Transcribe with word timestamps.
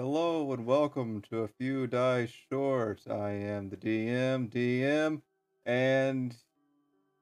Hello 0.00 0.50
and 0.54 0.64
welcome 0.64 1.20
to 1.28 1.40
a 1.40 1.48
few 1.48 1.86
dice 1.86 2.32
short. 2.50 3.02
I 3.06 3.32
am 3.32 3.68
the 3.68 3.76
DM, 3.76 4.48
DM, 4.48 5.20
and 5.66 6.34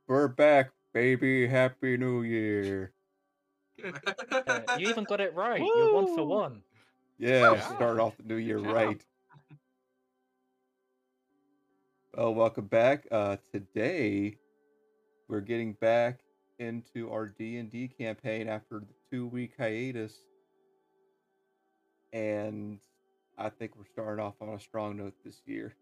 we're 0.06 0.28
back, 0.28 0.70
baby. 0.94 1.48
Happy 1.48 1.96
New 1.96 2.22
Year. 2.22 2.92
Uh, 3.82 4.60
you 4.78 4.90
even 4.90 5.02
got 5.02 5.20
it 5.20 5.34
right. 5.34 5.60
You're 5.60 5.92
one 5.92 6.14
for 6.14 6.22
one. 6.22 6.62
Yeah, 7.18 7.54
Yeah. 7.54 7.74
start 7.74 7.98
off 7.98 8.16
the 8.16 8.22
new 8.22 8.36
year 8.36 8.60
Yeah. 8.60 8.70
right. 8.70 9.04
Well, 12.16 12.32
welcome 12.32 12.68
back. 12.68 13.08
Uh, 13.10 13.38
today 13.52 14.38
we're 15.28 15.40
getting 15.40 15.72
back 15.72 16.20
into 16.60 17.10
our 17.10 17.26
D 17.26 17.56
and 17.56 17.72
D 17.72 17.88
campaign 17.88 18.48
after 18.48 18.78
the 18.78 18.94
two 19.10 19.26
week 19.26 19.54
hiatus, 19.58 20.22
and 22.12 22.78
I 23.36 23.50
think 23.50 23.76
we're 23.76 23.84
starting 23.86 24.24
off 24.24 24.34
on 24.40 24.48
a 24.48 24.60
strong 24.60 24.96
note 24.96 25.14
this 25.24 25.40
year. 25.46 25.74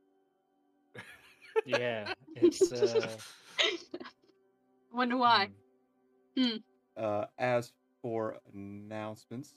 Yeah, 1.65 2.15
it's 2.37 2.71
uh, 2.73 3.09
Wonder 4.93 5.17
why. 5.17 5.51
mm, 6.37 6.63
Uh, 6.97 7.27
as 7.39 7.73
for 8.03 8.39
announcements, 8.55 9.55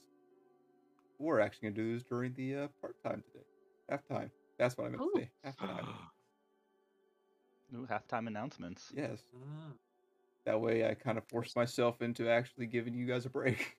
we're 1.20 1.40
actually 1.40 1.70
gonna 1.70 1.84
do 1.84 1.94
this 1.94 2.04
during 2.04 2.34
the 2.34 2.56
uh, 2.56 2.68
part 2.82 2.96
time 3.06 3.24
today. 3.32 3.46
Halftime. 3.92 4.32
That's 4.58 4.78
what 4.78 4.88
I 4.88 4.90
meant 4.90 5.02
Ooh. 5.04 5.12
to 5.16 5.22
say. 5.22 5.30
Halftime. 5.46 5.88
Ooh, 7.76 7.88
halftime 7.90 8.28
announcements. 8.28 8.92
yes. 8.96 9.24
Mm. 9.36 9.74
That 10.46 10.60
way, 10.62 10.88
I 10.90 10.96
kind 10.96 11.18
of 11.18 11.24
forced 11.28 11.56
myself 11.56 12.02
into 12.02 12.30
actually 12.30 12.66
giving 12.66 12.94
you 12.96 13.06
guys 13.06 13.26
a 13.26 13.30
break. 13.30 13.76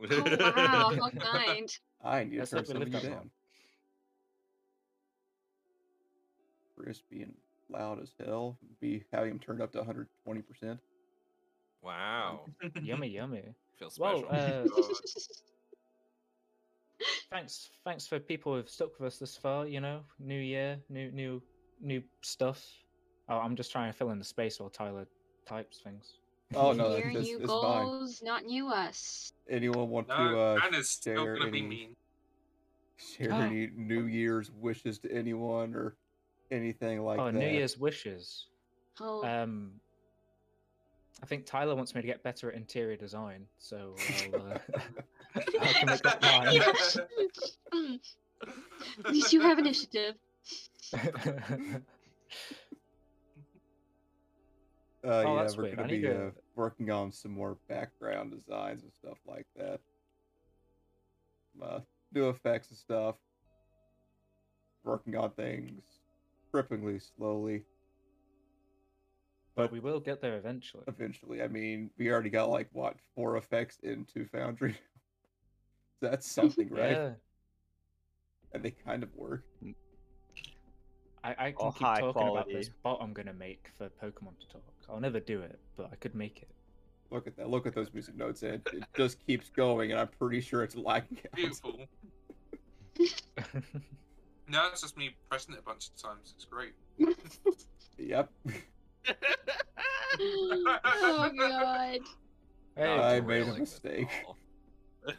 Oh 0.00 0.52
wow, 0.56 0.90
how 0.90 1.10
kind. 1.10 1.68
I 2.04 2.24
need 2.24 2.38
Let's 2.38 2.50
to 2.50 2.56
turn 2.56 2.64
hope 2.64 2.68
we 2.68 2.72
some 2.72 2.82
of 2.82 2.88
live 2.88 2.88
you 2.88 3.00
that 3.00 3.02
down. 3.02 3.12
long. 3.16 3.30
Chris 6.78 7.02
being 7.10 7.34
loud 7.70 8.02
as 8.02 8.12
hell, 8.18 8.58
be 8.80 9.04
having 9.12 9.32
him 9.32 9.38
turned 9.38 9.62
up 9.62 9.72
to 9.72 9.78
120 9.78 10.42
percent. 10.42 10.80
Wow. 11.82 12.46
yummy, 12.82 13.08
yummy. 13.08 13.54
Feels 13.78 13.98
Well, 13.98 14.24
uh, 14.30 14.64
thanks, 17.30 17.70
thanks 17.84 18.06
for 18.06 18.20
people 18.20 18.54
who've 18.54 18.68
stuck 18.68 18.98
with 18.98 19.08
us 19.08 19.18
this 19.18 19.36
far. 19.36 19.66
You 19.66 19.80
know, 19.80 20.00
new 20.18 20.38
year, 20.38 20.78
new, 20.88 21.10
new, 21.10 21.42
new 21.80 22.02
stuff. 22.22 22.64
Oh, 23.28 23.38
I'm 23.38 23.56
just 23.56 23.72
trying 23.72 23.92
to 23.92 23.96
fill 23.96 24.10
in 24.10 24.18
the 24.18 24.24
space 24.24 24.60
while 24.60 24.70
Tyler 24.70 25.06
types 25.46 25.80
things. 25.82 26.18
Oh 26.54 26.72
no, 26.72 26.96
Year 26.96 27.10
that's, 27.14 27.26
new 27.26 27.38
it's 27.40 27.50
fine. 27.50 28.08
not 28.22 28.44
new 28.44 28.68
us. 28.68 29.32
Anyone 29.48 29.88
want 29.88 30.08
to 30.08 30.16
no, 30.16 30.40
uh, 30.40 30.58
Anna's 30.64 30.88
still 30.90 31.24
share 31.24 31.36
gonna 31.38 31.50
be 31.50 31.58
any 31.60 31.66
mean. 31.68 31.96
share 32.96 33.32
any 33.32 33.70
New 33.76 34.04
Year's 34.06 34.50
wishes 34.60 34.98
to 35.00 35.12
anyone 35.12 35.74
or 35.74 35.96
anything 36.50 37.02
like 37.02 37.18
oh, 37.18 37.26
that? 37.26 37.34
New 37.34 37.48
Year's 37.48 37.78
wishes. 37.78 38.46
Oh, 39.00 39.24
Um, 39.24 39.72
I 41.22 41.26
think 41.26 41.46
Tyler 41.46 41.74
wants 41.74 41.94
me 41.94 42.00
to 42.02 42.06
get 42.06 42.22
better 42.22 42.50
at 42.50 42.56
interior 42.56 42.96
design, 42.96 43.46
so 43.58 43.94
I'll, 44.34 44.42
uh, 44.46 44.58
I 45.36 45.40
can 45.72 45.86
make 45.86 46.02
that 46.02 46.20
mine. 46.22 46.60
At 49.04 49.12
least 49.12 49.32
you 49.32 49.40
have 49.40 49.58
initiative. 49.58 50.14
Uh, 55.04 55.08
Oh, 55.26 55.34
yeah, 55.34 55.42
that's 55.42 55.56
we're 55.56 55.64
weird. 55.64 55.76
gonna 55.78 55.88
I 55.88 55.90
need 55.90 56.02
be 56.02 56.06
to- 56.08 56.26
uh, 56.26 56.30
working 56.54 56.90
on 56.90 57.12
some 57.12 57.32
more 57.32 57.56
background 57.68 58.32
designs 58.32 58.82
and 58.82 58.92
stuff 58.92 59.18
like 59.26 59.46
that. 59.56 59.80
Uh, 61.62 61.80
new 62.12 62.28
effects 62.28 62.68
and 62.70 62.78
stuff. 62.78 63.16
Working 64.84 65.16
on 65.16 65.30
things 65.30 65.82
cripplingly 66.52 67.00
slowly. 67.16 67.64
but 69.54 69.70
we 69.72 69.80
will 69.80 70.00
get 70.00 70.20
there 70.20 70.36
eventually. 70.36 70.84
Eventually, 70.86 71.42
I 71.42 71.48
mean, 71.48 71.90
we 71.98 72.10
already 72.10 72.30
got 72.30 72.50
like 72.50 72.68
what 72.72 72.96
four 73.14 73.36
effects 73.36 73.78
into 73.82 74.26
Foundry. 74.26 74.76
That's 76.00 76.28
something, 76.30 76.68
right? 76.70 76.90
Yeah, 76.90 77.10
And 78.52 78.62
they 78.62 78.72
kind 78.72 79.02
of 79.02 79.14
work. 79.14 79.44
I, 81.24 81.30
I 81.38 81.50
can 81.52 81.56
All 81.60 81.72
keep 81.72 81.82
high 81.82 82.00
talking 82.00 82.22
about 82.28 82.48
this 82.48 82.68
quality. 82.68 82.72
bot 82.82 82.98
I'm 83.00 83.12
gonna 83.12 83.32
make 83.32 83.70
for 83.78 83.88
Pokemon 84.02 84.38
to 84.40 84.48
talk. 84.48 84.71
I'll 84.88 85.00
never 85.00 85.20
do 85.20 85.40
it, 85.40 85.58
but 85.76 85.88
I 85.92 85.96
could 85.96 86.14
make 86.14 86.42
it. 86.42 86.48
Look 87.10 87.26
at 87.26 87.36
that. 87.36 87.50
Look 87.50 87.66
at 87.66 87.74
those 87.74 87.92
music 87.92 88.16
notes, 88.16 88.42
and 88.42 88.62
it 88.72 88.84
just 88.96 89.24
keeps 89.26 89.50
going. 89.50 89.90
And 89.90 90.00
I'm 90.00 90.08
pretty 90.08 90.40
sure 90.40 90.62
it's 90.62 90.76
lagging 90.76 91.18
out. 91.24 91.32
Beautiful. 91.34 91.80
it. 92.98 93.22
No, 94.48 94.68
it's 94.70 94.82
just 94.82 94.96
me 94.96 95.10
pressing 95.28 95.54
it 95.54 95.60
a 95.60 95.62
bunch 95.62 95.88
of 95.88 95.96
times. 95.96 96.34
It's 96.36 96.44
great. 96.44 96.72
Yep. 97.98 98.30
oh 100.20 101.30
god. 101.38 102.00
hey, 102.76 102.98
I 102.98 103.16
I'm 103.16 103.26
made 103.26 103.48
a 103.48 103.54
mistake. 103.54 104.08
call. 104.24 104.36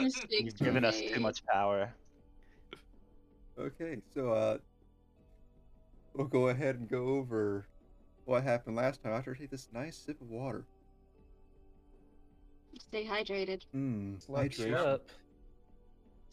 Mistakes 0.00 0.30
You've 0.30 0.60
were 0.60 0.66
given 0.66 0.84
us 0.84 1.00
too 1.00 1.20
much 1.20 1.44
power. 1.46 1.92
Okay, 3.58 3.98
so 4.14 4.32
uh, 4.32 4.58
we'll 6.14 6.26
go 6.26 6.48
ahead 6.48 6.76
and 6.76 6.88
go 6.88 7.08
over 7.08 7.66
what 8.28 8.42
happened 8.42 8.76
last 8.76 9.02
time 9.02 9.12
after 9.12 9.34
I 9.34 9.38
take 9.38 9.50
this 9.50 9.68
nice 9.72 9.96
sip 9.96 10.20
of 10.20 10.28
water. 10.28 10.66
Stay 12.78 13.04
hydrated. 13.06 13.62
Mmm, 13.74 14.20
like, 14.28 14.52
hydration. 14.52 14.70
shut 14.70 14.86
up. 14.86 15.08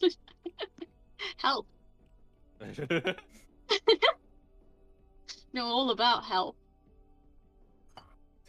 Help. 1.38 1.66
Know 5.52 5.64
all 5.64 5.90
about 5.90 6.22
help. 6.24 6.54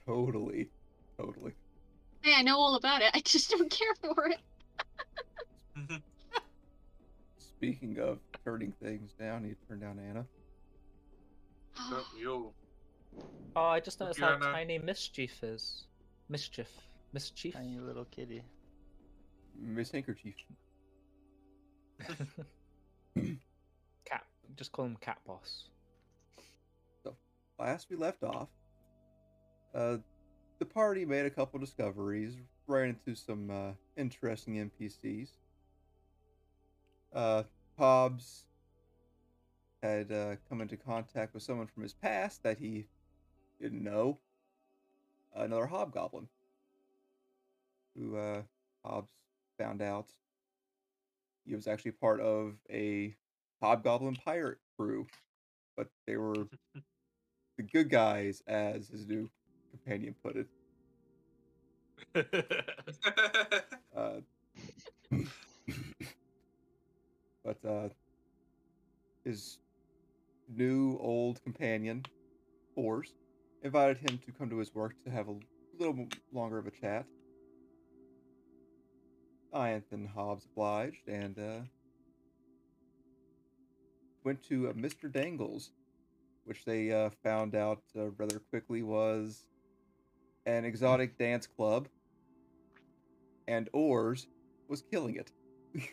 Totally, 0.05 0.69
totally. 1.17 1.53
Hey, 2.21 2.33
I 2.35 2.41
know 2.41 2.57
all 2.57 2.75
about 2.75 3.01
it. 3.01 3.11
I 3.13 3.21
just 3.21 3.49
don't 3.49 3.71
care 3.71 3.95
for 4.01 4.27
it. 4.27 6.01
Speaking 7.37 7.97
of 7.99 8.19
turning 8.43 8.73
things 8.83 9.13
down, 9.13 9.45
you 9.45 9.55
turn 9.69 9.79
down 9.79 9.99
Anna. 9.99 10.25
Don't 11.89 12.05
we 12.13 12.27
all? 12.27 12.53
Oh, 13.55 13.65
I 13.65 13.79
just 13.79 13.99
noticed 13.99 14.19
how 14.19 14.37
Fiona. 14.37 14.51
tiny 14.51 14.77
mischief 14.77 15.43
is. 15.43 15.85
Mischief. 16.29 16.69
Mischief. 17.13 17.53
Tiny 17.53 17.79
little 17.79 18.05
kitty. 18.05 18.43
Miss 19.59 19.91
Handkerchief. 19.91 20.35
Cat. 24.05 24.25
Just 24.55 24.71
call 24.71 24.85
him 24.85 24.97
Cat 25.01 25.17
Boss. 25.25 25.69
So, 27.03 27.15
last 27.59 27.87
we 27.89 27.95
left 27.95 28.23
off, 28.23 28.49
uh, 29.73 29.97
the 30.59 30.65
party 30.65 31.05
made 31.05 31.25
a 31.25 31.29
couple 31.29 31.59
discoveries, 31.59 32.35
ran 32.67 32.89
into 32.89 33.15
some 33.15 33.49
uh, 33.49 33.71
interesting 33.95 34.71
NPCs. 34.79 35.29
Uh, 37.13 37.43
Hobbs 37.77 38.45
had 39.81 40.11
uh, 40.11 40.35
come 40.49 40.61
into 40.61 40.77
contact 40.77 41.33
with 41.33 41.43
someone 41.43 41.67
from 41.67 41.83
his 41.83 41.93
past 41.93 42.43
that 42.43 42.57
he 42.57 42.85
didn't 43.59 43.83
know. 43.83 44.19
Another 45.33 45.67
hobgoblin, 45.67 46.27
who 47.95 48.15
uh, 48.17 48.41
Hobbs 48.85 49.11
found 49.57 49.81
out 49.81 50.07
he 51.45 51.55
was 51.55 51.67
actually 51.67 51.91
part 51.91 52.19
of 52.19 52.55
a 52.69 53.15
hobgoblin 53.61 54.15
pirate 54.15 54.59
crew, 54.77 55.07
but 55.77 55.87
they 56.07 56.17
were 56.17 56.47
the 57.57 57.63
good 57.63 57.89
guys, 57.89 58.41
as 58.47 58.87
his 58.89 59.07
new 59.07 59.29
companion 59.71 60.15
put 60.23 60.35
it. 60.37 60.47
Uh, 63.95 64.21
but 67.43 67.57
uh, 67.65 67.89
his 69.23 69.59
new 70.49 70.97
old 70.99 71.41
companion, 71.43 72.05
Ors, 72.75 73.13
invited 73.63 73.97
him 73.97 74.19
to 74.19 74.31
come 74.31 74.49
to 74.49 74.57
his 74.57 74.73
work 74.73 74.95
to 75.03 75.11
have 75.11 75.27
a 75.27 75.35
little 75.77 76.07
longer 76.31 76.57
of 76.57 76.67
a 76.67 76.71
chat. 76.71 77.05
Ianth 79.53 79.91
and 79.91 80.07
Hobbs 80.07 80.45
obliged 80.45 81.07
and 81.07 81.37
uh, 81.39 81.59
went 84.23 84.43
to 84.43 84.69
uh, 84.69 84.73
Mr. 84.73 85.11
Dangle's, 85.11 85.71
which 86.43 86.65
they 86.65 86.91
uh, 86.91 87.09
found 87.23 87.55
out 87.55 87.81
uh, 87.95 88.09
rather 88.11 88.39
quickly 88.39 88.83
was 88.83 89.47
an 90.45 90.65
exotic 90.65 91.17
dance 91.17 91.47
club, 91.47 91.87
and 93.47 93.69
Ors 93.73 94.27
was 94.67 94.81
killing 94.81 95.15
it. 95.15 95.31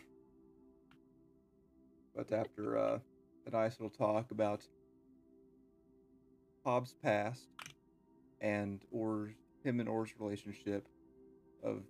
but 2.14 2.32
after 2.32 2.76
uh, 2.78 2.98
a 3.46 3.50
nice 3.50 3.78
little 3.80 3.90
talk 3.90 4.30
about 4.30 4.66
Hobbs' 6.64 6.94
past 7.02 7.48
and 8.40 8.80
Ors, 8.90 9.32
him 9.62 9.80
and 9.80 9.88
Or's 9.88 10.10
relationship 10.18 10.88
of 11.62 11.82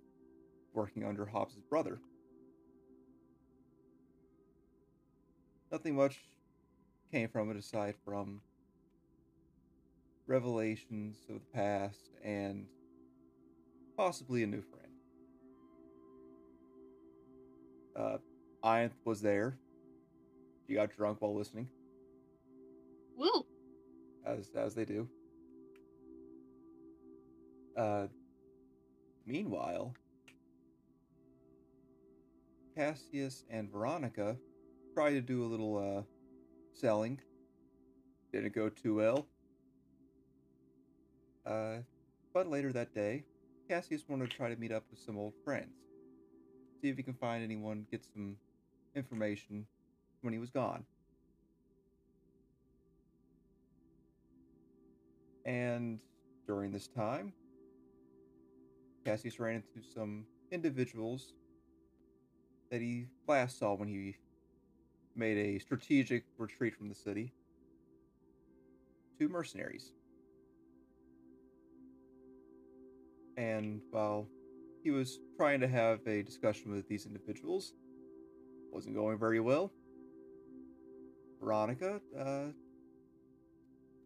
working 0.73 1.05
under 1.05 1.25
Hobbs' 1.25 1.55
brother, 1.69 1.99
nothing 5.71 5.95
much 5.95 6.19
came 7.11 7.29
from 7.29 7.49
it 7.49 7.57
aside 7.57 7.95
from 8.03 8.41
revelations 10.27 11.17
of 11.29 11.35
the 11.35 11.53
past 11.53 12.09
and 12.23 12.65
possibly 13.95 14.43
a 14.43 14.47
new 14.47 14.61
friend. 14.61 14.91
Uh, 17.95 18.17
Ianth 18.63 18.95
was 19.05 19.21
there. 19.21 19.57
She 20.67 20.73
got 20.73 20.95
drunk 20.95 21.21
while 21.21 21.35
listening! 21.35 21.69
As 24.25 24.51
as 24.55 24.73
they 24.73 24.85
do. 24.85 25.07
Uh, 27.77 28.07
meanwhile, 29.25 29.93
Cassius 32.75 33.43
and 33.49 33.71
Veronica 33.71 34.37
try 34.93 35.11
to 35.11 35.21
do 35.21 35.43
a 35.43 35.47
little 35.47 35.77
uh, 35.77 36.01
selling. 36.73 37.19
Didn't 38.31 38.53
go 38.53 38.69
too 38.69 38.95
well. 38.95 39.27
Uh, 41.45 41.77
but 42.33 42.47
later 42.49 42.73
that 42.73 42.93
day, 42.93 43.23
Cassius 43.69 44.03
wanted 44.07 44.29
to 44.29 44.37
try 44.37 44.49
to 44.49 44.59
meet 44.59 44.71
up 44.71 44.83
with 44.89 44.99
some 44.99 45.17
old 45.17 45.33
friends. 45.43 45.75
See 46.81 46.89
if 46.89 46.97
he 46.97 47.03
can 47.03 47.13
find 47.13 47.43
anyone, 47.43 47.85
get 47.91 48.03
some 48.03 48.37
information 48.95 49.65
when 50.21 50.33
he 50.33 50.39
was 50.39 50.49
gone. 50.49 50.85
And 55.45 55.99
during 56.47 56.71
this 56.71 56.87
time, 56.87 57.33
Cassius 59.05 59.39
ran 59.39 59.55
into 59.55 59.87
some 59.93 60.25
individuals 60.51 61.33
that 62.71 62.81
he 62.81 63.05
last 63.27 63.59
saw 63.59 63.75
when 63.75 63.87
he 63.87 64.15
made 65.15 65.37
a 65.37 65.59
strategic 65.59 66.23
retreat 66.37 66.75
from 66.75 66.89
the 66.89 66.95
city. 66.95 67.31
Two 69.19 69.29
mercenaries. 69.29 69.91
And 73.37 73.81
while 73.91 74.27
he 74.83 74.91
was 74.91 75.19
trying 75.37 75.59
to 75.59 75.67
have 75.67 75.99
a 76.07 76.23
discussion 76.23 76.71
with 76.71 76.87
these 76.87 77.05
individuals, 77.05 77.73
wasn't 78.71 78.95
going 78.95 79.17
very 79.19 79.39
well. 79.39 79.71
Veronica 81.39 82.01
uh, 82.19 82.45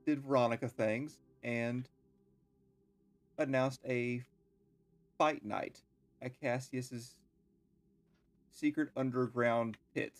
did 0.05 0.21
Veronica 0.21 0.67
things 0.67 1.17
and 1.43 1.87
announced 3.37 3.81
a 3.87 4.23
fight 5.17 5.43
night 5.45 5.79
at 6.21 6.39
Cassius's 6.39 7.15
secret 8.51 8.89
underground 8.95 9.77
pit. 9.93 10.13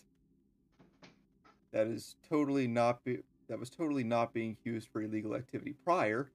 That 1.72 1.86
is 1.86 2.16
totally 2.28 2.66
not 2.66 3.04
be- 3.04 3.22
that 3.48 3.58
was 3.58 3.70
totally 3.70 4.04
not 4.04 4.32
being 4.32 4.56
used 4.64 4.88
for 4.92 5.02
illegal 5.02 5.34
activity 5.34 5.74
prior. 5.84 6.30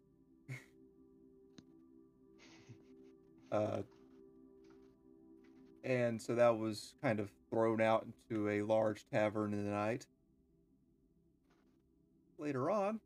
uh, 3.51 3.82
and 5.84 6.22
so 6.22 6.36
that 6.36 6.58
was 6.58 6.96
kind 7.01 7.20
of 7.20 7.30
thrown 7.50 7.80
out 7.80 8.06
into 8.06 8.50
a 8.50 8.62
large 8.63 9.06
tavern 9.12 9.54
in 9.54 9.63
the 9.65 9.72
night. 9.72 10.08
Later 12.38 12.70
on, 12.70 13.00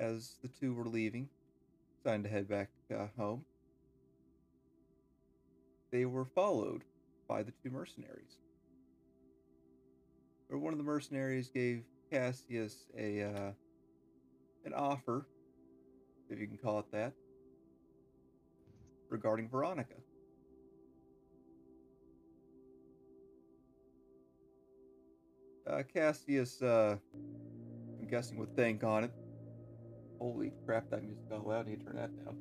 as 0.00 0.38
the 0.42 0.48
two 0.48 0.72
were 0.74 0.86
leaving, 0.86 1.28
deciding 2.02 2.24
to 2.24 2.28
head 2.28 2.48
back 2.48 2.70
uh, 2.92 3.06
home, 3.16 3.44
they 5.92 6.06
were 6.06 6.24
followed 6.24 6.82
by 7.28 7.42
the 7.42 7.52
two 7.62 7.70
mercenaries. 7.70 8.38
Or 10.48 10.58
one 10.58 10.72
of 10.72 10.78
the 10.78 10.84
mercenaries 10.84 11.48
gave 11.48 11.84
Cassius 12.10 12.86
a 12.98 13.22
uh, 13.22 13.52
an 14.64 14.74
offer, 14.74 15.26
if 16.28 16.40
you 16.40 16.46
can 16.46 16.58
call 16.58 16.80
it 16.80 16.90
that, 16.92 17.12
regarding 19.08 19.48
Veronica. 19.48 19.94
Uh, 25.66 25.82
Cassius, 25.92 26.62
uh, 26.62 26.96
I'm 27.14 28.08
guessing 28.08 28.38
with 28.38 28.56
Thank 28.56 28.82
on 28.82 29.04
it. 29.04 29.12
Holy 30.20 30.52
crap, 30.66 30.90
that 30.90 31.02
music 31.02 31.30
got 31.30 31.46
loud. 31.46 31.66
I 31.66 31.70
need 31.70 31.80
to 31.80 31.86
turn 31.86 31.96
that 31.96 32.24
down. 32.24 32.36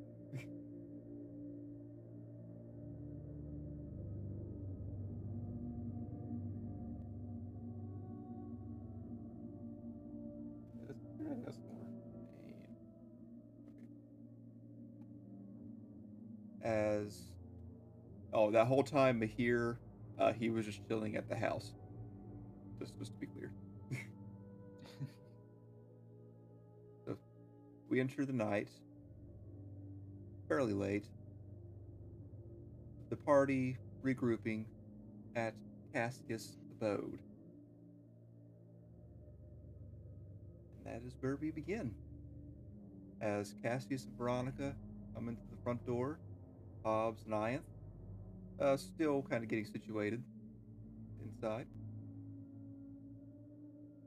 As 16.62 17.32
oh, 18.34 18.52
that 18.52 18.68
whole 18.68 18.84
time 18.84 19.22
Mahir, 19.22 19.78
uh, 20.20 20.34
he 20.34 20.50
was 20.50 20.66
just 20.66 20.86
chilling 20.86 21.16
at 21.16 21.30
the 21.30 21.36
house. 21.36 21.72
Just, 22.78 23.00
just 23.00 23.14
to 23.14 23.18
be 23.20 23.28
clear. 23.28 23.54
We 27.90 28.00
enter 28.00 28.26
the 28.26 28.34
night 28.34 28.70
fairly 30.48 30.74
late. 30.74 31.06
The 33.10 33.16
party 33.16 33.78
regrouping 34.04 34.66
at 35.36 35.54
Cassius' 35.94 36.58
abode. 36.72 37.20
And 40.78 40.86
that 40.86 41.02
is 41.06 41.16
where 41.20 41.36
we 41.36 41.52
begin. 41.52 41.94
As 43.22 43.56
Cassius 43.64 44.06
and 44.06 44.18
Veronica 44.18 44.76
come 45.14 45.28
into 45.28 45.42
the 45.50 45.58
front 45.64 45.86
door, 45.86 46.20
Hobbs 46.84 47.24
and 47.26 47.34
Ianth, 47.34 47.62
uh, 48.60 48.78
still 48.78 49.24
kind 49.24 49.44
of 49.44 49.50
getting 49.50 49.66
situated 49.66 50.24
inside. 51.24 51.68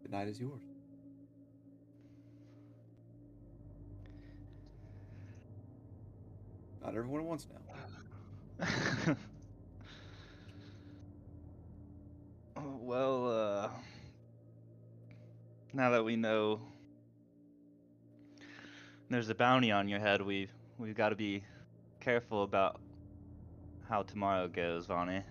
The 0.03 0.09
night 0.09 0.29
is 0.29 0.41
yours. 0.41 0.72
Not 6.93 6.99
everyone 6.99 7.21
at 7.23 7.27
once 7.27 7.47
now. 7.49 9.17
Oh, 12.55 12.77
well, 12.83 13.31
uh, 13.31 13.71
now 15.73 15.91
that 15.91 16.05
we 16.05 16.17
know 16.17 16.61
there's 19.09 19.31
a 19.31 19.35
bounty 19.35 19.71
on 19.73 19.89
your 19.89 19.99
head, 20.01 20.21
we've 20.21 20.53
we've 20.79 20.95
got 20.95 21.09
to 21.09 21.17
be 21.17 21.43
careful 22.01 22.43
about 22.43 22.79
how 23.89 24.03
tomorrow 24.03 24.49
goes, 24.49 24.85
Vonnie. 24.85 25.23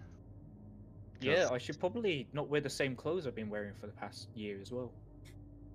Yeah, 1.21 1.49
I 1.51 1.59
should 1.59 1.79
probably 1.79 2.27
not 2.33 2.49
wear 2.49 2.59
the 2.59 2.71
same 2.71 2.95
clothes 2.95 3.27
I've 3.27 3.35
been 3.35 3.51
wearing 3.51 3.75
for 3.79 3.85
the 3.85 3.93
past 3.93 4.29
year 4.33 4.59
as 4.59 4.71
well. 4.71 4.91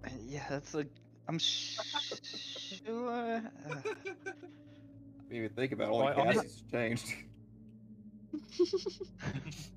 Uh, 0.04 0.10
Yeah, 0.26 0.44
that's 0.50 0.74
a. 0.74 0.84
I'm 1.28 1.38
sh- 1.38 1.78
sure. 2.84 3.40
I 5.30 5.32
mean, 5.34 5.48
think 5.50 5.72
about 5.72 5.90
all 5.90 6.00
the 6.00 6.16
I'm 6.16 6.26
not- 6.26 6.34
Cassius 6.36 6.62
changed. 6.70 7.06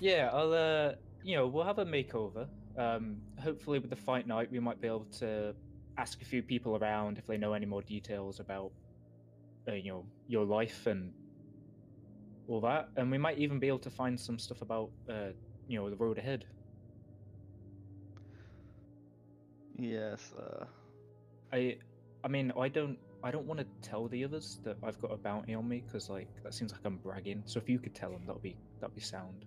Yeah, 0.00 0.30
I'll 0.32 0.52
uh, 0.52 0.92
you 1.22 1.36
know, 1.36 1.46
we'll 1.46 1.64
have 1.64 1.78
a 1.78 1.84
makeover. 1.86 2.46
Um, 2.76 3.18
hopefully 3.40 3.78
with 3.78 3.90
the 3.90 3.96
fight 3.96 4.26
night, 4.26 4.50
we 4.50 4.58
might 4.60 4.80
be 4.80 4.88
able 4.88 5.06
to 5.20 5.54
ask 5.96 6.20
a 6.20 6.24
few 6.24 6.42
people 6.42 6.76
around 6.76 7.18
if 7.18 7.26
they 7.26 7.36
know 7.38 7.52
any 7.52 7.66
more 7.66 7.82
details 7.82 8.40
about, 8.40 8.72
uh, 9.68 9.72
you 9.72 9.92
know, 9.92 10.04
your 10.26 10.44
life 10.44 10.86
and 10.86 11.12
all 12.48 12.60
that, 12.60 12.88
and 12.96 13.10
we 13.10 13.16
might 13.18 13.38
even 13.38 13.58
be 13.58 13.68
able 13.68 13.78
to 13.78 13.90
find 13.90 14.18
some 14.18 14.38
stuff 14.38 14.60
about, 14.60 14.90
uh, 15.08 15.28
you 15.68 15.78
know, 15.78 15.88
the 15.88 15.96
road 15.96 16.18
ahead. 16.18 16.44
yes. 19.78 20.32
Uh, 20.38 20.64
I, 21.52 21.78
I 22.22 22.28
mean, 22.28 22.52
I 22.58 22.68
don't, 22.68 22.98
I 23.24 23.30
don't 23.30 23.46
want 23.46 23.58
to 23.58 23.66
tell 23.80 24.06
the 24.06 24.22
others 24.22 24.60
that 24.64 24.76
I've 24.82 25.00
got 25.00 25.10
a 25.10 25.16
bounty 25.16 25.54
on 25.54 25.66
me 25.66 25.82
because 25.86 26.10
like 26.10 26.28
that 26.42 26.52
seems 26.52 26.72
like 26.72 26.82
I'm 26.84 26.98
bragging. 26.98 27.42
So 27.46 27.58
if 27.58 27.70
you 27.70 27.78
could 27.78 27.94
tell 27.94 28.10
them, 28.10 28.20
that'd 28.26 28.42
be 28.42 28.54
that'd 28.80 28.94
be 28.94 29.00
sound. 29.00 29.46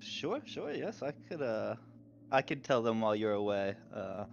sure, 0.00 0.42
sure. 0.44 0.70
Yes, 0.70 1.02
I 1.02 1.12
could. 1.28 1.40
Uh, 1.40 1.76
I 2.30 2.42
could 2.42 2.62
tell 2.62 2.82
them 2.82 3.00
while 3.00 3.16
you're 3.16 3.32
away. 3.32 3.74
Uh, 3.94 4.26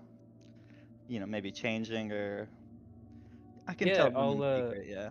you 1.07 1.21
know, 1.21 1.25
maybe 1.25 1.49
changing 1.49 2.11
or. 2.11 2.49
I 3.67 3.73
can 3.73 3.87
Yeah, 3.87 3.95
tell 3.95 4.07
them 4.07 4.17
I'll, 4.17 4.43
uh, 4.43 4.69
secret, 4.69 4.87
Yeah. 4.89 5.09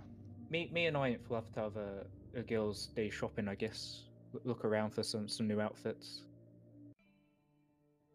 Me, 0.50 0.68
me 0.70 0.86
and 0.86 0.96
I 0.96 1.16
will 1.28 1.36
have 1.36 1.50
to 1.54 1.60
have 1.60 1.76
a, 1.78 2.04
a 2.36 2.42
girls' 2.42 2.88
day 2.94 3.08
shopping, 3.08 3.48
I 3.48 3.54
guess. 3.54 4.02
Look 4.44 4.66
around 4.66 4.90
for 4.90 5.02
some 5.02 5.28
some 5.28 5.48
new 5.48 5.60
outfits. 5.60 6.24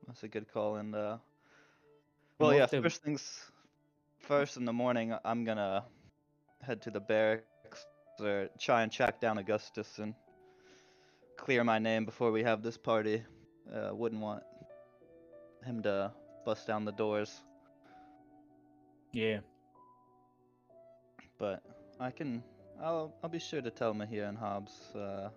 That's 0.05 0.21
a 0.23 0.27
good 0.27 0.51
call. 0.51 0.75
And 0.75 0.95
uh, 0.95 1.17
well, 2.39 2.53
yeah. 2.53 2.67
First 2.67 3.03
things 3.03 3.51
first 4.27 4.57
in 4.57 4.65
the 4.65 4.73
morning, 4.73 5.15
I'm 5.23 5.43
gonna 5.45 5.85
head 6.61 6.81
to 6.83 6.91
the 6.91 6.99
barracks 6.99 7.85
or 8.19 8.49
try 8.59 8.83
and 8.83 8.91
track 8.91 9.21
down 9.21 9.37
Augustus 9.37 9.99
and 9.99 10.13
clear 11.37 11.63
my 11.63 11.79
name 11.79 12.05
before 12.05 12.31
we 12.31 12.43
have 12.43 12.61
this 12.61 12.77
party. 12.77 13.23
Uh, 13.73 13.89
wouldn't 13.93 14.21
want 14.21 14.43
him 15.65 15.81
to 15.83 16.11
bust 16.45 16.67
down 16.67 16.85
the 16.85 16.91
doors, 16.91 17.41
Yeah. 19.11 19.39
but 21.37 21.61
I 21.99 22.11
can. 22.11 22.43
I'll 22.81 23.13
I'll 23.23 23.29
be 23.29 23.39
sure 23.39 23.61
to 23.61 23.71
tell 23.71 23.93
Mahir 23.93 24.27
and 24.29 24.37
Hobbs. 24.37 24.73
Uh, 24.95 25.29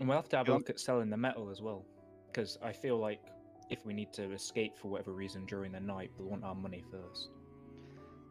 And 0.00 0.08
we'll 0.08 0.16
have 0.18 0.28
to 0.28 0.36
have 0.36 0.48
a 0.48 0.52
look 0.52 0.70
at 0.70 0.78
selling 0.78 1.10
the 1.10 1.16
metal 1.16 1.50
as 1.50 1.60
well. 1.60 1.84
Because 2.26 2.56
I 2.62 2.70
feel 2.72 2.98
like 2.98 3.20
if 3.70 3.84
we 3.84 3.92
need 3.92 4.12
to 4.14 4.32
escape 4.32 4.76
for 4.76 4.88
whatever 4.88 5.12
reason 5.12 5.44
during 5.46 5.72
the 5.72 5.80
night, 5.80 6.10
we'll 6.18 6.28
want 6.28 6.44
our 6.44 6.54
money 6.54 6.82
first. 6.90 7.28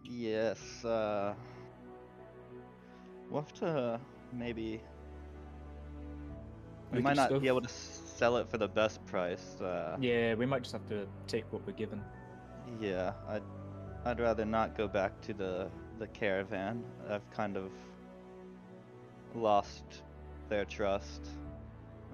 yes. 0.03 0.83
Uh, 0.83 1.33
we'll 3.29 3.41
have 3.41 3.53
to 3.53 3.99
maybe. 4.33 4.81
We, 6.91 6.97
We 6.99 7.01
might 7.03 7.17
not 7.17 7.41
be 7.41 7.47
able 7.49 7.61
to 7.61 7.67
sell 7.69 8.37
it 8.37 8.49
for 8.49 8.57
the 8.57 8.67
best 8.67 9.05
price. 9.05 9.59
Uh, 9.59 9.97
Yeah, 9.99 10.35
we 10.35 10.45
might 10.45 10.63
just 10.63 10.71
have 10.73 10.87
to 10.87 11.05
take 11.27 11.43
what 11.51 11.65
we're 11.67 11.73
given. 11.73 12.01
Yeah, 12.79 13.13
I'd 13.27 13.43
I'd 14.05 14.19
rather 14.19 14.45
not 14.45 14.77
go 14.77 14.87
back 14.87 15.19
to 15.21 15.33
the 15.33 15.69
the 15.99 16.07
caravan. 16.07 16.83
I've 17.09 17.29
kind 17.31 17.57
of 17.57 17.71
lost 19.35 19.83
their 20.49 20.65
trust. 20.65 21.27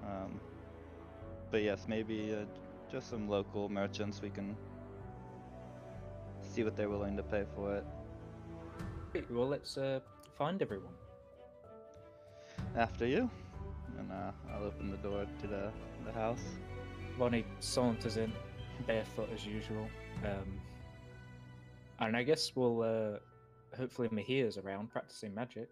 Um, 0.04 0.40
but 1.50 1.62
yes, 1.62 1.86
maybe 1.88 2.34
uh, 2.34 2.44
just 2.94 3.10
some 3.10 3.28
local 3.28 3.68
merchants 3.68 4.22
we 4.22 4.30
can 4.30 4.56
see 6.40 6.62
what 6.62 6.76
they're 6.76 6.88
willing 6.88 7.16
to 7.16 7.24
pay 7.24 7.44
for 7.56 7.74
it. 7.74 7.84
Well, 9.28 9.48
let's 9.48 9.76
uh, 9.76 9.98
find 10.38 10.62
everyone. 10.62 10.92
After 12.76 13.04
you, 13.04 13.28
and 13.98 14.12
uh, 14.12 14.30
I'll 14.52 14.66
open 14.66 14.92
the 14.92 14.96
door 14.98 15.26
to 15.40 15.46
the 15.48 15.72
the 16.06 16.12
house. 16.12 16.44
Ronnie 17.18 17.44
saunters 17.58 18.16
in, 18.16 18.32
barefoot 18.86 19.28
as 19.34 19.44
usual. 19.44 19.88
Um, 20.24 20.60
and 21.98 22.16
I 22.16 22.22
guess 22.22 22.52
we'll 22.54 22.82
uh, 22.82 23.18
hopefully 23.76 24.08
Mahir's 24.08 24.56
around 24.56 24.92
practicing 24.92 25.34
magic. 25.34 25.68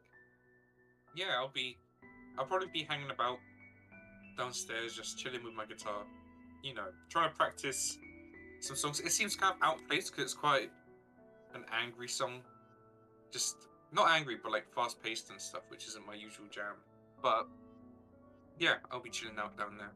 Yeah, 1.14 1.37
I'll 1.38 1.52
be. 1.54 1.76
I'll 2.37 2.46
probably 2.46 2.70
be 2.72 2.82
hanging 2.82 3.12
about 3.12 3.38
downstairs, 4.37 4.96
just 4.96 5.18
chilling 5.18 5.44
with 5.44 5.54
my 5.54 5.66
guitar. 5.66 6.02
You 6.62 6.75
know, 6.75 6.87
trying 7.09 7.31
to 7.31 7.37
practice 7.37 7.98
some 8.61 8.77
songs. 8.77 9.01
It 9.01 9.11
seems 9.11 9.37
kind 9.37 9.55
of 9.55 9.62
outplaced 9.62 10.12
because 10.12 10.25
it's 10.25 10.35
quite 10.35 10.70
an 11.55 11.64
angry 11.72 12.09
song. 12.09 12.40
Just 13.33 13.57
not 13.92 14.11
angry, 14.11 14.37
but 14.42 14.53
like 14.53 14.72
fast 14.75 15.03
paced 15.03 15.31
and 15.31 15.40
stuff, 15.40 15.62
which 15.68 15.87
isn't 15.88 16.07
my 16.07 16.14
usual 16.14 16.46
jam. 16.51 16.77
But 17.22 17.48
yeah, 18.59 18.77
I'll 18.90 19.01
be 19.01 19.11
chilling 19.11 19.38
out 19.38 19.57
down 19.57 19.77
there. 19.79 19.92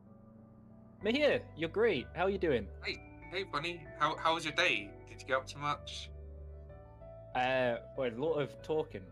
Mahir, 1.04 1.42
you're 1.56 1.68
great. 1.68 2.06
How 2.14 2.24
are 2.24 2.30
you 2.30 2.38
doing? 2.38 2.66
Hey, 2.84 2.96
hey, 3.30 3.44
Bunny, 3.44 3.84
how 3.98 4.16
how 4.16 4.34
was 4.34 4.44
your 4.44 4.54
day? 4.54 4.90
Did 5.08 5.20
you 5.20 5.28
get 5.28 5.36
up 5.36 5.46
to 5.48 5.58
much? 5.58 6.10
Uh, 7.34 7.76
well, 7.96 8.10
a 8.10 8.18
lot 8.18 8.34
of 8.34 8.50
talking. 8.62 9.02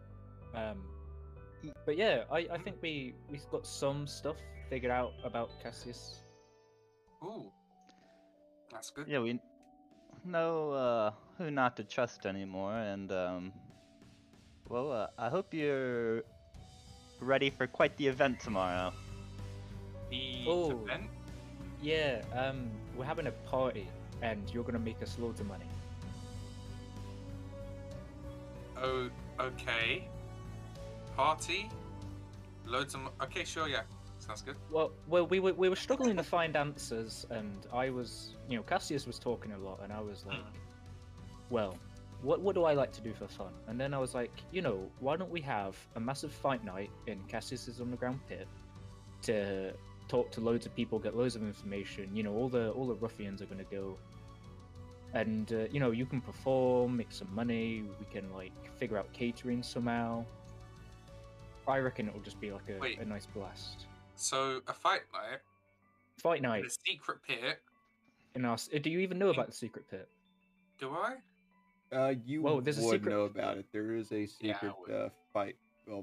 Um, 0.55 0.83
but 1.87 1.97
yeah, 1.97 2.25
I, 2.31 2.47
I 2.51 2.59
think 2.59 2.77
we 2.81 3.15
we've 3.31 3.49
got 3.51 3.67
some 3.67 4.07
stuff 4.07 4.37
figured 4.71 4.93
out 4.93 5.13
about 5.25 5.51
Cassius. 5.63 6.24
Ooh, 7.25 7.51
that's 8.71 8.91
good. 8.91 9.09
Yeah, 9.09 9.21
we 9.21 9.41
know 10.25 10.73
uh, 10.73 11.11
who 11.39 11.51
not 11.51 11.77
to 11.77 11.85
trust 11.85 12.27
anymore, 12.27 12.77
and 12.77 13.11
um, 13.13 13.53
well, 14.69 14.93
uh, 14.93 15.07
I 15.19 15.29
hope 15.31 15.55
you're 15.55 16.23
ready 17.21 17.49
for 17.51 17.67
quite 17.67 17.97
the 17.97 18.07
event 18.07 18.41
tomorrow. 18.41 18.93
The 20.11 20.45
Oh. 20.47 20.71
event. 20.83 21.09
Yeah, 21.83 22.23
um, 22.35 22.71
we're 22.97 23.05
having 23.05 23.27
a 23.27 23.33
party, 23.51 23.89
and 24.23 24.49
you're 24.53 24.65
gonna 24.65 24.79
make 24.79 25.03
us 25.03 25.19
loads 25.19 25.41
of 25.41 25.47
money. 25.47 25.67
Oh, 28.77 29.09
okay. 29.41 30.09
Party. 31.17 31.71
Loads 32.67 32.95
of. 32.95 33.01
Okay, 33.23 33.45
sure, 33.45 33.69
yeah. 33.69 33.83
Sounds 34.27 34.41
good. 34.41 34.57
Well, 34.71 34.93
well, 35.07 35.27
we 35.27 35.39
were 35.39 35.53
we 35.53 35.69
were 35.69 35.77
struggling 35.77 36.17
to 36.17 36.23
find 36.23 36.57
answers, 36.57 37.27
and 37.31 37.67
I 37.73 37.91
was, 37.91 38.37
you 38.49 38.57
know, 38.57 38.63
Cassius 38.63 39.07
was 39.07 39.19
talking 39.19 39.53
a 39.53 39.59
lot, 39.59 39.81
and 39.83 39.93
I 39.93 40.01
was 40.01 40.25
like, 40.25 40.39
well, 41.51 41.77
what 42.23 42.41
what 42.41 42.55
do 42.55 42.65
I 42.65 42.73
like 42.73 42.91
to 42.93 43.03
do 43.03 43.13
for 43.13 43.29
fun? 43.29 43.53
And 43.69 43.79
then 43.79 43.93
I 43.93 43.99
was 43.99 44.15
like, 44.15 44.33
you 44.51 44.63
know, 44.63 44.89
why 45.01 45.17
don't 45.17 45.31
we 45.31 45.43
have 45.43 45.77
a 45.97 46.01
massive 46.01 46.33
fight 46.33 46.65
night 46.65 46.91
in 47.07 47.19
Cassius's 47.29 47.83
underground 47.83 48.21
pit 48.27 48.49
to 49.23 49.75
talk 50.09 50.31
to 50.33 50.41
loads 50.41 50.65
of 50.65 50.75
people, 50.75 50.99
get 50.99 51.15
loads 51.15 51.37
of 51.37 51.43
information. 51.43 52.09
You 52.17 52.23
know, 52.23 52.33
all 52.33 52.49
the 52.49 52.71
all 52.71 52.87
the 52.87 52.95
ruffians 52.95 53.43
are 53.43 53.47
gonna 53.47 53.65
go, 53.71 53.99
and 55.13 55.53
uh, 55.53 55.67
you 55.71 55.81
know, 55.81 55.91
you 55.91 56.07
can 56.07 56.23
perform, 56.23 56.97
make 56.97 57.13
some 57.13 57.29
money. 57.35 57.85
We 58.01 58.07
can 58.11 58.33
like 58.33 58.53
figure 58.79 58.97
out 58.97 59.13
catering 59.13 59.63
somehow. 59.63 60.25
I 61.69 61.79
reckon 61.79 62.09
it'll 62.09 62.21
just 62.21 62.41
be 62.41 62.53
like 62.53 62.69
a, 62.71 62.79
Wait. 62.79 62.99
a 63.01 63.05
nice 63.05 63.27
blast. 63.27 63.87
So 64.17 64.61
a 64.69 64.73
fight 64.73 65.03
night 65.13 65.41
Fight 66.19 66.37
in 66.39 66.43
night 66.45 66.65
a 66.65 66.71
secret 66.71 67.19
pit. 67.27 67.61
in 68.35 68.45
our. 68.45 68.55
s- 68.55 68.69
Do 68.69 68.89
you 68.91 69.01
even 69.01 69.19
know 69.19 69.31
about 69.31 69.47
the 69.49 69.53
secret 69.53 69.89
pit? 69.91 70.09
Do 70.79 70.91
I? 70.91 71.17
Uh, 71.95 72.15
you 72.25 72.43
Whoa, 72.43 72.61
there's 72.61 72.79
a 72.79 72.83
would 72.83 72.93
secret- 73.01 73.11
know 73.11 73.23
about 73.23 73.59
it. 73.59 73.67
There 73.73 73.95
is 73.95 74.11
a 74.13 74.27
secret 74.27 74.73
would. 74.81 74.91
uh, 74.91 75.09
fight. 75.33 75.57
Well, 75.87 76.01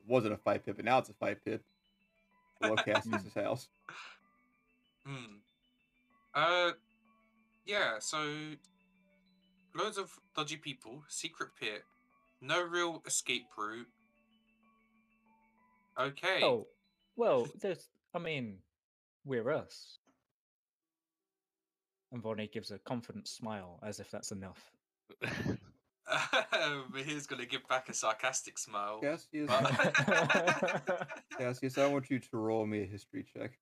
it 0.00 0.06
wasn't 0.08 0.34
a 0.34 0.36
fight 0.38 0.64
pit, 0.64 0.76
but 0.76 0.84
now 0.84 0.98
it's 0.98 1.08
a 1.10 1.14
fight 1.14 1.44
pit. 1.44 1.62
Below 2.60 2.76
Cassius's 2.76 3.34
house. 3.34 3.68
Hmm. 5.04 5.36
Uh, 6.34 6.72
yeah. 7.66 7.98
So 8.00 8.26
loads 9.74 9.98
of 9.98 10.10
dodgy 10.34 10.56
people, 10.56 11.02
secret 11.08 11.50
pit, 11.60 11.84
no 12.40 12.62
real 12.62 13.02
escape 13.06 13.44
route. 13.56 13.86
Okay. 15.98 16.40
Oh, 16.42 16.66
well, 17.16 17.46
there's. 17.60 17.88
I 18.14 18.18
mean, 18.18 18.58
we're 19.24 19.50
us. 19.50 19.98
And 22.12 22.22
Vonnie 22.22 22.48
gives 22.52 22.70
a 22.70 22.78
confident 22.78 23.26
smile, 23.28 23.78
as 23.82 24.00
if 24.00 24.10
that's 24.10 24.30
enough. 24.30 24.70
He's 27.04 27.26
gonna 27.26 27.46
give 27.46 27.66
back 27.68 27.88
a 27.88 27.94
sarcastic 27.94 28.58
smile. 28.58 29.00
Cassius, 29.00 29.48
but- 29.48 31.08
Cassius, 31.38 31.78
I 31.78 31.86
want 31.88 32.10
you 32.10 32.18
to 32.20 32.36
roll 32.36 32.64
me 32.64 32.82
a 32.82 32.86
history 32.86 33.24
check. 33.34 33.58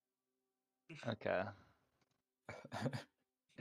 Okay. 1.08 1.42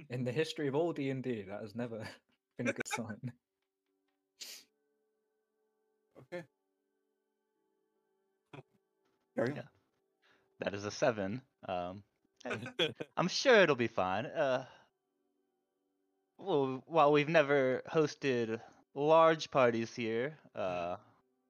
In 0.09 0.23
the 0.25 0.31
history 0.31 0.67
of 0.67 0.75
all 0.75 0.91
D 0.91 1.09
and 1.09 1.23
D, 1.23 1.43
that 1.47 1.61
has 1.61 1.75
never 1.75 2.05
been 2.57 2.67
a 2.67 2.73
good 2.73 2.87
sign. 2.87 3.31
Okay. 6.19 6.43
Carry 9.35 9.51
on. 9.51 9.55
Yeah. 9.55 9.61
That 10.63 10.73
is 10.73 10.85
a 10.85 10.91
seven. 10.91 11.43
Um, 11.67 12.03
I'm 13.17 13.27
sure 13.29 13.55
it'll 13.61 13.75
be 13.75 13.87
fine. 13.87 14.25
Uh, 14.25 14.65
well, 16.37 16.83
while 16.87 17.11
we've 17.11 17.29
never 17.29 17.81
hosted 17.91 18.61
large 18.95 19.51
parties 19.51 19.95
here, 19.95 20.37
uh, 20.55 20.97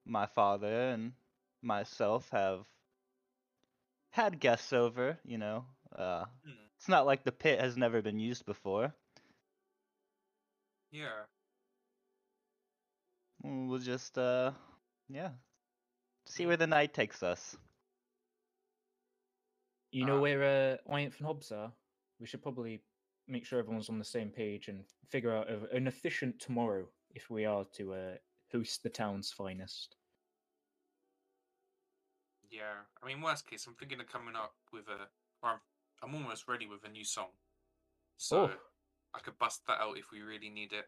my 0.05 0.25
father 0.27 0.89
and 0.91 1.13
myself 1.61 2.29
have 2.31 2.65
had 4.11 4.39
guests 4.39 4.73
over. 4.73 5.19
You 5.25 5.37
know, 5.39 5.65
uh, 5.97 6.25
Hmm, 6.45 6.69
it's 6.77 6.89
not 6.89 7.05
like 7.05 7.23
the 7.23 7.31
pit 7.31 7.59
has 7.61 7.77
never 7.77 8.01
been 8.01 8.19
used 8.19 8.45
before. 8.45 8.93
yeah. 10.91 11.25
Mm, 13.45 13.69
We'll 13.69 13.79
just, 13.79 14.17
uh, 14.17 14.51
yeah, 15.09 15.31
see 16.25 16.45
where 16.45 16.57
the 16.57 16.67
night 16.67 16.93
takes 16.93 17.23
us. 17.23 17.57
You 19.93 20.07
know 20.07 20.17
Ah. 20.17 20.21
where 20.21 20.43
uh, 20.89 20.91
Ianth 20.91 21.17
and 21.19 21.27
Hobbs 21.27 21.51
are? 21.51 21.71
We 22.19 22.25
should 22.25 22.41
probably 22.41 22.81
make 23.27 23.45
sure 23.45 23.59
everyone's 23.59 23.89
on 23.89 23.99
the 23.99 24.03
same 24.05 24.29
page 24.29 24.67
and 24.67 24.83
figure 25.07 25.35
out 25.35 25.47
a, 25.49 25.69
an 25.75 25.85
efficient 25.87 26.39
tomorrow 26.39 26.87
if 27.11 27.29
we 27.29 27.45
are 27.45 27.63
to 27.77 27.93
uh, 27.93 28.15
host 28.51 28.81
the 28.81 28.89
town's 28.89 29.31
finest. 29.31 29.95
Yeah, 32.49 32.81
I 33.01 33.05
mean, 33.07 33.21
worst 33.21 33.47
case, 33.47 33.67
I'm 33.67 33.75
thinking 33.75 33.99
of 33.99 34.07
coming 34.11 34.35
up 34.35 34.55
with 34.71 34.87
a, 34.87 35.07
or 35.45 35.51
I'm, 35.51 35.59
I'm 36.01 36.15
almost 36.15 36.47
ready 36.47 36.65
with 36.67 36.83
a 36.85 36.89
new 36.89 37.05
song. 37.05 37.29
So 38.17 38.45
Oh. 38.45 38.51
I 39.13 39.19
could 39.19 39.37
bust 39.37 39.61
that 39.67 39.79
out 39.79 39.97
if 39.99 40.11
we 40.11 40.21
really 40.21 40.49
need 40.49 40.73
it. 40.73 40.85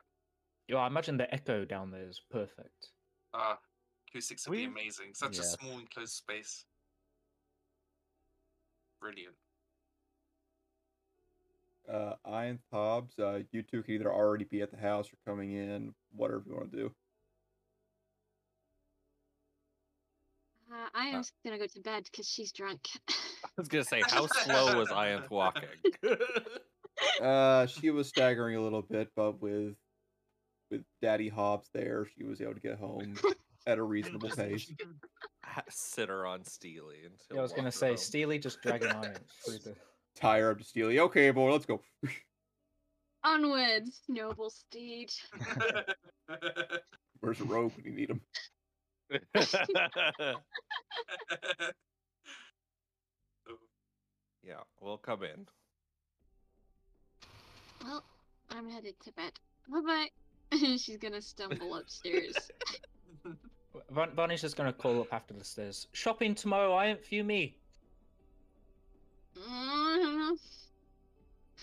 Yeah, 0.68 0.78
I 0.78 0.88
imagine 0.88 1.18
the 1.18 1.32
echo 1.32 1.64
down 1.64 1.92
there 1.92 2.10
is 2.10 2.20
perfect. 2.32 2.90
Ah, 3.36 3.60
acoustics 4.10 4.48
would 4.48 4.56
be 4.56 4.68
We've- 4.68 4.72
amazing. 4.72 5.14
Such 5.14 5.38
Yes. 5.38 5.54
a 5.54 5.58
small 5.58 5.78
enclosed 5.78 6.14
space. 6.14 6.66
Brilliant. 9.06 9.36
Uh, 11.88 12.16
Ian 12.28 12.60
Hobbs, 12.72 13.20
uh, 13.20 13.42
you 13.52 13.62
two 13.62 13.84
can 13.84 13.94
either 13.94 14.12
already 14.12 14.46
be 14.46 14.64
at 14.64 14.72
the 14.72 14.78
house 14.78 15.08
or 15.14 15.30
coming 15.30 15.52
in, 15.52 15.94
whatever 16.12 16.44
you 16.48 16.56
want 16.56 16.72
to 16.72 16.78
do. 16.78 16.92
Uh, 20.72 20.88
I 20.96 21.10
am 21.10 21.24
gonna 21.46 21.60
go 21.60 21.68
to 21.68 21.80
bed 21.82 22.06
because 22.12 22.28
she's 22.28 22.52
drunk. 22.52 22.90
I 23.08 23.14
was 23.58 23.68
gonna 23.68 23.84
say, 23.84 24.02
how 24.08 24.26
slow 24.44 24.80
was 24.80 24.90
Ianth 24.90 25.30
walking? 25.30 25.70
Uh, 27.22 27.68
she 27.68 27.90
was 27.90 28.08
staggering 28.08 28.56
a 28.56 28.62
little 28.62 28.82
bit, 28.82 29.10
but 29.18 29.42
with 29.42 29.76
with 30.72 30.82
Daddy 31.02 31.28
Hobbs 31.28 31.70
there, 31.74 32.08
she 32.16 32.24
was 32.24 32.40
able 32.40 32.54
to 32.54 32.62
get 32.62 32.80
home 32.80 33.16
at 33.68 33.78
a 33.78 33.84
reasonable 33.84 34.30
pace. 34.30 34.72
Ha- 35.56 35.64
Sit 35.70 36.10
her 36.10 36.26
on 36.28 36.44
Steely 36.44 36.98
until 37.06 37.36
Yeah, 37.36 37.40
I 37.40 37.42
was 37.44 37.54
gonna 37.54 37.72
say 37.72 37.88
home. 37.90 37.98
Steely 37.98 38.38
just 38.40 38.62
dragging 38.62 38.90
Ianth 38.90 39.20
through 39.46 39.60
the. 39.64 39.76
Tie 40.16 40.40
her 40.40 40.52
up 40.52 40.58
to 40.58 40.64
Steely. 40.66 41.00
Okay, 41.00 41.32
boy, 41.32 41.50
let's 41.54 41.66
go. 41.66 41.82
Onwards, 43.24 44.02
noble 44.10 44.50
steed. 44.50 45.12
Where's 47.22 47.38
the 47.40 47.46
rope 47.46 47.72
when 47.78 47.86
you 47.86 47.92
need 47.94 48.10
him? 48.10 48.22
yeah, 54.44 54.62
we'll 54.80 54.98
come 54.98 55.24
in. 55.24 55.48
Well, 57.84 58.04
I'm 58.52 58.70
headed 58.70 58.96
to 59.06 59.12
bed. 59.14 59.32
Bye 59.70 60.10
bye. 60.52 60.58
She's 60.78 60.98
gonna 60.98 61.22
stumble 61.22 61.76
upstairs. 61.76 62.36
Von- 63.92 64.12
Vonnie's 64.16 64.42
just 64.42 64.56
gonna 64.56 64.74
call 64.74 65.02
up 65.02 65.14
after 65.14 65.34
the 65.34 65.44
stairs. 65.44 65.88
Shopping 65.94 66.36
tomorrow, 66.36 66.72
Ianth 66.72 67.06
for 67.06 67.16
you, 67.16 67.24
me. 67.24 67.58
Mm, 69.38 69.42
I 69.48 69.98
don't 70.02 70.18
know. 70.18 70.38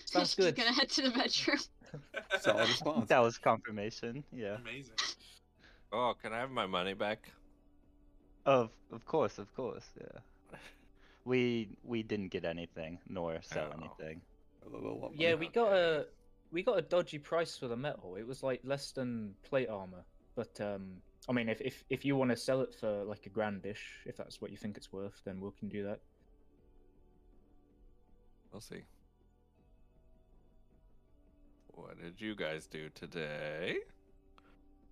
Sounds 0.05 0.29
She's 0.35 0.45
good. 0.45 0.55
gonna 0.55 0.71
head 0.73 0.89
to 0.89 1.01
the 1.03 1.09
bedroom. 1.11 1.57
Solid 2.41 2.67
response. 2.67 3.09
That 3.09 3.19
was 3.19 3.37
confirmation. 3.37 4.23
Yeah. 4.31 4.55
Amazing. 4.61 4.95
Oh, 5.91 6.13
can 6.21 6.33
I 6.33 6.39
have 6.39 6.49
my 6.51 6.65
money 6.65 6.93
back? 6.93 7.29
Of 8.45 8.71
of 8.91 9.05
course, 9.05 9.37
of 9.37 9.53
course. 9.55 9.85
Yeah. 9.99 10.57
We 11.25 11.69
we 11.83 12.03
didn't 12.03 12.29
get 12.29 12.45
anything 12.45 12.99
nor 13.07 13.39
sell 13.41 13.69
Oh. 13.73 13.79
anything. 13.79 14.21
A 14.65 14.69
little 14.69 14.99
lump 14.99 15.13
Yeah, 15.17 15.35
we 15.35 15.47
got 15.49 15.71
a 15.73 16.07
we 16.51 16.63
got 16.63 16.77
a 16.77 16.81
dodgy 16.81 17.19
price 17.19 17.57
for 17.57 17.67
the 17.67 17.77
metal. 17.77 18.15
It 18.15 18.25
was 18.27 18.43
like 18.43 18.61
less 18.63 18.91
than 18.91 19.33
plate 19.43 19.69
armor. 19.69 20.03
But 20.35 20.59
um, 20.61 21.01
I 21.29 21.33
mean, 21.33 21.49
if 21.49 21.61
if 21.61 21.83
if 21.89 22.05
you 22.05 22.15
want 22.15 22.31
to 22.31 22.37
sell 22.37 22.61
it 22.61 22.75
for 22.75 23.03
like 23.05 23.25
a 23.25 23.29
grandish, 23.29 23.83
if 24.05 24.17
that's 24.17 24.41
what 24.41 24.51
you 24.51 24.57
think 24.57 24.77
it's 24.77 24.91
worth, 24.91 25.21
then 25.25 25.39
we 25.39 25.49
can 25.57 25.69
do 25.69 25.83
that. 25.83 25.99
We'll 28.51 28.61
see. 28.61 28.83
What 31.67 31.99
did 32.01 32.21
you 32.21 32.35
guys 32.35 32.67
do 32.67 32.89
today? 32.93 33.77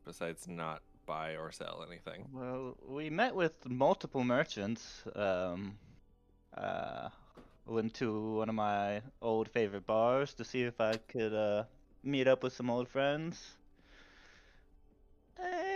Besides 0.05 0.47
not 0.47 0.81
buy 1.05 1.35
or 1.35 1.51
sell 1.51 1.85
anything. 1.87 2.27
Well, 2.31 2.77
we 2.87 3.09
met 3.09 3.35
with 3.35 3.53
multiple 3.69 4.23
merchants. 4.23 5.03
Um, 5.15 5.77
uh, 6.57 7.09
went 7.65 7.93
to 7.95 8.37
one 8.37 8.49
of 8.49 8.55
my 8.55 9.01
old 9.21 9.49
favorite 9.49 9.85
bars 9.85 10.33
to 10.35 10.43
see 10.43 10.63
if 10.63 10.81
I 10.81 10.93
could 11.07 11.33
uh, 11.33 11.63
meet 12.03 12.27
up 12.27 12.43
with 12.43 12.53
some 12.53 12.69
old 12.69 12.87
friends. 12.87 13.57
And 15.37 15.70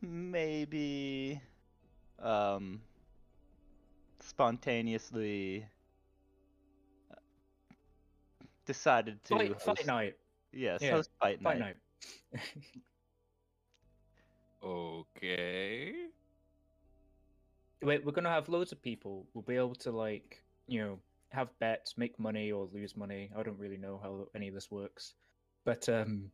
maybe 0.00 1.40
um, 2.20 2.80
spontaneously 4.20 5.66
uh, 7.10 7.14
decided 8.66 9.22
to 9.24 9.34
Fight, 9.36 9.60
fight 9.60 9.76
host- 9.78 9.86
night, 9.86 10.14
Yes, 10.52 10.80
Yeah, 10.82 10.92
host 10.92 11.10
fight, 11.20 11.42
fight 11.42 11.58
night. 11.58 11.76
night. 12.32 12.42
Okay. 14.62 16.06
We're, 17.82 18.00
we're 18.02 18.12
gonna 18.12 18.30
have 18.30 18.48
loads 18.48 18.72
of 18.72 18.82
people. 18.82 19.26
We'll 19.34 19.42
be 19.42 19.56
able 19.56 19.74
to 19.76 19.90
like 19.92 20.42
you 20.66 20.80
know 20.80 20.98
have 21.30 21.56
bets, 21.60 21.96
make 21.96 22.18
money 22.18 22.50
or 22.50 22.68
lose 22.72 22.96
money. 22.96 23.30
I 23.36 23.42
don't 23.42 23.58
really 23.58 23.76
know 23.76 24.00
how 24.02 24.26
any 24.34 24.48
of 24.48 24.54
this 24.54 24.70
works, 24.70 25.14
but 25.64 25.88
um, 25.88 26.30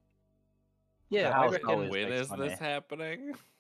yeah, 1.10 1.38
I 1.38 1.46
reckon 1.48 1.68
always 1.68 1.90
when 1.90 2.08
makes 2.08 2.22
is 2.22 2.30
money. 2.30 2.48
this 2.48 2.58
happening? 2.58 3.34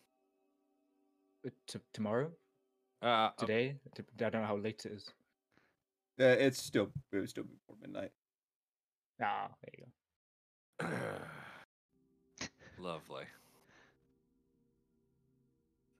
uh, 1.44 1.50
t- 1.66 1.78
tomorrow, 1.92 2.30
Uh, 3.02 3.30
today. 3.36 3.76
I 3.96 4.30
don't 4.30 4.40
know 4.42 4.46
how 4.46 4.56
late 4.56 4.84
it 4.86 4.92
is. 4.92 5.12
Uh, 6.18 6.24
it's 6.24 6.62
still 6.62 6.90
it 7.12 7.16
would 7.16 7.28
still 7.28 7.44
be 7.44 7.54
before 7.54 7.76
midnight. 7.80 8.12
Ah, 9.20 9.48
there 9.62 9.74
you 9.78 9.86
go. 10.80 10.88
Lovely. 12.78 13.24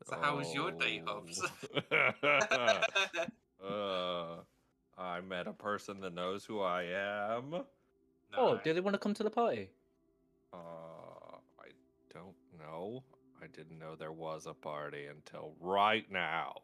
So 0.04 0.16
how 0.20 0.37
was 0.37 0.54
your 0.54 0.70
day, 0.72 1.02
Hobbs? 1.04 1.40
uh, 3.64 4.37
I 4.98 5.20
met 5.20 5.46
a 5.46 5.52
person 5.52 6.00
that 6.00 6.14
knows 6.14 6.44
who 6.44 6.61
I 6.61 6.83
am. 6.85 7.64
Oh, 8.37 8.54
Nice. 8.54 8.64
do 8.64 8.74
they 8.74 8.80
want 8.80 8.94
to 8.94 8.98
come 8.98 9.14
to 9.14 9.22
the 9.22 9.30
party? 9.30 9.70
Uh, 10.52 10.57
I 10.57 11.70
don't 12.12 12.35
know. 12.59 13.02
I 13.44 13.46
didn't 13.48 13.78
know 13.78 13.94
there 13.94 14.12
was 14.12 14.46
a 14.46 14.54
party 14.54 15.04
until 15.07 15.54
right 15.61 16.11
now. 16.11 16.54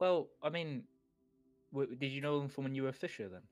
Well, 0.00 0.28
I 0.42 0.48
mean, 0.50 0.82
w- 1.72 1.94
did 1.94 2.10
you 2.10 2.20
know 2.20 2.40
them 2.40 2.48
from 2.48 2.64
when 2.64 2.74
you 2.74 2.82
were 2.82 2.88
a 2.88 2.92
fisher 2.92 3.28
then? 3.28 3.42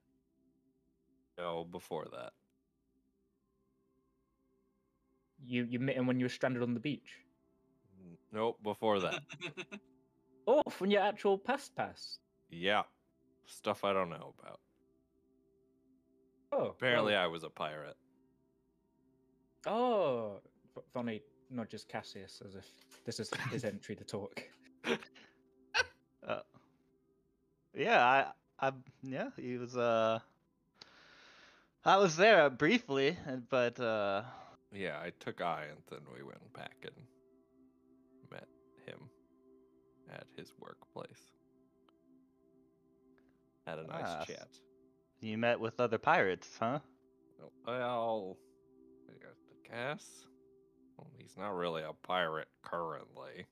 No, 1.39 1.65
before 1.65 2.07
that. 2.13 2.33
You 5.45 5.65
you 5.65 5.79
met 5.79 5.95
him 5.97 6.07
when 6.07 6.19
you 6.19 6.25
were 6.25 6.31
stranded 6.31 6.63
on 6.63 6.75
the 6.75 6.81
beach. 6.81 7.21
N- 8.01 8.17
Nope, 8.33 8.59
before 8.63 9.01
that. 9.01 9.23
Oh, 10.49 10.63
from 10.71 10.93
your 10.93 11.03
actual 11.03 11.37
past 11.39 11.75
past. 11.75 12.21
yeah, 12.51 12.83
stuff 13.47 13.83
I 13.83 13.93
don't 13.93 14.11
know 14.11 14.33
about. 14.39 14.61
Oh, 16.53 16.67
Apparently, 16.69 17.15
well- 17.15 17.25
I 17.25 17.27
was 17.27 17.43
a 17.43 17.51
pirate. 17.51 17.97
Oh, 19.67 20.39
V- 20.77 20.83
Vonnie 20.95 21.23
nudges 21.51 21.85
Cassius 21.89 22.43
as 22.47 22.55
if 22.55 22.67
this 23.05 23.21
is 23.21 23.31
his 23.51 23.65
entry 23.73 23.95
to 23.97 24.05
talk. 24.05 24.43
Uh, 26.27 26.41
yeah, 27.75 28.05
I, 28.05 28.69
I, 28.69 28.73
yeah, 29.03 29.29
he 29.37 29.57
was. 29.59 29.77
Uh, 29.77 30.19
I 31.85 31.99
was 31.99 32.17
there 32.17 32.51
briefly, 32.51 33.17
but 33.49 33.79
uh, 33.79 34.23
Yeah, 34.73 34.99
I 35.01 35.13
took 35.21 35.39
Ianth 35.39 35.93
and 35.93 36.01
then 36.01 36.15
we 36.17 36.25
went 36.25 36.53
back 36.53 36.75
and 36.83 37.07
met 38.33 38.49
him 38.87 38.99
at 40.13 40.27
his 40.37 40.53
workplace. 40.59 41.31
Had 43.67 43.79
a 43.79 43.87
nice 43.87 44.03
Ah, 44.05 44.25
chat. 44.25 44.49
you 45.21 45.39
met 45.39 45.61
with 45.61 45.79
other 45.81 45.99
pirates, 45.99 46.49
huh? 46.59 46.81
Oh, 47.41 47.51
Well, 47.67 48.37
I 49.09 49.69
guess 49.69 50.25
well, 50.97 51.09
he's 51.19 51.37
not 51.37 51.55
really 51.55 51.83
a 51.83 51.93
pirate 52.07 52.49
currently. 52.63 53.47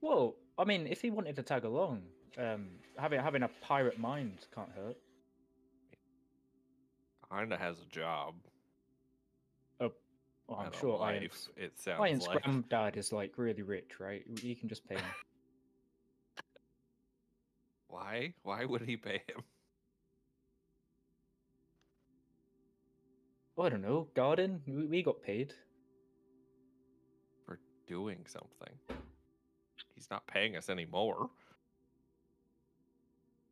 Well, 0.00 0.36
I 0.58 0.64
mean, 0.64 0.86
if 0.86 1.00
he 1.00 1.10
wanted 1.10 1.36
to 1.36 1.42
tag 1.42 1.64
along, 1.64 2.02
um, 2.38 2.68
having 2.98 3.20
having 3.20 3.42
a 3.42 3.50
pirate 3.60 3.98
mind 3.98 4.46
can't 4.54 4.70
hurt. 4.74 4.96
Kinda 7.30 7.56
has 7.56 7.76
a 7.80 7.86
job. 7.86 8.34
Well, 10.48 10.58
I'm 10.58 10.72
sure 10.78 10.98
life, 10.98 11.16
Iron's, 11.16 11.48
it 11.56 11.78
sounds 11.78 12.00
Iron's 12.02 12.26
like. 12.26 12.42
granddad 12.42 12.96
is 12.96 13.12
like 13.12 13.32
really 13.36 13.62
rich, 13.62 13.98
right? 13.98 14.22
You 14.42 14.54
can 14.54 14.68
just 14.68 14.86
pay 14.86 14.96
him. 14.96 15.04
Why? 17.88 18.34
Why 18.42 18.64
would 18.64 18.82
he 18.82 18.96
pay 18.96 19.22
him? 19.26 19.42
Oh, 23.56 23.62
I 23.62 23.68
don't 23.70 23.82
know. 23.82 24.08
Garden, 24.14 24.60
we, 24.66 24.86
we 24.86 25.02
got 25.02 25.22
paid. 25.22 25.54
For 27.84 27.92
doing 27.92 28.24
something? 28.26 28.74
He's 29.94 30.08
not 30.10 30.26
paying 30.26 30.56
us 30.56 30.68
anymore. 30.70 31.30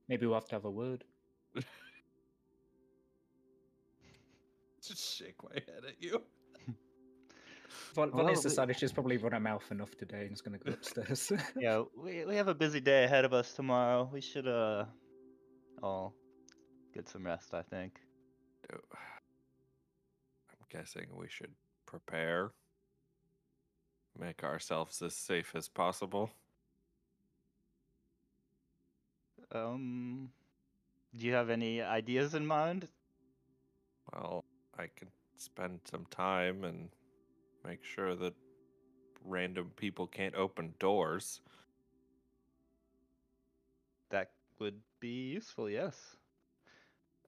Maybe 0.09 0.27
we'll 0.27 0.35
have 0.35 0.47
to 0.47 0.55
have 0.55 0.65
a 0.65 0.71
word. 0.71 1.05
Just 4.83 5.17
shake 5.17 5.37
my 5.45 5.55
head 5.55 5.85
at 5.89 6.03
you. 6.03 6.21
Von, 7.95 8.11
Well, 8.11 8.25
Vonnie's 8.25 8.39
we- 8.39 8.43
decided 8.45 8.79
she's 8.79 8.93
probably 8.93 9.17
run 9.19 9.33
her 9.33 9.41
mouth 9.41 9.71
enough 9.71 9.95
today 9.97 10.23
and 10.23 10.33
is 10.33 10.41
going 10.41 10.59
to 10.59 10.65
go 10.65 10.73
upstairs. 10.77 11.31
Yeah, 11.59 11.85
we 11.97 12.25
we 12.25 12.35
have 12.37 12.49
a 12.49 12.55
busy 12.55 12.81
day 12.81 13.05
ahead 13.05 13.25
of 13.25 13.33
us 13.33 13.53
tomorrow. 13.53 14.09
We 14.13 14.21
should 14.21 14.49
uh, 14.49 14.85
all 15.83 16.15
get 16.95 17.09
some 17.09 17.25
rest. 17.25 17.55
I 17.55 17.63
think. 17.63 18.01
I'm 18.73 18.79
guessing 20.71 21.07
we 21.15 21.29
should 21.29 21.53
prepare. 21.87 22.53
Make 24.19 24.45
ourselves 24.45 25.03
as 25.03 25.15
safe 25.15 25.55
as 25.55 25.69
possible. 25.69 26.31
Um, 29.51 30.31
do 31.19 31.27
you 31.27 31.35
have 31.35 31.51
any 31.51 31.83
ideas 31.83 32.35
in 32.35 32.47
mind? 32.47 32.89
Well, 34.13 34.45
I 34.79 34.89
can 34.95 35.09
spend 35.37 35.81
some 35.91 36.07
time 36.11 36.65
and 36.65 36.89
make 37.65 37.85
sure 37.85 38.15
that 38.15 38.35
random 39.25 39.73
people 39.77 40.07
can't 40.07 40.35
open 40.35 40.75
doors. 40.79 41.41
That 44.11 44.31
would 44.59 44.81
be 45.01 45.33
useful, 45.33 45.69
yes. 45.69 46.17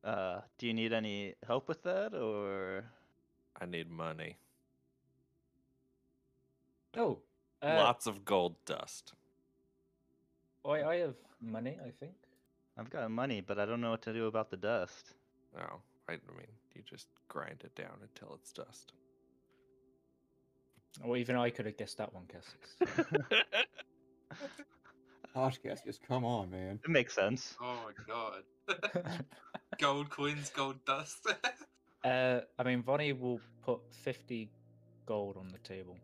Uh, 0.02 0.40
do 0.58 0.66
you 0.66 0.74
need 0.74 0.92
any 0.92 1.34
help 1.46 1.66
with 1.66 1.82
that, 1.84 2.14
or 2.14 2.84
I 3.60 3.66
need 3.66 3.90
money. 3.90 4.36
Oh, 6.96 7.18
uh, 7.62 7.74
Lots 7.76 8.06
of 8.06 8.24
gold 8.24 8.56
dust. 8.66 9.12
I, 10.64 10.82
I 10.82 10.96
have 10.96 11.14
money, 11.40 11.78
I 11.84 11.90
think. 11.90 12.14
I've 12.78 12.90
got 12.90 13.10
money, 13.10 13.40
but 13.40 13.58
I 13.58 13.66
don't 13.66 13.80
know 13.80 13.90
what 13.90 14.02
to 14.02 14.12
do 14.12 14.26
about 14.26 14.50
the 14.50 14.56
dust. 14.56 15.12
Oh, 15.56 15.80
I 16.08 16.12
mean, 16.12 16.46
you 16.74 16.82
just 16.88 17.06
grind 17.28 17.62
it 17.64 17.74
down 17.74 17.96
until 18.02 18.34
it's 18.34 18.52
dust. 18.52 18.92
Or 21.02 21.16
even 21.16 21.36
I 21.36 21.50
could 21.50 21.66
have 21.66 21.76
guessed 21.76 21.98
that 21.98 22.12
one, 22.12 22.24
Cassius. 22.28 23.44
Podcast, 25.34 25.84
just 25.86 26.02
come 26.06 26.24
on, 26.24 26.50
man. 26.50 26.78
It 26.84 26.90
makes 26.90 27.14
sense. 27.14 27.54
Oh 27.60 27.76
my 27.84 27.92
god. 28.06 29.24
gold 29.80 30.10
coins, 30.10 30.50
gold 30.54 30.76
dust. 30.84 31.26
uh, 32.04 32.40
I 32.58 32.62
mean, 32.62 32.82
Vonnie 32.82 33.12
will 33.12 33.40
put 33.62 33.80
50 33.90 34.48
gold 35.06 35.36
on 35.36 35.48
the 35.48 35.58
table. 35.58 35.96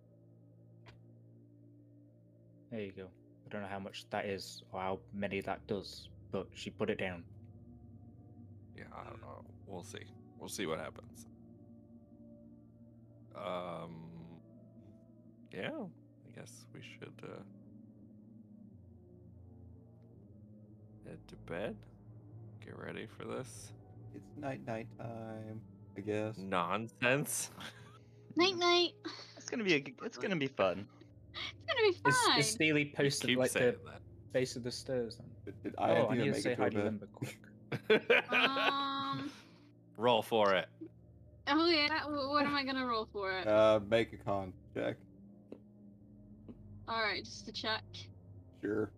There 2.70 2.80
you 2.80 2.92
go. 2.92 3.06
I 3.46 3.48
don't 3.50 3.62
know 3.62 3.68
how 3.68 3.78
much 3.80 4.04
that 4.10 4.26
is 4.26 4.62
or 4.72 4.80
how 4.80 5.00
many 5.12 5.40
that 5.40 5.66
does, 5.66 6.08
but 6.30 6.46
she 6.54 6.70
put 6.70 6.88
it 6.90 6.98
down. 6.98 7.24
Yeah, 8.76 8.84
I 8.94 9.02
don't 9.04 9.20
know. 9.20 9.44
We'll 9.66 9.82
see. 9.82 10.04
We'll 10.38 10.48
see 10.48 10.66
what 10.66 10.78
happens. 10.78 11.26
Um. 13.36 14.06
Yeah, 15.52 15.70
I 15.70 16.38
guess 16.38 16.64
we 16.72 16.80
should 16.80 17.12
uh, 17.24 17.40
head 21.08 21.18
to 21.28 21.36
bed. 21.50 21.76
Get 22.64 22.78
ready 22.78 23.06
for 23.18 23.24
this 23.24 23.72
It's 24.14 24.36
night 24.38 24.64
night 24.66 24.86
time, 24.98 25.60
I 25.96 26.00
guess. 26.02 26.36
nonsense. 26.38 27.50
Night 28.36 28.56
night. 28.56 28.92
It's 29.36 29.48
gonna 29.50 29.64
be 29.64 29.74
a, 29.74 29.84
it's 30.04 30.16
gonna 30.18 30.36
be 30.36 30.46
fun. 30.46 30.86
It's 31.52 31.66
gonna 31.66 31.88
be 31.88 32.12
fine. 32.12 32.38
is 32.38 32.50
Steely 32.50 32.92
posted 32.96 33.36
like 33.36 33.50
saying 33.50 33.74
the 33.84 33.92
base 34.32 34.56
of 34.56 34.64
the 34.64 34.70
stairs? 34.70 35.16
Then? 35.16 35.26
Did, 35.44 35.62
did 35.62 35.74
I 35.78 35.90
oh, 35.90 36.08
I 36.08 36.16
need 36.16 36.24
to, 36.24 36.30
make 36.32 36.42
say 36.42 36.52
it 36.52 36.56
to 36.56 36.62
hi 36.62 36.66
a 36.66 36.70
to 36.70 36.76
bed? 36.76 36.84
Limber 36.84 37.08
quick. 37.12 38.32
Um. 38.32 39.30
Roll 39.96 40.22
for 40.22 40.54
it. 40.54 40.66
Oh 41.46 41.68
yeah. 41.68 42.04
What 42.06 42.46
am 42.46 42.54
I 42.54 42.64
gonna 42.64 42.86
roll 42.86 43.08
for 43.12 43.32
it? 43.32 43.46
Uh, 43.46 43.80
make 43.88 44.12
a 44.12 44.16
con 44.16 44.52
check. 44.74 44.96
All 46.88 47.02
right, 47.02 47.24
just 47.24 47.44
to 47.46 47.52
check. 47.52 47.82
Sure. 48.62 48.90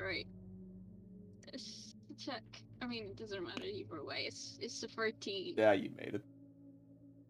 All 0.00 0.06
right. 0.06 0.26
Just 1.52 1.96
to 2.08 2.26
check. 2.26 2.42
I 2.82 2.86
mean, 2.86 3.04
it 3.04 3.16
doesn't 3.16 3.44
matter 3.44 3.64
either 3.64 4.02
way. 4.04 4.24
It's 4.26 4.58
it's 4.60 4.82
a 4.82 4.88
thirteen. 4.88 5.54
Yeah, 5.56 5.72
you 5.72 5.90
made 5.96 6.14
it. 6.14 6.22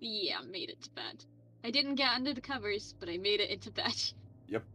Yeah, 0.01 0.39
made 0.51 0.71
it 0.71 0.83
to 0.83 0.91
bed. 0.91 1.25
I 1.67 1.71
didn't 1.71 1.97
get 1.97 2.15
under 2.15 2.33
the 2.33 2.41
covers, 2.41 2.95
but 3.01 3.09
I 3.09 3.17
made 3.17 3.41
it 3.41 3.51
into 3.51 3.73
bed. 3.73 3.95
Yep. 4.49 4.65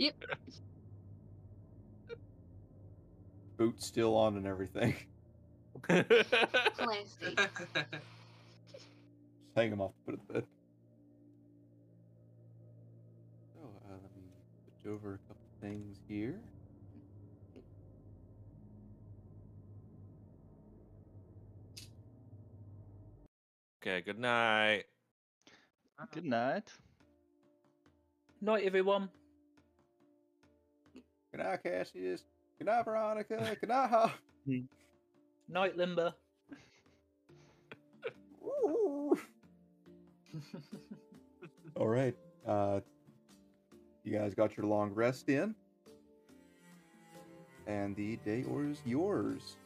Yep. 0.00 0.14
Boots 3.58 3.86
still 3.86 4.16
on 4.16 4.36
and 4.36 4.46
everything. 4.46 4.94
Classy. 5.82 7.34
Just 7.36 7.50
hang 9.56 9.70
them 9.70 9.80
off 9.80 9.90
to 9.90 10.00
put 10.06 10.14
it 10.14 10.26
to 10.28 10.32
bed. 10.34 10.44
So, 13.54 13.60
uh, 13.88 13.92
let 13.92 14.14
me 14.14 14.22
switch 14.62 14.92
over 14.92 15.14
a 15.14 15.18
couple 15.26 15.48
things 15.60 15.98
here. 16.06 16.38
okay, 23.82 24.00
good 24.00 24.20
night. 24.20 24.84
Good 26.06 26.24
night. 26.24 26.72
Night, 28.40 28.62
everyone. 28.64 29.08
Good 31.32 31.42
night, 31.44 31.62
Cassius. 31.64 32.22
Good 32.58 32.66
night, 32.66 32.84
Veronica. 32.84 33.56
Good 33.60 33.68
night, 33.68 33.90
Ha. 33.90 34.14
Night, 35.50 35.76
Limber. 35.76 36.14
All 41.74 41.88
right. 41.88 42.14
Uh, 42.46 42.80
you 44.04 44.12
guys 44.16 44.34
got 44.34 44.56
your 44.56 44.66
long 44.66 44.92
rest 44.94 45.28
in, 45.28 45.54
and 47.66 47.96
the 47.96 48.16
day 48.24 48.44
is 48.46 48.82
yours. 48.84 49.56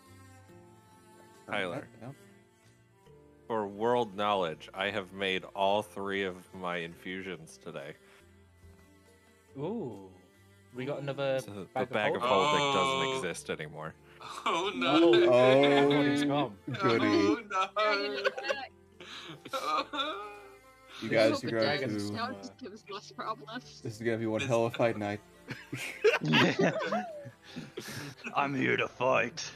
Turn 1.47 1.71
that 1.71 1.85
Tyler. 2.01 2.15
Down. 3.53 3.61
For 3.61 3.67
world 3.67 4.17
knowledge, 4.17 4.69
I 4.75 4.91
have 4.91 5.13
made 5.13 5.45
all 5.55 5.83
three 5.83 6.23
of 6.25 6.37
my 6.55 6.77
infusions 6.79 7.59
today. 7.63 7.95
Ooh. 9.59 10.09
We 10.75 10.87
got 10.87 11.01
another 11.03 11.39
So 11.41 11.51
the 11.53 11.65
bag, 11.75 11.91
bag 11.91 12.17
of 12.17 12.23
of 12.23 12.29
holding 12.29 12.63
Oh. 12.63 12.73
doesn't 12.73 13.17
exist 13.29 13.51
anymore. 13.51 13.93
oh 14.47 14.73
no. 14.75 15.13
Oh. 15.15 15.29
Oh, 15.31 15.61
Everybody's 15.61 16.25
gone. 16.25 16.55
goody. 16.81 17.07
Oh 17.07 17.39
no. 19.51 19.85
You 21.03 21.09
guys 21.09 21.33
hope 21.33 21.43
are 21.45 21.47
the 21.47 21.53
going 21.53 21.65
dragons 21.65 22.11
to. 22.11 22.17
That 22.17 22.23
Uh, 22.23 22.33
just 22.35 22.57
give 22.59 22.73
us 22.73 22.85
less 22.89 23.11
problems. 23.11 23.81
This 23.83 23.97
is 23.97 24.03
gonna 24.03 24.19
be 24.19 24.27
one 24.27 24.41
hell 24.41 24.67
of 24.67 24.75
a 24.75 24.77
fight 24.77 24.97
night. 24.97 25.19
I'm 28.37 28.55
here 28.55 28.77
to 28.77 28.87
fight. 28.87 29.51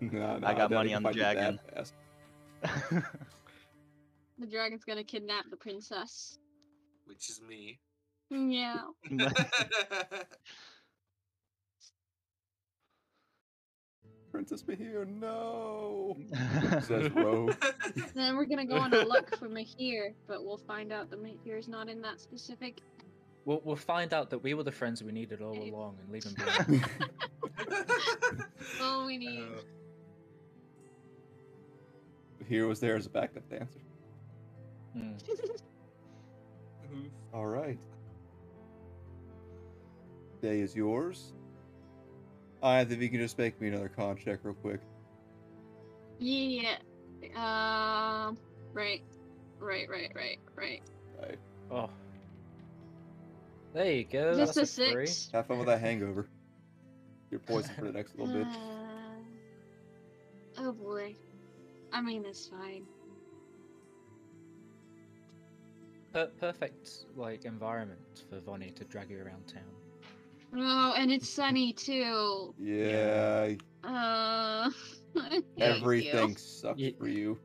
Nah, 0.00 0.38
nah, 0.38 0.48
I 0.48 0.52
got 0.52 0.70
doubt 0.70 0.72
money 0.72 0.94
on 0.94 1.02
the 1.02 1.08
fight 1.08 1.16
you 1.16 1.22
that 1.22 1.32
dragon. 1.34 1.58
The 4.38 4.46
dragon's 4.46 4.84
gonna 4.84 5.02
kidnap 5.02 5.46
the 5.50 5.56
princess. 5.56 6.38
Which 7.06 7.30
is 7.30 7.40
me. 7.40 7.78
Yeah. 8.28 8.82
Princess 14.30 14.62
Mahir, 14.64 15.06
no. 15.06 16.18
Says 16.82 17.10
Rogue. 17.12 17.54
then 18.14 18.36
we're 18.36 18.44
gonna 18.44 18.66
go 18.66 18.76
on 18.76 18.92
a 18.92 19.04
look 19.04 19.34
for 19.38 19.48
Mahir, 19.48 20.12
but 20.28 20.44
we'll 20.44 20.58
find 20.58 20.92
out 20.92 21.08
that 21.08 21.22
Mahir 21.22 21.58
is 21.58 21.68
not 21.68 21.88
in 21.88 22.02
that 22.02 22.20
specific. 22.20 22.82
we'll, 23.46 23.62
we'll 23.64 23.76
find 23.76 24.12
out 24.12 24.28
that 24.28 24.42
we 24.42 24.52
were 24.52 24.64
the 24.64 24.72
friends 24.72 25.02
we 25.02 25.12
needed 25.12 25.40
all 25.40 25.58
along 25.58 25.96
and 26.02 26.12
leave 26.12 26.24
him 26.24 26.34
behind. 26.34 26.84
Oh, 28.80 29.06
we 29.06 29.16
need. 29.16 29.40
Uh, 29.40 29.62
Here 32.48 32.66
was 32.66 32.80
there 32.80 32.96
as 32.96 33.06
a 33.06 33.10
backup 33.10 33.48
dancer. 33.48 33.80
Oof. 34.96 35.22
All 37.34 37.46
right. 37.46 37.78
Day 40.42 40.60
is 40.60 40.74
yours. 40.74 41.32
I 42.62 42.84
think 42.84 43.00
you 43.02 43.08
can 43.08 43.20
just 43.20 43.38
make 43.38 43.60
me 43.60 43.68
another 43.68 43.88
con 43.88 44.16
check 44.16 44.40
real 44.42 44.54
quick. 44.54 44.80
yeah. 46.18 46.76
Um. 47.34 48.38
Right. 48.72 49.02
Right. 49.58 49.88
Right. 49.88 50.10
Right. 50.14 50.38
Right. 50.54 50.82
Right. 51.20 51.38
Oh. 51.70 51.90
There 53.74 53.92
you 53.92 54.04
go. 54.04 54.34
Just 54.36 54.56
a 54.56 54.60
that's 54.60 54.78
a 54.78 54.92
three. 54.92 55.06
six. 55.06 55.30
Have 55.32 55.46
fun 55.46 55.58
with 55.58 55.66
that 55.66 55.80
hangover. 55.80 56.28
You're 57.30 57.40
poisoned 57.40 57.76
for 57.76 57.84
the 57.86 57.92
next 57.92 58.16
little 58.18 58.32
bit. 58.32 58.46
Uh, 60.58 60.62
oh 60.68 60.72
boy. 60.72 61.14
I 61.92 62.00
mean, 62.02 62.24
it's 62.26 62.46
fine. 62.48 62.84
Per- 66.12 66.30
perfect 66.40 67.06
like 67.14 67.44
environment 67.44 68.24
for 68.28 68.40
Vonnie 68.40 68.70
to 68.72 68.84
drag 68.84 69.10
you 69.10 69.18
around 69.18 69.46
town. 69.46 69.62
Oh, 70.56 70.94
and 70.96 71.10
it's 71.10 71.28
sunny 71.28 71.72
too. 71.72 72.54
Yeah, 72.58 73.54
Uh. 73.84 74.70
thank 75.16 75.44
you. 75.56 75.64
everything 75.64 76.36
sucks 76.36 76.80
Ye- 76.80 76.94
for 76.98 77.08
you. 77.08 77.38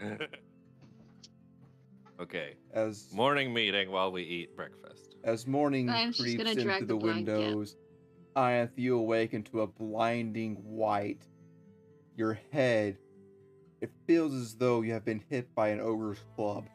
okay, 2.20 2.54
As 2.72 3.08
morning 3.12 3.52
meeting 3.52 3.90
while 3.90 4.12
we 4.12 4.22
eat 4.22 4.54
breakfast. 4.56 5.16
as 5.24 5.46
morning 5.46 5.88
I'm 5.88 6.12
creeps 6.12 6.44
into 6.56 6.80
the, 6.80 6.86
the 6.86 6.96
windows, 6.96 7.76
Ianth, 8.36 8.72
you 8.76 8.96
awaken 8.96 9.42
to 9.44 9.62
a 9.62 9.66
blinding 9.66 10.56
white. 10.56 11.26
Your 12.16 12.38
head, 12.52 12.98
it 13.84 13.90
feels 14.06 14.32
as 14.32 14.54
though 14.54 14.80
you 14.80 14.94
have 14.94 15.04
been 15.04 15.22
hit 15.28 15.54
by 15.54 15.68
an 15.68 15.78
ogre's 15.78 16.18
club. 16.36 16.70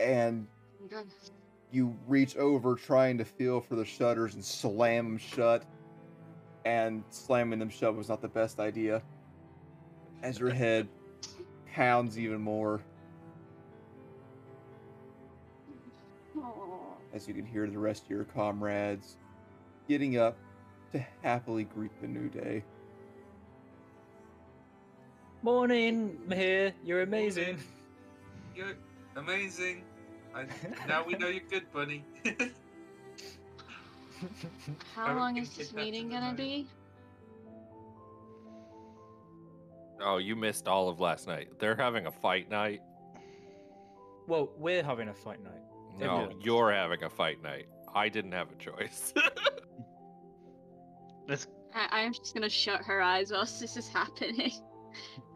And 0.00 0.46
you 1.70 1.94
reach 2.06 2.34
over 2.38 2.76
trying 2.76 3.18
to 3.18 3.26
feel 3.26 3.60
for 3.60 3.76
the 3.76 3.84
shutters 3.84 4.36
and 4.36 4.42
slam 4.42 5.04
them 5.04 5.18
shut. 5.18 5.66
And 6.64 7.04
slamming 7.10 7.58
them 7.58 7.68
shut 7.68 7.94
was 7.94 8.08
not 8.08 8.22
the 8.22 8.28
best 8.28 8.58
idea. 8.58 9.02
As 10.22 10.38
your 10.38 10.48
head 10.48 10.88
pounds 11.74 12.18
even 12.18 12.40
more. 12.40 12.80
As 17.12 17.28
you 17.28 17.34
can 17.34 17.44
hear 17.44 17.68
the 17.68 17.78
rest 17.78 18.04
of 18.04 18.10
your 18.10 18.24
comrades 18.24 19.18
getting 19.88 20.16
up 20.16 20.38
to 20.92 21.04
happily 21.22 21.64
greet 21.64 21.90
the 22.00 22.08
new 22.08 22.30
day. 22.30 22.64
Morning, 25.44 26.16
Mahir. 26.26 26.72
You're 26.82 27.02
amazing. 27.02 27.58
You're 28.56 28.76
amazing. 29.14 29.84
I, 30.34 30.46
now 30.88 31.04
we 31.04 31.12
know 31.16 31.28
you're 31.28 31.42
good, 31.50 31.70
bunny. 31.70 32.02
How 34.94 35.14
long 35.14 35.36
is 35.36 35.54
this 35.54 35.74
meeting 35.74 36.08
gonna 36.08 36.32
be? 36.32 36.66
Oh, 40.00 40.16
you 40.16 40.34
missed 40.34 40.66
all 40.66 40.88
of 40.88 40.98
last 40.98 41.26
night. 41.26 41.50
They're 41.58 41.76
having 41.76 42.06
a 42.06 42.10
fight 42.10 42.48
night. 42.50 42.80
well, 44.26 44.48
we're 44.56 44.82
having 44.82 45.08
a 45.08 45.14
fight 45.14 45.44
night. 45.44 45.60
No, 46.00 46.22
Everyone. 46.22 46.40
you're 46.40 46.72
having 46.72 47.02
a 47.02 47.10
fight 47.10 47.42
night. 47.42 47.66
I 47.94 48.08
didn't 48.08 48.32
have 48.32 48.48
a 48.50 48.54
choice. 48.56 49.12
This 51.28 51.46
I- 51.74 51.88
I'm 52.02 52.14
just 52.14 52.32
gonna 52.32 52.48
shut 52.48 52.82
her 52.84 53.02
eyes 53.02 53.30
whilst 53.30 53.60
this 53.60 53.76
is 53.76 53.88
happening. 53.88 54.52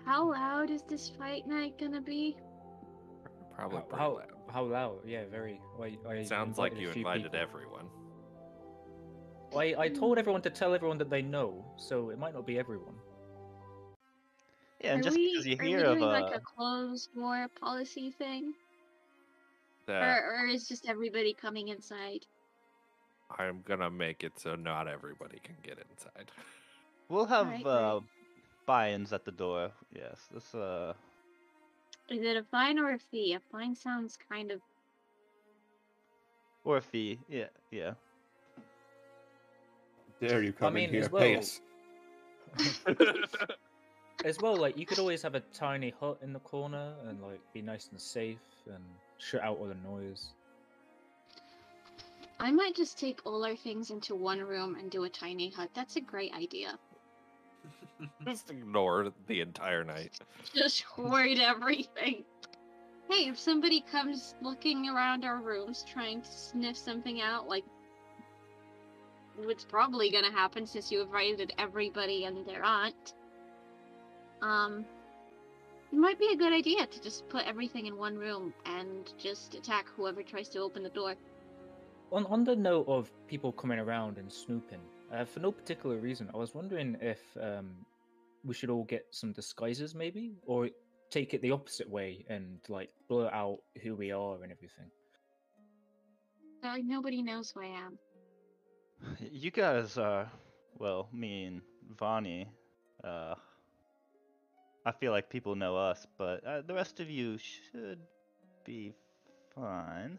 How 0.08 0.30
loud 0.30 0.70
is 0.70 0.80
this 0.88 1.10
fight 1.10 1.46
night 1.46 1.76
gonna 1.78 2.00
be? 2.00 2.34
Probably 3.54 3.82
How, 3.90 3.98
how, 3.98 4.14
loud. 4.14 4.26
how 4.50 4.64
loud? 4.64 4.98
Yeah, 5.04 5.24
very. 5.30 5.60
I, 5.78 5.98
I 6.08 6.24
Sounds 6.24 6.56
like 6.56 6.80
you 6.80 6.88
invited 6.88 7.24
people. 7.24 7.38
everyone. 7.38 7.84
I, 9.54 9.74
I 9.78 9.88
told 9.90 10.16
everyone 10.16 10.40
to 10.42 10.50
tell 10.50 10.72
everyone 10.74 10.96
that 10.96 11.10
they 11.10 11.20
know, 11.20 11.62
so 11.76 12.08
it 12.08 12.18
might 12.18 12.32
not 12.32 12.46
be 12.46 12.58
everyone. 12.58 12.94
yeah, 14.82 14.92
and 14.92 15.00
are 15.00 15.04
just 15.04 15.16
we, 15.16 15.30
because 15.30 15.46
you 15.46 15.58
hear 15.58 15.84
of 15.84 15.98
doing 15.98 16.04
uh, 16.04 16.20
like 16.20 16.34
a 16.34 16.40
closed 16.40 17.10
door 17.14 17.46
policy 17.60 18.10
thing, 18.10 18.54
That 19.86 20.02
or, 20.02 20.40
or 20.40 20.46
is 20.46 20.66
just 20.66 20.88
everybody 20.88 21.34
coming 21.34 21.68
inside? 21.68 22.24
I'm 23.38 23.60
gonna 23.66 23.90
make 23.90 24.24
it 24.24 24.40
so 24.40 24.54
not 24.54 24.88
everybody 24.88 25.38
can 25.42 25.56
get 25.62 25.78
inside. 25.90 26.30
we'll 27.10 27.26
have 27.26 27.46
Right, 27.46 27.66
uh, 27.66 28.00
right. 28.00 28.02
Buy-ins 28.68 29.12
at 29.12 29.24
the 29.24 29.32
door. 29.32 29.70
Yes, 29.92 30.28
this 30.32 30.54
uh, 30.54 30.92
Is 32.10 32.22
it 32.22 32.36
a 32.36 32.44
fine 32.44 32.78
or 32.78 32.92
a 32.92 32.98
fee? 32.98 33.32
A 33.32 33.40
fine 33.50 33.74
sounds 33.74 34.16
kind 34.28 34.50
of. 34.52 34.60
or 36.64 36.76
a 36.76 36.82
fee. 36.82 37.18
Yeah, 37.28 37.46
yeah. 37.70 37.92
Dare 40.20 40.42
you 40.42 40.52
come 40.52 40.74
mean, 40.74 40.88
in 40.88 40.94
here, 40.94 41.02
as 41.04 41.08
pay 41.08 41.30
well- 41.32 41.38
us. 41.38 41.60
As 44.24 44.36
well, 44.42 44.56
like 44.56 44.76
you 44.76 44.84
could 44.84 44.98
always 44.98 45.22
have 45.22 45.36
a 45.36 45.40
tiny 45.54 45.94
hut 46.00 46.18
in 46.22 46.32
the 46.32 46.40
corner 46.40 46.92
and 47.06 47.22
like 47.22 47.40
be 47.52 47.62
nice 47.62 47.86
and 47.92 48.00
safe 48.00 48.40
and 48.66 48.82
shut 49.18 49.42
out 49.42 49.58
all 49.58 49.66
the 49.68 49.76
noise. 49.88 50.30
I 52.40 52.50
might 52.50 52.74
just 52.74 52.98
take 52.98 53.20
all 53.24 53.44
our 53.44 53.54
things 53.54 53.90
into 53.90 54.16
one 54.16 54.40
room 54.40 54.74
and 54.74 54.90
do 54.90 55.04
a 55.04 55.08
tiny 55.08 55.50
hut. 55.50 55.70
That's 55.72 55.94
a 55.96 56.00
great 56.00 56.34
idea. 56.34 56.76
Just 58.24 58.50
ignore 58.50 59.12
the 59.26 59.40
entire 59.40 59.84
night. 59.84 60.18
Just 60.54 60.82
hoard 60.82 61.38
everything. 61.38 62.24
Hey, 63.08 63.28
if 63.28 63.38
somebody 63.38 63.80
comes 63.80 64.34
looking 64.42 64.88
around 64.88 65.24
our 65.24 65.40
rooms 65.40 65.84
trying 65.90 66.20
to 66.20 66.28
sniff 66.28 66.76
something 66.76 67.22
out, 67.22 67.48
like 67.48 67.64
what's 69.36 69.64
probably 69.64 70.10
gonna 70.10 70.30
happen 70.30 70.66
since 70.66 70.92
you 70.92 71.02
invited 71.02 71.52
everybody 71.58 72.24
and 72.24 72.46
their 72.46 72.62
aunt, 72.62 73.14
um, 74.42 74.84
it 75.90 75.96
might 75.96 76.18
be 76.18 76.28
a 76.32 76.36
good 76.36 76.52
idea 76.52 76.86
to 76.86 77.00
just 77.00 77.26
put 77.28 77.46
everything 77.46 77.86
in 77.86 77.96
one 77.96 78.16
room 78.16 78.52
and 78.66 79.12
just 79.16 79.54
attack 79.54 79.86
whoever 79.96 80.22
tries 80.22 80.48
to 80.50 80.58
open 80.58 80.82
the 80.82 80.90
door. 80.90 81.14
On 82.12 82.26
on 82.26 82.44
the 82.44 82.56
note 82.56 82.86
of 82.88 83.10
people 83.26 83.52
coming 83.52 83.78
around 83.78 84.18
and 84.18 84.30
snooping, 84.30 84.80
uh, 85.12 85.24
for 85.24 85.40
no 85.40 85.50
particular 85.50 85.96
reason, 85.96 86.30
I 86.34 86.36
was 86.36 86.54
wondering 86.54 86.96
if 87.00 87.20
um, 87.40 87.70
we 88.44 88.54
should 88.54 88.70
all 88.70 88.84
get 88.84 89.06
some 89.10 89.32
disguises, 89.32 89.94
maybe, 89.94 90.32
or 90.46 90.68
take 91.10 91.34
it 91.34 91.42
the 91.42 91.50
opposite 91.50 91.88
way 91.88 92.24
and 92.28 92.58
like 92.68 92.90
blur 93.08 93.30
out 93.30 93.58
who 93.82 93.94
we 93.94 94.12
are 94.12 94.42
and 94.42 94.52
everything. 94.52 94.90
Uh, 96.62 96.76
nobody 96.84 97.22
knows 97.22 97.52
who 97.54 97.62
I 97.62 97.66
am. 97.66 97.98
You 99.20 99.50
guys 99.50 99.96
are, 99.96 100.30
well, 100.78 101.08
me 101.12 101.44
and 101.44 101.62
Vonnie. 101.96 102.48
Uh, 103.04 103.34
I 104.84 104.92
feel 104.92 105.12
like 105.12 105.30
people 105.30 105.54
know 105.54 105.76
us, 105.76 106.06
but 106.16 106.44
uh, 106.44 106.62
the 106.62 106.74
rest 106.74 106.98
of 106.98 107.08
you 107.08 107.38
should 107.38 108.00
be 108.64 108.92
fine. 109.54 110.18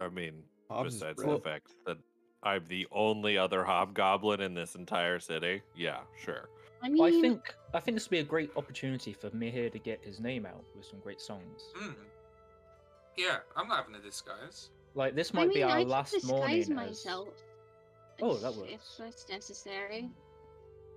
I 0.00 0.08
mean, 0.08 0.42
Hobbs 0.68 0.94
besides 0.94 1.22
the 1.22 1.38
fact 1.38 1.68
that 1.86 1.96
I'm 2.42 2.64
the 2.66 2.86
only 2.92 3.38
other 3.38 3.64
hobgoblin 3.64 4.40
in 4.40 4.54
this 4.54 4.74
entire 4.74 5.18
city, 5.20 5.62
yeah, 5.74 6.00
sure. 6.22 6.48
I 6.82 6.88
mean, 6.88 6.98
Well, 7.02 7.08
I 7.16 7.20
think 7.20 7.54
I 7.74 7.80
think 7.80 7.96
this 7.96 8.04
would 8.06 8.10
be 8.10 8.18
a 8.18 8.24
great 8.24 8.50
opportunity 8.56 9.12
for 9.12 9.30
Mihir 9.30 9.72
to 9.72 9.78
get 9.78 10.02
his 10.04 10.20
name 10.20 10.46
out 10.46 10.64
with 10.76 10.84
some 10.86 11.00
great 11.00 11.20
songs. 11.20 11.62
Hmm. 11.74 11.92
Yeah, 13.16 13.38
I'm 13.56 13.68
not 13.68 13.78
having 13.78 13.94
a 13.94 14.00
disguise. 14.00 14.70
Like 14.94 15.14
this 15.14 15.32
I 15.34 15.38
might 15.38 15.48
mean, 15.48 15.58
be 15.58 15.62
our 15.62 15.70
I 15.70 15.80
can 15.80 15.88
last 15.88 16.12
disguise 16.12 16.68
morning. 16.68 16.90
as- 16.90 17.06
Oh, 18.22 18.34
that 18.38 18.54
works. 18.54 18.70
If 18.72 18.80
works. 18.80 18.96
that's 18.98 19.28
necessary. 19.28 20.10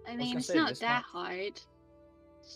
I 0.07 0.15
mean, 0.15 0.27
gonna 0.27 0.37
it's 0.39 0.47
say, 0.47 0.55
not 0.55 0.75
that 0.75 1.03
might- 1.13 1.25
hard. 1.25 1.39
It 1.39 1.65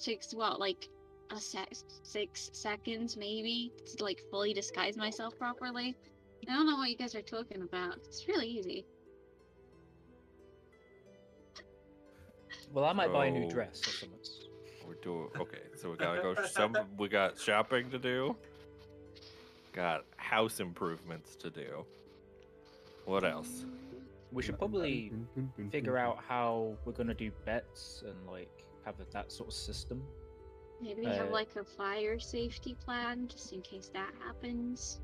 takes 0.03 0.33
what, 0.33 0.59
like 0.59 0.87
a 1.31 1.39
sec, 1.39 1.67
six 2.03 2.49
seconds 2.53 3.17
maybe 3.17 3.71
to 3.97 4.03
like 4.03 4.21
fully 4.31 4.53
disguise 4.53 4.95
myself 4.97 5.37
properly. 5.37 5.95
I 6.47 6.53
don't 6.53 6.65
know 6.65 6.75
what 6.77 6.89
you 6.89 6.95
guys 6.97 7.15
are 7.15 7.21
talking 7.21 7.61
about. 7.61 7.97
It's 8.05 8.27
really 8.27 8.47
easy. 8.47 8.85
Well, 12.73 12.85
I 12.85 12.93
might 12.93 13.13
buy 13.13 13.27
a 13.27 13.31
new 13.31 13.47
dress 13.47 13.81
or 13.87 13.91
something. 13.91 14.19
We're 14.87 14.95
doing 14.95 15.29
okay. 15.39 15.59
So 15.79 15.91
we 15.91 15.95
gotta 15.97 16.21
go. 16.21 16.35
Some 16.45 16.75
we 16.97 17.07
got 17.07 17.39
shopping 17.39 17.89
to 17.91 17.99
do. 17.99 18.35
Got 19.73 20.05
house 20.17 20.59
improvements 20.59 21.35
to 21.37 21.51
do. 21.51 21.85
What 23.05 23.23
else? 23.23 23.65
We 24.31 24.41
should 24.41 24.57
probably 24.57 25.11
figure 25.71 25.97
out 25.97 26.17
how 26.27 26.75
we're 26.83 26.93
gonna 26.93 27.13
do 27.13 27.31
bets 27.45 28.03
and 28.05 28.15
like 28.27 28.49
have 28.85 28.95
that 29.11 29.31
sort 29.31 29.49
of 29.49 29.53
system. 29.53 30.01
Maybe 30.81 31.05
have 31.05 31.29
Uh, 31.29 31.31
like 31.31 31.55
a 31.55 31.63
fire 31.63 32.19
safety 32.19 32.75
plan 32.83 33.27
just 33.27 33.53
in 33.53 33.61
case 33.61 33.89
that 33.93 34.11
happens. 34.19 34.99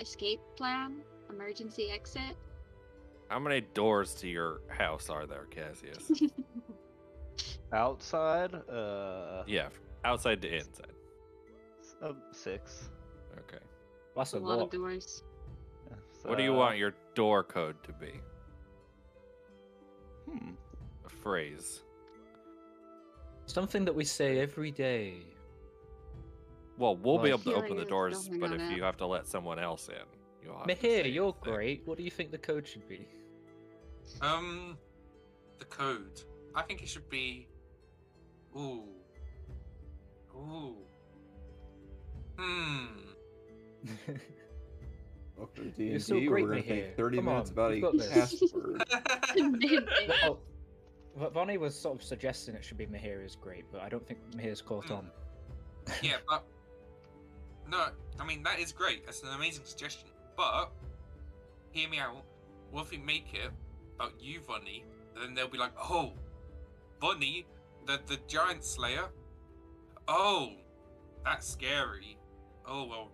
Escape 0.00 0.40
plan, 0.56 1.02
emergency 1.30 1.90
exit. 1.90 2.36
How 3.28 3.38
many 3.38 3.60
doors 3.60 4.14
to 4.16 4.28
your 4.28 4.60
house 4.68 5.08
are 5.08 5.26
there, 5.26 5.46
Cassius? 5.50 6.10
Outside, 7.74 8.54
uh, 8.70 9.42
yeah, 9.46 9.68
outside 10.04 10.40
to 10.42 10.48
inside. 10.54 10.92
s- 11.80 11.96
uh, 12.02 12.12
six. 12.32 12.88
Okay. 13.40 13.62
That's 14.16 14.32
a 14.34 14.38
a 14.38 14.38
lot 14.38 14.58
lot. 14.58 14.64
of 14.66 14.70
doors. 14.70 15.24
Yes, 15.90 15.98
What 16.22 16.38
do 16.38 16.44
you 16.44 16.52
want 16.54 16.78
your 16.78 16.94
door 17.14 17.42
code 17.42 17.74
to 17.82 17.92
be? 17.92 18.12
Hmm. 20.30 20.52
A 21.04 21.08
phrase. 21.08 21.82
Something 23.46 23.84
that 23.84 23.94
we 23.94 24.04
say 24.04 24.38
every 24.38 24.70
day. 24.70 25.14
Well, 26.78 26.96
we'll 26.96 27.18
be 27.18 27.28
able 27.30 27.40
to 27.40 27.54
open 27.54 27.76
the 27.76 27.84
doors, 27.84 28.28
but 28.28 28.52
if 28.52 28.58
that. 28.58 28.76
you 28.76 28.82
have 28.84 28.96
to 28.98 29.06
let 29.06 29.26
someone 29.26 29.58
else 29.58 29.88
in, 29.88 29.94
you'll 30.44 30.56
have 30.58 30.66
to 30.66 30.74
Mihir, 30.74 31.02
say 31.02 31.08
you're 31.08 31.32
the 31.32 31.44
thing. 31.44 31.54
great. 31.54 31.82
What 31.86 31.98
do 31.98 32.04
you 32.04 32.10
think 32.10 32.30
the 32.30 32.38
code 32.38 32.66
should 32.66 32.88
be? 32.88 33.06
Um, 34.22 34.78
the 35.58 35.64
code. 35.66 36.20
I 36.54 36.62
think 36.62 36.82
it 36.82 36.88
should 36.88 37.08
be. 37.08 37.48
Ooh. 38.56 38.82
Ooh. 40.36 40.76
Hmm. 42.38 42.86
Welcome 45.36 45.72
to 45.72 45.82
You're 45.82 45.98
D&D. 45.98 45.98
so 45.98 46.14
We're 46.14 46.28
great, 46.28 46.46
going 46.46 46.62
to 46.62 46.68
Mihir. 46.68 46.84
think 46.84 46.96
30 46.96 47.16
Come 47.18 47.24
minutes 47.26 47.50
on, 47.50 47.54
about 47.54 47.76
you've 47.76 47.94
a 47.94 48.08
password. 48.08 48.84
well, 50.22 50.38
but 51.18 51.32
Vonnie 51.32 51.58
was 51.58 51.74
sort 51.78 51.96
of 51.96 52.02
suggesting 52.04 52.54
it 52.54 52.64
should 52.64 52.78
be 52.78 52.86
Mihir 52.86 53.24
is 53.24 53.36
great, 53.36 53.64
but 53.72 53.80
I 53.82 53.88
don't 53.88 54.06
think 54.06 54.20
Mihir's 54.36 54.62
caught 54.62 54.86
Hmm. 54.86 54.92
on. 54.94 55.10
yeah, 56.02 56.16
but 56.28 56.44
no, 57.68 57.88
I 58.20 58.24
mean 58.24 58.42
that 58.44 58.58
is 58.60 58.72
great. 58.72 59.04
That's 59.04 59.22
an 59.22 59.28
amazing 59.30 59.64
suggestion. 59.64 60.08
But 60.36 60.70
hear 61.72 61.88
me 61.88 61.98
out. 61.98 62.22
What 62.70 62.82
if 62.82 62.90
we 62.92 62.98
make 62.98 63.34
it 63.34 63.50
about 63.96 64.12
you, 64.20 64.40
Bunny? 64.46 64.84
Then 65.20 65.34
they'll 65.34 65.48
be 65.48 65.58
like, 65.58 65.72
"Oh, 65.78 66.12
Bunny, 67.00 67.46
the 67.86 68.00
the 68.06 68.18
giant 68.26 68.64
slayer. 68.64 69.08
Oh, 70.08 70.50
that's 71.24 71.48
scary. 71.48 72.18
Oh 72.66 72.84
well, 72.86 73.10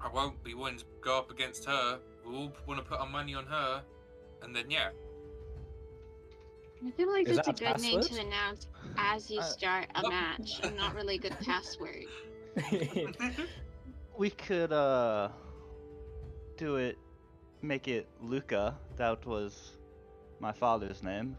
I 0.00 0.08
won't 0.08 0.42
be 0.44 0.54
willing 0.54 0.78
to 0.78 0.84
go 1.00 1.18
up 1.18 1.30
against 1.30 1.64
her. 1.66 1.98
We 2.26 2.34
all 2.36 2.52
want 2.66 2.78
to 2.80 2.84
put 2.84 3.00
our 3.00 3.08
money 3.08 3.34
on 3.34 3.46
her, 3.46 3.82
and 4.42 4.54
then 4.54 4.70
yeah, 4.70 4.90
I 6.86 6.90
feel 6.92 7.10
like 7.10 7.28
Is 7.28 7.36
that's 7.36 7.48
a 7.48 7.52
that 7.52 7.60
a 7.60 7.72
good 7.74 7.82
name 7.82 8.00
to 8.00 8.20
announce 8.20 8.66
as 8.96 9.30
you 9.30 9.40
Uh, 9.40 9.42
start 9.42 9.86
a 9.94 10.02
Oh. 10.04 10.08
match 10.08 10.60
and 10.62 10.76
not 10.76 10.94
really 10.94 11.16
a 11.16 11.18
good 11.18 11.38
password. 11.40 12.04
We 14.18 14.30
could 14.30 14.72
uh 14.72 15.30
do 16.58 16.76
it 16.76 16.98
make 17.62 17.88
it 17.88 18.06
Luca. 18.20 18.78
That 18.96 19.24
was 19.24 19.72
my 20.40 20.52
father's 20.52 21.02
name. 21.02 21.36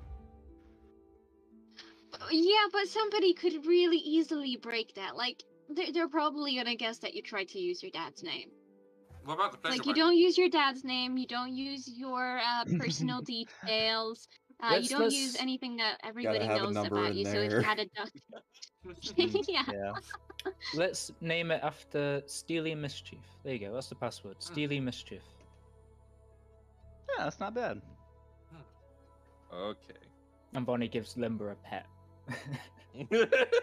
Yeah, 2.32 2.68
but 2.72 2.88
somebody 2.88 3.34
could 3.34 3.66
really 3.66 3.98
easily 3.98 4.58
break 4.58 4.96
that. 4.96 5.16
Like, 5.16 5.44
they're, 5.70 5.92
they're 5.92 6.10
probably 6.10 6.56
gonna 6.56 6.76
guess 6.76 6.98
that 7.00 7.14
you 7.14 7.22
tried 7.22 7.50
to 7.50 7.60
use 7.60 7.82
your 7.82 7.92
dad's 7.92 8.24
name. 8.24 8.50
What 9.26 9.36
about 9.36 9.52
the 9.54 9.58
pleasure 9.58 9.78
Like, 9.78 9.86
you 9.86 9.92
wagon? 9.92 10.04
don't 10.04 10.18
use 10.18 10.38
your 10.38 10.50
dad's 10.50 10.84
name, 10.84 11.18
you 11.18 11.28
don't 11.28 11.56
use 11.56 11.88
your 11.88 12.40
uh, 12.40 12.66
personal 12.78 13.22
details, 13.36 14.28
uh, 14.62 14.76
you 14.76 14.90
don't 14.90 15.12
use 15.12 15.36
anything 15.40 15.78
that 15.78 15.98
everybody 16.04 16.48
knows 16.48 16.76
about 16.76 17.12
in 17.12 17.18
you. 17.18 17.26
So 17.26 17.38
if 17.38 17.52
you 17.52 17.62
had 17.62 17.80
a 17.80 17.86
duck, 17.96 18.12
yeah. 19.48 19.64
Yeah. 19.72 19.94
Let's 20.74 21.12
name 21.22 21.52
it 21.52 21.62
after 21.64 22.22
Steely 22.26 22.76
Mischief. 22.76 23.20
There 23.44 23.54
you 23.54 23.60
go. 23.60 23.74
That's 23.74 23.88
the 23.88 23.96
password. 23.96 24.36
Hmm. 24.36 24.54
Steely 24.54 24.80
Mischief. 24.80 25.22
Yeah, 27.18 27.26
that's 27.26 27.40
not 27.40 27.54
bad. 27.54 27.82
Okay. 29.54 29.94
And 30.54 30.66
Vonnie 30.66 30.88
gives 30.88 31.16
Limber 31.16 31.52
a 31.52 31.56
pet. 31.56 31.86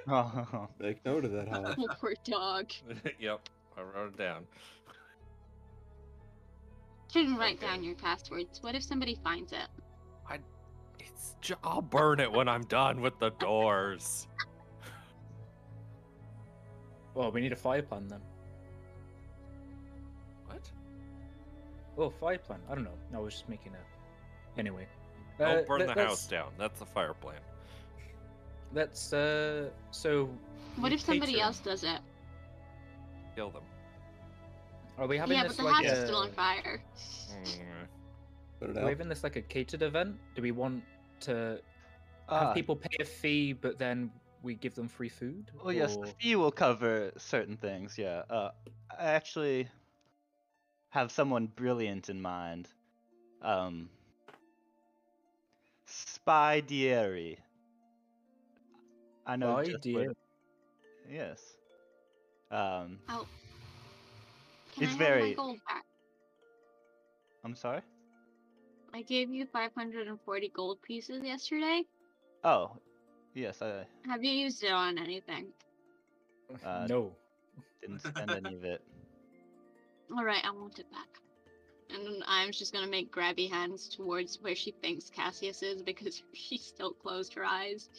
Oh, 0.08 0.68
Make 0.80 1.04
note 1.04 1.24
of 1.24 1.30
that, 1.32 1.46
Hal. 1.48 1.74
Oh, 1.78 1.86
poor 2.00 2.14
dog. 2.24 2.70
yep, 3.20 3.48
I 3.78 3.82
wrote 3.82 4.08
it 4.14 4.18
down. 4.18 4.44
Shouldn't 7.12 7.38
write 7.38 7.56
Okay. 7.58 7.66
down 7.66 7.84
your 7.84 7.94
passwords. 7.94 8.60
What 8.62 8.74
if 8.74 8.82
somebody 8.82 9.16
finds 9.22 9.52
it? 9.52 9.68
I, 10.28 10.38
it's 10.98 11.36
j- 11.40 11.54
I'll 11.62 11.80
burn 11.82 12.18
it 12.20 12.30
when 12.30 12.48
I'm 12.48 12.64
done 12.64 13.00
with 13.00 13.18
the 13.20 13.30
doors. 13.38 14.26
well, 17.14 17.30
we 17.30 17.40
need 17.40 17.52
a 17.52 17.56
fire 17.56 17.82
plan 17.82 18.08
then. 18.08 18.20
What? 20.46 20.70
Oh, 21.98 22.10
fire 22.10 22.38
plan. 22.38 22.60
I 22.70 22.74
don't 22.74 22.84
know. 22.84 22.98
I 23.14 23.18
was 23.18 23.34
just 23.34 23.48
making 23.48 23.72
a. 23.74 24.58
Anyway. 24.58 24.86
I'll 25.38 25.58
Uh, 25.58 25.62
burn 25.62 25.80
let- 25.80 25.88
the 25.88 25.94
let's- 25.94 26.08
house 26.10 26.26
down. 26.28 26.52
That's 26.58 26.78
the 26.80 26.86
fire 26.86 27.14
plan. 27.14 27.40
Let's. 28.72 29.12
Uh. 29.12 29.70
So. 29.90 30.28
What 30.76 30.92
if 30.92 31.00
somebody 31.00 31.34
Patreon. 31.34 31.42
else 31.42 31.58
does 31.60 31.84
it? 31.84 31.98
Kill 33.34 33.50
them. 33.50 33.62
Are 34.98 35.06
we 35.06 35.16
having 35.16 35.36
yeah, 35.36 35.42
but 35.42 35.48
this 35.48 35.56
the 35.56 35.64
like 35.64 35.84
house 35.86 35.92
a... 35.92 35.98
is 35.98 36.04
still 36.04 36.18
on 36.18 36.32
fire. 36.32 36.82
Put 38.60 38.70
it 38.70 38.76
Are 38.76 38.84
we 38.84 38.90
having 38.90 39.08
this 39.08 39.24
like 39.24 39.36
a 39.36 39.42
catered 39.42 39.82
event? 39.82 40.16
Do 40.34 40.42
we 40.42 40.52
want 40.52 40.84
to 41.20 41.60
have 42.28 42.48
Ah. 42.48 42.52
people 42.52 42.76
pay 42.76 42.96
a 43.00 43.04
fee, 43.04 43.52
but 43.52 43.78
then 43.78 44.10
we 44.42 44.54
give 44.54 44.74
them 44.74 44.88
free 44.88 45.08
food? 45.08 45.50
Well, 45.64 45.72
yes, 45.72 45.96
Or- 45.96 46.06
the 46.06 46.12
fee 46.12 46.36
will 46.36 46.52
cover 46.52 47.12
certain 47.16 47.56
things. 47.56 47.96
Yeah. 47.98 48.22
Uh, 48.30 48.50
I 48.98 49.04
actually 49.04 49.68
have 50.90 51.10
someone 51.10 51.46
brilliant 51.46 52.08
in 52.10 52.20
mind. 52.20 52.68
Um, 53.42 53.88
Spy 55.86 56.60
Dieri. 56.60 57.38
I 59.30 59.36
know. 59.36 59.62
Spy 59.62 59.70
just 59.70 59.86
what- 59.94 60.16
Yes. 61.08 61.56
Um, 62.50 62.98
Can 63.06 63.24
It's 64.74 64.82
I 64.82 64.84
have 64.86 64.98
very- 64.98 65.28
my 65.30 65.34
gold 65.34 65.60
back? 65.68 65.86
I'm 67.44 67.54
sorry. 67.54 67.82
I 68.92 69.02
gave 69.02 69.30
you 69.30 69.46
540 69.46 70.48
gold 70.48 70.82
pieces 70.82 71.22
yesterday. 71.24 71.84
Oh, 72.42 72.76
yes. 73.34 73.62
I 73.62 73.86
Have 74.06 74.24
you 74.24 74.32
used 74.32 74.64
it 74.64 74.72
on 74.72 74.98
anything? 74.98 75.52
Uh, 76.64 76.86
no. 76.90 77.14
didn't 77.80 78.00
spend 78.00 78.30
any 78.30 78.54
of 78.56 78.64
it. 78.64 78.82
All 80.10 80.24
right, 80.24 80.44
I 80.44 80.50
want 80.50 80.78
it 80.80 80.90
back. 80.90 81.08
And 81.94 82.22
I'm 82.26 82.52
just 82.52 82.72
gonna 82.72 82.86
make 82.86 83.14
grabby 83.14 83.50
hands 83.50 83.88
towards 83.88 84.40
where 84.40 84.54
she 84.54 84.70
thinks 84.70 85.10
Cassius 85.10 85.62
is 85.62 85.82
because 85.82 86.22
she 86.32 86.58
still 86.58 86.92
closed 86.92 87.34
her 87.34 87.44
eyes. 87.44 87.88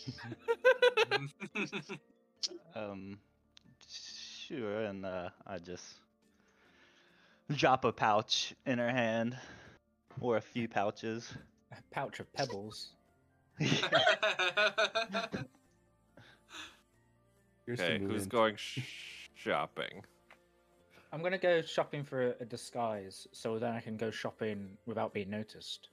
Um, 2.75 3.19
sure, 3.87 4.81
and 4.81 5.05
uh, 5.05 5.29
I 5.45 5.59
just 5.59 5.85
drop 7.55 7.85
a 7.85 7.91
pouch 7.91 8.55
in 8.65 8.79
her 8.79 8.89
hand, 8.89 9.37
or 10.19 10.37
a 10.37 10.41
few 10.41 10.67
pouches. 10.67 11.31
A 11.71 11.75
pouch 11.91 12.19
of 12.19 12.33
pebbles. 12.33 12.89
Here's 13.59 13.79
okay, 17.69 17.99
some 17.99 18.07
who's 18.07 18.25
going 18.25 18.55
sh- 18.55 18.79
shopping? 19.35 20.03
I'm 21.11 21.21
gonna 21.21 21.37
go 21.37 21.61
shopping 21.61 22.03
for 22.03 22.29
a, 22.29 22.33
a 22.41 22.45
disguise, 22.45 23.27
so 23.31 23.59
then 23.59 23.73
I 23.73 23.81
can 23.81 23.97
go 23.97 24.11
shopping 24.11 24.77
without 24.85 25.13
being 25.13 25.29
noticed. 25.29 25.89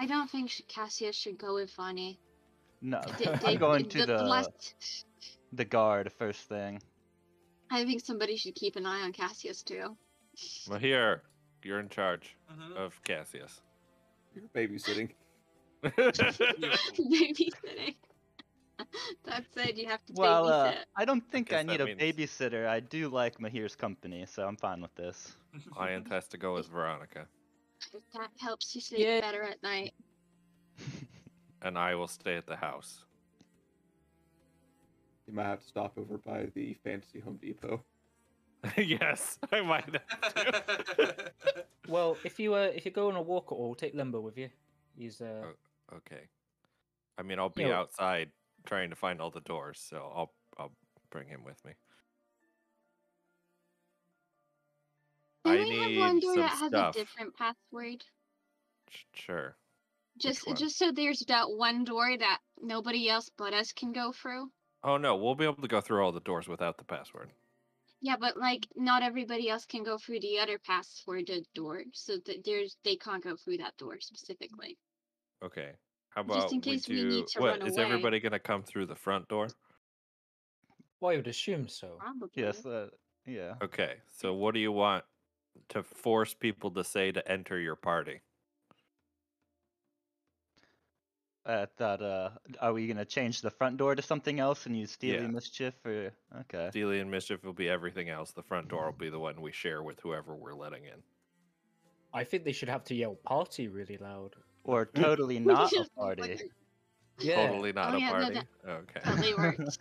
I 0.00 0.06
don't 0.06 0.30
think 0.30 0.50
sh- 0.50 0.62
Cassius 0.68 1.14
should 1.16 1.38
go 1.38 1.54
with 1.54 1.70
Funny. 1.70 2.18
no, 2.80 3.00
They- 3.18 3.26
I'm 3.28 3.38
they- 3.40 3.56
going 3.56 3.88
to 3.90 4.06
the 4.06 4.22
last- 4.22 5.04
the 5.52 5.64
guard 5.64 6.10
first 6.12 6.48
thing. 6.48 6.80
I 7.70 7.84
think 7.84 8.04
somebody 8.04 8.36
should 8.36 8.54
keep 8.54 8.76
an 8.76 8.86
eye 8.86 9.02
on 9.02 9.12
Cassius 9.12 9.62
too. 9.62 9.96
Well, 10.68 10.78
here, 10.78 11.22
you're 11.62 11.80
in 11.80 11.88
charge 11.90 12.36
Mhm. 12.50 12.76
of 12.76 13.02
Cassius. 13.04 13.60
You're 14.34 14.44
babysitting. 14.54 15.10
Babysitting. 15.84 17.96
that 19.24 19.44
said, 19.54 19.76
you 19.78 19.86
have 19.86 20.04
to 20.06 20.12
Well, 20.16 20.48
uh. 20.48 20.74
I 20.96 21.04
don't 21.04 21.24
think 21.30 21.52
I 21.52 21.62
guess 21.62 21.66
need 21.70 21.80
a 21.80 21.86
means- 21.86 22.00
babysitter. 22.00 22.66
I 22.66 22.80
do 22.80 23.08
like 23.08 23.38
Mahir's 23.38 23.74
company, 23.76 24.24
so 24.26 24.46
I'm 24.46 24.56
fine 24.56 24.80
with 24.80 24.94
this. 24.94 25.36
Ian 25.80 26.04
has 26.10 26.26
to 26.28 26.36
go 26.38 26.56
as 26.56 26.66
Veronica, 26.66 27.26
that 28.14 28.30
helps 28.38 28.74
you 28.74 28.80
sleep 28.80 29.00
Yeah. 29.04 29.20
better 29.20 29.42
at 29.42 29.62
night. 29.62 29.92
and 31.62 31.76
I 31.78 31.94
will 31.94 32.08
stay 32.08 32.36
at 32.36 32.46
the 32.46 32.56
house. 32.56 33.04
You 35.26 35.34
might 35.34 35.44
have 35.44 35.60
to 35.60 35.66
stop 35.66 35.96
over 35.96 36.18
by 36.18 36.46
the 36.54 36.74
Fantasy 36.84 37.20
Home 37.20 37.38
Depot. 37.40 37.82
yes, 38.76 39.38
I 39.52 39.60
might 39.62 39.84
have 39.84 40.34
to. 40.96 41.32
Well, 41.88 42.16
if 42.24 42.38
you 42.38 42.54
uh, 42.54 42.70
if 42.74 42.84
you 42.84 42.90
go 42.90 43.08
on 43.08 43.16
a 43.16 43.22
walk 43.22 43.46
at 43.50 43.54
all, 43.54 43.74
take 43.74 43.94
Limbo 43.94 44.20
with 44.20 44.36
you. 44.36 44.50
He's 44.98 45.20
uh, 45.20 45.44
Oh. 45.46 45.96
okay. 45.96 46.24
I 47.16 47.22
mean, 47.22 47.38
I'll 47.38 47.48
be 47.48 47.62
You 47.62 47.68
know- 47.68 47.74
outside 47.76 48.30
trying 48.66 48.90
to 48.90 48.96
find 48.96 49.20
all 49.20 49.30
the 49.30 49.40
doors, 49.40 49.80
so 49.80 50.12
I'll 50.14 50.32
I'll 50.58 50.72
bring 51.10 51.28
him 51.28 51.44
with 51.44 51.64
me. 51.64 51.72
Can 55.44 55.58
I 55.58 55.64
we 55.64 55.76
have 55.78 56.10
one 56.10 56.20
door 56.20 56.36
that 56.36 56.50
has 56.50 56.68
stuff. 56.68 56.94
a 56.94 56.98
different 56.98 57.36
password? 57.36 58.04
Sure. 59.14 59.56
Just 60.18 60.46
just 60.56 60.78
so 60.78 60.92
there's 60.92 61.20
that 61.28 61.50
one 61.50 61.84
door 61.84 62.16
that 62.16 62.40
nobody 62.60 63.08
else 63.08 63.30
but 63.36 63.54
us 63.54 63.72
can 63.72 63.92
go 63.92 64.12
through. 64.12 64.50
Oh 64.82 64.96
no, 64.96 65.16
we'll 65.16 65.34
be 65.34 65.44
able 65.44 65.62
to 65.62 65.68
go 65.68 65.80
through 65.80 66.04
all 66.04 66.12
the 66.12 66.20
doors 66.20 66.48
without 66.48 66.78
the 66.78 66.84
password. 66.84 67.30
Yeah, 68.02 68.16
but 68.18 68.36
like 68.36 68.66
not 68.76 69.02
everybody 69.02 69.48
else 69.48 69.66
can 69.66 69.82
go 69.82 69.98
through 69.98 70.20
the 70.20 70.38
other 70.38 70.58
passworded 70.58 71.44
door, 71.54 71.84
so 71.92 72.18
that 72.26 72.44
there's 72.44 72.76
they 72.84 72.96
can't 72.96 73.24
go 73.24 73.36
through 73.36 73.58
that 73.58 73.76
door 73.76 74.00
specifically. 74.00 74.78
Okay. 75.42 75.72
How 76.10 76.24
Just 76.24 76.52
in 76.52 76.60
case 76.60 76.88
we 76.88 76.96
we 76.96 77.04
need 77.04 77.26
to 77.28 77.40
what 77.40 77.60
run 77.60 77.68
is 77.68 77.76
away. 77.76 77.84
everybody 77.86 78.20
gonna 78.20 78.38
come 78.38 78.62
through 78.62 78.86
the 78.86 78.96
front 78.96 79.28
door? 79.28 79.48
well, 81.00 81.12
I 81.12 81.16
would 81.16 81.28
assume 81.28 81.68
so. 81.68 81.96
Probably. 81.98 82.28
Yes, 82.34 82.66
uh, 82.66 82.88
yeah. 83.26 83.54
Okay. 83.62 83.94
So 84.18 84.34
what 84.34 84.54
do 84.54 84.60
you 84.60 84.72
want 84.72 85.04
to 85.70 85.82
force 85.82 86.34
people 86.34 86.70
to 86.72 86.84
say 86.84 87.12
to 87.12 87.26
enter 87.30 87.58
your 87.58 87.76
party? 87.76 88.20
I 91.46 91.66
thought, 91.78 92.02
uh, 92.02 92.30
are 92.60 92.72
we 92.72 92.86
gonna 92.86 93.04
change 93.04 93.40
the 93.40 93.50
front 93.50 93.78
door 93.78 93.94
to 93.94 94.02
something 94.02 94.40
else 94.40 94.66
and 94.66 94.76
use 94.76 94.90
Steely 94.92 95.22
Yeah. 95.22 95.28
Mischief 95.28 95.74
or 95.86 96.12
okay? 96.40 96.68
Steely 96.70 97.00
and 97.00 97.10
Mischief 97.10 97.42
will 97.44 97.54
be 97.54 97.68
everything 97.68 98.08
else. 98.10 98.32
The 98.32 98.42
front 98.42 98.68
door 98.68 98.84
will 98.86 98.98
be 98.98 99.08
the 99.08 99.18
one 99.18 99.40
we 99.40 99.50
share 99.52 99.82
with 99.82 99.98
whoever 100.00 100.34
we're 100.36 100.54
letting 100.54 100.84
in. 100.84 101.02
I 102.12 102.24
think 102.24 102.44
they 102.44 102.52
should 102.52 102.68
have 102.68 102.84
to 102.84 102.94
yell 102.94 103.14
"party" 103.14 103.68
really 103.68 103.96
loud. 103.96 104.36
Or 104.64 104.84
totally 104.86 105.38
not 105.38 105.72
a 105.72 105.86
party. 105.96 106.40
Yeah. 107.18 107.46
Totally 107.48 107.72
not 107.72 107.94
Oh, 107.94 107.96
a 107.96 108.00
yeah, 108.00 108.06
no, 108.06 108.12
party. 108.12 108.34
that- 108.34 108.46
Okay. 108.68 109.00
Totally 109.04 109.34
works. 109.38 109.78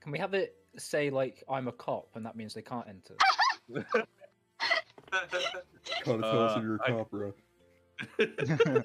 Can 0.00 0.12
we 0.12 0.18
have 0.18 0.34
it 0.34 0.56
say 0.78 1.10
like 1.10 1.44
I'm 1.48 1.68
a 1.68 1.72
cop, 1.72 2.08
and 2.14 2.24
that 2.26 2.34
means 2.36 2.54
they 2.54 2.62
can't 2.62 2.86
enter? 2.88 3.16
Gotta 3.70 3.86
tell 6.04 6.24
us 6.24 6.56
Uh, 6.56 6.58
if 6.58 6.62
you're 6.64 6.76
a 6.76 6.82
I- 6.82 6.90
cop, 6.90 7.10
bro. 7.10 7.32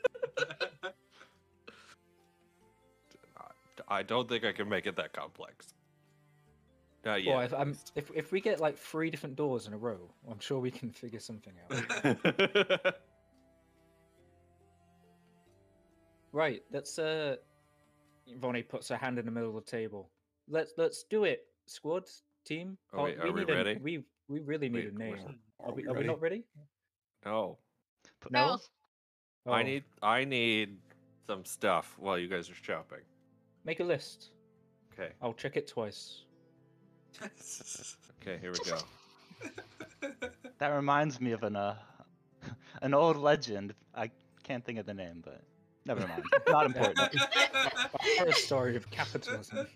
I 3.89 4.03
don't 4.03 4.27
think 4.27 4.43
I 4.43 4.51
can 4.51 4.67
make 4.67 4.85
it 4.85 4.97
that 4.97 5.13
complex. 5.13 5.73
Not 7.07 7.23
yet. 7.23 7.35
Well, 7.35 7.45
if, 7.45 7.53
um, 7.53 7.69
least. 7.69 7.91
if 7.95 8.11
if 8.13 8.31
we 8.33 8.41
get 8.41 8.59
like 8.59 8.77
three 8.77 9.09
different 9.09 9.37
doors 9.37 9.65
in 9.65 9.71
a 9.73 9.77
row, 9.77 9.97
I'm 10.29 10.39
sure 10.39 10.59
we 10.59 10.71
can 10.71 10.91
figure 10.91 11.21
something 11.21 11.53
out. 11.71 12.95
right. 16.33 16.61
Let's 16.71 16.99
uh. 16.99 17.37
Vonnie 18.41 18.61
puts 18.61 18.89
her 18.89 18.97
hand 18.97 19.17
in 19.19 19.25
the 19.25 19.31
middle 19.31 19.57
of 19.57 19.65
the 19.65 19.71
table. 19.71 20.09
Let's 20.49 20.73
let's 20.77 21.03
do 21.03 21.23
it, 21.23 21.45
squad 21.65 22.03
team. 22.43 22.77
Oh, 22.93 23.03
wait, 23.05 23.17
are 23.19 23.31
we 23.31 23.39
need 23.45 23.49
a- 23.49 23.55
ready? 23.55 23.79
we 23.81 24.03
we 24.27 24.41
really 24.41 24.67
need 24.67 24.75
Wait, 24.75 24.93
a 24.93 24.97
we're- 24.97 25.11
name. 25.23 25.39
Are, 25.63 25.73
we, 25.73 25.83
we 25.83 25.87
are 25.87 25.93
we 25.97 26.03
not 26.03 26.21
ready? 26.21 26.43
No. 27.25 27.57
P- 28.21 28.29
No. 28.31 28.59
I 29.47 29.61
Oh, 29.61 29.63
need 29.63 29.83
I 30.03 30.25
need 30.25 30.77
some 31.25 31.45
stuff 31.45 31.95
while 31.97 32.19
you 32.19 32.27
guys 32.27 32.49
are 32.49 32.53
shopping. 32.55 32.99
make 33.63 33.79
a 33.79 33.83
list. 33.85 34.31
Okay. 34.93 35.13
I'll 35.21 35.33
check 35.33 35.55
it 35.55 35.67
twice. 35.67 36.23
Okay, 38.21 38.37
here 38.41 38.51
we 38.51 38.59
go. 38.69 38.77
That 40.59 40.69
reminds 40.69 41.21
me 41.21 41.31
of 41.31 41.43
an 41.43 41.55
uh, 41.55 41.75
an 42.81 42.93
old 42.93 43.15
legend. 43.17 43.73
I 43.95 44.09
can't 44.43 44.65
think 44.65 44.79
of 44.79 44.85
the 44.85 44.93
name, 44.93 45.21
but 45.23 45.41
never 45.85 46.05
mind. 46.07 46.23
Not 46.49 46.65
important. 46.65 47.11
For 48.17 48.25
a 48.25 48.33
story 48.33 48.75
of 48.75 48.89
capitalism. 48.89 49.67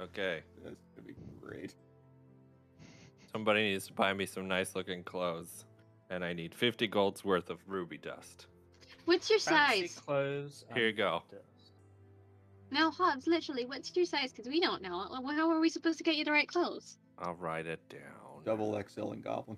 Okay. 0.00 0.42
That's 0.62 0.76
gonna 0.94 1.06
be 1.06 1.14
great. 1.40 1.74
Somebody 3.32 3.62
needs 3.70 3.86
to 3.86 3.92
buy 3.94 4.12
me 4.12 4.26
some 4.26 4.46
nice 4.46 4.74
looking 4.76 5.02
clothes. 5.02 5.64
And 6.10 6.22
I 6.24 6.32
need 6.34 6.54
50 6.54 6.86
gold's 6.88 7.24
worth 7.24 7.48
of 7.50 7.58
ruby 7.66 7.96
dust. 7.98 8.46
What's 9.06 9.30
your 9.30 9.38
Fancy 9.38 9.86
size? 9.88 9.98
clothes. 10.04 10.64
Here 10.74 10.86
you 10.88 10.92
go. 10.92 11.22
dust. 11.30 11.42
Now, 12.74 12.90
Hobbs, 12.90 13.28
literally, 13.28 13.66
what's 13.66 13.94
your 13.94 14.04
size? 14.04 14.32
Because 14.32 14.48
we 14.48 14.58
don't 14.60 14.82
know. 14.82 15.06
Well, 15.08 15.32
How 15.32 15.48
are 15.52 15.60
we 15.60 15.68
supposed 15.68 15.98
to 15.98 16.04
get 16.04 16.16
you 16.16 16.24
the 16.24 16.32
right 16.32 16.48
clothes? 16.48 16.98
I'll 17.20 17.34
write 17.34 17.68
it 17.68 17.78
down. 17.88 18.42
Double 18.44 18.82
XL 18.88 19.12
and 19.12 19.22
Goblin. 19.22 19.56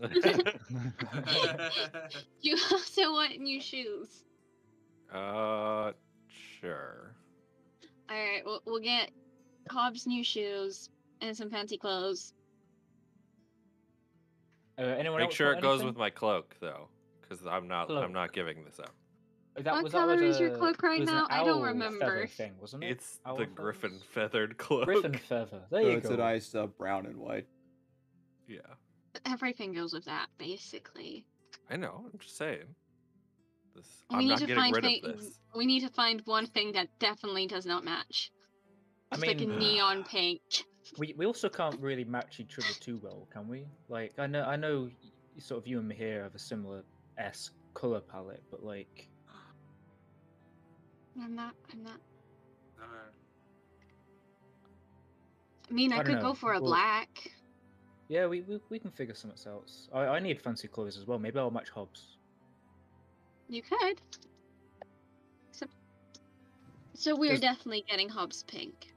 You 2.40 2.56
also 2.72 3.12
want 3.12 3.38
new 3.38 3.60
shoes. 3.60 4.24
uh, 5.12 5.92
sure. 6.60 7.14
All 8.10 8.16
right, 8.16 8.42
we'll, 8.44 8.62
we'll 8.66 8.80
get 8.80 9.12
Hobbs 9.70 10.04
new 10.04 10.24
shoes 10.24 10.90
and 11.20 11.36
some 11.36 11.50
fancy 11.50 11.78
clothes. 11.78 12.32
Uh, 14.76 14.82
anyone 14.82 15.20
Make 15.20 15.30
sure 15.30 15.52
want 15.52 15.58
it 15.58 15.62
goes 15.62 15.84
with 15.84 15.96
my 15.96 16.10
cloak 16.10 16.56
though, 16.60 16.88
because 17.20 17.46
I'm 17.46 17.68
not 17.68 17.86
Cloak. 17.86 18.04
I'm 18.04 18.12
not 18.12 18.32
giving 18.32 18.64
this 18.64 18.80
up. 18.80 18.92
That, 19.56 19.72
What 19.74 19.84
was 19.84 19.92
color 19.92 20.16
with 20.16 20.24
is 20.24 20.40
your 20.40 20.50
cloak 20.56 20.82
right 20.82 21.02
now? 21.04 21.26
I 21.30 21.44
don't 21.44 21.62
remember. 21.62 22.26
Thing, 22.26 22.54
wasn't 22.60 22.82
it? 22.82 22.90
It's 22.90 23.20
Owl 23.24 23.36
the 23.36 23.46
griffin 23.46 24.00
feathered 24.10 24.58
cloak. 24.58 24.86
Griffin 24.86 25.14
feather. 25.14 25.60
There 25.70 25.82
So 25.82 25.88
you 25.88 25.96
it's 25.98 26.08
go. 26.08 26.14
a 26.14 26.18
nice 26.18 26.54
uh, 26.54 26.66
brown 26.66 27.06
and 27.06 27.16
white. 27.16 27.46
Yeah, 28.48 28.58
Everything 29.26 29.72
goes 29.72 29.92
with 29.94 30.04
that, 30.06 30.26
basically. 30.38 31.24
I 31.70 31.76
know. 31.76 32.04
I'm 32.12 32.18
just 32.18 32.36
saying. 32.36 32.64
This 33.76 33.86
We 34.10 34.16
I'm 34.16 34.22
need 34.22 34.28
not 34.30 34.38
to 34.40 34.46
getting 34.46 34.62
find 34.62 34.76
rid 34.76 34.84
thing- 34.84 35.00
of 35.04 35.16
this. 35.18 35.38
We 35.54 35.66
need 35.66 35.80
to 35.80 35.88
find 35.90 36.20
one 36.24 36.46
thing 36.46 36.72
that 36.72 36.88
definitely 36.98 37.46
does 37.46 37.64
not 37.64 37.84
match. 37.84 38.32
I 39.12 39.16
Just 39.16 39.26
like 39.28 39.40
a 39.40 39.46
neon 39.46 40.02
pink. 40.04 40.40
We 40.98 41.14
we 41.16 41.26
also 41.26 41.48
can't 41.48 41.80
really 41.80 42.04
match 42.04 42.40
each 42.40 42.58
other 42.58 42.66
too 42.80 42.98
well, 43.02 43.28
can 43.32 43.46
we? 43.48 43.66
Like 43.88 44.12
I 44.18 44.26
know 44.26 44.42
I 44.42 44.56
know 44.56 44.90
sort 45.38 45.62
of 45.62 45.66
you 45.68 45.78
and 45.78 45.86
me 45.88 45.94
here 45.94 46.24
have 46.24 46.34
a 46.34 46.38
similar 46.38 46.82
s 47.16 47.50
color 47.72 48.00
palette, 48.00 48.42
but 48.50 48.64
like 48.64 49.08
I'm 51.22 51.34
not. 51.34 51.54
I'm 51.72 51.82
not. 51.82 52.00
No. 52.78 52.84
I 55.70 55.72
mean, 55.72 55.92
I, 55.92 55.98
I 55.98 56.02
could 56.02 56.16
know, 56.16 56.20
go 56.22 56.34
for 56.34 56.52
a 56.52 56.60
well- 56.60 56.70
black. 56.72 57.30
yeah, 58.08 58.26
we 58.26 58.42
we, 58.42 58.60
we 58.68 58.78
can 58.78 58.90
figure 58.90 59.14
something 59.14 59.38
else. 59.46 59.88
I, 59.92 60.00
I 60.06 60.18
need 60.20 60.40
fancy 60.40 60.68
clothes 60.68 60.96
as 60.98 61.06
well. 61.06 61.18
Maybe 61.18 61.38
I'll 61.38 61.50
match 61.50 61.70
Hobbs. 61.70 62.18
You 63.48 63.62
could. 63.62 64.00
So, 65.52 65.66
so 66.94 67.16
we're 67.16 67.32
Does- 67.32 67.40
definitely 67.40 67.84
getting 67.88 68.08
Hobbs 68.08 68.42
pink. 68.44 68.92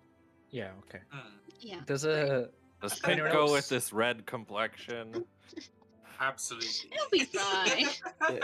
Yeah, 0.51 0.69
okay. 0.87 0.99
Hmm. 1.09 1.27
Yeah. 1.59 1.79
Does 1.85 2.05
a 2.05 2.49
Does 2.81 2.99
pink 2.99 3.19
go 3.19 3.41
else? 3.43 3.51
with 3.51 3.69
this 3.69 3.91
red 3.93 4.25
complexion? 4.25 5.25
Absolutely. 6.19 6.91
It'll 6.91 7.09
be 7.11 7.25
fine. 7.25 7.87
I, 8.21 8.39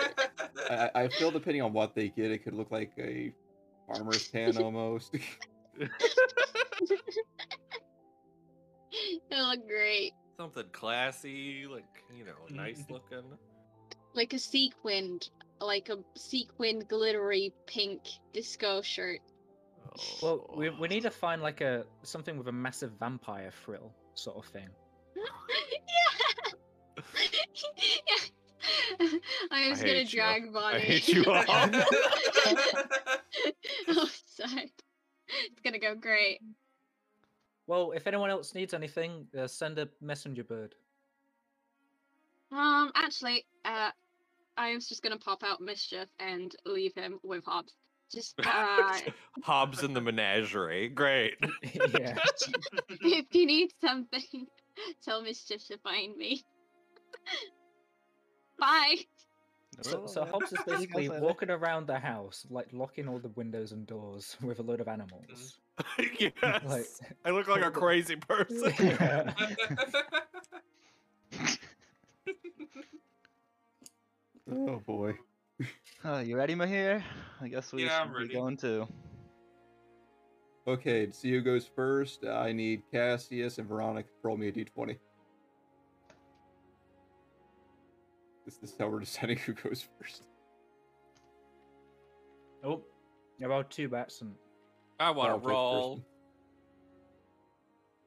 I- 0.95 1.01
I 1.03 1.07
feel 1.07 1.31
depending 1.31 1.61
on 1.61 1.73
what 1.73 1.95
they 1.95 2.09
get, 2.09 2.29
it 2.31 2.43
could 2.43 2.53
look 2.53 2.71
like 2.71 2.91
a 2.99 3.33
farmer's 3.87 4.27
tan 4.27 4.57
almost. 4.57 5.15
It'll 9.31 9.47
look 9.49 9.67
great. 9.67 10.13
Something 10.37 10.65
classy, 10.71 11.65
like 11.69 11.85
you 12.15 12.25
know, 12.25 12.33
nice 12.49 12.83
looking. 12.89 13.23
Like 14.13 14.33
a 14.33 14.39
sequined, 14.39 15.29
like 15.59 15.89
a 15.89 15.97
sequined 16.15 16.87
glittery 16.87 17.53
pink 17.65 18.01
disco 18.33 18.81
shirt. 18.81 19.19
well, 20.21 20.49
we 20.55 20.69
we 20.69 20.75
Oh. 20.75 20.85
need 20.85 21.01
to 21.03 21.07
oh. 21.09 21.11
find 21.11 21.41
like 21.41 21.61
a 21.61 21.85
something 22.03 22.37
with 22.37 22.47
a 22.47 22.51
massive 22.51 22.91
vampire 22.99 23.51
frill 23.51 23.91
sort 24.15 24.37
of 24.37 24.45
thing. 24.51 24.69
yeah. 25.15 26.53
yeah. 26.97 28.22
I 29.51 29.69
was 29.69 29.79
gonna 29.79 29.93
hate 29.93 30.13
you. 30.13 30.19
drag 30.19 30.51
Vonnie. 30.51 30.79
hate 30.79 31.07
you 31.07 31.25
all. 31.27 31.43
oh, 33.89 34.09
sorry. 34.25 34.71
It's 35.27 35.61
gonna 35.63 35.79
go 35.79 35.95
great. 35.95 36.41
Well, 37.67 37.91
if 37.91 38.07
anyone 38.07 38.29
else 38.29 38.53
needs 38.53 38.73
anything, 38.73 39.27
uh, 39.37 39.47
send 39.47 39.79
a 39.79 39.87
messenger 40.01 40.43
bird. 40.43 40.75
Um, 42.51 42.91
actually, 42.95 43.45
uh, 43.65 43.91
I 44.57 44.75
was 44.75 44.87
just 44.87 45.01
gonna 45.01 45.17
pop 45.17 45.43
out 45.43 45.61
mischief 45.61 46.07
and 46.19 46.53
leave 46.65 46.93
him 46.95 47.19
with 47.23 47.43
Hobbs. 47.45 47.73
Just 48.11 48.35
uh, 48.45 48.99
Hobbs 49.41 49.81
in 49.81 49.93
the 49.93 50.01
menagerie. 50.01 50.89
Great. 50.89 51.35
yeah. 51.63 52.15
if 53.01 53.25
you 53.31 53.47
need 53.47 53.73
something, 53.81 54.45
tell 55.03 55.23
mischief 55.23 55.65
to 55.67 55.77
find 55.79 56.15
me. 56.15 56.43
Bye. 58.59 58.95
So, 59.81 60.05
so 60.05 60.23
Hobbs 60.23 60.53
is 60.53 60.59
see 60.59 60.81
you 60.81 60.87
guys 60.87 60.87
basically 60.87 61.19
walking 61.19 61.49
around 61.49 61.87
the 61.87 61.97
house, 61.99 62.45
like 62.49 62.67
locking 62.71 63.07
all 63.07 63.17
the 63.19 63.29
windows 63.29 63.71
and 63.71 63.87
doors 63.87 64.37
with 64.43 64.59
a 64.59 64.61
load 64.61 64.79
of 64.81 64.87
animals. 64.87 65.57
yes. 66.19 66.63
Like, 66.65 66.85
I 67.25 67.31
look 67.31 67.47
like 67.47 67.65
a 67.65 67.71
crazy 67.83 68.15
person. 68.15 68.71
Yeah. 68.79 69.33
oh 74.51 74.79
boy. 74.85 75.13
Uh, 76.05 76.19
you 76.19 76.35
ready, 76.35 76.53
Mahir? 76.55 77.01
I 77.41 77.47
guess 77.47 77.71
we 77.71 77.85
Yeah, 77.85 78.01
I'm 78.01 78.07
should 78.09 78.13
ready. 78.15 78.27
be 78.29 78.33
going 78.35 78.57
too. 78.57 78.87
Okay, 80.67 81.07
to 81.07 81.11
see 81.11 81.31
who 81.31 81.41
goes 81.41 81.65
first. 81.75 82.25
I 82.25 82.51
need 82.53 82.83
Cassius 82.91 83.57
and 83.57 83.67
Veronica 83.67 84.07
to 84.07 84.15
roll 84.27 84.37
me 84.37 84.47
a 84.47 84.51
d20. 84.51 84.97
This, 88.53 88.59
this 88.59 88.71
is 88.71 88.77
how 88.79 88.87
we're 88.87 88.99
deciding 88.99 89.37
who 89.37 89.53
goes 89.53 89.87
first. 89.99 90.23
oh, 92.63 92.83
about 93.43 93.71
two 93.71 93.89
bats 93.89 94.21
and 94.21 94.35
I 94.99 95.09
want 95.09 95.31
to 95.31 95.47
roll. 95.49 96.05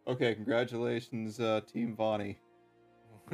Okay, 0.06 0.36
congratulations, 0.36 1.40
uh, 1.40 1.62
Team 1.66 1.96
Vonnie. 1.96 2.38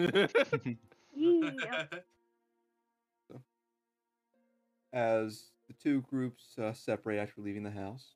As 4.92 5.50
the 5.68 5.74
two 5.82 6.00
groups 6.02 6.58
uh, 6.58 6.72
separate 6.72 7.18
after 7.18 7.42
leaving 7.42 7.62
the 7.62 7.70
house, 7.70 8.14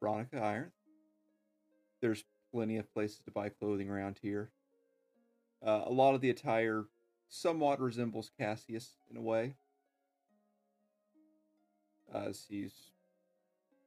Veronica 0.00 0.38
Iron. 0.38 0.70
There's 2.02 2.24
plenty 2.52 2.76
of 2.76 2.92
places 2.92 3.20
to 3.24 3.30
buy 3.30 3.48
clothing 3.48 3.88
around 3.88 4.18
here. 4.20 4.50
Uh, 5.64 5.84
a 5.86 5.90
lot 5.90 6.14
of 6.14 6.20
the 6.20 6.28
attire 6.28 6.84
somewhat 7.34 7.80
resembles 7.80 8.30
Cassius 8.38 8.96
in 9.10 9.16
a 9.16 9.20
way, 9.20 9.54
as 12.14 12.46
he's 12.48 12.72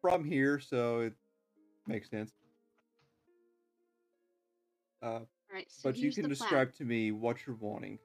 from 0.01 0.25
here, 0.25 0.59
so 0.59 0.99
it 0.99 1.13
makes 1.87 2.09
sense. 2.09 2.31
Uh, 5.01 5.19
Right. 5.51 5.65
So 5.71 5.89
but 5.89 5.97
you 5.97 6.11
can 6.11 6.23
the 6.23 6.35
plan. 6.35 6.37
describe 6.37 6.73
to 6.75 6.83
me 6.83 7.11
what 7.13 7.37
you're 7.47 7.55
wanting, 7.55 7.99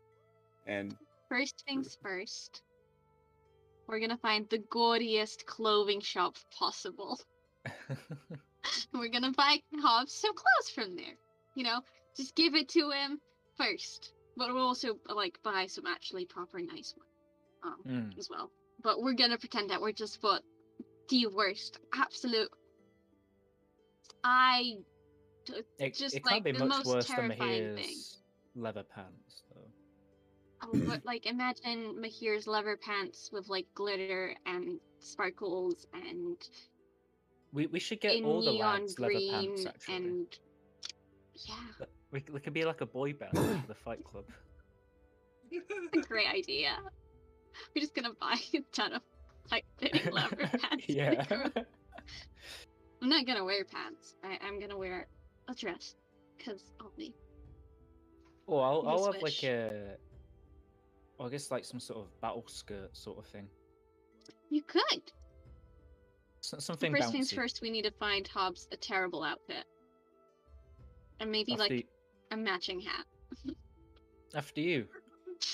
and 0.66 0.96
First 1.28 1.64
things 1.66 1.98
first. 2.00 2.62
We're 3.88 3.98
gonna 3.98 4.16
find 4.18 4.48
the 4.48 4.58
gaudiest 4.58 5.44
clothing 5.46 6.00
shop 6.00 6.36
possible. 6.56 7.18
We're 8.94 9.08
gonna 9.08 9.32
buy 9.32 9.60
Hobbs 9.80 10.12
some 10.14 10.34
clothes 10.34 10.70
from 10.72 10.94
there. 10.94 11.16
You 11.56 11.64
know, 11.64 11.80
just 12.16 12.36
give 12.36 12.54
it 12.54 12.68
to 12.70 12.90
him 12.90 13.20
first. 13.56 14.12
But 14.36 14.52
we'll 14.54 14.66
also 14.66 14.98
like 15.06 15.42
buy 15.42 15.66
some 15.66 15.86
actually 15.86 16.26
proper 16.26 16.60
nice 16.60 16.94
ones 16.96 17.10
um, 17.62 17.84
Mm. 17.86 18.18
as 18.18 18.28
well. 18.30 18.50
But 18.82 19.02
we're 19.02 19.14
gonna 19.14 19.38
pretend 19.38 19.70
that 19.70 19.80
we're 19.80 19.92
just 19.92 20.20
for 20.20 20.40
the 21.08 21.26
worst, 21.26 21.78
absolute. 21.94 22.50
I 24.24 24.78
it, 25.78 25.94
Just, 25.94 26.16
it 26.16 26.24
like, 26.24 26.44
the 26.44 26.52
much 26.52 26.68
most 26.68 26.86
worse 26.86 27.12
than 27.14 27.26
terrifying 27.26 27.68
thing. 27.68 28.04
Mahir's 28.04 28.22
leather 28.54 28.84
pants, 28.84 29.42
though. 29.50 29.72
Oh, 30.62 30.80
but 30.86 31.00
like 31.04 31.26
imagine 31.26 32.00
Mahir's 32.00 32.46
leather 32.46 32.76
pants 32.76 33.30
with 33.32 33.48
like 33.48 33.66
glitter 33.74 34.28
and 34.38 34.72
sparkles 35.00 35.86
and 35.92 36.36
We 37.52 37.66
we 37.66 37.78
should 37.80 38.00
get 38.00 38.20
all 38.22 38.42
the 38.42 38.52
neon 38.52 38.52
lads 38.52 38.98
leather 38.98 39.20
green 39.20 39.20
pants 39.20 39.66
actually. 39.66 39.96
and 39.96 40.38
yeah, 41.48 41.72
We, 42.12 42.22
we 42.30 42.40
could 42.40 42.52
be 42.52 42.64
like 42.64 42.82
a 42.82 42.86
boy 42.86 43.14
band 43.14 43.32
for 43.62 43.66
the 43.66 43.74
Fight 43.74 44.04
Club. 44.04 44.24
a 45.52 45.98
great 46.00 46.28
idea. 46.28 46.76
We're 47.74 47.80
just 47.80 47.94
gonna 47.94 48.12
buy 48.20 48.36
a 48.54 48.60
ton 48.72 48.92
of 48.94 49.02
like 49.50 49.64
fitting 49.78 50.12
leather 50.12 50.36
pants. 50.60 50.84
yeah. 50.88 51.24
I'm 53.02 53.08
not 53.08 53.26
gonna 53.26 53.44
wear 53.44 53.64
pants. 53.64 54.14
I, 54.22 54.38
I'm 54.46 54.60
gonna 54.60 54.76
wear 54.78 55.06
a 55.48 55.54
dress 55.54 55.96
because 56.38 56.70
I'll 56.80 56.92
be. 56.96 57.14
Or 58.46 58.64
I'll 58.64 58.84
I'll 58.86 59.12
have 59.12 59.22
like 59.22 59.42
a. 59.42 59.96
I 61.20 61.28
guess 61.28 61.50
like 61.50 61.64
some 61.64 61.80
sort 61.80 62.00
of 62.00 62.20
battle 62.20 62.44
skirt 62.46 62.96
sort 62.96 63.18
of 63.18 63.26
thing. 63.26 63.46
You 64.50 64.62
could. 64.62 65.02
S- 66.42 66.54
something 66.58 66.92
first 66.92 67.08
bouncy. 67.08 67.12
things 67.12 67.32
first, 67.32 67.60
we 67.62 67.70
need 67.70 67.82
to 67.84 67.92
find 67.92 68.26
Hobbs 68.26 68.68
a 68.72 68.76
terrible 68.76 69.22
outfit, 69.22 69.64
and 71.20 71.30
maybe 71.30 71.52
After, 71.52 71.62
like 71.64 71.86
a 72.32 72.36
matching 72.36 72.80
hat. 72.80 73.04
after 74.34 74.60
you, 74.60 74.86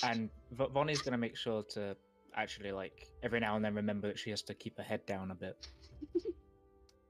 and 0.05 0.31
v- 0.53 0.66
Vonnie's 0.72 1.03
gonna 1.03 1.18
make 1.18 1.37
sure 1.37 1.62
to 1.70 1.97
actually 2.35 2.72
like 2.72 3.09
every 3.22 3.41
now 3.41 3.57
and 3.57 3.64
then 3.64 3.74
remember 3.74 4.07
that 4.09 4.18
she 4.18 4.31
has 4.31 4.43
to 4.43 4.55
keep 4.55 4.76
her 4.79 4.83
head 4.83 5.05
down 5.07 5.31
a 5.31 5.35
bit. 5.35 5.66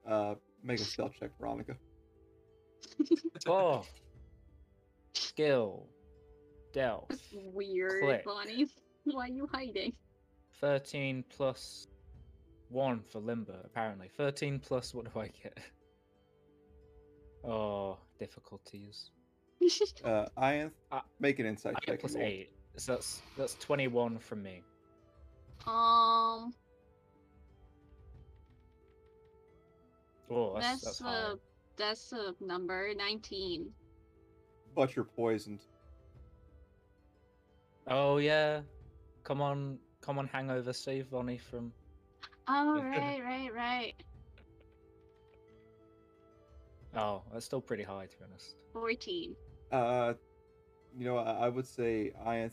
Uh, 0.08 0.34
make 0.62 0.80
a 0.80 0.84
stealth 0.84 1.12
check, 1.20 1.30
Veronica. 1.38 1.76
Oh, 3.46 3.84
skill, 5.14 5.86
delve, 6.72 7.06
That's 7.08 7.22
weird, 7.52 8.02
Click. 8.02 8.24
Vonnie. 8.24 8.66
Why 9.04 9.26
are 9.26 9.28
you 9.28 9.48
hiding? 9.52 9.92
thirteen 10.60 11.24
plus 11.28 11.86
one 12.68 13.02
for 13.12 13.20
limber. 13.20 13.60
Apparently, 13.64 14.08
thirteen 14.16 14.58
plus 14.58 14.94
what 14.94 15.12
do 15.12 15.20
I 15.20 15.28
get? 15.28 15.58
Oh, 17.44 17.98
difficulties. 18.18 19.10
Uh, 20.04 20.26
Ianth, 20.38 20.72
Uh, 20.92 21.00
make 21.20 21.38
an 21.38 21.46
insight 21.46 21.74
I 21.76 21.80
check. 21.80 21.86
get 21.86 22.00
plus 22.00 22.14
roll. 22.14 22.24
eight. 22.24 22.50
So 22.76 22.92
that's 22.94 23.22
that's 23.36 23.54
twenty-one 23.54 24.18
from 24.18 24.42
me. 24.42 24.62
um, 25.66 26.54
Oh, 30.30 30.54
that's 30.54 30.66
that's, 30.66 30.84
that's, 30.84 30.98
high. 31.00 31.08
uh, 31.14 31.34
that's 31.76 32.12
a 32.12 32.34
number 32.40 32.92
nineteen. 32.94 33.70
But 34.74 34.94
you're 34.94 35.04
poisoned. 35.06 35.60
Oh 37.88 38.18
yeah, 38.18 38.60
come 39.24 39.40
on, 39.40 39.78
come 40.02 40.18
on, 40.18 40.26
hangover, 40.28 40.72
save 40.72 41.06
Vonnie 41.06 41.38
from. 41.38 41.72
Oh 42.46 42.80
right, 42.84 43.20
right, 43.24 43.52
right. 43.54 43.94
Oh, 46.96 47.22
that's 47.32 47.44
still 47.46 47.60
pretty 47.60 47.82
high 47.82 48.06
to 48.06 48.16
be 48.18 48.24
honest. 48.30 48.54
Fourteen. 48.72 49.34
Uh, 49.70 50.14
you 50.96 51.04
know, 51.04 51.18
I, 51.18 51.46
I 51.46 51.48
would 51.48 51.66
say 51.66 52.12
I. 52.24 52.50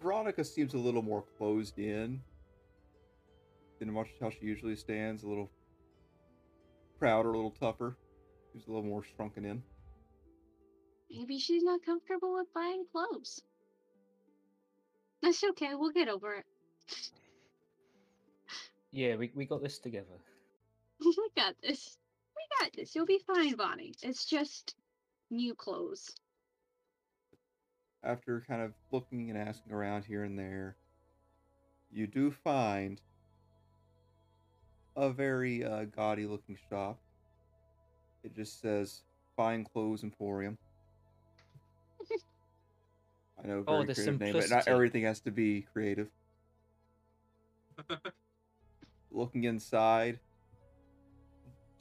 Veronica 0.00 0.44
seems 0.44 0.74
a 0.74 0.78
little 0.78 1.02
more 1.02 1.24
closed 1.38 1.78
in 1.78 2.20
than 3.78 3.92
much 3.92 4.08
how 4.20 4.30
she 4.30 4.38
usually 4.42 4.76
stands. 4.76 5.22
A 5.22 5.28
little 5.28 5.50
prouder, 6.98 7.30
a 7.30 7.36
little 7.36 7.50
tougher. 7.58 7.96
She's 8.52 8.66
a 8.66 8.70
little 8.70 8.84
more 8.84 9.02
shrunken 9.16 9.44
in. 9.44 9.62
Maybe 11.10 11.38
she's 11.38 11.62
not 11.62 11.84
comfortable 11.84 12.34
with 12.34 12.52
buying 12.54 12.84
clothes. 12.90 13.42
That's 15.22 15.42
okay. 15.42 15.74
We'll 15.74 15.90
get 15.90 16.08
over 16.08 16.34
it. 16.34 16.44
Yeah, 18.92 19.16
we 19.16 19.32
we 19.34 19.44
got 19.46 19.62
this 19.62 19.78
together. 19.78 20.20
we 21.00 21.28
got 21.36 21.54
this. 21.62 21.98
We 22.44 22.64
got 22.64 22.72
this. 22.76 22.94
You'll 22.94 23.06
be 23.06 23.20
fine, 23.26 23.56
Vonnie. 23.56 23.94
It's 24.02 24.24
just 24.24 24.74
new 25.30 25.54
clothes. 25.54 26.10
After 28.02 28.44
kind 28.46 28.62
of 28.62 28.72
looking 28.92 29.30
and 29.30 29.38
asking 29.38 29.72
around 29.72 30.04
here 30.04 30.24
and 30.24 30.38
there, 30.38 30.76
you 31.90 32.06
do 32.06 32.30
find 32.30 33.00
a 34.96 35.10
very 35.10 35.64
uh, 35.64 35.84
gaudy 35.84 36.26
looking 36.26 36.58
shop. 36.68 36.98
It 38.22 38.34
just 38.34 38.60
says 38.60 39.02
Fine 39.36 39.64
Clothes 39.64 40.02
Emporium. 40.02 40.58
I 43.42 43.46
know, 43.46 43.64
Oh, 43.66 43.76
very 43.76 43.86
the 43.86 43.94
creative 43.94 44.20
name, 44.20 44.32
but 44.34 44.50
not 44.50 44.68
everything 44.68 45.04
has 45.04 45.20
to 45.20 45.30
be 45.30 45.66
creative. 45.72 46.08
Looking 49.10 49.44
inside, 49.44 50.20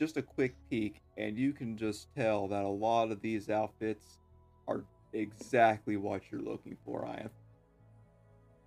just 0.04 0.18
a 0.18 0.22
quick 0.22 0.54
peek, 0.70 1.02
and 1.18 1.38
you 1.38 1.54
can 1.54 1.78
just 1.78 2.14
tell 2.14 2.50
that 2.50 2.66
a 2.66 2.68
lot 2.68 3.10
of 3.10 3.22
these 3.22 3.50
outfits 3.50 4.20
are 4.68 4.84
exactly 5.14 5.96
what 5.96 6.22
you're 6.30 6.42
looking 6.42 6.76
for, 6.84 7.08
Ian. 7.08 7.30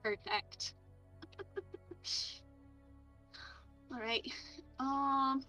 Perfect. 0.03 0.73
All 3.93 4.01
right. 4.01 4.27
Um, 4.81 5.45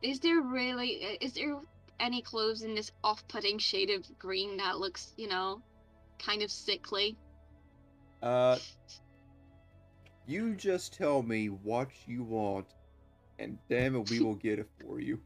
is 0.00 0.20
there 0.20 0.40
really? 0.40 1.18
Is 1.20 1.34
there 1.34 1.56
any 2.00 2.22
clothes 2.22 2.62
in 2.62 2.74
this 2.74 2.92
off-putting 3.04 3.58
shade 3.58 3.90
of 3.90 4.06
green 4.18 4.56
that 4.56 4.78
looks, 4.78 5.12
you 5.18 5.28
know, 5.28 5.60
kind 6.18 6.40
of 6.40 6.50
sickly? 6.50 7.18
Uh, 8.22 8.56
you 10.26 10.54
just 10.54 10.94
tell 10.94 11.22
me 11.22 11.48
what 11.48 11.90
you 12.06 12.22
want, 12.22 12.68
and 13.42 13.58
damn 13.68 13.96
it, 13.96 14.10
we 14.10 14.20
will 14.24 14.34
get 14.36 14.58
it 14.58 14.68
for 14.80 15.00
you. 15.00 15.20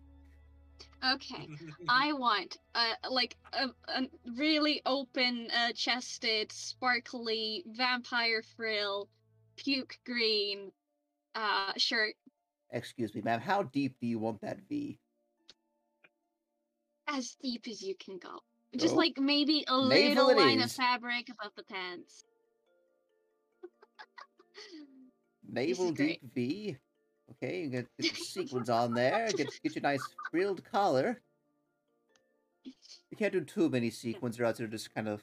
Okay. 1.15 1.49
I 1.89 2.13
want 2.13 2.59
uh 2.75 2.95
like 3.11 3.37
a, 3.53 3.69
a 3.89 4.09
really 4.37 4.83
open 4.87 5.49
uh, 5.57 5.73
chested, 5.75 6.51
sparkly 6.53 7.65
vampire 7.67 8.43
frill, 8.57 9.09
puke 9.57 9.99
green 10.05 10.73
uh 11.35 11.73
shirt 11.77 12.15
Excuse 12.73 13.15
me, 13.15 13.21
ma'am. 13.23 13.41
How 13.41 13.63
deep 13.63 13.95
do 14.01 14.07
you 14.07 14.19
want 14.19 14.41
that 14.41 14.59
V? 14.69 14.99
as 17.09 17.37
deep 17.41 17.69
as 17.69 17.81
you 17.83 17.95
can 17.95 18.19
go. 18.19 18.41
Just 18.77 18.95
Oh. 18.95 18.99
like 18.99 19.17
maybe 19.19 19.65
a 19.69 19.81
Navel 19.81 20.27
little 20.27 20.31
it 20.31 20.37
line 20.45 20.61
of 20.61 20.73
fabric 20.73 21.29
above 21.31 21.53
the 21.57 21.63
pants. 21.63 22.25
Navel 25.49 25.93
great. 25.93 26.21
deep 26.21 26.35
V. 26.35 26.77
Okay, 27.43 27.63
you 27.63 27.69
get, 27.69 27.87
get 28.01 28.15
the 28.15 28.21
sequins 28.25 28.71
on 28.71 28.95
there. 28.95 29.29
Get 29.37 29.49
get 29.63 29.75
your 29.75 29.83
nice 29.83 30.03
frilled 30.31 30.63
collar. 30.71 31.21
You 32.65 33.17
can't 33.17 33.33
do 33.33 33.41
too 33.43 33.69
many 33.69 33.91
sequins, 33.91 34.39
or 34.41 34.45
else 34.45 34.61
it'll 34.61 34.71
just 34.71 34.95
kind 34.95 35.09
of. 35.09 35.23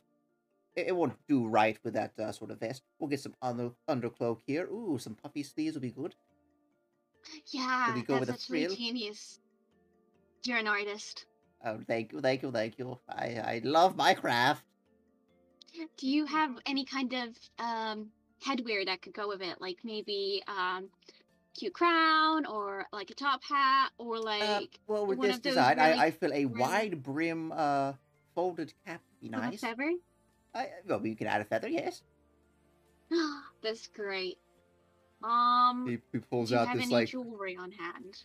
It, 0.76 0.88
it 0.88 0.95
won't 0.95 1.14
do 1.28 1.47
right 1.47 1.78
with 1.84 1.93
that 1.93 2.14
uh, 2.20 2.32
sort 2.32 2.51
of 2.51 2.59
vest. 2.59 2.84
We'll 2.99 3.09
get 3.09 3.20
some 3.20 3.36
under 3.41 3.72
undercloak 3.89 4.39
here. 4.45 4.68
Ooh, 4.68 4.97
some 4.99 5.16
puffy 5.16 5.43
sleeves 5.43 5.76
will 5.76 5.82
be 5.82 5.91
good. 5.91 6.16
yeah, 7.51 7.93
we 7.93 8.01
go 8.03 8.20
with 8.20 8.30
that's 8.30 8.45
a 8.45 8.47
frill? 8.47 8.76
genius. 8.76 9.39
You're 10.43 10.57
an 10.57 10.68
artist. 10.68 11.26
Oh, 11.66 11.80
thank 11.88 12.11
you, 12.11 12.20
thank 12.20 12.41
you, 12.41 12.51
thank 12.51 12.78
you. 12.78 12.99
I 13.07 13.26
I 13.55 13.61
love 13.64 13.95
my 13.95 14.14
craft. 14.14 14.64
Do 15.97 16.07
you 16.07 16.26
have 16.26 16.51
any 16.66 16.86
kind 16.86 17.14
of 17.14 17.30
um 17.59 18.09
headwear 18.45 18.86
that 18.86 19.01
could 19.01 19.14
go 19.14 19.28
with 19.28 19.41
it? 19.41 19.61
Like 19.61 19.78
maybe 19.84 20.43
um 20.47 20.89
cute 21.54 21.74
crown 21.74 22.45
or 22.45 22.86
like 22.91 23.10
a 23.10 23.14
top 23.14 23.43
hat 23.43 23.91
or 23.97 24.20
like 24.20 24.41
Uh, 24.41 24.62
well, 24.88 25.06
with 25.06 25.18
one 25.20 25.28
this 25.28 25.38
of 25.38 25.43
those 25.43 25.51
design, 25.54 25.78
really- 25.78 25.91
I, 25.93 26.06
I 26.06 26.12
feel 26.12 26.32
a 26.34 26.45
really- 26.45 26.62
wide 26.62 27.04
brim 27.04 27.51
uh 27.51 27.93
folded 28.36 28.74
cap 28.86 29.01
would 29.22 29.32
be 29.32 29.36
with 29.36 29.43
a 29.45 29.49
nice. 29.51 29.60
feather? 29.62 29.93
I, 30.56 30.70
well, 30.88 31.06
you 31.06 31.16
can 31.16 31.28
add 31.28 31.41
a 31.41 31.45
feather, 31.45 31.68
yes. 31.70 32.01
That's 33.62 33.88
great. 33.88 34.38
Um 35.24 35.88
He, 35.88 35.99
he 36.12 36.20
pulls 36.20 36.49
do 36.49 36.56
you 36.56 36.62
out 36.62 36.68
have 36.70 36.78
this 36.78 36.86
any 36.86 36.93
like 36.93 37.10
jewelry 37.10 37.56
on 37.56 37.72
hand? 37.72 38.24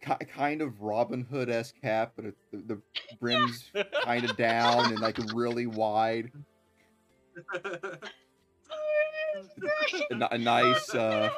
ki- 0.00 0.26
kind 0.26 0.62
of 0.62 0.80
Robin 0.80 1.22
Hood 1.22 1.50
esque 1.50 1.74
cap, 1.82 2.12
but 2.16 2.24
it, 2.26 2.36
the, 2.52 2.58
the 2.74 2.82
brim's 3.20 3.70
kind 4.04 4.24
of 4.24 4.36
down 4.36 4.86
and 4.92 5.00
like 5.00 5.18
really 5.34 5.66
wide. 5.66 6.30
A, 10.10 10.28
a 10.32 10.38
nice, 10.38 10.94
uh, 10.94 11.30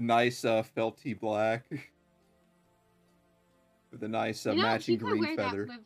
a 0.00 0.02
nice 0.02 0.44
uh, 0.44 0.62
felty 0.76 1.18
black 1.18 1.64
with 3.92 4.02
a 4.02 4.08
nice 4.08 4.46
uh, 4.46 4.50
You 4.50 4.56
know, 4.56 4.62
matching 4.64 4.98
green 4.98 5.36
feather. 5.36 5.66
with- 5.68 5.78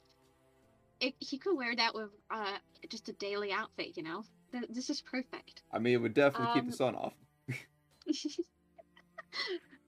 It, 1.01 1.15
he 1.19 1.39
could 1.39 1.57
wear 1.57 1.75
that 1.77 1.95
with 1.95 2.11
uh 2.31 2.57
just 2.89 3.09
a 3.09 3.13
daily 3.15 3.53
outfit, 3.53 3.97
you 3.97 4.03
know. 4.03 4.23
Th- 4.53 4.65
This 4.71 4.89
is 4.91 5.01
perfect. 5.03 5.63
I 5.73 5.79
mean, 5.79 5.95
it 5.95 6.01
would 6.01 6.15
definitely 6.15 6.55
keep 6.55 6.65
Um, 6.65 6.71
the 6.71 6.77
sun 6.77 6.95
off. 6.95 7.15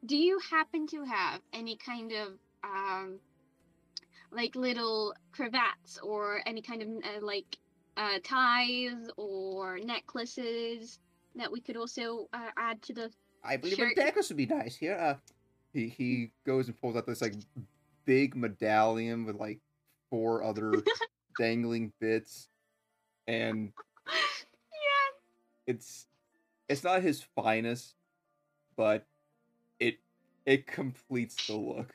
Do 0.06 0.16
you 0.16 0.38
happen 0.50 0.86
to 0.88 1.04
have 1.04 1.40
any 1.52 1.76
kind 1.76 2.12
of 2.12 2.28
um 2.64 3.18
like 4.32 4.56
little 4.56 5.14
cravats 5.32 5.98
or 6.02 6.40
any 6.46 6.62
kind 6.62 6.82
of 6.82 6.88
uh, 6.88 7.24
like 7.24 7.56
uh 7.96 8.18
ties 8.24 9.08
or 9.16 9.78
necklaces 9.78 10.98
that 11.36 11.50
we 11.52 11.60
could 11.60 11.76
also 11.76 12.28
uh, 12.32 12.50
add 12.56 12.80
to 12.82 12.94
the 12.94 13.10
I 13.47 13.57
believe 13.57 13.76
Sure. 13.76 13.90
a 13.90 13.94
necklace 13.94 14.28
would 14.28 14.36
be 14.36 14.47
nice 14.47 14.76
here. 14.76 14.94
Uh, 14.94 15.16
he 15.72 15.88
he 15.88 16.30
goes 16.44 16.68
and 16.68 16.80
pulls 16.80 16.97
out 16.97 17.07
this 17.07 17.22
like 17.22 17.34
big 18.05 18.34
medallion 18.36 19.24
with 19.24 19.36
like 19.36 19.61
four 20.11 20.42
other 20.42 20.72
dangling 21.38 21.92
bits, 22.01 22.49
and 23.26 23.72
yeah. 24.07 25.16
it's 25.66 26.07
it's 26.68 26.82
not 26.84 27.03
his 27.03 27.22
finest, 27.34 27.94
but 28.76 29.07
it 29.78 29.99
it 30.44 30.66
completes 30.66 31.47
the 31.47 31.55
look. 31.57 31.94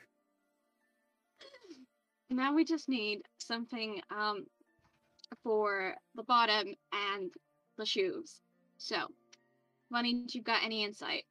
Now 2.30 2.54
we 2.54 2.64
just 2.64 2.88
need 2.88 3.22
something 3.38 4.00
um 4.16 4.46
for 5.42 5.94
the 6.14 6.22
bottom 6.22 6.74
and 6.92 7.30
the 7.78 7.86
shoes. 7.86 8.40
So, 8.78 9.06
Bunny, 9.90 10.24
you 10.28 10.42
got 10.42 10.62
any 10.62 10.84
insight? 10.84 11.24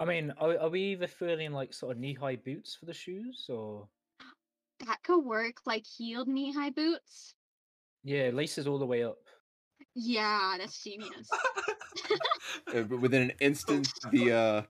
I 0.00 0.06
mean, 0.06 0.32
are, 0.38 0.58
are 0.58 0.68
we 0.70 0.80
either 0.92 1.06
feeling 1.06 1.52
like 1.52 1.74
sort 1.74 1.92
of 1.92 1.98
knee-high 1.98 2.36
boots 2.36 2.74
for 2.74 2.86
the 2.86 2.94
shoes, 2.94 3.46
or 3.50 3.86
That 4.86 5.02
could 5.02 5.20
work, 5.20 5.56
like 5.66 5.84
heeled 5.86 6.26
knee-high 6.26 6.70
boots. 6.70 7.34
yeah, 8.02 8.30
laces 8.32 8.66
all 8.66 8.78
the 8.78 8.86
way 8.86 9.04
up? 9.04 9.18
Yeah, 9.94 10.54
that's 10.58 10.82
genius. 10.84 11.28
Uh, 12.74 12.82
but 12.82 13.00
within 13.00 13.22
an 13.22 13.32
instant, 13.40 13.92
the 14.10 14.32
uh 14.36 14.62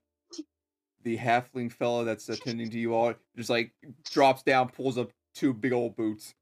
the 1.02 1.16
halfling 1.16 1.72
fellow 1.72 2.04
that's 2.04 2.28
attending 2.28 2.68
to 2.70 2.78
you 2.78 2.94
all 2.94 3.14
just 3.36 3.48
like 3.50 3.72
drops 4.10 4.42
down, 4.42 4.68
pulls 4.68 4.98
up 4.98 5.10
two 5.34 5.54
big 5.54 5.72
old 5.72 5.96
boots. 5.96 6.34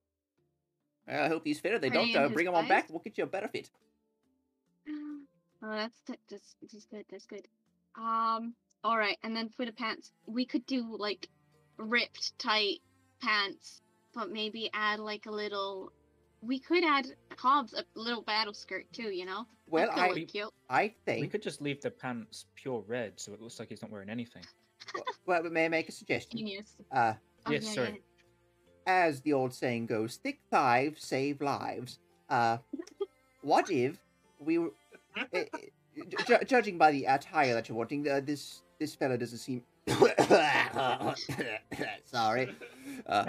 I 1.07 1.29
hope 1.29 1.43
he's 1.45 1.61
fitted. 1.61 1.81
They 1.83 1.89
Are 1.89 1.93
don't 1.93 2.17
uh, 2.17 2.29
bring 2.29 2.47
him 2.47 2.55
on 2.55 2.67
back. 2.69 2.89
We'll 2.91 2.99
get 3.01 3.19
you 3.19 3.25
a 3.25 3.27
better 3.27 3.49
fit. 3.49 3.71
oh, 4.89 5.21
that's 5.63 6.01
th- 6.07 6.19
that's 6.31 6.57
that's 6.73 6.87
good. 6.87 7.05
That's 7.11 7.27
good. 7.27 7.47
Um, 7.97 8.55
all 8.85 8.97
right, 8.97 9.17
and 9.23 9.35
then 9.37 9.49
for 9.51 9.65
the 9.67 9.73
pants, 9.73 10.13
we 10.27 10.45
could 10.45 10.65
do 10.67 10.97
like 10.99 11.29
ripped 11.77 12.39
tight 12.39 12.79
pants, 13.21 13.83
but 14.15 14.31
maybe 14.31 14.71
add 14.73 15.01
like 15.01 15.27
a 15.27 15.31
little. 15.31 15.93
We 16.41 16.61
could 16.61 16.85
add 16.85 17.07
Hobbs 17.37 17.75
a 17.75 17.85
little 17.99 18.23
battle 18.23 18.55
skirt 18.55 18.85
too. 18.93 19.11
You 19.11 19.27
know. 19.27 19.45
Well, 19.69 19.87
That 19.87 19.95
could 19.95 20.03
I 20.03 20.09
look 20.21 20.29
cute. 20.29 20.51
I 20.71 20.95
think 21.05 21.21
We 21.23 21.29
could 21.29 21.43
just 21.43 21.61
leave 21.61 21.81
the 21.83 21.91
pants 21.91 22.47
pure 22.55 22.83
red, 22.87 23.15
so 23.21 23.33
it 23.35 23.43
looks 23.43 23.59
like 23.59 23.69
he's 23.69 23.83
not 23.83 23.91
wearing 23.91 24.09
anything. 24.09 24.43
Well, 25.27 25.43
may 25.45 25.67
I 25.67 25.69
make 25.69 25.89
a 25.89 25.93
suggestion? 25.93 26.39
Genius. 26.39 26.77
Uh, 26.91 27.15
Oh, 27.47 27.53
yes, 27.53 27.65
yeah, 27.65 27.73
sir. 27.73 27.89
yeah. 27.93 27.99
as 28.87 29.21
the 29.21 29.33
old 29.33 29.53
saying 29.55 29.87
goes, 29.87 30.17
thick 30.17 30.41
thighs 30.51 30.95
save 30.99 31.41
lives. 31.41 31.99
Uh, 32.29 32.59
what 33.43 33.71
if 33.71 33.97
we 34.41 34.59
were, 34.59 34.71
ju- 36.27 36.45
judging 36.47 36.79
by 36.79 36.91
the 36.91 37.05
attire 37.05 37.55
that 37.55 37.69
you're 37.69 37.77
wanting, 37.79 38.09
uh, 38.09 38.21
this 38.21 38.63
this 38.79 38.95
fella 38.95 39.19
doesn't 39.19 39.39
seem. 39.39 39.63
Sorry, 42.05 42.55
uh, 43.07 43.27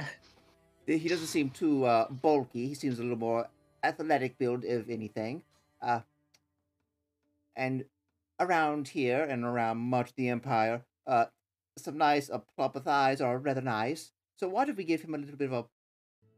he 0.86 1.08
doesn't 1.08 1.28
seem 1.28 1.50
too 1.50 1.86
uh, 1.86 2.10
bulky. 2.10 2.68
He 2.68 2.74
seems 2.74 3.00
a 3.00 3.04
little 3.04 3.18
more 3.18 3.48
athletic 3.84 4.38
build, 4.38 4.64
if 4.66 4.90
anything. 4.90 5.44
Uh, 5.82 6.02
and 7.56 7.86
around 8.40 8.90
here 8.90 9.24
and 9.24 9.44
around 9.44 9.78
much 9.78 10.10
of 10.10 10.16
the 10.16 10.30
empire, 10.30 10.82
uh, 11.08 11.26
some 11.78 11.98
nice 11.98 12.30
uh, 12.30 12.40
plumper 12.56 12.80
thighs 12.80 13.22
are 13.22 13.38
rather 13.38 13.62
nice. 13.62 14.12
So 14.38 14.48
what 14.48 14.70
if 14.70 14.78
we 14.78 14.84
give 14.84 15.02
him 15.02 15.16
a 15.16 15.18
little 15.18 15.36
bit 15.36 15.52
of 15.52 15.66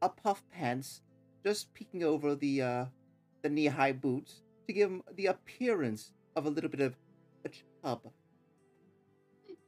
a, 0.02 0.06
a 0.06 0.10
puff 0.10 0.44
pants, 0.52 1.02
just 1.46 1.74
peeking 1.74 2.04
over 2.04 2.36
the 2.36 2.62
uh, 2.62 2.86
the 3.42 3.50
knee 3.50 3.68
high 3.68 3.92
boots 3.92 4.42
to 4.68 4.74
give 4.74 4.90
him 4.90 5.04
the 5.16 5.28
appearance 5.28 6.12
of 6.36 6.46
a 6.46 6.50
little 6.50 6.70
bit 6.70 6.82
of 6.82 6.96
a 7.46 7.50
chub. 7.50 8.02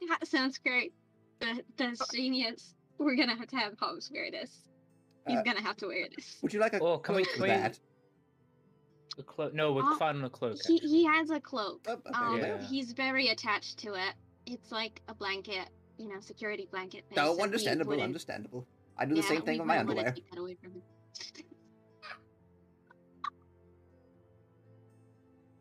That 0.09 0.27
sounds 0.27 0.57
great. 0.57 0.93
That, 1.39 1.61
that's 1.77 2.07
genius. 2.13 2.75
We're 2.97 3.15
gonna 3.15 3.35
have 3.35 3.47
to 3.47 3.55
have 3.55 3.73
Hobbs 3.79 4.09
wear 4.13 4.29
this. 4.31 4.51
He's 5.27 5.37
Uh, 5.37 5.43
gonna 5.43 5.61
have 5.61 5.77
to 5.77 5.87
wear 5.87 6.07
this. 6.15 6.37
Would 6.41 6.53
you 6.53 6.59
like 6.59 6.73
a 6.73 6.79
Oh, 6.79 6.97
can 6.99 7.15
we- 7.15 7.23
cloak 7.23 7.33
can 7.33 7.37
for 7.37 7.43
we- 7.43 7.49
that? 7.49 7.79
A 9.19 9.23
clo- 9.23 9.51
no, 9.53 9.73
we're 9.73 9.83
Uh, 9.83 9.97
fine 9.97 10.15
on 10.17 10.23
a 10.23 10.29
cloak. 10.29 10.57
He 10.67 10.77
he 10.79 11.05
has 11.05 11.29
a 11.29 11.39
cloak. 11.39 11.85
Oh, 11.87 11.93
okay, 11.93 12.09
Um, 12.13 12.37
Yeah. 12.39 12.61
he's 12.67 12.93
very 12.93 13.27
attached 13.29 13.77
to 13.79 13.93
it. 13.93 14.15
It's 14.45 14.71
like 14.71 15.01
a 15.07 15.13
blanket, 15.13 15.69
you 15.97 16.07
know, 16.09 16.19
security 16.19 16.65
blanket. 16.65 17.05
Thing, 17.09 17.15
No, 17.17 17.35
so 17.35 17.43
understandable, 17.43 18.01
understandable. 18.01 18.65
I 18.97 19.05
do 19.05 19.15
the 19.15 19.21
yeah, 19.21 19.27
same 19.27 19.41
thing 19.43 19.53
we 19.55 19.59
with 19.59 19.67
my 19.67 19.79
underwear. 19.79 20.11
take 20.13 20.29
that 20.31 20.39
away 20.39 20.55
from 20.55 20.71
him. 20.73 20.83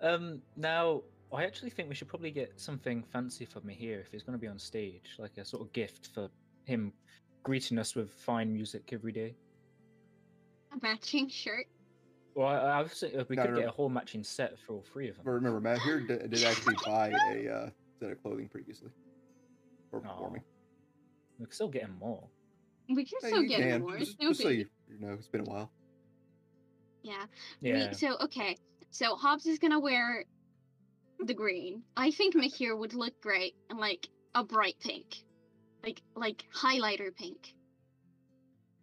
Um, 0.01 0.43
now 0.57 1.03
I 1.33 1.45
actually 1.45 1.71
think 1.71 1.89
we 1.89 1.95
should 1.95 2.09
probably 2.09 2.31
get 2.31 2.61
something 2.61 3.03
fancy 3.13 3.45
for 3.45 3.61
Mihir 3.61 4.01
if 4.01 4.11
he's 4.13 4.23
going 4.23 4.39
to 4.39 4.41
be 4.41 4.49
on 4.49 4.59
stage, 4.59 5.17
like 5.19 5.39
a 5.39 5.45
sort 5.45 5.63
of 5.63 5.73
gift 5.73 6.09
for 6.15 6.29
him 6.65 6.93
greeting 7.43 7.79
us 7.79 7.95
with 7.95 8.13
fine 8.13 8.53
music 8.53 8.91
every 8.93 9.13
day. 9.13 9.35
A 10.73 10.81
matching 10.83 11.29
shirt. 11.29 11.67
Well, 12.35 12.49
I, 12.49 12.57
I 12.57 12.83
was 12.83 12.93
thinking, 12.99 13.21
uh, 13.21 13.25
we 13.29 13.37
No, 13.37 13.43
could 13.43 13.51
no, 13.51 13.57
get 13.57 13.65
no. 13.65 13.69
a 13.71 13.73
whole 13.73 13.89
matching 13.89 14.25
set 14.25 14.59
for 14.59 14.75
all 14.75 14.83
three 14.93 15.09
of 15.09 15.17
them. 15.17 15.25
But 15.25 15.33
remember, 15.33 15.61
Matt 15.61 15.81
here 15.81 16.01
did, 16.01 16.31
did 16.31 16.45
actually 16.45 16.77
buy 16.87 17.13
a 17.35 17.49
uh, 17.49 17.71
set 18.01 18.11
of 18.11 18.23
clothing 18.23 18.49
previously 18.49 18.91
for 19.91 20.01
performing. 20.01 20.43
We 21.39 21.47
could 21.47 21.55
still 21.55 21.69
get 21.69 21.83
him 21.83 21.97
more. 22.01 22.29
We 22.89 23.05
can 23.05 23.19
Yeah, 23.23 23.29
still 23.29 23.43
you 23.43 23.49
get 23.49 23.61
can. 23.61 23.81
more. 23.83 23.99
Just, 23.99 24.21
just 24.21 24.41
so 24.41 24.49
you, 24.49 24.67
you 24.89 24.99
know, 25.01 25.13
it's 25.13 25.29
been 25.29 25.43
a 25.43 25.45
while. 25.45 25.71
Yeah. 27.03 27.25
Yeah. 27.61 27.89
We, 27.89 27.95
so 27.95 28.17
okay. 28.21 28.57
So 28.91 29.15
Hobbs 29.17 29.47
is 29.47 29.59
gonna 29.59 29.81
wear 29.81 30.25
the 31.27 31.35
green. 31.35 31.83
I 31.97 32.11
think 32.11 32.35
Mahir 32.35 32.77
would 32.77 32.95
look 32.95 33.21
great 33.21 33.55
in 33.71 33.77
like 33.79 34.09
a 34.35 34.45
bright 34.45 34.77
pink, 34.81 35.25
like 35.85 36.03
like 36.15 36.45
highlighter 36.55 37.15
pink. 37.15 37.55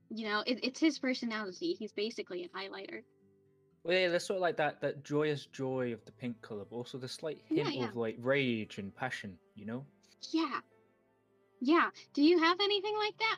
You 0.10 0.28
know, 0.28 0.44
it, 0.46 0.60
it's 0.64 0.80
his 0.80 1.00
personality. 1.00 1.76
He's 1.78 1.92
basically 1.92 2.44
a 2.44 2.58
highlighter. 2.58 3.04
Well, 3.84 3.98
yeah, 3.98 4.10
there's 4.10 4.26
sort 4.26 4.38
of 4.38 4.42
like 4.42 4.58
that 4.58 4.82
that 4.82 5.04
joyous 5.04 5.46
joy 5.46 5.94
of 5.94 6.04
the 6.06 6.12
pink 6.12 6.42
color, 6.42 6.66
but 6.70 6.76
also 6.76 6.98
the 6.98 7.08
slight 7.08 7.42
hint 7.48 7.76
yeah. 7.76 7.86
of 7.86 7.96
like 7.96 8.18
rage 8.20 8.78
and 8.78 8.96
passion. 8.96 9.38
You 9.56 9.66
know? 9.66 9.86
Yeah. 10.32 10.60
Yeah. 11.62 11.90
Do 12.14 12.24
you 12.24 12.40
have 12.40 12.58
anything 12.62 12.96
like 12.98 13.18
that? 13.18 13.38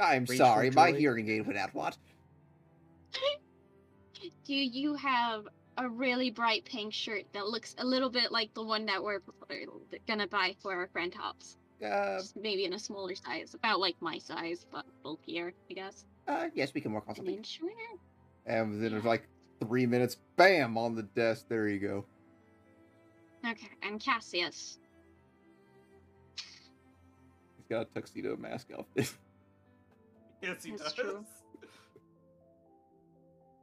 I'm 0.00 0.22
Rageful 0.22 0.36
sorry, 0.36 0.70
my 0.70 0.92
joy. 0.92 0.98
hearing 0.98 1.28
aid 1.28 1.46
went 1.46 1.58
out. 1.58 1.74
What? 1.74 1.96
Do 4.44 4.54
you 4.54 4.94
have 4.94 5.48
a 5.78 5.88
really 5.88 6.30
bright 6.30 6.64
pink 6.64 6.92
shirt 6.92 7.24
that 7.32 7.46
looks 7.46 7.74
a 7.78 7.84
little 7.84 8.10
bit 8.10 8.30
like 8.32 8.52
the 8.54 8.62
one 8.62 8.84
that 8.86 9.02
we're 9.02 9.20
gonna 10.06 10.26
buy 10.26 10.54
for 10.60 10.74
our 10.74 10.88
friend 10.88 11.14
Hobbs? 11.14 11.56
Uh, 11.82 12.18
Just 12.18 12.36
maybe 12.36 12.64
in 12.64 12.72
a 12.72 12.78
smaller 12.78 13.14
size, 13.14 13.54
about 13.54 13.78
like 13.80 13.94
my 14.00 14.18
size, 14.18 14.66
but 14.70 14.84
bulkier, 15.04 15.52
I 15.70 15.74
guess. 15.74 16.04
uh, 16.26 16.48
yes, 16.52 16.74
we 16.74 16.80
can 16.80 16.92
work 16.92 17.04
on 17.06 17.10
An 17.12 17.16
something. 17.16 17.36
inch 17.36 17.58
shorter. 17.58 17.74
And 18.46 18.70
within 18.72 19.00
like 19.04 19.28
three 19.60 19.86
minutes, 19.86 20.16
bam, 20.36 20.76
on 20.76 20.94
the 20.96 21.04
desk. 21.04 21.46
There 21.48 21.68
you 21.68 21.78
go. 21.78 22.04
Okay, 23.48 23.68
and 23.82 24.00
Cassius. 24.00 24.78
He's 27.56 27.66
got 27.70 27.82
a 27.82 27.84
tuxedo 27.94 28.36
mask 28.36 28.68
outfit. 28.76 29.12
yes, 30.42 30.64
he 30.64 30.70
That's 30.72 30.82
does. 30.82 30.94
true. 30.94 31.24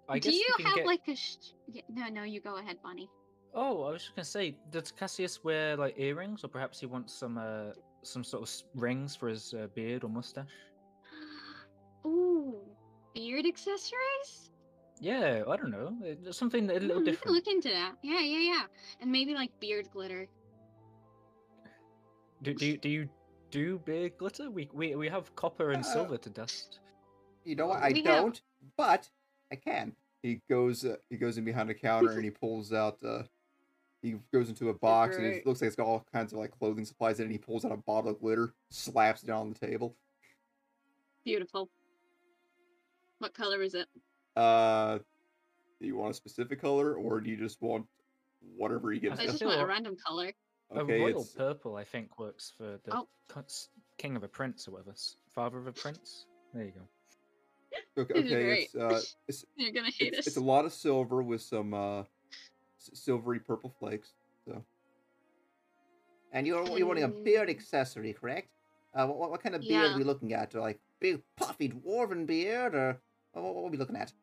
I 0.08 0.20
Do 0.20 0.32
you 0.34 0.46
we 0.58 0.64
can 0.64 0.66
have 0.68 0.76
get... 0.76 0.86
like 0.86 1.08
a? 1.08 1.16
Sh- 1.16 1.54
yeah, 1.68 1.82
no, 1.90 2.08
no, 2.10 2.24
you 2.24 2.40
go 2.42 2.58
ahead, 2.58 2.78
Vonnie. 2.84 3.10
Oh, 3.54 3.84
I 3.84 3.92
was 3.92 4.04
just 4.04 4.16
gonna 4.16 4.26
say, 4.26 4.56
does 4.70 4.92
Cassius 4.92 5.44
wear 5.44 5.76
like 5.78 5.96
earrings, 5.98 6.44
or 6.44 6.48
perhaps 6.50 6.80
he 6.80 6.86
wants 6.86 7.14
some 7.14 7.38
uh 7.38 7.72
some 8.04 8.24
sort 8.24 8.44
of 8.44 8.52
rings 8.76 9.16
for 9.16 9.30
his 9.30 9.54
uh, 9.54 9.68
beard 9.74 10.04
or 10.04 10.10
mustache? 10.10 10.52
Ooh, 12.06 12.60
beard 13.14 13.46
accessories. 13.46 14.52
Yeah, 15.02 15.44
I 15.50 15.58
don't 15.58 15.72
know, 15.72 15.94
uh, 16.06 16.32
something 16.32 16.70
a 16.70 16.74
little 16.74 16.88
we 16.88 16.94
can 16.94 17.04
different. 17.06 17.34
look 17.36 17.48
into 17.48 17.70
that. 17.70 17.94
Yeah, 18.02 18.22
yeah, 18.22 18.40
yeah, 18.40 18.64
and 19.02 19.12
maybe 19.12 19.34
like 19.34 19.52
beard 19.60 19.90
glitter. 19.92 20.28
Do, 22.44 22.54
do 22.54 22.66
you 22.66 22.78
do 22.78 22.90
you 22.90 23.10
do 23.52 23.80
beard 23.80 24.18
glitter? 24.18 24.50
We 24.52 24.70
we 24.74 24.96
we 24.96 25.10
have 25.10 25.34
copper 25.36 25.72
and 25.72 25.82
Uh, 25.84 25.94
silver 25.94 26.18
to 26.18 26.30
dust. 26.30 26.80
You 27.44 27.56
know 27.56 27.68
what? 27.68 27.82
I 27.82 27.92
We 27.92 28.02
don't, 28.02 28.42
but 28.78 29.10
I 29.52 29.56
can. 29.56 29.96
He 30.24 30.42
goes. 30.50 30.86
Uh, 30.86 30.96
he 31.10 31.18
goes 31.18 31.38
in 31.38 31.46
behind 31.46 31.70
a 31.70 31.74
counter 31.74 32.12
and 32.12 32.24
he 32.24 32.30
pulls 32.42 32.74
out. 32.74 32.98
Uh, 33.04 33.24
he 34.02 34.16
goes 34.32 34.50
into 34.50 34.70
a 34.70 34.74
box 34.74 35.18
and 35.18 35.26
it 35.26 35.46
looks 35.48 35.62
like 35.62 35.68
it's 35.68 35.76
got 35.76 35.88
all 35.88 36.06
kinds 36.14 36.32
of 36.32 36.40
like 36.40 36.52
clothing 36.52 36.86
supplies 36.86 37.20
in 37.20 37.24
it. 37.24 37.26
And 37.26 37.32
he 37.34 37.38
pulls 37.40 37.66
out 37.66 37.72
a 37.72 37.78
bottle 37.78 38.12
of 38.12 38.20
glitter, 38.20 38.54
slaps 38.70 39.24
it 39.24 39.30
on 39.30 39.54
the 39.54 39.68
table. 39.68 39.96
Beautiful. 41.24 41.70
What 43.18 43.34
color 43.34 43.64
is 43.64 43.74
it? 43.74 43.88
Uh, 44.36 45.00
do 45.80 45.88
you 45.88 45.96
want 45.96 46.12
a 46.12 46.14
specific 46.14 46.62
color 46.62 46.94
or 46.96 47.20
do 47.20 47.30
you 47.30 47.38
just 47.38 47.62
want 47.62 47.88
whatever 48.56 48.92
he 48.92 49.00
gives 49.00 49.20
I 49.20 49.24
I 49.24 49.26
just 49.28 49.44
want 49.44 49.60
a 49.60 49.66
random 49.66 49.96
color. 50.06 50.32
Okay, 50.76 50.98
a 50.98 51.02
royal 51.02 51.22
it's 51.22 51.32
purple, 51.32 51.76
I 51.76 51.84
think, 51.84 52.20
works 52.20 52.52
for 52.58 52.80
the 52.84 52.96
Oh. 52.96 53.08
king 53.98 54.16
of 54.16 54.24
a 54.24 54.28
prince 54.28 54.68
or 54.68 54.72
whatever, 54.72 54.94
father 55.34 55.58
of 55.58 55.68
a 55.68 55.72
prince. 55.72 56.26
There 56.54 56.66
you 56.66 56.72
go. 56.72 56.82
Okay. 57.98 58.14
Okay 58.20 58.62
it's 58.64 58.76
uh, 58.76 59.02
it's 59.28 59.46
You're 59.56 59.72
gonna 59.72 59.92
hate 59.92 60.14
it's, 60.14 60.20
us. 60.20 60.28
it's 60.28 60.38
a 60.38 60.42
lot 60.42 60.66
of 60.66 60.74
silver 60.74 61.22
with 61.24 61.42
some 61.42 61.74
uh, 61.74 62.04
silvery 62.78 63.40
purple 63.40 63.70
flakes. 63.80 64.14
So 64.48 64.64
And 66.32 66.46
you're 66.48 66.66
you're 66.78 66.88
wanting 66.88 67.04
a 67.04 67.08
beard 67.10 67.50
accessory, 67.50 68.14
correct? 68.14 68.50
Uh, 68.94 69.08
what, 69.08 69.32
what 69.32 69.42
kind 69.44 69.56
of 69.56 69.62
beard 69.62 69.72
Yeah. 69.72 69.94
are 69.94 69.98
we 69.98 70.04
looking 70.04 70.34
at? 70.34 70.54
Like 70.54 70.80
big 71.00 71.22
puffy 71.36 71.70
dwarven 71.70 72.26
beard, 72.26 72.76
or 72.76 73.02
what, 73.34 73.56
what 73.56 73.66
are 73.66 73.70
we 73.70 73.78
looking 73.78 73.96
at? 73.98 74.14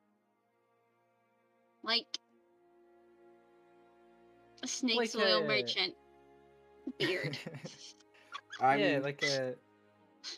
Like 1.83 2.07
a 4.63 4.67
snake's 4.69 5.15
Like 5.15 5.25
oil 5.27 5.43
a- 5.45 5.47
merchant 5.49 5.95
beard. 6.99 7.37
I 8.61 8.77
yeah, 8.77 9.01
like 9.03 9.23
a 9.23 9.55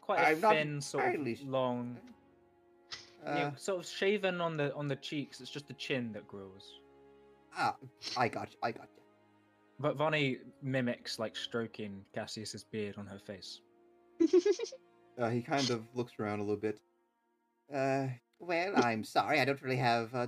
quite 0.00 0.20
a 0.20 0.28
I'm 0.28 0.40
not 0.40 0.54
thin, 0.54 0.80
sort 0.80 1.14
of 1.14 1.20
long, 1.44 1.96
you 1.98 2.00
know, 2.00 2.13
uh, 3.26 3.50
sort 3.56 3.80
of 3.80 3.86
shaven 3.86 4.40
on 4.40 4.56
the 4.56 4.74
on 4.74 4.88
the 4.88 4.96
cheeks. 4.96 5.40
It's 5.40 5.50
just 5.50 5.68
the 5.68 5.74
chin 5.74 6.12
that 6.12 6.26
grows. 6.28 6.80
ah, 7.56 7.76
I 8.16 8.28
got 8.28 8.52
you. 8.52 8.58
I 8.62 8.72
got 8.72 8.88
you. 8.96 9.02
But 9.80 9.96
Vonnie 9.96 10.38
mimics 10.62 11.18
like 11.18 11.36
stroking 11.36 12.04
Cassius's 12.14 12.64
beard 12.64 12.96
on 12.98 13.06
her 13.06 13.18
face. 13.18 13.60
Uh, 15.16 15.30
he 15.30 15.40
kind 15.40 15.70
of 15.70 15.84
looks 15.94 16.12
around 16.18 16.40
a 16.40 16.42
little 16.42 16.56
bit. 16.56 16.80
Uh, 17.72 18.08
well, 18.40 18.72
I'm 18.76 19.04
sorry, 19.04 19.40
I 19.40 19.44
don't 19.44 19.62
really 19.62 19.76
have 19.76 20.12
uh, 20.14 20.26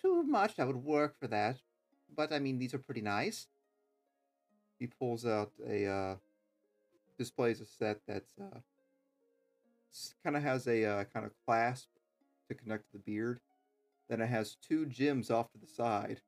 too 0.00 0.22
much 0.22 0.56
that 0.56 0.66
would 0.66 0.76
work 0.76 1.16
for 1.18 1.26
that, 1.28 1.56
but 2.16 2.32
I 2.32 2.38
mean 2.38 2.58
these 2.58 2.72
are 2.72 2.78
pretty 2.78 3.00
nice. 3.00 3.48
He 4.78 4.86
pulls 4.86 5.26
out 5.26 5.50
a 5.68 5.86
uh, 5.86 6.16
displays 7.18 7.60
a 7.60 7.66
set 7.66 7.98
that's 8.06 8.32
uh, 8.40 8.60
kind 10.22 10.36
of 10.36 10.42
has 10.42 10.66
a 10.68 10.84
uh, 10.84 11.04
kind 11.12 11.26
of 11.26 11.32
clasp 11.44 11.88
to 12.50 12.54
connect 12.54 12.84
to 12.86 12.92
the 12.92 12.98
beard. 12.98 13.40
Then 14.08 14.20
it 14.20 14.26
has 14.26 14.56
two 14.56 14.86
gems 14.86 15.30
off 15.30 15.50
to 15.52 15.58
the 15.58 15.66
side. 15.66 16.20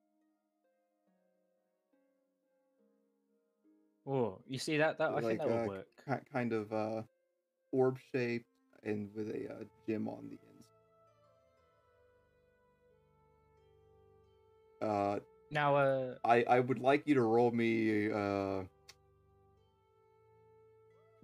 Oh, 4.07 4.39
you 4.49 4.59
see 4.59 4.79
that? 4.79 4.99
That 4.99 5.11
I 5.11 5.15
Like, 5.15 5.25
think 5.25 5.41
that 5.41 5.49
uh, 5.49 5.57
would 5.61 5.69
work. 5.69 5.87
ki- 6.09 6.31
kind 6.33 6.53
of 6.53 6.73
uh, 6.73 7.03
orb 7.73 7.99
shaped 8.13 8.47
and 8.83 9.09
with 9.15 9.29
a 9.31 9.53
uh, 9.53 9.65
gem 9.87 10.09
on 10.09 10.29
the 10.29 10.39
ends. 10.49 10.69
Uh, 14.81 15.21
Now, 15.53 15.77
uh, 15.77 16.15
I 16.25 16.43
I 16.45 16.61
would 16.61 16.81
like 16.81 17.07
you 17.07 17.15
to 17.15 17.23
roll 17.23 17.51
me 17.53 18.11
uh, 18.11 18.65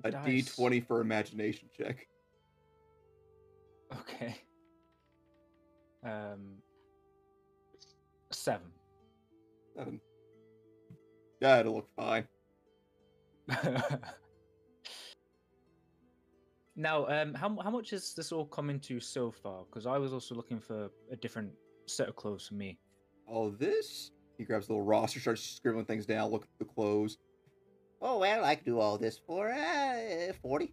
a 0.05 0.13
d 0.25 0.43
twenty 0.43 0.81
for 0.81 1.01
imagination 1.01 1.69
check. 1.77 2.07
Okay. 4.01 4.37
Um, 6.09 6.57
seven. 8.31 8.69
Seven. 9.77 10.01
Yeah, 11.41 11.61
it'll 11.61 11.77
look 11.77 11.89
fine. 11.97 12.27
now, 16.77 17.07
um, 17.07 17.35
how 17.35 17.57
how 17.63 17.71
much 17.71 17.91
has 17.91 18.15
this 18.15 18.33
all 18.33 18.47
come 18.47 18.71
into 18.71 18.99
so 19.01 19.31
far? 19.31 19.65
Because 19.65 19.87
I 19.87 19.99
was 19.99 20.13
also 20.13 20.35
looking 20.35 20.59
for 20.61 20.91
a 21.11 21.17
different 21.17 21.53
set 21.87 22.09
of 22.09 22.17
clothes 22.17 22.49
for 22.49 22.55
me. 22.55 22.79
All 23.27 23.51
this. 23.51 24.11
He 24.37 24.45
grabs 24.45 24.69
a 24.69 24.73
little 24.73 24.85
roster, 24.85 25.21
starts 25.21 25.43
scribbling 25.43 25.85
things 25.87 26.07
down. 26.07 26.31
Look 26.31 26.45
at 26.45 26.49
the 26.59 26.65
clothes. 26.65 27.19
Oh 28.01 28.19
well, 28.19 28.45
I 28.45 28.55
could 28.55 28.65
do 28.65 28.79
all 28.79 28.99
this 28.99 29.19
for 29.27 29.51
uh, 29.51 30.33
forty. 30.43 30.73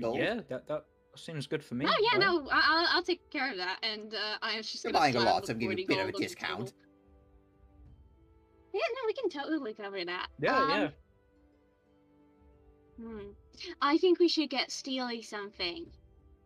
Gold? 0.00 0.18
Yeah, 0.18 0.40
that 0.48 0.66
that 0.68 0.84
seems 1.18 1.46
good 1.46 1.64
for 1.64 1.74
me. 1.74 1.86
oh 1.88 1.94
yeah, 2.12 2.18
right? 2.18 2.20
no, 2.26 2.48
I'll 2.50 2.86
I'll 2.90 3.02
take 3.02 3.28
care 3.30 3.50
of 3.50 3.56
that, 3.58 3.78
and 3.82 4.14
uh, 4.14 4.36
I'm 4.42 4.62
just 4.62 4.82
You're 4.84 4.92
buying 4.92 5.16
a 5.16 5.20
lot, 5.20 5.46
so 5.46 5.52
I'm 5.52 5.58
giving 5.58 5.78
you 5.78 5.84
a 5.84 5.86
40 5.86 5.94
bit 5.94 5.98
of 6.02 6.08
a 6.08 6.12
gold 6.12 6.14
on 6.14 6.20
the 6.20 6.26
discount. 6.26 6.72
Yeah, 8.72 8.80
no, 8.80 9.00
we 9.06 9.12
can 9.14 9.30
totally 9.30 9.74
cover 9.74 10.04
that. 10.04 10.28
Yeah, 10.40 10.58
Um, 10.58 10.70
yeah. 10.70 10.88
Hmm. 13.00 13.18
I 13.82 13.98
think 13.98 14.18
we 14.18 14.28
should 14.28 14.50
get 14.50 14.70
Steely 14.70 15.22
something, 15.22 15.86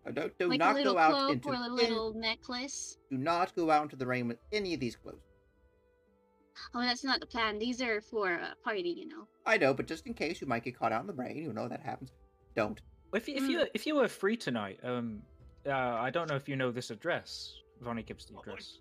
Uh, 0.06 0.10
don't 0.12 0.38
do 0.38 0.48
like 0.48 0.58
not 0.58 0.82
go 0.82 0.96
out 0.98 1.30
into 1.30 1.48
or 1.48 1.54
a 1.54 1.68
little 1.68 2.12
necklace. 2.14 2.98
do 3.10 3.18
not 3.18 3.54
go 3.54 3.70
out 3.70 3.82
into 3.82 3.96
the 3.96 4.06
rain 4.06 4.28
with 4.28 4.38
any 4.52 4.74
of 4.74 4.80
these 4.80 4.96
clothes. 4.96 5.20
Oh, 6.74 6.80
that's 6.80 7.04
not 7.04 7.20
the 7.20 7.26
plan. 7.26 7.58
These 7.58 7.80
are 7.82 8.00
for 8.00 8.32
a 8.32 8.54
party, 8.64 8.88
you 8.90 9.06
know. 9.08 9.26
I 9.46 9.58
know, 9.58 9.72
but 9.72 9.86
just 9.86 10.06
in 10.06 10.14
case 10.14 10.40
you 10.40 10.46
might 10.46 10.64
get 10.64 10.76
caught 10.78 10.92
out 10.92 11.02
in 11.02 11.06
the 11.06 11.12
rain, 11.12 11.36
you 11.36 11.52
know 11.52 11.68
that 11.68 11.80
happens. 11.80 12.10
Don't. 12.56 12.80
If 13.14 13.28
you, 13.28 13.36
if 13.36 13.42
Mm. 13.44 13.48
you 13.50 13.66
if 13.74 13.86
you 13.86 13.94
were 13.96 14.08
free 14.08 14.36
tonight, 14.36 14.78
um, 14.82 15.22
uh, 15.66 15.70
I 15.72 16.10
don't 16.10 16.28
know 16.28 16.36
if 16.36 16.48
you 16.48 16.56
know 16.56 16.70
this 16.70 16.90
address. 16.90 17.54
Vonnie 17.80 18.02
gives 18.02 18.26
the 18.26 18.34
Oh 18.36 18.40
address. 18.40 18.78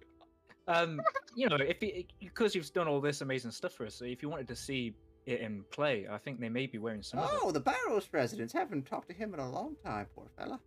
Um, 0.67 0.99
you 1.35 1.47
know, 1.47 1.55
if 1.55 1.81
you 1.81 2.03
because 2.19 2.53
you've 2.55 2.71
done 2.73 2.87
all 2.87 2.99
this 2.99 3.21
amazing 3.21 3.51
stuff 3.51 3.73
for 3.73 3.85
us, 3.85 3.95
so 3.95 4.05
if 4.05 4.21
you 4.21 4.27
wanted 4.29 4.47
to 4.49 4.55
see 4.55 4.93
it 5.25 5.39
in 5.41 5.63
play, 5.71 6.07
I 6.09 6.17
think 6.17 6.39
they 6.39 6.49
may 6.49 6.65
be 6.67 6.77
wearing 6.77 7.01
some. 7.03 7.19
of. 7.19 7.29
Oh, 7.41 7.51
the 7.51 7.59
Barrows 7.61 8.09
residents. 8.11 8.51
Haven't 8.53 8.85
talked 8.85 9.07
to 9.09 9.13
him 9.13 9.33
in 9.33 9.39
a 9.39 9.49
long 9.49 9.75
time, 9.85 10.07
poor 10.13 10.27
fella. 10.37 10.59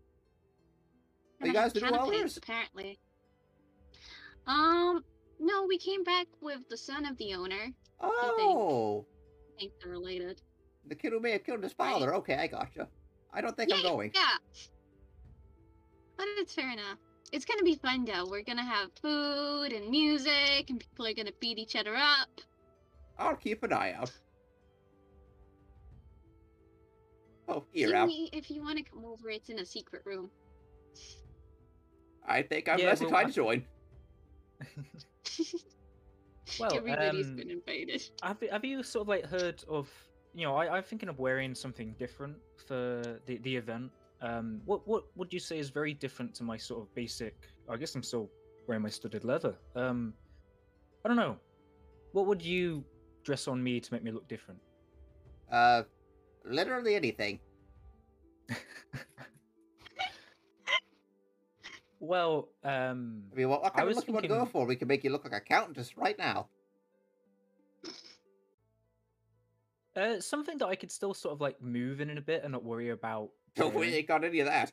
Are 1.43 1.47
you 1.47 1.53
guys 1.53 1.73
the 1.73 1.81
canopies, 1.81 2.09
dwellers? 2.11 2.37
apparently. 2.37 2.99
Um, 4.47 5.05
no, 5.39 5.65
we 5.67 5.79
came 5.79 6.03
back 6.05 6.27
with 6.41 6.67
the 6.69 6.77
son 6.77 7.05
of 7.07 7.17
the 7.19 7.35
owner. 7.35 7.69
Oh, 8.01 9.07
I 9.57 9.61
think 9.61 9.73
they're 9.83 9.93
related. 9.93 10.41
the 10.87 10.95
kid 10.95 11.13
who 11.13 11.21
may 11.21 11.33
have 11.33 11.45
killed 11.45 11.63
his 11.63 11.75
Right. 11.79 11.93
father. 11.93 12.15
Okay, 12.17 12.35
I 12.35 12.47
gotcha. 12.47 12.89
I 13.33 13.41
don't 13.41 13.57
think 13.57 13.73
I'm 13.73 13.83
going. 13.83 14.11
Yeah. 14.15 14.37
But 16.17 16.27
it's 16.39 16.55
fair 16.55 16.71
enough. 16.71 16.99
It's 17.33 17.45
gonna 17.45 17.63
be 17.63 17.77
fun 17.77 18.05
though. 18.05 18.27
We're 18.29 18.43
gonna 18.43 18.65
have 18.65 18.91
food 19.01 19.73
and 19.73 19.89
music, 19.89 20.69
and 20.69 20.81
people 20.81 21.07
are 21.07 21.15
gonna 21.15 21.33
beat 21.41 21.59
each 21.59 21.77
other 21.77 21.95
up. 21.95 22.29
I'll 23.19 23.37
keep 23.37 23.63
an 23.63 23.73
eye 23.73 23.93
out. 23.93 24.13
Oh, 27.49 27.65
See 27.73 27.81
here, 27.81 27.95
Al. 27.95 28.07
me 28.07 28.31
if 28.33 28.51
you 28.51 28.63
want 28.63 28.79
to 28.79 28.85
come 28.85 29.05
over. 29.05 29.29
It's 29.31 29.49
in 29.49 29.59
a 29.59 29.67
secret 29.67 30.03
room. 30.05 30.31
I 32.27 32.43
think 32.43 32.69
I'm 32.69 32.79
Yeah, 32.79 32.87
less 32.87 33.01
inclined 33.01 33.29
to 33.29 33.35
join. 33.35 33.65
Well, 36.59 36.75
Everybody's 36.75 37.27
um, 37.27 37.37
been 37.37 37.51
invaded. 37.51 38.03
Have 38.23 38.39
have 38.51 38.65
you 38.65 38.83
sort 38.83 39.03
of 39.03 39.09
like 39.09 39.25
heard 39.27 39.63
of 39.69 39.89
you 40.35 40.45
know 40.47 40.57
I, 40.57 40.77
I'm 40.77 40.83
thinking 40.83 41.09
of 41.09 41.19
wearing 41.19 41.55
something 41.55 41.95
different 41.99 42.37
for 42.67 43.03
the, 43.27 43.37
the 43.39 43.57
event. 43.57 43.91
Um, 44.23 44.61
what 44.67 44.87
what 44.87 45.05
would 45.17 45.33
you 45.33 45.41
say 45.41 45.59
is 45.59 45.71
very 45.71 45.95
different 45.95 46.35
to 46.37 46.45
my 46.45 46.57
sort 46.57 46.83
of 46.83 46.95
basic? 46.95 47.35
I 47.69 47.77
guess 47.77 47.95
I'm 47.95 48.03
still 48.03 48.29
wearing 48.67 48.83
my 48.83 48.91
studded 48.91 49.25
leather. 49.25 49.57
Um, 49.75 50.15
I 51.05 51.09
don't 51.09 51.17
know. 51.17 51.37
What 52.13 52.27
would 52.27 52.43
you 52.43 52.85
dress 53.25 53.49
on 53.49 53.63
me 53.63 53.81
to 53.81 53.93
make 53.93 54.03
me 54.03 54.11
look 54.11 54.29
different? 54.29 54.61
Uh, 55.51 55.83
literally 56.45 56.95
anything. 56.95 57.41
well, 62.01 62.49
um, 62.65 63.23
I 63.33 63.37
mean, 63.37 63.49
what, 63.49 63.63
what 63.63 63.75
kind 63.75 63.83
of 63.83 63.89
was 63.89 63.97
look 63.97 64.09
you 64.09 64.15
want 64.15 64.25
to 64.25 64.29
go 64.29 64.45
for? 64.45 64.67
We 64.67 64.77
can 64.77 64.89
make 64.89 65.05
you 65.05 65.11
look 65.11 65.25
like 65.25 65.33
a 65.33 65.41
countess 65.41 65.97
right 65.97 66.19
now. 66.19 66.49
Uh, 69.97 70.21
something 70.21 70.59
that 70.59 70.67
I 70.67 70.75
could 70.77 70.91
still 70.91 71.15
sort 71.15 71.33
of 71.35 71.41
like 71.41 71.61
move 71.63 72.01
in 72.01 72.11
in 72.11 72.19
a 72.19 72.23
bit 72.23 72.43
and 72.45 72.53
not 72.53 72.65
worry 72.65 72.91
about. 72.91 73.31
No, 73.59 73.69
we 73.71 73.77
wearing. 73.77 73.95
ain't 73.95 74.09
got 74.09 74.25
any 74.25 74.41
of 74.41 74.47
that. 74.47 74.71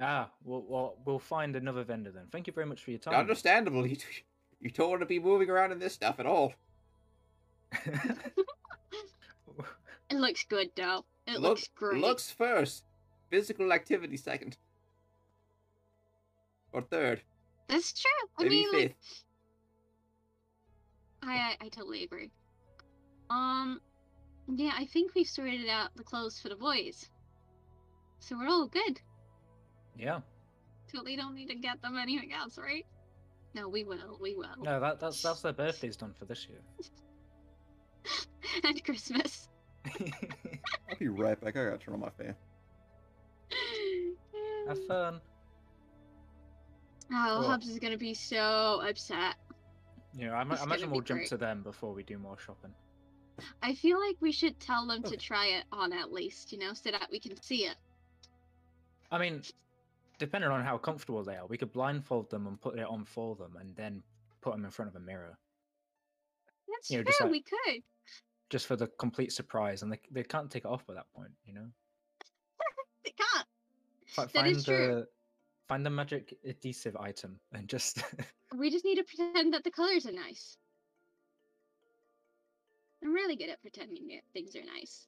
Ah, 0.00 0.30
well, 0.44 0.64
well, 0.68 0.96
we'll 1.04 1.18
find 1.18 1.56
another 1.56 1.82
vendor 1.82 2.12
then. 2.12 2.26
Thank 2.30 2.46
you 2.46 2.52
very 2.52 2.66
much 2.66 2.82
for 2.82 2.90
your 2.90 3.00
time. 3.00 3.14
Understandable. 3.14 3.86
You, 4.60 4.66
you 4.66 4.70
don't 4.70 4.90
want 4.90 5.02
to 5.02 5.06
be 5.06 5.20
moving 5.20 5.48
around 5.50 5.70
in 5.70 5.78
this 5.78 5.94
stuff 5.94 6.18
at 6.18 6.26
all. 6.26 6.52
It 10.10 10.16
looks 10.16 10.44
good 10.48 10.70
though. 10.74 11.04
It 11.26 11.34
Look- 11.34 11.42
looks 11.42 11.68
great. 11.74 12.00
Looks 12.00 12.30
first. 12.30 12.84
Physical 13.30 13.72
activity 13.72 14.16
second. 14.16 14.56
Or 16.72 16.80
third. 16.82 17.20
That's 17.68 17.92
true. 17.92 18.10
I 18.38 18.44
Maybe 18.44 18.56
mean, 18.56 18.72
like, 18.72 18.82
fifth. 18.98 19.24
I, 21.22 21.34
I 21.34 21.56
I 21.66 21.68
totally 21.68 22.04
agree. 22.04 22.30
Um, 23.28 23.80
yeah, 24.48 24.72
I 24.76 24.84
think 24.86 25.14
we've 25.14 25.28
sorted 25.28 25.68
out 25.68 25.90
the 25.96 26.02
clothes 26.04 26.40
for 26.40 26.48
the 26.48 26.56
boys, 26.56 27.08
so 28.20 28.36
we're 28.38 28.48
all 28.48 28.66
good. 28.66 29.00
yeah. 29.96 30.20
Totally 30.90 31.16
don't 31.16 31.34
need 31.34 31.48
to 31.48 31.54
get 31.54 31.82
them 31.82 31.98
anything 31.98 32.32
else, 32.32 32.56
right? 32.56 32.86
No, 33.54 33.68
we 33.68 33.84
will. 33.84 34.18
We 34.22 34.34
will. 34.34 34.56
No, 34.62 34.80
that, 34.80 34.98
that's 35.00 35.20
that's 35.20 35.42
their 35.42 35.52
birthday's 35.52 35.98
done 35.98 36.14
for 36.18 36.24
this 36.24 36.46
year. 36.48 36.60
and 38.64 38.82
Christmas. 38.84 39.48
I'll 40.00 40.96
be 40.98 41.08
right 41.08 41.38
back. 41.38 41.56
I 41.58 41.64
gotta 41.64 41.76
turn 41.78 41.92
on 41.94 42.00
my 42.00 42.08
fan. 42.10 42.34
Have 44.68 44.86
fun. 44.86 45.20
Oh, 47.12 47.38
Cool. 47.40 47.48
Hubs 47.50 47.68
is 47.68 47.78
gonna 47.78 47.98
be 47.98 48.14
so 48.14 48.80
upset. 48.88 49.34
Yeah, 50.16 50.32
I, 50.34 50.44
ma- 50.44 50.56
I 50.58 50.62
imagine 50.62 50.90
we'll 50.90 51.02
jump 51.02 51.20
great. 51.20 51.28
to 51.28 51.36
them 51.36 51.62
before 51.62 51.92
we 51.92 52.02
do 52.02 52.18
more 52.18 52.38
shopping. 52.38 52.72
I 53.62 53.74
feel 53.74 54.00
like 54.00 54.16
we 54.20 54.32
should 54.32 54.58
tell 54.60 54.86
them 54.86 55.00
Okay. 55.00 55.10
to 55.10 55.16
try 55.16 55.46
it 55.46 55.64
on 55.72 55.92
at 55.92 56.12
least, 56.12 56.52
you 56.52 56.58
know, 56.58 56.72
so 56.74 56.90
that 56.90 57.08
we 57.10 57.20
can 57.20 57.40
see 57.42 57.66
it. 57.66 57.76
I 59.10 59.18
mean, 59.18 59.42
depending 60.18 60.50
on 60.50 60.64
how 60.64 60.76
comfortable 60.78 61.22
they 61.24 61.36
are, 61.36 61.46
we 61.46 61.56
could 61.58 61.72
blindfold 61.72 62.30
them 62.30 62.46
and 62.46 62.60
put 62.60 62.78
it 62.78 62.86
on 62.86 63.04
for 63.04 63.34
them, 63.36 63.56
and 63.56 63.74
then 63.76 64.02
put 64.40 64.52
them 64.54 64.64
in 64.64 64.70
front 64.70 64.90
of 64.90 64.96
a 64.96 65.00
mirror. 65.00 65.38
That's 66.68 66.90
You 66.90 66.98
know, 66.98 67.04
true. 67.04 67.14
like- 67.26 67.30
we 67.30 67.42
could. 67.42 67.82
just 68.50 68.66
for 68.66 68.76
the 68.76 68.86
complete 68.98 69.32
surprise, 69.32 69.82
and 69.82 69.92
they 69.92 70.00
they 70.10 70.22
can't 70.22 70.50
take 70.50 70.64
it 70.64 70.68
off 70.68 70.86
by 70.86 70.94
that 70.94 71.10
point. 71.14 71.32
You 71.44 71.54
know, 71.54 71.66
They 73.04 73.10
can't. 73.12 73.46
That 74.16 74.30
find 74.32 74.46
is 74.56 74.64
true. 74.64 74.76
the 74.76 75.08
find 75.68 75.84
the 75.84 75.90
magic 75.90 76.38
adhesive 76.44 76.96
item 76.96 77.38
and 77.52 77.68
just 77.68 78.02
We 78.56 78.70
just 78.70 78.84
need 78.84 78.96
to 78.96 79.04
pretend 79.04 79.52
that 79.54 79.64
the 79.64 79.70
colors 79.70 80.06
are 80.06 80.12
nice. 80.12 80.56
I'm 83.02 83.12
really 83.12 83.36
good 83.36 83.48
at 83.50 83.60
pretending 83.62 84.08
that 84.08 84.22
things 84.32 84.56
are 84.56 84.64
nice. 84.64 85.06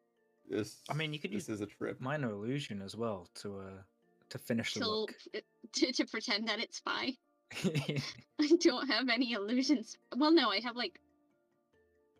This. 0.49 0.83
I 0.89 0.95
mean, 0.95 1.13
you 1.13 1.19
could 1.19 1.31
This 1.31 1.49
use 1.49 1.57
is 1.57 1.61
a 1.61 1.67
trip. 1.67 2.01
minor 2.01 2.31
illusion 2.31 2.83
as 2.83 2.97
well 2.97 3.29
to 3.37 3.59
uh 3.59 3.83
to 4.31 4.39
finish 4.39 4.75
the 4.75 4.81
To, 4.81 4.89
look. 4.89 5.15
to, 5.73 5.93
to 5.93 6.05
pretend 6.07 6.49
that 6.49 6.61
it's 6.61 6.79
fine. 6.79 7.17
I 7.65 8.49
don't 8.61 8.89
have 8.89 9.09
any 9.09 9.33
illusions. 9.33 9.97
Well, 10.17 10.33
no, 10.33 10.51
I 10.51 10.61
have 10.61 10.77
like. 10.77 11.01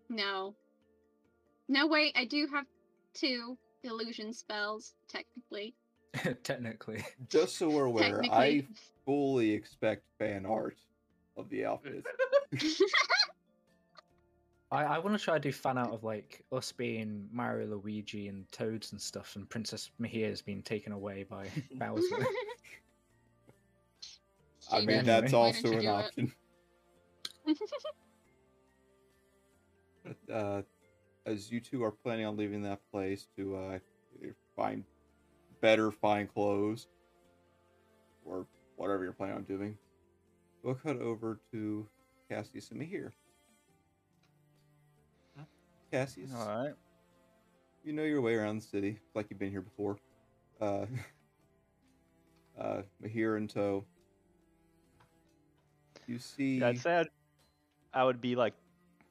No. 0.09 0.55
No, 1.69 1.87
wait, 1.87 2.13
I 2.17 2.25
do 2.25 2.49
have 2.53 2.67
two 3.15 3.57
illusion 3.85 4.33
spells, 4.33 4.95
technically. 5.09 5.75
Technically, 6.43 7.05
Just 7.29 7.57
so 7.57 7.71
we're 7.71 7.85
aware, 7.85 8.21
I 8.33 8.67
fully 9.05 9.53
expect 9.53 10.03
fan 10.19 10.45
art 10.45 10.77
of 11.37 11.49
the 11.49 11.65
outfit. 11.65 12.05
I, 14.73 14.85
I 14.85 14.99
want 14.99 15.19
to 15.19 15.23
try 15.23 15.35
to 15.35 15.41
do 15.41 15.53
fan 15.53 15.79
out 15.79 15.93
of 15.93 16.05
like 16.05 16.45
us 16.53 16.71
being 16.73 17.29
Mario, 17.33 17.67
Luigi, 17.67 18.29
and 18.29 18.51
Toads 18.53 18.93
and 18.93 19.01
stuff, 19.01 19.35
and 19.37 19.49
Princess 19.49 19.91
Mihir's 20.01 20.43
being 20.43 20.63
taken 20.63 20.93
away 20.93 21.25
by 21.29 21.49
Bowser. 21.75 22.27
I 24.73 24.81
mean, 24.83 25.05
that's 25.05 25.33
Anyway. 25.33 25.39
Why 25.39 25.47
also 25.47 25.73
an 25.79 25.87
option. 25.87 26.33
Uh, 30.33 30.63
as 31.27 31.53
you 31.53 31.61
two 31.61 31.85
are 31.85 31.91
planning 31.93 32.25
on 32.25 32.37
leaving 32.37 32.63
that 32.63 32.81
place 32.91 33.29
to 33.37 33.55
uh, 33.55 33.79
find 34.57 34.83
better 35.61 35.93
fine 35.93 36.27
clothes 36.27 36.89
or 38.25 38.47
whatever 38.77 39.05
you're 39.05 39.13
planning 39.13 39.37
on 39.37 39.43
doing, 39.45 39.77
we'll 40.63 40.75
cut 40.75 40.99
over 41.01 41.39
to 41.53 41.87
Cassius 42.29 42.71
and 42.71 42.81
Mihir. 42.81 43.13
Huh? 43.13 43.30
Cassius, 45.91 46.31
All 46.35 46.47
right. 46.47 46.75
you 47.83 47.93
know 47.93 48.05
your 48.05 48.21
way 48.21 48.35
around 48.35 48.61
the 48.61 48.67
city, 48.67 48.99
like 49.15 49.27
you've 49.31 49.39
been 49.39 49.51
here 49.51 49.61
before. 49.61 49.97
Uh, 50.61 50.87
uh, 52.61 52.83
Mihir 53.03 53.37
in 53.37 53.49
tow. 53.49 53.85
You 56.07 56.19
see. 56.19 56.63
I'd 56.63 56.79
say 56.79 56.97
I'd, 56.97 57.09
I 57.93 58.05
would 58.05 58.21
be 58.21 58.37
like 58.37 58.55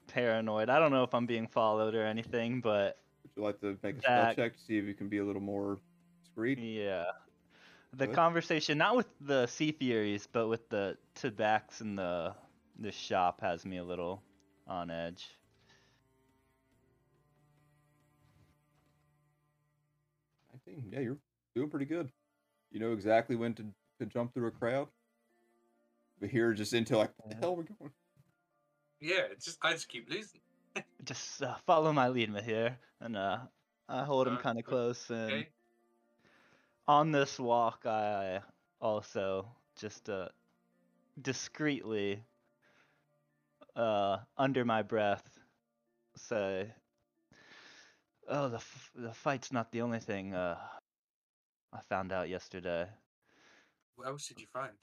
paranoid. 0.06 0.68
I 0.68 0.78
don't 0.78 0.90
know 0.90 1.04
if 1.04 1.14
I'm 1.14 1.26
being 1.26 1.46
followed 1.46 1.94
or 1.94 2.04
anything, 2.04 2.60
but 2.60 2.98
Would 3.22 3.32
you 3.36 3.42
like 3.42 3.60
to 3.60 3.78
make 3.82 3.98
a 3.98 4.00
spell 4.00 4.34
check 4.34 4.56
to 4.56 4.62
see 4.62 4.78
if 4.78 4.84
you 4.84 4.94
can 4.94 5.08
be 5.08 5.18
a 5.18 5.24
little 5.24 5.42
more 5.42 5.78
discreet? 6.22 6.58
yeah. 6.58 7.04
The 7.92 8.06
Good. 8.06 8.14
conversation, 8.14 8.78
not 8.78 8.96
with 8.96 9.08
the 9.20 9.46
Sea 9.46 9.72
Furies, 9.72 10.28
but 10.30 10.46
with 10.46 10.68
the 10.68 10.96
tobaccs 11.16 11.80
in 11.80 11.96
the 11.96 12.34
the 12.78 12.92
shop, 12.92 13.40
has 13.40 13.66
me 13.66 13.78
a 13.78 13.84
little 13.84 14.22
on 14.68 14.90
edge. 14.90 15.26
Yeah, 20.90 21.00
you're 21.00 21.18
doing 21.54 21.70
pretty 21.70 21.86
good. 21.86 22.10
You 22.70 22.80
know 22.80 22.92
exactly 22.92 23.36
when 23.36 23.54
to, 23.54 23.64
to 24.00 24.06
jump 24.06 24.34
through 24.34 24.48
a 24.48 24.52
crowd. 24.52 24.88
But 26.20 26.30
here, 26.30 26.52
just 26.52 26.72
into 26.72 26.96
like, 26.98 27.12
what 27.16 27.28
the 27.30 27.34
Yeah. 27.34 27.40
hell 27.40 27.50
are 27.54 27.56
we 27.56 27.64
going? 27.64 27.92
Yeah, 29.00 29.22
it's 29.32 29.44
just 29.46 29.58
I 29.62 29.72
just 29.72 29.88
keep 29.88 30.08
losing. 30.10 30.40
Just 31.04 31.42
uh, 31.42 31.54
follow 31.66 31.92
my 31.92 32.08
lead, 32.08 32.30
Mihir, 32.30 32.76
and 33.00 33.16
uh, 33.16 33.38
I 33.88 34.04
hold 34.04 34.28
him 34.28 34.34
Uh, 34.34 34.38
kind 34.38 34.58
of 34.58 34.64
close. 34.64 35.10
And 35.10 35.32
Okay. 35.32 35.48
on 36.86 37.10
this 37.10 37.38
walk, 37.40 37.86
I 37.86 38.40
also 38.80 39.48
just 39.76 40.08
uh, 40.10 40.28
discreetly, 41.20 42.22
uh, 43.74 44.18
under 44.36 44.64
my 44.64 44.82
breath, 44.82 45.38
say, 46.16 46.72
"Oh, 48.30 48.48
the 48.48 48.56
f- 48.56 48.90
the 48.94 49.12
fight's 49.12 49.52
not 49.52 49.72
the 49.72 49.82
only 49.82 49.98
thing 50.00 50.34
uh, 50.34 50.56
I 51.72 51.80
found 51.82 52.12
out 52.12 52.28
yesterday. 52.28 52.88
What 53.96 54.06
else 54.08 54.28
did 54.28 54.40
you 54.40 54.46
find? 54.46 54.76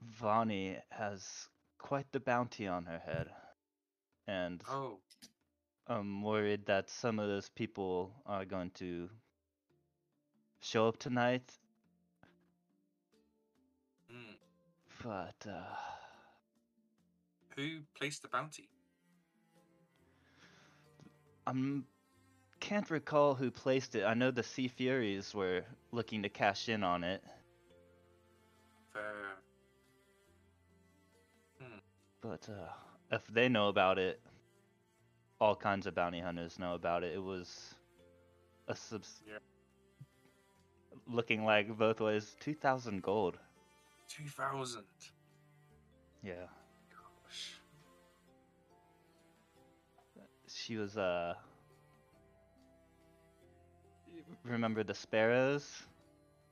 Vonnie 0.00 0.78
has 0.90 1.48
quite 1.78 2.10
the 2.12 2.20
bounty 2.20 2.66
on 2.66 2.86
her 2.86 2.98
head, 2.98 3.28
and 4.26 4.62
Oh, 4.68 5.00
I'm 5.86 6.22
worried 6.22 6.66
that 6.66 6.88
some 6.90 7.18
of 7.18 7.28
those 7.28 7.50
people 7.50 8.14
are 8.26 8.46
going 8.46 8.70
to 8.72 9.10
show 10.60 10.88
up 10.88 10.98
tonight, 10.98 11.52
mm. 14.10 14.36
but 15.02 15.46
uh, 15.46 15.76
who 17.56 17.80
placed 17.94 18.22
the 18.22 18.28
bounty? 18.28 18.68
I'm 21.46 21.86
can't 22.60 22.90
recall 22.90 23.34
who 23.34 23.50
placed 23.50 23.94
it. 23.94 24.04
I 24.04 24.14
know 24.14 24.30
the 24.30 24.42
Sea 24.42 24.68
Furies 24.68 25.34
were 25.34 25.64
looking 25.92 26.22
to 26.22 26.28
cash 26.28 26.68
in 26.68 26.82
on 26.82 27.04
it, 27.04 27.22
Fair. 28.92 29.36
but 32.20 32.48
uh, 32.48 32.68
if 33.10 33.26
they 33.28 33.48
know 33.48 33.68
about 33.68 33.98
it, 33.98 34.20
all 35.40 35.54
kinds 35.56 35.86
of 35.86 35.94
bounty 35.94 36.20
hunters 36.20 36.58
know 36.58 36.74
about 36.74 37.04
it. 37.04 37.12
It 37.14 37.22
was 37.22 37.74
a 38.68 38.74
subs- 38.74 39.22
Yeah. 39.26 39.38
looking 41.06 41.44
like 41.44 41.76
both 41.76 42.00
ways, 42.00 42.36
two 42.40 42.54
thousand 42.54 43.02
gold. 43.02 43.38
Two 44.08 44.28
thousand. 44.28 44.84
Yeah, 46.22 46.46
she 50.64 50.76
was 50.76 50.96
uh. 50.96 51.34
Remember 54.44 54.82
the 54.82 54.94
sparrows? 54.94 55.82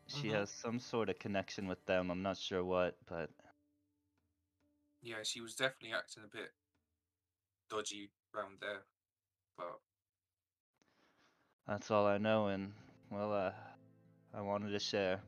She 0.09 0.29
Mhm. 0.29 0.33
has 0.33 0.51
some 0.51 0.79
sort 0.79 1.09
of 1.09 1.19
connection 1.19 1.67
with 1.69 1.85
them. 1.87 2.11
I'm 2.11 2.23
not 2.23 2.37
sure 2.37 2.63
what, 2.65 2.97
but 3.07 3.31
Yeah, 5.03 5.23
she 5.23 5.41
was 5.41 5.55
definitely 5.57 5.93
acting 5.97 6.25
a 6.25 6.29
bit 6.29 6.53
dodgy 7.71 8.11
around 8.35 8.61
there. 8.61 8.83
But 9.57 9.81
That's 11.67 11.91
all 11.91 12.07
I 12.07 12.19
know, 12.19 12.49
and 12.49 12.73
well, 13.11 13.33
uh, 13.33 13.53
I 14.35 14.41
wanted 14.43 14.71
to 14.71 14.79
share. 14.79 15.21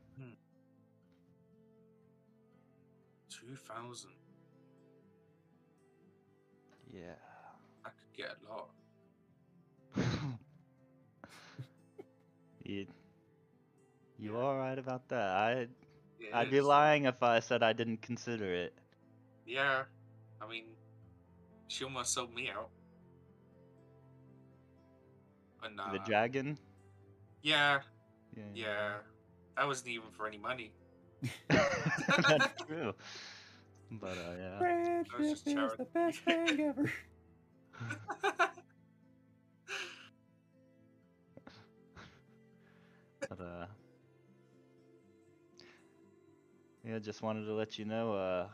two 3.29 3.55
thousand. 3.55 4.11
Yeah. 6.93 7.15
I 7.85 7.89
could 7.89 8.13
get 8.15 8.37
a 8.45 8.49
lot. 8.49 8.74
you, 12.63 12.85
you 14.17 14.37
are 14.37 14.57
right 14.57 14.77
about 14.77 15.07
that? 15.09 15.29
I, 15.29 15.51
It 16.19 16.33
I'd 16.33 16.51
be 16.51 16.61
lying 16.61 17.05
if 17.05 17.21
I 17.23 17.39
said 17.39 17.63
I 17.63 17.73
didn't 17.73 18.01
consider 18.01 18.53
it. 18.53 18.73
Yeah. 19.45 19.83
I 20.41 20.47
mean, 20.47 20.65
she 21.67 21.83
almost 21.83 22.13
sold 22.13 22.33
me 22.33 22.49
out. 22.49 22.69
But 25.61 25.75
nah. 25.75 25.91
the 25.91 25.99
dragon. 25.99 26.57
Yeah, 27.41 27.79
Yeah. 28.35 28.43
yeah. 28.53 28.93
That 29.57 29.67
wasn't 29.67 29.89
even 29.89 30.11
for 30.11 30.27
any 30.27 30.37
money. 30.37 30.73
That's 31.49 32.63
true. 32.67 32.93
But 33.91 34.17
uh, 34.17 34.35
yeah. 34.37 34.57
Friendship 34.59 35.17
just 35.19 35.47
is 35.47 35.71
the 35.77 35.87
best 35.93 36.19
thing 36.19 36.59
ever. 36.59 36.91
But 43.37 43.43
uh, 43.43 43.65
yeah, 46.83 46.99
just 46.99 47.21
wanted 47.21 47.45
to 47.45 47.53
let 47.53 47.77
you 47.77 47.85
know. 47.85 48.13
Uh, 48.13 48.47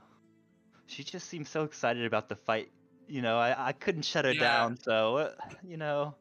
she 0.88 1.03
just 1.03 1.27
seemed 1.27 1.47
so 1.47 1.63
excited 1.63 2.05
about 2.05 2.29
the 2.29 2.36
fight. 2.36 2.71
You 3.07 3.21
know, 3.21 3.38
I 3.38 3.69
I 3.69 3.71
couldn't 3.73 4.03
shut 4.03 4.25
her 4.25 4.34
Yeah. 4.34 4.39
down. 4.39 4.77
So 4.77 5.17
uh, 5.17 5.36
you 5.63 5.77
know, 5.77 6.15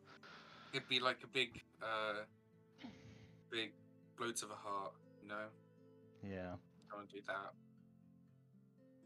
It'd 0.72 0.88
be 0.88 1.00
like 1.00 1.22
a 1.24 1.26
big, 1.26 1.60
uh, 1.82 2.24
big 3.50 3.72
blow 4.16 4.30
to 4.32 4.46
the 4.46 4.54
heart, 4.54 4.92
you 5.22 5.28
know? 5.28 5.46
yeah. 6.22 6.54
Don't 6.90 7.08
do 7.10 7.20
that. 7.26 7.52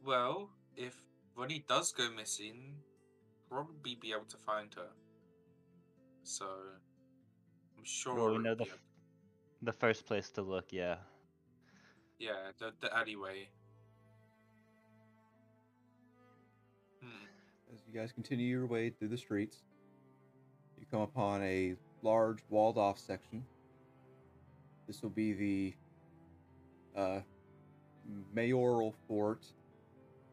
Well, 0.04 0.50
if 0.76 1.02
Vonnie 1.36 1.64
does 1.68 1.92
go 1.92 2.10
missing, 2.10 2.82
probably 3.48 3.94
be 3.94 4.12
able 4.12 4.26
to 4.26 4.36
find 4.36 4.72
her. 4.74 4.90
So, 6.22 6.46
I'm 7.76 7.84
sure. 7.84 8.14
Well, 8.16 8.32
we 8.32 8.38
know 8.38 8.54
the 8.54 8.64
be 8.64 8.68
f- 8.68 8.74
a- 8.74 8.93
the 9.64 9.72
first 9.72 10.06
place 10.06 10.30
to 10.30 10.42
look. 10.42 10.66
Yeah. 10.70 10.96
yeah, 12.18 12.52
the 12.58 12.72
the 12.80 12.96
alleyway. 12.96 13.48
Hmm. 17.02 17.26
As 17.72 17.80
you 17.86 17.98
guys 17.98 18.12
continue 18.12 18.46
your 18.46 18.66
way 18.66 18.90
through 18.90 19.08
the 19.08 19.18
streets, 19.18 19.62
you 20.78 20.86
come 20.90 21.00
upon 21.00 21.42
a 21.42 21.74
large 22.02 22.38
walled 22.50 22.78
off 22.78 22.98
section. 22.98 23.44
This 24.86 25.02
will 25.02 25.10
be 25.10 25.32
the 25.32 25.74
uh, 27.00 27.20
mayoral 28.34 28.94
fort. 29.08 29.46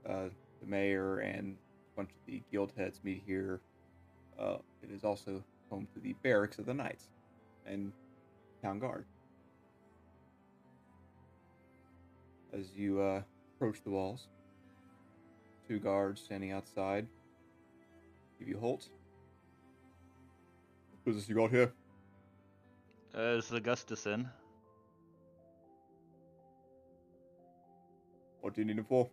Uh, 0.08 0.30
the 0.62 0.68
mayor 0.68 1.20
and 1.20 1.56
a 1.94 1.96
bunch 1.96 2.10
of 2.10 2.18
the 2.26 2.42
guild 2.52 2.74
heads 2.76 3.00
meet 3.04 3.24
here. 3.26 3.62
Uh, 4.40 4.58
it 4.82 4.92
is 4.92 5.04
also 5.04 5.44
home 5.70 5.88
to 5.94 6.00
the 6.00 6.14
barracks 6.24 6.58
of 6.60 6.66
the 6.66 6.74
knights 6.74 7.10
and 7.66 7.92
town 8.62 8.80
guard. 8.80 9.06
As 12.54 12.66
you 12.76 13.02
uh, 13.02 13.22
approach 13.56 13.84
the 13.84 13.90
walls, 13.90 14.28
two 15.68 15.80
guards 15.80 16.22
standing 16.22 16.52
outside 16.52 17.08
give 18.42 18.50
you 18.50 18.58
halt. 18.58 18.90
What 20.92 21.06
business 21.06 21.30
you 21.30 21.36
got 21.36 21.52
here? 21.52 21.72
Uh, 23.16 23.38
is 23.38 23.52
Augustus 23.52 24.08
in? 24.08 24.28
What 28.42 28.56
do 28.56 28.62
you 28.62 28.66
need 28.66 28.80
him 28.80 28.86
for? 28.86 29.08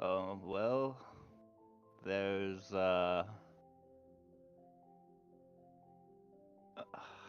Oh, 0.00 0.38
well, 0.42 0.96
there's, 2.02 2.72
uh... 2.72 3.24
uh, 6.78 6.82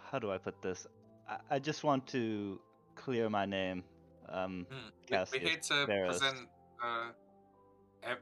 How 0.09 0.19
do 0.19 0.31
I 0.31 0.37
put 0.37 0.61
this? 0.61 0.87
I, 1.27 1.55
I 1.55 1.59
just 1.59 1.83
want 1.83 2.07
to 2.07 2.57
clear 2.95 3.29
my 3.29 3.45
name. 3.45 3.83
Um, 4.31 4.65
Hmm. 4.69 4.89
We, 5.09 5.17
we're 5.39 5.47
here 5.49 5.57
to 5.59 5.87
Barrows. 5.87 6.19
present. 6.19 6.47
Uh, 6.83 7.09
ev- 8.03 8.17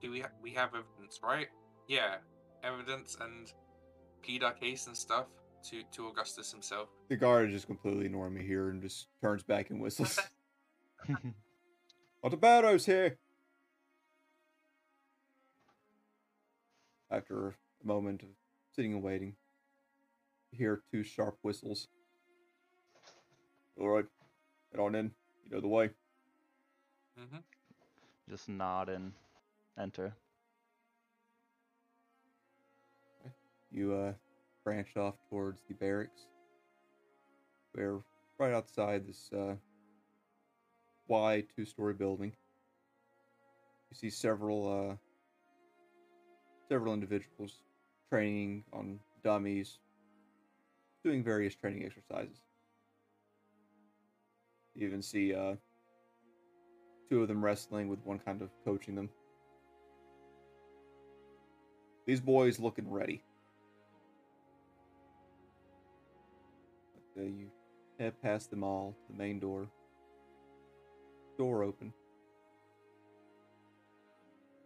do 0.00 0.10
we 0.10 0.20
ha- 0.20 0.30
we 0.42 0.50
have 0.52 0.70
evidence, 0.74 1.20
right? 1.22 1.48
Yeah, 1.88 2.16
evidence 2.64 3.16
and 3.20 3.52
plead 4.22 4.42
our 4.42 4.52
case 4.54 4.86
and 4.86 4.96
stuff 4.96 5.26
to 5.70 5.82
to 5.92 6.08
Augustus 6.08 6.50
himself. 6.50 6.88
The 7.08 7.16
guard 7.16 7.48
is 7.48 7.54
just 7.54 7.66
completely 7.66 8.06
ignoring 8.06 8.34
me 8.34 8.44
here 8.44 8.70
and 8.70 8.80
just 8.82 9.08
turns 9.20 9.42
back 9.42 9.70
and 9.70 9.80
whistles. 9.80 10.18
What 12.20 12.30
the 12.30 12.36
Barrows 12.36 12.86
here? 12.86 13.18
After 17.10 17.48
a 17.48 17.86
moment 17.86 18.22
of 18.22 18.28
sitting 18.76 18.92
and 18.92 19.02
waiting, 19.02 19.34
you 20.52 20.58
hear 20.58 20.82
two 20.92 21.02
sharp 21.02 21.36
whistles. 21.42 21.88
All 23.76 23.88
right, 23.88 24.04
get 24.70 24.80
on 24.80 24.94
in. 24.94 25.10
You 25.44 25.50
know 25.50 25.60
the 25.60 25.68
way. 25.68 25.90
hmm 27.16 27.38
just 28.28 28.48
nod 28.48 28.88
and 28.88 29.12
enter. 29.78 30.14
You 33.70 33.94
uh, 33.94 34.12
branch 34.64 34.96
off 34.96 35.16
towards 35.28 35.62
the 35.66 35.74
barracks, 35.74 36.26
where 37.72 37.98
right 38.38 38.52
outside 38.52 39.06
this 39.06 39.30
uh, 39.32 39.56
wide 41.06 41.46
two-story 41.54 41.94
building, 41.94 42.32
you 43.90 43.96
see 43.96 44.10
several 44.10 44.90
uh, 44.92 44.96
several 46.68 46.94
individuals 46.94 47.62
training 48.10 48.64
on 48.72 49.00
dummies, 49.22 49.78
doing 51.04 51.22
various 51.22 51.54
training 51.54 51.84
exercises. 51.84 52.40
You 54.74 54.86
even 54.86 55.02
see 55.02 55.34
uh, 55.34 55.54
two 57.10 57.22
of 57.22 57.28
them 57.28 57.44
wrestling 57.44 57.88
with 57.88 57.98
one 58.04 58.18
kind 58.18 58.40
of 58.40 58.50
coaching 58.64 58.94
them. 58.94 59.10
These 62.06 62.20
boys 62.20 62.58
looking 62.58 62.90
ready. 62.90 63.22
Uh, 67.16 67.22
you 67.22 67.50
head 67.98 68.14
past 68.22 68.50
them 68.50 68.64
all 68.64 68.96
to 69.06 69.12
the 69.12 69.18
main 69.18 69.38
door. 69.38 69.68
Door 71.38 71.64
open. 71.64 71.92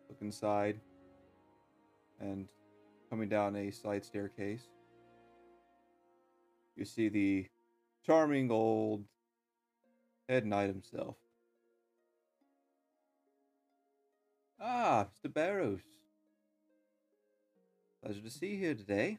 Look 0.09 0.19
inside. 0.21 0.81
And 2.21 2.49
coming 3.11 3.29
down 3.29 3.57
a 3.57 3.71
side 3.71 4.05
staircase, 4.05 4.63
you 6.77 6.85
see 6.85 7.09
the 7.09 7.47
charming 8.07 8.51
old 8.51 9.05
head 10.29 10.47
knight 10.47 10.69
himself. 10.69 11.17
Ah, 14.61 15.07
Mr. 15.25 15.33
Barrows. 15.33 15.81
Pleasure 18.03 18.21
to 18.23 18.31
see 18.31 18.49
you 18.53 18.59
here 18.59 18.75
today. 18.75 19.19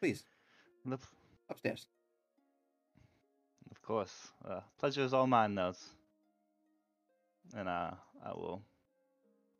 Please, 0.00 0.24
Of 0.90 1.00
upstairs. 1.50 1.86
of 3.70 3.82
course. 3.82 4.28
Uh, 4.48 4.60
pleasure 4.78 5.02
is 5.02 5.12
all 5.12 5.26
mine, 5.26 5.54
though. 5.54 5.74
And 7.56 7.68
uh, 7.68 7.90
I 8.24 8.30
will 8.30 8.62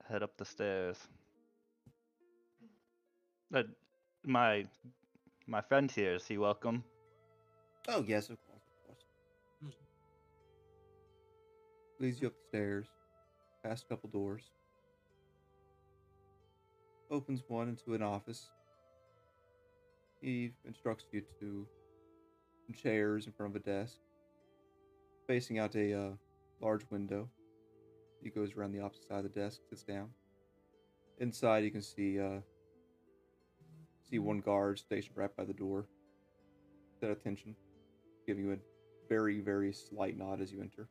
head 0.09 0.23
up 0.23 0.37
the 0.37 0.45
stairs. 0.45 0.97
Uh, 3.55 3.63
my 4.25 4.67
my 5.47 5.61
friend 5.61 5.91
here 5.91 6.15
is 6.15 6.27
he 6.27 6.39
welcome? 6.39 6.83
Oh, 7.89 8.05
yes, 8.07 8.31
of 8.31 8.39
course. 8.47 8.54
Leads 12.05 12.21
you 12.21 12.27
up 12.27 12.35
the 12.35 12.59
stairs, 12.59 12.87
past 13.65 13.87
a 13.87 13.89
couple 13.89 14.11
doors. 14.11 14.43
Opens 17.11 17.43
one 17.49 17.71
into 17.71 17.95
an 17.95 18.03
office. 18.03 18.51
He 20.21 20.53
instructs 20.67 21.07
you 21.13 21.23
to 21.41 21.67
chairs 22.75 23.27
in 23.27 23.33
front 23.33 23.57
of 23.57 23.63
a 23.63 23.65
desk, 23.65 23.95
facing 25.27 25.59
out 25.59 25.75
a 25.77 25.99
uh, 25.99 26.11
large 26.61 26.83
window. 26.91 27.27
He 28.23 28.29
goes 28.29 28.53
around 28.55 28.73
the 28.73 28.81
opposite 28.81 29.09
side 29.09 29.25
of 29.25 29.33
the 29.33 29.41
desk, 29.41 29.61
sits 29.71 29.83
down. 29.83 30.11
Inside, 31.21 31.65
you 31.65 31.71
can 31.71 31.81
see 31.81 32.21
uh, 32.21 32.41
see 34.11 34.19
one 34.19 34.41
guard 34.41 34.79
stationed 34.79 35.17
right 35.17 35.35
by 35.35 35.47
the 35.47 35.55
door. 35.55 35.87
Set 37.01 37.09
attention 37.09 37.57
giving 38.27 38.45
you 38.45 38.53
a 38.53 38.59
very, 39.09 39.41
very 39.41 39.73
slight 39.73 40.19
nod 40.19 40.43
as 40.43 40.53
you 40.53 40.61
enter. 40.61 40.87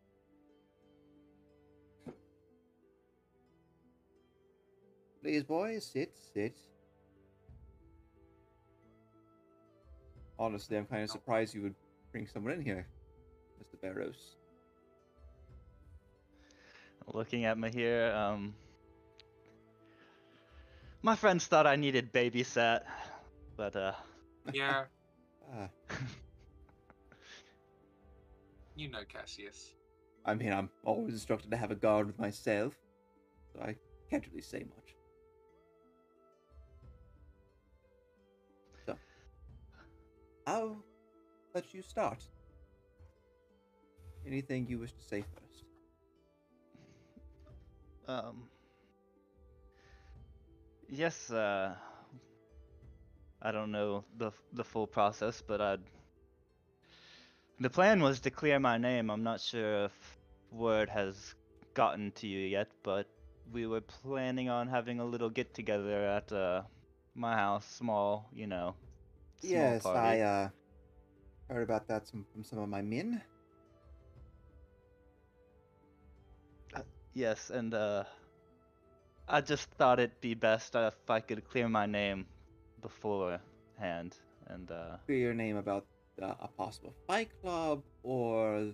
Please, 5.24 5.42
boys, 5.42 5.86
sit, 5.86 6.12
sit. 6.34 6.58
Honestly, 10.38 10.76
I'm 10.76 10.86
kind 10.86 11.04
of 11.04 11.10
surprised 11.10 11.56
you 11.56 11.62
would 11.62 11.76
bring 12.12 12.28
someone 12.28 12.52
in 12.52 12.62
here, 12.62 12.86
Mr. 13.58 13.80
Barrows. 13.82 14.36
Looking 17.14 17.46
at 17.46 17.58
me 17.58 17.72
here, 17.72 18.12
um, 18.12 18.54
my 21.02 21.16
friends 21.16 21.48
thought 21.48 21.68
I 21.68 21.78
needed 21.78 22.12
babysat, 22.12 22.82
but 23.56 23.78
uh, 23.78 23.94
Yeah, 24.52 24.84
Ah, 25.54 25.70
you 28.76 28.90
know 28.90 29.04
Cassius. 29.08 29.74
I 30.26 30.34
mean, 30.34 30.52
I'm 30.52 30.70
always 30.84 31.14
instructed 31.14 31.50
to 31.52 31.58
have 31.58 31.72
a 31.72 31.76
guard 31.76 32.08
with 32.08 32.20
myself, 32.20 32.74
so 33.54 33.62
I 33.62 33.76
can't 34.10 34.26
really 34.28 34.42
say 34.42 34.66
much. 34.76 34.96
I'll 40.46 40.78
let 41.54 41.74
you 41.74 41.82
start. 41.82 42.24
Anything 44.26 44.68
you 44.68 44.80
wish 44.80 44.92
to 44.94 45.04
say 45.04 45.22
first? 45.22 45.64
Um. 48.08 48.44
Yes, 50.90 51.32
uh. 51.32 51.76
I 53.42 53.52
don't 53.52 53.72
know 53.72 54.06
the 54.18 54.32
the 54.54 54.64
full 54.64 54.88
process, 54.88 55.42
but 55.46 55.60
I'd. 55.60 55.82
The 57.60 57.70
plan 57.70 58.02
was 58.02 58.20
to 58.22 58.32
clear 58.32 58.60
my 58.60 58.78
name. 58.78 59.10
I'm 59.10 59.24
not 59.24 59.42
sure 59.42 59.86
if 59.86 60.18
word 60.52 60.90
has 60.90 61.36
gotten 61.74 62.12
to 62.12 62.28
you 62.28 62.48
yet, 62.48 62.70
but 62.84 63.08
we 63.52 63.68
were 63.68 63.82
planning 63.82 64.50
on 64.50 64.68
having 64.68 65.00
a 65.00 65.06
little 65.06 65.30
get 65.30 65.54
together 65.54 66.06
at 66.06 66.32
uh, 66.32 66.62
my 67.16 67.36
house, 67.36 67.66
small, 67.66 68.30
you 68.34 68.48
know. 68.48 68.76
Small 69.44 69.74
yes, 69.74 69.84
party. 69.84 70.00
I 70.00 70.20
uh 70.22 70.50
heard 71.50 71.64
about 71.64 71.88
that 71.88 72.08
some, 72.08 72.26
from 72.34 72.44
some 72.44 72.60
of 72.60 72.70
my 72.70 72.82
men. 72.82 73.22
Yes, 77.14 77.50
and 77.52 77.74
uh, 77.74 78.04
I 79.28 79.42
just 79.42 79.70
thought 79.78 80.00
it'd 80.00 80.20
be 80.22 80.34
best 80.34 80.76
if 80.76 80.96
I 81.10 81.20
could 81.20 81.44
clear 81.48 81.70
my 81.70 81.86
name 81.86 82.26
beforehand, 82.82 84.18
and 84.48 84.72
uh, 84.72 84.98
Clear 85.06 85.20
your 85.20 85.34
name 85.34 85.58
about 85.58 85.86
uh, 86.22 86.34
a 86.42 86.48
possible 86.48 86.94
fight 87.08 87.30
club 87.42 87.84
or 88.04 88.72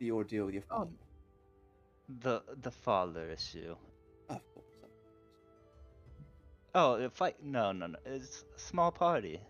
the 0.00 0.10
ordeal 0.10 0.46
with 0.46 0.54
your 0.54 0.64
Oh. 0.70 0.78
father. 0.78 0.96
the 2.22 2.42
the 2.62 2.70
father 2.70 3.30
issue. 3.30 3.76
Of 4.28 4.42
course. 4.54 4.66
of 4.82 4.90
Oh, 6.74 6.94
if 6.94 7.22
I 7.22 7.34
no 7.42 7.72
no 7.72 7.86
no, 7.86 7.98
it's 8.04 8.44
a 8.56 8.58
small 8.58 8.90
party. 8.90 9.40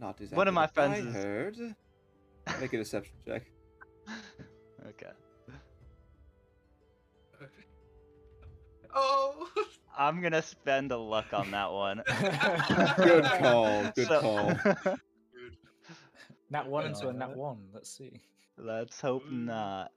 Not 0.00 0.10
exactly. 0.20 0.36
One 0.36 0.48
of 0.48 0.54
my 0.54 0.62
what 0.62 0.74
friends 0.74 1.06
I 1.06 1.08
is- 1.08 1.14
heard. 1.24 1.56
Make 2.60 2.72
a 2.72 2.78
deception 2.78 3.14
check. 3.26 3.42
okay. 4.88 5.10
Oh. 8.94 9.48
I'm 9.96 10.20
gonna 10.22 10.42
spend 10.42 10.92
a 10.92 10.96
luck 10.96 11.26
on 11.32 11.50
that 11.50 11.72
one. 11.72 12.02
Good 12.96 13.24
call. 13.24 13.92
Good 13.94 14.06
So- 14.06 14.20
call. 14.20 14.52
Good. 14.54 14.76
Nat 16.50 16.66
one 16.66 16.86
into 16.86 17.06
a 17.06 17.10
Uh, 17.10 17.12
nat 17.12 17.36
one. 17.36 17.58
Let's 17.74 17.90
see. 17.94 18.22
Let's 18.56 18.98
hope 19.00 19.24
not. 19.30 19.90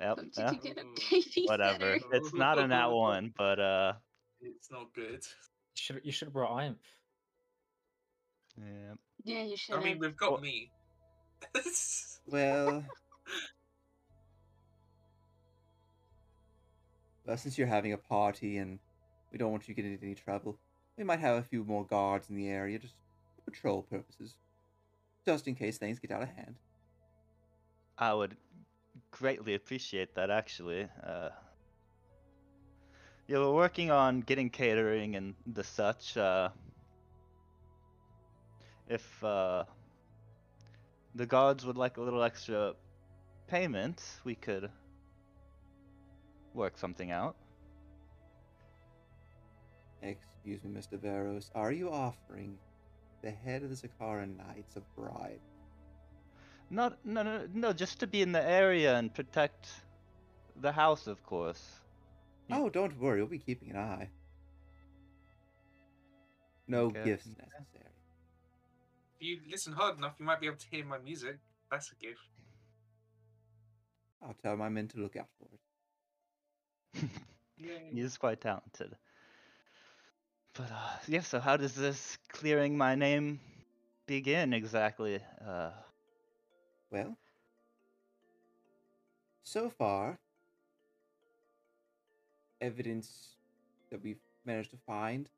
Yep. 0.00 0.18
Hope 0.18 0.26
yeah, 0.36 0.48
could 0.50 0.62
get 0.62 0.78
a 0.78 0.80
Ooh. 0.80 0.94
baby 1.10 1.44
Whatever. 1.46 1.98
It's 2.12 2.34
not 2.34 2.58
a 2.58 2.66
nat 2.66 2.88
one, 2.88 3.32
but 3.38 3.60
uh. 3.60 3.92
It's 4.40 4.70
not 4.70 4.92
good. 4.94 5.20
You 5.22 5.74
should 5.74 6.00
you 6.02 6.10
should 6.10 6.26
have 6.26 6.32
brought 6.32 6.56
Iron. 6.56 6.76
Yeah. 8.56 8.94
Yeah, 9.24 9.42
you 9.44 9.56
should. 9.56 9.76
I 9.76 9.82
mean, 9.82 9.98
we've 9.98 10.16
got 10.16 10.32
Well- 10.32 10.40
me. 10.40 10.70
Well, 12.26 12.84
well, 17.26 17.36
since 17.36 17.58
you're 17.58 17.66
having 17.66 17.92
a 17.92 17.96
party 17.98 18.58
and 18.58 18.78
we 19.32 19.38
don't 19.38 19.50
want 19.50 19.66
you 19.66 19.74
to 19.74 19.82
get 19.82 19.90
into 19.90 20.04
any 20.04 20.14
trouble, 20.14 20.56
we 20.96 21.02
might 21.02 21.18
have 21.18 21.36
a 21.38 21.42
few 21.42 21.64
more 21.64 21.84
guards 21.84 22.30
in 22.30 22.36
the 22.36 22.48
area 22.48 22.78
just 22.78 22.94
for 23.36 23.50
patrol 23.50 23.82
purposes, 23.82 24.36
just 25.26 25.48
in 25.48 25.54
case 25.56 25.78
things 25.78 25.98
get 25.98 26.12
out 26.12 26.22
of 26.22 26.28
hand. 26.28 26.54
I 27.98 28.14
would 28.14 28.36
greatly 29.10 29.54
appreciate 29.54 30.14
that 30.14 30.30
actually. 30.30 30.86
Uh, 31.04 31.30
yeah, 33.26 33.38
we're 33.38 33.52
working 33.54 33.90
on 33.90 34.20
getting 34.20 34.50
catering 34.50 35.16
and 35.16 35.34
the 35.46 35.64
such. 35.64 36.16
Uh, 36.16 36.50
if 38.90 39.24
uh, 39.24 39.64
the 41.14 41.26
guards 41.26 41.66
would 41.66 41.78
like 41.78 41.96
a 41.98 42.02
little 42.02 42.22
extra 42.22 42.74
payment, 43.48 44.02
we 44.24 44.36
could 44.36 44.70
work 46.54 46.78
something 46.78 47.10
out. 47.12 47.36
Excuse 50.02 50.64
me, 50.64 50.70
Mr. 50.70 50.98
Barrows, 50.98 51.50
are 51.54 51.72
you 51.72 51.90
offering 51.90 52.60
the 53.22 53.30
head 53.30 53.62
of 53.64 53.70
the 53.70 53.76
Zakara 53.76 54.26
Knights 54.26 54.76
a 54.76 54.82
bribe? 54.82 55.40
Not, 56.70 57.04
no, 57.04 57.22
no, 57.22 57.46
no, 57.52 57.72
just 57.72 58.00
to 58.00 58.06
be 58.08 58.22
in 58.22 58.32
the 58.32 58.42
area 58.42 58.96
and 58.96 59.14
protect 59.14 59.68
the 60.56 60.72
house, 60.72 61.06
of 61.06 61.22
course. 61.24 61.80
Oh, 62.50 62.70
don't 62.70 62.98
worry, 62.98 63.20
we'll 63.20 63.28
be 63.30 63.38
keeping 63.38 63.70
an 63.70 63.76
eye. 63.76 64.10
No 66.68 66.90
Okay. 66.90 67.02
gifts 67.02 67.36
necessary. 67.36 67.89
If 69.20 69.26
you 69.26 69.40
listen 69.50 69.72
hard 69.74 69.98
enough, 69.98 70.14
you 70.18 70.24
might 70.24 70.40
be 70.40 70.46
able 70.46 70.56
to 70.56 70.66
hear 70.70 70.84
my 70.84 70.98
music. 70.98 71.38
That's 71.70 71.92
a 71.92 71.94
gift. 71.96 72.20
I'll 74.22 74.34
tell 74.34 74.56
my 74.56 74.68
men 74.68 74.88
to 74.88 74.98
look 74.98 75.16
out 75.16 75.28
for 75.38 75.48
it. 75.52 75.60
Yay. 77.58 77.90
He 77.92 78.00
is 78.00 78.16
quite 78.18 78.40
talented. 78.40 78.96
But 80.54 80.70
uh, 80.70 80.98
yeah, 81.08 81.20
so 81.20 81.40
how 81.40 81.56
does 81.56 81.74
this 81.74 82.18
clearing 82.28 82.76
my 82.76 82.94
name 82.94 83.40
begin 84.06 84.52
exactly? 84.52 85.20
Uh, 85.44 85.70
Well, 86.90 87.16
so 89.42 89.70
far, 89.70 90.18
evidence 92.60 93.36
that 93.90 94.02
we've 94.02 94.20
managed 94.44 94.70
to 94.70 94.76
find, 94.78 95.28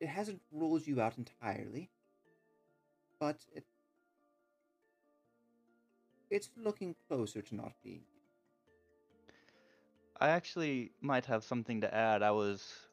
it 0.00 0.08
hasn't 0.08 0.42
ruled 0.50 0.86
you 0.86 1.00
out 1.00 1.18
entirely, 1.18 1.90
but 3.18 3.44
it 3.52 3.64
it's 6.30 6.50
looking 6.56 6.94
closer 7.08 7.42
to 7.42 7.54
not 7.54 7.72
being. 7.82 8.04
I 10.20 10.28
actually 10.28 10.92
might 11.00 11.26
have 11.26 11.44
something 11.44 11.80
to 11.80 11.94
add. 11.94 12.22
I 12.22 12.30
was 12.30 12.86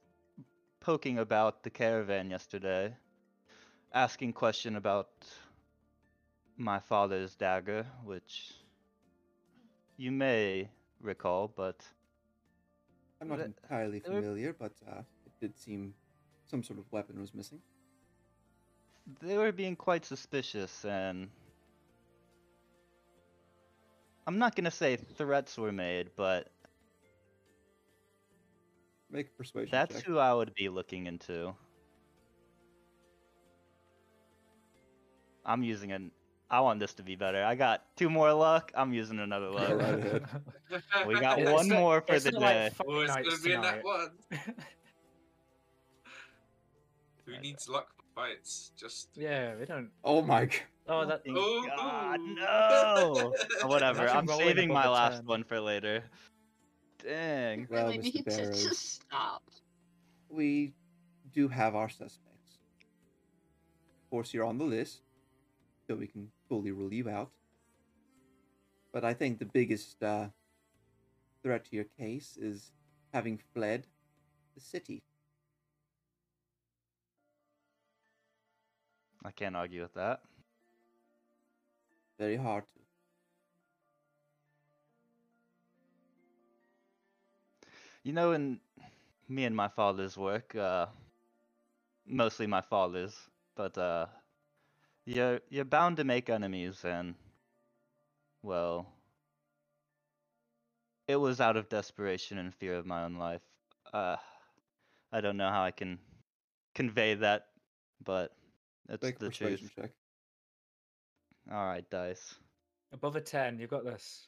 poking 0.79 1.19
about 1.19 1.63
the 1.63 1.69
caravan 1.69 2.29
yesterday, 2.29 2.95
asking 3.93 4.33
question 4.33 4.75
about 4.75 5.09
my 6.57 6.79
father's 6.79 7.35
dagger, 7.35 7.85
which 8.03 8.53
you 9.97 10.11
may 10.11 10.69
recall, 11.01 11.47
but 11.47 11.85
I'm 13.21 13.27
not 13.27 13.39
entirely 13.39 13.99
familiar, 13.99 14.53
but 14.53 14.73
uh, 14.87 15.01
it 15.25 15.33
did 15.39 15.57
seem 15.57 15.95
some 16.47 16.63
sort 16.63 16.79
of 16.79 16.85
weapon 16.91 17.19
was 17.19 17.33
missing. 17.33 17.61
they 19.21 19.37
were 19.37 19.51
being 19.51 19.75
quite 19.75 20.05
suspicious 20.05 20.85
and 20.85 21.29
I'm 24.27 24.37
not 24.37 24.55
gonna 24.55 24.71
say 24.71 24.95
threats 24.95 25.57
were 25.57 25.71
made, 25.71 26.11
but 26.15 26.49
Make 29.11 29.27
a 29.27 29.31
persuasion 29.31 29.69
that's 29.71 29.95
check. 29.95 30.03
who 30.03 30.17
I 30.17 30.33
would 30.33 30.53
be 30.55 30.69
looking 30.69 31.05
into. 31.07 31.53
I'm 35.45 35.63
using 35.63 35.91
an 35.91 36.11
I 36.49 36.59
want 36.61 36.79
this 36.79 36.93
to 36.95 37.03
be 37.03 37.15
better. 37.15 37.43
I 37.43 37.55
got 37.55 37.83
two 37.95 38.09
more 38.09 38.31
luck. 38.33 38.71
I'm 38.75 38.93
using 38.93 39.19
another 39.19 39.51
Go 39.55 39.75
luck. 39.75 39.79
right. 39.79 40.21
We 41.07 41.19
got 41.19 41.41
one 41.43 41.69
more 41.69 42.01
for 42.01 42.15
it's 42.15 42.25
the 42.25 42.31
not 42.31 42.41
like 42.41 42.53
day. 42.53 42.71
Oh, 42.87 42.99
it's 43.01 43.15
Nights 43.15 43.29
gonna 43.29 43.41
be 43.41 43.53
in 43.53 43.61
that 43.61 43.83
one. 43.83 44.11
Who 47.25 47.37
needs 47.39 47.69
luck 47.69 47.87
for 47.95 48.03
fights? 48.21 48.71
Just. 48.77 49.09
yeah, 49.15 49.55
we 49.59 49.65
don't. 49.65 49.89
Oh 50.03 50.21
my 50.21 50.45
god. 50.45 50.59
Oh, 50.87 51.05
that. 51.05 51.23
Thank 51.23 51.37
Oh, 51.39 51.65
God, 51.77 52.19
no! 52.19 53.33
Whatever. 53.69 54.07
I'm 54.09 54.27
saving 54.27 54.67
my 54.67 54.87
last 54.87 55.17
10. 55.19 55.25
one 55.25 55.43
for 55.45 55.59
later. 55.61 56.03
Dang. 57.01 57.61
You 57.61 57.67
Well, 57.69 57.85
really 57.87 57.99
Mr. 57.99 58.03
need 58.03 58.25
to 58.25 58.51
just 58.51 58.93
stop. 58.95 59.43
we 60.29 60.73
do 61.31 61.47
have 61.47 61.73
our 61.75 61.87
suspects. 61.87 62.59
Of 64.03 64.09
course, 64.09 64.33
you're 64.33 64.45
on 64.45 64.57
the 64.57 64.65
list, 64.65 65.01
so 65.87 65.95
we 65.95 66.07
can 66.07 66.27
fully 66.49 66.71
rule 66.71 66.93
you 66.93 67.09
out. 67.09 67.31
But 68.91 69.05
I 69.05 69.13
think 69.13 69.39
the 69.39 69.45
biggest 69.45 70.03
uh, 70.03 70.27
threat 71.41 71.63
to 71.65 71.75
your 71.75 71.85
case 71.97 72.37
is 72.39 72.73
having 73.13 73.39
fled 73.53 73.87
the 74.53 74.61
city. 74.61 75.01
I 79.25 79.31
can't 79.31 79.55
argue 79.55 79.81
with 79.81 79.93
that. 79.95 80.21
Very 82.19 82.37
hard 82.37 82.63
to. 82.75 82.81
You 88.03 88.13
know, 88.13 88.33
in 88.33 88.59
me 89.29 89.45
and 89.45 89.55
my 89.55 89.67
father's 89.69 90.17
work, 90.17 90.55
uh, 90.55 90.87
mostly 92.07 92.47
my 92.47 92.61
father's, 92.61 93.15
but 93.55 93.77
uh, 93.77 94.07
you're 95.05 95.41
you're 95.49 95.65
bound 95.65 95.97
to 95.97 96.03
make 96.03 96.29
enemies, 96.29 96.83
and 96.85 97.15
well, 98.43 98.87
it 101.07 101.17
was 101.17 101.41
out 101.41 101.57
of 101.57 101.69
desperation 101.69 102.37
and 102.39 102.53
fear 102.55 102.75
of 102.75 102.85
my 102.85 103.03
own 103.05 103.15
life. 103.15 103.41
Uh, 103.93 104.17
I 105.11 105.21
don't 105.21 105.37
know 105.37 105.49
how 105.49 105.63
I 105.63 105.71
can 105.71 105.99
convey 106.75 107.15
that, 107.15 107.47
but 108.03 108.33
it's 108.89 109.03
Make 109.03 109.19
the 109.19 109.25
persuasion 109.27 109.69
truth. 109.73 109.73
check. 109.75 109.91
All 111.51 111.65
right, 111.65 111.87
dice. 111.89 112.35
Above 112.91 113.15
a 113.15 113.21
10, 113.21 113.59
you've 113.59 113.69
got 113.69 113.83
this. 113.83 114.27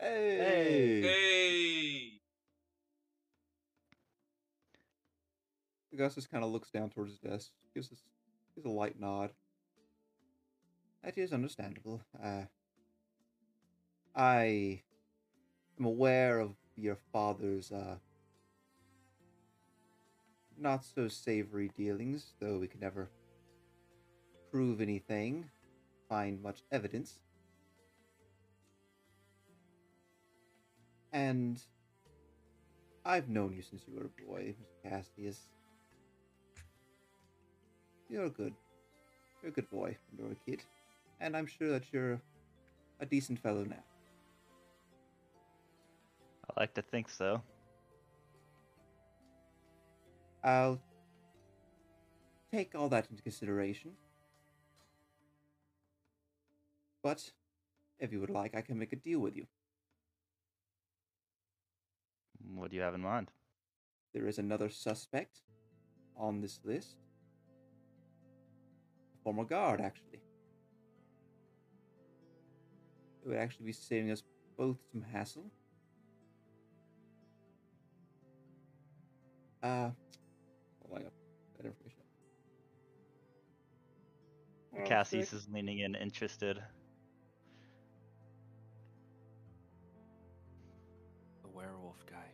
Hey! 0.00 1.02
Hey! 1.02 2.12
Augustus 5.92 6.26
kind 6.26 6.42
of 6.42 6.50
looks 6.50 6.70
down 6.70 6.90
towards 6.90 7.10
his 7.12 7.20
desk, 7.20 7.50
gives 7.74 7.92
us 7.92 7.98
gives 8.54 8.66
a 8.66 8.70
light 8.70 8.98
nod. 8.98 9.30
That 11.04 11.18
is 11.18 11.32
understandable. 11.32 12.00
Uh, 12.22 12.42
I 14.14 14.82
am 15.78 15.84
aware 15.84 16.38
of 16.40 16.52
your 16.76 16.96
father's 17.12 17.70
uh, 17.72 17.96
not 20.58 20.84
so 20.84 21.08
savory 21.08 21.70
dealings, 21.76 22.32
though 22.40 22.58
we 22.58 22.68
can 22.68 22.80
never 22.80 23.10
prove 24.52 24.82
anything, 24.82 25.46
find 26.08 26.40
much 26.42 26.62
evidence. 26.70 27.18
And 31.12 31.58
I've 33.04 33.28
known 33.28 33.54
you 33.54 33.62
since 33.62 33.82
you 33.88 33.94
were 33.94 34.06
a 34.06 34.26
boy, 34.26 34.54
Mr. 34.60 34.90
Cassius. 34.90 35.40
You're 38.10 38.28
good. 38.28 38.52
You're 39.42 39.50
a 39.50 39.54
good 39.54 39.70
boy 39.70 39.96
when 40.10 40.18
you 40.18 40.24
were 40.26 40.32
a 40.32 40.50
kid. 40.50 40.62
And 41.20 41.34
I'm 41.36 41.46
sure 41.46 41.70
that 41.70 41.84
you're 41.90 42.20
a 43.00 43.06
decent 43.06 43.38
fellow 43.38 43.64
now. 43.64 43.82
I 46.50 46.60
like 46.60 46.74
to 46.74 46.82
think 46.82 47.08
so. 47.08 47.42
I'll 50.44 50.78
take 52.52 52.74
all 52.74 52.88
that 52.90 53.08
into 53.10 53.22
consideration. 53.22 53.92
But 57.02 57.32
if 57.98 58.12
you 58.12 58.20
would 58.20 58.30
like, 58.30 58.54
I 58.54 58.60
can 58.60 58.78
make 58.78 58.92
a 58.92 58.96
deal 58.96 59.20
with 59.20 59.36
you. 59.36 59.46
What 62.54 62.70
do 62.70 62.76
you 62.76 62.82
have 62.82 62.94
in 62.94 63.00
mind? 63.00 63.30
There 64.14 64.26
is 64.26 64.38
another 64.38 64.68
suspect 64.68 65.40
on 66.16 66.40
this 66.40 66.60
list. 66.64 66.96
A 69.14 69.22
former 69.24 69.44
guard, 69.44 69.80
actually. 69.80 70.20
It 73.24 73.28
would 73.28 73.38
actually 73.38 73.66
be 73.66 73.72
saving 73.72 74.10
us 74.10 74.22
both 74.56 74.78
some 74.92 75.02
hassle. 75.02 75.50
Uh, 79.62 79.90
oh 80.84 80.92
my 80.92 80.98
god, 80.98 81.12
that 81.56 81.66
information. 81.66 82.02
Oh, 84.74 84.84
is 85.32 85.46
leaning 85.52 85.80
in, 85.80 85.94
interested. 85.94 86.60
Werewolf 91.62 92.04
guy. 92.06 92.26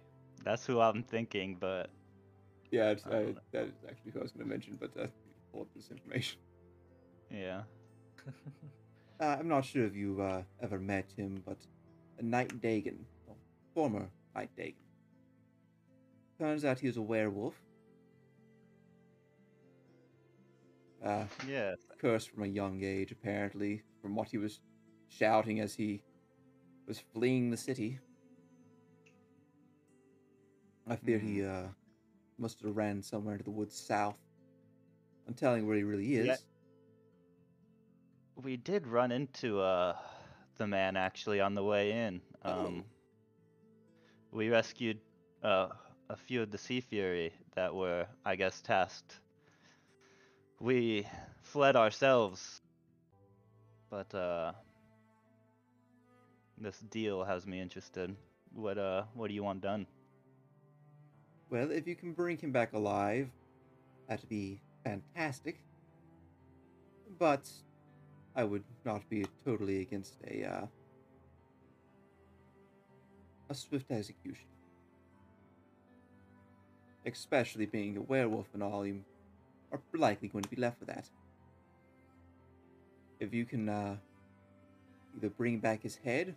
That's 0.44 0.64
who 0.66 0.80
I'm 0.80 1.02
thinking, 1.02 1.56
but 1.60 1.90
Yeah, 2.70 2.90
it's, 2.90 3.06
I 3.06 3.10
don't 3.10 3.22
uh, 3.22 3.32
know. 3.32 3.40
that 3.52 3.64
is 3.64 3.74
actually 3.88 4.12
who 4.12 4.20
I 4.20 4.22
was 4.22 4.32
going 4.32 4.46
to 4.46 4.50
mention, 4.50 4.76
but 4.80 4.94
that's 4.94 5.12
pull 5.52 5.62
up 5.62 5.68
this 5.74 5.90
information. 5.90 6.38
yeah. 7.30 7.62
Uh, 9.20 9.36
I'm 9.40 9.48
not 9.48 9.64
sure 9.64 9.84
if 9.84 9.96
you 9.96 10.22
uh, 10.22 10.42
ever 10.62 10.78
met 10.78 11.06
him, 11.16 11.42
but 11.44 11.56
a 12.20 12.22
Knight 12.22 12.60
Dagon, 12.60 13.04
well, 13.26 13.36
former 13.74 14.08
Knight 14.32 14.50
Dagon. 14.56 14.78
Turns 16.38 16.64
out 16.64 16.78
he 16.78 16.86
was 16.86 16.98
a 16.98 17.02
werewolf. 17.02 17.56
Uh, 21.04 21.24
Yeah. 21.48 21.74
cursed 22.00 22.30
from 22.30 22.44
a 22.44 22.46
young 22.46 22.84
age, 22.84 23.10
apparently, 23.10 23.82
from 24.00 24.14
what 24.14 24.28
he 24.28 24.38
was 24.38 24.60
shouting 25.08 25.58
as 25.58 25.74
he 25.74 26.00
was 26.86 27.00
fleeing 27.12 27.50
the 27.50 27.56
city. 27.56 27.98
I 30.88 30.96
fear 30.96 31.18
he 31.18 31.44
uh, 31.44 31.64
must 32.38 32.62
have 32.62 32.76
ran 32.76 33.02
somewhere 33.02 33.34
into 33.34 33.44
the 33.44 33.50
woods 33.50 33.76
south. 33.76 34.16
I'm 35.26 35.34
telling 35.34 35.66
where 35.66 35.76
he 35.76 35.82
really 35.82 36.14
is. 36.14 36.26
Yeah. 36.26 36.36
We 38.42 38.56
did 38.56 38.86
run 38.86 39.12
into 39.12 39.60
uh 39.60 39.96
the 40.56 40.66
man 40.66 40.96
actually 40.96 41.40
on 41.40 41.54
the 41.54 41.62
way 41.62 41.92
in. 41.92 42.20
Um 42.44 42.84
we 44.32 44.48
rescued 44.48 44.98
uh 45.42 45.68
a 46.08 46.16
few 46.16 46.40
of 46.42 46.50
the 46.50 46.56
Sea 46.58 46.80
Fury 46.80 47.32
that 47.54 47.74
were, 47.74 48.06
I 48.24 48.36
guess, 48.36 48.62
tasked. 48.62 49.20
We 50.60 51.06
fled 51.42 51.76
ourselves. 51.76 52.62
But 53.90 54.14
uh 54.14 54.52
this 56.56 56.78
deal 56.80 57.24
has 57.24 57.46
me 57.46 57.60
interested. 57.60 58.16
What 58.54 58.78
uh 58.78 59.02
what 59.14 59.28
do 59.28 59.34
you 59.34 59.42
want 59.44 59.60
done? 59.60 59.86
Well, 61.50 61.70
if 61.70 61.86
you 61.86 61.94
can 61.94 62.12
bring 62.12 62.36
him 62.36 62.52
back 62.52 62.74
alive, 62.74 63.28
that'd 64.06 64.28
be 64.28 64.60
fantastic. 64.84 65.60
But 67.18 67.48
I 68.36 68.44
would 68.44 68.64
not 68.84 69.08
be 69.08 69.24
totally 69.44 69.80
against 69.80 70.16
a 70.26 70.44
uh, 70.44 70.66
a 73.48 73.54
swift 73.54 73.90
execution. 73.90 74.44
Especially 77.06 77.64
being 77.64 77.96
a 77.96 78.02
werewolf 78.02 78.48
and 78.52 78.62
all, 78.62 78.86
you 78.86 79.02
are 79.72 79.80
likely 79.94 80.28
going 80.28 80.44
to 80.44 80.50
be 80.50 80.60
left 80.60 80.78
with 80.80 80.88
that. 80.88 81.08
If 83.20 83.32
you 83.32 83.46
can 83.46 83.68
uh, 83.70 83.96
either 85.16 85.30
bring 85.30 85.58
back 85.58 85.82
his 85.82 85.96
head 85.96 86.36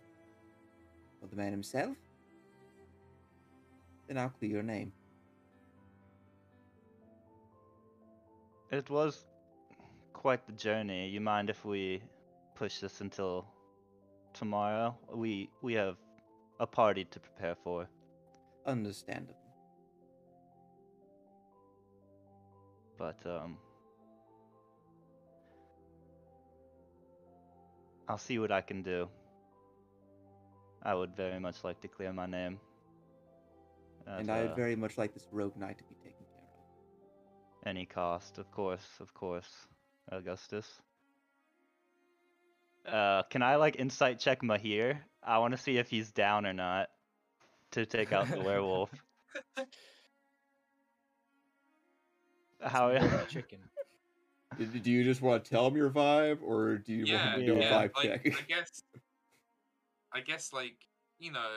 or 1.20 1.28
the 1.28 1.36
man 1.36 1.52
himself, 1.52 1.96
then 4.08 4.16
I'll 4.16 4.30
clear 4.30 4.52
your 4.52 4.62
name. 4.62 4.92
It 8.72 8.88
was 8.88 9.26
quite 10.14 10.46
the 10.46 10.52
journey. 10.52 11.08
You 11.10 11.20
mind 11.20 11.50
if 11.50 11.62
we 11.62 12.02
push 12.54 12.78
this 12.78 13.02
until 13.02 13.46
tomorrow? 14.32 14.96
We 15.12 15.50
we 15.60 15.74
have 15.74 15.96
a 16.58 16.66
party 16.66 17.04
to 17.04 17.20
prepare 17.20 17.54
for. 17.54 17.86
Understandable. 18.64 19.36
But 22.96 23.20
um 23.26 23.58
I'll 28.08 28.18
see 28.18 28.38
what 28.38 28.50
I 28.50 28.62
can 28.62 28.82
do. 28.82 29.08
I 30.82 30.94
would 30.94 31.14
very 31.14 31.38
much 31.38 31.62
like 31.62 31.80
to 31.82 31.88
clear 31.88 32.12
my 32.12 32.26
name. 32.26 32.58
and 34.06 34.30
I 34.30 34.42
would 34.42 34.50
uh, 34.50 34.54
very 34.54 34.76
much 34.76 34.98
like 34.98 35.12
this 35.14 35.28
rogue 35.30 35.56
knight 35.56 35.78
to 35.78 35.84
be 35.84 35.94
taken 35.94 35.96
care 35.96 35.98
of. 36.00 36.01
Any 37.64 37.86
cost, 37.86 38.38
of 38.38 38.50
course, 38.50 38.86
of 39.00 39.14
course, 39.14 39.48
Augustus. 40.10 40.66
Uh, 42.86 43.22
can 43.24 43.42
I 43.42 43.56
like 43.56 43.76
insight 43.76 44.18
check 44.18 44.42
Mihir? 44.42 44.98
I 45.22 45.38
want 45.38 45.52
to 45.52 45.58
see 45.58 45.78
if 45.78 45.88
he's 45.88 46.10
down 46.10 46.44
or 46.44 46.52
not 46.52 46.88
to 47.70 47.86
take 47.86 48.12
out 48.12 48.28
the 48.28 48.40
werewolf. 48.40 48.90
How? 52.60 52.98
Chicken. 53.28 53.60
Do, 54.58 54.66
do 54.66 54.90
you 54.90 55.04
just 55.04 55.22
want 55.22 55.44
to 55.44 55.50
tell 55.50 55.66
him 55.66 55.76
your 55.76 55.90
vibe, 55.90 56.38
or 56.42 56.76
do 56.76 56.92
you 56.92 57.06
yeah, 57.06 57.32
want 57.32 57.46
to 57.46 57.52
do 57.52 57.60
yeah, 57.60 57.68
a 57.68 57.88
vibe 57.88 57.94
like, 57.96 58.24
check? 58.24 58.26
I 58.38 58.42
guess, 58.42 58.82
I 60.12 60.20
guess, 60.20 60.52
like 60.52 60.76
you 61.18 61.32
know, 61.32 61.48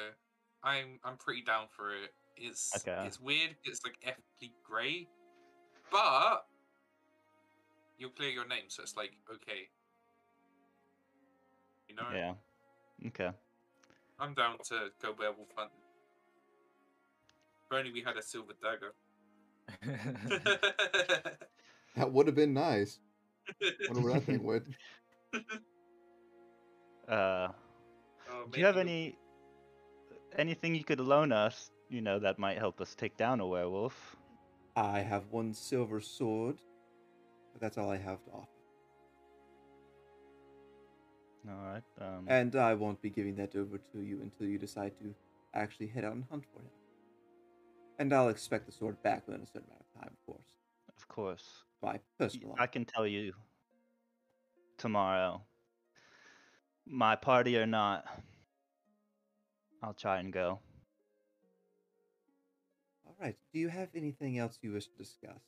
I'm 0.63 0.99
I'm 1.03 1.17
pretty 1.17 1.41
down 1.41 1.65
for 1.75 1.89
it. 1.89 2.13
It's 2.37 2.75
Okay. 2.77 3.05
it's 3.05 3.19
weird. 3.19 3.55
It's 3.65 3.81
like 3.83 3.97
ethically 4.03 4.53
grey, 4.63 5.07
but 5.91 6.45
you'll 7.97 8.11
clear 8.11 8.29
your 8.29 8.47
name, 8.47 8.65
so 8.67 8.83
it's 8.83 8.95
like 8.95 9.13
okay. 9.33 9.69
You 11.87 11.95
know, 11.95 12.03
Yeah. 12.13 12.33
Okay. 13.07 13.31
I'm 14.19 14.33
down 14.33 14.57
to 14.69 14.89
go 15.01 15.13
werewolf 15.17 15.49
hunting. 15.55 15.77
If 17.69 17.77
only 17.77 17.91
we 17.91 18.01
had 18.01 18.17
a 18.17 18.21
silver 18.21 18.53
dagger. 18.61 18.93
That 21.95 22.11
would 22.11 22.27
have 22.27 22.35
been 22.35 22.53
nice. 22.53 22.99
Wonder 23.87 24.01
where 24.01 24.13
that 24.15 24.23
thing 24.23 24.43
went. 24.43 24.65
Uh, 27.07 27.47
Oh, 28.29 28.45
do 28.51 28.59
you 28.59 28.65
have 28.65 28.77
any 28.77 29.15
anything 30.37 30.75
you 30.75 30.83
could 30.83 30.99
loan 30.99 31.31
us? 31.31 31.71
You 31.89 32.01
know 32.01 32.19
that 32.19 32.39
might 32.39 32.57
help 32.57 32.81
us 32.81 32.95
take 32.95 33.15
down 33.17 33.39
a 33.39 33.45
werewolf. 33.47 34.15
I 34.75 34.99
have 34.99 35.23
one 35.31 35.53
silver 35.53 36.01
sword, 36.01 36.57
but 37.53 37.61
that's 37.61 37.77
all 37.77 37.89
I 37.89 37.97
have 37.97 38.23
to 38.25 38.31
offer. 38.31 38.47
All 41.49 41.63
right. 41.63 41.83
Um, 42.01 42.25
And 42.27 42.55
I 42.55 42.73
won't 42.73 43.01
be 43.01 43.09
giving 43.09 43.35
that 43.35 43.55
over 43.55 43.77
to 43.77 43.99
you 44.01 44.21
until 44.21 44.47
you 44.47 44.57
decide 44.57 44.97
to 44.99 45.13
actually 45.53 45.87
head 45.87 46.03
out 46.03 46.13
and 46.13 46.25
hunt 46.29 46.43
for 46.53 46.59
him. 46.59 46.69
And 47.99 48.11
I'll 48.11 48.29
expect 48.29 48.65
the 48.65 48.71
sword 48.71 49.01
back 49.03 49.25
within 49.27 49.41
a 49.41 49.45
certain 49.45 49.67
amount 49.69 49.81
of 49.93 50.01
time, 50.01 50.11
of 50.11 50.25
course. 50.25 50.47
of 50.97 51.07
course. 51.07 51.63
My 51.81 51.99
personal. 52.19 52.55
I 52.59 52.67
can 52.67 52.83
tell 52.83 53.05
you 53.07 53.33
tomorrow, 54.77 55.41
my 56.85 57.15
party 57.15 57.57
or 57.57 57.65
not, 57.65 58.05
I'll 59.83 59.93
try 59.93 60.19
and 60.19 60.33
go. 60.33 60.59
All 63.19 63.25
right. 63.25 63.37
Do 63.53 63.59
you 63.59 63.69
have 63.69 63.89
anything 63.95 64.37
else 64.37 64.59
you 64.61 64.71
wish 64.73 64.87
to 64.87 64.97
discuss? 64.97 65.41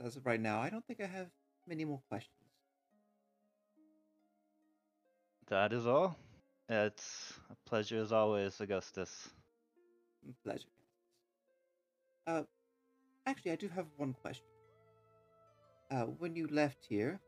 As 0.00 0.16
of 0.16 0.26
right 0.26 0.40
now, 0.40 0.60
I 0.60 0.70
don't 0.70 0.86
think 0.86 1.00
I 1.00 1.06
have 1.06 1.28
many 1.66 1.84
more 1.84 2.02
questions. 2.08 2.36
That 5.48 5.72
is 5.72 5.86
all. 5.86 6.16
It's 6.68 7.34
a 7.50 7.56
pleasure 7.68 7.98
as 8.00 8.12
always, 8.12 8.60
Augustus. 8.60 9.28
Pleasure. 10.44 10.68
Uh, 12.26 12.42
actually, 13.26 13.52
I 13.52 13.56
do 13.56 13.68
have 13.68 13.86
one 13.96 14.14
question. 14.14 14.44
Uh, 15.90 16.04
when 16.18 16.34
you 16.36 16.46
left 16.48 16.84
here, 16.88 17.20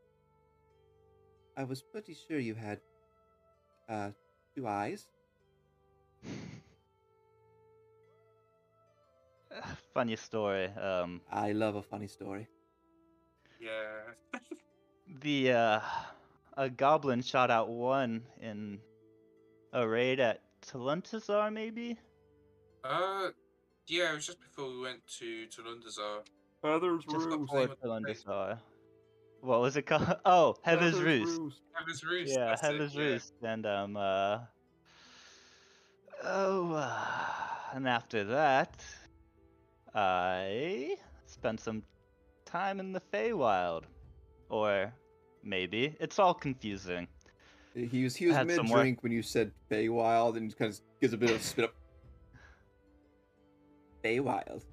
I 1.57 1.63
was 1.63 1.81
pretty 1.81 2.15
sure 2.27 2.39
you 2.39 2.55
had, 2.55 2.81
uh, 3.89 4.11
two 4.55 4.67
eyes. 4.67 5.07
Funny 9.93 10.15
story. 10.15 10.65
Um, 10.67 11.21
I 11.31 11.51
love 11.51 11.75
a 11.75 11.81
funny 11.81 12.07
story. 12.07 12.47
Yeah. 13.59 14.39
the 15.21 15.51
uh, 15.51 15.79
a 16.57 16.69
goblin 16.69 17.21
shot 17.21 17.51
out 17.51 17.69
one 17.69 18.23
in 18.41 18.79
a 19.73 19.87
raid 19.87 20.19
at 20.19 20.41
Taluntazar, 20.61 21.51
maybe. 21.51 21.97
Uh, 22.83 23.29
yeah. 23.87 24.11
It 24.11 24.15
was 24.15 24.25
just 24.27 24.39
before 24.41 24.69
we 24.69 24.81
went 24.81 25.05
to 25.19 25.47
to 25.47 25.61
Lundazar. 25.61 26.21
Heather's 26.63 27.05
Just 27.05 27.29
got 27.29 27.39
Roost. 27.39 27.51
playing 27.51 27.67
Or 27.67 27.69
with 27.69 27.79
the 27.79 27.87
Cylinder 27.87 28.07
face. 28.09 28.19
Star. 28.19 28.59
What 29.41 29.61
was 29.61 29.77
it 29.77 29.83
called? 29.83 30.15
Oh, 30.25 30.55
Heather's 30.63 30.99
Roost. 30.99 31.61
Heaven's 31.73 32.03
Roost. 32.03 32.33
Yeah, 32.33 32.45
that's 32.47 32.63
it, 32.63 32.71
Heather's 32.71 32.95
yeah. 33.41 33.51
And 33.53 33.65
um 33.65 33.97
uh 33.97 34.39
Oh 36.23 36.73
uh, 36.73 37.05
and 37.73 37.87
after 37.87 38.23
that 38.23 38.83
I 39.95 40.97
spent 41.25 41.59
some 41.59 41.83
time 42.45 42.79
in 42.79 42.91
the 42.91 43.01
Feywild. 43.13 43.83
Or 44.49 44.93
maybe. 45.43 45.95
It's 45.99 46.19
all 46.19 46.33
confusing. 46.33 47.07
He 47.73 48.03
was 48.03 48.15
he 48.15 48.27
was 48.27 48.37
mid 48.45 48.65
drink 48.67 49.03
when 49.03 49.11
you 49.11 49.21
said 49.21 49.51
Feywild 49.69 50.37
and 50.37 50.55
kind 50.57 50.71
of 50.71 50.79
gives 51.01 51.13
a 51.13 51.17
bit 51.17 51.29
of 51.31 51.37
a 51.37 51.39
spit 51.39 51.65
up. 51.65 51.73
Feywild. 54.03 54.63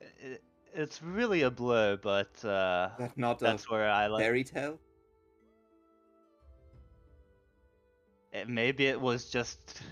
It, 0.00 0.42
it's 0.74 1.02
really 1.02 1.42
a 1.42 1.50
blur, 1.50 1.96
but 1.96 2.44
uh 2.44 2.90
That's 2.98 3.16
not 3.16 3.40
a 3.40 3.44
that's 3.44 3.70
where 3.70 3.88
I 3.88 4.06
like 4.08 4.24
fairy 4.24 4.44
tale. 4.44 4.78
it, 8.32 8.48
maybe 8.48 8.86
it 8.86 9.00
was 9.00 9.30
just 9.30 9.82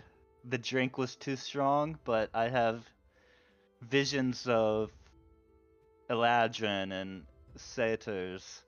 the 0.45 0.59
drink 0.59 0.99
was 0.99 1.17
too 1.17 1.37
strong, 1.37 1.99
but 2.05 2.31
I 2.35 2.49
have 2.49 2.85
visions 3.81 4.47
of 4.49 4.91
Eladrin 6.11 6.93
and 6.93 7.25
satyrs. 7.57 8.63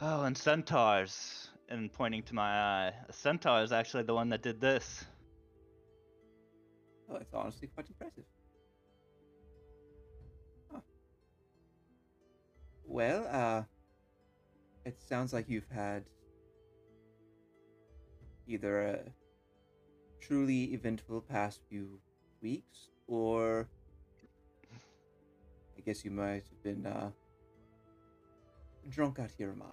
Oh, 0.00 0.24
and 0.24 0.36
centaurs. 0.36 1.48
And 1.68 1.92
pointing 1.92 2.22
to 2.24 2.34
my 2.34 2.50
eye. 2.50 2.92
A 3.08 3.12
centaur 3.12 3.62
is 3.62 3.72
actually 3.72 4.04
the 4.04 4.14
one 4.14 4.28
that 4.28 4.42
did 4.42 4.60
this. 4.60 5.04
Oh, 7.10 7.16
it's 7.16 7.34
honestly 7.34 7.68
quite 7.68 7.88
impressive. 7.88 8.24
Huh. 10.72 10.80
Well, 12.84 13.26
uh, 13.30 13.62
it 14.84 15.00
sounds 15.08 15.32
like 15.32 15.48
you've 15.48 15.68
had 15.68 16.04
either 18.46 18.82
a 18.82 18.98
truly 20.20 20.72
eventful 20.72 21.20
past 21.22 21.60
few 21.68 22.00
weeks, 22.40 22.90
or 23.08 23.68
I 25.76 25.80
guess 25.80 26.04
you 26.04 26.10
might 26.10 26.44
have 26.48 26.62
been 26.62 26.86
uh, 26.86 27.10
drunk 28.88 29.18
out 29.18 29.30
of 29.30 29.38
your 29.38 29.54
mind. 29.54 29.72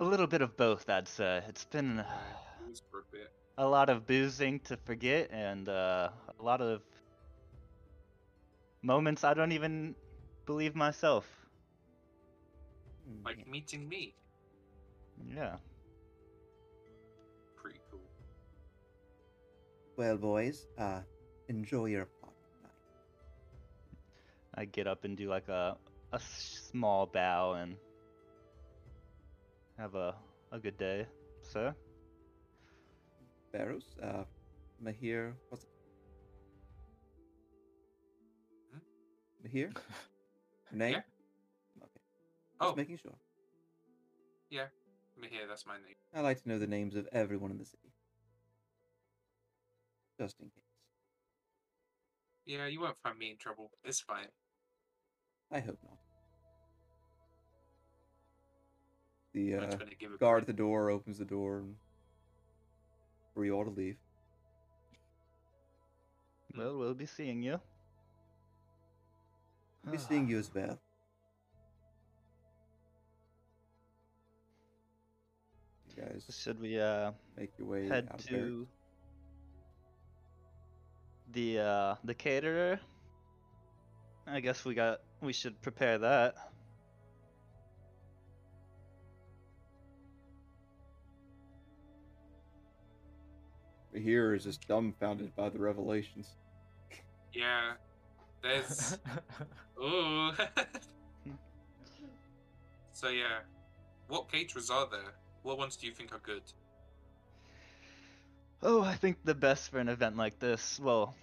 A 0.00 0.04
little 0.04 0.26
bit 0.26 0.42
of 0.42 0.56
both, 0.56 0.88
I'd 0.88 1.08
say. 1.08 1.42
It's 1.48 1.64
been 1.64 1.98
It 2.00 3.30
a 3.56 3.66
lot 3.66 3.88
of 3.88 4.06
boozing 4.06 4.60
to 4.60 4.76
forget 4.76 5.30
and 5.30 5.68
uh, 5.68 6.10
a 6.38 6.42
lot 6.42 6.60
of 6.60 6.82
moments 8.82 9.24
I 9.24 9.34
don't 9.34 9.52
even 9.52 9.94
believe 10.46 10.74
myself. 10.74 11.26
Hmm, 13.06 13.24
Like 13.24 13.46
meeting 13.46 13.88
me. 13.88 14.14
Yeah. 15.34 15.56
Well, 19.96 20.18
boys, 20.18 20.68
uh, 20.78 21.02
enjoy 21.48 21.86
your 21.86 22.06
party 22.20 22.36
tonight. 22.56 22.74
I 24.54 24.64
get 24.64 24.86
up 24.86 25.04
and 25.04 25.16
do 25.16 25.28
like 25.28 25.48
a 25.48 25.78
a 26.12 26.20
small 26.20 27.06
bow 27.06 27.54
and 27.54 27.76
have 29.78 29.94
a 29.94 30.16
a 30.52 30.58
good 30.58 30.76
day, 30.78 31.06
sir. 31.42 31.74
Barrows, 33.52 33.96
uh, 34.02 34.24
Mihir, 34.82 35.34
what's 35.48 35.64
it? 35.64 35.70
Mihir? 39.44 39.72
Your 40.70 40.78
name? 40.78 40.92
Yeah. 40.94 41.02
Okay. 41.82 42.00
Just 42.60 42.72
Oh, 42.72 42.76
making 42.76 42.98
sure. 42.98 43.14
Yeah, 44.50 44.68
Mihir, 45.18 45.48
that's 45.48 45.66
my 45.66 45.76
name. 45.78 45.96
I 46.14 46.20
like 46.20 46.42
to 46.42 46.48
know 46.48 46.58
the 46.58 46.66
names 46.66 46.96
of 46.96 47.08
everyone 47.12 47.50
in 47.52 47.58
the 47.58 47.64
city. 47.64 47.93
Just 50.18 50.36
in 50.40 50.46
case. 50.46 50.62
Yeah, 52.46 52.66
you 52.66 52.80
won't 52.80 52.96
find 53.02 53.18
me 53.18 53.30
in 53.30 53.36
trouble. 53.36 53.70
It's 53.84 54.00
fine. 54.00 54.28
I 55.50 55.60
hope 55.60 55.78
not. 55.82 55.98
The 59.32 59.54
uh, 59.56 59.76
give 59.98 60.18
guard 60.20 60.42
at 60.42 60.46
the 60.46 60.52
door 60.52 60.90
opens 60.90 61.18
the 61.18 61.24
door 61.24 61.58
and 61.60 61.74
for 63.34 63.44
you 63.44 63.52
all 63.52 63.64
to 63.64 63.70
leave. 63.70 63.96
Well, 66.56 66.78
we'll 66.78 66.94
be 66.94 67.06
seeing 67.06 67.42
you. 67.42 67.60
We'll 69.84 69.92
be 69.92 69.98
seeing 69.98 70.28
you 70.28 70.38
as 70.38 70.54
well. 70.54 70.78
You 75.88 76.02
guys 76.02 76.24
Should 76.42 76.60
we 76.60 76.80
uh 76.80 77.10
make 77.36 77.50
your 77.58 77.66
way 77.68 77.88
head 77.88 78.08
out 78.12 78.20
of 78.20 78.26
there. 78.26 78.40
to 78.40 78.66
the 81.34 81.58
uh 81.58 81.94
the 82.04 82.14
caterer? 82.14 82.80
I 84.26 84.40
guess 84.40 84.64
we 84.64 84.74
got 84.74 85.00
we 85.20 85.32
should 85.32 85.60
prepare 85.60 85.98
that. 85.98 86.34
Mihir 93.94 94.36
is 94.36 94.44
just 94.44 94.66
dumbfounded 94.66 95.36
by 95.36 95.48
the 95.48 95.58
revelations. 95.58 96.34
Yeah. 97.32 97.72
There's. 98.42 98.98
Ooh. 99.82 100.32
so 102.92 103.08
yeah, 103.08 103.40
what 104.08 104.30
caterers 104.30 104.70
are 104.70 104.88
there? 104.90 105.14
What 105.42 105.58
ones 105.58 105.76
do 105.76 105.86
you 105.86 105.92
think 105.92 106.12
are 106.12 106.20
good? 106.20 106.42
Oh, 108.62 108.82
I 108.82 108.94
think 108.94 109.18
the 109.24 109.34
best 109.34 109.70
for 109.70 109.78
an 109.78 109.88
event 109.88 110.16
like 110.16 110.38
this, 110.38 110.80
well, 110.80 111.14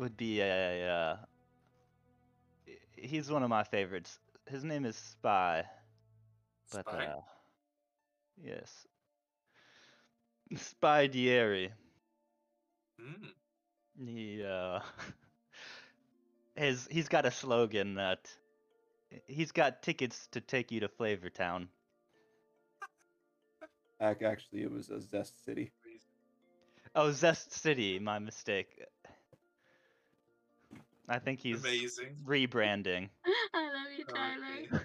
would 0.00 0.16
be 0.16 0.40
a. 0.40 0.90
Uh, 0.90 1.16
he's 2.96 3.30
one 3.30 3.42
of 3.42 3.50
my 3.50 3.64
favorites. 3.64 4.18
His 4.48 4.64
name 4.64 4.84
is 4.84 4.96
Spy, 4.96 5.64
but 6.72 6.88
Spy? 6.88 7.04
uh, 7.06 7.20
yes, 8.42 8.86
Spy 10.56 11.08
Dieri. 11.08 11.70
Mm. 13.00 13.34
He 14.06 14.42
uh, 14.42 14.80
his 16.56 16.88
he's 16.90 17.08
got 17.08 17.26
a 17.26 17.30
slogan 17.30 17.94
that 17.94 18.30
he's 19.26 19.52
got 19.52 19.82
tickets 19.82 20.28
to 20.32 20.40
take 20.40 20.72
you 20.72 20.80
to 20.80 20.88
Flavor 20.88 21.30
Town. 21.30 21.68
Ac- 24.00 24.24
Actually, 24.24 24.62
it 24.62 24.70
was 24.70 24.90
a 24.90 25.00
Zest 25.00 25.44
City. 25.44 25.72
Oh, 26.94 27.12
Zest 27.12 27.52
City, 27.52 27.98
my 27.98 28.18
mistake. 28.18 28.82
I 31.10 31.18
think 31.18 31.40
he's 31.40 31.58
Amazing. 31.60 32.16
rebranding. 32.24 33.08
I 33.54 33.62
love 33.64 33.88
you, 33.98 34.04
Tyler. 34.04 34.84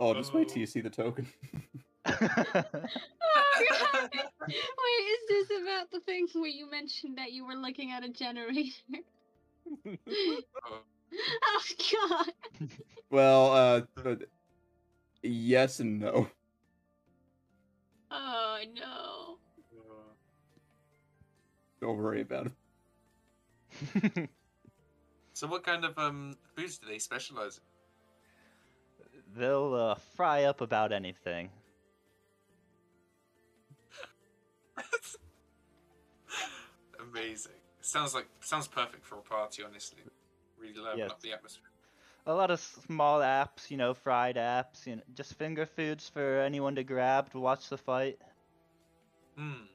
Oh, 0.00 0.14
just 0.14 0.34
wait 0.34 0.48
till 0.48 0.58
Oh. 0.58 0.60
you 0.60 0.66
see 0.66 0.80
the 0.80 0.90
token. 0.90 1.28
Oh, 3.40 3.64
God. 3.92 4.10
Wait, 4.48 4.54
is 4.54 5.20
this 5.28 5.50
about 5.62 5.90
the 5.90 6.00
thing 6.00 6.26
where 6.32 6.46
you 6.46 6.70
mentioned 6.70 7.18
that 7.18 7.32
you 7.32 7.44
were 7.44 7.54
looking 7.54 7.92
at 7.92 8.04
a 8.04 8.08
generator? 8.08 8.70
Oh, 9.86 10.80
oh 11.44 11.62
God! 11.92 12.32
well, 13.10 13.52
uh, 14.04 14.14
yes 15.22 15.80
and 15.80 16.00
no. 16.00 16.28
Oh 18.10 18.58
no! 18.74 19.17
Don't 21.80 21.96
worry 21.98 22.20
about 22.22 22.46
it. 22.46 22.52
so 25.32 25.46
what 25.46 25.62
kind 25.64 25.84
of 25.84 25.98
um 25.98 26.36
foods 26.56 26.78
do 26.78 26.86
they 26.86 26.98
specialize 26.98 27.60
They'll 29.36 29.74
uh, 29.74 29.94
fry 29.94 30.44
up 30.44 30.60
about 30.60 30.92
anything. 30.92 31.50
in? 34.76 34.80
Amazing. 37.00 37.52
Sounds 37.80 38.14
like 38.14 38.26
sounds 38.40 38.66
perfect 38.68 39.04
for 39.04 39.16
a 39.18 39.22
party, 39.22 39.62
honestly. 39.62 40.02
Really 40.58 40.80
level 40.80 40.98
Yes. 40.98 41.10
up 41.10 41.20
the 41.20 41.32
atmosphere. 41.32 41.70
A 42.26 42.34
lot 42.34 42.50
of 42.50 42.60
small 42.60 43.20
apps, 43.20 43.70
you 43.70 43.76
know, 43.76 43.94
fried 43.94 44.36
apps, 44.36 44.86
you 44.86 44.96
know, 44.96 45.02
just 45.14 45.34
finger 45.34 45.64
foods 45.66 46.08
for 46.08 46.40
anyone 46.40 46.74
to 46.76 46.84
grab 46.84 47.30
to 47.32 47.40
watch 47.40 47.68
the 47.68 47.78
fight. 47.78 48.18
Hmm. 49.36 49.66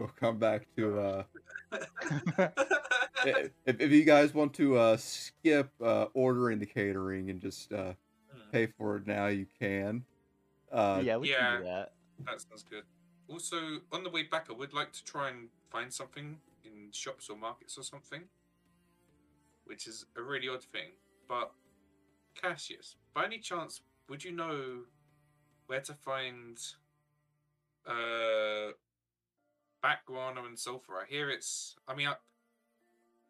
We'll 0.00 0.08
come 0.08 0.38
back 0.38 0.66
to 0.78 0.98
uh, 0.98 1.22
if, 3.26 3.50
if 3.66 3.90
you 3.90 4.04
guys 4.04 4.32
want 4.32 4.54
to 4.54 4.78
uh 4.78 4.96
skip 4.96 5.70
uh 5.84 6.06
ordering 6.14 6.58
the 6.58 6.66
catering 6.66 7.28
and 7.28 7.38
just 7.40 7.70
uh 7.72 7.92
Hmm, 8.32 8.50
pay 8.52 8.66
for 8.66 8.96
it 8.96 9.06
now, 9.06 9.26
you 9.26 9.46
can. 9.60 10.04
Uh, 10.72 11.02
yeah, 11.04 11.16
we 11.16 11.28
can 11.28 11.58
do 11.58 11.64
that. 11.64 11.92
that 12.26 12.40
sounds 12.40 12.64
good. 12.70 12.84
also, 13.28 13.80
on 13.92 14.04
the 14.04 14.10
way 14.10 14.22
back, 14.22 14.46
I 14.48 14.52
would 14.52 14.72
like 14.72 14.92
to 14.92 15.04
try 15.04 15.30
and 15.30 15.48
find 15.70 15.92
something 15.92 16.38
in 16.64 16.92
shops 16.92 17.28
or 17.28 17.36
markets 17.36 17.76
or 17.76 17.82
something, 17.82 18.22
which 19.64 19.86
is 19.88 20.06
a 20.16 20.22
really 20.22 20.48
odd 20.48 20.62
thing. 20.62 20.90
But 21.28 21.52
Cassius, 22.40 22.96
by 23.14 23.24
any 23.24 23.38
chance, 23.38 23.82
would 24.08 24.22
you 24.24 24.32
know 24.32 24.84
where 25.66 25.80
to 25.80 25.94
find 25.94 26.58
uh 27.86 28.72
bat 29.82 29.98
guano 30.06 30.44
and 30.46 30.58
sulfur? 30.58 30.94
I 30.94 31.06
hear 31.08 31.30
it's. 31.30 31.76
I 31.88 31.94
mean, 31.94 32.08
I, 32.08 32.14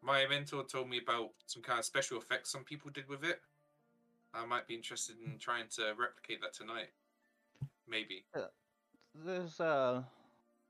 my 0.02 0.26
mentor 0.28 0.64
told 0.64 0.88
me 0.88 0.98
about 1.02 1.30
some 1.46 1.62
kind 1.62 1.78
of 1.78 1.84
special 1.84 2.18
effects 2.18 2.50
some 2.50 2.64
people 2.64 2.90
did 2.90 3.08
with 3.08 3.24
it. 3.24 3.40
I 4.32 4.46
might 4.46 4.66
be 4.66 4.74
interested 4.74 5.16
in 5.24 5.38
trying 5.38 5.66
to 5.76 5.92
replicate 5.98 6.40
that 6.42 6.54
tonight. 6.54 6.90
Maybe. 7.88 8.24
There's 9.24 9.58
uh 9.60 10.02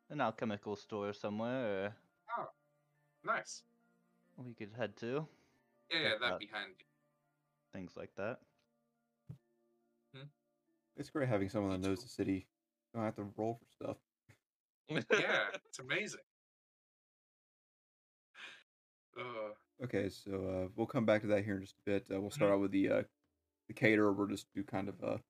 an 0.09 0.21
alchemical 0.21 0.75
store 0.75 1.13
somewhere 1.13 1.95
uh, 2.39 2.45
Nice. 3.25 3.63
we 4.39 4.55
could 4.55 4.71
head 4.77 4.97
to. 4.97 5.27
Yeah, 5.91 5.99
yeah, 6.03 6.11
that'd 6.21 6.39
be 6.39 6.49
handy. 6.53 6.87
Things 7.73 7.93
like 7.97 8.11
that. 8.17 8.39
It's 10.97 11.09
great 11.09 11.29
having 11.29 11.49
someone 11.49 11.71
that 11.73 11.87
knows 11.89 12.03
the 12.03 12.09
city. 12.09 12.47
Don't 12.95 13.05
have 13.05 13.17
to 13.17 13.27
roll 13.37 13.59
for 13.59 13.85
stuff. 13.85 13.97
Yeah, 14.91 15.51
it's 15.67 15.79
amazing. 15.79 16.21
Uh, 19.17 19.51
Okay, 19.83 20.11
so 20.11 20.33
uh, 20.47 20.69
we'll 20.77 20.87
come 20.87 21.07
back 21.07 21.23
to 21.23 21.27
that 21.29 21.43
here 21.43 21.57
in 21.57 21.63
just 21.63 21.79
a 21.79 21.83
bit. 21.85 22.11
Uh, 22.11 22.21
we'll 22.21 22.31
start 22.31 22.53
out 22.53 22.61
with 22.61 22.71
the 22.71 22.91
uh, 22.91 23.03
the 23.67 23.73
caterer. 23.73 24.13
We'll 24.13 24.27
just 24.27 24.53
do 24.53 24.63
kind 24.63 24.91
of 24.91 25.03
a 25.03 25.23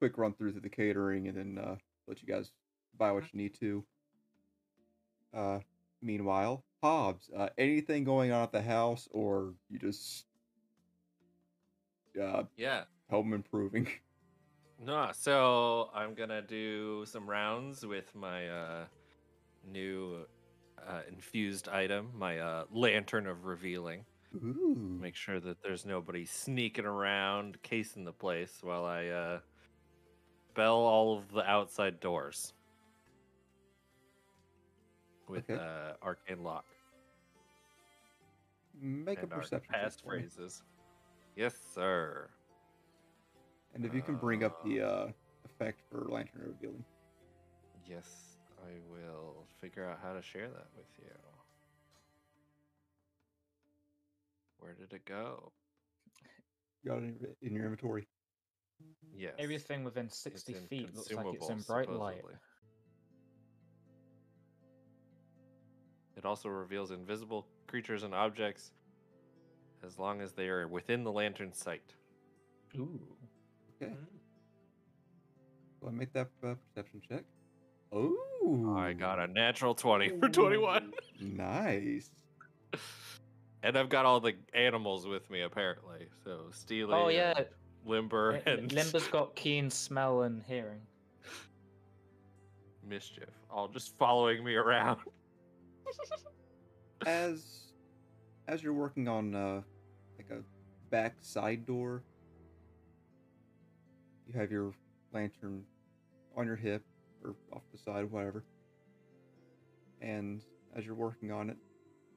quick 0.00 0.18
run 0.18 0.34
through 0.34 0.54
to 0.54 0.60
the 0.60 0.68
catering, 0.68 1.28
and 1.28 1.36
then 1.38 1.58
uh, 1.64 1.76
let 2.08 2.20
you 2.20 2.26
guys 2.26 2.52
buy 2.98 3.12
what 3.12 3.32
you 3.32 3.38
need 3.38 3.54
to. 3.54 3.86
Uh, 5.32 5.60
meanwhile, 6.00 6.64
Hobbs, 6.82 7.30
uh, 7.30 7.50
anything 7.56 8.02
going 8.02 8.32
on 8.32 8.42
at 8.42 8.50
the 8.50 8.62
house, 8.62 9.06
or 9.12 9.54
you 9.70 9.78
just 9.78 10.26
uh, 12.20 12.44
Yeah. 12.56 12.86
home 13.08 13.32
improving? 13.32 13.88
No, 14.82 15.12
so 15.14 15.90
I'm 15.94 16.14
gonna 16.14 16.42
do 16.42 17.06
some 17.06 17.28
rounds 17.30 17.86
with 17.86 18.14
my 18.14 18.48
uh, 18.48 18.86
new 19.64 20.26
uh, 20.78 21.02
infused 21.08 21.68
item, 21.68 22.12
my 22.14 22.38
uh, 22.40 22.64
lantern 22.70 23.26
of 23.26 23.44
revealing. 23.44 24.06
Ooh, 24.34 25.04
Make 25.04 25.16
sure 25.16 25.40
that 25.40 25.62
there's 25.62 25.86
nobody 25.86 26.26
sneaking 26.26 26.86
around, 26.86 27.62
casing 27.62 28.04
the 28.04 28.12
place 28.14 28.62
while 28.62 28.84
I 28.84 29.08
uh, 29.08 29.40
bell 30.54 30.76
all 30.76 31.18
of 31.18 31.28
the 31.30 31.42
outside 31.48 32.00
doors 32.00 32.54
with 35.28 35.44
Okay. 35.48 35.54
uh, 35.54 35.94
arcane 36.02 36.42
lock 36.42 36.66
make 38.74 39.22
a 39.22 39.26
and 39.26 39.32
our 39.32 39.50
perception 39.50 39.68
past 39.70 40.02
phrases. 40.04 40.62
Yes, 41.36 41.58
sir. 41.58 42.30
And 43.74 43.84
if 43.84 43.94
you 43.94 44.02
can 44.02 44.16
bring 44.16 44.44
up 44.44 44.62
the 44.64 44.80
Uh, 44.80 45.12
effect 45.44 45.80
for 45.90 46.04
lantern 46.08 46.42
revealing. 46.46 46.84
Yes, 47.86 48.38
I 48.64 48.78
will 48.88 49.46
figure 49.60 49.84
out 49.88 49.98
how 50.00 50.12
to 50.12 50.22
share 50.22 50.48
that 50.50 50.66
with 50.76 50.86
you. 50.98 51.10
Where 54.58 54.74
did 54.74 54.92
it 54.92 55.04
go? 55.04 55.52
You 56.82 56.90
got 56.90 57.02
it 57.02 57.36
in 57.42 57.54
your- 57.54 57.64
inventory. 57.64 58.08
Yes. 59.14 59.34
Everything 59.38 59.84
within 59.84 60.08
60 60.08 60.54
feet 60.54 60.94
looks 60.94 61.12
like 61.12 61.26
it's 61.34 61.48
in 61.48 61.58
consumables, 61.58 61.66
bright 61.66 61.88
light. 61.90 62.24
It 66.16 66.24
also 66.24 66.48
reveals 66.48 66.90
invisible 66.90 67.46
creatures 67.66 68.02
and 68.02 68.14
objects 68.14 68.72
as 69.82 69.98
long 69.98 70.20
as 70.20 70.32
they 70.34 70.48
are 70.48 70.68
within 70.68 71.04
the 71.04 71.12
lantern's 71.12 71.58
sight. 71.58 71.94
Ooh. 72.76 73.16
Okay. 73.82 73.92
So 75.80 75.88
I 75.88 75.90
make 75.90 76.12
that 76.12 76.28
uh, 76.44 76.54
perception 76.74 77.02
check. 77.08 77.24
Oh, 77.92 78.74
I 78.76 78.92
got 78.92 79.18
a 79.18 79.26
natural 79.26 79.74
20 79.74 80.20
for 80.20 80.28
21. 80.28 80.92
Nice. 81.20 82.10
and 83.62 83.76
I've 83.76 83.88
got 83.88 84.06
all 84.06 84.20
the 84.20 84.34
animals 84.54 85.06
with 85.06 85.28
me, 85.30 85.42
apparently. 85.42 86.06
So 86.24 86.46
Steely, 86.52 86.94
Oh, 86.94 87.08
and 87.08 87.14
yeah. 87.14 87.40
Limber, 87.84 88.40
and 88.46 88.72
Limber's 88.72 89.08
got 89.12 89.34
keen 89.34 89.68
smell 89.68 90.22
and 90.22 90.42
hearing. 90.46 90.80
Mischief, 92.88 93.28
all 93.50 93.68
just 93.68 93.96
following 93.98 94.44
me 94.44 94.54
around. 94.54 94.98
As 97.06 97.72
as 98.48 98.62
you're 98.62 98.72
working 98.72 99.08
on 99.08 99.34
uh, 99.34 99.62
like 100.18 100.30
a 100.30 100.42
back 100.90 101.14
side 101.20 101.66
door, 101.66 102.02
you 104.32 104.40
have 104.40 104.50
your 104.50 104.72
lantern 105.12 105.64
on 106.36 106.46
your 106.46 106.56
hip 106.56 106.82
or 107.24 107.34
off 107.52 107.62
the 107.72 107.78
side, 107.78 108.10
whatever. 108.10 108.44
And 110.00 110.42
as 110.74 110.84
you're 110.84 110.94
working 110.94 111.30
on 111.30 111.50
it, 111.50 111.56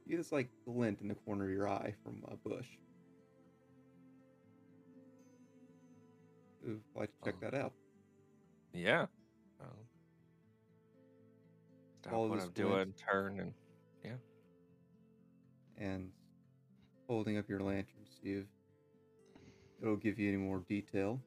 you 0.05 0.11
get 0.11 0.17
this 0.17 0.31
like 0.31 0.49
glint 0.65 1.01
in 1.01 1.07
the 1.07 1.15
corner 1.15 1.45
of 1.45 1.51
your 1.51 1.67
eye 1.67 1.93
from 2.03 2.23
a 2.31 2.35
bush. 2.37 2.67
I'd 6.67 6.79
like 6.95 7.11
to 7.19 7.25
check 7.25 7.35
Oh. 7.37 7.49
that 7.49 7.53
out. 7.53 7.73
Yeah. 8.73 9.05
Um, 9.61 9.67
stop 12.01 12.11
Follow 12.13 12.29
what 12.29 12.35
this 12.37 12.45
I'm 12.45 12.51
doing, 12.51 12.93
turn, 12.93 13.39
and 13.39 13.53
yeah. 14.03 14.17
and 15.77 16.11
holding 17.07 17.37
up 17.37 17.47
your 17.47 17.59
lantern, 17.61 18.05
see 18.21 18.33
if 18.33 18.45
it'll 19.81 19.95
give 19.95 20.17
you 20.19 20.27
any 20.27 20.37
more 20.37 20.59
detail. 20.67 21.21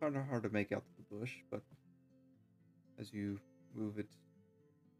Kind 0.00 0.16
of 0.16 0.26
hard 0.26 0.42
to 0.42 0.50
make 0.50 0.72
out 0.72 0.84
the 0.98 1.16
bush, 1.16 1.32
but 1.50 1.62
as 3.00 3.12
you 3.12 3.40
move 3.74 3.98
it, 3.98 4.06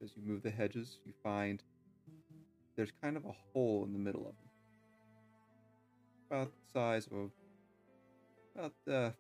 as 0.03 0.11
you 0.17 0.23
move 0.27 0.43
the 0.43 0.51
hedges, 0.51 0.99
you 1.05 1.13
find 1.23 1.63
there's 2.77 2.93
kind 3.03 3.17
of 3.17 3.25
a 3.27 3.33
hole 3.53 3.85
in 3.85 3.93
the 3.93 3.99
middle 3.99 4.23
of 4.23 4.35
them, 4.37 4.51
about 6.31 6.51
the 6.51 6.73
size 6.73 7.07
of 7.07 7.13
a 7.13 8.59
about 8.59 8.73
a 8.89 9.13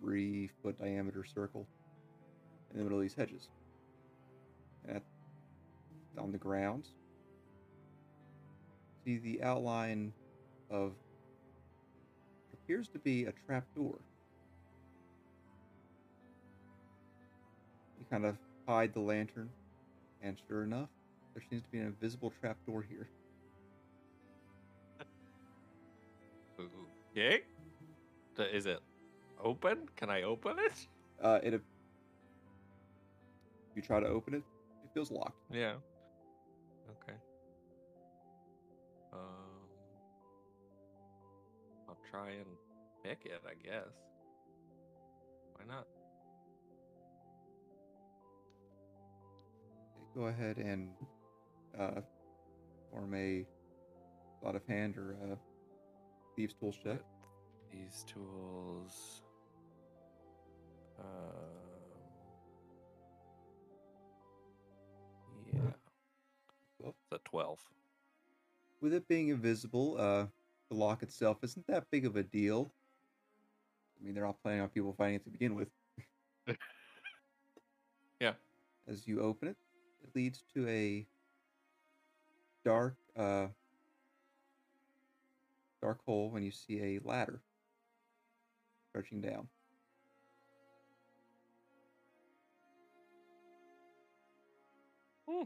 three 0.00 0.48
foot 0.62 0.78
diameter 0.78 1.24
circle 1.24 1.66
in 2.72 2.78
the 2.78 2.82
middle 2.82 2.98
of 2.98 3.02
these 3.02 3.14
hedges. 3.14 3.48
And 4.86 4.96
at, 4.96 5.02
on 6.18 6.32
the 6.32 6.38
ground, 6.38 6.86
see 9.04 9.18
the 9.18 9.42
outline 9.42 10.14
of 10.70 10.92
appears 12.52 12.88
to 12.88 12.98
be 12.98 13.26
a 13.26 13.32
trapdoor. 13.46 14.00
You 18.04 18.18
kind 18.18 18.26
of 18.26 18.36
hide 18.68 18.92
the 18.92 19.00
lantern, 19.00 19.48
and 20.20 20.36
sure 20.46 20.62
enough, 20.62 20.90
there 21.32 21.42
seems 21.48 21.62
to 21.62 21.68
be 21.70 21.78
an 21.78 21.86
invisible 21.86 22.34
trap 22.38 22.58
door 22.66 22.84
here. 22.86 23.08
ooh, 26.60 26.68
yay. 27.14 27.40
Is 28.52 28.66
it 28.66 28.80
open? 29.42 29.88
Can 29.96 30.10
I 30.10 30.22
open 30.22 30.56
it? 30.58 30.86
Uh, 31.22 31.38
it. 31.42 31.62
You 33.74 33.80
try 33.80 34.00
to 34.00 34.06
open 34.06 34.34
it, 34.34 34.42
it 34.84 34.90
feels 34.92 35.10
locked. 35.10 35.40
Yeah. 35.50 35.72
Okay. 36.90 37.16
Um, 39.14 39.64
I'll 41.88 41.96
try 42.10 42.32
and 42.32 42.46
pick 43.02 43.24
it, 43.24 43.40
I 43.46 43.54
guess. 43.66 43.94
Why 45.54 45.64
not? 45.66 45.86
Go 50.14 50.26
ahead 50.26 50.58
and 50.58 50.90
uh, 51.78 52.00
form 52.92 53.14
a 53.14 53.44
lot 54.44 54.54
of 54.54 54.62
hand 54.68 54.96
or 54.96 55.16
a 55.32 55.36
thieves' 56.36 56.54
tools 56.54 56.76
check. 56.82 57.00
These 57.72 58.04
tools. 58.06 59.22
Um, 61.00 61.04
yeah. 65.52 65.60
Well. 66.78 66.94
It's 67.10 67.20
a 67.20 67.28
12. 67.28 67.58
With 68.80 68.94
it 68.94 69.08
being 69.08 69.28
invisible, 69.28 69.96
uh, 69.98 70.26
the 70.68 70.76
lock 70.76 71.02
itself 71.02 71.38
isn't 71.42 71.66
that 71.66 71.90
big 71.90 72.06
of 72.06 72.14
a 72.14 72.22
deal. 72.22 72.70
I 74.00 74.04
mean, 74.04 74.14
they're 74.14 74.24
not 74.24 74.40
planning 74.42 74.60
on 74.60 74.68
people 74.68 74.94
finding 74.96 75.16
it 75.16 75.24
to 75.24 75.30
begin 75.30 75.56
with. 75.56 75.68
Yeah. 78.20 78.34
As 78.88 79.08
you 79.08 79.20
open 79.20 79.48
it 79.48 79.56
leads 80.14 80.42
to 80.54 80.68
a 80.68 81.06
dark 82.64 82.96
uh, 83.16 83.46
dark 85.82 86.04
hole 86.04 86.30
when 86.30 86.42
you 86.42 86.50
see 86.50 86.80
a 86.80 87.00
ladder 87.04 87.40
stretching 88.88 89.20
down. 89.20 89.48
Hmm. 95.28 95.42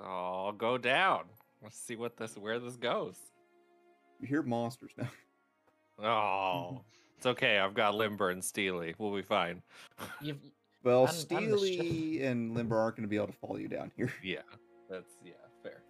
I'll 0.00 0.52
go 0.52 0.76
down. 0.76 1.24
Let's 1.62 1.78
see 1.78 1.96
what 1.96 2.16
this 2.16 2.36
where 2.36 2.58
this 2.58 2.76
goes. 2.76 3.16
You 4.20 4.28
hear 4.28 4.42
monsters 4.42 4.92
now. 4.96 5.10
Oh. 5.98 6.82
it's 7.16 7.26
okay. 7.26 7.58
I've 7.58 7.74
got 7.74 7.94
Limber 7.94 8.30
and 8.30 8.44
Steely. 8.44 8.94
We'll 8.98 9.14
be 9.14 9.22
fine. 9.22 9.62
You've, 10.20 10.38
Well, 10.82 11.06
And- 11.06 11.32
and 11.32 11.52
the 11.52 11.58
sh- 11.58 11.72
Steely 11.74 12.22
and 12.22 12.54
Limber 12.54 12.76
aren't 12.78 12.96
going 12.96 13.02
to 13.04 13.08
be 13.08 13.16
able 13.16 13.26
to 13.28 13.32
follow 13.34 13.56
you 13.56 13.68
down 13.68 13.90
here. 13.96 14.12
Yeah, 14.22 14.42
that's 14.88 15.16
yeah, 15.24 15.32
fair. 15.62 15.82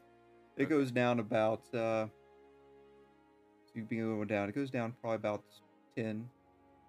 It 0.57 0.63
Okay. 0.65 0.71
goes 0.71 0.91
down 0.91 1.19
about 1.21 1.61
uh 1.75 2.07
so 3.67 3.73
you 3.75 3.83
being 3.85 4.03
going 4.03 4.27
down, 4.29 4.49
it 4.49 4.55
goes 4.55 4.71
down 4.71 4.95
probably 5.01 5.17
about 5.17 5.45
ten, 5.97 6.29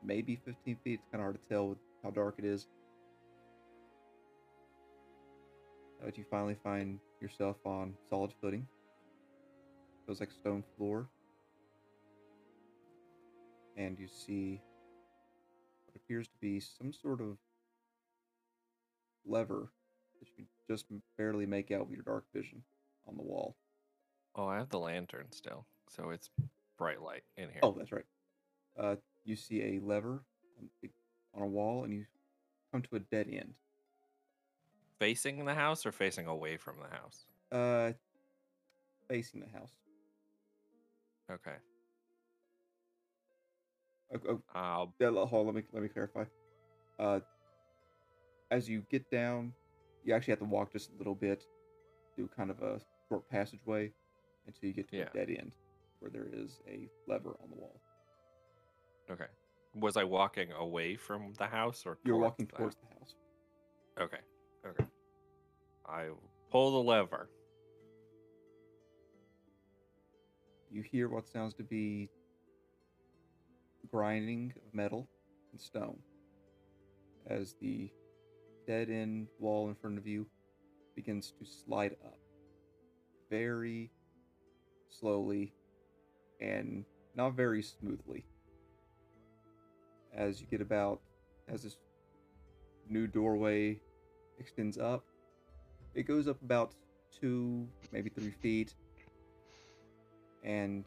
maybe 0.04 0.40
fifteen 0.46 0.78
feet. 0.84 1.00
It's 1.02 1.10
kinda 1.12 1.24
hard 1.24 1.36
to 1.42 1.50
tell 1.50 1.70
with 1.70 1.80
how 2.04 2.12
dark 2.12 2.36
it 2.38 2.46
is. 2.46 2.68
But 6.02 6.18
you 6.18 6.24
finally 6.30 6.56
find 6.64 7.00
yourself 7.20 7.58
on 7.66 7.94
solid 8.10 8.32
footing. 8.40 8.66
Feels 10.06 10.20
like 10.20 10.32
stone 10.32 10.64
floor. 10.78 11.10
And 13.78 13.98
you 14.00 14.08
see 14.08 14.60
what 15.86 15.96
appears 15.96 16.28
to 16.28 16.34
be 16.42 16.60
some 16.60 16.92
sort 16.92 17.22
of 17.22 17.38
lever 19.26 19.72
that 20.20 20.28
you 20.28 20.34
can 20.36 20.48
just 20.68 20.86
barely 21.18 21.46
make 21.46 21.72
out 21.72 21.88
with 21.88 21.96
your 21.96 22.04
dark 22.04 22.26
vision 22.34 22.64
on 23.08 23.16
the 23.16 23.24
wall. 23.24 23.56
Oh, 24.36 24.48
I 24.48 24.58
have 24.58 24.70
the 24.70 24.80
lantern 24.80 25.28
still, 25.32 25.66
so 25.90 26.10
it's 26.10 26.30
bright 26.78 27.02
light 27.02 27.24
in 27.38 27.50
here. 27.50 27.60
Oh, 27.64 27.76
that's 27.78 27.92
right. 27.92 28.06
Uh, 28.80 28.96
you 29.26 29.36
see 29.36 29.62
a 29.62 29.80
lever 29.86 30.24
on, 30.60 30.90
on 31.36 31.42
a 31.44 31.48
wall, 31.48 31.84
and 31.84 31.94
you 31.94 32.06
come 32.72 32.82
to 32.82 32.96
a 32.96 33.00
dead 33.00 33.28
end. 33.32 33.54
facing 35.00 35.46
the 35.46 35.54
house 35.54 35.86
or 35.86 35.92
facing 35.92 36.26
away 36.26 36.58
from 36.58 36.76
the 36.82 36.96
house? 36.96 37.26
Uh, 37.52 37.94
facing 39.08 39.40
the 39.42 39.58
house. 39.58 39.72
Okay. 41.32 41.58
Oh, 44.14 44.20
oh, 44.30 44.42
I'll 44.56 44.94
yeah, 45.00 45.10
hold 45.12 45.34
on, 45.34 45.46
let 45.48 45.56
me 45.56 45.64
let 45.74 45.84
me 45.84 45.90
clarify. 45.90 46.24
Uh, 47.00 47.20
as 48.52 48.70
you 48.70 48.84
get 48.90 49.10
down, 49.12 49.54
you 50.04 50.14
actually 50.14 50.32
have 50.32 50.40
to 50.40 50.46
walk 50.46 50.72
just 50.72 50.92
a 50.94 50.98
little 50.98 51.16
bit, 51.16 51.44
through 52.16 52.30
kind 52.36 52.50
of 52.50 52.62
a 52.62 52.80
short 53.10 53.28
passageway, 53.30 53.92
until 54.46 54.68
you 54.68 54.74
get 54.74 54.90
to 54.90 54.98
Yeah. 54.98 55.10
a 55.14 55.18
dead 55.18 55.30
end 55.38 55.52
where 56.00 56.10
there 56.10 56.28
is 56.32 56.60
a 56.68 56.88
lever 57.08 57.36
on 57.44 57.50
the 57.50 57.56
wall. 57.56 57.82
okay. 59.12 59.26
Was 59.76 59.98
I 59.98 60.04
walking 60.06 60.52
away 60.54 60.96
from 60.96 61.34
the 61.38 61.48
house 61.48 61.84
or 61.86 61.98
You're 62.04 62.16
towards 62.16 62.32
walking 62.32 62.46
the 62.48 62.58
towards 62.58 62.76
the 62.78 62.88
house. 63.00 63.16
Okay. 64.00 64.18
Okay. 64.66 64.86
I 65.86 66.10
pull 66.52 66.72
the 66.72 66.90
lever. 66.90 67.30
You 70.72 70.82
hear 70.82 71.10
what 71.10 71.28
sounds 71.28 71.54
to 71.56 71.64
be 71.64 72.10
grinding 73.92 74.54
of 74.66 74.74
metal 74.74 75.08
and 75.52 75.62
stone 75.62 75.98
as 77.28 77.56
the 77.62 77.90
dead 78.66 78.90
end 78.90 79.28
wall 79.40 79.70
in 79.70 79.76
front 79.76 79.98
of 79.98 80.06
you 80.08 80.26
begins 80.96 81.34
to 81.40 81.46
slide 81.46 81.96
up 82.06 82.18
very 83.30 83.92
slowly 84.90 85.54
and 86.42 86.86
not 87.16 87.34
very 87.34 87.62
smoothly. 87.62 88.26
As 90.14 90.42
you 90.42 90.48
get 90.48 90.62
about, 90.62 91.02
as 91.48 91.64
this 91.64 91.78
new 92.90 93.08
doorway 93.08 93.80
extends 94.40 94.78
up, 94.78 95.04
it 95.94 96.04
goes 96.04 96.28
up 96.28 96.42
about 96.42 96.74
two, 97.20 97.68
maybe 97.92 98.10
three 98.10 98.32
feet, 98.32 98.74
and 100.44 100.86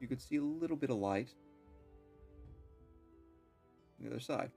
you 0.00 0.08
could 0.08 0.20
see 0.20 0.36
a 0.36 0.42
little 0.42 0.76
bit 0.76 0.90
of 0.90 0.96
light 0.96 1.34
on 4.02 4.08
the 4.08 4.14
other 4.14 4.20
side. 4.20 4.50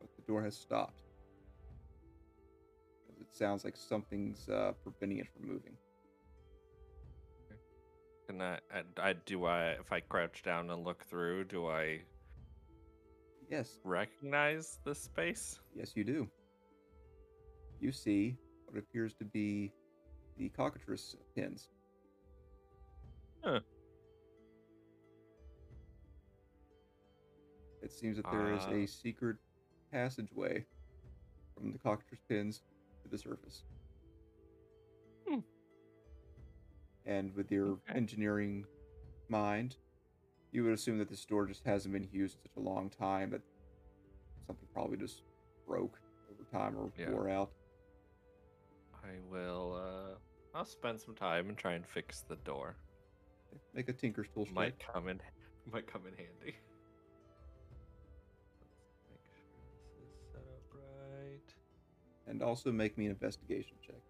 But 0.00 0.10
the 0.16 0.22
door 0.22 0.42
has 0.42 0.56
stopped. 0.56 1.02
It 3.20 3.28
sounds 3.32 3.64
like 3.64 3.76
something's 3.76 4.48
uh, 4.48 4.72
preventing 4.82 5.18
it 5.18 5.28
from 5.32 5.48
moving. 5.48 5.76
Can 8.28 8.40
I, 8.42 8.58
I, 8.70 8.82
I 8.98 9.12
do 9.14 9.44
I 9.44 9.70
if 9.72 9.92
I 9.92 10.00
crouch 10.00 10.42
down 10.42 10.70
and 10.70 10.84
look 10.84 11.04
through, 11.04 11.44
do 11.44 11.66
I 11.68 12.00
Yes, 13.50 13.78
recognize 13.84 14.78
this 14.84 15.02
space? 15.02 15.60
yes, 15.74 15.92
you 15.94 16.04
do. 16.04 16.28
You 17.80 17.92
see 17.92 18.36
what 18.66 18.78
appears 18.78 19.14
to 19.14 19.24
be 19.24 19.72
the 20.38 20.48
cockatrice 20.50 21.16
pins. 21.34 21.68
Huh. 23.44 23.60
It 27.84 27.92
seems 27.92 28.16
that 28.16 28.30
there 28.30 28.50
is 28.50 28.64
Ah. 28.66 28.72
a 28.72 28.86
secret 28.86 29.36
passageway 29.92 30.64
from 31.54 31.70
the 31.70 31.78
cockatrice 31.78 32.20
pins 32.28 32.62
to 33.02 33.08
the 33.08 33.18
surface. 33.18 33.64
Hmm. 35.28 35.40
And 37.04 37.34
with 37.34 37.52
your 37.52 37.72
Okay. 37.72 37.92
engineering 37.94 38.64
mind, 39.28 39.76
you 40.50 40.64
would 40.64 40.72
assume 40.72 40.96
that 40.98 41.08
this 41.10 41.24
door 41.26 41.46
just 41.46 41.64
hasn't 41.64 41.92
been 41.92 42.08
used 42.10 42.36
in 42.36 42.42
such 42.42 42.56
a 42.56 42.60
long 42.60 42.88
time 42.88 43.30
that 43.30 43.42
something 44.46 44.68
probably 44.72 44.96
just 44.96 45.22
broke 45.66 46.00
over 46.30 46.44
time 46.44 46.76
or 46.78 46.90
Yeah. 46.96 47.10
wore 47.10 47.28
out. 47.28 47.52
I 49.02 49.18
will 49.28 49.74
uh 49.74 50.18
I'll 50.56 50.64
spend 50.64 51.00
some 51.00 51.14
time 51.14 51.48
and 51.50 51.58
try 51.58 51.74
and 51.74 51.86
fix 51.86 52.22
the 52.22 52.36
door. 52.36 52.76
Make 53.74 53.88
a 53.88 53.92
tinker's 53.92 54.28
tool 54.30 54.46
check. 54.46 54.54
Might 54.54 54.78
come 54.78 55.08
in 55.08 55.20
might 55.66 55.86
come 55.86 56.06
in 56.06 56.14
handy. 56.14 56.56
And 62.26 62.42
also 62.42 62.72
make 62.72 62.96
me 62.96 63.06
an 63.06 63.10
investigation 63.12 63.76
check. 63.86 64.00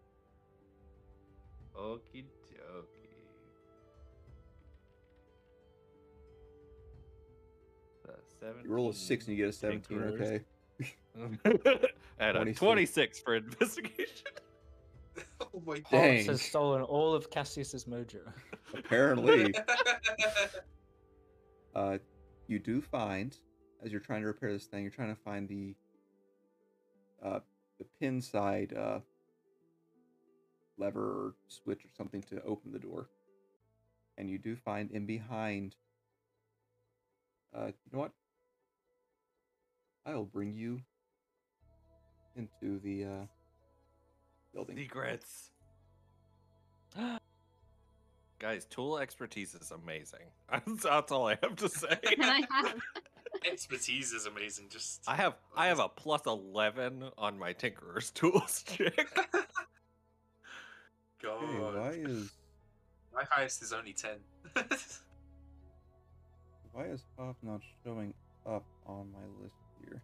Okie 1.77 2.25
dokie. 2.53 3.05
The 8.41 8.55
You 8.63 8.71
roll 8.71 8.91
a 8.91 8.95
six 8.95 9.27
and 9.27 9.37
you 9.37 9.45
get 9.45 9.51
a 9.51 9.57
17, 9.57 9.99
okay? 9.99 10.41
and 12.19 12.37
a 12.37 12.53
26. 12.53 12.59
26 12.59 13.21
for 13.21 13.37
investigation. 13.37 14.27
oh 15.41 15.63
my 15.65 15.79
god. 15.79 15.91
Dang. 15.91 16.27
Has 16.27 16.43
stolen 16.43 16.83
all 16.83 17.15
of 17.15 17.31
Cassius's 17.31 17.85
mojo. 17.87 18.21
Apparently. 18.77 19.55
uh, 21.75 21.99
you 22.49 22.59
do 22.59 22.81
find, 22.81 23.37
as 23.85 23.91
you're 23.93 24.01
trying 24.01 24.21
to 24.23 24.27
repair 24.27 24.53
this 24.53 24.67
thing, 24.67 24.83
you're 24.83 24.91
trying 24.91 25.15
to 25.15 25.21
find 25.23 25.49
the 25.49 25.75
uh, 27.25 27.41
the 27.79 27.87
pin 28.01 28.21
side 28.21 28.73
uh, 28.77 29.01
lever 30.79 31.01
or 31.01 31.35
switch 31.49 31.85
or 31.85 31.89
something 31.97 32.23
to 32.23 32.43
open 32.43 32.73
the 32.73 32.79
door. 32.79 33.09
And 34.17 34.31
you 34.31 34.39
do 34.39 34.57
find 34.57 34.91
in 34.91 35.07
behind. 35.07 35.75
Uh, 37.55 37.67
you 37.67 37.91
know 37.93 38.01
what? 38.01 38.13
I'll 40.07 40.25
bring 40.25 40.55
you 40.55 40.81
into 42.37 42.79
the 42.81 43.05
uh, 43.05 43.27
building. 44.53 44.77
Secrets. 44.77 45.51
Guys, 48.39 48.67
tool 48.67 48.99
expertise 48.99 49.55
is 49.55 49.71
amazing. 49.71 50.27
That's, 50.51 50.83
that's 50.83 51.13
all 51.13 51.29
I 51.29 51.39
have 51.43 51.57
to 51.57 51.69
say. 51.69 51.99
And 52.03 52.25
I 52.25 52.43
have 52.51 52.75
Expertise 53.45 54.13
is 54.13 54.27
amazing. 54.27 54.67
Just 54.71 55.03
I 55.07 55.17
have 55.17 55.35
I 55.57 55.67
have 55.67 55.79
a 55.79 55.89
plus 55.89 56.23
eleven 56.27 57.11
on 57.19 57.39
my 57.39 57.53
Tinkerer's 57.53 58.11
tools 58.15 58.65
check. 58.67 58.97
God. 61.23 61.43
Okay, 61.43 61.59
why 61.59 61.91
is 61.91 62.33
My 63.15 63.25
highest 63.31 63.63
is 63.63 63.73
only 63.73 63.93
ten. 63.93 64.17
why 66.73 66.85
is 66.85 67.05
Pop 67.17 67.37
not 67.43 67.61
showing 67.85 68.15
up 68.47 68.65
on 68.87 69.09
my 69.13 69.27
list 69.43 69.55
here? 69.81 70.03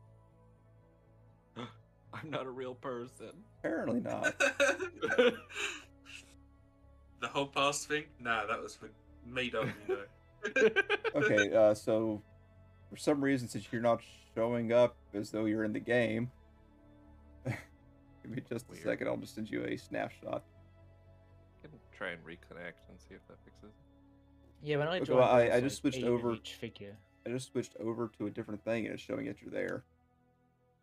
I'm 2.15 2.31
not 2.31 2.47
a 2.47 2.51
real 2.51 2.75
person. 2.75 3.33
Apparently 3.61 4.01
not. 4.01 4.39
the 4.39 5.35
whole 7.29 7.47
past 7.47 7.89
thing? 7.89 8.05
Nah, 8.19 8.47
that 8.47 8.63
was 8.63 8.75
for 8.75 8.91
made 9.27 9.55
up, 9.55 9.67
you 9.89 9.95
know. 9.95 10.03
okay, 11.15 11.55
uh, 11.55 11.75
so 11.75 12.23
for 12.91 12.97
some 12.97 13.23
reason, 13.23 13.49
since 13.49 13.67
you're 13.73 13.81
not 13.83 14.01
showing 14.35 14.73
up 14.73 14.97
as 15.15 15.31
though 15.31 15.45
you're 15.45 15.65
in 15.65 15.73
the 15.73 15.81
game, 15.81 16.31
give 17.47 17.57
me 18.27 18.43
just 18.49 18.67
a 18.71 18.77
second. 18.77 19.09
I'll 19.09 19.17
just 19.17 19.35
send 19.35 19.51
you 19.51 19.65
a 19.65 19.77
snapshot. 19.77 20.43
can 21.63 21.71
try 21.97 22.09
and 22.11 22.25
reconnect 22.25 22.79
and 22.89 22.99
see 22.99 23.15
if 23.15 23.27
that 23.29 23.37
fixes 23.45 23.65
it. 23.65 23.71
Yeah, 24.63 24.77
when 24.79 24.89
I 24.89 24.99
Okay, 25.01 25.13
well, 25.13 25.23
I- 25.25 25.45
I 25.47 25.61
was, 25.61 25.73
just 25.73 25.85
like, 25.85 25.93
switched 25.95 26.07
over- 26.07 26.33
each 26.35 26.55
figure. 26.55 26.97
I 27.27 27.31
just 27.31 27.53
switched 27.53 27.77
over 27.79 28.11
to 28.19 28.27
a 28.27 28.31
different 28.31 28.63
thing, 28.65 28.87
and 28.87 28.95
it's 28.95 29.03
showing 29.03 29.27
that 29.27 29.41
you're 29.43 29.51
there, 29.53 29.85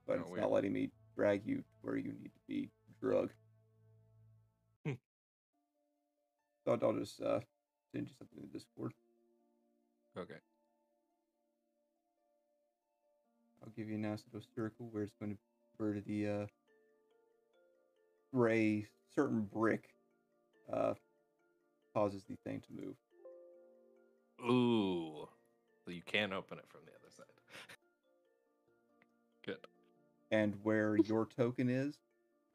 but 0.06 0.18
Oh, 0.18 0.22
it's 0.22 0.30
weird. 0.30 0.42
not 0.42 0.52
letting 0.52 0.72
me 0.74 0.92
drag 1.16 1.46
you 1.46 1.58
to 1.58 1.64
where 1.82 1.98
you 1.98 2.14
need 2.14 2.32
to 2.34 2.40
be 2.48 2.70
drug. 3.02 3.32
So 6.66 6.78
I'll 6.82 6.94
just 7.00 7.22
uh, 7.22 7.40
send 7.94 8.08
you 8.08 8.14
something 8.20 8.40
in 8.44 8.50
Discord. 8.50 8.92
Okay. 10.18 10.36
I'll 13.68 13.74
give 13.76 13.90
you 13.90 13.96
a 13.96 14.00
nice 14.00 14.24
little 14.32 14.48
circle 14.56 14.88
where 14.92 15.04
it's 15.04 15.12
going 15.20 15.34
to 15.34 15.36
be 15.36 15.42
where 15.78 16.00
the 16.00 16.28
uh, 16.28 16.46
where 18.32 18.50
a 18.50 18.88
certain 19.14 19.42
brick 19.42 19.90
uh, 20.72 20.94
causes 21.94 22.24
the 22.30 22.38
thing 22.46 22.62
to 22.62 22.82
move. 22.82 22.96
Ooh. 24.50 25.28
So 25.84 25.92
you 25.92 26.02
can 26.06 26.32
open 26.32 26.60
it 26.60 26.66
from 26.70 26.80
the 26.86 26.92
other 26.92 27.12
side. 27.14 27.26
Good. 29.46 29.58
And 30.32 30.56
where 30.64 30.96
your 30.96 31.26
token 31.26 31.70
is, 31.70 32.00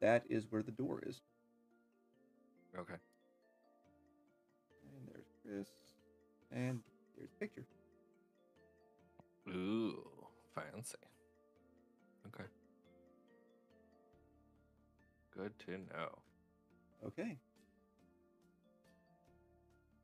that 0.01 0.23
is 0.29 0.47
where 0.49 0.63
the 0.63 0.71
door 0.71 1.03
is. 1.05 1.21
Okay. 2.75 2.95
And 4.95 5.07
there's 5.13 5.27
Chris. 5.45 5.67
And 6.51 6.79
there's 7.15 7.29
picture. 7.39 7.65
Ooh, 9.49 10.07
fancy. 10.55 10.97
Okay. 12.27 12.43
Good 15.35 15.57
to 15.65 15.71
know. 15.71 16.17
Okay. 17.07 17.37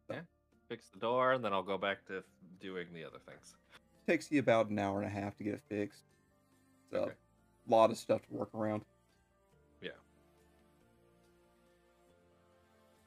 Yeah. 0.09 0.21
Fix 0.67 0.89
the 0.89 0.99
door, 0.99 1.33
and 1.33 1.43
then 1.43 1.53
I'll 1.53 1.63
go 1.63 1.77
back 1.77 2.05
to 2.07 2.23
doing 2.59 2.87
the 2.93 3.03
other 3.05 3.19
things. 3.27 3.55
Takes 4.07 4.31
you 4.31 4.39
about 4.39 4.69
an 4.69 4.79
hour 4.79 5.01
and 5.01 5.05
a 5.05 5.09
half 5.09 5.37
to 5.37 5.43
get 5.43 5.53
it 5.53 5.61
fixed. 5.69 6.03
So 6.91 6.97
Okay. 7.03 7.11
a 7.11 7.71
lot 7.71 7.91
of 7.91 7.97
stuff 7.97 8.21
to 8.27 8.33
work 8.33 8.49
around. 8.55 8.83
Yeah. 9.81 9.91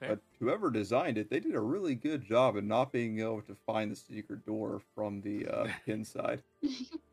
But 0.01 0.21
whoever 0.41 0.71
designed 0.71 1.19
it, 1.19 1.31
they 1.31 1.39
did 1.41 1.55
a 1.55 1.61
really 1.61 1.95
good 1.95 2.25
job 2.25 2.57
in 2.57 2.67
not 2.67 2.93
being 2.93 3.21
able 3.21 3.43
to 3.43 3.55
find 3.67 3.91
the 3.91 3.97
secret 3.97 4.45
door 4.45 4.81
from 4.95 5.21
the 5.21 5.47
uh, 5.49 5.69
inside. 5.87 6.43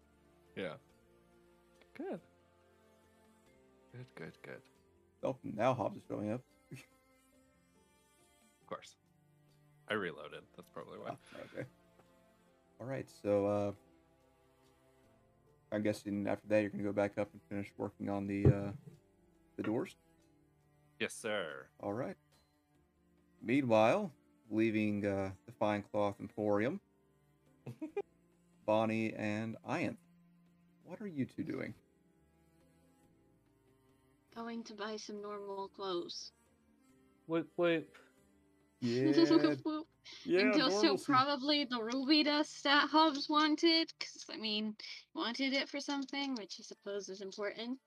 Yeah. 0.55 0.73
Good. 1.95 2.19
Good, 3.91 4.05
good, 4.15 4.34
good. 4.43 4.61
Oh, 5.23 5.38
now 5.43 5.73
Hobbs 5.73 5.97
is 5.97 6.03
showing 6.07 6.31
up. 6.31 6.41
Of 6.71 6.77
course. 8.67 8.95
I 9.89 9.95
reloaded. 9.95 10.41
That's 10.55 10.69
probably 10.73 10.99
why. 10.99 11.11
Ah, 11.11 11.39
okay. 11.53 11.67
All 12.80 12.88
right, 12.88 13.07
so 13.23 13.45
uh, 13.45 13.71
I'm 15.71 15.84
guessing 15.84 16.27
after 16.27 16.47
that 16.47 16.61
you're 16.61 16.69
gonna 16.69 16.84
go 16.84 16.93
back 16.93 17.17
up 17.17 17.30
and 17.34 17.41
finish 17.49 17.71
working 17.77 18.09
on 18.09 18.27
the 18.27 18.45
uh, 18.45 18.71
the 19.57 19.63
doors. 19.63 19.95
Yes, 20.99 21.13
sir. 21.13 21.67
All 21.81 21.93
right. 21.93 22.15
Meanwhile, 23.41 24.11
leaving 24.49 25.05
uh, 25.05 25.31
the 25.45 25.51
Fine 25.59 25.84
Cloth 25.91 26.15
Emporium, 26.19 26.80
Vonnie 28.65 29.13
and 29.13 29.55
Ianth, 29.67 29.97
what 30.90 31.02
are 31.02 31.07
you 31.07 31.26
two 31.26 31.44
doing? 31.44 31.74
Going 34.36 34.64
to 34.64 34.74
buy 34.74 34.98
some 34.98 35.22
normal 35.22 35.68
clothes. 35.70 36.32
Whoop 37.28 37.48
whoop. 37.56 37.95
Yeah, 38.82 39.11
yeah. 40.26 40.40
and 40.40 40.61
also 40.61 40.82
normalcy. 40.84 41.03
probably 41.06 41.66
the 41.66 41.84
ruby 41.84 42.24
dust 42.24 42.64
that 42.64 42.88
Hobbs 42.90 43.28
wanted, 43.30 43.91
because 43.99 44.26
I 44.32 44.38
mean, 44.38 44.74
wanted 45.14 45.52
it 45.52 45.68
for 45.68 45.82
something, 45.82 46.34
which 46.36 46.56
I 46.60 46.64
suppose 46.64 47.10
is 47.10 47.20
important. 47.20 47.78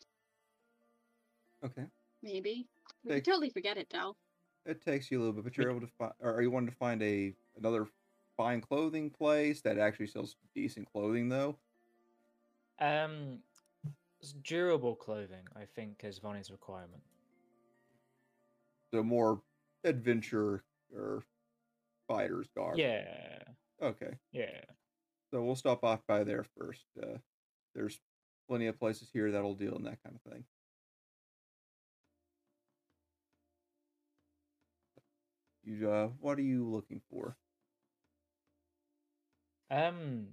Okay. 1.65 1.87
Maybe 2.23 2.69
we 3.05 3.11
Take- 3.11 3.25
could 3.25 3.31
totally 3.33 3.49
forget 3.51 3.79
it 3.79 3.89
though. 3.91 4.17
It 4.67 4.83
takes 4.83 5.11
you 5.11 5.19
a 5.19 5.21
little 5.21 5.33
bit, 5.33 5.45
but 5.45 5.57
you're 5.57 5.71
able 5.71 5.81
to 5.81 5.87
find. 5.99 6.13
Or 6.21 6.35
are 6.35 6.43
you 6.43 6.51
wanting 6.51 6.71
to 6.71 6.77
find 6.77 7.03
a 7.03 7.35
another 7.57 7.87
fine 8.37 8.61
clothing 8.61 9.11
place 9.11 9.63
that 9.63 9.79
actually 9.79 10.07
sells 10.09 10.37
decent 10.55 10.93
clothing, 10.93 11.31
though? 11.31 11.57
Um, 12.79 13.39
durable 14.43 14.95
clothing, 14.97 15.45
I 15.57 15.65
think, 15.65 16.01
is 16.05 16.19
Vonnie's 16.19 16.51
requirement. 16.51 17.03
So 18.93 19.03
more 19.03 19.41
adventure 19.85 20.63
or 20.95 21.25
fighters 22.09 22.49
garb. 22.57 22.79
Yeah, 22.79 23.43
Okay. 23.81 24.15
yeah. 24.33 24.61
So 25.31 25.43
we'll 25.43 25.57
stop 25.57 25.83
off 25.83 26.01
by 26.07 26.25
there 26.25 26.45
first. 26.59 26.85
Uh, 27.03 27.19
there's 27.75 27.99
plenty 28.49 28.67
of 28.67 28.79
places 28.79 29.09
here 29.13 29.31
that'll 29.31 29.55
deal 29.55 29.75
in 29.77 29.85
that 29.85 30.03
kind 30.03 30.15
of 30.25 30.33
thing. 30.33 30.45
You, 35.65 35.91
uh, 35.91 36.09
what 36.21 36.39
are 36.39 36.43
you 36.43 36.69
looking 36.69 37.01
for? 37.11 37.37
Um, 39.71 40.27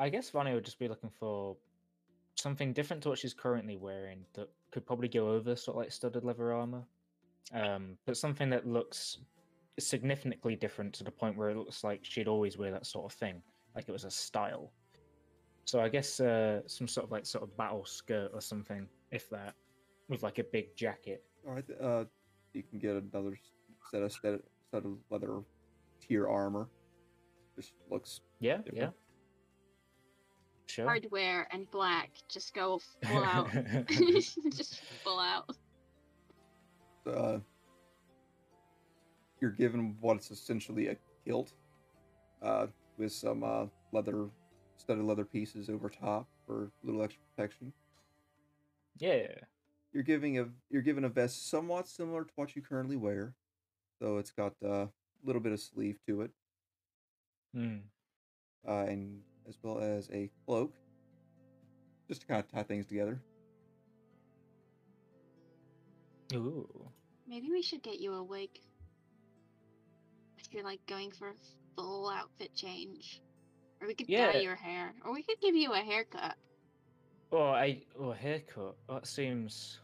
I 0.00 0.08
guess 0.08 0.30
Vonnie 0.30 0.54
would 0.54 0.64
just 0.64 0.78
be 0.78 0.88
looking 0.88 1.10
for 1.10 1.56
something 2.34 2.72
different 2.72 3.02
to 3.02 3.10
what 3.10 3.18
she's 3.18 3.34
currently 3.34 3.76
wearing 3.76 4.24
that 4.32 4.48
could 4.70 4.86
probably 4.86 5.08
go 5.08 5.28
over 5.30 5.54
sort 5.54 5.76
of 5.76 5.82
like 5.82 5.92
studded 5.92 6.24
leather 6.24 6.52
armor. 6.54 6.82
Um, 7.52 7.98
but 8.06 8.16
something 8.16 8.48
that 8.50 8.66
looks 8.66 9.18
significantly 9.78 10.56
different 10.56 10.94
to 10.94 11.04
the 11.04 11.10
point 11.10 11.36
where 11.36 11.50
it 11.50 11.56
looks 11.56 11.84
like 11.84 12.00
she'd 12.02 12.28
always 12.28 12.56
wear 12.56 12.70
that 12.70 12.86
sort 12.86 13.12
of 13.12 13.18
thing, 13.18 13.42
like 13.74 13.88
it 13.88 13.92
was 13.92 14.04
a 14.04 14.10
style. 14.10 14.72
So 15.66 15.80
I 15.80 15.90
guess 15.90 16.18
uh, 16.18 16.60
some 16.66 16.88
sort 16.88 17.04
of 17.04 17.12
like 17.12 17.26
sort 17.26 17.44
of 17.44 17.54
battle 17.58 17.84
skirt 17.84 18.30
or 18.32 18.40
something, 18.40 18.88
if 19.10 19.28
that, 19.30 19.54
with 20.08 20.22
like 20.22 20.38
a 20.38 20.44
big 20.44 20.74
jacket. 20.76 21.22
All 21.46 21.52
right, 21.54 21.64
uh, 21.80 22.04
you 22.54 22.62
can 22.62 22.78
get 22.78 22.96
another 22.96 23.36
set 23.90 24.02
of 24.02 24.12
set, 24.12 24.40
set 24.70 24.84
of 24.84 24.96
leather 25.10 25.40
tier 26.00 26.26
armor. 26.26 26.68
Just 27.54 27.72
looks 27.90 28.20
Yeah, 28.38 28.58
Different. 28.58 28.76
yeah. 28.78 28.88
Sure. 30.70 30.84
Hardware 30.86 31.48
and 31.50 31.68
black 31.72 32.10
just 32.28 32.54
go 32.54 32.80
full 33.02 33.24
out. 33.24 33.50
just 33.88 34.80
full 35.02 35.18
out. 35.18 35.50
uh, 37.06 37.38
you're 39.40 39.50
given 39.50 39.96
what's 40.00 40.30
essentially 40.30 40.88
a 40.88 40.96
kilt, 41.26 41.52
uh, 42.42 42.66
with 42.98 43.12
some 43.12 43.42
uh, 43.42 43.66
leather 43.92 44.28
studded 44.76 45.04
leather 45.04 45.24
pieces 45.24 45.68
over 45.68 45.88
top 45.88 46.28
for 46.46 46.64
a 46.64 46.86
little 46.86 47.02
extra 47.02 47.20
protection. 47.34 47.72
yeah. 48.98 49.26
You're 49.92 50.04
giving 50.04 50.38
a 50.38 50.46
you're 50.70 50.82
given 50.82 51.02
a 51.04 51.08
vest 51.08 51.50
somewhat 51.50 51.88
similar 51.88 52.22
to 52.22 52.30
what 52.36 52.54
you 52.54 52.62
currently 52.62 52.94
wear, 52.96 53.34
so 53.98 54.18
it's 54.18 54.30
got 54.30 54.52
a 54.64 54.86
little 55.24 55.42
bit 55.42 55.50
of 55.50 55.58
sleeve 55.58 55.98
to 56.06 56.20
it, 56.20 56.30
Hmm. 57.52 57.78
uh, 58.68 58.84
and 58.86 59.20
as 59.48 59.56
well 59.62 59.78
as 59.78 60.08
a 60.12 60.30
cloak, 60.46 60.74
just 62.08 62.22
to 62.22 62.26
kind 62.26 62.40
of 62.42 62.50
tie 62.50 62.62
things 62.62 62.86
together. 62.86 63.20
Ooh. 66.34 66.68
Maybe 67.28 67.50
we 67.50 67.62
should 67.62 67.82
get 67.82 68.00
you 68.00 68.14
a 68.14 68.22
wig. 68.22 68.50
If 70.38 70.52
you're 70.52 70.64
like 70.64 70.84
going 70.86 71.10
for 71.10 71.28
a 71.28 71.34
full 71.76 72.08
outfit 72.08 72.54
change. 72.54 73.20
Or 73.80 73.86
we 73.86 73.94
could 73.94 74.08
Yeah. 74.08 74.32
dye 74.32 74.40
your 74.40 74.56
hair. 74.56 74.94
Or 75.04 75.12
we 75.12 75.22
could 75.22 75.40
give 75.40 75.54
you 75.54 75.72
a 75.72 75.78
haircut. 75.78 76.36
Oh, 77.32 77.42
I 77.50 77.82
oh 77.98 78.12
haircut. 78.12 78.76
Oh, 78.88 78.94
that 78.94 79.06
seems. 79.06 79.78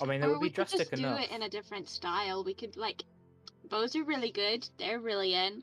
I 0.00 0.04
mean, 0.04 0.20
that 0.20 0.26
or 0.28 0.32
would 0.32 0.40
we 0.40 0.48
be 0.48 0.50
could 0.50 0.56
drastic 0.56 0.90
just 0.90 0.92
do 0.92 0.98
enough. 0.98 1.20
it 1.20 1.30
in 1.30 1.42
a 1.42 1.48
different 1.48 1.88
style. 1.88 2.44
We 2.44 2.54
could 2.54 2.76
like 2.76 3.04
bows 3.68 3.96
are 3.96 4.04
really 4.04 4.30
good. 4.30 4.68
They're 4.78 5.00
really 5.00 5.34
in. 5.34 5.62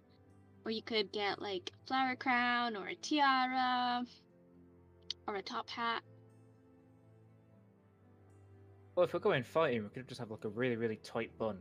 Or 0.65 0.71
you 0.71 0.81
could 0.81 1.11
get 1.11 1.41
like 1.41 1.71
a 1.73 1.87
flower 1.87 2.15
crown 2.15 2.75
or 2.75 2.87
a 2.87 2.95
tiara 2.95 4.05
or 5.27 5.35
a 5.35 5.41
top 5.41 5.69
hat. 5.69 6.01
Well, 8.95 9.05
if 9.05 9.13
we're 9.13 9.19
going 9.19 9.43
fighting, 9.43 9.83
we 9.83 9.89
could 9.89 10.07
just 10.07 10.19
have 10.19 10.29
like 10.29 10.45
a 10.45 10.49
really, 10.49 10.75
really 10.75 10.97
tight 10.97 11.35
bun, 11.37 11.57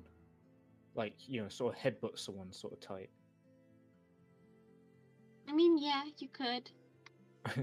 like 0.94 1.14
you 1.26 1.42
know, 1.42 1.48
sort 1.48 1.74
of 1.74 1.80
headbutt 1.80 2.18
someone 2.18 2.52
sort 2.52 2.74
of 2.74 2.80
tight. 2.80 3.10
I 5.48 5.52
mean, 5.52 5.78
yeah, 5.78 6.04
you 6.18 6.28
could. 6.28 6.70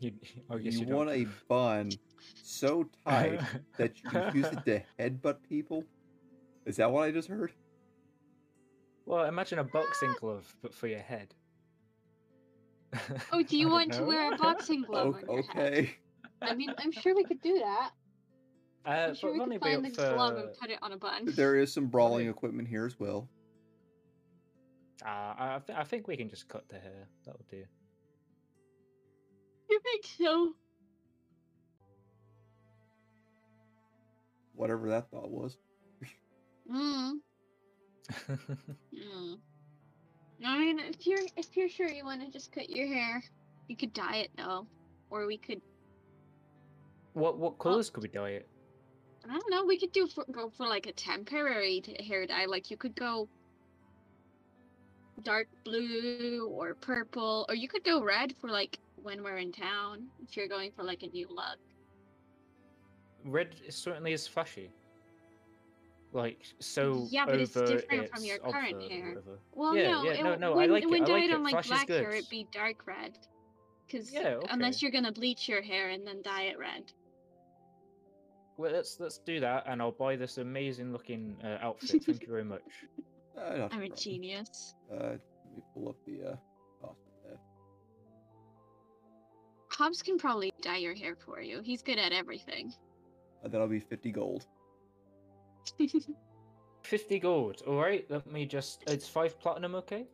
you, 0.00 0.12
I 0.50 0.58
guess 0.58 0.74
you, 0.74 0.86
you 0.86 0.94
want 0.94 1.10
a 1.10 1.26
bun 1.48 1.90
so 2.42 2.88
tight 3.06 3.40
that 3.76 4.02
you 4.02 4.10
can 4.10 4.34
use 4.34 4.46
it 4.46 4.64
to 4.64 4.82
headbutt 4.98 5.36
people. 5.48 5.84
Is 6.64 6.76
that 6.76 6.90
what 6.90 7.04
I 7.04 7.10
just 7.10 7.28
heard? 7.28 7.52
Well, 9.08 9.24
imagine 9.24 9.58
a 9.58 9.64
boxing 9.64 10.14
glove, 10.20 10.54
but 10.60 10.74
for 10.74 10.86
your 10.86 11.00
head. 11.00 11.34
Oh, 13.32 13.42
do 13.42 13.56
you 13.56 13.64
don't 13.64 13.72
want 13.72 13.92
to 13.94 14.04
wear 14.04 14.30
a 14.30 14.36
boxing 14.36 14.82
glove 14.86 15.14
O- 15.14 15.16
on 15.16 15.24
your 15.34 15.42
head? 15.44 15.72
okay. 15.72 15.96
I 16.42 16.54
mean, 16.54 16.74
I'm 16.78 16.92
sure 16.92 17.14
we 17.16 17.24
could 17.24 17.40
do 17.40 17.58
that. 17.58 17.92
Uh, 18.84 18.90
I'm 18.90 19.14
sure 19.14 19.32
we 19.32 19.38
Vonnie 19.38 19.56
could 19.56 19.62
find 19.62 19.86
up 19.86 19.92
the 19.94 20.14
glove 20.14 20.36
and 20.36 20.48
put 20.60 20.68
it 20.70 20.78
on 20.82 20.92
a 20.92 20.98
bun. 20.98 21.24
There 21.24 21.56
is 21.56 21.72
some 21.72 21.86
brawling 21.86 22.26
Right. 22.26 22.34
equipment 22.36 22.68
here 22.68 22.84
as 22.84 23.00
well. 23.00 23.30
Uh, 25.02 25.08
I, 25.08 25.54
I 25.54 25.58
thi- 25.60 25.72
I 25.74 25.84
think 25.84 26.06
we 26.06 26.16
can 26.18 26.28
just 26.28 26.46
cut 26.48 26.68
the 26.68 26.78
hair. 26.78 27.08
That'll 27.24 27.40
do. 27.50 27.64
You 29.70 29.80
think 29.80 30.04
so? 30.18 30.52
Whatever 34.54 34.90
that 34.90 35.10
thought 35.10 35.30
was. 35.30 35.56
Mm. 36.70 37.12
Mm. 38.94 39.38
I 40.44 40.58
mean, 40.58 40.78
if 40.80 41.06
you're 41.06 41.26
if 41.36 41.56
you're 41.56 41.68
sure 41.68 41.88
you 41.88 42.04
want 42.04 42.20
to 42.24 42.30
just 42.30 42.52
cut 42.52 42.70
your 42.70 42.86
hair, 42.86 43.22
you 43.68 43.76
could 43.76 43.92
dye 43.92 44.18
it 44.18 44.30
though, 44.36 44.66
or 45.10 45.26
we 45.26 45.36
could. 45.36 45.60
what 47.14 47.38
what 47.38 47.58
colours 47.58 47.90
could 47.90 48.02
we 48.02 48.08
dye 48.08 48.30
it? 48.30 48.48
I 49.28 49.32
don't 49.32 49.50
know. 49.50 49.64
We 49.64 49.78
could 49.78 49.92
do 49.92 50.06
for, 50.06 50.24
go 50.30 50.50
for 50.56 50.66
like 50.66 50.86
a 50.86 50.92
temporary 50.92 51.82
hair 52.06 52.26
dye. 52.26 52.46
Like 52.46 52.70
you 52.70 52.76
could 52.76 52.94
go 52.96 53.28
dark 55.22 55.48
blue 55.64 56.48
or 56.52 56.74
purple, 56.74 57.44
or 57.48 57.54
you 57.54 57.68
could 57.68 57.84
go 57.84 58.02
red 58.02 58.34
for 58.40 58.48
like 58.48 58.78
when 59.02 59.22
we're 59.22 59.38
in 59.38 59.52
town. 59.52 60.06
If 60.22 60.36
you're 60.36 60.48
going 60.48 60.70
for 60.72 60.84
like 60.84 61.02
a 61.02 61.08
new 61.08 61.28
look. 61.28 61.58
Red 63.24 63.56
certainly 63.70 64.12
is 64.12 64.26
flashy. 64.28 64.70
Like 66.12 66.42
so 66.58 67.06
Yeah, 67.10 67.26
but 67.26 67.36
it's 67.38 67.56
over 67.56 67.66
different 67.76 68.08
from 68.10 68.24
your 68.24 68.38
current 68.38 68.82
hair. 68.90 69.08
whatever. 69.08 69.38
Well, 69.52 69.76
Yeah, 69.76 69.90
no, 69.90 70.04
yeah, 70.04 70.10
it, 70.12 70.16
no, 70.22 70.30
w- 70.30 70.40
no, 70.40 70.52
I 70.52 70.56
when, 70.56 70.82
it, 70.82 70.90
when 70.90 71.02
I 71.02 71.06
like 71.06 71.06
dyed 71.22 71.30
it. 71.30 71.34
on 71.34 71.42
like 71.42 71.52
Flash 71.52 71.68
black 71.68 71.88
hair, 71.88 72.10
it'd 72.12 72.30
be 72.30 72.46
dark 72.50 72.86
red. 72.86 73.18
Because 73.86 74.10
Yeah, 74.12 74.40
unless 74.50 74.80
you're 74.80 74.90
gonna 74.90 75.12
bleach 75.12 75.48
your 75.48 75.60
hair 75.62 75.90
and 75.90 76.06
then 76.06 76.22
dye 76.22 76.42
it 76.44 76.58
red. 76.58 76.92
Well, 78.56 78.72
let's 78.72 78.98
let's 78.98 79.18
do 79.18 79.38
that, 79.40 79.64
and 79.66 79.80
I'll 79.82 79.92
buy 79.92 80.16
this 80.16 80.38
amazing 80.38 80.92
looking 80.92 81.36
uh, 81.44 81.58
outfit. 81.60 82.02
Thank 82.04 82.22
you 82.22 82.28
very 82.28 82.44
much. 82.44 82.62
Uh, 83.36 83.40
not 83.56 83.70
a 83.70 83.74
I'm 83.76 83.82
a 83.82 83.86
problem. 83.86 83.92
genius. 83.96 84.74
Uh, 84.90 84.96
let 84.96 85.20
me 85.54 85.62
pull 85.72 85.88
up 85.90 85.94
the 86.08 86.30
uh, 86.30 86.36
cost 86.82 86.98
of. 87.30 87.38
Hobbs 89.70 90.02
can 90.02 90.18
probably 90.18 90.50
dye 90.60 90.78
your 90.78 90.94
hair 90.96 91.14
for 91.24 91.40
you. 91.40 91.60
He's 91.62 91.80
good 91.80 91.98
at 92.00 92.10
everything. 92.12 92.72
Uh, 93.44 93.48
that'll 93.48 93.68
be 93.68 93.78
50 93.78 94.10
gold. 94.10 94.46
Fifty 96.82 97.18
gold. 97.18 97.62
All 97.66 97.76
right. 97.76 98.04
Let 98.10 98.26
me 98.26 98.46
just. 98.46 98.84
It's 98.86 99.08
five 99.08 99.38
platinum. 99.38 99.74
Okay. 99.76 100.06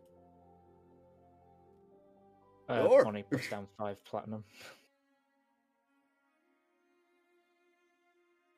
Uh, 2.68 2.88
Sure. 2.88 3.04
Vonnie 3.04 3.22
puts 3.22 3.48
down 3.50 3.66
five 3.78 4.02
platinum. 4.04 4.44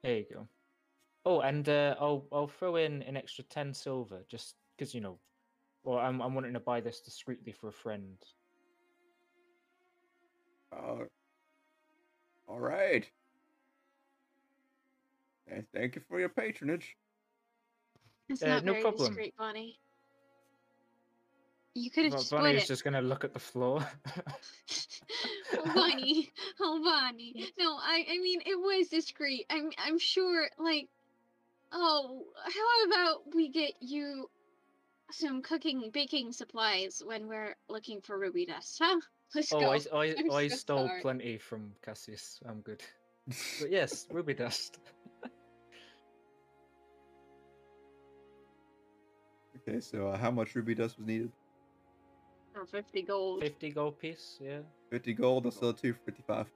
There 0.02 0.16
you 0.18 0.26
go. 0.32 0.48
Oh, 1.24 1.40
and 1.40 1.68
uh, 1.68 1.96
I'll 2.00 2.28
I'll 2.30 2.46
throw 2.46 2.76
in 2.76 3.02
an 3.02 3.16
extra 3.16 3.42
ten 3.44 3.74
silver 3.74 4.24
just 4.28 4.54
because 4.76 4.94
you 4.94 5.00
know. 5.00 5.18
Well, 5.82 5.98
I'm 5.98 6.20
I'm 6.22 6.34
wanting 6.34 6.52
to 6.52 6.60
buy 6.60 6.80
this 6.80 7.00
discreetly 7.00 7.52
for 7.52 7.68
a 7.68 7.72
friend. 7.72 8.16
Uh, 10.72 11.04
all 12.46 12.60
right. 12.60 13.10
And 15.48 15.66
thank 15.72 15.94
you 15.96 16.02
for 16.08 16.18
your 16.18 16.28
patronage. 16.28 16.96
It's 18.28 18.42
Uh, 18.42 18.48
not 18.48 18.64
no 18.64 18.72
very 18.72 18.82
problem. 18.82 19.08
discreet, 19.08 19.34
Vonnie. 19.36 19.78
You 21.74 21.90
could 21.90 22.04
have 22.04 22.12
But 22.12 22.18
just 22.18 22.30
Vonnie 22.30 22.42
split 22.44 22.56
is 22.56 22.64
it. 22.64 22.68
just 22.68 22.84
gonna 22.84 23.02
look 23.02 23.22
at 23.24 23.32
the 23.34 23.38
floor. 23.38 23.86
oh, 25.52 25.72
Vonnie, 25.74 26.32
oh, 26.60 26.80
Vonnie. 26.82 27.52
No, 27.58 27.76
I, 27.76 28.06
I 28.08 28.18
mean, 28.18 28.40
it 28.46 28.58
was 28.58 28.88
discreet. 28.88 29.46
I'm, 29.50 29.70
I'm 29.78 29.98
sure. 29.98 30.48
Like, 30.58 30.88
oh, 31.72 32.24
how 32.42 32.84
about 32.90 33.34
we 33.34 33.48
get 33.50 33.74
you 33.80 34.30
some 35.10 35.42
cooking, 35.42 35.90
baking 35.92 36.32
supplies 36.32 37.02
when 37.04 37.28
we're 37.28 37.54
looking 37.68 38.00
for 38.00 38.18
ruby 38.18 38.46
dust, 38.46 38.78
huh? 38.82 39.00
Let's 39.34 39.52
oh, 39.52 39.60
go. 39.60 39.70
I, 39.72 39.80
I, 39.92 40.14
I'm 40.18 40.30
I 40.30 40.48
so 40.48 40.56
stole 40.56 40.88
sorry. 40.88 41.00
plenty 41.02 41.38
from 41.38 41.72
Cassius. 41.82 42.40
I'm 42.48 42.60
good. 42.62 42.82
But 43.60 43.70
yes, 43.70 44.06
ruby 44.10 44.34
dust. 44.34 44.78
Okay, 49.68 49.80
so 49.80 50.08
uh, 50.08 50.16
how 50.16 50.30
much 50.30 50.54
ruby 50.54 50.74
dust 50.74 50.98
was 50.98 51.06
needed? 51.06 51.30
For 52.52 52.64
fifty 52.66 53.02
gold. 53.02 53.40
Fifty 53.42 53.70
gold 53.70 53.98
piece. 53.98 54.38
Yeah. 54.40 54.60
50 54.90 55.14
gold, 55.14 55.44
I'll 55.46 55.50
sell 55.52 55.70
it 55.70 55.78
to 55.78 55.92
for 55.92 55.98
55. 56.06 56.46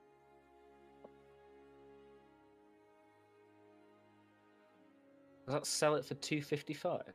Does 5.45 5.55
that 5.55 5.65
sell 5.65 5.95
it 5.95 6.05
for 6.05 6.15
two 6.15 6.41
fifty 6.41 6.73
five? 6.73 7.13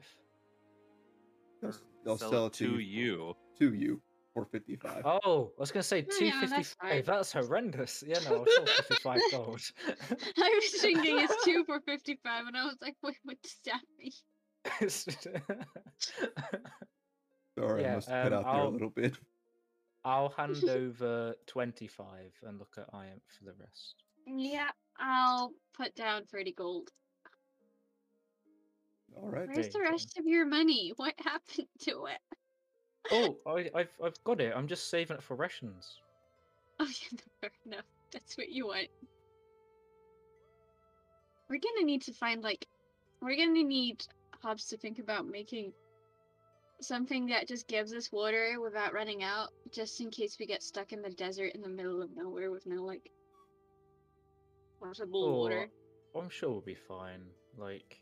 I'll, 1.62 1.68
s- 1.70 1.82
I'll 2.06 2.18
Sell, 2.18 2.30
sell, 2.30 2.46
it 2.46 2.52
to 2.54 2.74
for- 2.74 2.80
you. 2.80 3.34
to 3.58 3.74
you 3.74 4.00
for 4.34 4.44
55. 4.44 5.02
Oh, 5.06 5.52
I 5.56 5.60
was 5.60 5.72
gonna 5.72 5.82
say 5.82 6.04
Oh, 6.06 6.18
two 6.18 6.26
yeah, 6.26 6.40
fifty 6.40 6.56
that's 6.88 7.06
That's 7.06 7.32
horrendous. 7.32 8.04
Yeah, 8.06 8.18
no, 8.28 8.38
I'll 8.40 8.46
sell 8.46 8.66
fifty 8.76 8.94
five 8.96 9.20
gold. 9.30 9.60
I 9.88 10.60
was 10.60 10.80
thinking 10.82 11.18
it's 11.18 11.44
two 11.44 11.64
for 11.66 11.80
fifty-five, 11.80 12.46
and 12.46 12.56
I 12.56 12.64
was 12.66 12.76
like, 12.82 12.96
wait, 13.02 13.16
what 13.24 13.40
does 13.42 13.56
that 13.64 13.80
mean? 13.98 14.12
Sorry, 17.58 17.84
I 17.84 17.88
yeah, 17.88 17.94
must 17.94 18.08
have 18.08 18.24
cut 18.30 18.32
um, 18.32 18.38
out 18.38 18.44
there 18.44 18.54
a 18.54 18.64
I'll- 18.64 18.72
little 18.72 18.90
bit. 18.90 19.14
I'll 20.04 20.28
hand 20.28 20.62
over 20.68 21.34
twenty 21.46 21.88
five 21.88 22.32
and 22.44 22.58
look 22.58 22.74
at 22.78 22.92
Ianth 22.92 23.22
for 23.38 23.44
the 23.44 23.54
rest. 23.58 24.04
Yeah, 24.26 24.70
I'll 24.98 25.52
put 25.76 25.94
down 25.96 26.24
thirty 26.26 26.52
gold. 26.52 26.90
All 29.16 29.30
right. 29.30 29.48
Where's 29.48 29.70
the 29.70 29.80
rest 29.80 30.16
of 30.18 30.26
your 30.26 30.44
money? 30.46 30.92
What 30.96 31.14
happened 31.24 31.66
to 31.80 32.06
it? 32.06 32.20
Oh, 33.10 33.36
I, 33.46 33.70
I've 33.74 33.90
I've 34.04 34.22
got 34.24 34.40
it. 34.40 34.52
I'm 34.54 34.68
just 34.68 34.90
saving 34.90 35.16
it 35.16 35.22
for 35.22 35.36
rations. 35.36 36.00
Oh 36.78 36.84
yeah, 36.84 37.18
fair 37.40 37.50
enough. 37.64 37.86
That's 38.12 38.36
what 38.36 38.50
you 38.50 38.66
want. 38.66 38.88
We're 41.48 41.58
gonna 41.58 41.86
need 41.86 42.02
to 42.02 42.12
find 42.12 42.42
like, 42.44 42.66
we're 43.22 43.38
gonna 43.38 43.62
need 43.64 44.04
Hobbs 44.46 44.66
to 44.66 44.76
think 44.76 45.00
about 45.00 45.26
making 45.26 45.72
something 46.80 47.26
that 47.26 47.48
just 47.48 47.66
gives 47.66 47.92
us 47.92 48.12
water 48.12 48.60
without 48.62 48.92
running 48.92 49.24
out, 49.24 49.48
just 49.72 50.00
in 50.00 50.08
case 50.08 50.36
we 50.38 50.46
get 50.46 50.62
stuck 50.62 50.92
in 50.92 51.02
the 51.02 51.10
desert 51.10 51.52
in 51.56 51.62
the 51.62 51.68
middle 51.68 52.00
of 52.00 52.10
nowhere 52.16 52.52
with 52.52 52.64
no 52.64 52.84
like 52.84 53.10
potable 54.80 55.24
Oh, 55.24 55.32
water. 55.32 55.68
I'm 56.14 56.28
sure 56.28 56.50
we'll 56.50 56.60
be 56.60 56.76
fine. 56.76 57.22
Like, 57.58 57.98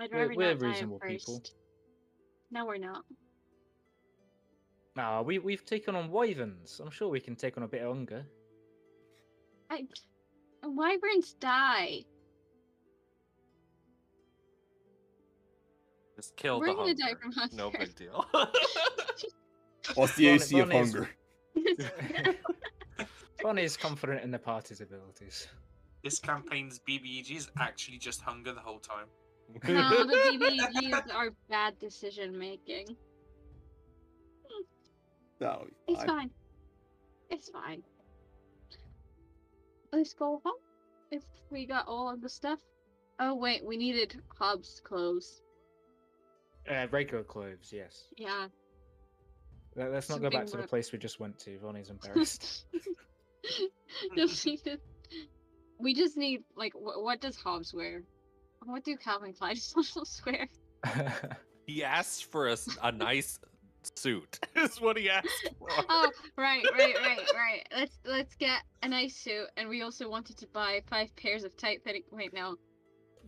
I'd 0.00 0.10
we're- 0.10 0.34
we're 0.34 0.56
reasonable 0.56 0.98
people. 0.98 1.40
No, 2.50 2.66
we're 2.66 2.78
not. 2.78 3.04
nah, 4.96 5.22
we 5.22 5.38
we've 5.38 5.64
taken 5.64 5.94
on 5.94 6.10
wyverns. 6.10 6.80
I'm 6.80 6.90
sure 6.90 7.08
we 7.08 7.20
can 7.20 7.36
take 7.36 7.56
on 7.56 7.62
a 7.62 7.68
bit 7.68 7.82
of 7.82 7.94
hunger. 7.94 8.26
I, 9.70 9.86
wyverns 10.64 11.34
die. 11.34 12.04
Just 16.22 16.36
kill 16.36 16.60
We're 16.60 16.68
the 16.68 16.74
gonna 16.74 16.94
die 16.94 17.14
from 17.20 17.32
hunger. 17.32 17.56
No 17.56 17.70
big 17.72 17.96
deal. 17.96 18.24
What's 19.96 20.14
the 20.14 20.28
AC 20.28 20.56
of 20.60 20.68
Vonnie's- 20.68 20.92
hunger? 20.92 21.10
Vonnie's 23.42 23.76
confident 23.76 24.22
in 24.22 24.30
the 24.30 24.38
party's 24.38 24.80
abilities. 24.80 25.48
This 26.04 26.20
campaign's 26.20 26.78
BBEG 26.88 27.36
is 27.36 27.50
actually 27.58 27.98
just 27.98 28.20
hunger 28.20 28.52
the 28.52 28.60
whole 28.60 28.78
time. 28.78 29.06
no, 29.66 30.04
the 30.06 30.14
BBGs 30.80 31.12
are 31.12 31.30
bad 31.50 31.76
decision 31.80 32.38
making. 32.38 32.96
That'll 35.40 35.66
It's 35.88 35.98
fine. 36.04 36.06
fine. 36.06 36.30
It's 37.30 37.48
fine. 37.48 37.82
Let's 39.92 40.14
go 40.14 40.40
home. 40.44 40.54
If 41.10 41.24
we 41.50 41.66
got 41.66 41.88
all 41.88 42.08
of 42.08 42.20
the 42.20 42.28
stuff. 42.28 42.60
Oh 43.18 43.34
wait, 43.34 43.64
we 43.64 43.76
needed 43.76 44.22
Hobbs' 44.38 44.80
clothes. 44.84 45.41
Uh, 46.70 46.86
regular 46.90 47.24
clothes, 47.24 47.70
yes. 47.72 48.04
Yeah. 48.16 48.46
Let- 49.74 49.90
Let's 49.92 50.08
not 50.08 50.20
go 50.20 50.30
back 50.30 50.46
to 50.46 50.56
the 50.58 50.66
place 50.66 50.92
we 50.92 50.98
just 50.98 51.18
went 51.20 51.38
to. 51.40 51.58
Vonnie's 51.58 51.90
embarrassed. 51.90 52.66
No, 54.16 54.24
we 54.24 54.56
just- 54.56 54.78
we 55.78 55.94
just 55.94 56.16
need 56.16 56.44
like 56.56 56.72
wh- 56.74 57.02
what 57.02 57.20
does 57.20 57.36
Hobbs 57.36 57.74
wear? 57.74 58.04
What 58.64 58.84
do 58.84 58.96
Calvin 58.96 59.32
Klein 59.32 59.56
socials 59.74 60.22
wear? 60.24 60.48
he 61.66 61.82
asked 61.84 62.30
for 62.30 62.54
a 62.82 62.92
nice 62.92 63.38
suit. 63.96 64.38
Is 64.56 64.80
what 64.80 64.96
he 64.96 65.10
asked 65.10 65.28
for. 65.58 65.68
Oh, 65.88 66.10
right, 66.36 66.64
right, 66.72 66.94
right, 67.02 67.18
right. 67.34 67.66
Let's 67.76 67.98
let's 68.04 68.34
get 68.36 68.62
a 68.82 68.88
nice 68.88 69.16
suit, 69.16 69.48
and 69.56 69.68
we 69.68 69.82
also 69.82 70.08
wanted 70.08 70.38
to 70.38 70.46
buy 70.46 70.82
five 70.88 71.14
pairs 71.16 71.42
of 71.44 71.56
tight 71.56 71.82
fitting. 71.84 72.02
Wait, 72.12 72.32
no, 72.32 72.56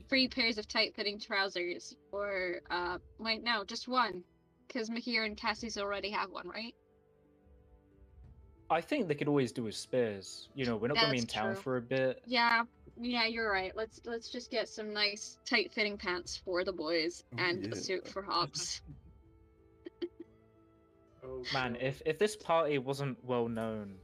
three 0.09 0.29
pairs 0.29 0.59
of 0.59 0.69
tight 0.69 0.95
fitting 0.95 1.19
trousers, 1.19 1.95
or 2.13 2.61
uh, 2.71 2.99
wait, 3.19 3.43
no, 3.43 3.65
just 3.65 3.89
one, 3.89 4.23
because 4.67 4.91
Mihir 4.91 5.25
and 5.25 5.37
Cassius 5.37 5.79
already 5.79 6.11
have 6.11 6.31
one, 6.31 6.49
right? 6.49 6.75
I 8.71 8.81
think 8.81 9.09
they 9.09 9.15
could 9.15 9.29
always 9.29 9.53
do 9.53 9.65
with 9.65 9.75
spares. 9.75 10.49
You 10.55 10.67
know, 10.67 10.77
we're 10.77 10.89
not 10.89 10.97
going 10.97 11.09
to 11.09 11.13
be 11.13 11.19
in 11.19 11.25
That's 11.25 11.35
town 11.35 11.55
true. 11.55 11.63
for 11.63 11.77
a 11.77 11.83
bit. 11.83 12.23
Yeah, 12.27 12.63
yeah, 13.01 13.27
you're 13.27 13.51
right. 13.51 13.73
Let's 13.77 14.01
let's 14.05 14.31
just 14.31 14.51
get 14.51 14.69
some 14.69 14.93
nice 14.93 15.39
tight 15.49 15.73
fitting 15.73 15.97
pants 15.99 16.41
for 16.45 16.65
the 16.65 16.73
boys 16.73 17.23
Oh, 17.33 17.37
and 17.43 17.65
yeah. 17.65 17.73
a 17.73 17.77
suit 17.77 18.09
for 18.09 18.23
Hobbs. 18.23 18.83
Man, 21.53 21.77
if 21.81 22.01
if 22.07 22.19
this 22.19 22.37
party 22.37 22.79
wasn't 22.79 23.23
well 23.25 23.49
known 23.49 23.97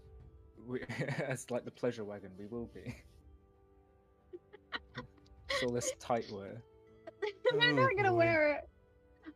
we, 0.67 0.81
as 1.27 1.51
like 1.51 1.65
the 1.65 1.71
pleasure 1.71 2.05
wagon, 2.05 2.31
we 2.39 2.47
will 2.47 2.67
be. 2.67 2.95
It's 5.61 5.67
all 5.67 5.75
this 5.75 5.93
tight 6.01 6.25
wear. 6.33 6.63
they're 7.61 7.75
Oh, 7.75 7.77
not 7.77 7.95
gonna 7.95 8.13
boy. 8.13 8.17
wear 8.17 8.55
it 8.55 8.61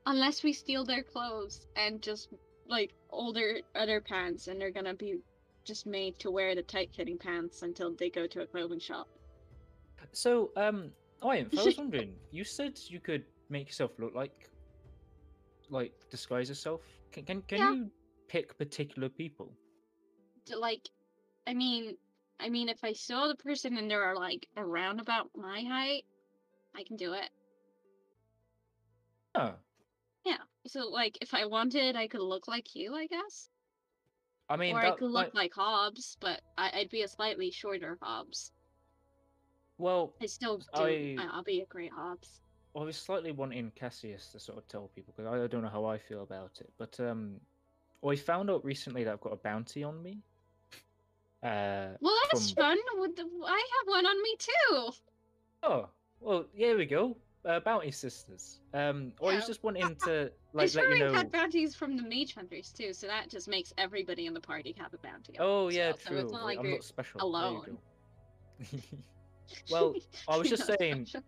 unless 0.07 0.43
we 0.43 0.55
steal 0.55 0.83
their 0.83 1.03
clothes 1.03 1.67
and 1.77 2.01
just 2.01 2.29
like 2.67 2.93
older 3.11 3.59
other 3.75 4.01
pants, 4.01 4.49
and 4.49 4.59
they're 4.59 4.71
gonna 4.71 4.95
be 4.95 5.17
just 5.67 5.87
made 5.87 6.19
to 6.21 6.31
wear 6.31 6.55
the 6.55 6.63
tight-fitting 6.63 7.19
pants 7.19 7.61
until 7.61 7.95
they 7.99 8.09
go 8.09 8.27
to 8.27 8.41
a 8.41 8.47
clothing 8.47 8.79
shop. 8.79 9.07
So, 10.13 10.51
um, 10.57 10.93
Ianth, 11.23 11.59
I 11.59 11.63
was 11.63 11.77
wondering, 11.79 12.15
you 12.31 12.45
said 12.45 12.79
you 12.89 13.01
could 13.01 13.25
make 13.51 13.67
yourself 13.69 13.91
look 13.99 14.15
like, 14.15 14.49
like 15.69 15.93
disguise 16.11 16.49
yourself. 16.49 16.81
Can 17.13 17.25
can, 17.25 17.43
can 17.43 17.59
Yeah. 17.59 17.73
you 17.73 17.91
pick 18.29 18.57
particular 18.57 19.11
people? 19.11 19.53
like 20.57 20.89
I 21.47 21.55
mean 21.55 21.97
I 22.41 22.49
mean 22.49 22.69
if 22.69 22.83
I 22.83 22.93
saw 22.93 23.29
the 23.29 23.35
person 23.37 23.77
and 23.79 23.91
they're 23.91 24.15
like 24.15 24.47
around 24.57 25.01
about 25.01 25.31
my 25.37 25.63
height, 25.63 26.05
I 26.77 26.83
can 26.85 26.97
do 26.97 27.13
it. 27.13 27.31
Oh, 29.35 29.55
Yeah. 30.25 30.39
So 30.67 30.89
like 30.89 31.19
if 31.21 31.35
I 31.35 31.45
wanted 31.47 31.97
I 31.97 32.07
could 32.07 32.21
look 32.23 32.49
like 32.49 32.75
you, 32.75 32.95
I 32.95 33.07
guess. 33.07 33.51
I 34.49 34.57
mean, 34.57 34.75
or 34.75 34.81
I 34.81 34.91
could 34.93 35.11
look 35.11 35.35
might- 35.35 35.43
like 35.43 35.55
Hobbs, 35.55 36.17
but 36.21 36.41
I, 36.59 36.71
I'd 36.75 36.91
be 36.91 37.03
a 37.03 37.09
slightly 37.09 37.51
shorter 37.51 37.99
Hobbs. 38.03 38.53
well, 39.79 40.15
I 40.21 40.27
still 40.27 40.59
do 40.59 40.65
I- 40.75 41.17
I... 41.19 41.37
will 41.37 41.43
be 41.45 41.61
a 41.61 41.67
great 41.67 41.93
Hobbs. 41.93 42.41
I 42.77 42.81
was 42.81 42.97
slightly 42.97 43.31
wanting 43.33 43.71
Cassius 43.77 44.29
to 44.33 44.41
sort 44.41 44.59
of 44.59 44.67
tell 44.69 44.91
people 44.95 45.15
because 45.17 45.33
I 45.33 45.47
don't 45.47 45.63
know 45.63 45.69
how 45.69 45.85
I 45.85 45.97
feel 45.97 46.23
about 46.23 46.59
it. 46.61 46.73
But 46.77 46.99
um, 46.99 47.41
I 48.07 48.17
found 48.17 48.51
out 48.51 48.65
recently 48.65 49.05
that 49.05 49.13
I've 49.13 49.21
got 49.21 49.33
a 49.33 49.37
bounty 49.37 49.85
on 49.85 50.03
me. 50.03 50.19
Uh, 51.43 51.95
Well 52.01 52.15
that's 52.33 52.51
from- 52.51 52.77
fun. 52.77 52.79
I 53.47 53.69
have 53.79 53.89
one 53.89 54.07
on 54.07 54.23
me 54.23 54.37
too. 54.39 54.91
oh, 55.63 55.89
well, 56.25 56.47
here 56.55 56.77
we 56.77 56.87
go. 56.87 57.17
Uh, 57.45 57.61
bounty 57.61 57.91
sisters. 57.91 58.61
Um, 58.73 59.13
I 59.21 59.25
was 59.27 59.35
Yeah. 59.35 59.47
just 59.47 59.63
wanting 59.63 59.95
to 59.97 60.33
like 60.55 60.71
swear 60.71 60.89
let 60.89 60.99
you 60.99 61.05
know. 61.05 61.13
had 61.13 61.31
bounties 61.31 61.75
from 61.77 61.95
the 61.97 62.03
mage 62.03 62.35
hunters 62.35 62.73
too, 62.73 62.95
so 62.95 63.07
that 63.07 63.29
just 63.29 63.49
makes 63.49 63.75
everybody 63.77 64.25
in 64.25 64.33
the 64.33 64.41
party 64.41 64.75
have 64.79 64.95
a 64.95 64.99
bounty. 64.99 65.35
Oh 65.39 65.69
yeah, 65.69 65.89
well, 65.89 65.99
true. 65.99 66.19
So 66.19 66.25
it's 66.25 66.33
not 66.33 66.45
like 66.45 66.59
I'm 66.59 66.65
you're 66.65 66.75
not 66.77 66.85
special. 66.85 67.21
You 67.21 67.27
alone. 67.27 67.79
well, 69.71 69.95
I 70.29 70.37
was 70.39 70.49
just 70.49 70.67
saying, 70.67 71.05
special. 71.07 71.25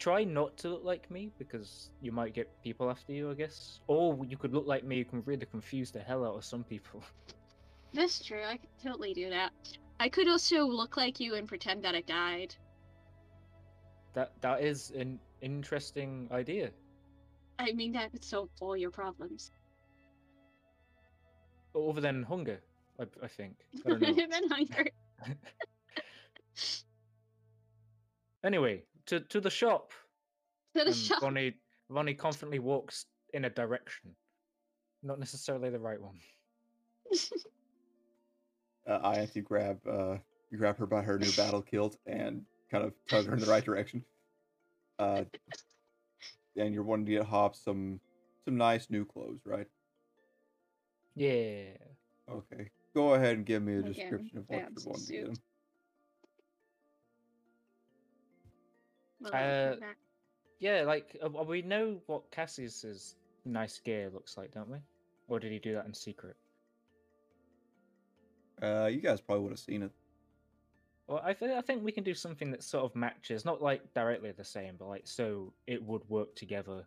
try 0.00 0.24
not 0.24 0.56
to 0.58 0.70
look 0.70 0.84
like 0.84 1.08
me 1.12 1.30
because 1.38 1.90
you 2.00 2.10
might 2.10 2.34
get 2.34 2.48
people 2.64 2.90
after 2.90 3.12
you, 3.12 3.30
I 3.30 3.34
guess. 3.34 3.78
Or 3.86 4.24
you 4.26 4.36
could 4.36 4.52
look 4.52 4.66
like 4.66 4.82
me, 4.84 4.96
you 4.96 5.04
can 5.04 5.22
really 5.24 5.46
confuse 5.46 5.92
the 5.92 6.00
hell 6.00 6.24
out 6.24 6.34
of 6.36 6.44
some 6.44 6.64
people. 6.64 7.02
That's 7.94 8.24
true. 8.24 8.42
I 8.44 8.56
could 8.56 8.70
totally 8.82 9.14
do 9.14 9.30
that. 9.30 9.52
I 10.00 10.08
could 10.08 10.26
also 10.26 10.64
look 10.64 10.96
like 10.96 11.20
you 11.20 11.34
and 11.34 11.46
pretend 11.46 11.84
that 11.84 11.94
I 11.94 12.00
died. 12.00 12.56
That 14.14 14.32
that 14.40 14.60
is 14.62 14.90
an 14.90 15.18
interesting 15.40 16.28
idea. 16.30 16.70
I 17.58 17.72
mean, 17.72 17.92
that 17.92 18.12
would 18.12 18.24
solve 18.24 18.48
all 18.60 18.76
your 18.76 18.90
problems. 18.90 19.52
Other 21.74 22.00
than 22.00 22.22
hunger, 22.22 22.60
I, 23.00 23.04
I 23.22 23.28
think. 23.28 23.54
I 23.86 23.90
don't 23.90 24.00
then 24.30 24.48
hunger. 24.50 24.86
anyway, 28.44 28.82
to 29.06 29.20
to 29.20 29.40
the 29.40 29.50
shop. 29.50 29.92
To 30.74 30.80
the 30.80 30.86
and 30.86 30.96
shop. 30.96 31.20
Vonnie 31.20 31.54
Vonnie 31.88 32.14
confidently 32.14 32.58
walks 32.58 33.06
in 33.32 33.44
a 33.46 33.50
direction, 33.50 34.14
not 35.02 35.18
necessarily 35.18 35.70
the 35.70 35.80
right 35.80 36.00
one. 36.00 36.18
Uh, 38.84 38.98
I 39.04 39.16
have 39.16 39.32
to 39.32 39.40
grab 39.40 39.78
uh, 39.88 40.16
grab 40.56 40.76
her 40.76 40.86
by 40.86 41.02
her 41.02 41.16
new 41.16 41.30
battle 41.36 41.62
kilt 41.62 41.98
and 42.06 42.44
kind 42.72 42.84
of 42.84 42.92
tug 43.08 43.26
her 43.26 43.34
in 43.34 43.40
the 43.40 43.46
right 43.46 43.64
direction. 43.64 44.02
Uh, 44.98 45.24
and 46.56 46.74
you're 46.74 46.82
wanting 46.82 47.06
to 47.06 47.12
get 47.12 47.24
Hobbs 47.24 47.60
some 47.60 48.00
some 48.44 48.56
nice 48.56 48.88
new 48.90 49.04
clothes, 49.04 49.40
right? 49.44 49.68
Yeah. 51.14 51.76
Okay. 52.30 52.70
Go 52.94 53.14
ahead 53.14 53.36
and 53.36 53.46
give 53.46 53.62
me 53.62 53.74
a 53.74 53.78
Again, 53.78 53.92
description 53.92 54.38
of 54.38 54.44
what 54.48 54.58
you're 54.58 54.86
wanting 54.86 55.06
to 55.06 55.12
get 55.12 55.26
him. 55.28 55.36
Well, 59.20 59.34
Uh. 59.34 59.76
Yeah, 60.58 60.82
like 60.82 61.16
uh, 61.20 61.28
we 61.28 61.62
know 61.62 62.00
what 62.06 62.30
Cassius's 62.30 63.16
nice 63.44 63.80
gear 63.80 64.10
looks 64.14 64.36
like, 64.36 64.52
don't 64.52 64.70
we? 64.70 64.78
Or 65.26 65.40
did 65.40 65.50
he 65.50 65.58
do 65.58 65.74
that 65.74 65.86
in 65.86 65.92
secret? 65.92 66.36
Uh, 68.62 68.86
you 68.86 69.00
guys 69.00 69.20
probably 69.20 69.42
would 69.42 69.50
have 69.52 69.58
seen 69.58 69.82
it. 69.82 69.90
Well, 71.08 71.20
I, 71.24 71.32
th- 71.34 71.50
I 71.52 71.60
think 71.60 71.82
we 71.84 71.92
can 71.92 72.04
do 72.04 72.14
something 72.14 72.50
that 72.52 72.62
sort 72.62 72.84
of 72.84 72.94
matches, 72.96 73.44
not 73.44 73.60
like 73.60 73.92
directly 73.94 74.32
the 74.32 74.44
same, 74.44 74.76
but 74.78 74.88
like 74.88 75.02
so 75.06 75.52
it 75.66 75.82
would 75.82 76.08
work 76.08 76.34
together 76.36 76.86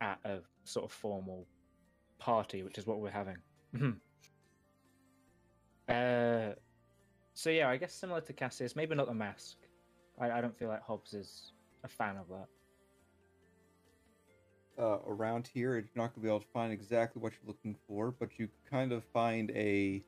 at 0.00 0.18
a 0.24 0.40
sort 0.64 0.84
of 0.84 0.92
formal 0.92 1.46
party, 2.18 2.62
which 2.62 2.78
is 2.78 2.86
what 2.86 3.00
we're 3.00 3.10
having. 3.10 3.36
uh, 5.88 6.54
so 7.34 7.50
yeah, 7.50 7.68
I 7.68 7.76
guess 7.76 7.94
similar 7.94 8.20
to 8.22 8.32
Cassius, 8.32 8.76
maybe 8.76 8.94
not 8.94 9.06
the 9.06 9.14
mask. 9.14 9.56
I, 10.20 10.30
I 10.30 10.40
don't 10.40 10.56
feel 10.56 10.68
like 10.68 10.82
Hobbs 10.82 11.14
is 11.14 11.52
a 11.82 11.88
fan 11.88 12.16
of 12.16 12.28
that. 12.28 12.46
uh, 14.78 14.98
around 15.06 15.46
here. 15.52 15.74
You're 15.74 15.84
not 15.94 16.14
going 16.14 16.14
to 16.14 16.20
be 16.20 16.28
able 16.28 16.40
to 16.40 16.46
find 16.52 16.72
exactly 16.72 17.20
what 17.22 17.32
you're 17.32 17.48
looking 17.48 17.76
for, 17.86 18.10
but 18.10 18.38
you 18.38 18.48
kind 18.70 18.92
of 18.92 19.04
find 19.04 19.50
a 19.52 20.02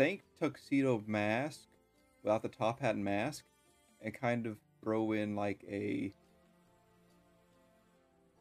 think 0.00 0.22
tuxedo 0.40 1.02
mask 1.06 1.68
without 2.22 2.40
the 2.40 2.48
top 2.48 2.80
hat 2.80 2.94
and 2.94 3.04
mask, 3.04 3.44
and 4.00 4.14
kind 4.14 4.46
of 4.46 4.56
throw 4.82 5.12
in 5.12 5.36
like 5.36 5.62
a 5.70 6.10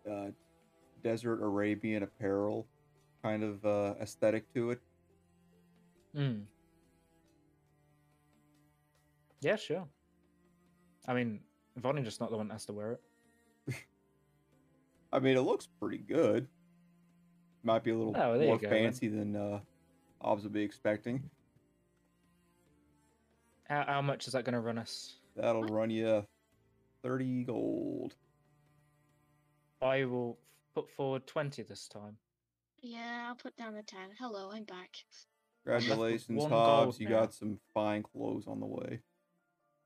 uh, 0.10 0.28
desert 1.04 1.44
Arabian 1.44 2.04
apparel 2.04 2.66
kind 3.22 3.44
of 3.44 3.66
uh, 3.66 3.94
aesthetic 4.02 4.52
to 4.54 4.72
it. 4.72 4.80
Mm. 6.16 6.44
Yeah, 9.42 9.58
sure. 9.58 9.86
I 11.08 11.14
mean, 11.14 11.42
Vonnie 11.76 12.04
just 12.04 12.22
not 12.22 12.32
the 12.32 12.38
one 12.38 12.48
that 12.48 12.54
has 12.54 12.66
to 12.68 12.74
wear 12.74 13.00
it. 13.68 13.76
I 15.12 15.20
mean, 15.20 15.36
it 15.36 15.42
looks 15.42 15.68
pretty 15.82 15.98
good. 15.98 16.48
Might 17.64 17.84
be 17.84 17.92
a 17.92 17.98
little 17.98 18.16
Oh, 18.16 18.40
more 18.40 18.58
go, 18.58 18.70
fancy 18.70 19.10
than 19.10 19.36
uh, 19.36 19.60
Hobbs 20.22 20.44
would 20.44 20.54
be 20.54 20.62
expecting. 20.64 21.30
How, 23.70 23.86
how 23.88 24.02
much 24.02 24.28
is 24.28 24.34
that 24.34 24.46
going 24.46 24.54
to 24.54 24.60
run 24.60 24.78
us? 24.78 25.16
That'll 25.36 25.64
run 25.64 25.90
you 25.92 26.26
30 27.04 27.44
gold. 27.44 28.16
I 29.82 30.06
will 30.06 30.38
put 30.74 30.90
forward 30.90 31.28
20 31.28 31.62
this 31.64 31.88
time. 31.88 32.18
Yeah, 32.82 33.28
I'll 33.28 33.36
put 33.36 33.56
down 33.58 33.76
the 33.76 33.84
10. 33.84 34.00
Hello, 34.20 34.50
I'm 34.52 34.64
back. 34.64 34.90
Congratulations, 35.66 36.28
one 36.42 36.50
Hobbs. 36.52 36.98
gold 36.98 37.00
You 37.00 37.08
now. 37.10 37.22
got 37.22 37.34
some 37.34 37.60
fine 37.74 38.04
clothes 38.04 38.48
on 38.48 38.60
the 38.60 38.66
way. 38.66 39.00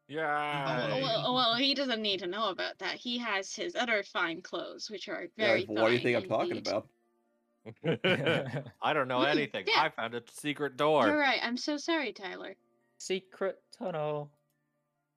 Yeah. 0.07 0.89
Oh, 0.93 1.01
well, 1.01 1.35
well, 1.35 1.55
he 1.55 1.73
doesn't 1.73 2.01
need 2.01 2.19
to 2.19 2.27
know 2.27 2.49
about 2.49 2.77
that. 2.79 2.95
He 2.95 3.17
has 3.17 3.53
his 3.53 3.75
other 3.75 4.03
fine 4.03 4.41
clothes, 4.41 4.89
which 4.89 5.09
are 5.09 5.27
very 5.37 5.61
yeah, 5.61 5.81
what 5.81 5.89
do 5.89 5.93
you 5.95 5.99
fine 5.99 6.03
think 6.03 6.17
I'm 6.17 6.29
talking 6.29 6.57
indeed. 6.57 6.67
about? 6.67 6.87
I 8.81 8.93
don't 8.93 9.07
know 9.07 9.19
Mm, 9.19 9.31
anything. 9.31 9.65
yeah. 9.67 9.81
I 9.83 9.89
found 9.89 10.13
a 10.15 10.21
secret 10.31 10.73
You're 10.73 10.77
door. 10.77 11.17
right. 11.17 11.39
I'm 11.41 11.57
so 11.57 11.77
sorry, 11.77 12.11
Tyler. 12.11 12.55
Secret 13.03 13.57
tunnel 13.77 14.31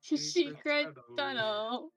Secret 0.03 0.95
tunnel. 1.17 1.17
tunnel. 1.17 1.93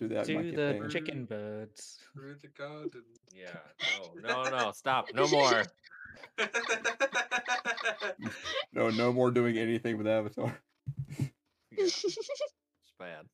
Don't 0.00 0.08
that. 0.10 0.24
to 0.26 0.42
get 0.42 0.56
the 0.56 0.78
banned. 0.80 0.90
chicken 0.90 1.24
birds. 1.24 1.98
Through 2.12 2.34
the 2.42 2.48
garden. 2.48 3.02
Yeah. 3.32 3.56
No, 4.22 4.42
no, 4.42 4.50
no. 4.50 4.72
Stop. 4.72 5.06
No 5.14 5.28
more. 5.32 5.62
No, 8.72 8.90
no 8.90 9.12
more 9.12 9.30
doing 9.30 9.56
anything 9.58 9.98
with 9.98 10.06
Avatar. 10.08 10.58
Yeah, 11.18 11.26
it's 11.84 12.92
bad. 12.98 13.26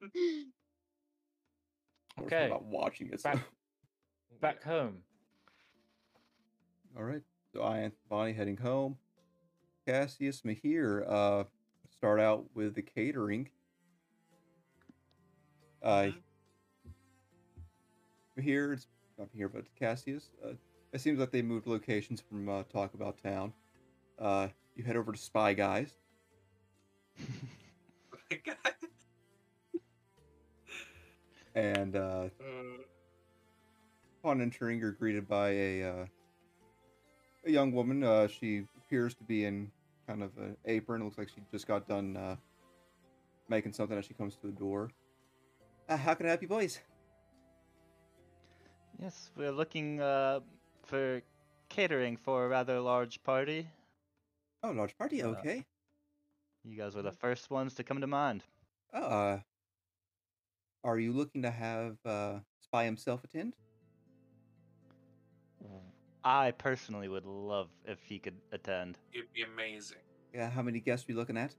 We're 0.00 0.44
Okay, 2.26 2.48
not 2.48 2.64
watching 2.64 3.10
it. 3.12 3.22
Back- 3.22 3.44
back 4.40 4.62
home. 4.64 4.98
All 6.96 7.04
right. 7.04 7.22
So 7.52 7.62
I 7.62 7.78
and 7.78 7.92
Vonnie 8.08 8.32
heading 8.32 8.56
home. 8.56 8.96
Cassius 9.86 10.42
Mihir 10.42 11.04
uh 11.10 11.44
start 11.90 12.20
out 12.20 12.44
with 12.54 12.74
the 12.74 12.82
catering. 12.82 13.48
Uh 15.82 16.10
Mihir, 18.38 18.72
it's 18.74 18.86
not 19.18 19.28
here, 19.34 19.48
but 19.48 19.64
Cassius. 19.78 20.30
Uh, 20.44 20.52
it 20.92 21.00
seems 21.00 21.18
like 21.18 21.30
they 21.30 21.42
moved 21.42 21.66
locations 21.66 22.20
from 22.20 22.48
uh, 22.48 22.62
Talk 22.64 22.94
About 22.94 23.18
Town. 23.22 23.52
Uh, 24.18 24.48
you 24.76 24.84
head 24.84 24.96
over 24.96 25.12
to 25.12 25.18
Spy 25.18 25.54
Guys. 25.54 25.94
And 31.54 31.96
uh, 31.96 32.28
Uh, 32.40 32.82
upon 34.20 34.40
entering, 34.40 34.78
you're 34.78 34.92
greeted 34.92 35.26
by 35.28 35.50
a 35.50 35.82
uh, 35.82 36.06
a 37.44 37.50
young 37.50 37.72
woman. 37.72 38.04
Uh, 38.04 38.28
she 38.28 38.66
appears 38.90 39.14
to 39.14 39.22
be 39.22 39.44
in 39.44 39.70
kind 40.08 40.20
of 40.20 40.36
an 40.38 40.56
apron. 40.64 41.00
It 41.00 41.04
Looks 41.04 41.18
like 41.18 41.28
she 41.28 41.40
just 41.52 41.68
got 41.68 41.86
done 41.86 42.16
uh, 42.16 42.34
making 43.48 43.72
something 43.72 43.96
as 43.96 44.04
she 44.04 44.14
comes 44.14 44.34
to 44.38 44.48
the 44.48 44.52
door. 44.52 44.90
Uh, 45.88 45.96
how 45.96 46.14
can 46.14 46.26
I 46.26 46.30
help 46.30 46.42
you, 46.42 46.48
boys? 46.48 46.80
Yes, 49.00 49.30
we're 49.36 49.52
looking 49.52 50.00
uh, 50.00 50.40
for 50.82 51.22
catering 51.68 52.16
for 52.16 52.46
a 52.46 52.48
rather 52.48 52.80
large 52.80 53.22
party. 53.22 53.68
Oh, 54.64 54.72
large 54.72 54.98
party. 54.98 55.22
Uh, 55.22 55.28
Okay. 55.28 55.64
You 56.64 56.76
guys 56.76 56.94
were 56.94 57.02
the 57.02 57.12
first 57.12 57.48
ones 57.50 57.74
to 57.74 57.84
come 57.84 58.00
to 58.00 58.06
mind. 58.08 58.42
Uh, 58.92 59.38
are 60.84 60.98
you 60.98 61.12
looking 61.12 61.42
to 61.42 61.50
have 61.50 61.96
uh, 62.04 62.40
Spy 62.60 62.84
himself 62.84 63.22
attend? 63.24 63.54
I 66.24 66.50
personally 66.52 67.08
would 67.08 67.24
love 67.26 67.68
if 67.84 67.98
he 68.04 68.18
could 68.18 68.36
attend. 68.52 68.98
It'd 69.12 69.32
be 69.32 69.42
amazing. 69.42 69.98
Yeah. 70.34 70.50
How 70.50 70.62
many 70.62 70.80
guests 70.80 71.08
are 71.08 71.12
we 71.12 71.18
looking 71.18 71.36
at? 71.36 71.54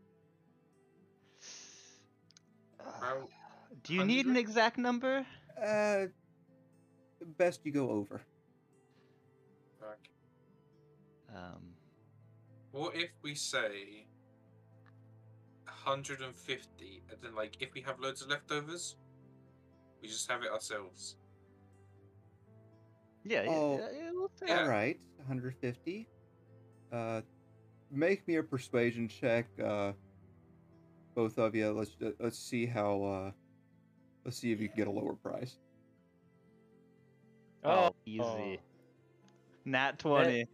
About 2.79 3.29
Do 3.83 3.93
you 3.93 4.05
need 4.05 4.25
an 4.25 4.37
exact 4.37 4.77
number? 4.77 5.25
Uh, 5.61 6.07
best 7.37 7.61
you 7.63 7.71
go 7.71 7.89
over. 7.89 8.21
like, 9.81 10.09
Um, 11.35 11.73
what 12.71 12.95
if 12.95 13.09
we 13.23 13.35
say 13.35 14.05
150, 15.65 17.03
and 17.09 17.17
then 17.21 17.33
like 17.35 17.57
if 17.59 17.73
we 17.73 17.81
have 17.81 17.99
loads 17.99 18.21
of 18.21 18.29
leftovers, 18.29 18.97
we 20.01 20.07
just 20.07 20.29
have 20.29 20.43
it 20.43 20.51
ourselves. 20.51 21.15
yeah, 23.23 23.43
yeah, 23.43 23.49
Oh, 23.49 23.77
yeah, 23.77 24.03
yeah, 24.05 24.10
we'll 24.21 24.31
say 24.35 24.45
Yeah. 24.47 24.63
All 24.63 24.69
right, 24.69 24.99
150. 25.17 26.07
Uh, 26.91 27.21
make 27.91 28.27
me 28.27 28.35
a 28.37 28.43
persuasion 28.43 29.07
check. 29.07 29.47
Uh, 29.63 29.93
both 31.15 31.37
of 31.37 31.55
you. 31.55 31.71
Let's 31.71 31.95
uh, 32.03 32.11
let's 32.19 32.39
see 32.39 32.65
how. 32.65 33.03
Uh, 33.03 33.31
let's 34.25 34.37
see 34.37 34.51
if 34.51 34.59
you 34.59 34.67
can 34.67 34.77
get 34.77 34.87
a 34.87 34.91
lower 34.91 35.13
price. 35.15 35.57
Oh, 37.63 37.91
easy. 38.05 38.59
Nat 39.65 39.99
20. 39.99 40.45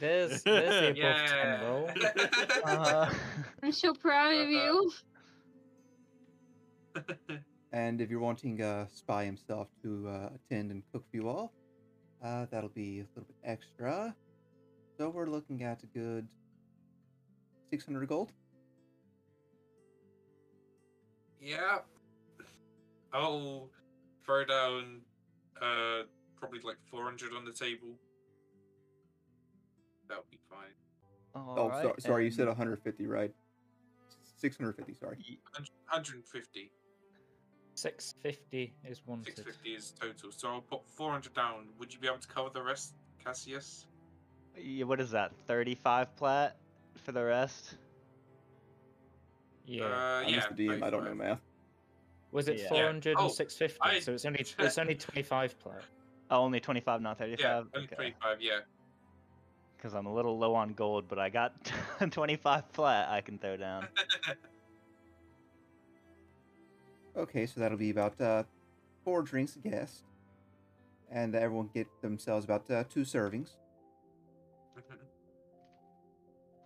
This, 0.00 0.42
there's 0.42 0.68
the 0.68 0.88
above 0.88 0.94
ten 0.94 0.96
Yeah. 0.96 1.64
roll. 1.64 1.90
Uh-huh. 2.64 3.14
I'm 3.62 3.72
so 3.72 3.94
proud 3.94 4.34
of 4.34 4.48
you. 4.48 4.92
And 7.72 8.00
if 8.00 8.10
you're 8.10 8.20
wanting 8.20 8.62
uh, 8.62 8.86
Spy 8.92 9.24
himself 9.24 9.68
to 9.82 10.08
uh, 10.08 10.30
attend 10.34 10.70
and 10.70 10.82
cook 10.92 11.04
for 11.10 11.16
you 11.16 11.28
all, 11.28 11.52
uh, 12.24 12.46
that'll 12.50 12.68
be 12.70 13.00
a 13.00 13.06
little 13.14 13.26
bit 13.26 13.36
extra. 13.44 14.14
So 14.98 15.10
we're 15.10 15.26
looking 15.26 15.62
at 15.62 15.82
a 15.82 15.86
good 15.86 16.26
600 17.70 18.08
gold. 18.08 18.32
yeah. 21.40 21.78
I'll 23.12 23.70
throw 24.24 24.44
down 24.44 25.00
uh 25.62 26.02
probably 26.38 26.60
like 26.64 26.76
400 26.90 27.32
on 27.32 27.44
the 27.44 27.52
table. 27.52 27.96
That'll 30.08 30.24
be 30.30 30.38
fine. 30.50 30.74
oh, 31.34 31.40
Alright, 31.58 31.82
so, 31.82 31.94
sorry, 31.98 32.24
you 32.24 32.30
said 32.30 32.46
150, 32.46 33.06
right? 33.06 33.32
650, 34.38 34.94
sorry. 35.00 35.16
150. 35.90 36.70
Six 37.76 38.14
fifty 38.22 38.72
is 38.88 39.02
wanted. 39.06 39.36
650 39.36 39.74
is 39.74 39.92
total. 40.00 40.32
So 40.32 40.48
I'll 40.48 40.60
put 40.62 40.88
400 40.88 41.34
down. 41.34 41.68
Would 41.78 41.92
you 41.92 42.00
be 42.00 42.06
able 42.06 42.18
to 42.18 42.26
cover 42.26 42.48
the 42.48 42.62
rest, 42.62 42.94
Cassius? 43.22 43.86
Yeah, 44.58 44.86
what 44.86 44.98
is 44.98 45.10
that? 45.10 45.32
35 45.46 46.16
plat 46.16 46.56
for 47.04 47.12
the 47.12 47.22
rest? 47.22 47.74
Yeah. 49.66 49.84
Uh, 49.84 49.88
I'm 49.88 50.28
yeah. 50.28 50.34
just 50.36 50.56
the 50.56 50.68
DM, 50.68 50.82
I 50.82 50.88
don't 50.88 51.04
know 51.04 51.14
math. 51.14 51.40
Was 52.32 52.48
it 52.48 52.60
yeah. 52.60 52.68
four 52.68 52.82
hundred 52.82 53.16
Oh, 53.18 53.24
and 53.24 53.32
six 53.32 53.54
fifty? 53.56 53.78
I- 53.82 54.00
So 54.00 54.14
it's 54.14 54.24
only 54.24 54.40
it's 54.58 54.78
only 54.78 54.94
twenty 54.94 55.22
five 55.22 55.58
plat. 55.58 55.82
Oh, 56.30 56.42
only 56.42 56.58
25, 56.58 57.02
not 57.02 57.18
35? 57.18 57.38
Yeah, 57.40 57.56
only 57.74 57.86
okay. 57.86 57.94
25, 57.94 58.40
yeah. 58.40 58.58
Because 59.76 59.94
I'm 59.94 60.06
a 60.06 60.12
little 60.12 60.36
low 60.36 60.56
on 60.56 60.72
gold, 60.72 61.04
but 61.08 61.20
I 61.20 61.28
got 61.28 61.52
25 62.10 62.64
flat 62.72 63.08
I 63.10 63.20
can 63.20 63.38
throw 63.38 63.56
down. 63.56 63.86
Okay, 67.16 67.46
so 67.46 67.60
that'll 67.60 67.78
be 67.78 67.90
about 67.90 68.20
uh, 68.20 68.42
four 69.04 69.22
drinks 69.22 69.56
a 69.56 69.68
guest. 69.68 70.04
And 71.10 71.34
everyone 71.34 71.70
get 71.72 71.86
themselves 72.02 72.44
about 72.44 72.70
uh, 72.70 72.84
two 72.90 73.02
servings. 73.02 73.56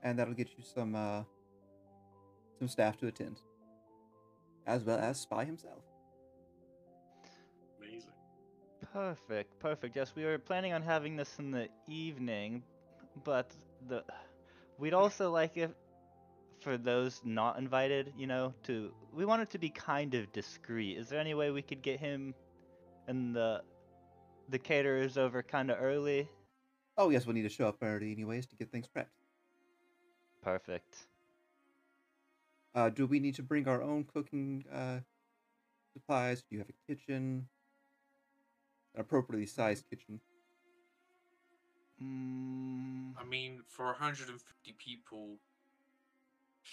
And 0.02 0.18
that'll 0.18 0.34
get 0.34 0.48
you 0.56 0.64
some 0.64 0.94
uh, 0.94 1.22
some 2.58 2.68
staff 2.68 2.96
to 2.98 3.06
attend. 3.06 3.36
As 4.66 4.82
well 4.82 4.98
as 4.98 5.20
Spy 5.20 5.44
himself. 5.44 5.82
Amazing. 7.78 8.10
Perfect, 8.92 9.58
perfect. 9.60 9.94
Yes, 9.94 10.12
we 10.16 10.24
were 10.24 10.38
planning 10.38 10.72
on 10.72 10.82
having 10.82 11.16
this 11.16 11.38
in 11.38 11.50
the 11.50 11.68
evening, 11.86 12.62
but 13.24 13.50
the 13.88 14.02
we'd 14.78 14.94
also 14.94 15.30
like 15.30 15.56
if 15.56 15.70
for 16.60 16.76
those 16.76 17.20
not 17.24 17.58
invited, 17.58 18.12
you 18.16 18.26
know, 18.26 18.54
to 18.64 18.92
we 19.12 19.24
want 19.24 19.42
it 19.42 19.50
to 19.50 19.58
be 19.58 19.70
kind 19.70 20.14
of 20.14 20.30
discreet. 20.32 20.98
Is 20.98 21.08
there 21.08 21.20
any 21.20 21.34
way 21.34 21.50
we 21.50 21.62
could 21.62 21.82
get 21.82 21.98
him 21.98 22.34
and 23.08 23.34
the 23.34 23.62
the 24.48 24.58
caterers 24.58 25.16
over 25.16 25.42
kind 25.42 25.70
of 25.70 25.78
early? 25.80 26.28
Oh, 26.96 27.10
yes, 27.10 27.24
we'll 27.24 27.34
need 27.34 27.42
to 27.42 27.48
show 27.48 27.68
up 27.68 27.78
early 27.82 28.12
anyways 28.12 28.46
to 28.46 28.56
get 28.56 28.70
things 28.70 28.86
prepped. 28.94 29.06
Perfect. 30.42 31.06
Uh, 32.74 32.88
do 32.88 33.06
we 33.06 33.18
need 33.18 33.34
to 33.36 33.42
bring 33.42 33.66
our 33.66 33.82
own 33.82 34.04
cooking 34.04 34.64
uh, 34.72 35.00
supplies? 35.92 36.42
Do 36.42 36.46
you 36.50 36.58
have 36.58 36.68
a 36.68 36.92
kitchen? 36.92 37.48
An 38.94 39.00
appropriately 39.00 39.46
sized 39.46 39.84
kitchen? 39.88 40.20
Mm, 42.02 43.12
I 43.18 43.24
mean, 43.24 43.62
for 43.66 43.86
150 43.86 44.74
people, 44.78 45.36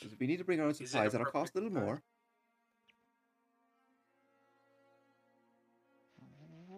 'Cause 0.02 0.14
if 0.14 0.19
we 0.19 0.28
need 0.28 0.38
to 0.38 0.44
bring 0.44 0.60
our 0.60 0.68
own 0.68 0.74
supplies, 0.74 1.11
that'll 1.11 1.32
cost 1.32 1.56
a 1.56 1.60
little 1.60 1.69
appropriate 1.69 1.86
more. 1.86 2.03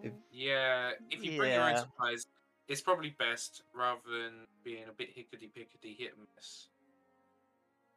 If- 0.02 0.12
yeah, 0.32 0.92
if 1.10 1.22
you 1.22 1.36
bring 1.36 1.52
your 1.52 1.62
own 1.62 1.76
supplies, 1.76 2.26
it's 2.68 2.80
probably 2.80 3.10
best 3.10 3.62
rather 3.74 4.00
than 4.08 4.46
being 4.64 4.88
a 4.88 4.92
bit 4.92 5.14
hickety 5.14 5.52
pickety 5.52 5.94
hit 5.94 6.16
and 6.16 6.26
miss. 6.36 6.68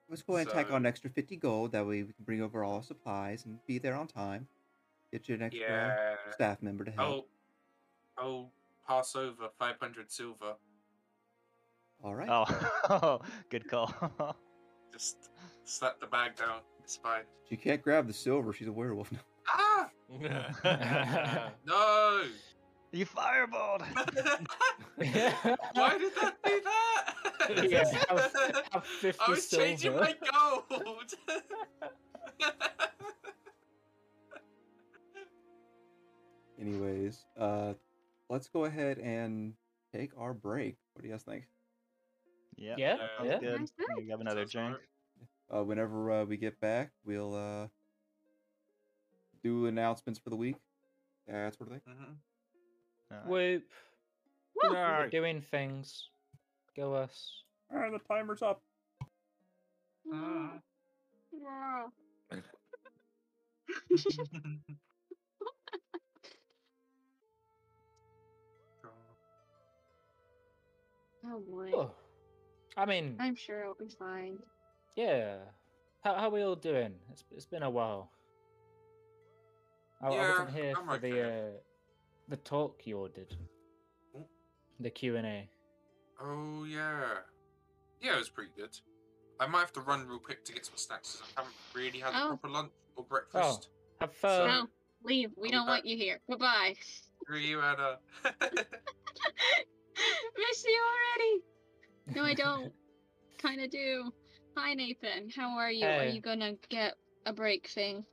Let's 0.09 0.21
go 0.21 0.35
ahead 0.35 0.47
and 0.47 0.53
tack 0.55 0.69
on 0.69 0.77
an 0.77 0.85
extra 0.85 1.09
50 1.09 1.37
gold. 1.37 1.71
That 1.71 1.87
way 1.87 2.03
we 2.03 2.11
can 2.11 2.25
bring 2.25 2.41
over 2.41 2.63
all 2.63 2.75
our 2.75 2.83
supplies 2.83 3.45
and 3.45 3.65
be 3.65 3.77
there 3.77 3.95
on 3.95 4.07
time. 4.07 4.47
Get 5.11 5.29
you 5.29 5.35
an 5.35 5.43
extra 5.43 5.61
Yeah. 5.61 6.31
staff 6.31 6.61
member 6.61 6.83
to 6.83 6.91
help. 6.91 7.29
I'll, 8.17 8.25
I'll 8.25 8.51
pass 8.85 9.15
over 9.15 9.49
500 9.57 10.11
silver. 10.11 10.55
All 12.03 12.15
right. 12.15 12.27
oh, 12.29 13.21
good 13.49 13.67
call. 13.69 14.35
Just 14.93 15.29
slap 15.65 15.99
the 15.99 16.05
bag 16.05 16.35
down. 16.35 16.59
It's 16.83 16.97
fine. 16.97 17.23
She 17.49 17.57
can't 17.57 17.81
grab 17.81 18.05
the 18.05 18.13
silver. 18.13 18.53
She's 18.53 18.67
a 18.67 18.71
werewolf 18.71 19.11
now. 19.11 19.19
Ah! 19.49 19.89
No! 21.65 22.23
you 22.91 23.05
fireballed. 23.07 23.81
Why 24.95 25.97
did 25.97 26.11
that 26.21 26.35
do 26.45 26.61
that? 26.63 27.15
Yeah, 27.69 27.83
have- 28.09 28.31
have 29.01 29.15
I 29.19 29.29
was 29.29 29.49
changing 29.49 29.95
my 29.95 30.15
gold. 30.31 31.13
Anyways, 36.61 37.25
uh, 37.37 37.73
let's 38.29 38.47
go 38.47 38.65
ahead 38.65 38.99
and 38.99 39.53
take 39.93 40.11
our 40.17 40.33
break. 40.33 40.77
What 40.93 41.01
do 41.01 41.07
you 41.07 41.13
guys 41.13 41.23
think? 41.23 41.45
Yeah, 42.57 42.75
Yeah, 42.77 42.97
that 42.97 43.09
sounds 43.17 43.29
yeah. 43.29 43.39
good. 43.39 43.57
Sounds 43.57 43.71
good. 43.77 44.03
You 44.05 44.11
have 44.11 44.21
another 44.21 44.45
drink. 44.45 44.77
Uh, 45.53 45.63
whenever 45.63 46.11
uh, 46.11 46.25
we 46.25 46.37
get 46.37 46.59
back, 46.59 46.91
we'll 47.05 47.35
uh, 47.35 47.67
do 49.43 49.67
announcements 49.67 50.19
for 50.19 50.29
the 50.29 50.35
week. 50.35 50.55
Yeah, 51.27 51.45
that 51.45 51.57
sort 51.57 51.71
of 51.71 51.81
thing. 51.81 51.93
Mhm. 51.93 52.15
Alright. 53.11 53.27
Whoop. 53.27 53.63
Woo! 54.63 54.69
We're 54.73 55.09
doing 55.09 55.41
things. 55.41 56.09
Go 56.75 56.93
us. 56.95 57.43
All 57.71 57.79
right, 57.79 57.91
the 57.91 57.99
timer's 57.99 58.41
up. 58.41 58.61
Ah. 60.13 60.59
Wow. 61.31 61.91
Oh 71.25 71.39
boy. 71.39 71.71
Oh. 71.73 71.91
I 72.77 72.85
mean, 72.85 73.15
I'm 73.19 73.35
sure 73.35 73.61
it'll 73.61 73.75
be 73.75 73.89
fine. 73.97 74.37
yeah. 74.95 75.37
How 76.03 76.15
how 76.15 76.29
we 76.29 76.41
all 76.41 76.55
doing? 76.55 76.93
It's 77.11 77.23
it's 77.31 77.45
been 77.45 77.63
a 77.63 77.69
while. 77.69 78.11
I, 80.01 80.07
I 80.07 80.11
Yeah, 80.13 80.29
wasn't 80.29 80.49
here 80.55 80.73
I'm 80.77 80.85
for 80.87 80.97
the 80.97 81.21
uh, 81.27 81.51
the 82.27 82.37
talk 82.37 82.81
you 82.85 82.97
ordered. 82.97 83.35
Mm. 84.17 84.23
The 84.79 84.89
Q 84.89 85.15
and 85.17 85.25
A. 85.27 85.49
Oh 86.21 86.65
yeah, 86.65 87.19
yeah, 88.01 88.15
it 88.15 88.17
was 88.19 88.29
pretty 88.29 88.51
good. 88.57 88.77
I 89.39 89.47
might 89.47 89.59
have 89.61 89.73
to 89.73 89.81
run 89.81 90.07
real 90.07 90.19
quick 90.19 90.43
to 90.45 90.53
get 90.53 90.65
some 90.65 90.75
snacks. 90.77 91.15
'cause 91.21 91.23
I 91.37 91.41
haven't 91.41 91.55
really 91.73 91.99
had 91.99 92.13
a 92.13 92.23
Oh. 92.23 92.27
proper 92.29 92.49
lunch 92.49 92.71
or 92.95 93.03
breakfast. 93.05 93.69
Have 94.01 94.11
So- 94.13 94.27
fun. 94.27 94.47
No, 94.47 94.67
leave. 95.03 95.31
We 95.37 95.47
I'll 95.49 95.59
don't 95.59 95.67
want 95.67 95.85
you 95.85 95.95
here. 95.97 96.19
Goodbye. 96.29 96.75
Screw 97.23 97.37
you, 97.39 97.61
Anna. 97.61 97.99
Miss 100.37 100.65
you 100.65 100.81
already. 100.91 101.43
No, 102.07 102.23
I 102.23 102.33
don't. 102.33 102.71
kind 103.37 103.61
of 103.61 103.69
do. 103.69 104.11
Hi, 104.55 104.73
Nathan. 104.73 105.29
How 105.35 105.57
are 105.57 105.71
you? 105.71 105.85
Are 105.85 106.05
you 106.05 106.21
gonna 106.21 106.53
get 106.69 106.95
a 107.25 107.33
break 107.33 107.67
thing? 107.67 108.05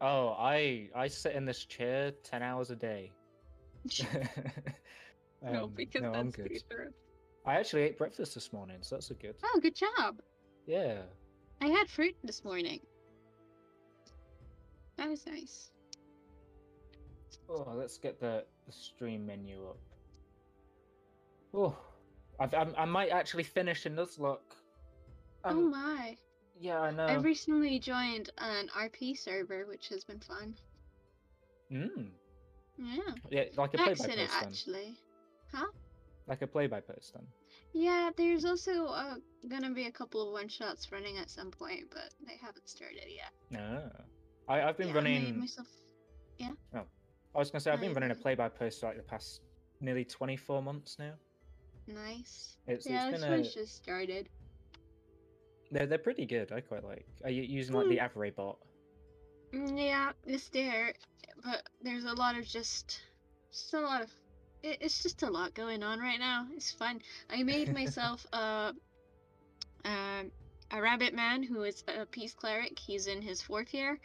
Oh, 0.00 0.34
I 0.38 0.88
I 0.94 1.08
sit 1.08 1.34
in 1.34 1.44
this 1.44 1.64
chair 1.64 2.12
ten 2.22 2.42
hours 2.42 2.70
a 2.70 2.76
day. 2.76 3.12
no, 5.42 5.64
Um, 5.64 5.72
because 5.74 6.02
no, 6.02 6.12
that's 6.12 6.36
good. 6.36 6.92
I 7.44 7.54
actually 7.54 7.82
ate 7.82 7.98
breakfast 7.98 8.34
this 8.34 8.52
morning, 8.52 8.78
so 8.82 8.94
that's 8.96 9.10
a 9.10 9.14
good. 9.14 9.34
Oh, 9.42 9.60
good 9.60 9.74
job. 9.74 10.20
Yeah. 10.66 11.02
I 11.60 11.66
had 11.66 11.88
fruit 11.88 12.14
this 12.22 12.44
morning. 12.44 12.80
That 14.96 15.08
was 15.08 15.26
nice. 15.26 15.72
Oh, 17.48 17.66
let's 17.74 17.98
get 17.98 18.20
the, 18.20 18.44
the 18.66 18.72
stream 18.72 19.26
menu 19.26 19.66
up. 19.68 19.78
Oh, 21.54 21.76
I've, 22.40 22.54
I'm, 22.54 22.74
I 22.76 22.84
might 22.84 23.10
actually 23.10 23.44
finish 23.44 23.86
in 23.86 23.94
Nuzlocke. 23.96 24.38
oh 25.44 25.50
Um, 25.50 25.70
my. 25.70 26.16
yeah, 26.60 26.80
I 26.80 26.90
know. 26.90 27.06
I 27.06 27.14
recently 27.16 27.78
joined 27.78 28.30
an 28.38 28.68
RP 28.76 29.16
server, 29.18 29.66
which 29.66 29.88
has 29.88 30.04
been 30.04 30.20
fun. 30.20 30.54
Mm. 31.70 32.08
Yeah. 32.78 32.98
Yeah, 33.30 33.44
like 33.56 33.74
a 33.74 33.78
play 33.78 33.94
by 33.94 34.06
post 34.06 34.18
actually. 34.42 34.96
Huh? 35.52 35.66
Like 36.26 36.42
a 36.42 36.46
play 36.46 36.66
by 36.66 36.80
post 36.80 37.12
then. 37.14 37.26
Yeah, 37.72 38.10
there's 38.16 38.44
also 38.44 38.86
uh, 38.86 39.14
gonna 39.48 39.70
be 39.70 39.86
a 39.86 39.92
couple 39.92 40.26
of 40.26 40.32
one 40.32 40.48
shots 40.48 40.90
running 40.92 41.18
at 41.18 41.30
some 41.30 41.50
point, 41.50 41.84
but 41.90 42.10
they 42.26 42.36
haven't 42.40 42.68
started 42.68 43.04
yet. 43.08 43.58
Ah. 43.60 44.02
I, 44.52 44.62
I've 44.62 44.76
been 44.76 44.88
Yeah, 44.88 44.98
I 44.98 45.00
made 45.00 45.14
running. 45.22 45.38
myself. 45.40 45.68
I 47.34 47.38
was 47.38 47.50
gonna 47.50 47.60
say 47.60 47.70
I've 47.70 47.80
been 47.80 47.90
I- 47.92 47.94
running 47.94 48.10
a 48.10 48.14
play 48.14 48.34
by 48.34 48.48
post 48.48 48.80
for 48.80 48.86
like 48.86 48.96
the 48.98 49.02
past 49.02 49.40
nearly 49.80 50.04
24 50.04 50.62
months 50.62 50.96
now. 50.98 51.12
Nice. 51.94 52.56
It's, 52.66 52.86
yeah, 52.86 53.08
it's 53.08 53.20
this 53.20 53.28
a, 53.28 53.30
one's 53.30 53.54
just 53.54 53.76
started. 53.76 54.28
they're 55.70 55.86
they're 55.86 55.98
pretty 55.98 56.26
good. 56.26 56.52
I 56.52 56.60
quite 56.60 56.84
like. 56.84 57.06
Are 57.24 57.30
you 57.30 57.42
using 57.42 57.74
like 57.74 57.88
the 57.88 57.98
Hmm. 57.98 58.18
Avrae 58.18 58.34
bot? 58.34 58.58
Mm, 59.52 59.78
Yeah, 59.78 60.12
it's 60.26 60.48
there, 60.48 60.94
but 61.44 61.68
there's 61.82 62.04
a 62.04 62.12
lot 62.14 62.36
of 62.38 62.46
just, 62.46 63.00
just 63.50 63.74
a 63.74 63.80
lot 63.80 64.02
of. 64.02 64.10
It, 64.62 64.78
it's 64.80 65.02
just 65.02 65.22
a 65.22 65.30
lot 65.30 65.54
going 65.54 65.82
on 65.82 65.98
right 65.98 66.18
now. 66.20 66.46
It's 66.54 66.72
fun. 66.72 67.00
I 67.28 67.42
made 67.42 67.72
myself 67.72 68.24
a, 68.32 68.72
um, 69.84 70.30
a 70.70 70.80
rabbit 70.80 71.14
man 71.14 71.42
who 71.42 71.62
is 71.64 71.82
a 71.88 72.06
peace 72.06 72.32
cleric. 72.34 72.78
He's 72.78 73.06
in 73.08 73.20
his 73.20 73.42
fourth 73.42 73.74
year. 73.74 73.98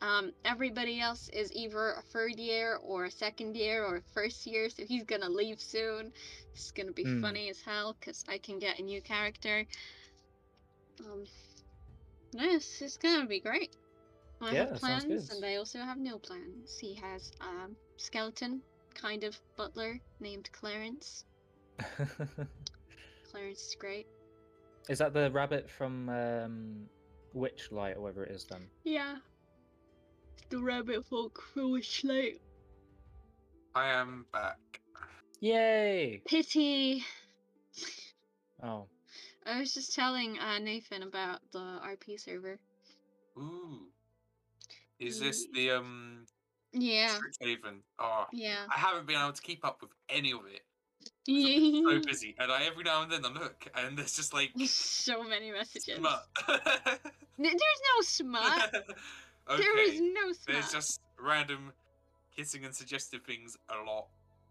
Um, 0.00 0.32
everybody 0.44 1.00
else 1.00 1.28
is 1.28 1.52
either 1.52 1.92
a 1.92 2.02
third 2.02 2.38
year 2.38 2.76
or 2.76 3.04
a 3.04 3.10
second 3.10 3.56
year 3.56 3.84
or 3.84 3.96
a 3.96 4.02
first 4.02 4.46
year, 4.46 4.68
so 4.70 4.84
he's 4.86 5.04
gonna 5.04 5.28
leave 5.30 5.60
soon. 5.60 6.12
It's 6.52 6.72
gonna 6.72 6.92
be 6.92 7.04
Hmm. 7.04 7.20
funny 7.20 7.48
as 7.48 7.62
hell 7.62 7.96
because 7.98 8.24
I 8.28 8.38
can 8.38 8.58
get 8.58 8.78
a 8.78 8.82
new 8.82 9.02
character. 9.02 9.66
Um, 11.00 11.24
yes, 12.32 12.80
it's 12.82 12.96
gonna 12.98 13.26
be 13.26 13.40
great. 13.40 13.76
I 14.40 14.52
Yeah, 14.52 14.66
have 14.66 14.74
plans, 14.74 15.28
and 15.30 15.44
I 15.44 15.56
also 15.56 15.80
have 15.80 15.98
no 15.98 16.18
plans. 16.18 16.78
He 16.78 16.94
has 16.94 17.32
um 17.40 17.76
skeleton 17.96 18.62
kind 18.94 19.24
of 19.24 19.40
butler 19.56 20.00
named 20.20 20.50
Clarence. 20.52 21.24
Clarence 23.24 23.68
is 23.68 23.74
great. 23.76 24.08
is 24.88 24.98
that 24.98 25.12
the 25.12 25.30
rabbit 25.30 25.68
from 25.70 26.08
um, 26.08 26.88
Witchlight 27.34 27.96
or 27.96 28.00
whatever 28.02 28.24
it 28.24 28.32
is 28.32 28.44
then? 28.44 28.68
Yeah. 28.84 29.20
The 30.50 30.58
rabbit 30.60 31.06
folk 31.06 31.42
Witchlight. 31.56 32.40
I 33.74 33.86
am 33.86 34.26
back. 34.32 34.58
Yay! 35.40 36.20
Pity. 36.26 37.04
Oh, 38.62 38.86
I 39.46 39.60
was 39.60 39.72
just 39.72 39.94
telling 39.94 40.38
uh, 40.38 40.58
Nathan 40.58 41.02
about 41.04 41.40
the 41.52 41.58
RP 41.58 42.20
server. 42.20 42.58
Ooh. 43.38 43.86
Is 44.98 45.20
this 45.20 45.46
the 45.54 45.70
um 45.70 46.26
Yeah. 46.72 47.16
Strixhaven? 47.16 47.78
Oh, 47.98 48.26
Yeah. 48.32 48.66
I 48.74 48.78
haven't 48.78 49.06
been 49.06 49.16
able 49.16 49.32
to 49.32 49.40
keep 49.42 49.64
up 49.64 49.80
with 49.80 49.92
any 50.08 50.32
of 50.32 50.40
it. 50.46 50.62
So 51.26 52.00
busy, 52.06 52.34
and 52.38 52.50
I 52.52 52.64
every 52.64 52.82
now 52.82 53.02
and 53.02 53.10
then 53.12 53.24
I 53.24 53.28
look, 53.28 53.66
and 53.74 53.96
there's 53.96 54.16
just 54.16 54.34
like 54.34 54.50
so 54.66 55.22
many 55.22 55.52
messages. 55.52 55.96
smut. 55.96 56.26
There's 57.38 57.54
no 57.54 58.02
smut. 58.02 58.74
There 59.58 59.78
is 59.78 60.00
no 60.00 60.32
smut. 60.32 60.46
there's 60.46 60.72
just 60.72 61.00
random 61.18 61.72
kissing 62.36 62.64
and 62.64 62.74
suggestive 62.74 63.22
things 63.24 63.56
a 63.68 63.76
lot 63.84 64.06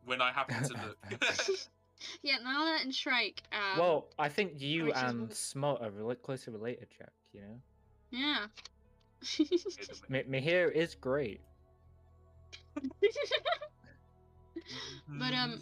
when 0.05 0.21
I 0.21 0.31
happen 0.31 0.61
to 0.63 0.73
look. 0.73 0.97
yeah, 2.23 2.37
Nala 2.43 2.79
and 2.81 2.93
Shrike. 2.93 3.41
Um, 3.51 3.79
well, 3.79 4.07
I 4.17 4.29
think 4.29 4.53
you 4.57 4.85
which 4.85 4.95
is 4.95 5.01
and 5.01 5.21
what- 5.21 5.35
Smut 5.35 5.81
are 5.81 5.89
rela- 5.91 6.21
closely 6.21 6.53
related, 6.53 6.87
Jack. 6.97 7.11
You 7.33 7.41
know, 7.41 7.61
Yeah. 8.11 8.45
Me- 10.09 10.23
Mihir 10.23 10.71
is 10.71 10.95
great. 10.95 11.41
but 15.07 15.33
um, 15.33 15.61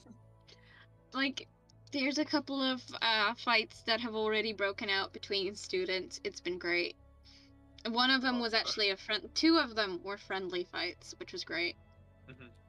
like, 1.13 1.47
there's 1.91 2.17
a 2.17 2.25
couple 2.25 2.61
of 2.61 2.81
uh 3.01 3.33
fights 3.33 3.81
that 3.83 3.99
have 4.01 4.13
already 4.15 4.53
broken 4.53 4.89
out 4.89 5.13
between 5.13 5.55
students. 5.55 6.19
It's 6.23 6.39
been 6.41 6.57
great. 6.59 6.95
One 7.89 8.09
of 8.11 8.21
them 8.21 8.39
was 8.39 8.53
Oh, 8.53 8.57
actually 8.57 8.89
a 8.89 8.97
friend. 8.97 9.29
Two 9.33 9.57
of 9.57 9.75
them 9.75 10.01
were 10.03 10.17
friendly 10.17 10.65
fights, 10.71 11.15
which 11.19 11.31
was 11.31 11.43
great. 11.43 11.75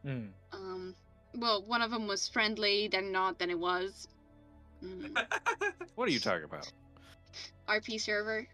Mm. 0.07 0.31
Um, 0.53 0.95
well, 1.35 1.63
one 1.67 1.83
of 1.83 1.91
them 1.91 2.07
was 2.07 2.29
friendly, 2.29 2.89
then 2.89 3.11
not, 3.11 3.39
then 3.39 3.51
it 3.51 3.59
was. 3.59 4.07
Mm. 4.83 5.17
What 5.97 6.09
are 6.09 6.13
you 6.13 6.21
talking 6.21 6.45
about? 6.45 6.71
RP 7.69 8.01
server. 8.01 8.47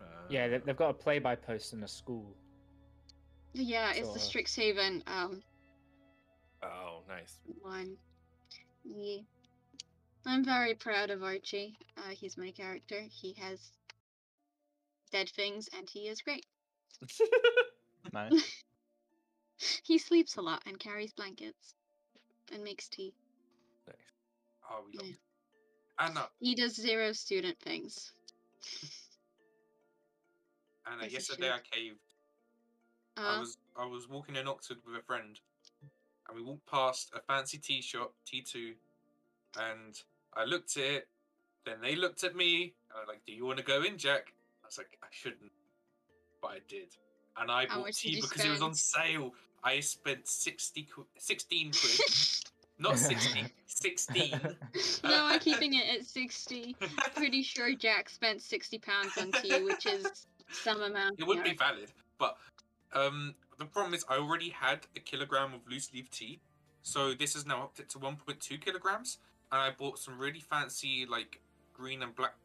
Uh, 0.00 0.04
Yeah, 0.28 0.48
they- 0.48 0.58
they've 0.58 0.76
got 0.76 0.90
a 0.90 0.94
play 0.94 1.18
by 1.18 1.34
post 1.34 1.72
in 1.72 1.82
a 1.82 1.88
school. 1.88 2.36
Yeah, 3.54 3.92
it's 3.94 4.12
the 4.12 4.18
Strixhaven 4.18 5.02
um 5.08 5.42
Oh, 6.62 7.02
nice. 7.08 7.38
one. 7.62 7.96
Yeah. 8.84 9.22
I'm 10.26 10.44
very 10.44 10.74
proud 10.74 11.10
of 11.10 11.22
Archie. 11.22 11.76
Uh, 11.96 12.10
he's 12.10 12.36
my 12.36 12.50
character. 12.52 13.00
He 13.10 13.32
has 13.34 13.72
dead 15.12 15.28
things, 15.28 15.68
and 15.76 15.88
he 15.88 16.08
is 16.08 16.20
great. 16.22 16.46
Nice. 18.12 18.32
He 19.84 19.96
sleeps 19.96 20.36
a 20.36 20.42
lot 20.42 20.60
and 20.66 20.76
carries 20.80 21.12
blankets 21.12 21.74
and 22.52 22.64
makes 22.64 22.88
tea. 22.88 23.14
Nice. 23.86 23.96
oh, 24.68 24.82
we 24.84 24.98
love 24.98 25.06
Yeah. 25.06 25.12
it. 25.12 25.20
Anna, 26.00 26.28
He 26.40 26.54
does 26.56 26.74
zero 26.74 27.12
student 27.12 27.56
things. 27.60 28.12
Anna. 30.86 31.04
Piece 31.04 31.12
Yesterday 31.12 31.50
I 31.50 31.56
shit. 31.58 31.70
caved. 31.70 31.98
I 33.16 33.36
Uh, 33.36 33.40
was 33.40 33.58
I 33.76 33.86
was 33.86 34.08
walking 34.08 34.34
in 34.36 34.48
Oxford 34.48 34.78
with 34.84 34.96
a 34.96 35.02
friend, 35.02 35.38
and 36.28 36.36
we 36.36 36.42
walked 36.42 36.66
past 36.66 37.12
a 37.14 37.20
fancy 37.20 37.58
tea 37.58 37.82
shop, 37.82 38.14
T2, 38.26 38.74
and 39.60 40.02
I 40.34 40.44
looked 40.44 40.76
at 40.76 40.82
it. 40.82 41.08
Then 41.64 41.80
they 41.80 41.94
looked 41.94 42.24
at 42.24 42.34
me, 42.34 42.74
I 42.94 42.98
was 42.98 43.08
like, 43.08 43.24
"Do 43.24 43.32
you 43.32 43.44
want 43.46 43.58
to 43.58 43.64
go 43.64 43.82
in, 43.84 43.96
Jack?" 43.96 44.34
Was 44.72 44.78
like, 44.78 44.96
"I 45.02 45.06
shouldn't," 45.10 45.52
but 46.40 46.52
I 46.52 46.58
did, 46.66 46.96
and 47.36 47.50
I 47.50 47.66
How 47.66 47.82
bought 47.82 47.92
tea 47.92 48.22
because 48.22 48.42
it 48.42 48.48
was 48.48 48.62
on 48.62 48.72
sale. 48.72 49.34
I 49.62 49.80
spent 49.80 50.26
60, 50.26 50.84
qu- 50.84 51.06
16 51.18 51.72
quid, 51.72 52.00
not 52.78 52.98
60, 52.98 53.44
16. 53.66 54.30
no, 55.04 55.26
I'm 55.26 55.40
keeping 55.40 55.74
it 55.74 55.84
at 56.00 56.06
60. 56.06 56.74
Pretty 57.14 57.42
sure 57.42 57.74
Jack 57.74 58.08
spent 58.08 58.40
60 58.40 58.78
pounds 58.78 59.18
on 59.18 59.30
tea, 59.32 59.62
which 59.62 59.84
is 59.84 60.06
some 60.50 60.80
amount. 60.80 61.20
It 61.20 61.26
would 61.26 61.44
be 61.44 61.52
valid, 61.52 61.90
but 62.18 62.38
um, 62.94 63.34
the 63.58 63.66
problem 63.66 63.92
is 63.92 64.06
I 64.08 64.16
already 64.16 64.48
had 64.48 64.86
a 64.96 65.00
kilogram 65.00 65.52
of 65.52 65.60
loose 65.70 65.92
leaf 65.92 66.10
tea, 66.10 66.40
so 66.80 67.12
this 67.12 67.36
is 67.36 67.44
now 67.44 67.64
upped 67.64 67.78
it 67.78 67.90
to 67.90 67.98
1.2 67.98 68.58
kilograms, 68.58 69.18
and 69.50 69.60
I 69.60 69.70
bought 69.70 69.98
some 69.98 70.18
really 70.18 70.40
fancy 70.40 71.04
like 71.06 71.42
green 71.74 72.02
and 72.02 72.16
black 72.16 72.36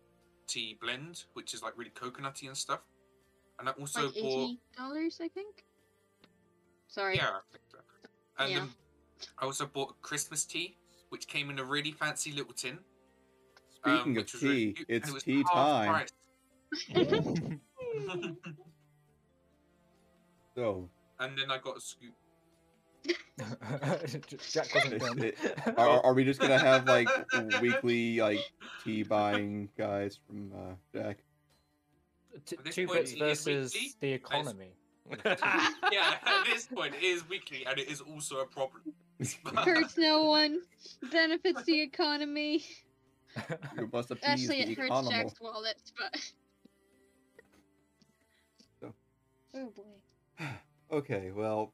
tea 0.47 0.77
blend, 0.81 1.23
which 1.33 1.53
is 1.53 1.61
like 1.61 1.77
really 1.77 1.91
coconutty 1.91 2.47
and 2.47 2.57
stuff. 2.57 2.79
And 3.59 3.69
I 3.69 3.71
also 3.73 4.05
like 4.05 4.13
bought 4.15 4.43
eighty 4.43 4.59
dollars, 4.77 5.19
I 5.21 5.27
think. 5.27 5.63
Sorry. 6.87 7.15
yeah, 7.17 7.29
I 7.29 7.39
think 7.51 7.63
so. 7.71 7.77
and 8.39 8.51
Yeah. 8.51 8.61
um, 8.61 8.73
I 9.39 9.45
also 9.45 9.65
bought 9.65 10.01
Christmas 10.01 10.45
tea, 10.45 10.77
which 11.09 11.27
came 11.27 11.49
in 11.49 11.59
a 11.59 11.63
really 11.63 11.91
fancy 11.91 12.31
little 12.31 12.53
tin. 12.53 12.79
um, 13.83 13.97
Speaking 13.97 14.17
of 14.17 14.23
which 14.23 14.33
was 14.33 14.43
really 14.43 14.73
tea, 14.73 14.85
it's 14.87 15.09
it 15.13 15.23
tea 15.23 15.43
time. 15.43 15.89
price. 15.93 16.09
So, 20.55 20.89
and 21.19 21.37
then 21.37 21.51
I 21.51 21.57
got 21.57 21.77
a 21.77 21.81
scoop. 21.81 22.13
Jack 24.51 24.73
wasn't 24.73 24.99
done. 24.99 25.19
it- 25.23 25.37
are, 25.77 26.03
are 26.05 26.13
we 26.13 26.23
just 26.23 26.39
gonna 26.39 26.57
have 26.57 26.85
like 26.87 27.07
weekly 27.61 28.19
like 28.19 28.39
tea 28.83 29.03
buying 29.03 29.69
guys 29.77 30.19
from 30.27 30.51
uh, 30.53 30.73
Jack? 30.93 31.17
T- 32.45 32.57
this 32.63 32.75
two 32.75 32.87
point, 32.87 32.99
bits 32.99 33.13
versus 33.45 33.73
weekly, 33.73 33.93
the 34.01 34.11
economy. 34.13 34.71
yeah, 35.25 36.15
at 36.25 36.45
this 36.45 36.67
point, 36.67 36.93
it 36.95 37.03
is 37.03 37.27
weekly, 37.29 37.65
and 37.65 37.79
it 37.79 37.87
is 37.89 38.01
also 38.01 38.39
a 38.39 38.45
problem. 38.45 38.81
hurts 39.55 39.97
no 39.97 40.25
one, 40.25 40.59
benefits 41.11 41.63
the 41.63 41.81
economy. 41.81 42.63
You 43.77 43.89
must 43.93 44.11
Actually, 44.23 44.63
the 44.65 44.71
it 44.71 44.77
hurts 44.77 44.87
economy. 44.89 45.15
Jack's 45.15 45.39
wallet, 45.41 45.81
but. 45.97 46.21
So- 48.81 48.93
Oh 49.55 49.71
boy. 49.75 50.45
Okay, 50.91 51.31
well, 51.35 51.73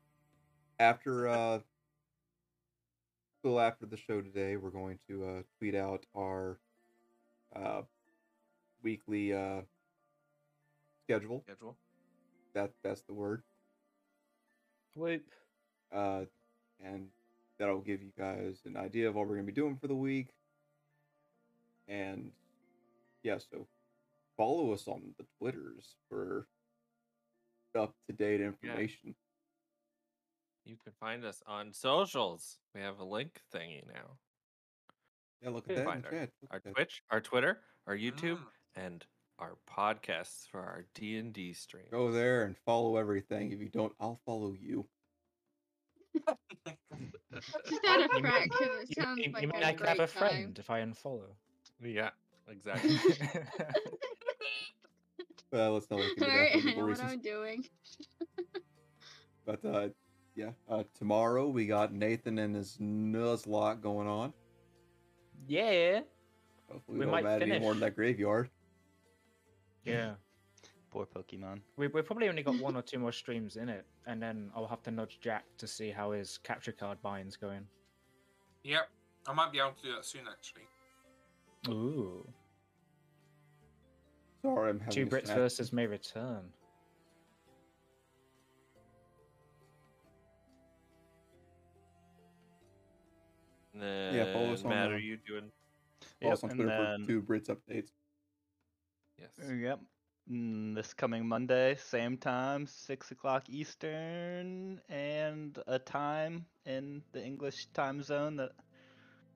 after 0.83 1.29
uh, 1.29 1.59
well, 3.43 3.59
after 3.59 3.85
the 3.85 3.97
show 3.97 4.21
today, 4.21 4.57
we're 4.57 4.69
going 4.69 4.99
to 5.07 5.25
uh, 5.25 5.41
tweet 5.57 5.75
out 5.75 6.05
our 6.15 6.59
uh, 7.55 7.81
weekly 8.83 9.33
uh, 9.33 9.61
schedule. 11.05 11.43
Schedule. 11.47 11.77
That 12.53 12.71
that's 12.83 13.01
the 13.03 13.13
word. 13.13 13.43
Whoop. 14.95 15.23
Uh, 15.93 16.25
and 16.83 17.07
that'll 17.59 17.81
give 17.81 18.01
you 18.01 18.11
guys 18.17 18.57
an 18.65 18.75
idea 18.75 19.07
of 19.07 19.15
what 19.15 19.27
we're 19.27 19.35
gonna 19.35 19.47
be 19.47 19.53
doing 19.53 19.77
for 19.77 19.87
the 19.87 19.95
week. 19.95 20.29
And 21.87 22.31
yeah, 23.23 23.37
so 23.37 23.67
follow 24.37 24.73
us 24.73 24.87
on 24.87 25.01
the 25.17 25.25
Twitters 25.39 25.95
for 26.09 26.47
up 27.75 27.93
to 28.07 28.13
date 28.13 28.41
information. 28.41 29.15
You 30.65 30.77
can 30.81 30.93
find 30.99 31.25
us 31.25 31.41
on 31.45 31.73
socials. 31.73 32.57
We 32.73 32.81
have 32.81 32.99
a 32.99 33.03
link 33.03 33.41
thingy 33.53 33.85
now. 33.87 34.17
Yeah, 35.41 35.49
look 35.49 35.69
at 35.69 35.75
that 35.75 35.85
find 35.85 36.05
our- 36.05 36.11
chat. 36.11 36.29
Look 36.41 36.53
Our 36.53 36.59
that. 36.59 36.73
Twitch, 36.75 37.03
our 37.09 37.19
Twitter, 37.21 37.59
our 37.85 37.95
YouTube, 37.97 38.37
Mm. 38.39 38.47
and 38.75 39.05
our 39.39 39.57
podcasts 39.69 40.47
for 40.47 40.61
our 40.61 40.85
D 40.93 41.17
and 41.17 41.33
D 41.33 41.53
stream. 41.53 41.85
Go 41.91 42.11
there 42.11 42.43
and 42.45 42.57
follow 42.57 42.95
everything. 42.97 43.51
If 43.51 43.59
you 43.59 43.67
don't, 43.67 43.93
I'll 43.99 44.21
follow 44.25 44.53
you. 44.53 44.87
Just 46.15 47.83
out 47.85 48.01
of 48.05 48.11
You 48.13 48.21
crack, 48.21 48.43
because 48.43 48.83
it 48.83 48.95
You, 48.95 49.03
sounds 49.03 49.19
you- 49.19 49.31
like 49.33 49.41
you 49.41 49.47
mean 49.49 49.63
a 49.63 49.65
I 49.67 49.73
could 49.73 49.87
have 49.87 49.97
great 49.97 50.09
a 50.09 50.11
friend 50.11 50.57
if 50.59 50.69
I 50.69 50.79
unfollow? 50.81 51.35
Yeah, 51.81 52.11
exactly. 52.47 52.97
Uh, 55.55 55.69
let's 55.69 55.87
not 55.91 55.99
look 55.99 56.09
into 56.17 56.21
that 56.21 56.29
Alright, 56.31 56.51
for 56.53 56.57
I 56.57 56.71
know 56.71 56.77
what 56.77 56.87
reasons. 56.87 57.11
I'm 57.11 57.19
doing. 57.21 57.63
But 59.45 59.63
uh, 59.63 59.89
yeah, 60.35 60.51
uh, 60.69 60.83
tomorrow 60.97 61.47
we 61.47 61.65
got 61.67 61.93
Nathan 61.93 62.39
and 62.39 62.55
his 62.55 62.77
Nuzlocke 62.81 63.81
going 63.81 64.07
on. 64.07 64.33
yeah. 65.47 66.01
Hopefully, 66.71 66.97
we, 66.97 66.99
We 66.99 67.11
don't 67.11 67.23
might 67.23 67.25
add 67.25 67.43
any 67.43 67.59
more 67.59 67.73
to 67.73 67.79
that 67.81 67.95
graveyard. 67.95 68.49
Yeah. 69.85 70.13
Poor 70.91 71.05
Pokemon. 71.05 71.59
We 71.77 71.87
we 71.87 72.01
probably 72.01 72.29
only 72.29 72.41
got 72.43 72.57
one 72.59 72.75
or 72.75 72.81
two 72.81 72.99
more 72.99 73.11
streams 73.11 73.57
in 73.57 73.67
it, 73.69 73.85
and 74.07 74.21
then 74.21 74.49
I'll 74.55 74.65
have 74.67 74.81
to 74.83 74.91
nudge 74.91 75.19
Jack 75.21 75.43
to 75.57 75.67
see 75.67 75.89
how 75.91 76.11
his 76.11 76.37
capture 76.39 76.71
card 76.71 77.01
buying's 77.01 77.35
going. 77.35 77.67
Yep, 78.63 78.89
I 79.27 79.33
might 79.33 79.51
be 79.51 79.59
able 79.59 79.71
to 79.71 79.83
do 79.83 79.91
that 79.95 80.05
soon, 80.05 80.21
actually. 80.31 80.63
Ooh. 81.69 82.27
Sorry, 84.41 84.69
I'm 84.69 84.79
having 84.79 84.93
Two 84.93 85.05
Brits 85.05 85.25
snack. 85.25 85.37
versus 85.37 85.73
may 85.73 85.85
return. 85.87 86.43
Yeah, 93.73 94.31
follow 94.33 94.53
us 94.53 94.61
Then, 94.61 94.71
on, 94.71 94.77
Matt, 94.77 94.91
uh, 94.91 94.95
are 94.95 94.99
you 94.99 95.17
doing? 95.17 95.51
Follow 96.21 96.33
us 96.33 96.43
on 96.43 96.51
and 96.51 96.59
Twitter 96.59 96.77
then- 96.77 97.01
for 97.01 97.07
two 97.07 97.21
Brits 97.21 97.49
updates. 97.49 97.91
Yes. 99.17 99.29
Yep. 99.49 99.79
Mm, 100.31 100.75
This 100.75 100.93
coming 100.93 101.27
Monday, 101.27 101.75
same 101.75 102.17
time, 102.17 102.65
six 102.65 103.11
o'clock 103.11 103.49
Eastern, 103.49 104.79
and 104.89 105.57
a 105.67 105.79
time 105.79 106.45
in 106.65 107.03
the 107.11 107.23
English 107.23 107.65
time 107.73 108.01
zone 108.01 108.37
that 108.37 108.51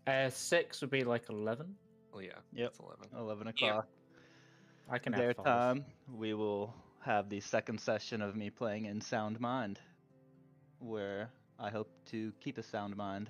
Uh, 0.08 0.30
six 0.30 0.80
would 0.82 0.90
be 0.90 1.04
like 1.04 1.28
eleven. 1.30 1.76
Oh 2.14 2.20
yeah. 2.20 2.40
Yep. 2.54 2.70
It's 2.70 2.80
eleven. 2.80 3.08
eleven 3.14 3.48
Yeah. 3.48 3.52
o'clock 3.70 3.90
I 4.90 5.00
can 5.00 5.12
their 5.12 5.34
time. 5.34 5.86
We 6.08 6.34
will 6.34 6.74
have 7.02 7.28
the 7.30 7.42
second 7.42 7.80
session 7.82 8.22
of 8.22 8.36
me 8.38 8.50
playing 8.50 8.86
in 8.86 9.02
Sound 9.02 9.40
Mind, 9.42 9.82
where 10.80 11.30
I 11.60 11.70
hope 11.70 11.90
to 12.06 12.32
keep 12.40 12.58
a 12.58 12.64
sound 12.64 12.96
mind. 12.96 13.30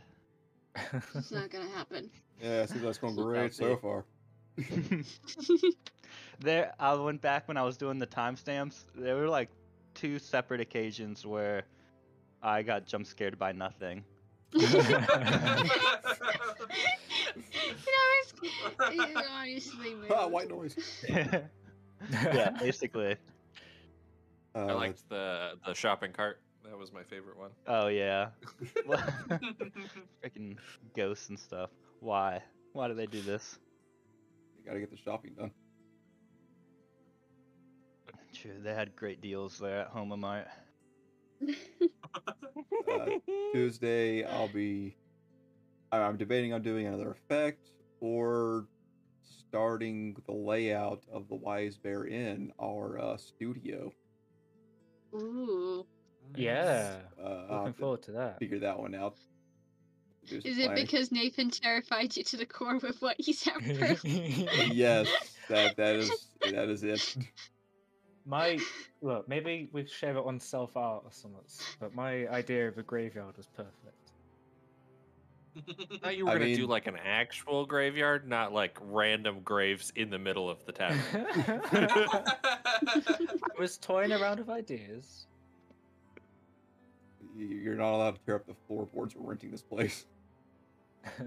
It's 1.15 1.31
not 1.31 1.49
gonna 1.49 1.69
happen. 1.69 2.09
Yeah, 2.39 2.67
see, 2.67 2.77
that's 2.77 2.99
going 2.99 3.15
great 3.15 3.51
so 3.51 3.77
far. 3.77 4.05
there, 6.39 6.71
I 6.79 6.93
went 6.93 7.19
back 7.19 7.47
when 7.47 7.57
I 7.57 7.63
was 7.63 7.77
doing 7.77 7.97
the 7.97 8.05
timestamps. 8.05 8.85
There 8.93 9.15
were 9.15 9.27
like 9.27 9.49
two 9.95 10.19
separate 10.19 10.61
occasions 10.61 11.25
where 11.25 11.63
I 12.43 12.61
got 12.61 12.85
jump 12.85 13.07
scared 13.07 13.39
by 13.39 13.53
nothing. 13.53 14.03
you 14.53 14.61
know, 14.61 14.67
it's, 18.21 18.33
it 18.79 19.25
honestly 19.31 19.95
Ah, 20.11 20.27
white 20.27 20.49
noise. 20.49 20.75
yeah, 21.09 22.51
basically. 22.59 23.15
Uh, 24.55 24.59
I 24.59 24.73
liked 24.73 25.09
the 25.09 25.53
the 25.65 25.73
shopping 25.73 26.11
cart. 26.11 26.39
That 26.69 26.77
was 26.77 26.91
my 26.91 27.03
favorite 27.03 27.38
one. 27.38 27.52
Oh 27.65 27.88
yeah, 27.88 28.30
freaking 30.23 30.57
ghosts 30.95 31.30
and 31.30 31.39
stuff. 31.39 31.69
Why? 31.99 32.41
Why 32.73 32.88
do 32.88 32.94
they 32.94 33.06
do 33.06 33.22
this? 33.22 33.57
You 34.57 34.65
gotta 34.65 34.80
get 34.80 34.91
the 34.91 34.98
shopping 34.98 35.34
done. 35.38 35.52
True, 38.34 38.60
they 38.61 38.73
had 38.73 38.95
great 38.95 39.22
deals 39.22 39.57
there 39.60 39.81
at 39.81 39.88
Homa 39.88 40.18
Mart. 40.18 40.48
Uh, 42.89 43.10
Tuesday, 43.53 44.23
I'll 44.23 44.48
be. 44.48 44.95
I- 45.91 45.99
I'm 45.99 46.15
debating 46.15 46.53
on 46.53 46.61
doing 46.61 46.88
another 46.88 47.11
effect 47.11 47.72
or 47.99 48.65
starting 49.49 50.15
the 50.26 50.34
layout 50.34 51.03
of 51.11 51.27
the 51.27 51.35
Wise 51.35 51.77
Bear 51.77 52.06
Inn, 52.06 52.53
our 52.61 52.98
uh, 52.98 53.18
studio. 53.18 53.91
Ooh. 55.14 55.85
Yeah. 56.35 56.95
Uh, 57.21 57.23
I'll 57.23 57.41
Looking 57.41 57.65
have 57.65 57.75
to 57.75 57.79
forward 57.79 58.03
to 58.03 58.11
that. 58.11 58.39
figure 58.39 58.59
that 58.59 58.79
one 58.79 58.95
out. 58.95 59.15
Do 60.27 60.41
some 60.41 60.51
Is 60.51 60.57
it 60.57 60.75
because 60.75 61.11
Nathan 61.11 61.49
terrified 61.49 62.15
you 62.17 62.23
to 62.23 62.37
the 62.37 62.45
core 62.45 62.77
with 62.79 63.01
what 63.01 63.15
he 63.17 63.31
said 63.31 63.53
yes, 64.03 65.09
that 65.47 65.77
that 65.77 65.95
is 65.95 66.11
that 66.41 66.69
is 66.69 66.83
it. 66.83 67.17
My 68.25 68.59
look, 69.01 69.29
maybe 69.29 69.69
we 69.71 69.87
share 69.87 70.17
it 70.17 70.25
on 70.25 70.39
self 70.39 70.75
art 70.75 71.03
or 71.05 71.11
something. 71.11 71.39
But 71.79 71.95
my 71.95 72.27
idea 72.27 72.67
of 72.67 72.77
a 72.77 72.83
graveyard 72.83 73.37
was 73.37 73.47
perfect. 73.47 73.93
I 75.57 75.97
thought 75.97 76.17
you 76.17 76.25
were 76.25 76.31
I 76.31 76.37
gonna 76.37 76.55
do 76.55 76.67
like 76.67 76.87
an 76.87 76.97
actual 77.03 77.65
graveyard, 77.65 78.27
not 78.27 78.53
like 78.53 78.77
random 78.81 79.41
graves 79.41 79.91
in 79.95 80.09
the 80.09 80.19
middle 80.19 80.49
of 80.49 80.63
the 80.65 80.71
town. 80.71 80.99
I 81.13 82.19
was 83.57 83.77
toying 83.77 84.11
around 84.11 84.39
with 84.39 84.49
ideas. 84.49 85.25
Y- 87.38 87.43
You're 87.64 87.76
not 87.76 87.93
allowed 87.93 88.15
to 88.15 88.22
tear 88.26 88.35
up 88.35 88.47
the 88.47 88.55
floorboards. 88.68 89.15
We're 89.15 89.30
renting 89.30 89.51
this 89.51 89.61
place. 89.61 90.05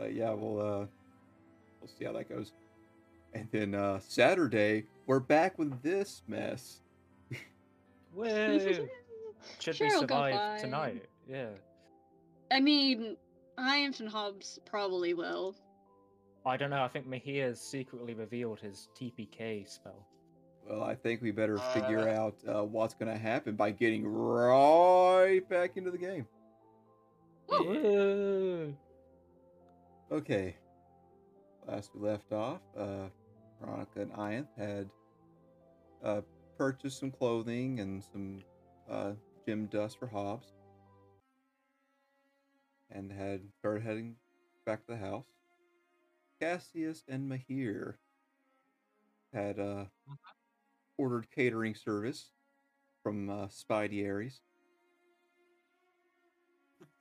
Uh, 0.00 0.06
yeah, 0.06 0.30
we'll 0.32 0.60
uh, 0.60 0.86
we'll 1.80 1.90
see 1.98 2.04
how 2.04 2.12
that 2.12 2.28
goes. 2.28 2.52
And 3.32 3.48
then 3.52 3.74
uh, 3.74 4.00
Saturday, 4.00 4.86
we're 5.06 5.20
back 5.20 5.58
with 5.58 5.80
this 5.82 6.22
mess. 6.26 6.80
Woo! 8.14 8.26
Should 9.60 9.76
Sure, 9.76 9.86
we 9.86 9.94
it'll 9.94 10.06
go 10.06 10.14
survive 10.16 10.60
tonight? 10.60 11.04
Yeah. 11.28 11.50
I 12.50 12.60
mean, 12.60 13.16
Ianth 13.58 14.00
and 14.00 14.08
Hobbs 14.08 14.58
probably 14.64 15.14
will. 15.14 15.54
I 16.46 16.56
don't 16.56 16.70
know. 16.70 16.82
I 16.82 16.88
think 16.88 17.06
Mihir's 17.06 17.60
secretly 17.60 18.14
revealed 18.14 18.60
his 18.60 18.88
TPK 18.98 19.68
spell. 19.68 20.06
Well, 20.68 20.82
I 20.82 20.94
think 20.94 21.20
we 21.20 21.30
better 21.30 21.58
figure 21.58 22.08
Uh. 22.08 22.12
out 22.12 22.36
uh, 22.48 22.64
what's 22.64 22.94
going 22.94 23.12
to 23.12 23.18
happen 23.18 23.54
by 23.54 23.70
getting 23.70 24.06
right 24.06 25.42
back 25.48 25.76
into 25.76 25.90
the 25.90 25.98
game. 25.98 26.26
Okay. 30.10 30.56
Last 31.66 31.90
we 31.94 32.00
left 32.00 32.32
off, 32.32 32.60
uh, 32.76 33.08
Veronica 33.60 34.00
and 34.00 34.12
Ian 34.18 34.48
had 34.56 34.90
uh, 36.02 36.20
purchased 36.58 36.98
some 36.98 37.10
clothing 37.10 37.80
and 37.80 38.02
some 38.02 38.42
uh, 38.88 39.12
gym 39.46 39.66
dust 39.66 39.98
for 39.98 40.06
Hobbs, 40.06 40.52
and 42.90 43.10
had 43.10 43.40
started 43.58 43.82
heading 43.82 44.16
back 44.66 44.84
to 44.86 44.92
the 44.92 44.98
house. 44.98 45.24
Cassius 46.40 47.02
and 47.08 47.30
Mihir 47.30 47.94
had 49.32 49.58
uh, 49.58 49.84
ordered 50.98 51.26
catering 51.34 51.74
service 51.74 52.30
from 53.02 53.28
uh, 53.30 53.46
Spidey 53.46 54.04
Aries. 54.04 54.40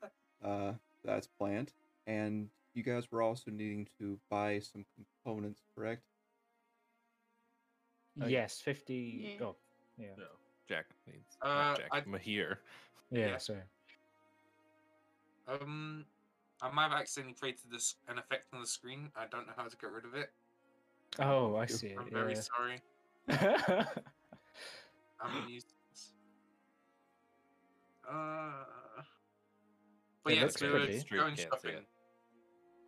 Uh, 0.43 0.73
that's 1.05 1.25
planned, 1.25 1.71
and 2.05 2.49
you 2.73 2.83
guys 2.83 3.09
were 3.09 3.21
also 3.21 3.49
needing 3.49 3.87
to 3.97 4.19
buy 4.29 4.59
some 4.59 4.83
components, 5.23 5.61
correct? 5.73 6.01
Uh, 8.21 8.25
yes, 8.25 8.59
fifty. 8.59 9.37
Yeah. 9.39 9.45
Oh, 9.45 9.55
yeah, 9.97 10.07
No, 10.17 10.25
Jack 10.67 10.87
needs. 11.07 11.37
Uh, 11.41 11.75
Jack, 11.77 11.87
I- 11.93 12.01
Mihir. 12.01 12.57
yeah. 13.09 13.27
Yeah. 13.27 13.37
So 13.37 13.55
Um, 15.47 16.05
I 16.61 16.69
might 16.71 16.89
have 16.89 16.99
accidentally 16.99 17.35
created 17.39 17.71
this 17.71 17.95
an 18.09 18.17
effect 18.17 18.47
on 18.53 18.59
the 18.59 18.67
screen. 18.67 19.11
I 19.15 19.27
don't 19.27 19.47
know 19.47 19.53
how 19.55 19.67
to 19.67 19.77
get 19.77 19.91
rid 19.91 20.03
of 20.03 20.13
it. 20.13 20.31
Oh, 21.19 21.55
I 21.55 21.67
see. 21.67 21.93
I'm 21.97 22.09
very 22.09 22.33
yeah. 22.33 22.41
sorry. 22.41 22.81
I'm 23.29 23.85
gonna 25.21 25.49
use 25.49 25.65
this. 25.91 26.13
Uh, 28.09 28.51
but 30.23 30.33
It 30.33 30.35
yeah, 30.37 30.41
looks 30.43 30.59
so 30.59 30.65
we 30.67 30.73
were 30.73 30.79
pretty. 30.79 30.99
Street 30.99 31.17
going 31.19 31.35
can't 31.35 31.39
see 31.39 31.43
shopping. 31.67 31.77
it. 31.77 31.87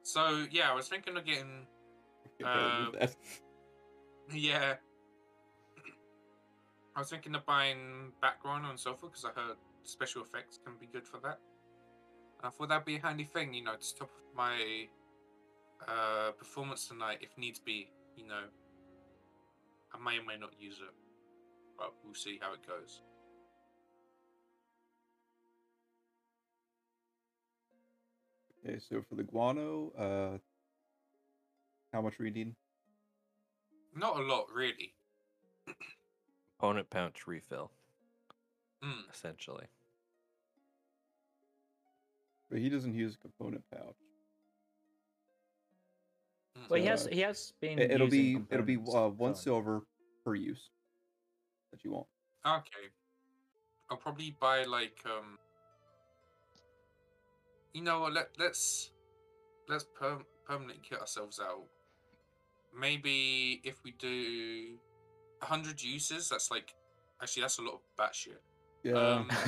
So 0.03 0.45
yeah, 0.51 0.71
I 0.71 0.75
was 0.75 0.87
thinking 0.87 1.17
of 1.17 1.25
getting 1.25 1.65
Uh, 2.43 2.91
yeah. 4.33 4.75
I 6.95 6.99
was 6.99 7.09
thinking 7.09 7.35
of 7.35 7.45
buying 7.45 8.11
background 8.21 8.65
on 8.65 8.77
sofa 8.77 9.07
because 9.07 9.25
I 9.25 9.29
heard 9.39 9.57
special 9.83 10.21
effects 10.21 10.59
can 10.63 10.75
be 10.79 10.85
good 10.87 11.05
for 11.05 11.19
that. 11.23 11.39
I 12.43 12.49
thought 12.49 12.69
that'd 12.69 12.85
be 12.85 12.97
a 12.97 13.01
handy 13.01 13.23
thing, 13.25 13.53
you 13.53 13.63
know, 13.63 13.75
to 13.75 13.95
top 13.95 14.11
my 14.35 14.87
uh, 15.87 16.31
performance 16.31 16.87
tonight 16.87 17.19
if 17.21 17.37
needs 17.37 17.59
be. 17.59 17.89
You 18.15 18.27
know, 18.27 18.43
I 19.95 20.03
may 20.03 20.17
or 20.19 20.25
may 20.25 20.37
not 20.37 20.51
use 20.59 20.79
it, 20.81 20.93
but 21.77 21.93
we'll 22.03 22.13
see 22.13 22.37
how 22.41 22.53
it 22.53 22.67
goes. 22.67 23.01
Okay, 28.67 28.79
so 28.79 29.01
for 29.07 29.15
the 29.15 29.23
guano, 29.23 29.91
uh, 29.97 30.37
how 31.93 32.01
much 32.01 32.17
were 32.19 32.25
you? 32.25 32.55
Not 33.95 34.17
a 34.17 34.23
lot, 34.23 34.47
really. 34.53 34.93
Component 36.59 36.89
pouch 36.89 37.27
refill, 37.27 37.71
Mm. 38.81 39.09
essentially. 39.09 39.67
But 42.49 42.59
he 42.59 42.69
doesn't 42.69 42.93
use 42.93 43.15
a 43.15 43.17
component 43.17 43.63
pouch. 43.69 43.95
Mm. 46.57 46.69
Well, 46.69 46.79
he 46.79 46.85
has 46.87 47.05
Uh, 47.05 47.09
he 47.11 47.21
has 47.21 47.53
been. 47.61 47.79
It, 47.79 47.91
will 47.91 48.07
using 48.07 48.45
be 48.45 48.53
it'll 48.53 48.65
be 48.65 48.75
components 48.75 48.95
uh, 48.95 49.09
one 49.09 49.35
silver 49.35 49.81
per 50.23 50.35
use 50.35 50.69
that 51.71 51.83
you 51.83 51.91
want. 51.91 52.07
Okay. 52.45 52.89
I'll 53.89 53.97
probably 53.97 54.35
buy 54.39 54.63
like 54.63 54.97
um 55.05 55.37
you 57.73 57.81
know 57.83 57.99
what 58.01 58.13
let 58.13 58.29
let's 58.39 58.91
let's 59.67 59.83
per- 59.83 60.25
permanently 60.47 60.81
kit 60.87 60.99
ourselves 60.99 61.39
out. 61.39 61.65
Maybe 62.77 63.61
if 63.63 63.83
we 63.83 63.91
do 63.91 64.77
a 65.41 65.45
hundred 65.45 65.81
uses, 65.81 66.29
that's 66.29 66.49
like 66.51 66.73
actually 67.21 67.41
that's 67.41 67.59
a 67.59 67.61
lot 67.61 67.75
of 67.75 67.81
batshit. 67.97 68.39
Yeah, 68.83 68.93
Um, 68.93 69.29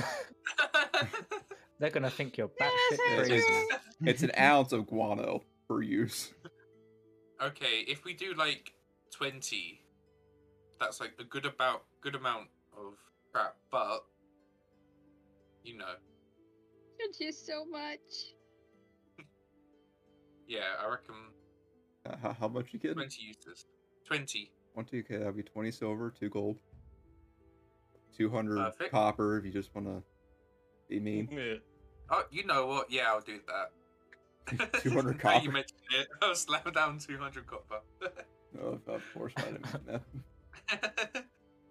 They're 1.80 1.90
gonna 1.92 2.10
think 2.10 2.38
you're 2.38 2.50
Yeah, 2.60 2.68
batshit 2.70 2.98
that's 3.16 3.28
crazy. 3.30 3.46
true. 3.48 3.78
it's 4.06 4.24
an 4.24 4.32
ounce 4.38 4.72
of 4.74 4.88
guano 4.88 5.42
per 5.68 5.82
use. 5.82 6.34
Okay, 7.42 7.82
if 7.88 8.04
we 8.06 8.14
do 8.14 8.34
like 8.34 8.74
twenty, 9.12 9.82
that's 10.80 11.00
like 11.00 11.14
a 11.20 11.24
good 11.24 11.46
about 11.46 11.84
good 12.02 12.16
amount 12.16 12.48
of 12.78 12.94
crap, 13.34 13.56
but 13.72 14.04
you 15.64 15.78
know, 15.78 15.94
Thank 17.00 17.20
you 17.20 17.32
so 17.32 17.64
much. 17.66 18.34
yeah, 20.48 20.62
I 20.84 20.90
reckon 20.90 21.16
Uh, 22.06 22.16
how, 22.22 22.34
how 22.34 22.48
much 22.48 22.68
you 22.74 22.80
get? 22.80 22.94
twenty 22.94 23.22
uses. 23.24 23.66
Twenty. 24.06 24.52
Twenty. 24.74 25.00
Okay, 25.00 25.18
that'll 25.18 25.34
be 25.34 25.44
twenty 25.44 25.72
silver, 25.72 26.12
two 26.12 26.30
gold, 26.30 26.60
two 28.16 28.30
hundred 28.30 28.72
copper 28.92 29.38
if 29.38 29.46
you 29.46 29.52
just 29.52 29.74
want 29.76 29.88
to 29.88 30.02
be 30.90 31.00
mean. 31.00 31.28
Yeah. 31.32 31.56
Oh, 32.10 32.24
you 32.32 32.46
know 32.46 32.66
what? 32.68 32.90
Yeah, 32.90 33.08
I'll 33.08 33.20
do 33.22 33.40
that. 33.48 33.72
200 34.48 34.84
Now 35.24 35.34
you 35.34 35.40
copper. 35.40 35.52
mentioned 35.52 35.80
it. 35.92 36.08
I 36.22 36.30
was 36.30 36.42
slam 36.42 36.62
down 36.74 37.00
200 37.00 37.48
copper. 37.48 37.82
No, 38.54 38.62
of, 38.62 38.88
of 38.88 39.04
course 39.14 39.34
I 39.38 39.42
didn't 39.42 39.74
mean 39.74 40.02
that. 40.72 41.26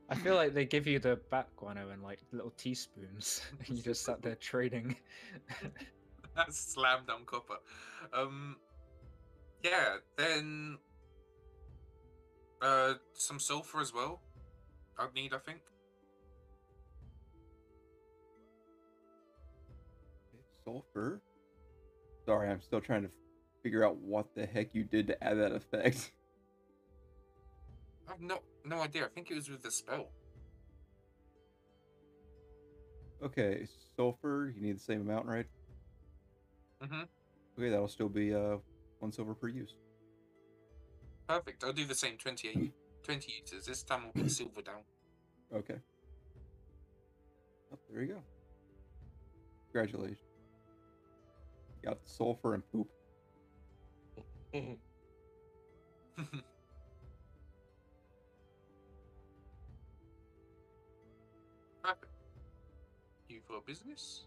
I 0.08 0.14
feel 0.14 0.36
like 0.36 0.54
they 0.54 0.64
give 0.64 0.86
you 0.86 0.98
the 0.98 1.18
bat 1.30 1.48
guano 1.56 1.90
in 1.90 2.00
like 2.02 2.20
little 2.32 2.52
teaspoons, 2.56 3.42
and 3.66 3.76
you 3.76 3.82
just 3.82 4.04
sat 4.04 4.22
there 4.22 4.36
trading. 4.36 4.94
That's 6.36 6.74
slam 6.74 7.04
down 7.06 7.24
copper. 7.24 7.56
Um, 8.12 8.56
yeah, 9.64 9.96
then 10.16 10.78
uh, 12.62 12.94
some 13.14 13.40
sulfur 13.40 13.80
as 13.80 13.92
well. 13.92 14.20
I'd 14.98 15.12
need, 15.14 15.34
I 15.34 15.38
think. 15.38 15.60
Sulfur. 20.64 21.20
Sorry, 22.26 22.50
I'm 22.50 22.60
still 22.60 22.80
trying 22.80 23.02
to 23.02 23.10
figure 23.62 23.84
out 23.84 23.96
what 23.96 24.34
the 24.34 24.44
heck 24.44 24.74
you 24.74 24.82
did 24.82 25.06
to 25.06 25.24
add 25.24 25.38
that 25.38 25.52
effect. 25.52 26.10
I've 28.10 28.20
no 28.20 28.40
no 28.64 28.80
idea. 28.80 29.04
I 29.04 29.08
think 29.08 29.30
it 29.30 29.34
was 29.34 29.48
with 29.48 29.62
the 29.62 29.70
spell. 29.70 30.08
Okay, 33.22 33.66
sulfur. 33.96 34.52
You 34.54 34.60
need 34.60 34.76
the 34.76 34.80
same 34.80 35.00
amount, 35.00 35.26
right? 35.26 35.46
Mm-hmm. 36.82 37.02
Okay, 37.58 37.70
that'll 37.70 37.88
still 37.88 38.08
be 38.08 38.34
uh 38.34 38.56
one 38.98 39.12
silver 39.12 39.34
per 39.34 39.48
use. 39.48 39.74
Perfect. 41.28 41.64
I'll 41.64 41.72
do 41.72 41.84
the 41.84 41.94
same 41.94 42.16
28, 42.16 42.72
20 43.02 43.32
uses. 43.40 43.66
This 43.66 43.82
time 43.82 44.02
I'll 44.06 44.22
put 44.22 44.30
silver 44.30 44.62
down. 44.62 44.82
Okay. 45.52 45.74
Oh, 47.72 47.78
there 47.90 48.02
you 48.02 48.14
go. 48.14 48.22
Congratulations. 49.72 50.25
Got 51.86 51.98
sulfur 52.04 52.54
and 52.54 52.64
poop. 52.72 52.88
You 63.28 63.40
for 63.46 63.60
business? 63.66 64.24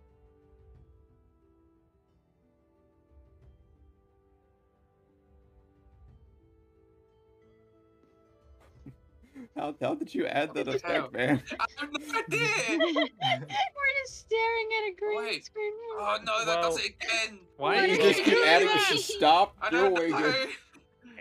How, 9.56 9.76
how 9.82 9.96
did 9.96 10.14
you 10.14 10.26
add 10.26 10.54
that 10.54 10.68
Hell. 10.68 10.76
effect, 10.76 11.14
man? 11.14 11.44
I 11.60 11.66
have 11.78 11.90
no 11.92 12.20
idea. 12.20 12.48
We're 12.80 13.96
just 14.06 14.20
staring 14.20 14.68
at 14.78 14.92
a 14.92 14.96
green 14.98 15.18
Wait. 15.18 15.46
screen. 15.46 15.72
Oh 15.98 16.18
no, 16.26 16.46
that 16.46 16.62
does 16.62 16.80
it 16.80 16.94
again. 17.02 17.40
Why 17.58 17.76
What 17.76 17.84
are 17.84 17.88
You 17.88 17.94
you 17.96 18.02
just 18.14 18.24
keep 18.24 18.38
adding 18.46 18.68
it. 18.68 18.72
today? 18.72 18.84
Just 18.90 19.08
stop 19.14 19.56
I 19.62 19.70
don't 19.70 19.96
doing 19.96 20.12
know. 20.12 20.18
it. 20.26 20.50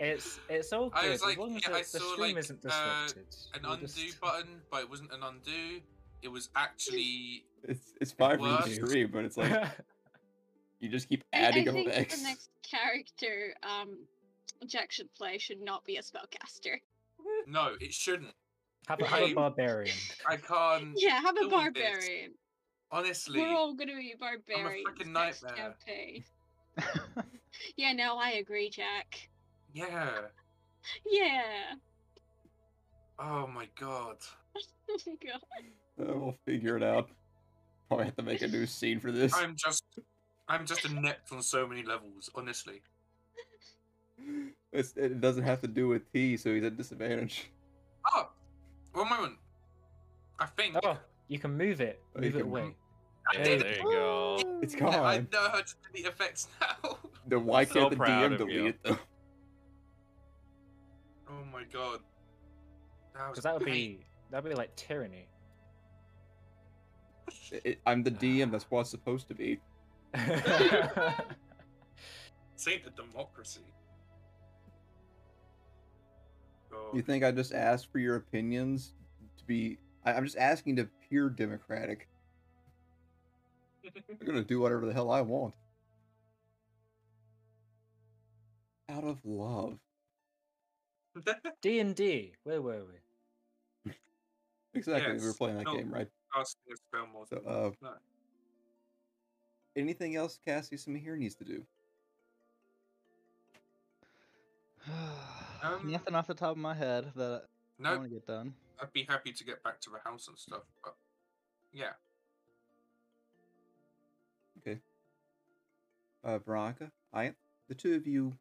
It's 0.01 0.39
it's 0.47 0.71
all 0.71 0.89
I 0.93 1.01
good 1.01 1.09
was 1.11 1.23
as 1.23 1.37
long 1.37 1.55
as 1.57 1.63
yeah, 1.63 1.69
the, 1.71 1.75
I 1.75 1.79
the 1.81 1.85
saw, 1.85 2.13
stream 2.13 2.35
like, 2.35 2.37
isn't 2.45 2.65
uh, 2.65 2.69
disrupted. 3.05 3.35
An 3.53 3.59
we'll 3.63 3.71
undo 3.73 3.85
just- 3.87 4.21
button, 4.21 4.61
but 4.71 4.79
it 4.83 4.89
wasn't 4.89 5.11
an 5.11 5.19
undo. 5.23 5.81
It 6.21 6.29
was 6.29 6.49
actually 6.55 7.43
It's 7.65 7.93
it's 7.99 8.11
fine 8.13 8.37
for 8.37 8.45
the 8.47 8.51
works. 8.53 8.75
stream, 8.75 9.09
but 9.11 9.25
it's 9.25 9.35
like 9.35 9.51
you 10.79 10.87
just 10.87 11.09
keep 11.09 11.25
adding 11.33 11.67
I, 11.67 11.71
I 11.71 11.73
adding 11.73 11.73
think 11.73 11.87
effects. 11.89 12.15
the 12.17 12.23
next 12.23 12.49
character 12.63 13.53
um 13.61 13.97
Jack 14.65 14.93
should 14.93 15.13
play 15.13 15.37
should 15.37 15.59
not 15.61 15.83
be 15.83 15.97
a 15.97 16.01
spellcaster. 16.01 16.77
No, 17.47 17.71
it 17.79 17.93
shouldn't. 17.93 18.33
have, 18.87 18.99
a, 19.01 19.05
have 19.05 19.21
a 19.21 19.25
I- 19.25 19.33
barbarian. 19.33 19.95
I 20.27 20.37
can't. 20.37 20.93
Yeah, 20.95 21.21
have 21.21 21.35
a 21.35 21.39
deal 21.41 21.49
this. 21.49 21.57
barbarian. 21.57 22.31
Honestly, 22.91 23.39
We're 23.39 23.49
all 23.55 23.73
gonna 23.75 23.95
be 23.95 24.15
barbarians 24.19 24.87
freaking 24.87 25.11
next 25.13 25.43
nightmare. 25.43 25.75
campaign. 25.87 26.23
Yeah, 27.75 27.93
no, 27.93 28.17
I 28.17 28.31
agree, 28.33 28.69
Jack. 28.69 29.29
yeah. 29.73 30.21
Yeah. 31.05 31.73
Oh 33.19 33.47
my 33.47 33.67
god. 33.79 34.17
Oh 34.91 34.97
my 35.05 35.15
god. 35.23 35.41
Uh, 36.09 36.17
we'll 36.17 36.37
figure 36.45 36.77
it 36.77 36.83
out. 36.83 37.09
Probably 37.89 38.05
have 38.05 38.15
to 38.15 38.23
make 38.23 38.41
a 38.41 38.47
new 38.47 38.65
scene 38.65 38.99
for 38.99 39.11
this. 39.11 39.33
I'm 39.35 39.55
just, 39.57 39.83
I'm 40.47 40.65
just 40.65 40.85
inept 40.85 41.31
on 41.31 41.43
so 41.43 41.67
many 41.67 41.83
levels. 41.83 42.29
Honestly. 42.33 42.81
It's, 44.71 44.93
it 44.95 45.19
doesn't 45.19 45.43
have 45.43 45.61
to 45.61 45.67
do 45.67 45.87
with 45.87 46.11
T, 46.13 46.37
so 46.37 46.53
he's 46.53 46.63
at 46.63 46.77
disadvantage. 46.77 47.49
Oh, 48.13 48.29
one 48.93 49.09
moment. 49.09 49.33
I 50.39 50.45
think. 50.45 50.75
Oh, 50.83 50.97
you 51.27 51.39
can 51.39 51.57
move 51.57 51.81
it. 51.81 52.01
Oh, 52.15 52.21
Move 52.21 52.35
it 52.35 52.39
can 52.39 52.47
away. 52.47 52.75
I 53.31 53.37
Yeah, 53.37 53.43
did 53.43 53.61
there 53.61 53.67
it. 53.71 53.77
you 53.79 53.83
go. 53.91 54.59
It's 54.61 54.75
Yeah, 54.75 55.01
I 55.01 55.17
know 55.19 55.49
how 55.49 55.61
to 55.61 55.73
delete 55.91 56.07
effects 56.07 56.47
now. 56.61 56.97
Then 57.27 57.45
why 57.45 57.65
So 57.65 57.73
can't 57.73 57.89
the 57.91 57.95
DM 57.97 58.37
delete 58.37 58.53
you. 58.55 58.65
it 58.67 58.79
though? 58.83 58.97
oh 61.29 61.43
my 61.51 61.63
god. 61.71 61.99
Because 63.13 63.43
that 63.43 63.53
would 63.55 63.65
be 63.65 64.05
that 64.31 64.43
would 64.43 64.49
be 64.49 64.55
like 64.55 64.75
tyranny. 64.75 65.27
It- 67.51 67.79
I'm 67.85 68.03
the 68.03 68.11
DM. 68.11 68.51
That's 68.51 68.65
what 68.69 68.81
it's 68.81 68.89
supposed 68.91 69.27
to 69.27 69.33
be. 69.35 69.59
This 70.13 70.41
the 72.65 72.91
democracy. 72.95 73.61
So, 76.69 76.91
You 76.93 77.01
think 77.01 77.23
I 77.23 77.31
just 77.31 77.53
asked 77.53 77.91
for 77.91 77.99
your 77.99 78.15
opinions 78.15 78.93
to 79.37 79.43
be? 79.45 79.79
I, 80.05 80.13
I'm 80.13 80.23
just 80.23 80.37
asking 80.37 80.75
to 80.77 80.83
appear 80.83 81.29
democratic. 81.29 82.07
I'm 83.85 84.25
gonna 84.25 84.43
do 84.43 84.59
whatever 84.59 84.85
the 84.85 84.93
hell 84.93 85.11
I 85.11 85.21
want. 85.21 85.55
Out 88.89 89.03
of 89.03 89.19
love. 89.25 89.79
D 91.61 91.79
and 91.79 91.95
D. 91.95 92.33
Where 92.43 92.61
were 92.61 92.85
we? 92.85 93.91
Exactly. 94.75 95.13
We 95.17 95.25
were 95.25 95.33
playing 95.33 95.57
that 95.57 95.65
No. 95.65 95.75
game, 95.75 95.91
right? 95.91 96.07
casting 96.33 96.61
a 96.71 96.77
spell 96.77 97.07
more. 97.07 97.25
So, 97.27 97.37
uh, 97.37 97.71
No. 97.81 97.93
anything 99.75 100.15
else 100.15 100.39
Cassius 100.45 100.85
here 100.85 101.17
needs 101.17 101.35
to 101.35 101.43
do? 101.43 101.65
Um, 105.61 105.91
Nothing 105.91 106.15
off 106.15 106.27
the 106.27 106.33
top 106.33 106.51
of 106.51 106.57
my 106.57 106.73
head 106.73 107.11
that 107.15 107.43
I 107.79 107.83
No, 107.83 107.91
want 107.97 108.03
to 108.03 108.09
get 108.09 108.25
done. 108.25 108.53
I'd 108.81 108.93
be 108.93 109.03
happy 109.03 109.33
to 109.33 109.43
get 109.43 109.61
back 109.63 109.81
to 109.81 109.89
the 109.89 109.99
house 110.09 110.27
and 110.27 110.37
stuff, 110.37 110.63
but 110.83 110.95
yeah. 111.73 111.91
Okay. 114.59 114.79
Uh, 116.23 116.39
Veronica, 116.39 116.91
I, 117.13 117.33
the 117.67 117.75
two 117.75 117.95
of 117.95 118.07
you 118.07 118.33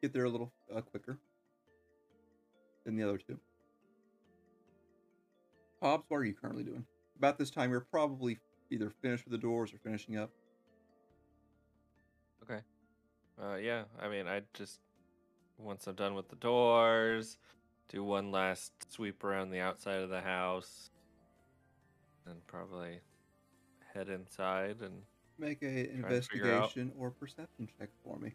get 0.00 0.12
there 0.12 0.24
a 0.24 0.30
little 0.30 0.52
uh, 0.74 0.80
quicker 0.80 1.18
than 2.84 2.96
the 2.96 3.02
other 3.02 3.18
two. 3.18 3.38
Hobbs, 5.80 6.04
what 6.08 6.18
are 6.18 6.24
you 6.24 6.34
currently 6.34 6.62
doing? 6.62 6.84
About 7.18 7.38
this 7.38 7.50
time, 7.50 7.70
you're 7.70 7.80
probably 7.80 8.38
either 8.70 8.90
finished 9.02 9.24
with 9.24 9.32
the 9.32 9.38
doors 9.38 9.72
or 9.72 9.78
finishing 9.78 10.16
up. 10.16 10.30
Okay. 12.42 12.60
Uh, 13.40 13.56
yeah, 13.56 13.84
I 14.00 14.08
mean, 14.08 14.26
I 14.28 14.42
just 14.54 14.80
once 15.62 15.86
I'm 15.86 15.94
done 15.94 16.14
with 16.14 16.28
the 16.28 16.36
doors, 16.36 17.38
do 17.88 18.04
one 18.04 18.30
last 18.30 18.72
sweep 18.92 19.22
around 19.24 19.50
the 19.50 19.60
outside 19.60 20.00
of 20.00 20.10
the 20.10 20.20
house, 20.20 20.90
and 22.26 22.44
probably 22.46 23.00
head 23.94 24.08
inside 24.08 24.76
and 24.82 25.02
Make 25.38 25.62
a 25.62 25.90
investigation 25.90 26.92
or 26.98 27.10
perception 27.10 27.68
check 27.78 27.88
for 28.04 28.18
me. 28.18 28.34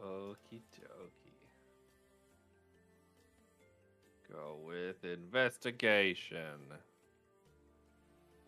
okie 0.00 0.62
dokie. 0.78 1.48
Go 4.30 4.58
with 4.64 5.04
investigation. 5.04 6.60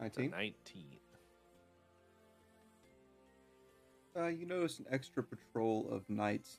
19. 0.00 0.30
19. 0.30 0.84
Uh, 4.16 4.26
you 4.26 4.46
notice 4.46 4.78
an 4.78 4.86
extra 4.90 5.22
patrol 5.22 5.88
of 5.90 6.08
knights 6.08 6.58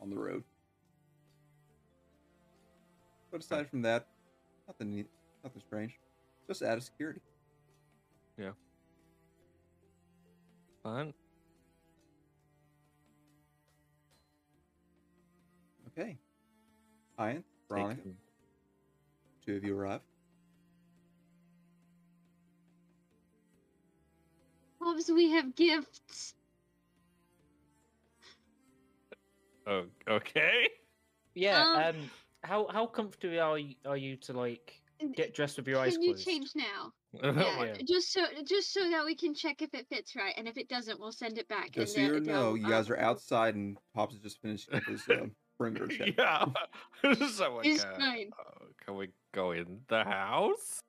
on 0.00 0.10
the 0.10 0.16
road. 0.16 0.42
But 3.30 3.40
aside 3.40 3.68
from 3.68 3.82
that, 3.82 4.06
nothing 4.66 4.90
neat, 4.90 5.06
nothing 5.44 5.62
strange. 5.66 5.98
Just 6.48 6.62
out 6.62 6.76
of 6.76 6.82
security. 6.82 7.20
Yeah. 8.36 8.50
Fine. 10.82 11.12
Okay. 15.88 16.16
Ian, 17.20 17.44
Veronica, 17.68 18.00
two 19.44 19.56
of 19.56 19.64
you 19.64 19.76
arrive. 19.76 20.00
Hobbs, 24.80 25.10
we 25.10 25.30
have 25.32 25.54
gifts. 25.54 26.34
Oh, 29.70 29.84
okay. 30.08 30.68
Yeah. 31.34 31.62
Um, 31.62 31.96
Um. 31.96 32.10
How 32.42 32.66
how 32.72 32.86
comfortable 32.86 33.38
are 33.40 33.58
you, 33.58 33.74
are 33.84 33.96
you 33.96 34.16
to 34.16 34.32
like 34.32 34.80
get 35.14 35.34
dressed 35.34 35.56
with 35.58 35.68
your 35.68 35.78
eyes 35.78 35.92
Can 35.94 36.02
you 36.02 36.12
closed? 36.14 36.26
change 36.26 36.50
now? 36.54 36.92
Yeah, 37.22 37.64
yeah. 37.64 37.74
just 37.88 38.12
so 38.12 38.24
just 38.46 38.72
so 38.72 38.88
that 38.90 39.04
we 39.04 39.14
can 39.16 39.34
check 39.34 39.62
if 39.62 39.74
it 39.74 39.86
fits 39.88 40.14
right, 40.16 40.32
and 40.36 40.46
if 40.48 40.56
it 40.56 40.68
doesn't, 40.68 40.98
we'll 41.00 41.12
send 41.12 41.38
it 41.38 41.48
back. 41.48 41.72
Just 41.72 41.96
and 41.96 42.06
so 42.08 42.14
you 42.14 42.20
they'll- 42.20 42.32
know, 42.34 42.52
they'll, 42.54 42.56
you 42.56 42.68
guys 42.68 42.88
um, 42.88 42.96
are 42.96 43.00
outside 43.00 43.54
and 43.56 43.76
Pops 43.94 44.14
is 44.14 44.20
just 44.20 44.40
finishing 44.40 44.74
up 44.74 44.84
his 44.84 45.02
uh, 45.08 45.26
perimeter 45.58 45.88
check. 45.88 46.14
yeah. 46.16 46.44
so 47.28 47.56
like, 47.56 47.66
It's 47.66 47.84
uh, 47.84 47.96
fine. 47.98 48.30
uh, 48.38 48.64
can 48.84 48.96
we 48.96 49.08
go 49.32 49.50
in 49.52 49.80
the 49.88 50.04
house? 50.04 50.80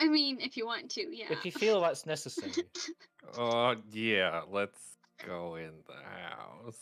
I 0.00 0.08
mean, 0.08 0.38
if 0.40 0.56
you 0.56 0.66
want 0.66 0.90
to, 0.92 1.16
yeah. 1.16 1.26
If 1.30 1.44
you 1.46 1.52
feel 1.52 1.80
that's 1.80 2.04
necessary. 2.06 2.52
Oh 3.38 3.76
yeah, 3.90 4.42
let's 4.50 4.96
go 5.26 5.54
in 5.56 5.70
the 5.86 5.94
house. 5.94 6.78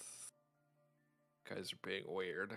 Guys 1.49 1.73
are 1.73 1.89
being 1.89 2.05
weird. 2.07 2.53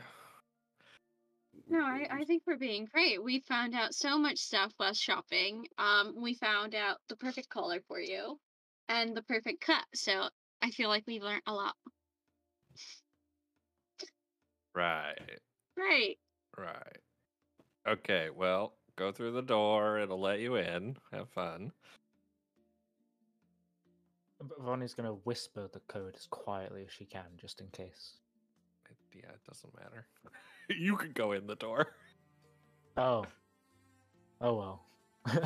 No, 1.68 1.84
I, 1.84 2.08
I 2.12 2.24
think 2.26 2.44
we're 2.48 2.58
being 2.58 2.86
great. 2.92 3.24
We 3.24 3.40
found 3.42 3.76
out 3.76 3.94
so 3.94 4.18
much 4.18 4.38
stuff 4.40 4.72
while 4.78 4.94
shopping. 4.94 5.68
Um, 5.78 6.16
we 6.18 6.34
found 6.36 6.74
out 6.74 6.98
the 7.08 7.16
perfect 7.16 7.50
color 7.50 7.82
for 7.88 8.00
you 8.00 8.40
and 8.88 9.16
the 9.16 9.22
perfect 9.24 9.62
cut. 9.62 9.84
So 9.94 10.30
I 10.62 10.72
feel 10.72 10.90
like 10.90 11.04
we've 11.06 11.24
learned 11.24 11.44
a 11.46 11.54
lot. 11.54 11.76
Right, 14.76 15.40
Right. 15.78 16.18
right. 16.58 16.98
Okay, 17.88 18.30
well, 18.30 18.76
go 18.96 19.12
through 19.12 19.32
the 19.34 19.42
door. 19.42 20.00
It'll 20.00 20.22
let 20.22 20.40
you 20.40 20.56
in. 20.56 20.96
Have 21.12 21.30
fun. 21.30 21.72
But 24.40 24.62
Vonnie's 24.62 24.94
gonna 24.94 25.14
whisper 25.14 25.68
the 25.72 25.82
code 25.82 26.16
as 26.16 26.28
quietly 26.28 26.86
as 26.86 26.92
she 26.94 27.06
can, 27.06 27.26
just 27.36 27.60
in 27.60 27.68
case. 27.68 28.14
It, 29.12 29.20
yeah, 29.24 29.30
it 29.30 29.44
doesn't 29.48 29.74
matter. 29.76 30.06
you 30.70 30.96
can 30.98 31.12
go 31.14 31.32
in 31.34 31.48
the 31.48 31.56
door. 31.56 31.96
Oh. 32.98 33.26
Oh 34.42 34.56
well. 34.56 34.86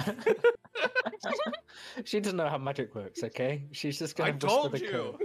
she 2.04 2.20
doesn't 2.20 2.38
know 2.38 2.48
how 2.48 2.58
magic 2.58 2.94
works, 2.96 3.24
okay? 3.24 3.64
She's 3.72 4.00
just 4.00 4.16
gonna 4.16 4.30
I 4.30 4.34
told 4.34 4.80
you. 4.80 5.18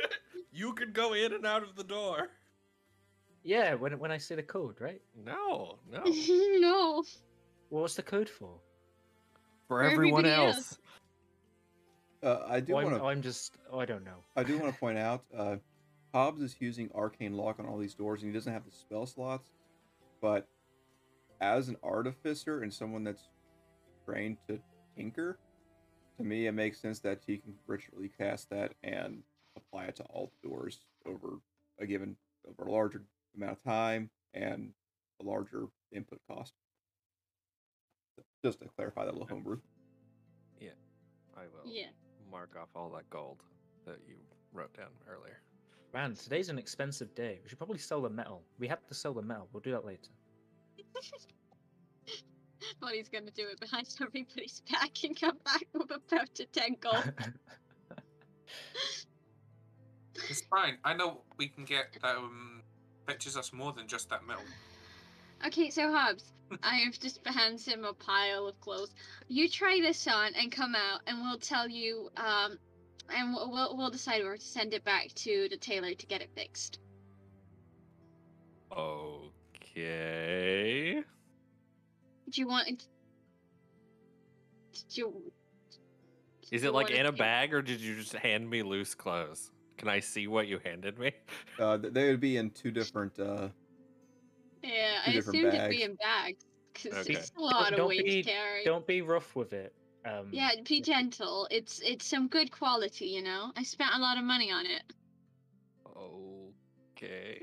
you 0.52 0.72
can 0.74 0.92
go 0.92 1.12
in 1.14 1.32
and 1.32 1.44
out 1.46 1.62
of 1.62 1.76
the 1.76 1.84
door. 1.84 2.28
Yeah, 3.42 3.74
when 3.74 3.98
when 3.98 4.10
I 4.10 4.18
say 4.18 4.34
the 4.34 4.42
code, 4.42 4.80
right? 4.80 5.00
No, 5.24 5.78
no. 5.90 6.02
no. 6.04 7.04
Well, 7.70 7.82
what's 7.82 7.94
the 7.94 8.02
code 8.02 8.28
for? 8.28 8.60
For 9.68 9.82
everyone 9.82 10.24
everyone 10.24 10.46
else. 10.48 10.56
else. 10.56 10.78
Uh, 12.22 12.44
I 12.48 12.60
do 12.60 12.74
Oh, 12.74 12.78
I'm, 12.78 12.84
want 12.84 12.96
to. 12.96 13.04
I'm 13.04 13.22
just. 13.22 13.56
Oh, 13.70 13.78
I 13.78 13.84
don't 13.84 14.04
know. 14.04 14.24
I 14.36 14.42
do 14.42 14.58
want 14.58 14.72
to 14.72 14.80
point 14.80 14.98
out, 14.98 15.24
uh, 15.36 15.56
Hobbs 16.16 16.40
is 16.40 16.56
using 16.60 16.88
arcane 16.94 17.36
lock 17.36 17.60
on 17.60 17.66
all 17.66 17.76
these 17.76 17.92
doors, 17.92 18.22
and 18.22 18.30
he 18.30 18.34
doesn't 18.34 18.50
have 18.54 18.64
the 18.64 18.70
spell 18.70 19.04
slots. 19.04 19.50
But 20.22 20.48
as 21.42 21.68
an 21.68 21.76
artificer 21.82 22.62
and 22.62 22.72
someone 22.72 23.04
that's 23.04 23.28
trained 24.06 24.38
to 24.48 24.58
tinker, 24.96 25.38
to 26.16 26.24
me 26.24 26.46
it 26.46 26.52
makes 26.52 26.80
sense 26.80 27.00
that 27.00 27.20
he 27.26 27.36
can 27.36 27.52
ritually 27.66 28.10
cast 28.18 28.48
that 28.48 28.72
and 28.82 29.24
apply 29.56 29.84
it 29.88 29.96
to 29.96 30.04
all 30.04 30.32
the 30.40 30.48
doors 30.48 30.86
over 31.04 31.38
a 31.78 31.86
given 31.86 32.16
over 32.48 32.66
a 32.66 32.72
larger 32.72 33.02
amount 33.36 33.52
of 33.52 33.62
time 33.62 34.08
and 34.32 34.70
a 35.20 35.22
larger 35.22 35.66
input 35.92 36.22
cost. 36.30 36.54
Just 38.42 38.60
to 38.60 38.68
clarify 38.74 39.04
that 39.04 39.12
little 39.12 39.28
homebrew. 39.28 39.58
Yeah, 40.58 40.70
I 41.36 41.42
will 41.48 41.70
Yeah. 41.70 41.90
mark 42.30 42.56
off 42.56 42.70
all 42.74 42.88
that 42.92 43.10
gold 43.10 43.42
that 43.84 43.98
you 44.08 44.16
wrote 44.54 44.72
down 44.72 44.92
earlier. 45.06 45.42
Man, 45.96 46.14
today's 46.14 46.50
an 46.50 46.58
expensive 46.58 47.14
day. 47.14 47.40
We 47.42 47.48
should 47.48 47.56
probably 47.56 47.78
sell 47.78 48.02
the 48.02 48.10
metal. 48.10 48.42
We 48.58 48.68
have 48.68 48.86
to 48.86 48.92
sell 48.92 49.14
the 49.14 49.22
metal. 49.22 49.48
We'll 49.50 49.62
do 49.62 49.70
that 49.70 49.86
later. 49.86 50.10
what 52.80 52.94
he's 52.94 53.08
gonna 53.08 53.30
do 53.30 53.46
it 53.50 53.58
behind 53.58 53.88
everybody's 54.02 54.60
back 54.70 54.90
and 55.04 55.18
come 55.18 55.38
back 55.42 55.64
with 55.72 55.90
about 55.90 56.34
to 56.34 56.44
ten 56.52 56.76
gold. 56.78 57.14
It's 60.28 60.42
fine. 60.50 60.76
I 60.84 60.92
know 60.92 61.22
we 61.38 61.48
can 61.48 61.64
get 61.64 61.96
that 62.02 62.18
um, 62.18 62.60
fetches 63.06 63.38
us 63.38 63.54
more 63.54 63.72
than 63.72 63.86
just 63.86 64.10
that 64.10 64.26
metal. 64.26 64.42
Okay, 65.46 65.70
so 65.70 65.90
Hobbs, 65.90 66.34
I 66.62 66.76
have 66.76 67.00
just 67.00 67.26
hands 67.26 67.64
him 67.64 67.84
a 67.84 67.94
pile 67.94 68.46
of 68.46 68.60
clothes. 68.60 68.94
You 69.28 69.48
try 69.48 69.78
this 69.80 70.06
on 70.06 70.34
and 70.34 70.52
come 70.52 70.74
out, 70.74 71.00
and 71.06 71.22
we'll 71.22 71.38
tell 71.38 71.70
you. 71.70 72.10
Um, 72.18 72.58
and 73.14 73.34
we'll 73.34 73.50
we'll, 73.50 73.76
we'll 73.76 73.90
decide 73.90 74.22
where 74.22 74.36
to 74.36 74.40
send 74.42 74.72
it 74.74 74.84
back 74.84 75.08
to 75.14 75.48
the 75.50 75.56
tailor 75.56 75.94
to 75.94 76.06
get 76.06 76.20
it 76.22 76.30
fixed. 76.34 76.78
Okay. 79.76 81.02
Do 82.30 82.40
you 82.40 82.48
want? 82.48 82.66
Do 82.68 82.76
you, 84.90 85.32
Is 86.52 86.62
you 86.62 86.68
it 86.68 86.74
like 86.74 86.90
in 86.90 87.06
a 87.06 87.10
take- 87.10 87.18
bag 87.18 87.54
or 87.54 87.62
did 87.62 87.80
you 87.80 87.96
just 87.96 88.12
hand 88.14 88.48
me 88.48 88.62
loose 88.62 88.94
clothes? 88.94 89.50
Can 89.78 89.88
I 89.88 90.00
see 90.00 90.26
what 90.26 90.46
you 90.48 90.58
handed 90.64 90.98
me? 90.98 91.12
Uh, 91.58 91.76
they 91.78 92.08
would 92.10 92.20
be 92.20 92.36
in 92.36 92.50
two 92.50 92.70
different. 92.70 93.18
Uh, 93.18 93.48
Yeah, 94.62 94.70
Two 95.04 95.10
I 95.10 95.14
different 95.14 95.38
assumed 95.38 95.54
it'd 95.54 95.70
be 95.70 95.82
in 95.82 95.94
bags 95.96 96.44
because 96.72 96.98
Okay. 97.06 97.14
it's 97.14 97.32
a 97.36 97.40
lot 97.40 97.72
of 97.72 97.78
don't 97.78 97.88
weight 97.88 98.04
be- 98.04 98.22
to 98.22 98.30
carry. 98.30 98.64
don't 98.64 98.86
be 98.86 99.02
rough 99.02 99.34
with 99.36 99.52
it. 99.52 99.74
Um, 100.06 100.28
Yeah, 100.32 100.50
be 100.66 100.80
gentle. 100.80 101.48
It's 101.50 101.80
it's 101.84 102.06
some 102.06 102.28
good 102.28 102.50
quality, 102.52 103.06
you 103.06 103.22
know. 103.22 103.52
I 103.56 103.62
spent 103.64 103.90
a 103.94 103.98
lot 103.98 104.18
of 104.18 104.24
money 104.24 104.50
on 104.52 104.66
it. 104.66 104.82
Okay. 106.96 107.40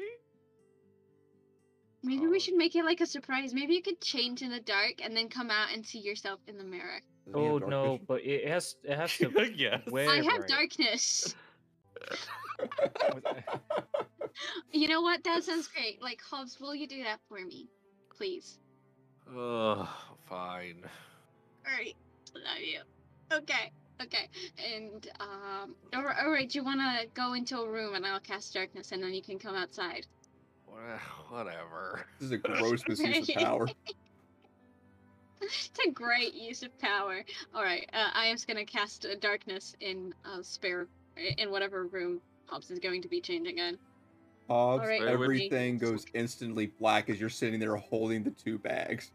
Maybe 2.02 2.26
Oh. 2.26 2.30
we 2.30 2.40
should 2.40 2.56
make 2.56 2.76
it 2.76 2.84
like 2.86 3.02
a 3.02 3.06
surprise. 3.06 3.54
Maybe 3.54 3.76
you 3.76 3.82
could 3.82 4.02
change 4.02 4.42
in 4.42 4.50
the 4.52 4.60
dark 4.60 4.96
and 5.04 5.16
then 5.16 5.30
come 5.30 5.50
out 5.52 5.72
and 5.74 5.86
see 5.86 6.00
yourself 6.00 6.40
in 6.48 6.58
the 6.58 6.64
mirror. 6.64 7.00
Does 7.26 7.36
he 7.36 7.44
have 7.44 7.52
Oh 7.54 7.58
no, 7.60 7.84
vision? 7.94 8.06
but 8.08 8.22
it 8.26 8.48
has 8.48 8.76
it 8.84 8.96
has 8.98 9.16
to. 9.18 9.32
yes. 9.56 9.82
Wear 9.90 10.10
I 10.10 10.16
have 10.18 10.46
bright. 10.48 10.48
darkness. 10.48 11.36
You 14.72 14.88
know 14.88 15.02
what? 15.02 15.24
That 15.24 15.44
sounds 15.44 15.68
great. 15.68 16.02
Like, 16.02 16.20
Hobbs, 16.22 16.60
will 16.60 16.74
you 16.74 16.88
do 16.88 17.04
that 17.04 17.20
for 17.30 17.40
me? 17.40 17.68
Please. 18.16 18.58
Ugh, 19.30 19.88
fine. 20.28 20.84
Alright. 21.68 21.96
Love 21.96 21.96
you. 21.96 22.03
Okay. 23.32 23.72
Okay. 24.02 24.30
And, 24.76 25.08
um, 25.20 25.76
alright, 25.96 26.18
alright, 26.24 26.50
do 26.50 26.60
you 26.60 26.66
wanna 26.66 27.04
go 27.14 27.34
into 27.34 27.60
a 27.60 27.70
room 27.70 27.96
and 27.96 28.06
I'll 28.06 28.20
cast 28.20 28.54
darkness 28.54 28.92
and 28.92 29.02
then 29.02 29.14
you 29.14 29.22
can 29.22 29.40
come 29.40 29.56
outside? 29.56 30.06
Whatever. 31.30 32.06
This 32.20 32.28
is 32.28 32.32
a 32.32 32.38
gross 32.40 32.84
misuse 32.88 33.30
of 33.30 33.36
power. 33.36 33.68
it's 35.42 35.72
a 35.88 35.92
great 35.92 36.34
use 36.34 36.64
of 36.64 36.78
power. 36.80 37.24
Alright, 37.56 37.90
uh, 37.94 38.10
I 38.14 38.28
am 38.28 38.36
just 38.36 38.48
gonna 38.48 38.66
cast 38.66 39.06
uh, 39.06 39.16
darkness 39.20 39.76
in 39.80 40.14
a 40.26 40.44
spare, 40.44 40.88
in 41.38 41.52
whatever 41.52 41.86
room 41.88 42.22
Hobbs 42.48 42.72
is 42.72 42.80
going 42.80 43.02
to 43.02 43.08
be 43.08 43.22
changing 43.22 43.58
in. 43.60 43.78
Hobbs, 44.50 44.82
Alright, 44.82 45.04
everything 45.04 45.78
goes 45.78 46.06
instantly 46.14 46.68
black 46.68 47.10
as 47.10 47.20
you're 47.20 47.30
sitting 47.30 47.60
there 47.60 47.76
holding 47.76 48.24
the 48.24 48.32
two 48.32 48.58
bags. 48.58 49.12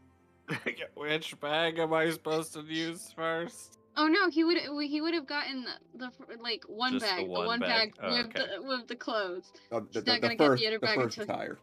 Which 0.95 1.39
bag 1.41 1.79
am 1.79 1.93
I 1.93 2.11
supposed 2.11 2.53
to 2.55 2.63
use 2.63 3.13
first? 3.15 3.79
Oh 3.97 4.07
no, 4.07 4.31
he 4.31 4.45
would 4.45 4.59
he 4.59 5.01
would 5.01 5.15
have 5.15 5.27
gotten 5.27 5.65
the, 5.95 6.07
the 6.07 6.11
like 6.41 6.63
one 6.69 6.93
Just 6.95 7.05
bag, 7.05 7.25
the 7.27 7.31
one 7.31 7.47
one, 7.47 7.61
bag. 7.61 7.95
bag, 7.97 8.01
Oh, 8.03 8.17
with 8.17 8.27
okay. 8.27 8.47
the 8.57 8.63
with 8.63 8.87
the 8.89 8.95
clothes. 8.97 9.53
Uh, 9.73 9.81
the, 9.81 9.87
He's 9.93 10.05
the, 10.05 10.13
not 10.13 10.21
gonna 10.23 10.37
get 10.37 10.47
first, 10.47 10.61
the 10.63 10.67
other 10.69 10.79
bag 10.79 10.99
first 11.01 11.19
until- 11.19 11.35
attire. 11.35 11.59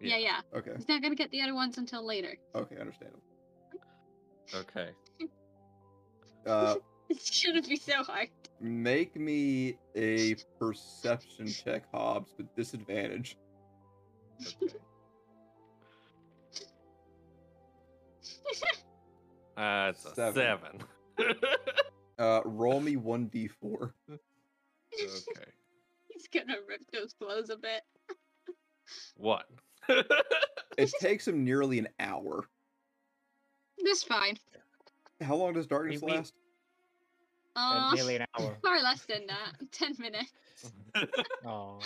Yeah, 0.00 0.18
yeah. 0.18 0.40
Okay, 0.54 0.72
He's 0.76 0.88
not 0.88 1.02
gonna 1.02 1.14
get 1.14 1.30
the 1.30 1.40
other 1.40 1.54
ones 1.54 1.78
until 1.78 2.06
later. 2.06 2.36
okay, 2.54 2.76
understandable. 2.78 3.22
Okay. 4.54 4.90
Uh, 6.46 6.76
It 7.10 7.20
shouldn't 7.22 7.68
be 7.68 7.76
so 7.76 8.02
hard. 8.02 8.28
make 8.60 9.14
me 9.14 9.76
a 9.94 10.36
perception 10.58 11.46
check, 11.48 11.84
Hobbs, 11.92 12.32
with 12.38 12.54
disadvantage. 12.56 13.36
okay. 14.62 14.74
Uh, 19.56 19.92
it's 19.94 20.04
a 20.04 20.14
Seven. 20.16 20.82
seven. 21.18 21.36
Uh, 22.18 22.40
roll 22.44 22.80
me 22.80 22.96
one 22.96 23.28
d4. 23.28 23.90
okay. 24.10 24.18
He's 26.08 26.28
gonna 26.28 26.56
rip 26.68 26.80
those 26.92 27.12
clothes 27.12 27.50
a 27.50 27.56
bit. 27.56 27.82
What? 29.16 29.46
It 30.76 30.92
takes 31.00 31.26
him 31.26 31.44
nearly 31.44 31.78
an 31.80 31.88
hour. 32.00 32.48
That's 33.84 34.02
fine. 34.04 34.36
How 35.20 35.34
long 35.36 35.52
does 35.54 35.66
darkness 35.66 36.02
We- 36.02 36.12
we- 36.12 36.16
last? 36.18 36.34
Uh, 37.56 37.92
nearly 37.94 38.16
an 38.16 38.26
hour. 38.38 38.56
far 38.62 38.80
less 38.82 39.04
than 39.06 39.26
that. 39.28 39.52
Ten 39.72 39.94
minutes. 39.98 40.32
Oh. 41.44 41.78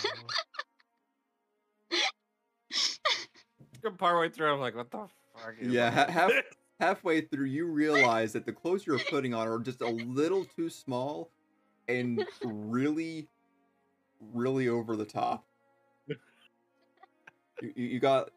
Good 3.81 3.97
partway 3.97 4.29
through, 4.29 4.51
I'm 4.53 4.59
like, 4.59 4.75
what 4.75 4.89
the 4.91 4.97
fuck? 4.97 5.09
Is 5.09 5.18
Yeah, 5.61 5.91
ha- 5.91 6.11
half- 6.11 6.31
Halfway 6.79 7.19
through, 7.19 7.47
you 7.47 7.65
realize 7.65 8.31
that 8.31 8.45
the 8.45 8.53
clothes 8.53 8.87
you're 8.87 8.99
putting 9.09 9.33
on 9.33 9.49
are 9.49 9.59
just 9.59 9.81
a 9.81 9.87
little 9.89 10.45
too 10.45 10.69
small 10.69 11.29
and 11.89 12.25
really, 12.45 13.27
really 14.33 14.69
over 14.69 14.95
the 14.95 15.03
top. 15.03 15.45
You, 16.07 16.15
you 17.75 17.85
you 17.85 17.99
got 17.99 18.29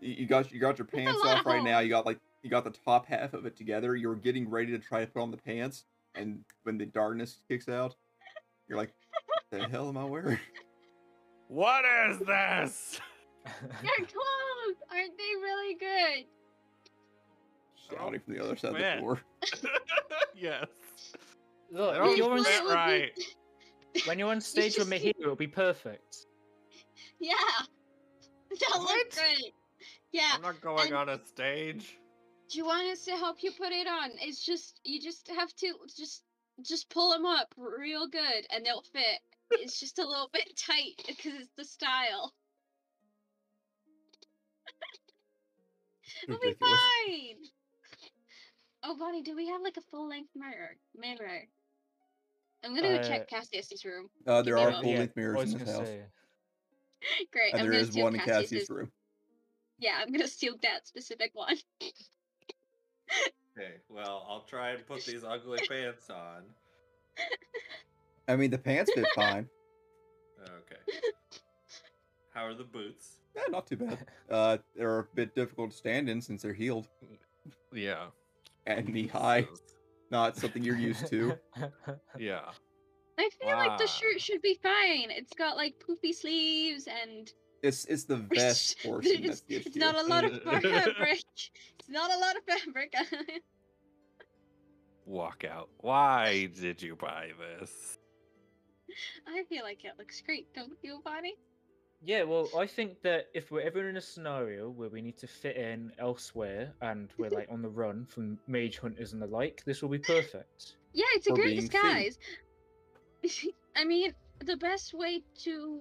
you 0.00 0.14
you 0.14 0.26
got 0.26 0.50
you 0.50 0.58
got 0.58 0.76
your 0.76 0.86
pants 0.88 1.20
off 1.24 1.40
of 1.40 1.46
right 1.46 1.62
now. 1.62 1.78
You 1.78 1.88
got 1.88 2.04
like 2.04 2.18
you 2.42 2.50
got 2.50 2.64
the 2.64 2.70
top 2.84 3.06
half 3.06 3.32
of 3.32 3.46
it 3.46 3.56
together. 3.56 3.94
You're 3.94 4.16
getting 4.16 4.50
ready 4.50 4.72
to 4.72 4.78
try 4.80 5.00
to 5.04 5.06
put 5.06 5.22
on 5.22 5.30
the 5.30 5.36
pants, 5.36 5.84
and 6.16 6.44
when 6.64 6.78
the 6.78 6.86
darkness 6.86 7.42
kicks 7.48 7.68
out, 7.68 7.94
you're 8.68 8.76
like, 8.76 8.92
"What 9.50 9.60
the 9.60 9.68
hell 9.68 9.88
am 9.88 9.96
I 9.96 10.04
wearing?" 10.04 10.40
What 11.46 11.84
is 12.08 12.18
this? 12.18 13.00
Your 13.44 14.06
clothes 14.06 14.80
aren't 14.90 15.16
they 15.16 15.34
really 15.40 15.74
good? 15.74 16.24
Shouting 17.90 18.20
from 18.20 18.34
the 18.34 18.42
other 18.44 18.56
side 18.56 18.72
of 18.72 18.78
the 18.78 19.00
door. 19.00 19.20
yes. 20.36 20.66
Look, 21.70 21.92
They 21.92 21.98
don't 21.98 22.16
you're 22.16 22.30
on, 22.32 22.44
fit 22.44 22.52
fit 22.54 22.64
right. 22.74 23.10
when 24.06 24.18
you're 24.18 24.30
on 24.30 24.40
stage 24.40 24.72
with 24.78 24.88
just- 24.88 24.90
me 24.90 24.98
here, 24.98 25.12
it'll 25.20 25.36
be 25.36 25.46
perfect. 25.46 26.26
Yeah. 27.20 27.32
That 28.50 28.68
What? 28.78 28.80
looks 28.96 29.18
great. 29.18 29.52
Yeah. 30.12 30.30
I'm 30.34 30.42
not 30.42 30.60
going 30.60 30.86
and- 30.88 30.94
on 30.96 31.08
a 31.08 31.18
stage. 31.26 31.98
Do 32.50 32.58
you 32.58 32.66
want 32.66 32.86
us 32.92 33.04
to 33.06 33.12
help 33.12 33.42
you 33.42 33.50
put 33.52 33.72
it 33.72 33.86
on? 33.88 34.10
It's 34.20 34.44
just 34.44 34.78
you 34.84 35.00
just 35.00 35.28
have 35.28 35.52
to 35.56 35.72
just 35.96 36.22
just 36.62 36.88
pull 36.90 37.10
them 37.10 37.24
up 37.26 37.52
real 37.56 38.06
good 38.06 38.46
and 38.50 38.64
they'll 38.64 38.84
fit. 38.92 39.20
It's 39.50 39.80
just 39.80 39.98
a 39.98 40.06
little 40.06 40.28
bit 40.32 40.56
tight 40.56 41.02
because 41.08 41.32
it's 41.40 41.50
the 41.56 41.64
style. 41.64 42.32
We'll 46.28 46.38
be 46.38 46.54
fine. 46.54 47.36
Oh, 48.84 48.94
Vonnie, 48.98 49.22
do 49.22 49.34
we 49.34 49.48
have 49.48 49.62
like 49.62 49.76
a 49.76 49.80
full 49.80 50.08
length 50.08 50.30
mirror? 50.36 50.76
Mirror. 50.96 51.42
I'm 52.62 52.74
gonna 52.74 52.96
go 52.96 53.02
check 53.02 53.22
Uh, 53.22 53.24
Cassius's 53.36 53.84
room. 53.84 54.08
Uh, 54.26 54.42
there 54.42 54.58
are 54.58 54.72
full 54.82 54.92
length 54.94 55.16
mirrors 55.16 55.36
was 55.36 55.52
in 55.52 55.58
this 55.58 55.68
house, 55.70 55.86
say, 55.86 56.02
Great. 57.32 57.52
and 57.52 57.62
I'm 57.62 57.66
there 57.70 57.80
gonna 57.80 57.92
steal 57.92 58.04
one 58.04 58.14
in 58.14 58.20
Cassius's. 58.20 58.50
Cassie's 58.50 58.70
room. 58.70 58.92
Yeah, 59.78 59.98
I'm 60.00 60.12
gonna 60.12 60.28
steal 60.28 60.54
that 60.62 60.86
specific 60.86 61.30
one. 61.34 61.56
Okay, 63.56 63.74
well, 63.88 64.26
I'll 64.28 64.42
try 64.48 64.70
and 64.70 64.86
put 64.86 65.04
these 65.04 65.24
ugly 65.24 65.60
pants 65.68 66.10
on. 66.10 66.42
I 68.26 68.36
mean, 68.36 68.50
the 68.50 68.58
pants 68.58 68.92
fit 68.94 69.06
fine. 69.14 69.48
Okay. 70.44 70.76
How 72.34 72.44
are 72.44 72.52
the 72.52 72.64
boots? 72.64 73.20
Yeah, 73.34 73.44
not 73.48 73.66
too 73.66 73.76
bad. 73.76 73.98
Uh, 74.28 74.58
they're 74.76 74.98
a 74.98 75.04
bit 75.14 75.34
difficult 75.34 75.70
to 75.70 75.76
stand 75.76 76.10
in 76.10 76.20
since 76.20 76.42
they're 76.42 76.52
healed 76.52 76.86
Yeah. 77.72 78.08
And 78.66 78.88
knee 78.88 79.06
high. 79.06 79.46
Not 80.10 80.36
something 80.36 80.62
you're 80.62 80.76
used 80.78 81.06
to. 81.08 81.34
Yeah. 82.18 82.50
I 83.18 83.28
feel 83.40 83.56
like 83.56 83.78
the 83.78 83.86
shirt 83.86 84.20
should 84.20 84.42
be 84.42 84.58
fine. 84.62 85.10
It's 85.10 85.32
got 85.34 85.56
like 85.56 85.74
poofy 85.78 86.14
sleeves 86.14 86.88
and 86.88 87.30
It's 87.62 87.86
it's 87.86 88.04
the 88.04 88.16
vest 88.16 88.76
portion 88.84 89.22
that's 89.22 89.40
it's, 89.40 89.40
the 89.42 89.56
issue. 89.56 89.68
it's 89.68 89.76
not 89.76 89.94
a 89.94 90.02
lot 90.06 90.24
of 90.24 90.42
fabric. 90.42 91.24
It's 91.78 91.88
not 91.88 92.10
a 92.12 92.18
lot 92.18 92.36
of 92.36 92.42
fabric. 92.44 92.92
Walk 95.06 95.44
out. 95.44 95.70
Why 95.78 96.46
did 96.60 96.82
you 96.82 96.94
buy 96.96 97.30
this? 97.38 97.98
I 99.26 99.44
feel 99.48 99.62
like 99.64 99.84
it 99.84 99.92
looks 99.98 100.20
great, 100.20 100.52
don't 100.54 100.76
you, 100.82 101.00
Vonnie? 101.02 101.36
Yeah, 102.04 102.24
well, 102.24 102.48
I 102.56 102.66
think 102.66 103.00
that 103.02 103.28
if 103.32 103.50
we're 103.50 103.62
ever 103.62 103.88
in 103.88 103.96
a 103.96 104.00
scenario 104.00 104.68
where 104.68 104.90
we 104.90 105.00
need 105.00 105.16
to 105.18 105.26
fit 105.26 105.56
in 105.56 105.90
elsewhere 105.98 106.74
and 106.82 107.08
we're 107.16 107.30
like 107.30 107.48
on 107.50 107.62
the 107.62 107.68
run 107.68 108.04
from 108.04 108.38
mage 108.46 108.78
hunters 108.78 109.14
and 109.14 109.22
the 109.22 109.26
like, 109.26 109.62
this 109.64 109.80
will 109.80 109.88
be 109.88 109.98
perfect. 109.98 110.76
Yeah, 110.92 111.04
it's 111.14 111.26
a 111.26 111.32
Or 111.32 111.36
great 111.36 111.56
being 111.56 111.60
disguise. 111.60 112.18
I 113.76 113.84
mean, 113.84 114.12
the 114.44 114.56
best 114.56 114.92
way 114.92 115.22
to 115.44 115.80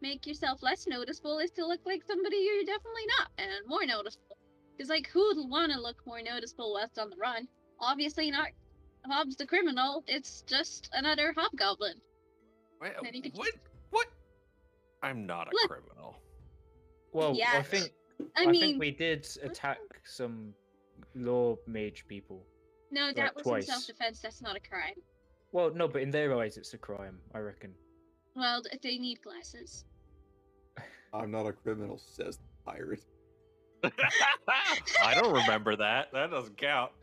make 0.00 0.26
yourself 0.26 0.62
less 0.62 0.86
noticeable 0.86 1.40
is 1.40 1.50
to 1.52 1.66
look 1.66 1.80
like 1.84 2.04
somebody 2.06 2.36
you're 2.36 2.64
definitely 2.64 3.06
not, 3.18 3.30
and 3.38 3.50
more 3.66 3.84
noticeable. 3.84 4.36
Because, 4.76 4.88
like, 4.88 5.08
who 5.08 5.26
would 5.26 5.50
want 5.50 5.72
to 5.72 5.80
look 5.80 5.96
more 6.06 6.22
noticeable 6.22 6.72
whilst 6.72 6.98
on 6.98 7.10
the 7.10 7.16
run? 7.16 7.48
Obviously 7.80 8.30
not 8.30 8.48
Hobbs 9.06 9.36
the 9.36 9.46
criminal. 9.46 10.04
It's 10.06 10.42
just 10.42 10.88
another 10.92 11.34
hobgoblin. 11.36 11.96
Wait, 12.80 12.92
Then 13.02 13.14
you 13.14 13.22
could 13.22 13.34
what? 13.34 13.50
What? 15.02 15.08
I'm 15.08 15.26
not 15.26 15.48
a 15.48 15.50
Look. 15.52 15.70
criminal. 15.70 16.16
Well, 17.12 17.36
I 17.46 17.62
think 17.62 17.90
I, 18.36 18.44
I, 18.44 18.46
mean, 18.46 18.60
think 18.60 18.80
we 18.80 18.90
did 18.90 19.26
attack 19.42 19.78
some 20.04 20.54
law 21.14 21.56
mage 21.66 22.06
people. 22.08 22.46
no, 22.90 23.12
that 23.12 23.16
like, 23.16 23.34
was 23.34 23.42
twice. 23.44 23.64
in 23.64 23.70
self-defense. 23.72 24.20
That's 24.20 24.40
not 24.40 24.56
a 24.56 24.60
crime. 24.60 24.94
Well, 25.52 25.72
no, 25.74 25.88
but 25.88 26.02
in 26.02 26.10
their 26.10 26.34
eyes, 26.38 26.56
it's 26.56 26.72
a 26.72 26.78
crime. 26.78 27.18
I 27.34 27.38
reckon. 27.40 27.74
Well, 28.34 28.62
th- 28.62 28.80
they 28.80 28.96
need 28.96 29.20
glasses. 29.22 29.84
I'm 31.12 31.30
not 31.30 31.46
a 31.46 31.52
criminal, 31.52 31.98
says 31.98 32.38
the 32.38 32.70
pirate. 32.72 33.04
I 35.02 35.14
don't 35.14 35.34
remember 35.34 35.76
that. 35.76 36.12
That 36.12 36.30
doesn't 36.30 36.56
count. 36.56 36.92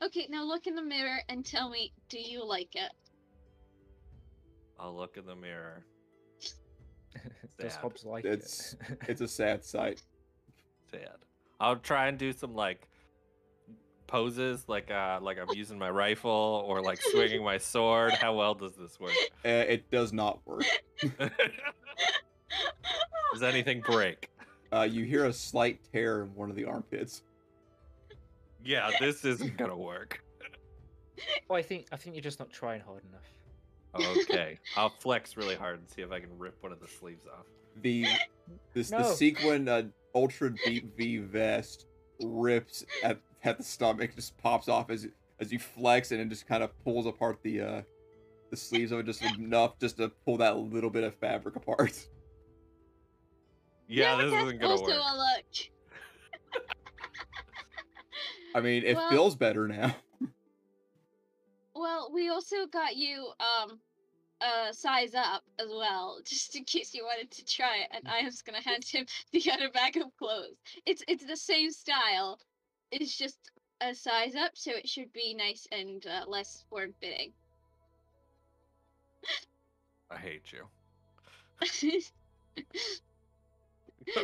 Okay, 0.00 0.28
now 0.30 0.44
look 0.44 0.68
in 0.68 0.76
the 0.76 0.82
mirror 0.82 1.18
and 1.28 1.44
tell 1.44 1.68
me, 1.68 1.92
do 2.08 2.20
you 2.20 2.46
like 2.46 2.76
it? 2.76 2.92
I'll 4.78 4.94
look 4.96 5.16
in 5.16 5.26
the 5.26 5.34
mirror. 5.34 5.84
Does 7.58 7.72
Sad. 7.74 8.04
Like 8.04 8.24
It's- 8.24 8.76
it? 8.88 8.98
It's 9.08 9.20
a 9.20 9.28
sad 9.28 9.64
sight. 9.64 10.02
Sad. 10.90 11.16
I'll 11.60 11.76
try 11.76 12.06
and 12.08 12.16
do 12.18 12.32
some 12.32 12.54
like 12.54 12.86
poses, 14.06 14.64
like 14.68 14.90
uh, 14.90 15.18
like 15.20 15.38
I'm 15.38 15.54
using 15.56 15.78
my 15.78 15.90
rifle 15.90 16.64
or 16.66 16.80
like 16.80 17.00
swinging 17.02 17.42
my 17.44 17.58
sword? 17.58 18.12
How 18.12 18.34
well 18.34 18.54
does 18.54 18.74
this 18.76 18.98
work? 19.00 19.12
Uh, 19.44 19.48
it 19.68 19.90
does 19.90 20.12
not 20.12 20.40
work. 20.46 20.64
does 23.32 23.42
anything 23.42 23.80
break? 23.80 24.28
Uh, 24.72 24.82
you 24.82 25.04
hear 25.04 25.24
a 25.26 25.32
slight 25.32 25.80
tear 25.92 26.22
in 26.22 26.34
one 26.34 26.50
of 26.50 26.56
the 26.56 26.64
armpits. 26.64 27.22
Yeah, 28.64 28.90
this 29.00 29.24
isn't 29.24 29.56
gonna 29.56 29.76
work. 29.76 30.22
Oh, 31.48 31.54
I 31.54 31.62
think 31.62 31.86
I 31.92 31.96
think 31.96 32.14
you're 32.16 32.22
just 32.22 32.38
not 32.38 32.50
trying 32.52 32.80
hard 32.80 33.02
enough. 33.08 33.22
Okay, 33.94 34.58
I'll 34.76 34.90
flex 34.90 35.36
really 35.36 35.54
hard 35.56 35.78
and 35.78 35.88
see 35.88 36.02
if 36.02 36.12
I 36.12 36.20
can 36.20 36.36
rip 36.38 36.56
one 36.62 36.72
of 36.72 36.80
the 36.80 36.88
sleeves 36.88 37.26
off. 37.26 37.46
The 37.82 38.06
this 38.74 38.90
the 38.90 39.04
sequin 39.04 39.68
uh, 39.68 39.84
ultra 40.14 40.54
deep 40.64 40.96
V 40.96 41.18
vest 41.18 41.86
rips 42.20 42.84
at, 43.02 43.18
at 43.44 43.58
the 43.58 43.64
stomach, 43.64 44.14
just 44.14 44.36
pops 44.38 44.68
off 44.68 44.90
as 44.90 45.06
as 45.40 45.52
you 45.52 45.58
flex, 45.58 46.10
and 46.10 46.20
it 46.20 46.28
just 46.28 46.46
kind 46.46 46.62
of 46.62 46.70
pulls 46.84 47.06
apart 47.06 47.38
the 47.42 47.60
uh 47.60 47.82
the 48.50 48.56
sleeves 48.56 48.92
of 48.92 48.98
it 49.00 49.06
just 49.06 49.22
enough 49.22 49.78
just 49.78 49.98
to 49.98 50.08
pull 50.24 50.38
that 50.38 50.56
little 50.56 50.90
bit 50.90 51.04
of 51.04 51.14
fabric 51.16 51.56
apart. 51.56 52.06
Yeah, 53.86 54.16
this 54.16 54.30
that's 54.30 54.42
isn't 54.44 54.60
gonna 54.60 54.72
also 54.72 54.84
work. 54.84 54.92
a 54.94 55.16
look. 55.16 56.64
I 58.54 58.60
mean, 58.60 58.82
it 58.84 58.96
Well- 58.96 59.10
feels 59.10 59.34
better 59.36 59.68
now. 59.68 59.94
Well, 61.78 62.10
we 62.12 62.28
also 62.28 62.66
got 62.66 62.96
you 62.96 63.32
um 63.40 63.78
a 64.40 64.72
size 64.72 65.14
up 65.14 65.44
as 65.58 65.68
well, 65.68 66.20
just 66.24 66.56
in 66.56 66.64
case 66.64 66.94
you 66.94 67.04
wanted 67.04 67.30
to 67.32 67.44
try 67.44 67.78
it. 67.78 67.88
And 67.92 68.08
I 68.08 68.18
am 68.18 68.26
just 68.26 68.44
gonna 68.44 68.62
hand 68.62 68.84
him 68.84 69.06
the 69.32 69.50
other 69.52 69.70
bag 69.70 69.96
of 69.96 70.16
clothes. 70.16 70.56
It's 70.86 71.02
it's 71.08 71.24
the 71.24 71.36
same 71.36 71.70
style. 71.70 72.40
It's 72.90 73.16
just 73.16 73.50
a 73.80 73.94
size 73.94 74.34
up, 74.34 74.52
so 74.56 74.72
it 74.72 74.88
should 74.88 75.12
be 75.12 75.34
nice 75.34 75.66
and 75.70 76.04
uh, 76.06 76.24
less 76.26 76.64
form 76.70 76.94
fitting. 77.00 77.32
I 80.10 80.16
hate 80.16 80.52
you. 80.52 80.66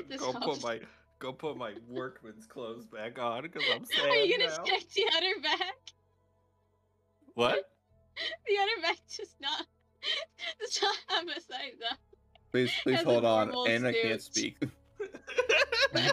This 0.08 0.18
go 0.18 0.32
put 0.32 0.62
my 0.62 0.80
go 1.18 1.32
put 1.32 1.56
my 1.56 1.74
workman's 1.88 2.46
clothes 2.46 2.86
back 2.86 3.18
on 3.18 3.42
because 3.42 3.62
I'm 3.72 3.84
sad 3.84 4.08
Are 4.08 4.16
you 4.16 4.38
gonna 4.38 4.50
now. 4.50 4.64
check 4.64 4.88
the 4.90 5.04
other 5.16 5.40
bag? 5.42 5.74
What? 7.34 7.70
The 8.46 8.56
other 8.62 8.80
bag 8.82 8.96
does 9.16 9.34
not 9.40 9.66
does 10.60 10.80
not 10.80 10.96
have 11.08 11.26
a 11.28 11.40
size 11.40 11.80
up. 11.90 11.98
Please, 12.52 12.70
please 12.84 12.98
Has 12.98 13.04
hold 13.04 13.24
on. 13.24 13.48
normal 13.48 13.66
Anna 13.66 13.92
can't 13.92 14.22
speak. 14.22 14.56
it 14.60 14.70
has 15.96 16.12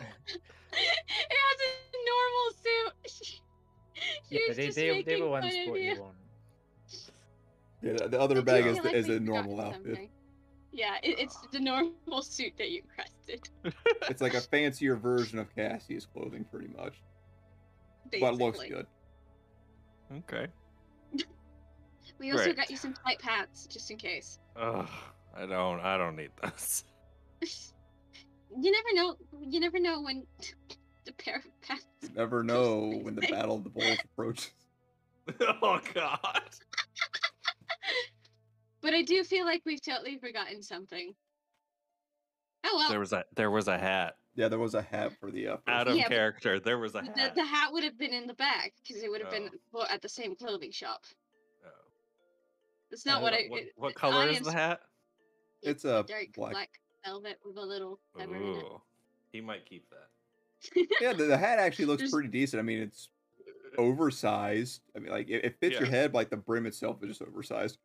a 0.73 1.97
normal 2.09 2.47
suit. 2.63 3.39
yeah, 4.29 4.39
they 4.55 4.65
just 4.65 4.75
they, 4.77 5.03
they 5.03 5.21
were 5.21 5.29
ones 5.29 5.53
fun 5.53 5.61
of 5.61 5.67
you. 5.67 5.75
you 5.75 6.03
on. 6.03 6.13
Yeah, 7.83 7.93
the- 7.97 8.07
the 8.09 8.19
other 8.19 8.39
I 8.39 8.41
bag 8.41 8.65
is 8.65 8.77
like 8.83 8.93
is 8.95 9.09
a 9.09 9.19
normal 9.19 9.61
outfit. 9.61 9.85
something. 9.85 10.09
Yeah, 10.71 10.95
it, 11.03 11.19
it's 11.19 11.37
the 11.51 11.59
normal 11.59 12.21
suit 12.23 12.53
that 12.57 12.71
you 12.71 12.81
requested, 12.87 13.47
It's 14.09 14.21
like 14.21 14.33
a 14.33 14.41
fancier 14.41 14.95
version 14.95 15.37
of 15.37 15.53
Cassie's 15.53 16.05
clothing, 16.07 16.45
pretty 16.49 16.69
much, 16.69 16.95
basically. 18.09 18.19
but 18.21 18.35
looks 18.43 18.59
good. 18.63 18.87
okay. 20.29 20.47
We 22.21 22.31
also 22.31 22.43
Great. 22.45 22.55
got 22.57 22.69
you 22.69 22.77
some 22.77 22.93
tight 22.93 23.17
pants, 23.19 23.65
just 23.65 23.89
in 23.89 23.97
case. 23.97 24.37
Ugh, 24.55 24.87
I 25.35 25.47
don't. 25.47 25.79
I 25.79 25.97
don't 25.97 26.15
need 26.15 26.29
this. 26.43 26.83
you 27.41 28.71
never 28.71 28.93
know. 28.93 29.15
You 29.41 29.59
never 29.59 29.79
know 29.79 30.01
when 30.01 30.23
the 31.05 31.13
pair 31.13 31.37
of 31.37 31.61
pants. 31.63 31.87
You 32.03 32.09
never 32.15 32.43
know 32.43 32.91
when 33.01 33.15
the 33.15 33.27
battle 33.27 33.55
of 33.57 33.63
the 33.63 33.71
bulls 33.71 33.97
approaches. 34.05 34.51
oh 35.63 35.79
God. 35.95 36.41
But 38.81 38.93
I 38.93 39.01
do 39.01 39.23
feel 39.23 39.45
like 39.45 39.63
we've 39.65 39.81
totally 39.83 40.17
forgotten 40.19 40.61
something. 40.61 41.13
Oh 42.65 42.75
well. 42.77 42.89
There 42.91 42.99
was 42.99 43.13
a 43.13 43.25
there 43.35 43.49
was 43.49 43.67
a 43.67 43.79
hat. 43.79 44.15
Yeah, 44.35 44.47
there 44.47 44.59
was 44.59 44.75
a 44.75 44.81
hat 44.83 45.13
for 45.19 45.31
the 45.31 45.47
uh, 45.49 45.57
Out 45.67 45.87
of 45.87 45.95
Yeah, 45.97 46.07
character. 46.07 46.59
There 46.59 46.77
was 46.77 46.93
a 46.95 47.01
the, 47.15 47.19
hat. 47.21 47.35
the 47.35 47.43
hat 47.43 47.73
would 47.73 47.83
have 47.83 47.97
been 47.97 48.13
in 48.13 48.27
the 48.27 48.33
bag 48.35 48.73
because 48.81 49.01
it 49.03 49.09
would 49.09 49.21
have 49.21 49.31
been 49.31 49.49
Oh. 49.51 49.57
bought 49.73 49.91
at 49.91 50.01
the 50.03 50.07
same 50.09 50.35
clothing 50.35 50.71
shop. 50.71 51.03
It's 52.91 53.05
not 53.05 53.21
what 53.21 53.33
I. 53.33 53.45
What, 53.47 53.61
it- 53.61 53.73
what 53.75 53.89
I 53.89 53.93
color 53.93 54.27
is 54.27 54.37
am 54.37 54.43
the 54.43 54.51
hat? 54.51 54.81
It's 55.63 55.85
a 55.85 56.03
dark 56.07 56.27
black. 56.35 56.51
black. 56.53 56.69
velvet 57.05 57.37
with 57.45 57.57
a 57.57 57.61
little 57.61 57.99
feather 58.17 58.35
in 58.35 58.41
it. 58.41 58.63
Ooh, 58.63 58.81
he 59.31 59.41
might 59.41 59.65
keep 59.65 59.85
that. 59.89 60.07
Yeah, 61.01 61.13
the, 61.13 61.25
the 61.25 61.37
hat 61.37 61.59
actually 61.59 61.85
looks 61.85 61.99
There's- 62.01 62.11
pretty 62.11 62.29
decent. 62.29 62.59
I 62.59 62.63
mean, 62.63 62.79
it's 62.79 63.09
oversized. 63.77 64.81
I 64.95 64.99
mean, 64.99 65.11
like 65.11 65.29
it, 65.29 65.45
it 65.45 65.59
fits 65.59 65.79
your 65.79 65.87
head, 65.87 66.11
but 66.11 66.19
like 66.19 66.29
the 66.29 66.37
brim 66.37 66.65
itself 66.65 67.01
is 67.03 67.09
just 67.09 67.21
oversized. 67.21 67.77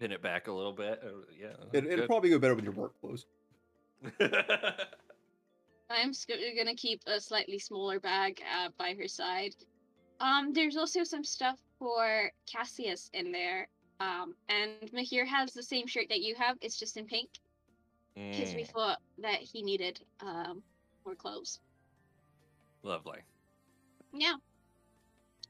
Pin 0.00 0.12
it 0.12 0.22
back 0.22 0.48
a 0.48 0.52
little 0.52 0.72
bit. 0.72 1.00
uh, 1.04 1.08
Yeah. 1.38 1.54
It, 1.72 1.86
it'll 1.86 2.06
probably 2.06 2.30
go 2.30 2.38
better 2.38 2.54
with 2.54 2.64
your 2.64 2.74
work 2.74 3.00
clothes. 3.00 3.26
I'm 5.90 6.12
gonna 6.56 6.74
keep 6.74 7.00
a 7.06 7.20
slightly 7.20 7.58
smaller 7.58 8.00
bag 8.00 8.40
uh, 8.56 8.68
by 8.78 8.94
her 8.98 9.08
side. 9.08 9.54
Um, 10.20 10.52
there's 10.52 10.76
also 10.76 11.04
some 11.04 11.24
stuff 11.24 11.58
for 11.84 12.42
Cassius 12.56 13.14
in 13.20 13.42
there. 13.44 13.78
Um, 14.00 14.46
and 14.58 14.90
Mihir 14.92 15.26
has 15.26 15.52
the 15.54 15.62
same 15.62 15.86
shirt 15.88 16.08
that 16.10 16.22
you 16.22 16.36
have. 16.36 16.58
It's 16.62 16.78
just 16.78 16.96
in 16.96 17.06
pink 17.06 17.30
because 18.30 18.54
we 18.54 18.64
Mm, 18.64 18.64
thought 18.64 18.98
that 19.18 19.40
he 19.40 19.62
needed 19.62 20.00
um 20.20 20.64
more 21.04 21.16
clothes. 21.16 21.60
lovely. 22.82 23.22
Yeah. 24.12 24.36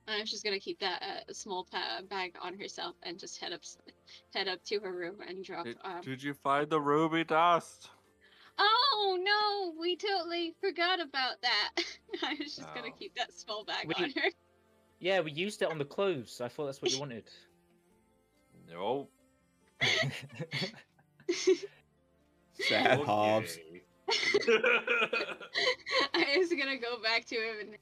And 0.09 0.29
she's 0.29 0.43
gonna 0.43 0.61
keep 0.61 0.79
that 0.81 1.03
uh, 1.03 1.33
small 1.33 1.65
pa- 1.65 2.03
bag 2.09 2.37
on 2.41 2.59
herself 2.59 2.97
and 3.03 3.19
just 3.19 3.41
head 3.41 3.53
up, 3.53 3.63
head 4.35 4.49
up 4.49 4.63
to 4.65 4.81
her 4.81 4.93
room 4.93 5.21
and 5.27 5.45
drop. 5.45 5.65
Did, 5.65 5.79
um, 5.85 6.03
did 6.03 6.23
you 6.23 6.35
find 6.35 6.71
the 6.71 6.81
ruby 6.81 7.25
dust? 7.25 7.91
Oh 8.59 9.19
no, 9.21 9.75
we 9.81 9.97
totally 9.97 10.55
forgot 10.61 11.01
about 11.01 11.41
that. 11.43 11.71
I 12.23 12.37
was 12.39 12.55
just 12.57 12.73
gonna 12.75 12.91
Oh. 12.91 12.99
keep 12.99 13.15
that 13.17 13.33
small 13.33 13.65
bag 13.65 13.89
We- 13.89 13.95
on 13.95 14.11
her. 14.11 14.31
Yeah, 15.05 15.21
we 15.21 15.33
used 15.33 15.61
it 15.61 15.71
on 15.71 15.77
the 15.77 15.85
clothes. 15.85 16.41
I 16.43 16.49
thought 16.49 16.65
that's 16.65 16.81
what 16.81 16.91
you 16.91 16.99
wanted. 16.99 17.25
No. 18.67 19.09
Sad 22.59 23.01
Hobbs. 23.01 23.59
Okay. 23.59 23.83
I 26.15 26.39
was 26.39 26.49
gonna 26.49 26.79
go 26.79 27.03
back 27.03 27.27
to 27.27 27.35
him 27.35 27.57
and 27.61 27.77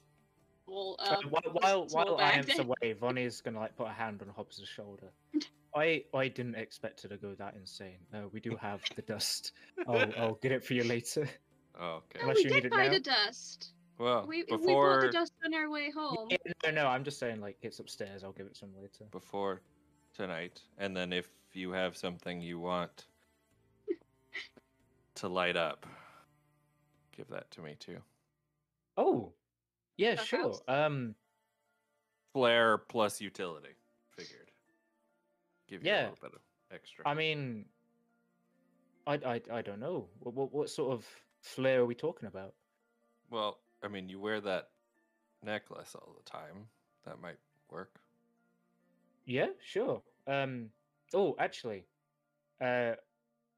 well, 0.67 0.97
So 0.99 1.15
while 1.29 1.41
while, 1.53 1.87
small 1.87 2.05
while 2.07 2.17
bag 2.17 2.43
Ianth's 2.43 2.57
then. 2.57 2.65
away, 2.65 2.93
Vonnie's 2.93 3.39
gonna 3.39 3.59
like 3.61 3.77
put 3.77 3.87
a 3.87 3.93
hand 3.93 4.21
on 4.21 4.27
Hobbs' 4.27 4.61
shoulder. 4.67 5.07
I 5.73 6.03
I 6.13 6.27
didn't 6.27 6.55
expect 6.55 7.03
her 7.03 7.07
to 7.07 7.15
go 7.15 7.35
that 7.35 7.55
insane. 7.55 7.99
No, 8.11 8.29
we 8.33 8.41
do 8.41 8.57
have 8.57 8.81
the 8.97 9.01
dust. 9.01 9.53
I'll 9.87 10.11
I'll 10.17 10.35
get 10.41 10.51
it 10.51 10.61
for 10.65 10.73
you 10.73 10.83
later. 10.83 11.21
okay. 11.21 12.19
No, 12.19 12.21
Unless 12.23 12.37
oh, 12.39 12.39
we 12.39 12.43
you 12.43 12.49
need 12.49 12.55
did 12.55 12.65
it 12.65 12.71
buy 12.71 12.87
now. 12.87 12.91
the 12.91 12.99
dust. 12.99 13.71
Well, 13.97 14.27
We 14.27 14.43
we 14.59 14.75
bought 14.77 14.99
before 14.99 15.01
the 15.01 15.07
dust 15.09 15.33
on 15.45 15.53
our 15.53 15.69
way 15.69 15.91
home. 15.91 16.29
Yeah, 16.29 16.37
no, 16.65 16.71
no, 16.71 16.87
I'm 16.87 17.03
just 17.03 17.19
saying 17.19 17.41
like 17.41 17.57
it's 17.61 17.79
upstairs. 17.79 18.23
I'll 18.23 18.33
give 18.33 18.47
it 18.47 18.55
some 18.57 18.75
later. 18.75 19.11
before 19.11 19.61
tonight, 20.13 20.61
and 20.77 20.95
then 20.95 21.13
if 21.13 21.29
you 21.53 21.71
have 21.71 21.95
something 21.95 22.41
you 22.41 22.59
want 22.59 23.07
to 25.15 25.27
light 25.27 25.55
up, 25.57 25.85
give 27.11 27.27
that 27.29 27.49
to 27.51 27.61
me 27.61 27.75
too. 27.75 28.03
Oh, 28.97 29.35
yeah, 29.97 30.15
The 30.15 30.25
sure. 30.25 30.37
house? 30.41 30.63
Um, 30.67 31.15
Flare 32.33 32.77
plus 32.77 33.21
utility. 33.21 33.75
Figured. 34.11 34.51
Give 35.67 35.83
you 35.83 35.93
a 35.93 35.95
Yeah. 35.95 35.99
little 35.99 36.15
bit 36.15 36.33
of 36.33 36.41
extra. 36.71 37.05
I 37.05 37.13
mean, 37.13 37.69
I 39.07 39.13
I 39.15 39.41
I 39.49 39.61
don't 39.61 39.79
know. 39.79 40.09
What 40.19 40.33
what, 40.33 40.51
what 40.51 40.69
sort 40.69 40.91
of 40.91 41.25
flare 41.41 41.81
are 41.81 41.85
we 41.85 41.95
talking 41.95 42.27
about? 42.27 42.55
well, 43.29 43.62
I 43.83 43.87
mean, 43.87 44.09
you 44.09 44.19
wear 44.19 44.39
that 44.41 44.69
necklace 45.43 45.95
all 45.95 46.15
the 46.17 46.23
time. 46.29 46.67
That 47.05 47.19
might 47.21 47.37
work. 47.69 47.99
Yeah, 49.25 49.47
sure. 49.61 50.01
Um. 50.27 50.69
Oh, 51.13 51.35
actually, 51.39 51.85
uh, 52.61 52.93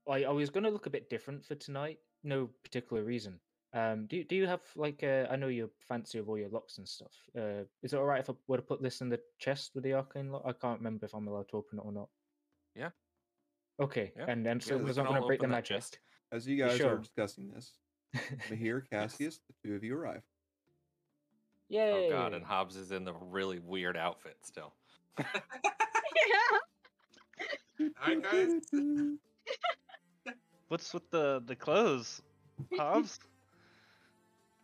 I 0.09 0.23
I 0.25 0.29
was 0.31 0.49
gonna 0.49 0.69
look 0.69 0.85
a 0.87 0.89
bit 0.91 1.09
different 1.09 1.43
for 1.45 1.55
tonight. 1.55 1.99
No 2.23 2.47
particular 2.63 3.03
reason. 3.03 3.39
Um. 3.73 4.07
Do 4.07 4.23
do 4.23 4.35
you 4.35 4.47
have 4.47 4.61
like 4.75 5.03
uh? 5.03 5.27
I 5.29 5.35
know 5.35 5.47
you're 5.47 5.69
fancy 5.79 6.19
with 6.19 6.27
all 6.29 6.37
your 6.37 6.49
locks 6.49 6.77
and 6.79 6.87
stuff. 6.87 7.13
Uh, 7.37 7.63
is 7.83 7.93
it 7.93 7.97
alright 7.97 8.21
if 8.21 8.29
I 8.29 8.33
were 8.47 8.57
to 8.57 8.63
put 8.63 8.81
this 8.81 9.01
in 9.01 9.09
the 9.09 9.19
chest 9.39 9.71
with 9.75 9.83
the 9.83 9.93
arcane 9.93 10.31
lock? 10.31 10.43
I 10.45 10.53
can't 10.53 10.79
remember 10.79 11.05
if 11.05 11.13
I'm 11.13 11.27
allowed 11.27 11.49
to 11.49 11.57
open 11.57 11.79
it 11.79 11.85
or 11.85 11.91
not. 11.91 12.09
Yeah. 12.75 12.89
Okay, 13.79 14.13
Yeah. 14.15 14.25
and 14.29 14.45
then 14.45 14.59
so 14.61 14.77
we 14.77 14.85
it's 14.89 14.95
can 14.95 15.03
not 15.05 15.13
gonna 15.13 15.25
break 15.27 15.39
the 15.39 15.45
open 15.45 15.51
magic. 15.51 15.75
chest. 15.77 15.99
As 16.31 16.47
you 16.47 16.57
guys 16.57 16.77
Sure. 16.77 16.95
are 16.95 16.97
discussing 16.97 17.49
this, 17.49 17.77
Mihir, 18.49 18.81
Cassius, 18.91 19.39
the 19.47 19.53
two 19.69 19.75
of 19.75 19.83
you 19.83 19.97
arrive. 19.97 20.21
Yay! 21.69 22.07
Oh 22.07 22.09
god, 22.11 22.33
and 22.33 22.45
Hobbs 22.45 22.75
is 22.75 22.91
in 22.91 23.03
the 23.05 23.13
really 23.13 23.59
weird 23.59 23.97
outfit 23.97 24.37
still. 24.43 24.73
yeah. 25.17 25.25
Hi 27.97 28.15
guys. 28.15 28.61
What's 30.67 30.93
with 30.93 31.09
the 31.11 31.41
the 31.45 31.55
clothes, 31.55 32.21
Hobbs? 32.77 33.19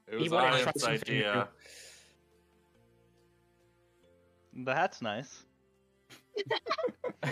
It 0.07 0.19
was 0.19 0.29
wanted 0.29 0.57
to 0.57 0.63
try 0.63 0.71
Ianth's 0.71 0.81
something 0.83 1.13
new. 1.15 1.19
idea. 1.23 1.47
The 4.65 4.75
hat's 4.75 5.01
nice. 5.01 5.43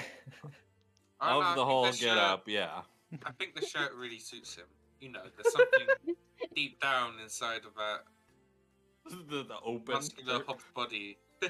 I 1.22 1.32
don't 1.32 1.42
know, 1.42 1.42
I 1.42 1.50
Of 1.52 1.56
the 1.56 1.56
think 1.56 1.68
whole 1.68 1.86
shirt- 1.92 2.00
get 2.00 2.18
up, 2.18 2.48
yeah. 2.48 2.82
I 3.26 3.32
think 3.34 3.56
the 3.60 3.66
shirt 3.66 3.94
really 3.98 4.20
suits 4.20 4.56
him. 4.56 4.66
You 5.00 5.10
know, 5.12 5.22
there's 5.36 5.52
something 5.52 5.88
deep 6.56 6.80
down 6.82 7.14
inside 7.24 7.62
of 7.66 7.74
that 7.76 8.04
the, 9.30 9.44
the 9.44 9.60
open. 9.64 9.94
muscular 9.94 10.38
shirt. 10.38 10.48
hobbed 10.48 10.74
body. 10.74 11.18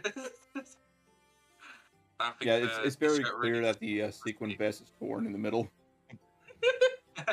Think 2.37 2.47
Yeah, 2.47 2.55
it's, 2.55 2.77
the- 2.77 2.83
it's 2.85 2.95
very 2.95 3.23
clear 3.23 3.53
really 3.53 3.63
that 3.65 3.79
the 3.79 4.03
uh, 4.03 4.11
sequin 4.11 4.55
vest 4.57 4.81
is 4.81 4.91
torn 4.99 5.25
in 5.25 5.31
the 5.31 5.37
middle. 5.37 5.67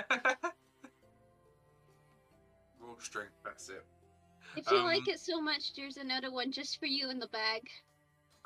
Raw 2.81 2.95
strength, 2.99 3.33
that's 3.45 3.69
it. 3.69 3.85
If 4.57 4.71
you 4.71 4.79
Um, 4.79 4.85
like 4.85 5.07
it 5.07 5.21
so 5.21 5.41
much, 5.41 5.75
there's 5.75 5.97
another 5.99 6.33
one 6.33 6.51
just 6.51 6.79
for 6.81 6.87
you 6.87 7.11
in 7.11 7.19
the 7.19 7.29
bag. 7.29 7.63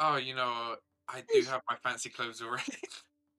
Oh, 0.01 0.17
you 0.17 0.35
know, 0.35 0.77
I 1.09 1.23
do 1.33 1.43
have 1.45 1.63
my 1.71 1.77
fancy 1.77 2.11
clothes 2.11 2.43
already. 2.43 2.65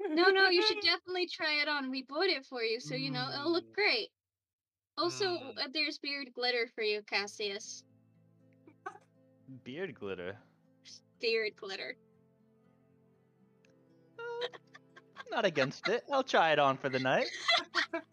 No, 0.10 0.30
no, 0.30 0.50
you 0.50 0.64
should 0.64 0.82
definitely 0.82 1.28
try 1.28 1.62
it 1.62 1.68
on. 1.68 1.92
We 1.92 2.04
bought 2.04 2.26
it 2.26 2.46
for 2.46 2.64
you, 2.64 2.80
so 2.80 2.96
you 2.96 3.12
know 3.12 3.30
it'll 3.34 3.52
look 3.52 3.66
Mm. 3.66 3.74
great. 3.74 4.10
Also, 5.02 5.26
Mm. 5.26 5.58
uh, 5.58 5.68
there's 5.74 5.98
beard 5.98 6.32
glitter 6.34 6.68
for 6.76 6.84
you, 6.84 7.02
Cassius. 7.02 7.84
Beard 9.64 9.96
glitter. 9.96 10.38
Beard 11.20 11.56
glitter. 11.56 11.98
Uh, 14.20 14.48
I'm 15.18 15.26
not 15.32 15.46
against 15.46 15.88
it. 15.88 16.04
I'll 16.12 16.24
try 16.24 16.52
it 16.52 16.60
on 16.60 16.78
for 16.78 16.90
the 16.90 17.00
night. 17.00 17.28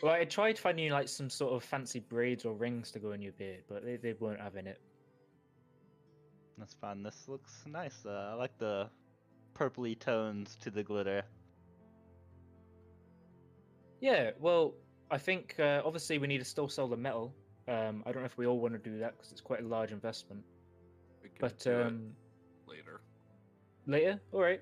Well, 0.00 0.12
I 0.12 0.24
tried 0.26 0.56
finding 0.56 0.92
like 0.92 1.08
some 1.08 1.28
sort 1.28 1.54
of 1.54 1.64
fancy 1.64 1.98
braids 1.98 2.44
or 2.44 2.54
rings 2.54 2.92
to 2.92 3.00
go 3.00 3.10
in 3.12 3.20
your 3.20 3.32
beard, 3.32 3.64
but 3.68 3.84
they, 3.84 3.96
they 3.96 4.12
weren't 4.12 4.40
having 4.40 4.68
it. 4.68 4.80
That's 6.56 6.74
fine. 6.74 7.02
This 7.02 7.26
looks 7.26 7.64
nice. 7.66 8.06
Uh, 8.06 8.28
I 8.30 8.34
like 8.34 8.56
the 8.58 8.88
purpley 9.54 9.98
tones 9.98 10.56
to 10.60 10.70
the 10.70 10.84
glitter. 10.84 11.24
Yeah, 14.00 14.30
well, 14.38 14.74
I 15.10 15.18
think 15.18 15.54
uh, 15.58 15.82
obviously 15.84 16.18
we 16.18 16.26
need 16.26 16.38
to 16.38 16.44
still 16.44 16.68
sell 16.68 16.86
the 16.88 16.96
metal. 16.96 17.34
Um, 17.66 18.02
I 18.06 18.12
don't 18.12 18.22
know 18.22 18.26
if 18.26 18.36
we 18.38 18.46
all 18.46 18.58
want 18.60 18.74
to 18.74 18.90
do 18.90 18.98
that 18.98 19.16
because 19.16 19.32
it's 19.32 19.40
quite 19.40 19.60
a 19.60 19.66
large 19.66 19.92
investment. 19.92 20.42
We 21.22 21.28
could 21.30 21.40
But 21.40 21.58
do 21.58 21.70
it 21.72 21.86
um, 21.86 22.10
later. 22.66 23.00
later, 23.86 24.20
all 24.32 24.40
right. 24.40 24.60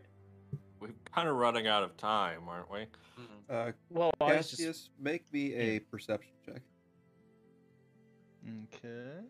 We're 0.80 0.90
kind 1.14 1.28
of 1.28 1.36
running 1.36 1.66
out 1.66 1.82
of 1.82 1.96
time, 1.96 2.48
aren't 2.48 2.70
we? 2.70 2.86
Mhm. 3.18 3.26
Uh, 3.68 3.72
Well, 3.90 4.10
I 4.20 4.36
was 4.36 4.50
just 4.50 4.90
make 5.00 5.30
me 5.32 5.54
a 5.54 5.78
perception 5.80 6.32
check. 6.44 6.62
Okay. 8.74 9.20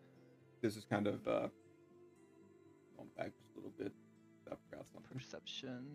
This 0.61 0.75
is 0.75 0.85
kind 0.85 1.07
of 1.07 1.27
uh, 1.27 1.47
going 2.97 3.09
back 3.17 3.31
just 3.37 3.53
a 3.53 3.57
little 3.57 3.71
bit. 3.77 3.91
I 4.51 4.55
forgot 4.69 4.87
something. 4.87 5.17
Perception. 5.17 5.85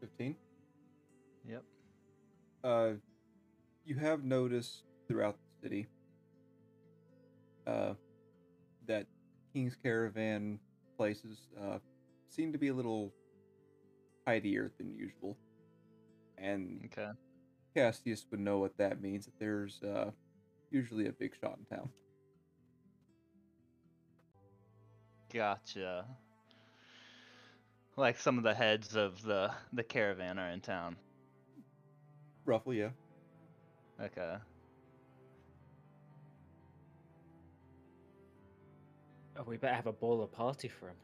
Fifteen. 0.00 0.36
Yep. 1.46 1.62
Uh, 2.62 2.92
you 3.84 3.96
have 3.96 4.24
noticed 4.24 4.84
throughout 5.08 5.36
the 5.62 5.68
city 5.68 5.86
uh, 7.66 7.94
that 8.86 9.06
King's 9.52 9.76
Caravan 9.82 10.60
places 10.98 11.48
uh, 11.60 11.78
seem 12.28 12.52
to 12.52 12.58
be 12.58 12.68
a 12.68 12.74
little 12.74 13.12
tidier 14.26 14.72
than 14.78 14.94
usual. 14.94 15.36
And 16.38 16.90
Okay. 16.92 17.10
Cassius 17.76 18.26
would 18.30 18.40
know 18.40 18.58
what 18.58 18.76
that 18.78 19.00
means, 19.00 19.26
that 19.26 19.38
there's 19.38 19.82
uh, 19.82 20.10
usually 20.70 21.06
a 21.06 21.12
big 21.12 21.34
shot 21.40 21.58
in 21.58 21.76
town. 21.76 21.90
Gotcha. 25.32 26.06
Like 27.96 28.18
some 28.18 28.38
of 28.38 28.44
the 28.44 28.54
heads 28.54 28.96
of 28.96 29.22
the 29.22 29.52
the 29.72 29.84
caravan 29.84 30.38
are 30.38 30.50
in 30.50 30.60
town. 30.60 30.96
Roughly, 32.50 32.80
yeah. 32.80 32.88
Okay. 34.02 34.34
oh, 39.36 39.42
we 39.46 39.56
better 39.56 39.72
have 39.76 39.86
a 39.86 39.92
baller 39.92 40.28
party 40.32 40.66
for 40.66 40.88
him. 40.88 40.96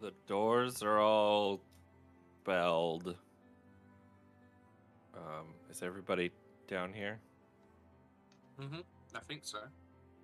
The 0.00 0.12
doors 0.26 0.82
are 0.82 0.98
all 0.98 1.60
belled. 2.44 3.16
Um, 5.14 5.54
is 5.70 5.80
everybody 5.84 6.32
down 6.66 6.92
here? 6.92 7.20
Mhm. 8.58 8.82
I 9.14 9.20
think 9.20 9.44
so. 9.44 9.60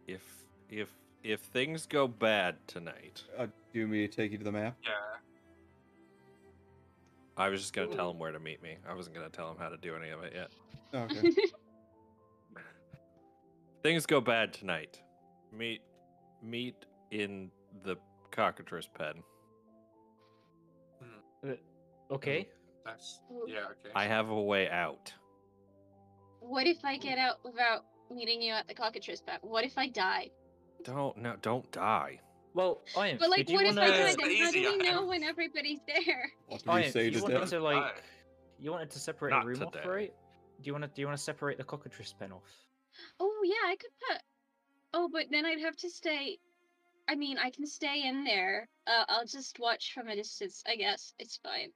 If 0.08 0.24
if 0.68 0.92
if 1.22 1.42
things 1.42 1.86
go 1.86 2.08
bad 2.08 2.56
tonight, 2.66 3.22
Uh, 3.36 3.46
do 3.46 3.52
you 3.74 3.82
want 3.82 3.92
me 3.92 4.08
to 4.08 4.12
take 4.12 4.32
you 4.32 4.38
to 4.38 4.44
the 4.44 4.50
map? 4.50 4.76
Yeah. 4.82 5.18
I 7.38 7.48
was 7.48 7.60
just 7.60 7.72
gonna 7.72 7.94
tell 7.94 8.10
him 8.10 8.18
where 8.18 8.32
to 8.32 8.40
meet 8.40 8.62
me. 8.62 8.76
I 8.88 8.94
wasn't 8.94 9.14
gonna 9.14 9.28
tell 9.30 9.50
him 9.50 9.56
how 9.58 9.68
to 9.68 9.76
do 9.76 9.94
any 9.94 10.10
of 10.10 10.22
it 10.24 10.32
yet. 10.34 10.50
Oh, 10.92 10.98
okay. 11.00 11.32
Things 13.82 14.06
go 14.06 14.20
bad 14.20 14.52
tonight. 14.52 15.00
Meet 15.56 15.82
meet 16.42 16.84
in 17.12 17.50
the 17.84 17.96
cockatrice 18.32 18.88
pen. 18.92 19.22
Uh, 21.46 21.52
okay. 22.10 22.42
Hmm. 22.42 22.48
That's 22.86 23.20
yeah. 23.46 23.58
Okay. 23.58 23.90
I 23.94 24.06
have 24.06 24.30
a 24.30 24.42
way 24.42 24.68
out. 24.68 25.12
what 26.40 26.66
if 26.66 26.84
I 26.84 26.96
get 26.98 27.18
out 27.18 27.36
without 27.44 27.84
meeting 28.12 28.42
you 28.42 28.52
at 28.54 28.66
the 28.66 28.74
cockatrice 28.74 29.20
pad? 29.20 29.38
What 29.42 29.64
if 29.64 29.78
I 29.78 29.88
die? 29.88 30.30
Don't 30.82 31.16
no, 31.18 31.36
don't 31.40 31.70
die. 31.70 32.18
Well, 32.54 32.80
Iron, 32.96 33.18
But 33.20 33.30
like, 33.30 33.48
what 33.48 33.66
if 33.66 33.76
wanna... 33.76 33.82
I 33.82 33.90
die? 33.90 34.08
It's 34.08 34.16
Then 34.16 34.36
how 34.36 34.50
do 34.50 34.78
we 34.78 34.90
know 34.90 35.06
when 35.06 35.22
everybody's 35.22 35.80
there? 35.86 36.32
After 36.52 36.70
Iron, 36.70 36.84
you 36.84 36.90
say 36.90 37.04
you 37.04 37.10
to 37.12 37.22
wanted 37.22 37.46
to 37.48 37.60
like, 37.60 37.76
Alright. 37.76 37.94
you 38.58 38.70
wanted 38.70 38.90
to 38.90 38.98
separate 38.98 39.30
Not 39.30 39.44
a 39.44 39.46
room 39.46 39.62
off, 39.62 39.74
right? 39.86 40.12
Do 40.60 40.66
you 40.66 40.72
want 40.72 40.84
to? 40.84 40.88
Do 40.88 41.00
you 41.00 41.06
want 41.06 41.16
to 41.16 41.22
separate 41.22 41.58
the 41.58 41.64
cockatrice 41.64 42.12
pen 42.18 42.32
off? 42.32 42.50
Oh 43.20 43.40
yeah, 43.44 43.70
I 43.70 43.76
could 43.76 43.90
put. 44.08 44.22
Oh, 44.94 45.08
but 45.12 45.26
then 45.30 45.46
I'd 45.46 45.60
have 45.60 45.76
to 45.76 45.90
stay. 45.90 46.38
I 47.08 47.14
mean, 47.14 47.38
I 47.38 47.50
can 47.50 47.66
stay 47.66 48.06
in 48.06 48.24
there. 48.24 48.68
Uh, 48.86 49.04
I'll 49.08 49.26
just 49.26 49.58
watch 49.58 49.92
from 49.94 50.08
a 50.08 50.16
distance. 50.16 50.62
I 50.66 50.76
guess 50.76 51.14
it's 51.18 51.38
fine. 51.42 51.70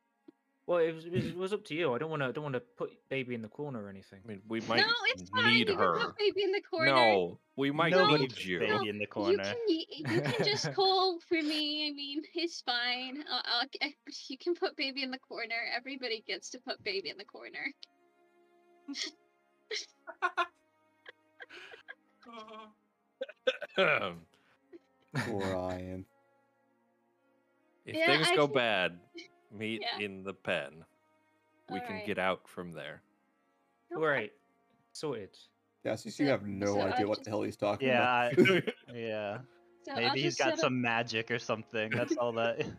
Well, 0.73 0.81
it 0.81 0.95
was, 0.95 1.05
it 1.05 1.37
was, 1.37 1.53
up 1.53 1.67
to 1.67 1.75
you. 1.75 1.93
I 1.93 1.99
don't 1.99 2.09
want 2.09 2.23
to. 2.23 2.33
Don't 2.33 2.45
want 2.45 2.55
to 2.55 2.61
put 2.61 2.93
baby 3.11 3.35
in 3.35 3.43
the 3.43 3.49
corner 3.49 3.85
or 3.85 3.91
anything. 3.91 4.21
I 4.25 4.27
mean, 4.29 4.41
we 4.49 4.63
might 4.63 4.79
no, 4.79 4.87
it's 5.15 5.29
fine. 5.29 5.53
need 5.53 5.69
you 5.69 5.77
her. 5.77 5.99
can 5.99 6.07
put 6.07 6.17
baby 6.17 6.45
in 6.45 6.51
the 6.53 6.63
corner. 6.63 6.95
No, 6.95 7.39
we 7.57 7.71
might 7.71 7.91
Nobody 7.93 8.23
need 8.23 8.39
you. 8.43 8.59
baby 8.59 8.89
in 8.89 8.97
the 8.97 9.07
You 9.07 9.37
can 9.37 9.55
you 9.69 10.23
can 10.23 10.47
just 10.47 10.73
call 10.75 11.19
for 11.29 11.35
me. 11.35 11.89
I 11.91 11.93
mean, 11.93 12.23
it's 12.35 12.63
fine. 12.63 13.23
I'll, 13.31 13.43
I'll, 13.45 13.67
I- 13.83 13.95
you 14.29 14.39
can 14.39 14.55
put 14.55 14.75
baby 14.75 15.03
in 15.03 15.11
the 15.11 15.19
corner. 15.19 15.57
Everybody 15.77 16.25
gets 16.27 16.49
to 16.51 16.59
put 16.59 16.83
baby 16.83 17.11
in 17.11 17.19
the 17.19 17.27
corner. 17.27 17.67
Poor 25.27 25.43
Ian. 25.79 26.07
if 27.85 27.95
Yeah, 27.95 28.07
things 28.07 28.29
I 28.31 28.37
go 28.37 28.47
can- 28.47 28.55
bad, 28.55 28.99
meet 29.53 29.83
Yeah. 29.83 30.05
in 30.05 30.23
the 30.23 30.35
pen. 30.35 30.85
We 31.71 31.81
can 31.81 31.89
Alright. 31.91 32.07
get 32.07 32.19
out 32.19 32.49
from 32.49 32.73
there. 32.73 33.03
All 33.95 34.03
right, 34.03 34.33
sorted. 34.93 35.37
Cassius, 35.85 36.07
you 36.07 36.11
So- 36.11 36.23
you 36.25 36.31
have 36.31 36.47
no 36.47 36.67
so 36.75 36.81
I 36.81 36.93
idea 36.93 37.07
what 37.07 37.19
just- 37.19 37.25
the 37.25 37.31
hell 37.31 37.43
he's 37.43 37.57
talking 37.57 37.89
Yeah, 37.89 38.31
about. 38.31 38.51
I- 38.51 38.73
yeah. 38.95 39.39
So 39.85 39.93
I'll 39.93 39.97
Maybe 40.01 40.23
he's 40.23 40.37
just 40.37 40.39
got 40.39 40.45
set 40.45 40.53
up- 40.55 40.59
some 40.61 40.81
magic 40.81 41.31
or 41.31 41.39
something. 41.39 41.91
That's 41.91 42.17
all 42.17 42.33
that. 42.33 42.61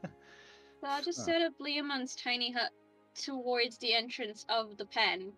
So 0.81 0.89
I'll 0.89 1.01
just 1.01 1.19
Huh. 1.19 1.25
set 1.25 1.41
up 1.41 1.53
Leomund's 1.59 2.13
tiny 2.13 2.51
hut 2.51 2.71
towards 3.15 3.77
the 3.77 3.93
entrance 3.93 4.45
of 4.49 4.75
the 4.75 4.83
pen. 4.85 5.31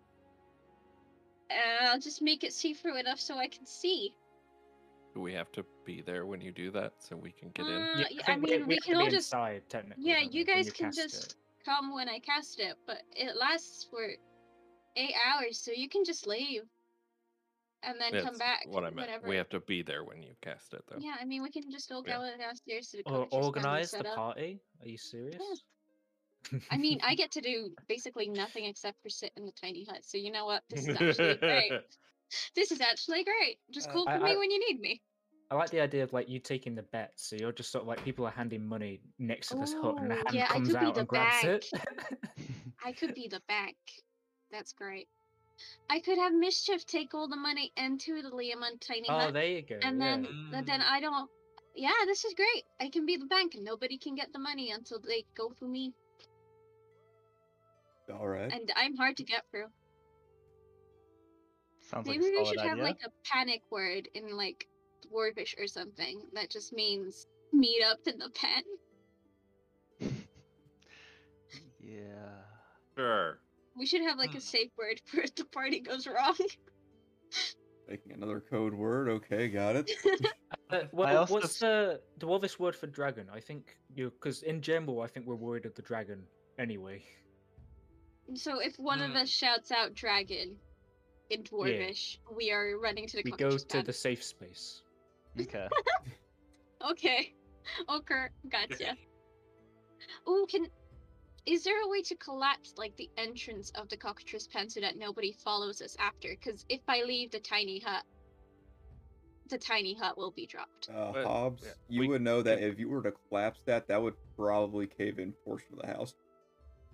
And 1.50 1.86
I'll 1.88 2.00
just 2.00 2.20
make 2.20 2.42
it 2.42 2.52
see-through 2.52 2.96
enough 2.98 3.20
so 3.20 3.36
I 3.38 3.46
can 3.46 3.64
see. 3.64 4.12
Do 5.16 5.22
we 5.22 5.32
have 5.32 5.50
to 5.52 5.64
be 5.86 6.02
there 6.02 6.26
when 6.26 6.42
you 6.42 6.52
do 6.52 6.70
that 6.72 6.92
so 7.02 7.16
we 7.16 7.32
can 7.32 7.48
get 7.48 7.68
in? 7.68 7.80
Uh, 7.80 7.88
Yeah, 7.94 8.08
yeah, 8.10 8.22
I 8.26 8.32
I 8.32 8.36
think 8.36 8.50
we, 8.50 8.58
mean, 8.58 8.66
we 8.68 8.76
we 8.76 8.78
can 8.78 8.96
all 8.96 9.08
just 9.08 9.32
inside 9.32 9.62
technically. 9.70 10.02
yeah, 10.04 10.20
don't 10.20 10.30
we, 10.34 10.40
you 10.40 10.44
guys 10.44 10.70
can 10.70 10.88
cast 10.88 10.98
just 10.98 11.14
it. 11.14 11.34
come 11.64 11.94
when 11.94 12.08
I 12.08 12.18
cast 12.18 12.60
it, 12.60 12.76
but 12.86 13.02
it 13.16 13.34
lasts 13.34 13.84
for 13.84 14.04
eight 14.96 15.14
hours, 15.24 15.58
so 15.58 15.72
you 15.72 15.88
can 15.88 16.04
just 16.04 16.26
leave 16.26 16.64
and 17.82 17.98
then 18.00 18.12
come 18.12 18.22
That's 18.24 18.38
back. 18.38 18.66
What 18.66 18.84
I 18.84 18.90
meant. 18.90 19.08
whenever. 19.08 19.26
We 19.26 19.36
have 19.36 19.48
to 19.50 19.60
be 19.60 19.82
there 19.82 20.04
when 20.04 20.22
you 20.22 20.34
cast 20.42 20.74
it, 20.74 20.82
though. 20.88 20.98
Yeah, 20.98 21.16
I 21.18 21.24
mean, 21.24 21.42
we 21.42 21.50
can 21.50 21.70
just 21.70 21.90
all 21.92 22.02
Yeah. 22.06 22.18
go 22.18 22.36
downstairs 22.38 22.88
to 22.90 22.98
the 22.98 23.04
Or 23.04 23.12
cockatrice 23.12 23.48
pen 23.50 23.64
and 23.64 23.76
organize 23.76 23.92
the 23.92 24.04
party? 24.04 24.60
Are 24.82 24.88
you 24.88 24.98
serious? 24.98 25.62
I 26.70 26.78
mean, 26.78 27.00
I 27.02 27.14
get 27.16 27.32
to 27.32 27.40
do 27.40 27.74
basically 27.88 28.28
nothing 28.28 28.64
except 28.64 29.02
for 29.02 29.08
sit 29.08 29.32
in 29.36 29.44
the 29.46 29.52
tiny 29.52 29.84
hut. 29.84 30.04
So 30.04 30.18
you 30.18 30.30
know 30.30 30.46
what? 30.46 30.62
This 30.68 30.86
is 30.88 30.94
actually 30.96 31.38
great. 31.38 31.74
This 32.54 32.72
is 32.72 32.80
actually 32.80 33.24
great. 33.24 33.58
Just 33.70 33.88
Uh, 33.88 33.92
call 33.92 34.04
for 34.04 34.10
I- 34.10 34.18
me 34.18 34.32
I- 34.32 34.36
when 34.36 34.50
you 34.50 34.58
need 34.58 34.80
me. 34.80 35.00
I 35.48 35.54
like 35.54 35.70
the 35.70 35.80
idea 35.80 36.02
of 36.02 36.12
like 36.12 36.28
you 36.28 36.40
taking 36.40 36.74
the 36.74 36.82
bet, 36.82 37.12
so 37.14 37.36
you're 37.36 37.52
just 37.52 37.70
sort 37.70 37.82
of 37.82 37.88
like 37.88 38.02
people 38.02 38.26
are 38.26 38.32
handing 38.32 38.66
money 38.66 39.00
next 39.20 39.48
to 39.50 39.54
this 39.56 39.72
hut, 39.74 39.94
and 40.00 40.10
a 40.10 40.16
hand 40.16 40.26
yeah, 40.32 40.46
I 40.50 40.54
comes 40.54 40.68
could 40.70 40.80
be 40.80 40.86
out 40.86 40.94
the 40.94 41.00
and 41.00 41.08
grabs 41.08 41.44
it. 41.44 41.70
I 42.84 42.90
could 42.92 43.14
be 43.14 43.28
the 43.28 43.40
bank. 43.46 43.76
That's 44.50 44.72
great. 44.72 45.08
I 45.88 46.00
could 46.00 46.18
have 46.18 46.34
mischief 46.34 46.84
take 46.84 47.14
all 47.14 47.28
the 47.28 47.36
money 47.36 47.72
into 47.76 48.22
the 48.22 48.30
Liam 48.30 48.60
Tiny 48.80 49.08
Oh, 49.08 49.18
Hut, 49.18 49.34
there 49.34 49.46
you 49.46 49.62
go. 49.62 49.78
and 49.82 50.00
yeah. 50.00 50.16
then 50.16 50.48
but 50.50 50.66
then 50.66 50.80
Mm. 50.80 50.90
I 50.90 51.00
don't. 51.00 51.30
Yeah, 51.76 51.92
this 52.06 52.24
is 52.24 52.34
great. 52.34 52.64
I 52.80 52.88
can 52.90 53.06
be 53.06 53.16
the 53.16 53.26
bank, 53.26 53.54
and 53.54 53.62
nobody 53.64 53.98
can 53.98 54.16
get 54.16 54.32
the 54.32 54.40
money 54.40 54.72
until 54.72 54.98
they 54.98 55.24
go 55.36 55.50
for 55.50 55.66
me, 55.66 55.94
All 58.12 58.26
right. 58.28 58.52
and 58.52 58.72
I'm 58.76 58.96
hard 58.96 59.16
to 59.18 59.22
get 59.24 59.44
through. 59.50 59.70
Sounds 61.90 62.06
like 62.06 62.18
Maybe 62.18 62.28
a 62.28 62.30
we 62.30 62.44
solid 62.44 62.48
should 62.48 62.68
have 62.68 62.78
like 62.78 62.98
a 63.04 63.10
panic 63.32 63.62
word 63.70 64.08
in 64.14 64.36
like 64.36 64.66
dwarvish 65.10 65.54
or 65.58 65.66
something 65.68 66.20
that 66.34 66.50
just 66.50 66.72
means 66.72 67.26
meet 67.52 67.82
up 67.84 67.98
in 68.06 68.18
the 68.18 68.30
pen. 68.30 68.62
Yeah. 71.80 72.42
Sure. 72.98 73.38
We 73.76 73.86
should 73.86 74.02
have 74.02 74.18
like 74.18 74.32
Hmm. 74.32 74.38
a 74.38 74.40
safe 74.40 74.70
word 74.76 75.00
for 75.04 75.20
if 75.20 75.34
the 75.36 75.44
party 75.44 75.78
goes 75.80 76.06
wrong. 76.06 76.34
Making 77.88 78.12
another 78.12 78.40
code 78.40 78.74
word. 78.74 79.08
Okay, 79.08 79.48
got 79.48 79.76
it. 79.76 79.90
Uh, 80.68 80.80
well, 80.90 81.18
also 81.18 81.34
what's 81.34 81.60
the 81.60 82.00
dwarvish 82.18 82.58
word 82.58 82.74
for 82.74 82.88
dragon? 82.88 83.28
I 83.32 83.38
think 83.38 83.76
you 83.94 84.10
because 84.10 84.42
in 84.42 84.60
general, 84.60 85.00
I 85.00 85.06
think 85.06 85.24
we're 85.24 85.36
worried 85.36 85.64
of 85.64 85.76
the 85.76 85.82
dragon 85.82 86.24
anyway. 86.58 87.04
so 88.34 88.58
if 88.58 88.76
one 88.76 89.00
of 89.00 89.12
Hmm. 89.12 89.18
us 89.18 89.28
shouts 89.28 89.70
out 89.70 89.94
dragon 89.94 90.56
in 91.30 91.42
dwarvish, 91.42 92.18
we 92.36 92.50
are 92.52 92.78
running 92.78 93.06
to 93.08 93.16
the 93.16 93.22
cockatrice. 93.22 93.52
We 93.52 93.58
go 93.58 93.58
to 93.58 93.66
pen. 93.66 93.84
the 93.84 93.92
safe 93.92 94.22
space. 94.22 94.82
Okay. 95.40 95.68
Okay. 96.90 97.34
Okay, 97.88 98.26
gotcha. 98.48 98.96
Ooh, 100.28 100.46
can 100.48 100.66
is 101.46 101.64
there 101.64 101.82
a 101.82 101.88
way 101.88 102.00
to 102.02 102.14
collapse 102.16 102.74
like 102.76 102.94
the 102.96 103.08
entrance 103.16 103.70
of 103.70 103.88
the 103.88 103.96
cockatrice 103.96 104.46
pen 104.46 104.68
so 104.68 104.80
that 104.80 104.96
nobody 104.96 105.32
follows 105.32 105.80
us 105.82 105.96
after? 105.98 106.28
Because 106.28 106.64
if 106.68 106.82
I 106.86 107.02
leave 107.02 107.30
the 107.32 107.40
tiny 107.40 107.80
hut, 107.80 108.04
the 109.48 109.58
tiny 109.58 109.94
hut 109.94 110.16
will 110.16 110.30
be 110.30 110.46
dropped. 110.46 110.88
Uh, 110.94 111.12
But- 111.12 111.24
Hobbs, 111.26 111.62
yeah, 111.64 111.72
you 111.88 112.00
we- 112.02 112.08
would 112.08 112.22
know 112.22 112.42
that 112.42 112.60
if 112.62 112.78
you 112.78 112.88
were 112.88 113.02
to 113.02 113.12
collapse 113.28 113.60
that, 113.64 113.88
that 113.88 114.00
would 114.00 114.14
probably 114.36 114.86
cave 114.86 115.18
in 115.18 115.32
portion 115.44 115.72
of 115.72 115.80
the 115.80 115.86
house. 115.88 116.14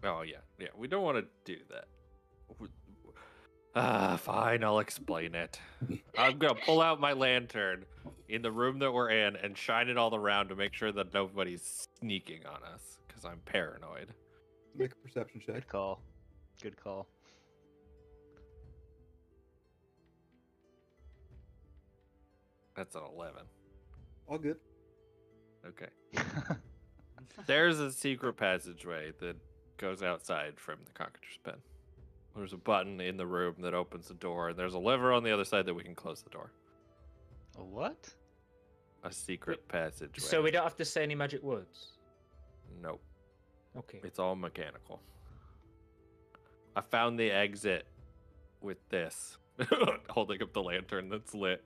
Oh 0.04 0.22
yeah, 0.22 0.38
yeah. 0.58 0.68
We 0.76 0.88
don't 0.88 1.02
want 1.02 1.18
to 1.18 1.26
do 1.44 1.60
that. 1.70 1.86
We- 3.74 3.80
Ah, 3.80 4.16
fine. 4.16 4.62
I'll 4.64 4.80
explain 4.80 5.34
it. 5.34 5.58
I'm 6.18 6.38
gonna 6.38 6.54
pull 6.66 6.80
out 6.82 7.00
my 7.00 7.12
lantern 7.12 7.84
in 8.28 8.42
the 8.42 8.52
room 8.52 8.78
that 8.80 8.92
we're 8.92 9.10
in 9.10 9.36
and 9.36 9.56
shine 9.56 9.88
it 9.88 9.96
all 9.96 10.14
around 10.14 10.48
to 10.48 10.56
make 10.56 10.74
sure 10.74 10.92
that 10.92 11.12
nobody's 11.14 11.88
sneaking 12.00 12.44
on 12.46 12.62
us 12.74 12.98
because 13.08 13.24
I'm 13.24 13.38
paranoid. 13.46 14.12
Make 14.74 14.92
a 14.92 14.96
perception 14.96 15.40
check. 15.40 15.54
Good 15.54 15.68
call. 15.68 16.00
Good 16.62 16.76
call. 16.82 17.08
That's 22.74 22.94
an 22.94 23.02
eleven. 23.14 23.42
All 24.28 24.38
good. 24.38 24.56
Okay. 25.66 25.88
There's 27.46 27.78
a 27.80 27.92
secret 27.92 28.34
passageway 28.36 29.12
that 29.20 29.36
goes 29.76 30.02
outside 30.02 30.54
from 30.58 30.78
the 30.84 30.92
cockatrice 30.92 31.38
pen. 31.44 31.54
There's 32.36 32.52
a 32.52 32.58
button 32.58 33.00
in 33.00 33.16
the 33.16 33.26
room 33.26 33.56
that 33.60 33.74
opens 33.74 34.08
the 34.08 34.14
door, 34.14 34.50
and 34.50 34.58
there's 34.58 34.74
a 34.74 34.78
lever 34.78 35.12
on 35.12 35.22
the 35.22 35.32
other 35.32 35.44
side 35.44 35.66
that 35.66 35.74
we 35.74 35.82
can 35.82 35.94
close 35.94 36.22
the 36.22 36.30
door. 36.30 36.50
A 37.58 37.64
what? 37.64 38.08
A 39.04 39.12
secret 39.12 39.66
passageway. 39.68 40.18
So 40.18 40.40
we 40.40 40.50
don't 40.50 40.62
have 40.62 40.76
to 40.76 40.84
say 40.84 41.02
any 41.02 41.14
magic 41.14 41.42
words. 41.42 41.92
Nope. 42.80 43.02
Okay. 43.76 44.00
It's 44.02 44.18
all 44.18 44.34
mechanical. 44.34 45.00
I 46.74 46.80
found 46.80 47.18
the 47.18 47.30
exit 47.30 47.86
with 48.60 48.78
this. 48.88 49.36
Holding 50.08 50.42
up 50.42 50.52
the 50.52 50.62
lantern 50.62 51.10
that's 51.10 51.34
lit. 51.34 51.62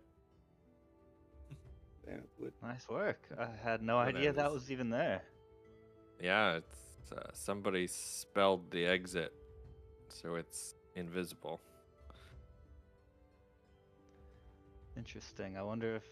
Damn, 2.04 2.18
it's 2.18 2.40
lit. 2.40 2.54
Nice 2.62 2.88
work. 2.88 3.20
I 3.38 3.48
had 3.62 3.82
no 3.82 3.96
What 3.96 4.08
idea 4.08 4.32
that 4.32 4.52
was 4.52 4.70
even 4.70 4.90
there. 4.90 5.22
Yeah, 6.20 6.56
it's 6.56 7.12
uh, 7.12 7.30
somebody 7.32 7.86
spelled 7.86 8.70
the 8.70 8.86
exit, 8.86 9.32
so 10.08 10.34
it's 10.34 10.74
invisible. 10.94 11.60
Interesting. 14.96 15.56
I 15.56 15.62
wonder 15.62 15.96
if 15.96 16.04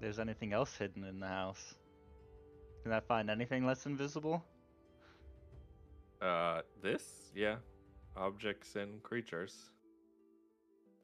there's 0.00 0.18
anything 0.18 0.52
else 0.52 0.76
hidden 0.76 1.04
in 1.04 1.20
the 1.20 1.26
house. 1.26 1.74
Can 2.82 2.92
I 2.92 3.00
find 3.00 3.28
anything 3.28 3.66
less 3.66 3.86
invisible? 3.86 4.42
Uh, 6.22 6.60
this, 6.82 7.32
yeah, 7.34 7.56
objects 8.16 8.76
and 8.76 9.02
creatures. 9.02 9.70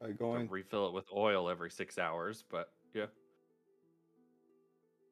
I 0.01 0.07
Don't 0.07 0.17
going 0.17 0.49
refill 0.49 0.87
it 0.87 0.93
with 0.93 1.05
oil 1.15 1.49
every 1.49 1.71
six 1.71 1.97
hours, 1.97 2.43
but 2.49 2.71
yeah. 2.93 3.07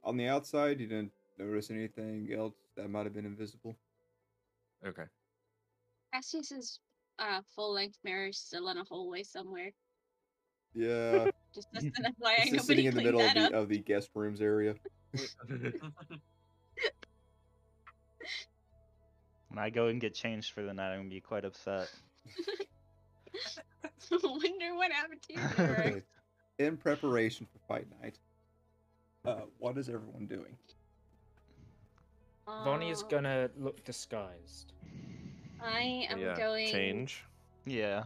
on 0.04 0.16
the 0.16 0.28
outside, 0.28 0.80
you 0.80 0.88
didn't 0.88 1.12
notice 1.38 1.72
anything 1.72 2.30
else 2.36 2.54
that 2.78 2.90
might 2.90 3.06
have 3.06 3.14
been 3.14 3.26
invisible. 3.26 3.76
Okay. 4.86 5.06
Cassius's 6.16 6.80
uh, 7.20 7.42
full 7.56 7.74
length 7.74 7.98
mirror 8.04 8.28
is 8.28 8.38
still 8.38 8.70
in 8.70 8.78
a 8.78 8.84
hallway 8.86 9.24
somewhere. 9.24 9.72
Yeah, 10.74 11.30
Just 11.56 11.68
as 11.76 11.84
an 11.84 11.92
FYI, 12.22 12.38
just 12.38 12.52
nobody 12.52 12.60
sitting 12.60 12.86
in 12.86 12.96
the 12.96 13.04
middle 13.04 13.22
of 13.22 13.34
the, 13.34 13.54
of 13.54 13.70
the 13.70 13.80
guest 13.80 14.10
rooms 14.16 14.42
area. 14.42 14.76
When 19.50 19.64
I 19.64 19.70
go 19.70 19.88
and 19.88 20.02
get 20.02 20.14
changed 20.14 20.52
for 20.52 20.64
the 20.64 20.74
night, 20.74 20.92
I'm 20.92 21.00
gonna 21.00 21.10
be 21.10 21.22
quite 21.22 21.46
upset. 21.46 21.90
Wonder 24.12 24.76
what 24.76 24.92
happened 24.92 25.22
to 25.30 25.34
your 25.34 25.44
mirror. 25.58 25.80
Okay. 25.80 26.02
In 26.60 26.76
preparation 26.76 27.46
for 27.46 27.60
fight 27.66 27.88
night, 28.02 28.18
uh, 29.24 29.44
what 29.58 29.78
is 29.78 29.88
everyone 29.88 30.26
doing? 30.26 30.58
Vonnie 32.46 32.90
is 32.90 33.04
Uh, 33.04 33.08
gonna 33.08 33.50
look 33.58 33.82
disguised. 33.86 34.74
I 35.66 36.08
am 36.10 36.20
yeah. 36.20 36.36
going 36.36 36.72
Change. 36.72 37.24
Yeah. 37.66 38.04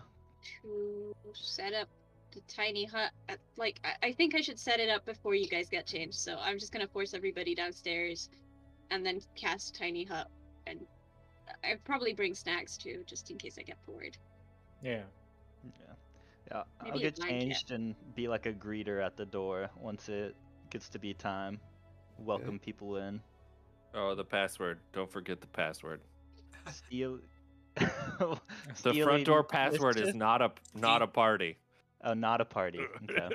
to 0.62 1.16
set 1.34 1.74
up 1.74 1.90
the 2.32 2.42
tiny 2.48 2.86
hut. 2.86 3.12
At, 3.28 3.40
like, 3.58 3.80
I, 3.84 4.08
I 4.08 4.12
think 4.14 4.36
I 4.36 4.42
should 4.42 4.60
set 4.60 4.80
it 4.80 4.90
up 4.90 5.06
before 5.06 5.36
you 5.36 5.48
guys 5.48 5.68
get 5.70 5.86
changed. 5.86 6.16
So 6.16 6.38
I'm 6.40 6.60
just 6.60 6.72
gonna 6.72 6.88
force 6.88 7.14
everybody 7.14 7.56
downstairs, 7.56 8.30
and 8.92 9.06
then 9.06 9.20
cast 9.36 9.76
tiny 9.76 10.06
hut. 10.06 10.28
And 10.68 10.80
uh, 11.48 11.54
I 11.64 11.76
probably 11.84 12.14
bring 12.14 12.34
snacks 12.34 12.78
too, 12.78 13.04
just 13.06 13.30
in 13.32 13.38
case 13.38 13.58
I 13.60 13.64
get 13.64 13.78
bored. 13.86 14.18
Yeah. 14.82 15.02
Yeah. 15.64 15.94
Yeah. 16.52 16.64
I'll 16.82 17.00
get 17.00 17.20
changed 17.20 17.72
and 17.72 17.96
be 18.16 18.28
like 18.28 18.46
a 18.46 18.54
greeter 18.54 19.04
at 19.06 19.18
the 19.18 19.26
door 19.26 19.70
once 19.78 20.10
it 20.10 20.36
gets 20.70 20.90
to 20.90 21.00
be 21.00 21.14
time. 21.14 21.60
Welcome 22.18 22.60
people 22.60 22.98
in. 22.98 23.22
Oh, 23.94 24.14
the 24.16 24.24
password. 24.24 24.80
Don't 24.94 25.12
forget 25.12 25.42
the 25.42 25.48
password. 25.48 26.02
Steal. 26.70 27.20
The 28.84 29.02
front 29.04 29.26
door 29.26 29.44
password 29.44 29.98
is 29.98 30.14
not 30.14 30.42
a 30.42 30.52
not 30.76 31.02
a 31.02 31.08
party. 31.08 31.58
Oh, 32.04 32.14
not 32.14 32.42
a 32.42 32.46
party. 32.46 32.82
Okay. 33.04 33.30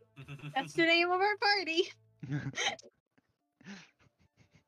That's 0.54 0.72
the 0.72 0.84
name 0.84 1.10
of 1.10 1.20
our 1.20 1.36
party. 1.36 1.92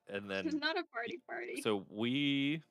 and 0.08 0.28
then 0.30 0.44
It's 0.46 0.52
then 0.52 0.60
not 0.60 0.78
a 0.78 0.84
party 0.84 1.20
party. 1.26 1.62
so 1.62 1.84
we 1.88 2.62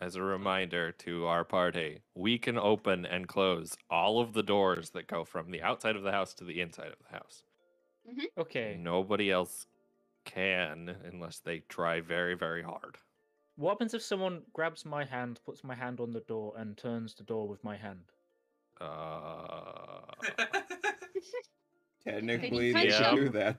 as 0.00 0.16
a 0.16 0.22
reminder 0.22 0.92
to 0.92 1.26
our 1.26 1.44
party, 1.44 2.00
we 2.14 2.38
can 2.38 2.58
open 2.58 3.06
and 3.06 3.26
close 3.28 3.76
all 3.90 4.20
of 4.20 4.34
the 4.34 4.42
doors 4.42 4.90
that 4.90 5.06
go 5.06 5.24
from 5.24 5.50
the 5.50 5.62
outside 5.62 5.96
of 5.96 6.02
the 6.02 6.12
house 6.12 6.34
to 6.34 6.44
the 6.44 6.60
inside 6.60 6.88
of 6.88 6.98
the 6.98 7.16
house. 7.16 7.44
Mm-hmm. 8.08 8.40
Okay. 8.40 8.76
Nobody 8.78 9.30
else 9.30 9.66
can 10.24 10.94
unless 11.10 11.38
they 11.38 11.60
try 11.60 12.00
very, 12.00 12.34
very 12.34 12.62
hard. 12.62 12.98
What 13.56 13.70
happens 13.70 13.94
if 13.94 14.02
someone 14.02 14.42
grabs 14.52 14.84
my 14.84 15.04
hand, 15.04 15.40
puts 15.44 15.64
my 15.64 15.74
hand 15.74 15.98
on 16.00 16.10
the 16.12 16.20
door, 16.20 16.52
and 16.56 16.76
turns 16.76 17.14
the 17.14 17.24
door 17.24 17.48
with 17.48 17.62
my 17.64 17.76
hand? 17.76 18.00
Uh, 18.80 20.02
Technically, 22.04 22.72
punch 22.72 22.90
they 22.90 22.90
can 22.98 23.18
him? 23.18 23.24
do 23.24 23.28
that. 23.30 23.58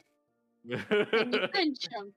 and 1.14 1.34
you 1.34 1.48
punch 1.54 1.88
him. 1.92 2.14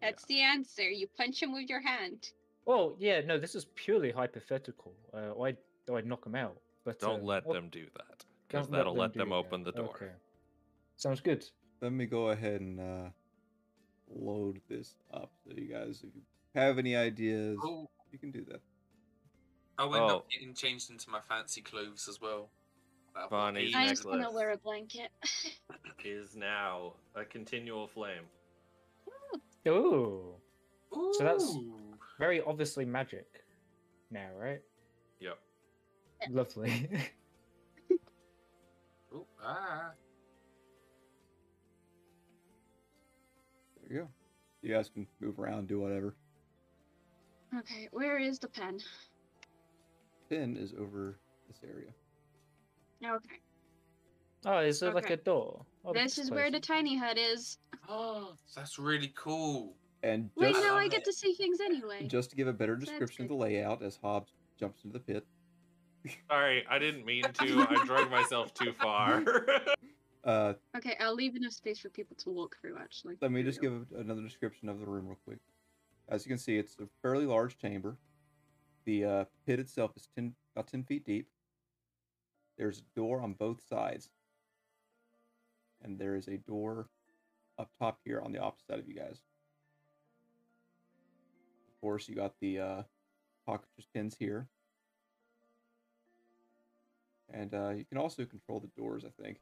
That's 0.00 0.24
the 0.26 0.40
answer. 0.42 0.88
You 0.88 1.08
punch 1.16 1.42
him 1.42 1.52
with 1.52 1.68
your 1.68 1.80
hand. 1.80 2.30
Oh 2.66 2.94
yeah, 2.98 3.20
no, 3.22 3.38
this 3.38 3.54
is 3.54 3.66
purely 3.74 4.12
hypothetical. 4.12 4.94
Uh, 5.12 5.40
I'd 5.42 5.56
I'd 5.92 6.06
knock 6.06 6.24
him 6.24 6.34
out, 6.36 6.58
but 6.84 7.00
don't 7.00 7.20
um, 7.20 7.26
let 7.26 7.44
what- 7.46 7.54
them 7.54 7.68
do 7.70 7.86
that 7.96 8.24
because 8.46 8.68
that'll 8.68 8.94
let 8.94 9.12
do 9.14 9.18
them 9.18 9.30
that. 9.30 9.34
open 9.34 9.64
the 9.64 9.72
door. 9.72 9.88
Okay. 9.90 10.10
Sounds 10.96 11.20
good. 11.20 11.44
Let 11.80 11.92
me 11.92 12.06
go 12.06 12.28
ahead 12.28 12.60
and 12.60 12.78
uh, 12.80 13.08
load 14.08 14.60
this 14.68 14.94
up 15.12 15.30
so 15.44 15.52
you 15.56 15.66
guys, 15.72 16.02
if 16.06 16.14
you 16.14 16.22
have 16.54 16.78
any 16.78 16.96
ideas, 16.96 17.58
oh, 17.62 17.88
you 18.12 18.18
can 18.18 18.30
do 18.30 18.44
that. 18.48 18.60
I'll 19.78 19.94
end 19.94 20.04
Oh. 20.04 20.16
up 20.18 20.30
getting 20.30 20.54
changed 20.54 20.90
into 20.90 21.08
my 21.10 21.20
fancy 21.28 21.60
clothes 21.60 22.08
as 22.08 22.20
well. 22.20 22.50
That'll 23.14 23.30
Vonnie's 23.30 23.74
I'm 23.74 23.88
just 23.88 24.04
gonna 24.04 24.30
wear 24.30 24.50
a 24.50 24.56
blanket. 24.56 25.10
Is 26.04 26.36
now 26.36 26.94
a 27.14 27.24
continual 27.24 27.86
flame. 27.88 28.24
Ooh, 29.66 30.34
So 30.92 31.18
that's- 31.24 31.56
very 32.18 32.40
obviously 32.42 32.84
magic. 32.84 33.44
Now, 34.10 34.30
right? 34.36 34.62
Yep. 35.20 35.38
Lovely. 36.30 36.88
Ooh, 39.12 39.26
ah. 39.42 39.92
There 43.82 43.92
you 43.92 43.98
go. 44.02 44.08
You 44.62 44.74
guys 44.74 44.88
can 44.88 45.06
move 45.20 45.38
around, 45.38 45.68
do 45.68 45.78
whatever. 45.80 46.14
Okay, 47.56 47.88
where 47.92 48.18
is 48.18 48.38
the 48.38 48.48
pen? 48.48 48.80
Pen 50.28 50.56
is 50.58 50.74
over 50.78 51.18
this 51.46 51.60
area. 51.64 51.90
Okay, 53.04 53.40
oh, 54.44 54.58
is 54.58 54.80
there 54.80 54.92
like 54.92 55.10
a 55.10 55.16
door? 55.16 55.64
Oh, 55.84 55.92
this 55.92 56.16
that's 56.16 56.18
is 56.18 56.30
where 56.30 56.50
the 56.50 56.60
tiny 56.60 56.96
hut 56.96 57.16
is. 57.16 57.58
Oh, 57.88 58.34
that's 58.54 58.78
really 58.78 59.12
cool. 59.16 59.74
And 60.02 60.30
Wait, 60.36 60.52
now 60.52 60.76
I 60.76 60.82
love 60.82 60.90
get 60.90 61.00
it. 61.00 61.04
to 61.04 61.12
see 61.12 61.32
things 61.34 61.60
anyway. 61.60 62.06
just 62.06 62.30
to 62.30 62.36
give 62.36 62.48
a 62.48 62.52
better 62.52 62.76
description 62.76 63.22
of 63.24 63.28
the 63.28 63.34
layout 63.34 63.82
as 63.82 63.98
Hobbs 64.02 64.32
jumps 64.58 64.84
into 64.84 64.98
the 64.98 65.00
pit. 65.00 65.26
Sorry, 66.30 66.64
I 66.68 66.78
didn't 66.78 67.04
mean 67.04 67.22
to. 67.24 67.66
I 67.70 67.84
dragged 67.84 68.10
myself 68.10 68.52
too 68.54 68.72
far. 68.72 69.24
Uh, 70.24 70.52
Okay, 70.76 70.94
I'll 71.00 71.14
leave 71.14 71.36
enough 71.36 71.52
space 71.52 71.78
for 71.78 71.88
people 71.88 72.14
to 72.16 72.30
walk 72.30 72.56
through. 72.60 72.76
Actually, 72.78 73.14
let 73.22 73.30
me 73.30 73.42
just 73.42 73.62
give 73.62 73.86
another 73.96 74.20
description 74.20 74.68
of 74.68 74.78
the 74.80 74.84
room 74.84 75.06
real 75.06 75.16
quick. 75.24 75.38
As 76.08 76.24
you 76.24 76.30
can 76.30 76.38
see, 76.38 76.56
it's 76.56 76.76
a 76.78 76.88
fairly 77.02 77.26
large 77.26 77.58
chamber. 77.58 77.98
The 78.86 79.04
uh, 79.04 79.24
pit 79.46 79.60
itself 79.60 79.92
is 79.96 80.08
10, 80.14 80.34
about 80.54 80.68
10 80.68 80.84
feet 80.84 81.04
deep. 81.04 81.28
There's 82.56 82.78
a 82.78 82.98
door 82.98 83.20
on 83.20 83.34
both 83.34 83.60
sides. 83.68 84.08
And 85.82 85.98
there 85.98 86.16
is 86.16 86.26
a 86.28 86.38
door 86.38 86.88
up 87.58 87.70
top 87.78 87.98
here 88.04 88.20
on 88.24 88.32
the 88.32 88.40
opposite 88.40 88.66
side 88.66 88.78
of 88.78 88.88
you 88.88 88.94
guys. 88.94 89.20
Of 91.68 91.80
course, 91.80 92.08
you 92.08 92.14
got 92.14 92.32
the 92.40 92.58
uh, 92.58 92.82
cockatrice 93.46 93.86
pins 93.92 94.16
here. 94.18 94.48
And 97.32 97.54
uh, 97.54 97.70
you 97.70 97.84
can 97.84 97.98
also 97.98 98.24
control 98.24 98.60
the 98.60 98.70
doors, 98.80 99.04
I 99.04 99.22
think. 99.22 99.38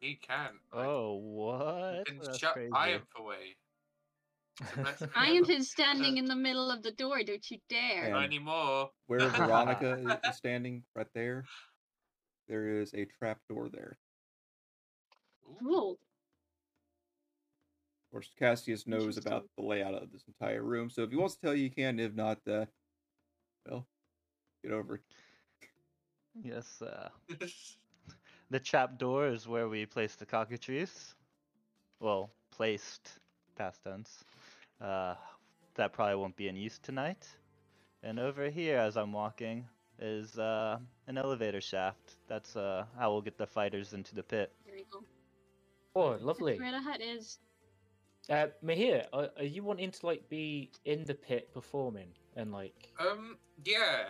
He 0.00 0.14
can. 0.14 0.50
Oh, 0.72 1.14
what? 1.14 1.98
you 1.98 2.04
can 2.06 2.18
That's 2.22 2.38
shut 2.38 2.52
crazy. 2.52 2.70
Iamp 2.70 3.02
away. 3.18 3.56
That's 3.56 3.67
I 4.60 5.28
am 5.28 5.44
clever. 5.44 5.58
his 5.58 5.70
standing 5.70 6.18
in 6.18 6.24
the 6.24 6.34
middle 6.36 6.70
of 6.70 6.82
the 6.82 6.90
door. 6.92 7.22
Don't 7.22 7.48
you 7.50 7.58
dare! 7.68 8.04
And- 8.04 8.12
Not 8.12 8.24
anymore. 8.24 8.90
Where 9.06 9.20
Veronica 9.28 9.98
is- 9.98 10.30
is 10.30 10.36
standing, 10.36 10.84
right 10.94 11.06
there, 11.14 11.44
there 12.48 12.68
is 12.80 12.92
a 12.94 13.04
trap 13.04 13.40
door 13.48 13.68
there. 13.68 13.98
Cool. 15.60 15.92
Of 18.06 18.12
course, 18.12 18.30
Cassius 18.38 18.86
knows 18.86 19.18
about 19.18 19.48
the 19.56 19.62
layout 19.62 19.94
of 19.94 20.10
this 20.10 20.24
entire 20.26 20.62
room, 20.62 20.88
so 20.88 21.02
if 21.02 21.10
he 21.10 21.16
wants 21.16 21.34
to 21.34 21.40
tell 21.42 21.54
you, 21.54 21.64
he 21.64 21.70
can. 21.70 21.98
If 22.00 22.14
not, 22.14 22.38
uh, 22.48 22.66
well, 23.66 23.86
get 24.62 24.72
over 24.72 24.96
it. 24.96 25.02
Yes, 26.42 26.80
uh, 26.80 27.10
the 28.50 28.60
trap 28.60 28.98
door 28.98 29.28
is 29.28 29.46
where 29.46 29.68
we 29.68 29.84
place 29.86 30.14
the 30.14 30.24
cockatrice. 30.24 31.14
Well, 32.00 32.30
placed, 32.50 33.18
past 33.56 33.82
tense. 33.84 34.24
Uh, 34.80 35.14
that 35.74 35.92
probably 35.92 36.16
won't 36.16 36.36
be 36.36 36.48
in 36.48 36.56
use 36.56 36.78
tonight. 36.78 37.26
And 38.02 38.18
over 38.18 38.48
here, 38.48 38.78
as 38.78 38.96
I'm 38.96 39.12
walking, 39.12 39.66
is 39.98 40.38
uh, 40.38 40.78
an 41.06 41.18
elevator 41.18 41.60
shaft. 41.60 42.16
That's 42.28 42.56
uh, 42.56 42.84
how 42.98 43.12
we'll 43.12 43.22
get 43.22 43.36
the 43.38 43.46
fighters 43.46 43.92
into 43.92 44.14
the 44.14 44.22
pit. 44.22 44.52
There 44.66 44.76
you 44.76 44.84
go. 44.90 45.02
Oh, 45.96 46.16
lovely. 46.20 46.58
where 46.58 46.70
the 46.72 46.80
hut 46.80 47.00
is. 47.00 47.38
Uh, 48.30 48.46
Mihir, 48.64 49.06
are, 49.12 49.30
are 49.38 49.44
you 49.44 49.62
wanting 49.64 49.90
to 49.90 50.06
like 50.06 50.28
be 50.28 50.70
in 50.84 51.04
the 51.04 51.14
pit 51.14 51.52
performing 51.52 52.10
and 52.36 52.52
like? 52.52 52.92
Um, 53.00 53.38
yeah. 53.64 54.04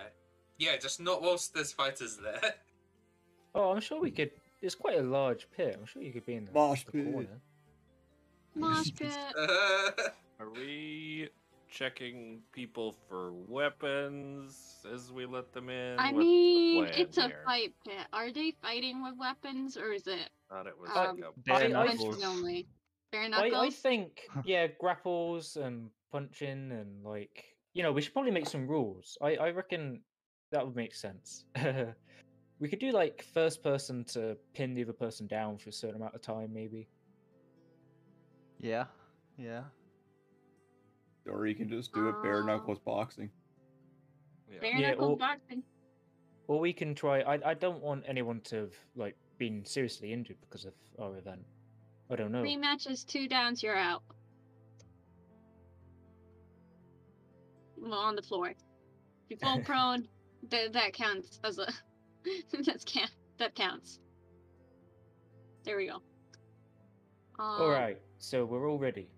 Yeah, 0.58 0.76
just 0.76 1.00
not 1.00 1.22
whilst 1.22 1.55
there's 1.55 1.72
fighters 1.72 2.16
there. 2.22 2.55
Oh, 3.55 3.72
I'm 3.72 3.80
sure 3.80 3.98
we 3.98 4.10
could. 4.10 4.30
It's 4.60 4.74
quite 4.74 4.98
a 4.98 5.02
large 5.02 5.48
pit. 5.56 5.74
I'm 5.80 5.86
sure 5.86 6.02
you 6.02 6.12
could 6.12 6.26
be 6.26 6.34
in 6.34 6.44
the, 6.44 6.52
Mosh 6.52 6.84
the 6.84 6.92
pit. 6.92 7.12
corner. 7.12 7.40
Mosh 8.55 8.90
pit. 8.98 9.10
Are 10.41 10.50
we 10.50 11.28
checking 11.68 12.41
people 12.52 12.94
for 13.08 13.33
weapons 13.33 14.76
as 14.92 15.10
we 15.12 15.26
let 15.26 15.52
them 15.52 15.68
in? 15.68 15.99
I 15.99 16.12
What's 16.12 16.15
the 16.15 16.18
mean, 16.25 16.84
plan 16.86 17.00
it's 17.00 17.18
a 17.18 17.23
here? 17.23 17.42
fight 17.44 17.75
pit. 17.84 18.07
Are 18.12 18.31
they 18.33 18.52
fighting 18.62 19.02
with 19.02 19.15
weapons, 19.18 19.76
or 19.76 19.92
is 19.92 20.07
it 20.07 20.31
Thought 20.49 20.67
it 20.67 20.78
was 20.81 20.91
Um, 20.94 21.20
like 21.20 21.25
a 21.36 21.41
Bare 21.41 21.55
I- 21.57 21.65
I- 21.65 21.67
knuckles. 21.68 22.05
punches 22.05 22.25
only? 22.25 22.68
Bare 23.12 23.23
I, 23.25 23.28
knuckles. 23.28 23.52
I 23.55 23.70
think 23.70 24.28
yeah, 24.44 24.67
grapples 24.67 25.57
and 25.57 25.91
punching 26.12 26.73
and 26.73 27.05
like 27.05 27.44
you 27.75 27.83
know 27.83 27.92
we 27.92 28.00
should 28.00 28.12
probably 28.12 28.31
make 28.31 28.47
some 28.47 28.67
rules. 28.67 29.18
I 29.20 29.36
I 29.36 29.50
reckon 29.50 30.00
that 30.52 30.65
would 30.65 30.76
make 30.76 30.94
sense. 30.94 31.44
we 32.60 32.68
could 32.68 32.78
do 32.78 32.92
like 32.92 33.23
first 33.34 33.62
person 33.62 34.05
to 34.05 34.36
pin 34.55 34.73
the 34.75 34.83
other 34.84 34.92
person 34.94 35.26
down 35.26 35.58
for 35.58 35.68
a 35.68 35.73
certain 35.73 35.97
amount 35.97 36.15
of 36.15 36.23
time, 36.23 36.52
maybe. 36.52 36.89
Yeah, 38.60 38.86
yeah. 39.36 39.65
Or 41.28 41.47
you 41.47 41.55
can 41.55 41.68
just 41.68 41.92
do 41.92 42.08
it 42.08 42.23
bare 42.23 42.40
Um, 42.40 42.47
knuckles 42.47 42.78
boxing. 42.81 43.31
yeah. 44.50 44.58
Bare 44.60 44.76
Yeah, 44.76 44.90
knuckle 44.90 45.10
or- 45.10 45.16
boxing. 45.16 45.62
Or 46.47 46.58
we 46.60 46.73
can 46.73 46.94
try. 46.94 47.20
I 47.20 47.50
I 47.50 47.55
don't 47.55 47.82
want 47.82 48.05
anyone 48.07 48.40
to 48.42 48.57
have 48.57 48.74
like 48.97 49.16
been 49.36 49.65
seriously 49.65 50.12
injured 50.12 50.39
because 50.40 50.65
of 50.65 50.74
our 50.98 51.16
event. 51.18 51.44
I 52.10 52.16
don't 52.16 52.32
know. 52.32 52.40
Three 52.40 52.57
matches, 52.57 53.05
two 53.05 53.28
downs, 53.28 53.62
you're 53.62 53.76
out. 53.76 54.02
Well, 57.76 57.92
on 57.98 58.16
the 58.16 58.23
floor. 58.23 58.48
If 58.48 58.57
you 59.28 59.36
fall 59.36 59.60
prone, 59.65 60.08
that 60.48 60.73
that 60.73 60.92
counts 60.94 61.39
as 61.44 61.58
a. 61.58 61.68
That's 62.66 62.84
can 62.84 63.08
that 63.39 63.55
counts. 63.55 64.00
There 65.65 65.76
we 65.76 65.86
go. 65.86 65.97
Um, 67.39 67.62
All 67.62 67.68
right, 67.70 67.98
so 68.18 68.44
we're 68.44 68.68
all 68.68 68.78
ready. 68.78 69.08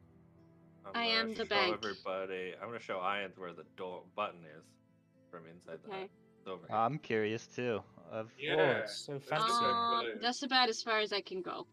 I'm 0.86 0.92
I 0.94 1.06
gonna 1.06 1.18
am 1.20 1.28
the 1.34 1.44
show 1.44 1.48
bank. 1.48 1.74
everybody. 1.74 2.54
I'm 2.60 2.68
gonna 2.68 2.80
show 2.80 3.00
Ian 3.00 3.32
where 3.36 3.52
the 3.52 3.64
door 3.76 4.02
button 4.16 4.40
is 4.58 4.64
from 5.30 5.46
inside 5.46 5.78
the 5.84 5.88
Okay. 5.90 6.00
hut. 6.02 6.10
It's 6.38 6.46
over 6.48 6.66
here. 6.66 6.76
I'm 6.76 6.98
curious 6.98 7.46
too. 7.46 7.82
I've, 8.12 8.26
Oh, 8.26 8.30
Yeah. 8.38 8.78
it's 8.78 8.96
so 8.96 9.12
That's 9.14 9.28
fancy. 9.28 9.46
the 9.46 9.54
Um, 9.68 10.18
that's 10.20 10.42
about 10.42 10.68
as 10.68 10.82
far 10.82 10.98
as 11.00 11.12
I 11.12 11.20
can 11.20 11.42
go. 11.42 11.66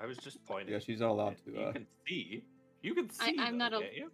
I 0.00 0.06
was 0.06 0.16
just 0.18 0.42
pointing. 0.44 0.72
Yeah, 0.72 0.78
she's 0.78 1.00
not 1.00 1.10
allowed 1.10 1.28
and 1.28 1.44
to. 1.44 1.50
You 1.52 1.60
Uh, 1.66 1.72
can 1.72 1.86
see. 2.06 2.44
You 2.82 2.94
can 2.94 3.10
see. 3.10 3.36
I'm 3.38 3.58
though, 3.58 3.68
not 3.68 3.74
a- 3.74 3.80
can't 3.80 3.94
you? 3.94 4.12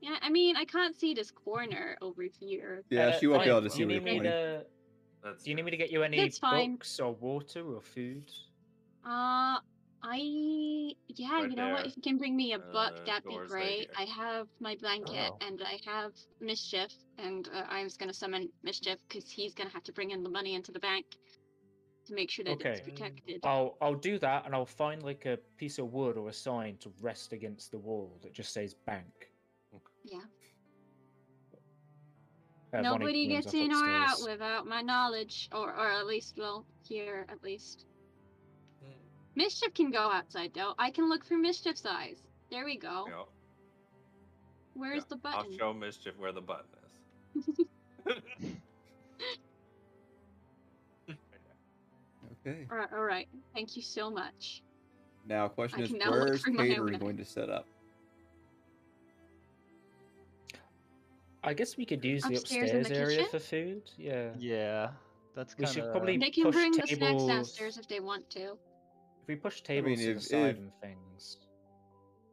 Yeah, 0.00 0.16
I 0.22 0.30
mean, 0.30 0.56
I 0.56 0.64
can't 0.64 0.96
see 0.96 1.12
this 1.12 1.30
corner 1.30 1.98
over 2.00 2.22
here. 2.22 2.84
yeah, 2.88 3.08
Uh, 3.08 3.18
she 3.18 3.26
won't 3.26 3.44
be 3.44 3.50
able 3.50 3.62
to 3.62 3.70
see 3.70 3.80
you 3.80 3.86
where 3.88 3.96
you're 3.96 4.02
me 4.04 4.20
to? 4.20 4.66
Do 5.22 5.50
you 5.50 5.54
need 5.56 5.64
me 5.64 5.70
to 5.72 5.76
get 5.76 5.90
you 5.90 6.02
any 6.04 6.18
It's 6.18 6.38
books 6.38 6.98
or 7.00 7.12
water 7.14 7.74
or 7.74 7.82
food? 7.82 8.30
Uh, 9.04 9.58
I 10.02 10.94
yeah, 11.08 11.42
Right 11.42 11.50
you 11.50 11.56
know 11.56 11.68
what? 11.70 11.80
there. 11.80 11.86
If 11.86 11.96
you 11.96 12.02
can 12.02 12.18
bring 12.18 12.36
me 12.36 12.52
a 12.52 12.58
Uh, 12.58 12.62
book, 12.72 12.92
that'd 13.04 13.26
be 13.26 13.36
right 13.36 13.48
great. 13.48 13.88
I 13.96 14.02
have 14.04 14.48
my 14.60 14.76
blanket 14.76 15.32
Oh. 15.32 15.38
and 15.40 15.60
I 15.62 15.78
have 15.90 16.12
mischief, 16.40 16.92
and 17.18 17.48
uh, 17.48 17.64
I 17.68 17.82
was 17.82 17.96
gonna 17.96 18.14
summon 18.14 18.48
mischief 18.62 18.98
because 19.08 19.30
he's 19.30 19.54
gonna 19.54 19.70
have 19.70 19.84
to 19.84 19.92
bring 19.92 20.10
in 20.10 20.22
the 20.22 20.30
money 20.30 20.54
into 20.54 20.72
the 20.72 20.80
bank 20.80 21.06
to 22.06 22.14
make 22.14 22.30
sure 22.30 22.44
that 22.44 22.52
it's 22.60 22.80
Okay. 22.80 22.82
protected. 22.82 23.40
I'll 23.44 23.76
I'll 23.80 23.94
do 23.94 24.18
that, 24.18 24.46
and 24.46 24.54
I'll 24.54 24.66
find 24.66 25.02
like 25.02 25.26
a 25.26 25.38
piece 25.56 25.78
of 25.78 25.92
wood 25.92 26.16
or 26.16 26.28
a 26.28 26.32
sign 26.32 26.76
to 26.78 26.92
rest 27.00 27.32
against 27.32 27.70
the 27.72 27.78
wall 27.78 28.18
that 28.22 28.32
just 28.32 28.52
says 28.52 28.74
bank. 28.74 29.32
Yeah. 30.04 30.20
Uh, 32.72 32.82
Nobody 32.82 33.26
gets 33.28 33.52
in 33.54 33.72
or 33.72 33.84
out 33.86 34.22
without 34.22 34.66
my 34.66 34.82
knowledge, 34.82 35.48
or 35.52 35.74
or 35.74 35.90
at 35.90 36.06
least 36.06 36.36
well 36.38 36.66
here 36.86 37.26
at 37.28 37.42
least. 37.42 37.87
Mischief 39.34 39.72
can 39.74 39.90
go 39.90 40.10
outside 40.10 40.52
though. 40.54 40.74
I 40.78 40.90
can 40.90 41.08
look 41.08 41.24
through 41.24 41.38
mischief's 41.38 41.86
eyes. 41.86 42.22
There 42.50 42.64
we 42.64 42.76
go. 42.76 43.04
Yeah, 43.08 43.22
Where's 44.74 44.96
yeah. 44.98 45.04
the 45.10 45.16
button? 45.16 45.38
I'll 45.52 45.58
show 45.58 45.72
mischief 45.72 46.14
where 46.18 46.32
the 46.32 46.40
button 46.40 46.64
is. 47.36 47.60
Okay. 52.46 52.66
All 52.70 52.76
right, 52.78 52.88
all 52.92 53.04
right. 53.04 53.28
Thank 53.54 53.76
you 53.76 53.82
so 53.82 54.10
much. 54.10 54.62
Now, 55.26 55.48
question 55.48 55.80
I 55.80 55.82
is, 55.84 55.90
can 55.90 55.98
now 55.98 56.10
look 56.10 56.28
where's 56.28 56.44
catering 56.44 56.98
going 56.98 57.16
to 57.18 57.24
set 57.24 57.50
up? 57.50 57.66
I 61.44 61.52
guess 61.52 61.76
we 61.76 61.84
could 61.84 62.02
use 62.04 62.22
the 62.22 62.36
Upstairs 62.36 62.70
in 62.70 62.78
upstairs 62.80 62.88
the 62.88 62.96
area 63.04 63.16
kitchen? 63.18 63.30
for 63.30 63.38
food. 63.38 63.82
Yeah. 63.98 64.30
yeah, 64.38 64.90
that's 65.34 65.56
We 65.58 65.64
kind 65.64 65.74
should 65.74 65.84
of. 65.84 65.92
probably- 65.92 66.16
They 66.16 66.30
can 66.30 66.44
push 66.44 66.54
bring 66.54 66.72
the 66.72 66.78
snacks 66.86 66.98
tables- 66.98 67.26
downstairs 67.28 67.76
if 67.76 67.86
they 67.88 68.00
want 68.00 68.28
to. 68.30 68.56
If 69.28 69.32
we 69.34 69.36
push 69.36 69.60
tables 69.60 69.98
to 69.98 70.10
if- 70.12 70.16
the 70.16 70.22
side 70.22 70.50
if- 70.52 70.56
and 70.56 70.72
things. 70.80 71.36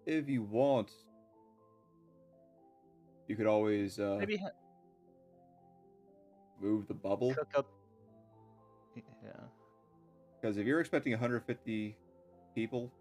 If 0.05 0.29
you 0.29 0.43
want, 0.43 0.91
you 3.27 3.35
could 3.35 3.47
always 3.47 3.99
uh, 3.99 4.15
maybe 4.17 4.37
ha- 4.37 4.51
move 6.61 6.87
the 6.87 6.93
bubble. 6.93 7.33
cook 7.33 7.49
up. 7.57 7.67
Yeah. 8.95 9.31
Because 10.39 10.55
if 10.57 10.65
you're 10.65 10.79
expecting 10.79 11.11
150 11.11 11.97
people, 12.53 12.93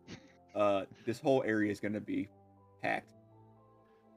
uh, 0.56 0.86
this 1.06 1.20
whole 1.20 1.44
area 1.47 1.70
is 1.70 1.78
going 1.78 1.92
to 1.92 2.00
be 2.00 2.28
packed. 2.82 3.12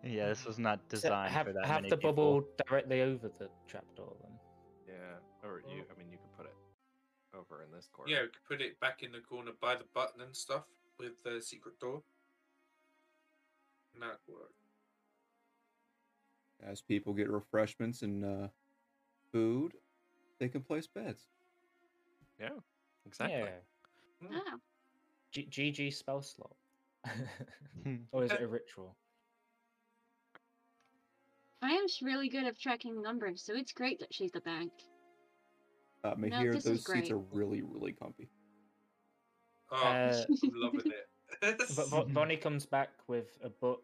Yeah, 0.03 0.29
this 0.29 0.43
was 0.45 0.57
not 0.57 0.79
So 0.87 0.95
designed 0.95 1.33
have 1.33 1.45
for 1.47 1.53
that 1.53 1.65
have 1.67 1.75
many 1.81 1.89
the 1.89 1.97
people. 1.97 2.13
bubble 2.13 2.47
directly 2.67 3.01
over 3.01 3.27
the 3.27 3.49
trapdoor 3.67 4.15
then. 4.23 4.31
Yeah, 4.87 5.47
or 5.47 5.59
you. 5.69 5.83
I 5.93 5.97
mean, 5.99 6.09
you 6.09 6.16
could 6.16 6.16
put 6.16 6.16
it 6.16 6.16
over 7.37 7.63
in 7.63 7.71
this 7.71 7.87
corner. 7.91 8.11
Yeah, 8.11 8.21
we 8.21 8.27
could 8.27 8.45
put 8.47 8.61
it 8.61 8.79
back 8.79 9.03
in 9.03 9.11
the 9.11 9.19
corner 9.19 9.51
by 9.61 9.75
the 9.75 9.85
button 9.93 10.21
and 10.21 10.35
stuff 10.35 10.63
with 10.99 11.13
the 11.23 11.41
secret 11.41 11.79
door. 11.79 12.01
And 13.93 14.03
that 14.03 14.19
work. 14.27 14.53
As 16.65 16.81
people 16.81 17.13
get 17.13 17.29
refreshments 17.29 18.01
and 18.01 18.25
uh, 18.25 18.47
food, 19.31 19.73
they 20.39 20.49
can 20.49 20.61
place 20.61 20.87
beds. 20.87 21.27
Yeah, 22.39 22.49
exactly. 23.05 23.37
Yeah. 23.37 24.27
Hmm. 24.27 24.35
Oh, 24.35 24.57
G- 25.31 25.47
GG 25.49 25.93
spell 25.93 26.21
slot. 26.21 26.55
or 28.11 28.23
is 28.23 28.31
it 28.31 28.41
a 28.41 28.47
ritual? 28.47 28.95
I 31.61 31.71
am 31.71 31.85
really 32.01 32.29
good 32.29 32.45
at 32.45 32.59
tracking 32.59 33.01
numbers, 33.01 33.43
so 33.43 33.55
it's 33.55 33.71
great 33.71 33.99
that 33.99 34.13
she's 34.13 34.31
the 34.31 34.41
bank. 34.41 34.71
Uh, 36.11 36.15
No, 36.17 36.27
Mihir, 36.27 36.53
this 36.53 36.65
is 36.65 36.83
those 36.83 36.93
seats 36.93 37.11
are 37.11 37.17
really, 37.31 37.61
really 37.61 37.93
comfy. 37.93 38.29
Oh, 39.71 39.75
Uh, 39.83 40.23
I'm 40.43 40.51
loving 40.55 40.81
it. 40.91 41.07
But 41.75 41.89
Vo- 41.89 42.05
Vonnie 42.05 42.37
comes 42.37 42.65
back 42.65 42.89
with 43.07 43.37
a 43.43 43.49
book. 43.49 43.83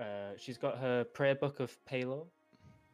Uh, 0.00 0.30
she's 0.38 0.56
got 0.58 0.78
her 0.78 1.04
prayer 1.04 1.34
book 1.34 1.58
of 1.60 1.76
Pelor. 1.90 2.26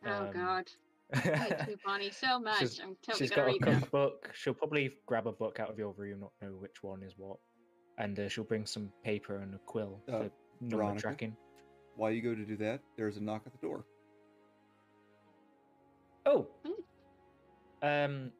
Oh 0.06 0.10
Um, 0.26 0.32
god. 0.32 0.70
I 1.14 1.18
hate 1.18 1.68
you, 1.68 1.76
Vonnie 1.84 2.10
so 2.10 2.38
much. 2.48 2.58
she's- 2.60 2.80
I'm 2.82 2.96
totally 3.02 3.18
She's 3.18 3.30
gonna 3.30 3.42
got 3.42 3.48
a 3.48 3.52
read 3.52 3.62
that. 3.76 3.80
cookbook. 3.82 4.30
She'll 4.34 4.54
probably 4.54 4.96
grab 5.06 5.26
a 5.26 5.32
book 5.32 5.60
out 5.60 5.68
of 5.70 5.78
your 5.78 5.92
room, 5.92 6.20
not 6.20 6.32
know 6.40 6.52
which 6.56 6.82
one 6.82 7.02
is 7.02 7.12
what, 7.18 7.36
and 7.98 8.18
uh, 8.18 8.28
she'll 8.28 8.44
bring 8.44 8.64
some 8.64 8.90
paper 9.04 9.36
and 9.38 9.54
a 9.54 9.58
quill 9.66 10.00
Uh, 10.08 10.12
for 10.12 10.30
number 10.62 10.76
Veronica? 10.76 11.00
tracking. 11.02 11.36
While 11.96 12.12
you 12.12 12.22
go 12.22 12.34
to 12.34 12.44
do 12.46 12.56
that, 12.56 12.80
there's 12.96 13.18
a 13.18 13.22
knock 13.22 13.42
at 13.44 13.52
the 13.52 13.58
door. 13.58 13.84
Oh. 16.24 16.46
Mm. 17.82 18.04
Um. 18.06 18.32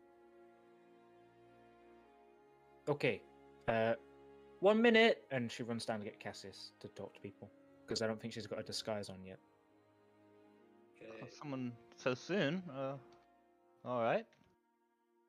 Okay. 2.89 3.23
Uh, 3.69 3.95
one 4.61 4.81
minute, 4.81 5.25
and 5.31 5.51
she 5.51 5.63
runs 5.63 5.85
down 5.85 5.99
to 5.99 6.05
get 6.05 6.19
Cassius 6.21 6.73
to 6.81 6.89
talk 6.89 7.15
to 7.15 7.21
people 7.21 7.51
because 7.87 8.03
I 8.03 8.07
don't 8.07 8.21
think 8.21 8.33
she's 8.33 8.47
got 8.47 8.59
a 8.59 8.63
disguise 8.63 9.09
on 9.09 9.25
yet. 9.25 9.39
Oh, 11.23 11.27
Someone 11.31 11.73
so 11.97 12.15
soon. 12.15 12.63
Uh, 12.71 12.97
all 13.85 14.03
right. 14.03 14.27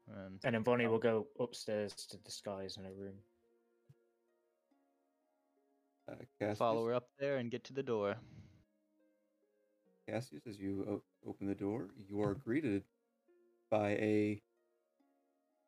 And 0.07 0.40
And 0.43 0.56
then 0.56 0.64
Vonnie 0.64 0.85
Oh. 0.85 0.91
will 0.91 0.99
go 0.99 1.27
upstairs 1.40 1.93
to 1.93 2.17
disguise 2.17 2.77
in 2.77 2.83
her 2.83 2.93
room. 2.93 3.15
Uh, 6.09 6.15
Cassius, 6.40 6.57
follow 6.57 6.85
her 6.88 6.93
up 6.93 7.07
there 7.17 7.38
and 7.38 7.49
get 7.49 7.64
to 7.65 7.73
the 7.73 7.83
door. 7.83 8.15
Cassius, 10.07 10.45
as 10.45 10.59
you 10.59 10.85
o- 10.90 11.30
open 11.30 11.48
the 11.48 11.56
door, 11.56 11.88
you 12.09 12.22
are 12.22 12.35
greeted 12.35 12.83
by 13.69 13.91
a 13.91 14.41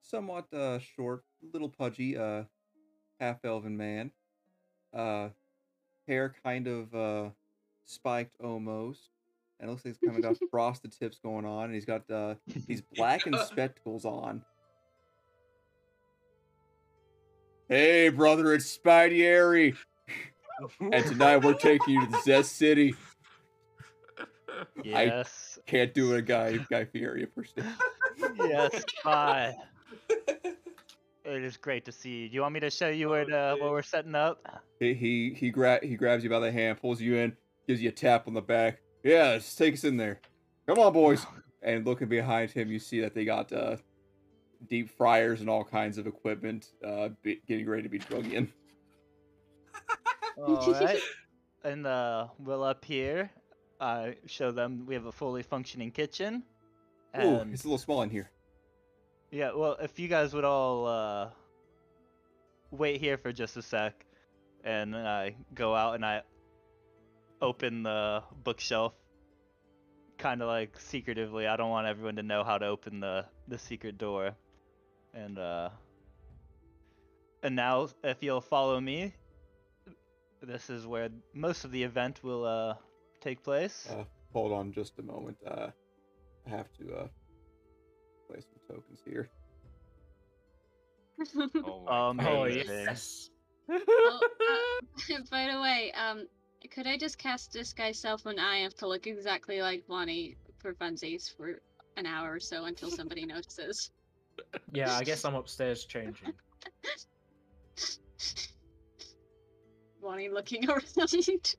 somewhat 0.10 0.52
uh, 0.54 0.80
short, 0.80 1.24
little 1.54 1.70
pudgy, 1.70 2.18
uh, 2.18 2.44
half 3.20 3.44
elven 3.44 3.76
man. 3.76 4.12
Uh, 4.94 5.30
hair 6.08 6.34
kind 6.44 6.68
of 6.68 6.96
uh, 6.96 7.30
spiked 7.86 8.40
almost, 8.42 9.10
and 9.60 9.70
looks 9.70 9.84
like 9.84 9.96
he's 9.96 10.10
kind 10.10 10.24
of 10.24 10.24
got 10.24 10.38
frosted 10.52 10.92
tips 10.98 11.20
going 11.20 11.46
on, 11.46 11.66
and 11.66 11.74
he's 11.74 11.86
got 11.86 12.10
uh, 12.10 12.36
these 12.68 12.82
blackened 12.96 13.38
spectacles 13.46 14.06
on. 14.06 14.44
Hey, 17.68 18.10
brother, 18.10 18.54
it's 18.54 18.78
Spidey 18.78 19.76
and 20.80 21.06
tonight 21.06 21.38
we're 21.38 21.56
taking 21.56 21.96
you 21.96 22.06
to 22.06 22.12
the 22.12 22.22
Zest 22.22 22.56
City. 22.56 22.96
Yes. 24.84 25.60
Can't 25.66 25.94
do 25.94 26.14
it, 26.14 26.20
a 26.20 26.22
guy 26.22 26.58
Guy 26.70 26.86
Fieri 26.86 27.24
impersonation. 27.24 27.74
yes. 28.38 28.86
Bye. 29.04 29.56
It 31.28 31.44
is 31.44 31.58
great 31.58 31.86
to 31.86 31.92
see 31.92 32.10
you. 32.24 32.30
Do 32.30 32.36
you 32.36 32.42
want 32.42 32.54
me 32.54 32.60
to 32.60 32.70
show 32.70 32.90
you 32.90 33.10
where 33.10 33.24
Oh, 33.24 33.56
the, 33.56 33.58
where 33.64 33.72
we're 33.72 33.82
setting 33.82 34.14
up? 34.14 34.64
He 34.80 34.94
he 34.94 35.34
he, 35.34 35.50
gra- 35.50 35.80
he 35.82 35.96
grabs 35.96 36.24
you 36.24 36.30
by 36.30 36.40
the 36.40 36.52
hand, 36.52 36.80
pulls 36.80 37.02
you 37.02 37.16
in, 37.16 37.36
gives 37.68 37.82
you 37.82 37.90
a 37.90 37.92
tap 37.92 38.28
on 38.28 38.36
the 38.36 38.42
back. 38.42 38.80
Yeah, 39.04 39.30
let's 39.30 39.56
take 39.56 39.74
us 39.74 39.84
in 39.84 39.98
there. 39.98 40.20
Come 40.68 40.80
on, 40.80 40.94
boys. 40.94 41.26
And 41.64 41.84
looking 41.84 42.08
behind 42.08 42.52
him, 42.52 42.70
you 42.70 42.78
see 42.78 43.02
that 43.02 43.16
they 43.16 43.26
got 43.26 43.52
uh, 43.52 43.78
deep 44.70 44.88
fryers 44.88 45.42
and 45.42 45.50
all 45.50 45.64
kinds 45.64 45.98
of 45.98 46.06
equipment, 46.06 46.68
uh, 46.86 47.10
be- 47.24 47.42
getting 47.48 47.68
ready 47.68 47.82
to 47.82 47.90
be 47.90 47.98
drug 47.98 48.32
in. 48.32 48.54
All 50.38 50.72
right. 50.74 51.00
And 51.64 51.88
uh, 51.88 52.28
we'll 52.38 52.64
up 52.64 52.86
here. 52.86 53.32
I 53.82 54.16
show 54.28 54.52
them 54.52 54.86
we 54.86 54.94
have 54.94 55.08
a 55.08 55.12
fully 55.12 55.42
functioning 55.42 55.90
kitchen. 55.90 56.44
Ooh, 57.18 57.20
And 57.40 57.52
it's 57.52 57.64
a 57.64 57.68
little 57.68 57.80
small 57.80 58.04
in 58.04 58.12
here. 58.12 58.30
Yeah, 59.36 59.52
well, 59.54 59.76
if 59.82 60.00
you 60.00 60.08
guys 60.08 60.34
would 60.34 60.46
all 60.46 60.88
uh, 60.88 61.28
wait 62.72 63.02
here 63.02 63.18
for 63.18 63.34
just 63.34 63.58
a 63.58 63.62
sec, 63.62 64.06
and 64.64 64.96
I 64.96 65.36
go 65.54 65.76
out 65.76 65.96
and 65.96 66.06
I 66.06 66.22
open 67.42 67.84
the 67.84 68.24
bookshelf, 68.46 68.94
kind 70.18 70.42
of 70.42 70.48
like 70.48 70.80
secretively. 70.80 71.48
I 71.48 71.58
don't 71.58 71.70
want 71.70 71.86
everyone 71.86 72.16
to 72.16 72.24
know 72.24 72.46
how 72.46 72.58
to 72.58 72.66
open 72.66 73.02
the 73.02 73.26
the 73.50 73.58
secret 73.58 73.98
door, 73.98 74.32
and 75.14 75.38
uh, 75.38 75.70
and 77.44 77.58
now 77.58 77.90
if 78.06 78.24
you'll 78.24 78.40
follow 78.40 78.80
me, 78.80 79.14
this 80.42 80.70
is 80.70 80.88
where 80.88 81.10
most 81.34 81.66
of 81.66 81.72
the 81.72 81.84
event 81.84 82.24
will 82.24 82.46
uh 82.46 82.76
take 83.20 83.44
place. 83.44 83.86
Uh, 83.92 84.06
hold 84.32 84.54
on 84.54 84.72
just 84.72 84.98
a 84.98 85.04
moment. 85.04 85.38
Uh, 85.46 85.72
I 86.48 86.50
have 86.52 86.72
to 86.80 86.96
uh, 86.96 87.08
tokens 88.68 89.02
here. 89.06 89.30
Oh, 91.64 91.88
Um, 91.88 92.20
Oh 92.20 92.46
yes. 92.46 93.30
Oh, 93.70 94.20
uh, 94.22 95.18
by 95.32 95.50
the 95.52 95.62
way, 95.62 95.92
um, 95.94 96.28
could 96.72 96.88
I 96.88 96.98
just 96.98 97.18
cast 97.18 97.52
disguise 97.52 98.00
self 98.00 98.26
when 98.26 98.40
I 98.40 98.58
have 98.60 98.74
to 98.76 98.88
look 98.88 99.08
exactly 99.08 99.62
like 99.62 99.84
Vonnie 99.88 100.36
for 100.60 100.74
funsies 100.76 101.34
for 101.36 101.60
an 101.98 102.06
hour 102.06 102.34
or 102.34 102.40
so 102.40 102.66
until 102.66 102.92
somebody 102.92 103.26
notices? 103.26 103.92
Yeah, 104.74 104.94
I 104.94 105.04
guess 105.04 105.24
I'm 105.26 105.36
upstairs 105.36 105.86
changing. 105.86 106.34
Vonnie 110.02 110.30
looking 110.30 110.70
around, 110.70 111.56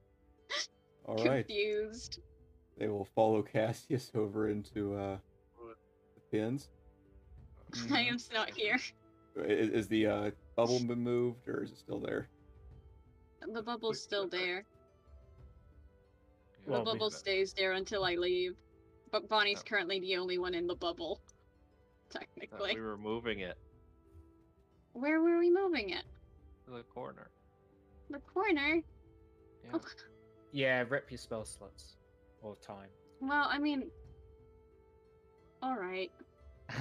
All 1.06 1.16
right. 1.16 1.46
confused. 1.46 2.20
They 2.78 2.88
will 2.88 3.06
follow 3.14 3.42
Cassius 3.42 4.12
over 4.14 4.48
into 4.48 4.94
uh, 4.94 5.16
the 6.14 6.20
pins. 6.30 6.68
I 7.92 8.02
am 8.02 8.18
not 8.32 8.50
here. 8.50 8.78
Is, 9.36 9.68
is 9.70 9.88
the 9.88 10.06
uh, 10.06 10.30
bubble 10.56 10.80
been 10.80 11.00
moved 11.00 11.46
or 11.48 11.62
is 11.64 11.72
it 11.72 11.78
still 11.78 12.00
there? 12.00 12.28
The 13.52 13.62
bubble's 13.62 14.00
still 14.02 14.26
there. 14.28 14.64
Well, 16.66 16.82
the 16.84 16.90
we- 16.92 16.98
bubble 16.98 17.10
stays 17.10 17.52
there 17.52 17.72
until 17.72 18.04
I 18.04 18.14
leave. 18.14 18.56
But 19.12 19.28
Vonnie's 19.28 19.60
Oh. 19.60 19.68
currently 19.68 20.00
the 20.00 20.16
only 20.16 20.38
one 20.38 20.52
in 20.54 20.66
the 20.66 20.74
bubble. 20.74 21.20
Thought 22.10 22.22
Technically. 22.36 22.74
we 22.74 22.80
were 22.80 22.96
moving 22.96 23.40
it 23.40 23.56
Where 24.92 25.20
were 25.20 25.38
we 25.38 25.50
moving 25.50 25.90
it? 25.90 26.04
to 26.64 26.70
the 26.72 26.82
corner. 26.82 27.30
The 28.10 28.18
corner? 28.20 28.82
Yeah. 29.64 29.70
Oh, 29.74 29.80
Yeah, 30.52 30.84
rep 30.88 31.10
your 31.10 31.18
spell 31.18 31.44
slots 31.44 31.96
or 32.42 32.56
time. 32.56 32.88
well, 33.20 33.46
I 33.50 33.58
mean. 33.58 33.90
Alright. 35.62 36.10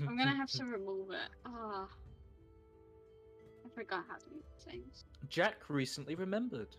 I'm 0.00 0.16
gonna 0.16 0.34
have 0.36 0.50
to 0.52 0.64
remove 0.64 1.10
it. 1.10 1.30
Ah. 1.46 1.86
I 3.64 3.68
forgot 3.74 4.04
how 4.08 4.16
to 4.16 4.24
do 4.30 4.42
things. 4.70 5.04
Jack 5.28 5.56
recently 5.68 6.14
remembered. 6.14 6.76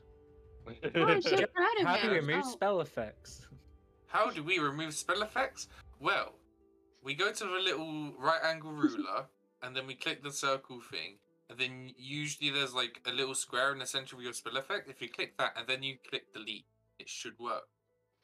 Oh, 0.67 1.03
I'm 1.03 1.21
so 1.21 1.35
Jack, 1.35 1.53
proud 1.53 1.77
of 1.79 1.85
How 1.87 1.97
do 1.97 2.07
you 2.07 2.13
remove 2.13 2.43
Oh. 2.45 2.49
spell 2.51 2.81
effects? 2.81 3.47
How 4.07 4.31
do 4.31 4.43
we 4.43 4.59
remove 4.59 4.93
spell 4.93 5.21
effects? 5.21 5.67
Well, 5.99 6.33
we 7.03 7.13
go 7.13 7.31
to 7.31 7.43
the 7.43 7.49
little 7.51 8.13
right 8.17 8.41
angle 8.43 8.71
ruler, 8.83 9.25
and 9.61 9.75
then 9.75 9.85
we 9.87 9.95
click 9.95 10.23
the 10.23 10.31
circle 10.31 10.79
thing, 10.81 11.17
and 11.49 11.59
then 11.59 11.91
usually 11.97 12.49
there's 12.49 12.73
like 12.73 13.01
a 13.05 13.11
little 13.11 13.35
square 13.35 13.71
in 13.73 13.79
the 13.79 13.85
center 13.85 14.15
of 14.15 14.21
your 14.21 14.33
spell 14.33 14.57
effect. 14.57 14.89
If 14.89 15.01
you 15.01 15.09
click 15.09 15.37
that 15.37 15.53
and 15.57 15.67
then 15.67 15.83
you 15.83 15.97
click 16.09 16.33
delete, 16.33 16.65
it 16.99 17.09
should 17.09 17.37
work. 17.39 17.67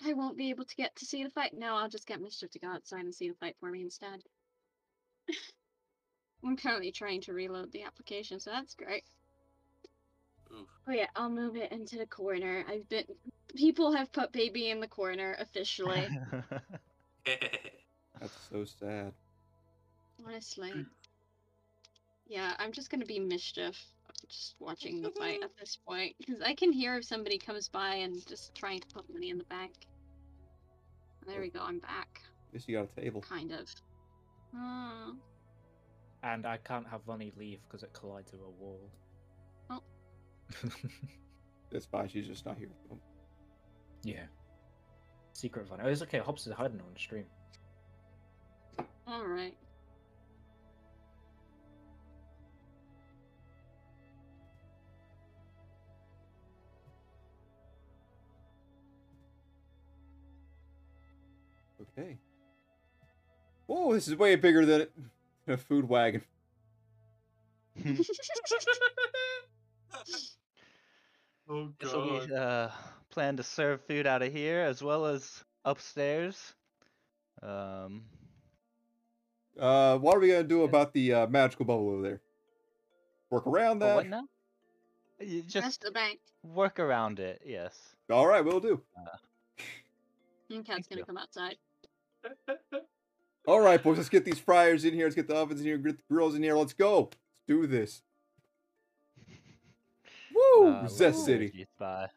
I 0.06 0.14
won't 0.14 0.38
be 0.38 0.50
able 0.50 0.66
to 0.66 0.76
get 0.76 0.96
to 0.98 1.06
see 1.06 1.24
the 1.24 1.30
fight. 1.30 1.54
No, 1.54 1.76
I'll 1.76 1.90
just 1.90 2.08
get 2.08 2.22
Mischief 2.22 2.52
to 2.52 2.60
go 2.60 2.68
outside 2.68 3.02
and 3.06 3.14
see 3.14 3.30
the 3.30 3.36
fight 3.36 3.56
for 3.60 3.70
me 3.70 3.82
instead. 3.82 4.24
I'm 6.44 6.58
currently 6.58 6.92
trying 6.92 7.22
to 7.22 7.34
reload 7.34 7.72
the 7.72 7.84
application, 7.84 8.40
so 8.40 8.52
that's 8.52 8.74
great. 8.74 9.04
Oof. 10.52 10.68
Oh 10.88 10.92
yeah, 10.92 11.08
I'll 11.16 11.30
move 11.30 11.56
it 11.56 11.72
into 11.72 11.98
the 11.98 12.08
corner. 12.08 12.66
I've 12.68 12.88
been 12.90 13.06
people 13.56 13.92
have 13.94 14.12
put 14.12 14.32
baby 14.32 14.70
in 14.70 14.80
the 14.80 14.88
corner 14.88 15.36
officially. 15.40 16.08
That's 18.20 18.38
so 18.52 18.66
sad. 18.66 19.14
honestly. 20.26 20.86
Yeah, 22.28 22.54
I'm 22.60 22.72
just 22.72 22.90
gonna 22.90 23.06
be 23.06 23.20
mischief 23.20 23.78
just 24.30 24.56
watching 24.60 25.02
the 25.02 25.12
fight 25.12 25.42
at 25.44 25.52
this 25.60 25.78
point 25.88 26.16
because 26.20 26.42
I 26.42 26.54
can 26.54 26.72
hear 26.72 26.98
if 26.98 27.06
somebody 27.06 27.38
comes 27.38 27.68
by 27.68 27.96
and 27.96 28.26
just 28.28 28.56
trying 28.56 28.80
to 28.80 28.88
put 28.88 29.12
money 29.12 29.30
in 29.30 29.38
the 29.38 29.44
bank. 29.46 29.74
There 31.28 31.42
we 31.42 31.50
go. 31.50 31.60
I'm 31.62 31.80
back. 31.80 32.22
Guess 32.54 32.68
you 32.68 32.78
got 32.78 32.90
a 32.98 33.02
table. 33.02 33.22
Kind 33.22 33.52
of. 33.52 33.68
Hmm. 34.56 35.12
And 36.24 36.46
I 36.46 36.58
can't 36.58 36.88
have 36.88 37.04
Vonnie 37.04 37.34
leave 37.38 37.60
because 37.68 37.84
it 37.84 37.94
collides 37.94 38.32
with 38.32 38.42
a 38.42 38.50
wall. 38.50 38.90
Oh. 39.70 39.82
That's 41.72 41.86
fine. 41.86 42.10
She's 42.10 42.28
just 42.28 42.46
not 42.46 42.58
here. 42.58 42.70
Oh, 42.92 42.98
yeah. 44.04 44.26
Secret 45.34 45.68
Vonnie. 45.68 45.84
Oh, 45.86 45.90
it's 45.90 46.02
okay. 46.02 46.20
Hobbs 46.20 46.46
is 46.46 46.54
hiding 46.54 46.80
on 46.80 46.94
the 46.94 47.00
stream. 47.00 47.26
All 49.08 49.26
right. 49.26 49.56
Okay. 61.98 62.18
Oh, 63.68 63.94
this 63.94 64.08
is 64.08 64.16
way 64.16 64.36
bigger 64.36 64.66
than 64.66 64.88
a 65.48 65.58
food 65.58 65.88
wagon. 65.88 66.22
oh 71.50 71.70
god. 71.80 71.90
So 71.90 72.26
we 72.28 72.36
uh, 72.36 72.70
plan 73.10 73.38
to 73.38 73.44
serve 73.44 73.82
food 73.86 74.08
out 74.08 74.22
of 74.22 74.34
here 74.34 74.60
as 74.60 74.84
well 74.84 75.06
as 75.06 75.44
upstairs. 75.66 76.54
Um, 77.42 78.04
Uh, 79.60 79.98
what 79.98 80.16
are 80.16 80.20
we 80.20 80.28
gonna 80.30 80.44
do 80.44 80.64
about 80.64 80.94
the 80.94 81.14
uh, 81.14 81.28
magical 81.28 81.66
bubble 81.66 81.90
over 81.90 82.02
there? 82.02 82.22
Work 83.30 83.48
around 83.48 83.82
oh, 83.84 83.88
that. 83.88 83.96
what 83.96 84.08
now? 84.08 84.24
You 85.20 85.42
That's 85.42 85.54
just 85.54 85.82
the 85.82 85.92
bank. 85.92 86.20
work 86.44 86.80
around 86.80 87.20
it. 87.20 87.42
Yes. 87.46 87.78
All 88.10 88.28
right, 88.28 88.44
we'll 88.44 88.60
do. 88.60 88.82
And 90.50 90.66
Cat's 90.66 90.88
gonna 90.88 91.00
you. 91.02 91.06
come 91.06 91.18
outside. 91.18 91.56
All 93.48 93.60
right, 93.60 93.82
boys, 93.82 93.98
let's 93.98 94.10
get 94.10 94.24
these 94.24 94.40
fryers 94.40 94.86
in 94.86 94.94
here. 94.94 95.06
Let's 95.06 95.16
get 95.16 95.28
the 95.28 95.36
ovens 95.36 95.60
in 95.62 95.66
here. 95.66 95.78
Get 95.78 95.98
the 95.98 96.04
grills 96.14 96.36
in 96.36 96.44
here. 96.44 96.56
Let's 96.56 96.74
go. 96.74 97.10
Let's 97.12 97.42
do 97.48 97.66
this. 97.68 98.02
Woo! 100.36 100.68
Uh, 100.68 100.88
Zest 100.88 101.18
what 101.20 101.26
City. 101.26 101.46
did 101.48 101.56
you 101.56 101.66
spy? 101.76 102.08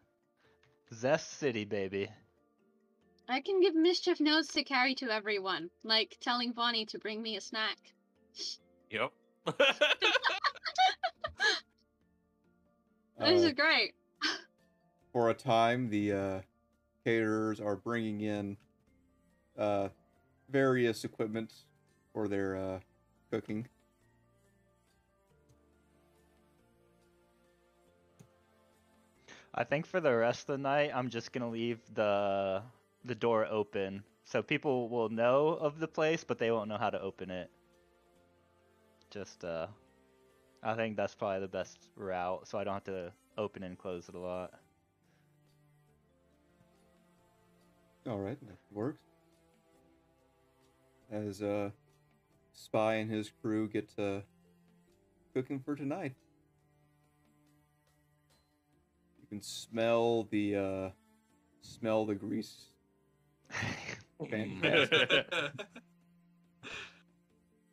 Zest 0.92 1.38
City, 1.38 1.64
baby. 1.64 2.08
I 3.28 3.40
can 3.40 3.60
give 3.62 3.74
mischief 3.74 4.20
notes 4.20 4.48
to 4.48 4.62
carry 4.64 4.94
to 4.96 5.10
everyone, 5.10 5.70
like 5.82 6.18
telling 6.20 6.52
Vonnie 6.52 6.84
to 6.86 6.98
bring 6.98 7.22
me 7.22 7.36
a 7.36 7.40
snack. 7.40 7.78
Yep. 8.90 9.10
this 9.46 9.54
Uh, 13.20 13.24
is 13.26 13.52
great. 13.52 13.94
for 15.12 15.30
a 15.30 15.34
time, 15.34 15.88
the 15.88 16.12
uh, 16.12 16.40
caterers 17.04 17.60
are 17.60 17.76
bringing 17.76 18.20
in 18.20 18.56
uh, 19.58 19.88
various 20.50 21.04
equipment 21.04 21.52
for 22.12 22.28
their 22.28 22.56
uh, 22.56 22.80
cooking. 23.30 23.66
I 29.54 29.64
think 29.64 29.86
for 29.86 30.00
the 30.00 30.14
rest 30.14 30.42
of 30.42 30.46
the 30.46 30.58
night, 30.58 30.90
I'm 30.92 31.08
just 31.08 31.32
gonna 31.32 31.50
leave 31.50 31.80
the 31.94 32.62
the 33.04 33.14
door 33.14 33.46
open 33.46 34.02
so 34.24 34.42
people 34.42 34.88
will 34.88 35.10
know 35.10 35.48
of 35.48 35.78
the 35.78 35.86
place, 35.86 36.24
but 36.24 36.38
they 36.38 36.50
won't 36.50 36.68
know 36.68 36.78
how 36.78 36.90
to 36.90 37.00
open 37.00 37.30
it. 37.30 37.50
Just 39.10 39.44
uh, 39.44 39.66
I 40.62 40.74
think 40.74 40.96
that's 40.96 41.14
probably 41.14 41.40
the 41.40 41.48
best 41.48 41.78
route, 41.94 42.48
so 42.48 42.58
I 42.58 42.64
don't 42.64 42.74
have 42.74 42.84
to 42.84 43.12
open 43.36 43.62
and 43.62 43.78
close 43.78 44.08
it 44.08 44.14
a 44.14 44.18
lot. 44.18 44.52
All 48.08 48.18
right, 48.18 48.38
that 48.46 48.56
works. 48.72 49.03
As 51.14 51.40
uh, 51.42 51.70
Spy 52.52 52.94
and 52.94 53.08
his 53.08 53.30
crew 53.40 53.68
get 53.68 53.88
to 53.96 54.24
cooking 55.32 55.60
for 55.60 55.76
tonight. 55.76 56.12
You 59.20 59.28
can 59.28 59.40
smell 59.40 60.26
the 60.30 60.56
uh, 60.56 60.90
smell 61.60 62.04
the 62.04 62.16
grease. 62.16 62.64
Fantastic. 64.30 65.30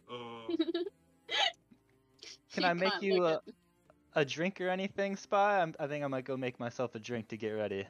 oh. 0.09 0.47
Can 2.53 2.65
I 2.65 2.73
make 2.73 3.01
you 3.01 3.25
a, 3.25 3.41
a 4.13 4.23
drink 4.23 4.61
or 4.61 4.69
anything, 4.69 5.15
Spy? 5.15 5.61
I'm, 5.61 5.73
I 5.79 5.87
think 5.87 6.03
I 6.03 6.07
might 6.07 6.25
go 6.25 6.37
make 6.37 6.59
myself 6.59 6.93
a 6.93 6.99
drink 6.99 7.29
to 7.29 7.37
get 7.37 7.51
ready. 7.51 7.87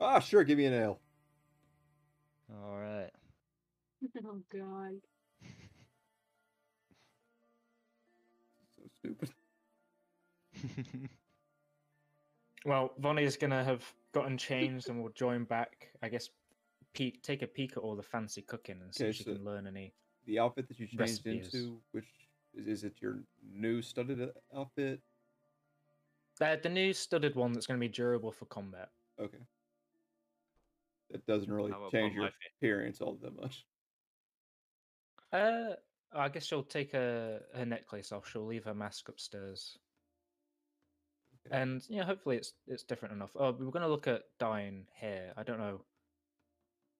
Ah, 0.00 0.20
sure, 0.20 0.44
give 0.44 0.58
me 0.58 0.66
an 0.66 0.74
ale. 0.74 1.00
All 2.52 2.76
right. 2.78 3.10
Oh 4.26 4.40
god. 4.52 5.00
So 8.76 8.82
stupid. 8.98 9.30
Well, 12.66 12.92
Vonnie 12.98 13.22
is 13.24 13.38
gonna 13.38 13.64
have 13.64 13.82
gotten 14.12 14.36
changed 14.36 14.90
and 14.90 15.02
will 15.02 15.08
join 15.10 15.44
back. 15.44 15.88
I 16.02 16.10
guess 16.10 16.28
peek, 16.92 17.22
take 17.22 17.40
a 17.40 17.46
peek 17.46 17.72
at 17.72 17.78
all 17.78 17.96
the 17.96 18.02
fancy 18.02 18.42
cooking 18.42 18.76
and 18.82 18.94
see 18.94 19.04
Okay, 19.04 19.10
if 19.10 19.16
she 19.16 19.24
so- 19.24 19.32
can 19.32 19.44
learn 19.44 19.66
any. 19.66 19.94
The 20.26 20.38
outfit 20.40 20.68
that 20.68 20.78
you 20.78 20.86
changed 20.86 21.00
Recipes. 21.00 21.54
into, 21.54 21.80
which 21.92 22.04
is, 22.52 22.66
is 22.66 22.84
it 22.84 22.92
your 23.00 23.20
new 23.50 23.80
studded 23.80 24.30
outfit? 24.54 25.00
Uh, 26.38 26.56
the 26.62 26.68
new 26.68 26.92
studded 26.92 27.34
one 27.34 27.52
that's 27.54 27.66
gonna 27.66 27.78
be 27.80 27.88
durable 27.88 28.30
for 28.30 28.44
combat. 28.44 28.90
Okay. 29.18 29.38
That 31.12 31.24
doesn't 31.26 31.50
really 31.50 31.72
change 31.90 32.14
your 32.14 32.28
appearance 32.58 33.00
all 33.00 33.14
that 33.22 33.34
much. 33.40 33.64
Uh, 35.32 35.74
I 36.12 36.28
guess 36.28 36.44
she'll 36.44 36.62
take 36.64 36.92
her 36.92 37.40
her 37.54 37.64
necklace 37.64 38.10
off. 38.12 38.28
She'll 38.28 38.46
leave 38.46 38.64
her 38.64 38.74
mask 38.74 39.08
upstairs, 39.08 39.78
Okay. 41.46 41.56
and 41.60 41.82
yeah, 41.88 42.04
hopefully 42.04 42.36
it's 42.36 42.52
it's 42.66 42.82
different 42.82 43.14
enough. 43.14 43.30
Oh, 43.36 43.52
we 43.52 43.66
are 43.66 43.70
gonna 43.70 43.88
look 43.88 44.08
at 44.08 44.22
dyeing 44.38 44.86
hair. 44.94 45.32
I 45.36 45.42
don't 45.44 45.58
know. 45.60 45.82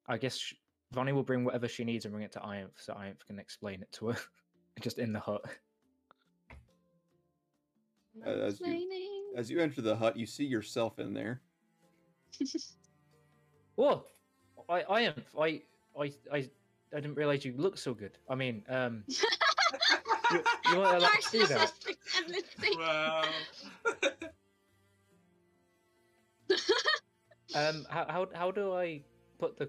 I 0.07 0.17
guess 0.17 0.37
sh- 0.39 0.55
Vonnie 0.93 1.13
will 1.13 1.23
bring 1.25 1.45
whatever 1.45 1.67
she 1.69 1.85
needs 1.85 2.05
and 2.05 2.13
bring 2.13 2.25
it 2.25 2.33
to 2.33 2.41
Ianth, 2.41 2.71
so 2.77 2.95
Ianth 2.95 3.25
can 3.27 3.39
explain 3.39 3.83
it 3.83 3.91
to 3.93 4.09
her, 4.09 4.17
just 4.81 4.99
in 4.99 5.13
the 5.13 5.21
hut. 5.21 5.45
As 8.25 8.61
you- 8.61 9.33
As 9.37 9.51
you 9.51 9.61
enter 9.61 9.81
the 9.83 9.95
hut, 9.97 10.17
you 10.17 10.27
see 10.27 10.45
yourself 10.45 10.99
in 10.99 11.15
there. 11.15 11.41
Whoa, 13.77 14.05
I 14.69 14.83
Ianth, 14.83 15.25
I 15.39 15.63
I 15.99 16.13
I 16.33 16.51
I 16.93 17.01
didn't 17.01 17.17
realize 17.17 17.45
you 17.45 17.55
looked 17.57 17.79
so 17.79 17.95
good. 17.95 18.19
I 18.29 18.35
mean, 18.35 18.63
um, 18.69 19.05
you, 19.09 20.43
you 20.71 20.77
weren't 20.79 20.97
allowed 20.97 21.11
to 21.23 21.31
do 21.31 21.47
that. 21.47 21.73
Narcissistic 22.29 22.79
wow. 22.79 23.25
Um, 27.55 27.85
how 27.91 28.07
how 28.09 28.29
how 28.35 28.51
do 28.51 28.73
I 28.75 29.03
put 29.39 29.57
the 29.59 29.69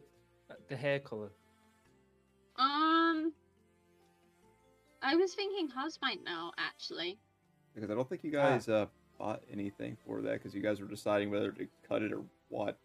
the 0.69 0.75
hair 0.75 0.99
color? 0.99 1.31
Um, 2.57 3.33
I 5.01 5.15
was 5.15 5.33
thinking 5.33 5.67
Hus 5.69 5.97
might 6.01 6.23
know 6.23 6.51
actually. 6.57 7.17
Because 7.73 7.89
I 7.89 7.95
don't 7.95 8.07
think 8.07 8.23
you 8.23 8.31
Ah. 8.37 8.49
guys 8.51 8.67
uh, 8.69 8.85
bought 9.17 9.41
anything 9.51 9.97
for 10.05 10.21
that 10.21 10.33
because 10.33 10.53
you 10.53 10.61
guys 10.61 10.79
were 10.81 10.87
deciding 10.87 11.31
whether 11.31 11.51
to 11.51 11.67
cut 11.87 12.01
it 12.03 12.11
or 12.13 12.23
what. 12.49 12.77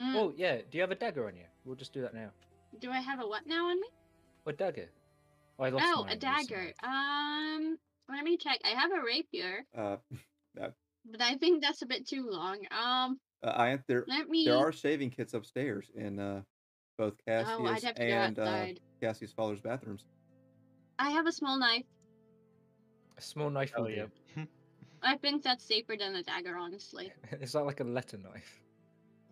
Mm, 0.00 0.14
Oh 0.14 0.32
yeah, 0.36 0.56
do 0.58 0.76
you 0.78 0.80
have 0.82 0.90
a 0.92 0.94
dagger 0.96 1.26
on 1.26 1.34
you? 1.36 1.46
We'll 1.64 1.76
just 1.76 1.92
do 1.92 2.00
that 2.02 2.14
now. 2.14 2.30
Do 2.78 2.90
I 2.90 3.00
have 3.00 3.20
a 3.20 3.26
what 3.26 3.46
now 3.46 3.68
on 3.68 3.80
me? 3.80 3.88
What 4.44 4.58
dagger? 4.58 4.88
Oh, 5.58 5.64
I 5.64 5.70
lost 5.70 5.86
Oh, 5.88 6.06
a 6.08 6.16
dagger. 6.16 6.72
Um, 6.82 7.76
let 8.08 8.24
me 8.24 8.36
check. 8.36 8.58
I 8.64 8.68
have 8.70 8.90
a 8.92 9.02
rapier, 9.04 9.66
Uh, 9.76 9.96
but 10.54 11.20
I 11.20 11.36
think 11.36 11.62
that's 11.62 11.82
a 11.82 11.86
bit 11.86 12.06
too 12.06 12.28
long. 12.28 12.58
Um, 12.70 13.20
uh, 13.42 13.50
I, 13.50 13.78
there, 13.86 14.04
let 14.08 14.28
me. 14.28 14.44
there 14.44 14.56
are 14.56 14.72
shaving 14.72 15.10
kits 15.10 15.34
upstairs 15.34 15.90
in 15.94 16.18
uh, 16.18 16.42
both 16.96 17.14
Cassius 17.26 17.56
Oh, 17.58 17.66
I'd 17.66 17.82
have 17.82 17.94
to 17.96 18.06
go 18.06 18.12
and 18.12 18.38
uh. 18.38 18.66
Cassius' 19.02 19.32
father's 19.32 19.60
bathrooms. 19.60 20.04
I 20.98 21.10
have 21.10 21.26
a 21.26 21.32
small 21.32 21.58
knife. 21.58 21.86
A 23.16 23.22
small 23.22 23.50
knife 23.50 23.72
Oh, 23.76 23.82
will 23.82 23.90
yeah. 23.90 24.06
I 25.02 25.16
think 25.16 25.42
that's 25.42 25.64
safer 25.64 25.96
than 25.98 26.14
a 26.14 26.22
dagger, 26.22 26.56
honestly. 26.56 27.12
Is 27.40 27.52
that 27.52 27.64
like 27.64 27.80
a 27.80 27.84
letter 27.84 28.18
knife? 28.18 28.60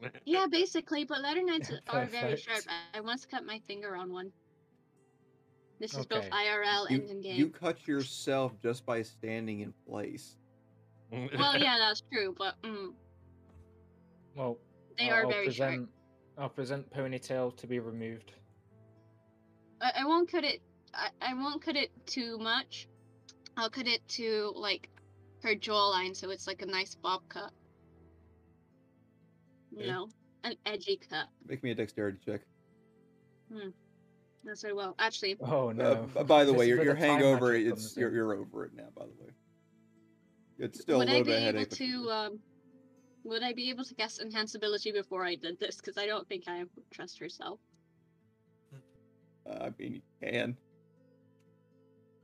Yeah, 0.24 0.46
basically, 0.50 1.04
but 1.04 1.20
letter 1.20 1.42
knives 1.42 1.72
are 1.88 2.06
very 2.06 2.36
sharp. 2.36 2.64
I 2.68 2.98
I 2.98 3.00
once 3.00 3.26
cut 3.26 3.44
my 3.44 3.60
finger 3.66 3.96
on 3.96 4.12
one. 4.12 4.32
This 5.80 5.94
is 5.96 6.06
both 6.06 6.28
IRL 6.30 6.90
You, 6.90 6.96
and 6.96 7.10
in 7.10 7.20
game. 7.20 7.36
you 7.36 7.48
cut 7.48 7.86
yourself 7.86 8.58
just 8.60 8.84
by 8.84 9.02
standing 9.02 9.60
in 9.60 9.72
place. 9.88 10.36
Well, 11.12 11.28
yeah, 11.58 11.78
that's 11.78 12.02
true, 12.12 12.34
but 12.36 12.60
mm, 12.62 12.92
Well, 14.34 14.58
they 14.98 15.08
I'll, 15.08 15.14
are 15.16 15.24
I'll 15.24 15.30
very 15.30 15.50
sharp. 15.50 15.88
I'll 16.36 16.48
present 16.48 16.88
ponytail 16.90 17.56
to 17.56 17.66
be 17.66 17.78
removed. 17.78 18.32
I, 19.80 19.92
I 20.00 20.04
won't 20.04 20.30
cut 20.30 20.44
it. 20.44 20.60
I, 20.94 21.10
I 21.20 21.34
won't 21.34 21.62
cut 21.62 21.76
it 21.76 21.90
too 22.06 22.38
much. 22.38 22.88
I'll 23.56 23.70
cut 23.70 23.86
it 23.86 24.06
to 24.08 24.52
like 24.56 24.88
her 25.42 25.54
jawline, 25.54 26.16
so 26.16 26.30
it's 26.30 26.46
like 26.46 26.62
a 26.62 26.66
nice 26.66 26.94
bob 26.94 27.22
cut. 27.28 27.52
You 29.70 29.78
Okay. 29.78 29.88
know, 29.88 30.08
an 30.44 30.56
edgy 30.64 30.98
cut. 31.08 31.28
Make 31.46 31.62
me 31.62 31.70
a 31.70 31.74
dexterity 31.74 32.18
check. 32.24 32.42
That's 34.44 34.62
very 34.62 34.74
well. 34.74 34.94
Actually, 34.98 35.36
Oh 35.40 35.70
Uh, 35.70 35.72
no. 35.72 36.06
b- 36.14 36.24
by 36.24 36.44
the 36.44 36.52
This 36.52 36.60
way, 36.60 36.68
your, 36.68 36.82
your 36.82 36.94
the 36.94 37.00
hangover 37.00 37.54
it's 37.54 37.96
you're, 37.96 38.12
you're 38.12 38.34
over 38.34 38.64
it 38.64 38.74
now. 38.74 38.88
By 38.96 39.04
the 39.06 39.12
way, 39.22 39.30
it's 40.58 40.80
still 40.80 40.98
would 40.98 41.08
a 41.08 41.10
I 41.10 41.12
little 41.12 41.24
be 41.24 41.30
bit 41.30 41.36
of 41.38 41.42
able 41.42 41.52
headache. 41.54 41.70
but 41.70 41.80
you're 41.80 42.00
to 42.00 42.10
um 42.10 42.42
would 43.24 43.42
I 43.42 43.52
be 43.52 43.70
able 43.70 43.84
to 43.84 43.94
guess 43.94 44.18
enhance 44.20 44.54
ability 44.54 44.92
before 44.92 45.24
I 45.24 45.36
did 45.36 45.58
this? 45.58 45.76
Because 45.76 45.96
I 45.98 46.06
don't 46.06 46.26
think 46.28 46.48
I 46.48 46.60
would 46.60 46.90
trust 46.92 47.18
herself. 47.20 47.60
Uh, 49.46 49.58
I 49.66 49.70
mean, 49.78 49.94
you 49.94 50.02
can. 50.22 50.56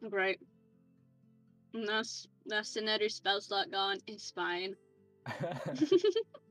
Right. 0.03 0.39
And 1.75 1.87
that's 1.89 2.27
that's 2.47 2.77
another 2.77 3.09
spell 3.11 3.41
slot 3.41 3.71
gone. 3.71 3.99
It's 4.07 4.31
fine. 4.31 4.77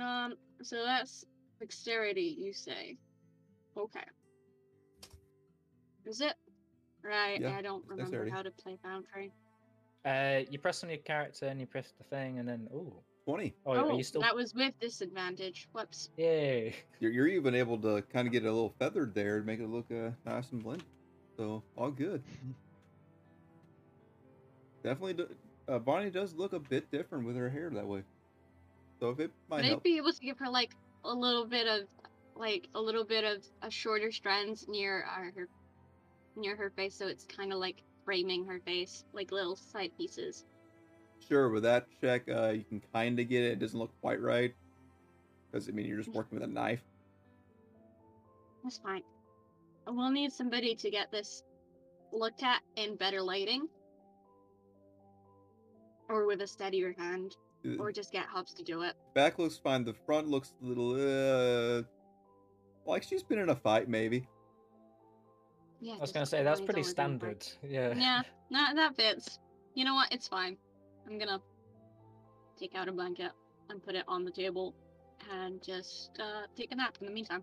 um. 0.00 0.34
So 0.62 0.84
that's 0.84 1.24
dexterity, 1.60 2.36
you 2.38 2.52
say? 2.52 2.96
Okay. 3.76 4.00
Is 6.06 6.20
it? 6.20 6.34
Right. 7.02 7.40
Yeah, 7.40 7.56
I 7.56 7.62
don't 7.62 7.82
remember 7.86 8.04
dexterity. 8.10 8.30
how 8.30 8.42
to 8.42 8.50
play 8.50 8.78
Foundry. 8.82 9.32
uh, 10.04 10.40
you 10.50 10.58
press 10.58 10.82
on 10.84 10.90
your 10.90 10.98
character 10.98 11.46
and 11.46 11.60
you 11.60 11.66
press 11.66 11.92
the 11.98 12.04
thing, 12.04 12.38
and 12.38 12.48
then 12.48 12.68
oh, 12.74 12.92
Twenty. 13.24 13.54
oh, 13.66 13.72
oh, 13.72 13.90
are 13.90 13.92
you 13.94 14.02
still? 14.02 14.20
that 14.20 14.34
was 14.36 14.54
with 14.54 14.78
disadvantage. 14.80 15.66
Whoops. 15.72 16.10
Yay! 16.18 16.74
You're, 17.00 17.10
you're 17.10 17.26
even 17.28 17.54
able 17.54 17.78
to 17.78 18.02
kind 18.12 18.26
of 18.26 18.32
get 18.32 18.44
it 18.44 18.48
a 18.48 18.52
little 18.52 18.74
feathered 18.78 19.14
there 19.14 19.40
to 19.40 19.46
make 19.46 19.60
it 19.60 19.68
look 19.68 19.86
uh, 19.90 20.10
nice 20.26 20.50
and 20.52 20.62
blended. 20.62 20.86
So 21.36 21.62
all 21.76 21.90
good. 21.90 22.22
Definitely, 24.84 25.14
do, 25.14 25.28
uh, 25.68 25.78
Vonnie 25.78 26.10
does 26.10 26.34
look 26.34 26.52
a 26.52 26.58
bit 26.60 26.90
different 26.90 27.26
with 27.26 27.36
her 27.36 27.48
hair 27.48 27.70
that 27.70 27.86
way. 27.86 28.02
So 29.00 29.10
if 29.10 29.20
it 29.20 29.30
might 29.48 29.64
I 29.64 29.68
help, 29.68 29.82
be 29.82 29.96
able 29.98 30.12
to 30.12 30.20
give 30.20 30.38
her 30.38 30.48
like 30.48 30.70
a 31.04 31.12
little 31.12 31.46
bit 31.46 31.66
of, 31.66 31.88
like 32.36 32.68
a 32.74 32.80
little 32.80 33.04
bit 33.04 33.24
of 33.24 33.44
a 33.62 33.70
shorter 33.70 34.10
strands 34.10 34.66
near 34.68 35.04
uh, 35.10 35.30
her, 35.36 35.48
near 36.36 36.56
her 36.56 36.70
face, 36.70 36.96
so 36.96 37.06
it's 37.06 37.24
kind 37.24 37.52
of 37.52 37.58
like 37.58 37.82
framing 38.04 38.44
her 38.46 38.60
face, 38.64 39.04
like 39.12 39.32
little 39.32 39.56
side 39.56 39.90
pieces. 39.96 40.44
sure. 41.28 41.48
With 41.48 41.62
that 41.62 41.86
check, 42.00 42.28
uh, 42.28 42.48
you 42.50 42.64
can 42.64 42.82
kind 42.92 43.18
of 43.18 43.28
get 43.28 43.42
it. 43.44 43.52
It 43.52 43.58
doesn't 43.58 43.78
look 43.78 43.92
quite 44.00 44.20
right 44.20 44.54
because 45.50 45.68
I 45.68 45.72
mean 45.72 45.86
you're 45.86 45.98
just 45.98 46.12
working 46.14 46.38
with 46.38 46.48
a 46.48 46.52
knife. 46.52 46.82
That's 48.62 48.78
fine. 48.78 49.02
We'll 49.86 50.10
need 50.10 50.32
somebody 50.32 50.74
to 50.76 50.90
get 50.90 51.10
this 51.12 51.42
looked 52.12 52.42
at 52.42 52.62
in 52.76 52.96
better 52.96 53.20
lighting, 53.20 53.68
or 56.08 56.26
with 56.26 56.40
a 56.40 56.46
steadier 56.46 56.94
hand, 56.96 57.36
or 57.78 57.92
just 57.92 58.12
get 58.12 58.26
Hobbs 58.26 58.52
to 58.54 58.62
do 58.62 58.82
it. 58.82 58.94
Back 59.14 59.38
looks 59.38 59.56
fine. 59.56 59.84
The 59.84 59.94
front 59.94 60.28
looks 60.28 60.52
a 60.62 60.66
little 60.66 60.92
uh, 60.94 61.82
like 62.86 63.02
she's 63.02 63.22
been 63.22 63.38
in 63.38 63.50
a 63.50 63.56
fight 63.56 63.88
maybe. 63.88 64.28
Yeah. 65.80 65.94
I 65.94 65.98
was 65.98 66.12
gonna 66.12 66.26
say 66.26 66.42
that's 66.42 66.60
pretty 66.60 66.80
always 66.80 66.92
in 66.92 67.00
a 67.00 67.18
fight. 67.18 67.42
standard. 67.42 67.46
Yeah. 67.62 67.94
Yeah, 67.94 68.22
that 68.50 68.76
that 68.76 68.96
fits. 68.96 69.38
You 69.74 69.84
know 69.84 69.94
what? 69.94 70.12
It's 70.12 70.28
fine. 70.28 70.56
I'm 71.06 71.18
gonna 71.18 71.40
take 72.58 72.74
out 72.74 72.88
a 72.88 72.92
blanket 72.92 73.32
and 73.70 73.82
put 73.82 73.94
it 73.94 74.04
on 74.08 74.24
the 74.24 74.30
table 74.30 74.74
and 75.32 75.62
just 75.62 76.10
uh, 76.20 76.46
take 76.56 76.72
a 76.72 76.76
nap 76.76 76.96
in 77.00 77.06
the 77.06 77.12
meantime. 77.12 77.42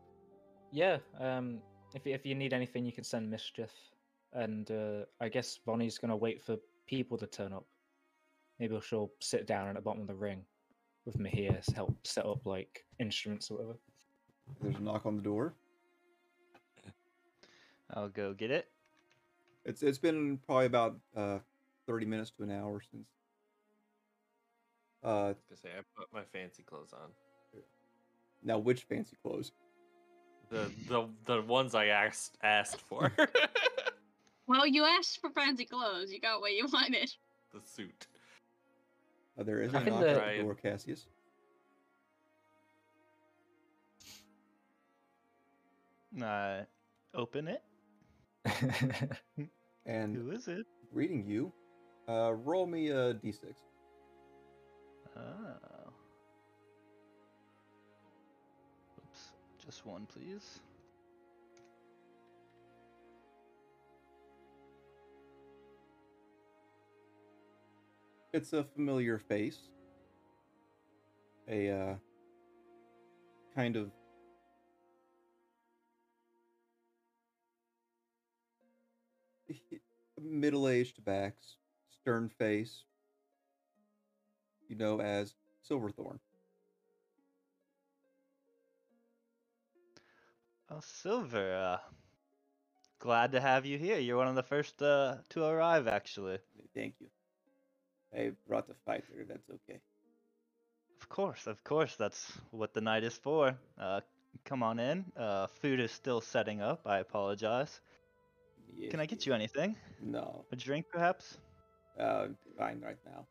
Yeah. 0.71 0.97
Um, 1.19 1.59
if 1.93 2.05
if 2.07 2.25
you 2.25 2.35
need 2.35 2.53
anything, 2.53 2.85
you 2.85 2.91
can 2.91 3.03
send 3.03 3.29
mischief, 3.29 3.71
and 4.33 4.69
uh, 4.71 5.05
I 5.19 5.29
guess 5.29 5.59
Vonnie's 5.65 5.97
gonna 5.97 6.15
wait 6.15 6.41
for 6.41 6.57
people 6.87 7.17
to 7.17 7.27
turn 7.27 7.53
up. 7.53 7.65
Maybe 8.61 8.79
she'll 8.87 9.11
sit 9.21 9.47
down 9.47 9.67
at 9.69 9.73
the 9.73 9.81
bottom 9.81 10.01
of 10.03 10.07
the 10.07 10.13
ring 10.13 10.45
with 11.05 11.17
Mihir 11.17 11.65
to 11.65 11.73
help 11.73 11.97
set 12.05 12.27
up 12.27 12.45
like 12.45 12.85
instruments 12.99 13.49
or 13.49 13.55
whatever. 13.57 13.79
There's 14.61 14.75
a 14.75 14.81
knock 14.81 15.07
on 15.07 15.15
the 15.15 15.23
door. 15.23 15.55
I'll 17.95 18.09
go 18.09 18.33
get 18.35 18.51
it. 18.51 18.67
It's 19.65 19.81
it's 19.81 19.97
been 19.97 20.37
probably 20.45 20.67
about 20.67 20.95
uh, 21.17 21.39
thirty 21.87 22.05
minutes 22.05 22.29
to 22.37 22.43
an 22.43 22.51
hour 22.51 22.81
since. 22.91 23.07
Uh, 25.03 25.33
To 25.49 25.57
say 25.57 25.69
I 25.75 25.81
put 25.97 26.13
my 26.13 26.21
fancy 26.31 26.61
clothes 26.61 26.93
on. 26.93 27.09
now 28.43 28.59
which 28.59 28.83
fancy 28.83 29.17
clothes? 29.23 29.53
The 30.51 30.71
the 30.87 31.07
the 31.25 31.41
ones 31.41 31.73
I 31.73 31.87
asked 31.87 32.37
asked 32.43 32.81
for. 32.81 33.11
Well, 34.47 34.67
you 34.67 34.83
asked 34.83 35.21
for 35.21 35.29
fancy 35.29 35.63
clothes. 35.63 36.11
You 36.11 36.19
got 36.19 36.41
what 36.41 36.51
you 36.51 36.67
wanted. 36.73 37.09
the 37.53 37.61
suit. 37.63 38.07
Uh, 39.39 39.43
there 39.43 39.61
is 39.61 39.73
I 39.73 39.79
a 39.79 39.83
think 39.83 39.95
knock 39.97 40.05
at 40.07 40.15
the- 40.15 40.37
the 40.37 40.43
door, 40.43 40.55
Cassius. 40.55 41.07
Uh, 46.21 46.61
open 47.13 47.47
it. 47.47 47.63
And 49.85 50.15
Who 50.15 50.29
is 50.31 50.47
it? 50.47 50.67
reading 50.93 51.25
you, 51.25 51.51
uh, 52.07 52.33
roll 52.33 52.67
me 52.67 52.89
a 52.89 53.15
d6. 53.15 53.45
Oh. 55.17 55.21
Oops. 58.99 59.31
Just 59.65 59.85
one, 59.87 60.05
please. 60.05 60.59
It's 68.33 68.53
a 68.53 68.63
familiar 68.63 69.17
face. 69.17 69.69
A 71.47 71.69
uh, 71.69 71.95
kind 73.55 73.75
of 73.75 73.91
middle-aged 80.21 81.03
backs, 81.03 81.57
stern 81.89 82.29
face. 82.29 82.83
You 84.67 84.75
know 84.77 85.01
as 85.01 85.35
Silverthorn. 85.61 86.19
Oh, 90.69 90.79
Silver. 90.81 91.53
Uh, 91.55 91.77
glad 92.99 93.31
to 93.33 93.41
have 93.41 93.65
you 93.65 93.77
here. 93.77 93.99
You're 93.99 94.17
one 94.17 94.27
of 94.27 94.35
the 94.35 94.43
first 94.43 94.81
uh, 94.81 95.17
to 95.29 95.43
arrive, 95.43 95.87
actually. 95.87 96.39
Thank 96.73 96.95
you. 96.99 97.09
I 98.13 98.31
brought 98.47 98.69
a 98.69 98.75
fighter. 98.85 99.25
That's 99.27 99.49
okay. 99.49 99.79
Of 101.01 101.09
course, 101.09 101.47
of 101.47 101.63
course. 101.63 101.95
That's 101.95 102.31
what 102.51 102.73
the 102.73 102.81
night 102.81 103.03
is 103.03 103.15
for. 103.15 103.55
Uh, 103.79 104.01
come 104.45 104.63
on 104.63 104.79
in. 104.79 105.05
Uh, 105.17 105.47
food 105.47 105.79
is 105.79 105.91
still 105.91 106.21
setting 106.21 106.61
up. 106.61 106.81
I 106.85 106.99
apologize. 106.99 107.81
Can 108.89 108.99
I 108.99 109.05
get 109.05 109.25
you 109.25 109.33
anything? 109.33 109.75
No. 110.01 110.45
A 110.51 110.55
drink, 110.55 110.85
perhaps? 110.91 111.37
Uh, 111.99 112.27
fine 112.57 112.81
right 112.81 112.97
now. 113.05 113.27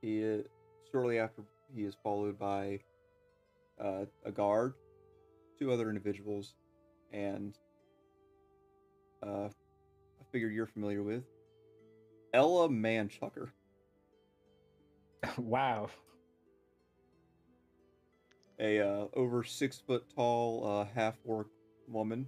He 0.00 0.24
uh, 0.24 0.38
shortly 0.90 1.18
after 1.18 1.42
he 1.74 1.82
is 1.82 1.96
followed 2.02 2.38
by 2.38 2.80
uh, 3.80 4.04
a 4.24 4.30
guard, 4.30 4.74
two 5.58 5.72
other 5.72 5.88
individuals, 5.88 6.54
and 7.12 7.54
uh, 9.24 9.48
a 9.48 10.24
figure 10.32 10.48
you're 10.48 10.66
familiar 10.66 11.02
with, 11.02 11.24
Ella 12.32 12.68
Manchucker. 12.68 13.50
wow. 15.38 15.88
a 18.60 18.80
uh, 18.80 19.06
over 19.14 19.44
six 19.44 19.78
foot 19.78 20.04
tall 20.14 20.66
uh, 20.66 20.86
half 20.94 21.16
orc 21.24 21.48
woman, 21.86 22.26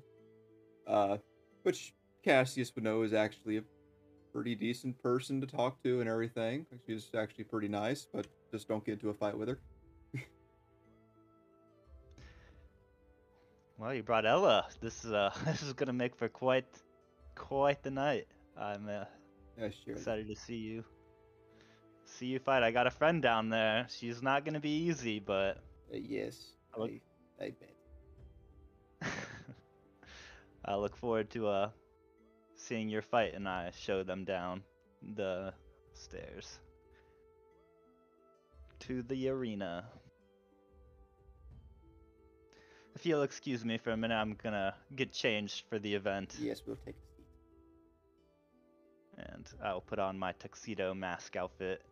uh, 0.87 1.17
which 1.62 1.95
Cassius 2.25 2.75
would 2.75 2.85
know 2.85 3.03
is 3.03 3.12
actually 3.12 3.59
a 3.59 3.62
pretty 4.33 4.55
decent 4.55 5.01
person 5.03 5.41
to 5.41 5.47
talk 5.47 5.83
to 5.83 6.01
and 6.01 6.09
everything. 6.09 6.67
She's 6.87 7.11
actually 7.17 7.45
pretty 7.45 7.69
nice, 7.69 8.07
but 8.12 8.27
just 8.53 8.69
don't 8.69 8.85
get 8.85 8.93
into 8.93 9.11
a 9.11 9.15
fight 9.15 9.37
with 9.37 9.49
her. 9.49 9.59
Well, 13.79 13.95
you 13.95 14.03
brought 14.03 14.27
Ella. 14.27 14.67
This 14.83 15.07
is 15.07 15.12
uh, 15.12 15.33
this 15.47 15.62
is 15.62 15.73
gonna 15.73 15.95
make 15.95 16.15
for 16.15 16.29
quite, 16.29 16.67
quite 17.35 17.83
the 17.83 17.91
night. 17.91 18.27
I'm 18.55 18.87
uh, 18.87 19.05
Yeah, 19.61 19.69
sure. 19.85 19.95
excited 19.95 20.27
to 20.29 20.37
see 20.37 20.57
you, 20.57 20.85
see 22.05 22.27
you 22.27 22.39
fight. 22.39 22.63
I 22.63 22.71
got 22.71 22.87
a 22.87 22.91
friend 22.91 23.21
down 23.23 23.49
there. 23.51 23.87
She's 23.91 24.23
not 24.23 24.45
gonna 24.45 24.61
be 24.61 24.71
easy, 24.89 25.19
but 25.19 25.59
Uh, 25.93 25.97
yes, 25.97 26.53
I 26.75 26.81
look- 26.81 26.91
I, 27.41 27.45
I 27.45 27.51
bet. 27.51 29.13
I 30.65 30.75
look 30.77 30.95
forward 30.97 31.31
to 31.31 31.49
uh, 31.49 31.71
seeing 32.55 32.89
your 32.89 33.03
fight, 33.03 33.35
and 33.35 33.49
I 33.49 33.71
show 33.73 34.03
them 34.03 34.25
down 34.25 34.63
the 35.17 35.53
stairs 35.95 36.59
to 38.81 39.03
the 39.03 39.29
arena. 39.29 39.85
If 42.95 43.07
you'll 43.07 43.23
excuse 43.23 43.65
me 43.65 43.79
for 43.79 43.91
a 43.91 43.97
minute, 43.97 44.15
I'm 44.15 44.35
gonna 44.43 44.75
get 44.95 45.13
changed 45.13 45.65
for 45.69 45.79
the 45.79 45.95
event. 45.95 46.37
Yes, 46.39 46.63
we'll 46.67 46.77
take. 46.77 46.97
And 49.28 49.47
I'll 49.62 49.81
put 49.82 49.99
on 49.99 50.18
my 50.18 50.32
tuxedo 50.32 50.94
mask 50.94 51.36
outfit. 51.36 51.82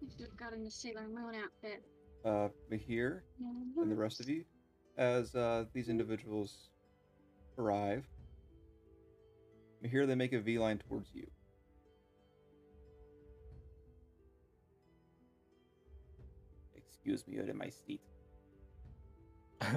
You 0.00 0.08
should 0.16 0.26
have 0.28 0.36
gotten 0.36 0.62
the 0.64 0.70
Sailor 0.70 1.08
Moon 1.08 1.34
outfit. 1.34 1.82
uh, 2.24 2.48
Mihir 2.70 3.20
and 3.78 3.90
the 3.90 3.94
rest 3.96 4.20
of 4.20 4.28
you, 4.28 4.44
as 4.96 5.34
uh, 5.34 5.64
these 5.72 5.88
individuals 5.88 6.68
arrive, 7.58 8.04
Mihir, 9.82 10.06
they 10.06 10.14
make 10.14 10.32
a 10.32 10.40
V 10.40 10.58
line 10.58 10.78
towards 10.88 11.08
you. 11.14 11.26
Excuse 16.76 17.26
me, 17.26 17.34
you're 17.36 17.46
in 17.48 17.56
my 17.56 17.70
seat. 17.70 18.00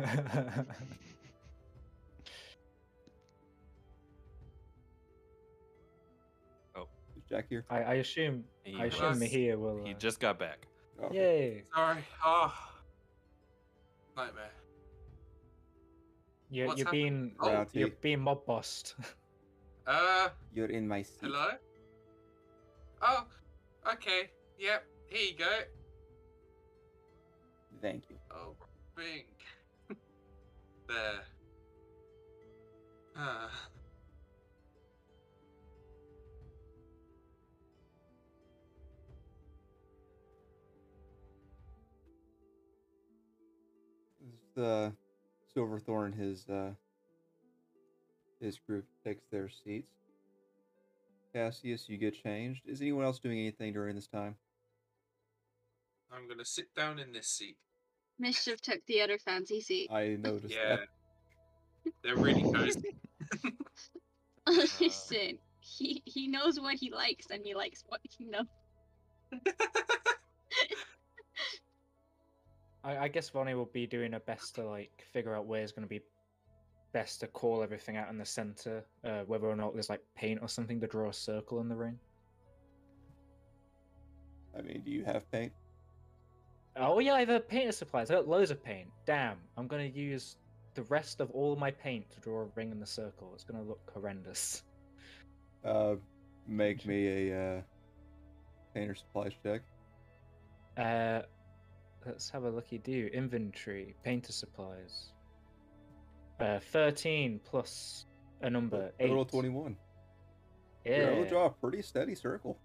Jack 7.29 7.45
here? 7.49 7.65
I, 7.69 7.79
I 7.81 7.93
assume 7.95 8.43
He 8.63 8.79
I 8.79 8.85
assume 8.85 9.09
was- 9.09 9.19
Mihir 9.19 9.57
will. 9.57 9.83
He 9.83 9.93
uh, 9.93 9.97
just 9.97 10.19
got 10.19 10.39
back. 10.39 10.67
Oh, 11.01 11.05
okay. 11.07 11.15
Yay! 11.17 11.63
Sorry. 11.75 12.03
Oh. 12.25 12.53
Nightmare. 14.15 14.49
You're, 16.49 16.67
What's 16.67 16.79
you're 16.79 16.91
being 16.91 17.33
Oh, 17.39 17.51
Rowdy, 17.53 17.79
you're 17.79 17.89
being 18.01 18.21
mob 18.21 18.45
bossed. 18.45 18.95
Uh, 19.87 20.27
you're 20.53 20.65
in 20.65 20.85
my 20.85 21.01
seat. 21.01 21.19
hello? 21.21 21.47
Oh, 23.01 23.25
okay. 23.93 24.29
Yep, 24.59 24.83
here 25.07 25.31
you 25.31 25.37
go. 25.37 25.59
Thank 27.81 28.03
you. 28.09 28.17
Oh, 28.29 28.53
bing. 28.97 29.23
there. 30.89 31.21
Ah. 33.15 33.49
Uh, 44.57 44.91
Silverthorn, 45.53 46.13
his 46.13 46.47
uh, 46.49 46.71
his 48.39 48.59
group 48.59 48.85
takes 49.03 49.23
their 49.31 49.49
seats. 49.49 49.91
Cassius, 51.33 51.87
you 51.89 51.97
get 51.97 52.15
changed. 52.21 52.63
Is 52.65 52.81
anyone 52.81 53.05
else 53.05 53.19
doing 53.19 53.37
anything 53.39 53.73
during 53.73 53.95
this 53.95 54.07
time? 54.07 54.35
I'm 56.11 56.27
gonna 56.27 56.45
sit 56.45 56.73
down 56.75 56.99
in 56.99 57.11
this 57.11 57.27
seat. 57.27 57.57
Mischief 58.19 58.61
took 58.61 58.79
the 58.87 59.01
other 59.01 59.17
fancy 59.19 59.61
seat. 59.61 59.91
I 59.91 60.17
noticed 60.19 60.55
Yeah. 60.55 60.77
that. 60.77 60.87
They're 62.03 62.15
really 62.15 62.43
cozy. 62.53 62.81
Listen, 64.47 65.39
he 65.59 66.01
he 66.05 66.27
knows 66.27 66.59
what 66.59 66.75
he 66.75 66.91
likes, 66.91 67.27
and 67.29 67.43
he 67.43 67.53
likes 67.53 67.83
what 67.85 67.99
he 68.03 68.25
knows. 68.25 68.45
I, 72.87 73.03
I 73.03 73.07
guess 73.09 73.29
Vonnie 73.29 73.53
will 73.53 73.65
be 73.65 73.85
doing 73.85 74.13
her 74.13 74.21
best 74.21 74.55
to 74.55 74.65
like 74.65 75.05
figure 75.11 75.35
out 75.35 75.45
where 75.45 75.61
it's 75.61 75.73
going 75.73 75.83
to 75.83 75.89
be 75.89 76.01
best 76.93 77.19
to 77.19 77.27
call 77.27 77.61
everything 77.61 77.97
out 77.97 78.09
in 78.09 78.17
the 78.17 78.25
center, 78.25 78.85
uh, 79.03 79.23
whether 79.27 79.45
or 79.45 79.57
not 79.57 79.73
there's 79.73 79.89
like 79.89 80.01
paint 80.15 80.39
or 80.41 80.47
something 80.47 80.79
to 80.79 80.87
draw 80.87 81.09
a 81.09 81.13
circle 81.13 81.59
in 81.59 81.67
the 81.67 81.75
ring. 81.75 81.99
I 84.57 84.61
mean, 84.61 84.81
do 84.85 84.91
you 84.91 85.03
have 85.03 85.29
paint? 85.31 85.51
Oh 86.77 86.99
yeah, 86.99 87.15
I 87.15 87.19
have 87.19 87.29
a 87.29 87.39
painter 87.41 87.73
supplies. 87.73 88.09
I 88.09 88.15
got 88.15 88.27
loads 88.27 88.51
of 88.51 88.63
paint. 88.63 88.87
Damn, 89.05 89.37
I'm 89.57 89.67
gonna 89.67 89.83
use 89.83 90.37
the 90.73 90.83
rest 90.83 91.19
of 91.19 91.29
all 91.31 91.55
my 91.55 91.71
paint 91.71 92.09
to 92.11 92.19
draw 92.21 92.41
a 92.41 92.47
ring 92.55 92.71
in 92.71 92.79
the 92.79 92.85
circle. 92.85 93.31
It's 93.33 93.43
gonna 93.43 93.63
look 93.63 93.91
horrendous. 93.93 94.63
Uh, 95.65 95.95
make 96.47 96.85
me 96.85 97.31
a 97.31 97.57
uh, 97.57 97.61
painter 98.73 98.95
supplies 98.95 99.33
check. 99.43 99.61
Uh, 100.77 101.23
let's 102.07 102.29
have 102.29 102.43
a 102.43 102.49
looky 102.49 102.77
do. 102.77 103.09
Inventory, 103.13 103.95
painter 104.03 104.31
supplies. 104.31 105.11
Uh, 106.39 106.59
thirteen 106.71 107.39
plus 107.43 108.05
a 108.41 108.49
number 108.49 108.91
eight. 108.99 109.07
Total 109.07 109.25
twenty-one. 109.25 109.75
Yeah. 110.85 110.97
You're 110.97 111.11
able 111.11 111.23
to 111.23 111.29
draw 111.29 111.45
a 111.45 111.49
pretty 111.49 111.81
steady 111.81 112.15
circle. 112.15 112.57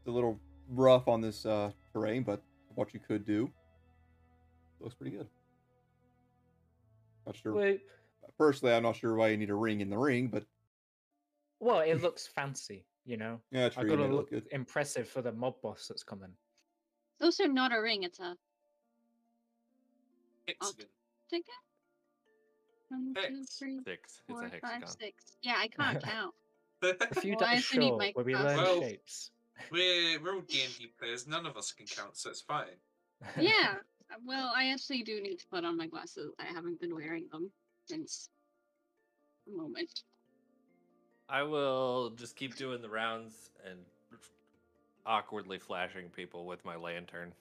It's 0.00 0.08
a 0.08 0.10
little 0.10 0.40
rough 0.68 1.08
on 1.08 1.20
this 1.20 1.46
uh, 1.46 1.70
terrain, 1.92 2.22
but 2.22 2.42
what 2.74 2.92
you 2.92 3.00
could 3.00 3.24
do 3.24 3.50
looks 4.80 4.94
pretty 4.94 5.16
good. 5.16 5.28
Not 7.26 7.36
sure. 7.36 7.54
Wait, 7.54 7.80
Personally, 8.38 8.74
I'm 8.74 8.82
not 8.82 8.96
sure 8.96 9.14
why 9.14 9.28
you 9.28 9.36
need 9.36 9.50
a 9.50 9.54
ring 9.54 9.80
in 9.80 9.88
the 9.88 9.98
ring, 9.98 10.28
but 10.28 10.44
well, 11.60 11.80
it 11.80 12.02
looks 12.02 12.26
fancy, 12.26 12.84
you 13.04 13.16
know. 13.16 13.40
yeah, 13.50 13.68
true. 13.68 13.84
You 13.84 13.96
gotta 13.96 14.08
look 14.14 14.30
look 14.30 14.44
impressive 14.52 15.08
for 15.08 15.22
the 15.22 15.32
mob 15.32 15.54
boss 15.62 15.86
that's 15.88 16.02
coming. 16.02 16.30
Those 17.18 17.40
are 17.40 17.48
not 17.48 17.72
a 17.72 17.80
ring. 17.80 18.02
It's 18.02 18.20
a 18.20 18.36
Hexagon. 20.46 20.86
ticket. 21.30 21.46
One, 22.88 23.14
Hex. 23.16 23.56
three, 23.58 23.80
Six. 23.84 24.02
It's 24.02 24.20
four, 24.28 24.44
a 24.44 24.50
five, 24.60 24.88
six. 24.88 25.36
Yeah, 25.42 25.54
I 25.58 25.68
can't 25.78 26.02
count. 26.02 26.34
A 26.82 27.14
few 27.20 27.34
Well, 27.36 27.48
I 27.48 27.54
dice 27.56 27.64
also 27.72 27.78
need 27.80 27.88
short, 27.88 27.98
my 27.98 28.10
where 28.14 28.24
we 28.24 28.32
glasses. 28.32 28.56
learn 28.56 28.64
Well- 28.64 28.80
shapes. 28.82 29.30
we're 29.72 30.20
we're 30.20 30.34
all 30.34 30.40
D 30.42 30.62
and 30.64 30.78
D 30.78 30.92
players. 30.98 31.26
None 31.26 31.46
of 31.46 31.56
us 31.56 31.72
can 31.72 31.86
count, 31.86 32.16
so 32.16 32.30
it's 32.30 32.42
fine. 32.42 32.76
yeah. 33.40 33.76
uh, 34.12 34.16
Well, 34.24 34.52
I 34.54 34.68
actually 34.70 35.02
do 35.02 35.20
need 35.20 35.38
to 35.40 35.46
put 35.48 35.64
on 35.64 35.76
my 35.76 35.86
glasses. 35.86 36.32
I 36.38 36.44
haven't 36.44 36.80
been 36.80 36.94
wearing 36.94 37.26
them 37.32 37.50
since 37.86 38.28
a 39.52 39.56
moment. 39.56 40.02
I 41.28 41.42
will 41.42 42.10
just 42.10 42.36
keep 42.36 42.54
doing 42.56 42.82
the 42.82 42.88
rounds 42.90 43.50
and 43.68 43.78
awkwardly 45.06 45.58
flashing 45.58 46.08
people 46.08 46.44
with 46.44 46.64
my 46.64 46.76
lantern. 46.76 47.32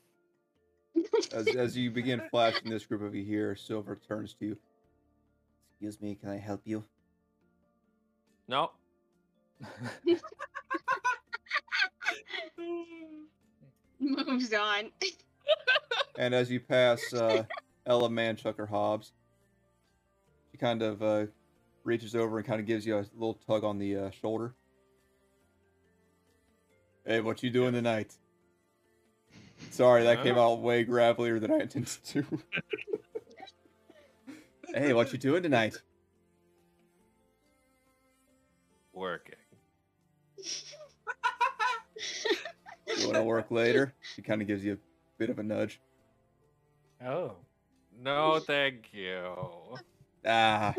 As, 1.34 1.48
as 1.48 1.76
you 1.76 1.92
begin 1.92 2.22
flashing 2.32 2.69
this 2.69 2.85
group 2.85 3.02
of 3.02 3.14
you 3.14 3.24
here, 3.24 3.56
Silver 3.56 4.00
turns 4.08 4.34
to 4.35 4.45
you. 4.45 4.58
Excuse 5.74 6.02
me, 6.02 6.16
can 6.16 6.30
I 6.30 6.38
help 6.38 6.61
you? 6.64 6.84
No, 8.48 8.72
Moves 14.00 14.53
on. 14.53 14.92
And 16.18 16.34
as 16.34 16.50
you 16.50 16.61
pass 16.61 17.14
uh, 17.14 17.44
Ella 17.85 18.08
Manchucker 18.08 18.69
Hobbs, 18.69 19.11
she 20.50 20.58
kind 20.58 20.82
of 20.82 21.03
uh, 21.03 21.26
reaches 21.84 22.16
over 22.16 22.38
and 22.38 22.48
kind 22.48 22.61
of 22.61 22.66
gives 22.66 22.85
you 22.85 22.98
a 22.98 23.06
little 23.16 23.34
tug 23.45 23.66
on 23.66 23.77
the 23.77 23.98
uh, 23.98 24.11
shoulder. 24.11 24.56
Hey, 27.06 27.22
what 27.22 27.43
you 27.43 27.50
doing 27.51 27.74
tonight? 27.74 28.16
Sorry, 29.69 30.03
that 30.03 30.24
came 30.24 30.38
out 30.38 30.59
way 30.61 30.84
gravelier 30.85 31.40
than 31.40 31.51
I 31.51 31.59
intended 31.59 31.88
to. 32.06 32.25
hey, 34.74 34.93
what 34.93 35.11
you 35.14 35.19
doing 35.19 35.43
tonight? 35.43 35.75
working. 38.93 39.35
You 42.98 43.03
want 43.08 43.16
to 43.16 43.24
work 43.24 43.51
later? 43.51 43.93
She 44.16 44.22
kind 44.22 44.42
of 44.42 44.48
gives 44.48 44.64
you 44.64 44.74
a 44.74 44.77
bit 45.17 45.30
of 45.30 45.38
a 45.38 45.43
nudge. 45.43 45.80
oh. 47.06 47.35
No, 48.01 48.40
thank 48.40 48.88
you. 48.93 49.34
Ah, 50.25 50.74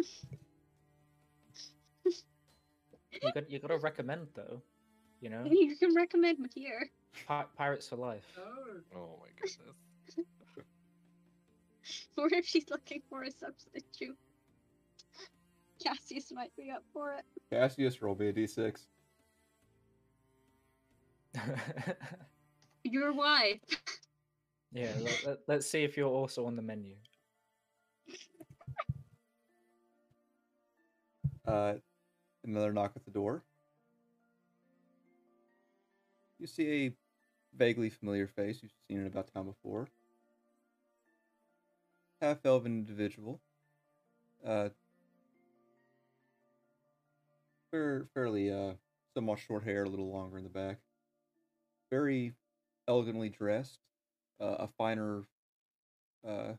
You 2.05 3.33
got 3.33 3.51
you 3.51 3.59
got 3.59 3.69
to 3.69 3.79
recommend 3.79 4.29
though, 4.35 4.61
you 5.21 5.31
know. 5.31 5.45
you 5.51 5.77
can 5.77 5.95
recommend 5.95 6.39
me 6.39 6.49
here. 6.55 6.91
Pi- 7.27 7.47
Pirates 7.57 7.89
for 7.89 7.97
life. 7.97 8.27
Oh. 8.39 8.53
Oh 8.95 9.19
my 9.21 9.29
goodness. 9.41 9.59
Or 12.19 12.29
if 12.33 12.45
she's 12.47 12.69
looking 12.69 13.03
for 13.09 13.23
a 13.23 13.31
substitute. 13.31 14.17
Cassius 15.83 16.33
might 16.33 16.51
be 16.57 16.71
up 16.71 16.83
for 16.93 17.13
it. 17.15 17.25
Cassius, 17.51 18.03
roll 18.03 18.17
me 18.17 18.29
a 18.29 18.33
d6. 18.33 18.87
Your 22.85 23.13
wife. 23.13 23.61
yeah. 24.73 24.93
Let, 25.01 25.27
let, 25.27 25.39
let's 25.47 25.71
see 25.71 25.85
if 25.85 25.97
you're 25.97 26.09
also 26.09 26.47
on 26.47 26.57
the 26.57 26.63
menu. 26.63 26.97
Uh, 31.47 31.75
another 32.45 32.73
knock 32.73 32.93
at 32.97 33.05
the 33.05 33.11
door. 33.11 33.45
You 36.39 36.47
see 36.47 36.87
a 36.87 36.97
vaguely 37.55 37.91
familiar 37.91 38.27
face 38.27 38.63
you've 38.63 38.73
seen 38.89 39.01
in 39.01 39.07
about 39.07 39.33
town 39.35 39.47
before. 39.47 39.89
Half 42.21 42.45
elven 42.45 42.77
individual. 42.81 43.41
Uh, 44.45 44.69
fair, 47.71 48.07
fairly, 48.15 48.51
uh, 48.51 48.75
somewhat 49.15 49.39
short 49.39 49.65
hair, 49.65 49.85
a 49.85 49.89
little 49.89 50.11
longer 50.11 50.39
in 50.39 50.45
the 50.45 50.51
back. 50.51 50.79
Very 51.91 52.35
elegantly 52.89 53.29
dressed. 53.29 53.81
Uh, 54.41 54.57
a 54.61 54.69
finer, 54.69 55.25
uh, 56.27 56.55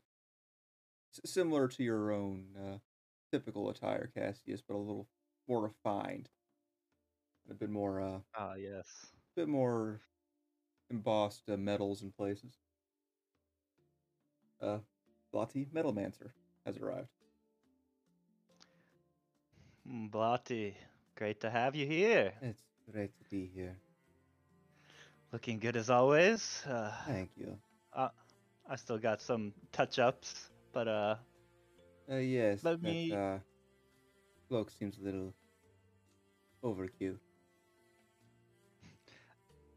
similar 1.24 1.68
to 1.68 1.82
your 1.84 2.12
own, 2.12 2.56
uh, 2.56 2.78
typical 3.32 3.68
attire, 3.70 4.10
Cassius, 4.14 4.62
but 4.62 4.74
a 4.74 4.78
little 4.78 5.06
more 5.46 5.60
refined. 5.62 6.28
A 7.50 7.54
bit 7.54 7.68
more, 7.68 8.00
uh, 8.00 8.20
Ah, 8.34 8.54
yes. 8.54 9.10
Bit 9.38 9.48
more 9.48 10.00
embossed 10.90 11.48
uh, 11.48 11.56
metals 11.56 12.02
in 12.02 12.10
places. 12.10 12.58
uh, 14.60 14.78
Blotty 15.32 15.66
Metalmancer 15.72 16.30
has 16.66 16.76
arrived. 16.78 17.08
Mm, 19.88 20.10
Blotty, 20.10 20.74
great 21.14 21.40
to 21.40 21.50
have 21.50 21.74
you 21.76 21.86
here. 21.86 22.32
It's 22.42 22.62
great 22.90 23.16
to 23.18 23.24
be 23.30 23.46
here. 23.54 23.76
Looking 25.32 25.58
good 25.60 25.76
as 25.76 25.90
always. 25.90 26.64
Uh, 26.66 26.92
Thank 27.06 27.30
you. 27.36 27.58
I 28.68 28.76
still 28.76 28.98
got 28.98 29.20
some 29.20 29.52
touch-ups, 29.72 30.50
but 30.72 30.88
uh, 30.88 31.16
Uh, 32.10 32.16
yes, 32.16 32.64
Let 32.64 32.82
that 32.82 32.88
me- 32.92 33.12
uh, 33.12 33.38
cloak 34.48 34.70
seems 34.70 34.98
a 34.98 35.02
little 35.02 35.34
overkill. 36.62 37.18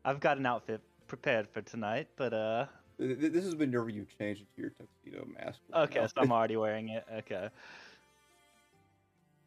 I've 0.03 0.19
got 0.19 0.38
an 0.38 0.45
outfit 0.45 0.81
prepared 1.07 1.47
for 1.49 1.61
tonight. 1.61 2.07
But 2.15 2.33
uh, 2.33 2.65
Th- 2.97 3.19
th- 3.19 3.31
This 3.31 3.45
is 3.45 3.55
whenever 3.55 3.89
you 3.89 4.05
change 4.19 4.41
it 4.41 4.47
to 4.55 4.61
your 4.61 4.71
tuxedo 4.71 5.25
mask. 5.25 5.59
okay, 5.73 6.05
so 6.07 6.13
I'm 6.21 6.31
already 6.31 6.57
wearing 6.57 6.89
it. 6.89 7.05
Okay. 7.19 7.49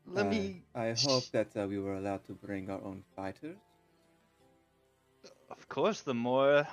Let 0.07 0.27
Uh, 0.27 0.31
me. 0.31 0.63
I 0.75 0.93
hope 0.93 1.25
that 1.33 1.57
uh, 1.57 1.67
we 1.67 1.79
were 1.79 1.95
allowed 1.95 2.25
to 2.27 2.33
bring 2.35 2.71
our 2.71 2.83
own 2.83 3.03
fighters. 3.17 3.57
Of 5.51 5.69
course, 5.69 6.03
the 6.03 6.15
more, 6.15 6.67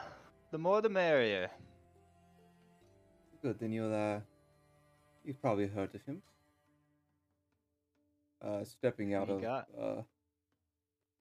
the 0.51 0.57
more 0.57 0.81
the 0.81 0.89
merrier. 0.89 1.49
Good, 3.41 3.59
then 3.59 3.71
you'll, 3.71 3.93
uh, 3.93 4.19
you've 5.23 5.41
probably 5.41 5.67
heard 5.67 5.95
of 5.95 6.01
him. 6.03 6.21
Uh, 8.41 8.63
stepping 8.63 9.13
out 9.13 9.29
of, 9.29 9.41
got? 9.41 9.67
uh, 9.79 10.01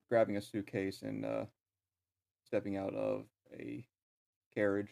grabbing 0.09 0.37
a 0.37 0.41
suitcase 0.41 1.03
and, 1.03 1.25
uh, 1.25 1.45
stepping 2.51 2.77
out 2.77 2.95
of 2.95 3.25
a 3.57 3.85
carriage. 4.55 4.89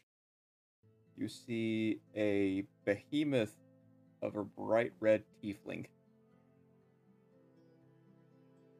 You 1.16 1.28
see 1.28 1.98
a 2.16 2.64
behemoth 2.84 3.56
of 4.22 4.36
a 4.36 4.44
bright 4.44 4.92
red 5.00 5.24
tiefling. 5.42 5.86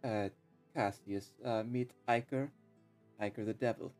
Uh, 0.04 0.28
Cassius, 0.76 1.32
uh, 1.44 1.64
meet 1.66 1.90
Iker. 2.08 2.50
Iker 3.20 3.44
the 3.44 3.52
Devil. 3.52 3.92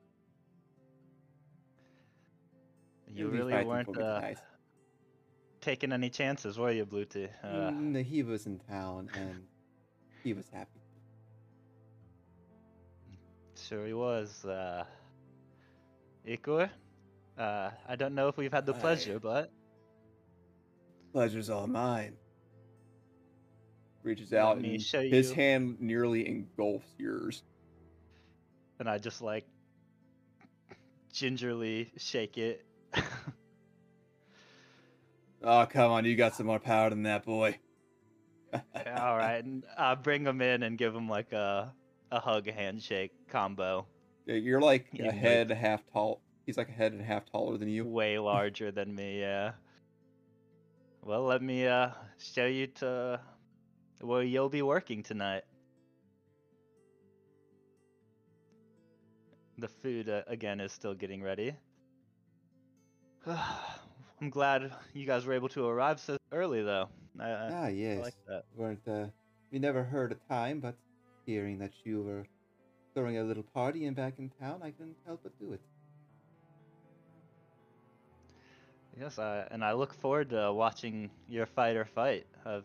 You 3.13 3.25
He'll 3.25 3.33
really 3.33 3.65
weren't 3.65 3.99
uh, 3.99 4.21
taking 5.61 5.93
any 5.93 6.09
chances, 6.09 6.57
were 6.57 6.71
you, 6.71 6.87
Bluetooth? 6.87 7.31
Uh, 7.43 7.73
Mm, 7.73 8.05
he 8.05 8.23
was 8.23 8.47
in 8.47 8.61
town 8.61 9.11
and 9.15 9.43
he 10.23 10.33
was 10.35 10.49
happy. 10.53 10.78
Sure 13.69 13.87
he 13.87 13.93
was. 13.93 14.45
Uh, 14.47 14.85
Ikor? 16.27 16.71
Uh, 17.37 17.71
I 17.87 17.97
don't 17.97 18.15
know 18.15 18.29
if 18.29 18.39
we've 18.39 18.53
had 18.53 18.65
the 18.65 18.73
pleasure, 18.73 19.19
but 19.21 19.53
Pleasure's 21.13 21.51
all 21.51 21.67
mine. 21.67 22.17
Reaches 24.03 24.33
Let 24.33 24.41
out 24.41 24.57
and 24.57 24.67
his 24.67 25.33
hand 25.33 25.77
nearly 25.81 26.27
engulfs 26.27 26.89
yours. 26.97 27.43
and 28.79 28.89
I 28.89 28.97
just 28.97 29.21
like 29.21 29.47
gingerly 31.13 31.93
shake 31.97 32.39
it. 32.39 32.65
Oh, 35.41 35.65
come 35.71 35.93
on, 35.93 36.05
you 36.05 36.17
got 36.17 36.35
some 36.35 36.47
more 36.47 36.59
power 36.59 36.91
than 36.91 37.05
that, 37.05 37.25
boy. 37.25 37.57
All 38.53 39.17
right, 39.17 39.43
and 39.43 39.63
I 39.79 39.95
bring 39.95 40.25
him 40.25 40.43
in 40.43 40.65
and 40.65 40.77
give 40.77 40.93
him 40.93 41.09
like 41.09 41.33
a 41.33 41.73
a 42.11 42.21
hug 42.21 42.49
handshake 42.51 43.13
combo. 43.29 43.87
Yeah, 44.27 44.37
You're 44.37 44.61
like 44.61 44.87
a 44.95 44.97
him, 44.97 45.07
like- 45.07 45.15
head 45.17 45.51
half 45.51 45.83
tall. 45.93 46.21
He's 46.47 46.57
like 46.57 46.69
a 46.69 46.73
head 46.73 46.93
and 46.93 47.01
a 47.01 47.05
half 47.05 47.31
taller 47.31 47.59
than 47.59 47.69
you. 47.69 47.85
Way 47.85 48.19
larger 48.33 48.71
than 48.71 48.95
me, 48.95 49.21
yeah. 49.21 49.53
Well, 51.03 51.23
let 51.25 51.43
me 51.43 51.67
uh 51.67 51.91
show 52.19 52.47
you 52.47 52.67
to 52.81 53.21
where 54.01 54.23
you'll 54.23 54.49
be 54.49 54.63
working 54.63 55.03
tonight. 55.03 55.43
The 59.59 59.69
food 59.69 60.09
uh, 60.09 60.23
again 60.29 60.61
is 60.61 60.73
still 60.73 60.95
getting 60.95 61.23
ready. 61.23 61.55
I'm 63.27 64.31
glad 64.31 64.73
you 64.95 65.07
guys 65.07 65.27
were 65.27 65.33
able 65.35 65.49
to 65.51 65.67
arrive 65.67 66.01
so 66.01 66.17
early, 66.33 66.63
though. 66.63 66.89
I, 67.19 67.25
I, 67.29 67.51
Ah, 67.53 67.65
I 67.65 67.69
yes. 67.71 68.01
like 68.03 68.15
that. 68.29 68.45
Weren't 68.55 68.87
uh, 68.87 69.07
we 69.51 69.59
never 69.59 69.83
heard 69.83 70.13
a 70.13 70.17
time, 70.33 70.61
but 70.61 70.77
hearing 71.29 71.59
that 71.59 71.85
you 71.85 72.03
were 72.03 72.27
throwing 72.95 73.19
a 73.19 73.25
little 73.25 73.45
party 73.45 73.85
and 73.87 73.97
back 73.97 74.19
in 74.19 74.31
town, 74.31 74.63
I 74.63 74.71
couldn't 74.73 74.99
help 75.07 75.23
but 75.25 75.39
do 75.39 75.53
it. 75.53 75.63
Yes, 78.99 79.19
I, 79.19 79.47
and 79.51 79.65
I 79.65 79.73
look 79.73 79.95
forward 79.95 80.31
to 80.31 80.53
watching 80.53 81.11
your 81.29 81.47
fighter 81.47 81.85
fight. 81.85 82.27
I've 82.45 82.65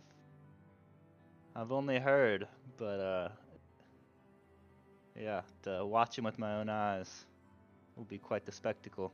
I've 1.55 1.71
only 1.71 1.99
heard, 1.99 2.47
but 2.77 2.99
uh, 2.99 3.29
yeah, 5.15 5.41
to 5.63 5.85
watch 5.85 6.17
him 6.17 6.25
with 6.25 6.39
my 6.39 6.55
own 6.55 6.69
eyes 6.69 7.25
will 7.95 8.05
be 8.05 8.19
quite 8.19 8.45
the 8.45 8.51
spectacle. 8.51 9.13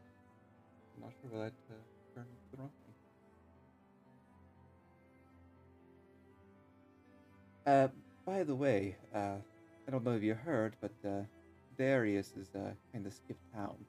I'm 0.96 1.02
not 1.04 1.14
sure 1.22 1.40
that 1.40 1.54
uh, 1.72 1.76
turned 2.14 2.38
the 2.52 2.58
wrong 2.58 2.72
thing. 2.86 2.96
Uh, 7.66 7.88
by 8.30 8.44
the 8.44 8.54
way, 8.56 8.96
uh, 9.14 9.38
I 9.88 9.92
don't 9.92 10.04
know 10.04 10.12
if 10.12 10.22
you 10.22 10.36
heard, 10.36 10.76
but 10.82 10.94
uh, 11.04 11.24
Darius 11.76 12.32
is 12.38 12.54
uh, 12.54 12.74
kind 12.94 13.08
of 13.08 13.14
skipped 13.14 13.42
town. 13.54 13.86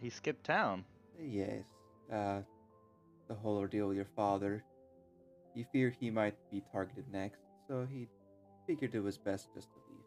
He 0.00 0.10
skipped 0.10 0.44
town. 0.44 0.84
Yes, 1.18 1.66
uh, 2.12 2.42
the 3.28 3.34
whole 3.34 3.56
ordeal 3.58 3.88
with 3.88 3.96
your 3.96 4.06
father. 4.16 4.64
He 5.54 5.64
feared 5.64 5.96
he 5.98 6.10
might 6.10 6.36
be 6.50 6.62
targeted 6.72 7.06
next, 7.12 7.40
so 7.66 7.84
he 7.90 8.08
figured 8.66 8.94
it 8.94 9.00
was 9.02 9.18
best 9.18 9.52
just 9.54 9.72
to 9.72 9.80
leave. 9.88 10.04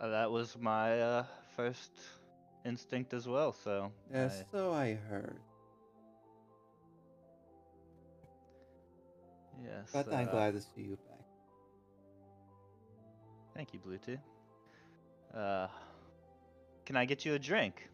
Uh, 0.00 0.08
that 0.08 0.30
was 0.30 0.56
my 0.58 1.00
uh, 1.00 1.24
first 1.54 1.92
instinct 2.64 3.12
as 3.12 3.28
well. 3.28 3.52
So 3.52 3.92
Yes, 4.10 4.40
I- 4.40 4.50
so 4.50 4.72
I 4.72 4.94
heard. 4.94 5.42
Yes. 9.62 9.90
But 9.92 10.12
I'm 10.12 10.28
uh, 10.28 10.30
glad 10.30 10.54
to 10.54 10.60
see 10.60 10.82
you 10.82 10.96
back. 11.08 11.26
Thank 13.54 13.72
you, 13.74 13.80
Bluetooth. 13.80 14.18
Uh, 15.34 15.68
can 16.84 16.96
I 16.96 17.04
get 17.04 17.24
you 17.24 17.34
a 17.34 17.38
drink? 17.38 17.88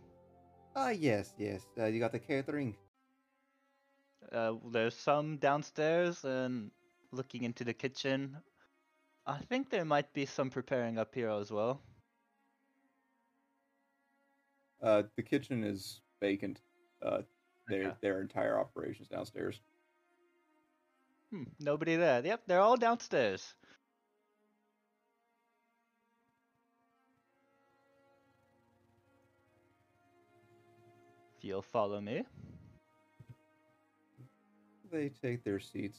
Ah, 0.76 0.90
yes, 0.90 1.34
yes. 1.38 1.66
Uh, 1.78 1.86
you 1.86 1.98
got 1.98 2.12
the 2.12 2.18
catering. 2.18 2.76
Uh, 4.32 4.54
there's 4.70 4.94
some 4.94 5.38
downstairs 5.38 6.24
and 6.24 6.70
looking 7.12 7.44
into 7.44 7.64
the 7.64 7.72
kitchen. 7.72 8.36
I 9.26 9.38
think 9.38 9.70
there 9.70 9.84
might 9.84 10.12
be 10.12 10.26
some 10.26 10.50
preparing 10.50 10.98
up 10.98 11.14
here 11.14 11.30
as 11.30 11.50
well. 11.50 11.80
Uh, 14.82 15.02
the 15.16 15.22
kitchen 15.22 15.64
is 15.64 16.00
vacant. 16.20 16.60
Uh, 17.02 17.22
their 17.68 17.88
Okay. 17.88 17.96
their 18.00 18.20
entire 18.20 18.58
operations 18.58 19.08
downstairs. 19.08 19.60
Hmm, 21.30 21.44
nobody 21.60 21.96
there. 21.96 22.22
Yep, 22.24 22.42
they're 22.46 22.60
all 22.60 22.76
downstairs. 22.76 23.54
If 31.36 31.44
you'll 31.44 31.62
follow 31.62 32.00
me. 32.00 32.24
They 34.90 35.10
take 35.10 35.44
their 35.44 35.60
seats 35.60 35.98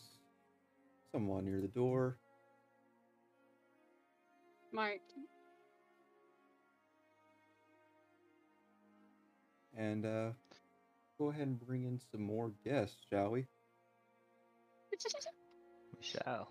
somewhat 1.12 1.44
near 1.44 1.62
the 1.62 1.68
door. 1.68 2.18
Mark. 4.72 5.00
And 9.78 10.06
uh, 10.06 10.32
go 11.18 11.30
ahead 11.30 11.48
and 11.48 11.60
bring 11.60 11.84
in 11.84 12.00
some 12.12 12.22
more 12.22 12.52
guests, 12.66 12.98
shall 13.10 13.30
we? 13.30 13.46
We 15.06 16.02
shall. 16.02 16.50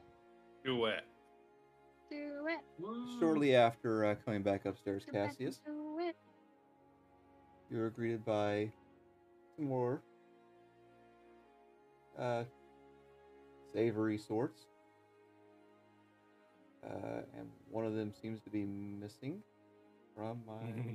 Do 0.64 0.86
it. 0.86 1.04
Do 2.10 2.46
it. 2.48 2.60
Shortly 3.20 3.54
after 3.54 4.04
uh, 4.06 4.14
coming 4.24 4.42
back 4.42 4.64
upstairs, 4.64 5.04
Do 5.04 5.10
it, 5.10 5.28
Cassius, 5.28 5.60
Do 5.66 5.98
it. 6.00 6.16
you 7.70 7.80
are 7.82 7.90
greeted 7.90 8.24
by 8.24 8.70
some 9.56 9.66
more 9.66 10.02
uh, 12.18 12.44
savory 13.74 14.18
sorts. 14.18 14.60
Uh, 16.84 17.22
and 17.36 17.48
one 17.70 17.84
of 17.84 17.94
them 17.94 18.12
seems 18.22 18.40
to 18.42 18.50
be 18.50 18.64
missing 18.64 19.42
from 20.16 20.40
my 20.46 20.94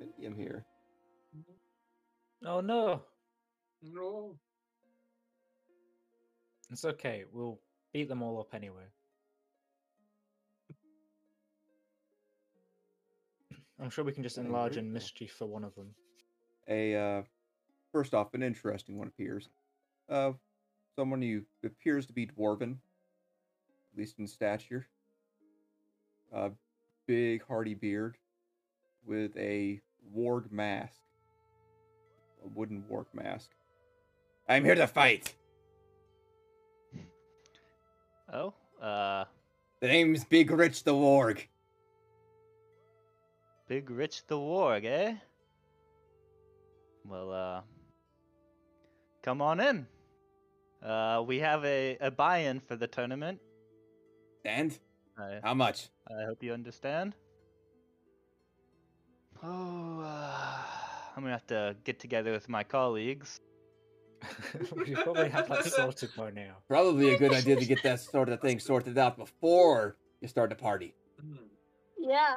Vindium 0.00 0.36
here. 0.36 0.64
Oh 2.46 2.60
no, 2.60 3.02
No. 3.82 4.38
It's 6.70 6.84
okay. 6.84 7.24
We'll 7.32 7.58
beat 7.92 8.08
them 8.08 8.22
all 8.22 8.40
up 8.40 8.54
anyway. 8.54 8.84
I'm 13.80 13.90
sure 13.90 14.04
we 14.04 14.12
can 14.12 14.22
just 14.22 14.38
enlarge 14.38 14.72
very 14.72 14.80
and 14.80 14.88
cool. 14.88 14.94
mischief 14.94 15.32
for 15.32 15.46
one 15.46 15.64
of 15.64 15.74
them. 15.74 15.94
A 16.68 16.94
uh, 16.96 17.22
first 17.92 18.12
off, 18.12 18.34
an 18.34 18.42
interesting 18.42 18.98
one 18.98 19.08
appears. 19.08 19.48
Uh, 20.08 20.32
someone 20.96 21.22
who 21.22 21.42
appears 21.64 22.06
to 22.06 22.12
be 22.12 22.26
dwarven, 22.26 22.72
at 22.72 23.98
least 23.98 24.18
in 24.18 24.26
stature. 24.26 24.88
Uh, 26.34 26.50
big, 27.06 27.42
hardy 27.46 27.74
beard 27.74 28.16
with 29.06 29.36
a 29.36 29.80
warg 30.14 30.50
mask, 30.50 31.00
a 32.44 32.48
wooden 32.48 32.84
warg 32.90 33.06
mask. 33.14 33.50
I'm 34.48 34.64
here 34.64 34.74
to 34.74 34.86
fight. 34.86 35.34
Oh, 38.32 38.52
uh, 38.82 39.24
The 39.80 39.86
name's 39.88 40.24
Big 40.24 40.50
Rich 40.50 40.84
the 40.84 40.92
Warg. 40.92 41.46
Big 43.68 43.90
Rich 43.90 44.26
the 44.26 44.36
Warg, 44.36 44.84
eh? 44.84 45.14
Well, 47.04 47.32
uh, 47.32 47.60
come 49.22 49.40
on 49.40 49.60
in. 49.60 49.86
Uh, 50.82 51.22
we 51.26 51.38
have 51.38 51.64
a, 51.64 51.96
a 52.00 52.10
buy-in 52.10 52.60
for 52.60 52.76
the 52.76 52.86
tournament. 52.86 53.40
And 54.44 54.78
I, 55.18 55.40
how 55.42 55.54
much? 55.54 55.88
I 56.08 56.24
hope 56.24 56.42
you 56.42 56.52
understand. 56.52 57.14
Oh, 59.42 60.00
uh, 60.02 60.58
I'm 61.16 61.22
gonna 61.22 61.32
have 61.32 61.46
to 61.48 61.76
get 61.84 61.98
together 61.98 62.32
with 62.32 62.48
my 62.48 62.62
colleagues. 62.62 63.40
we 64.76 64.94
probably 64.94 65.28
have 65.28 65.48
that 65.48 65.64
sorted 65.78 66.10
by 66.16 66.30
now. 66.30 66.56
Probably 66.68 67.14
a 67.14 67.18
good 67.18 67.32
idea 67.32 67.56
to 67.56 67.64
get 67.64 67.82
that 67.82 68.00
sort 68.00 68.28
of 68.28 68.40
thing 68.40 68.58
sorted 68.58 68.98
out 68.98 69.16
before 69.16 69.96
you 70.20 70.28
start 70.28 70.50
the 70.50 70.56
party. 70.56 70.94
Hmm, 71.20 71.36
Yeah. 71.98 72.36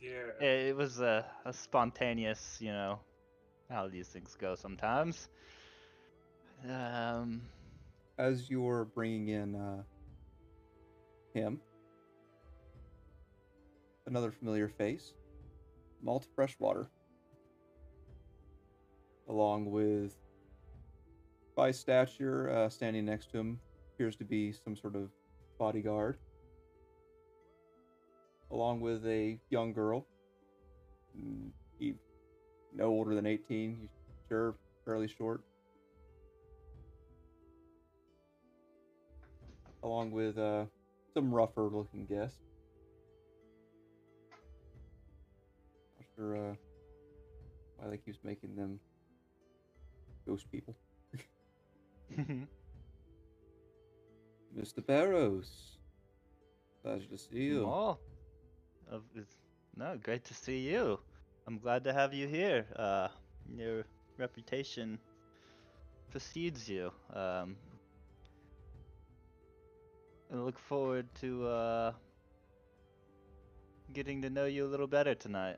Yeah. 0.00 0.30
It, 0.40 0.68
it 0.68 0.76
was 0.76 1.00
a, 1.00 1.24
a 1.44 1.52
spontaneous, 1.52 2.56
you 2.60 2.72
know, 2.72 3.00
how 3.70 3.88
these 3.88 4.08
things 4.08 4.36
go 4.38 4.54
sometimes. 4.54 5.28
Um, 6.68 7.42
As 8.18 8.50
you're 8.50 8.86
bringing 8.86 9.28
in 9.28 9.54
uh, 9.54 9.82
him, 11.32 11.60
another 14.06 14.30
familiar 14.30 14.68
face, 14.68 15.14
Malt 16.02 16.26
Freshwater, 16.34 16.90
along 19.30 19.70
with 19.70 20.16
by 21.56 21.70
stature, 21.70 22.50
uh, 22.50 22.68
standing 22.68 23.04
next 23.06 23.30
to 23.30 23.38
him 23.38 23.60
appears 23.94 24.16
to 24.16 24.24
be 24.24 24.52
some 24.52 24.76
sort 24.76 24.96
of 24.96 25.10
bodyguard, 25.58 26.18
along 28.50 28.80
with 28.80 29.06
a 29.06 29.38
young 29.50 29.72
girl, 29.72 30.06
mm, 31.16 31.50
he, 31.78 31.94
no 32.74 32.86
older 32.86 33.14
than 33.14 33.26
18, 33.26 33.78
you 33.82 33.88
sure, 34.28 34.56
fairly 34.84 35.08
short. 35.08 35.42
along 39.82 40.10
with 40.10 40.36
uh, 40.36 40.64
some 41.14 41.32
rougher 41.32 41.62
looking 41.62 42.04
guests. 42.04 42.38
Not 45.98 46.06
sure 46.14 46.36
uh, 46.36 46.54
why 47.78 47.90
they 47.90 47.96
keeps 47.96 48.18
making 48.22 48.56
them 48.56 48.78
ghost 50.30 50.50
people. 50.52 50.76
Mr. 54.56 54.84
Barrows, 54.86 55.78
pleasure 56.84 57.08
to 57.08 57.18
see 57.18 57.42
you. 57.50 57.66
Oh, 57.66 57.98
it's- 59.14 59.36
no, 59.76 59.96
great 60.02 60.24
to 60.24 60.34
see 60.34 60.58
you. 60.58 60.98
I'm 61.46 61.58
glad 61.58 61.82
to 61.84 61.92
have 61.92 62.12
you 62.14 62.28
here. 62.28 62.66
Uh, 62.76 63.08
your 63.56 63.84
reputation 64.18 64.98
precedes 66.10 66.68
you. 66.68 66.92
Um, 67.12 67.56
I 70.32 70.36
look 70.36 70.58
forward 70.58 71.06
to 71.22 71.46
uh, 71.46 71.92
getting 73.92 74.22
to 74.22 74.30
know 74.30 74.46
you 74.46 74.64
a 74.66 74.70
little 74.70 74.86
better 74.86 75.14
tonight. 75.14 75.56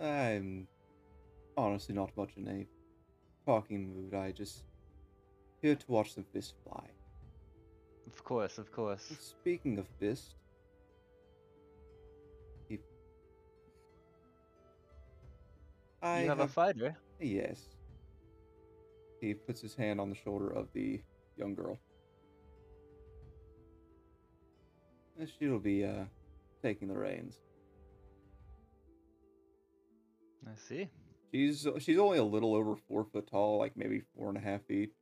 I'm 0.00 0.68
honestly 1.58 1.94
not 1.94 2.16
much 2.16 2.30
in 2.36 2.48
a 2.48 2.66
talking 3.44 3.94
mood. 3.94 4.14
I 4.14 4.30
just 4.30 4.62
here 5.60 5.74
to 5.74 5.84
watch 5.88 6.14
the 6.14 6.22
fist 6.22 6.54
fly. 6.64 6.84
Of 8.06 8.24
course, 8.24 8.58
of 8.58 8.70
course. 8.72 9.02
Speaking 9.20 9.78
of 9.78 9.86
fist, 9.98 10.36
he... 12.68 12.78
I 16.00 16.22
you 16.22 16.28
have, 16.28 16.40
a 16.40 16.48
fighter. 16.48 16.96
Yes. 17.20 17.60
He 19.20 19.34
puts 19.34 19.60
his 19.60 19.74
hand 19.74 20.00
on 20.00 20.10
the 20.10 20.16
shoulder 20.16 20.48
of 20.48 20.68
the 20.72 21.00
young 21.36 21.54
girl. 21.54 21.78
And 25.18 25.28
She'll 25.38 25.58
be 25.58 25.84
uh 25.84 26.04
taking 26.62 26.88
the 26.88 26.96
reins. 26.96 27.34
I 30.46 30.54
see. 30.56 30.88
She's 31.32 31.66
she's 31.78 31.98
only 31.98 32.18
a 32.18 32.24
little 32.24 32.54
over 32.54 32.76
four 32.76 33.04
foot 33.04 33.26
tall, 33.26 33.58
like 33.58 33.76
maybe 33.76 34.02
four 34.16 34.28
and 34.28 34.38
a 34.38 34.40
half 34.40 34.62
feet. 34.62 34.92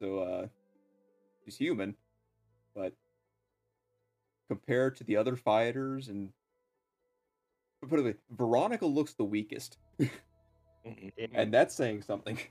So 0.00 0.18
uh 0.18 0.46
she's 1.44 1.56
human, 1.56 1.94
but 2.74 2.92
compared 4.48 4.96
to 4.96 5.04
the 5.04 5.16
other 5.16 5.36
fighters 5.36 6.08
and 6.08 6.30
put 7.88 7.98
it 7.98 8.02
away, 8.02 8.14
Veronica 8.30 8.86
looks 8.86 9.14
the 9.14 9.24
weakest. 9.24 9.78
And 11.34 11.52
that's 11.52 11.74
saying 11.74 12.02
something. 12.02 12.38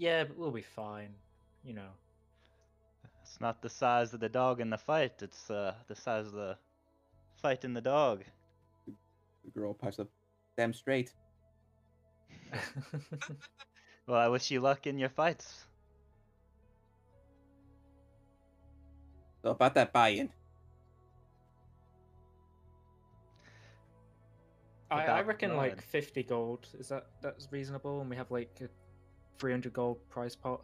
Yeah, 0.00 0.22
but 0.22 0.38
we'll 0.38 0.52
be 0.52 0.62
fine. 0.62 1.12
You 1.64 1.74
know. 1.74 1.90
It's 3.28 3.40
not 3.40 3.60
the 3.60 3.68
size 3.68 4.14
of 4.14 4.20
the 4.20 4.28
dog 4.28 4.60
in 4.60 4.70
the 4.70 4.78
fight. 4.78 5.20
It's 5.20 5.50
uh, 5.50 5.74
the 5.86 5.94
size 5.94 6.26
of 6.26 6.32
the 6.32 6.56
fight 7.42 7.64
in 7.64 7.74
the 7.74 7.80
dog. 7.80 8.24
The 9.54 9.60
girl 9.60 9.74
pipes 9.74 9.98
up, 9.98 10.08
damn 10.56 10.72
straight. 10.72 11.12
Well, 14.08 14.18
I 14.18 14.28
wish 14.28 14.50
you 14.50 14.60
luck 14.60 14.86
in 14.86 14.98
your 14.98 15.10
fights. 15.10 15.66
So 19.42 19.50
about 19.50 19.74
that 19.74 19.92
buy-in. 19.92 20.30
I, 24.90 25.04
I 25.04 25.20
reckon 25.20 25.50
blood. 25.50 25.58
like 25.58 25.82
50 25.82 26.22
gold. 26.22 26.68
Is 26.78 26.88
that 26.88 27.08
that's 27.20 27.48
reasonable? 27.52 28.00
And 28.00 28.08
we 28.08 28.16
have 28.16 28.30
like 28.30 28.58
a 28.62 28.68
300 29.38 29.74
gold 29.74 29.98
prize 30.08 30.34
pot. 30.34 30.62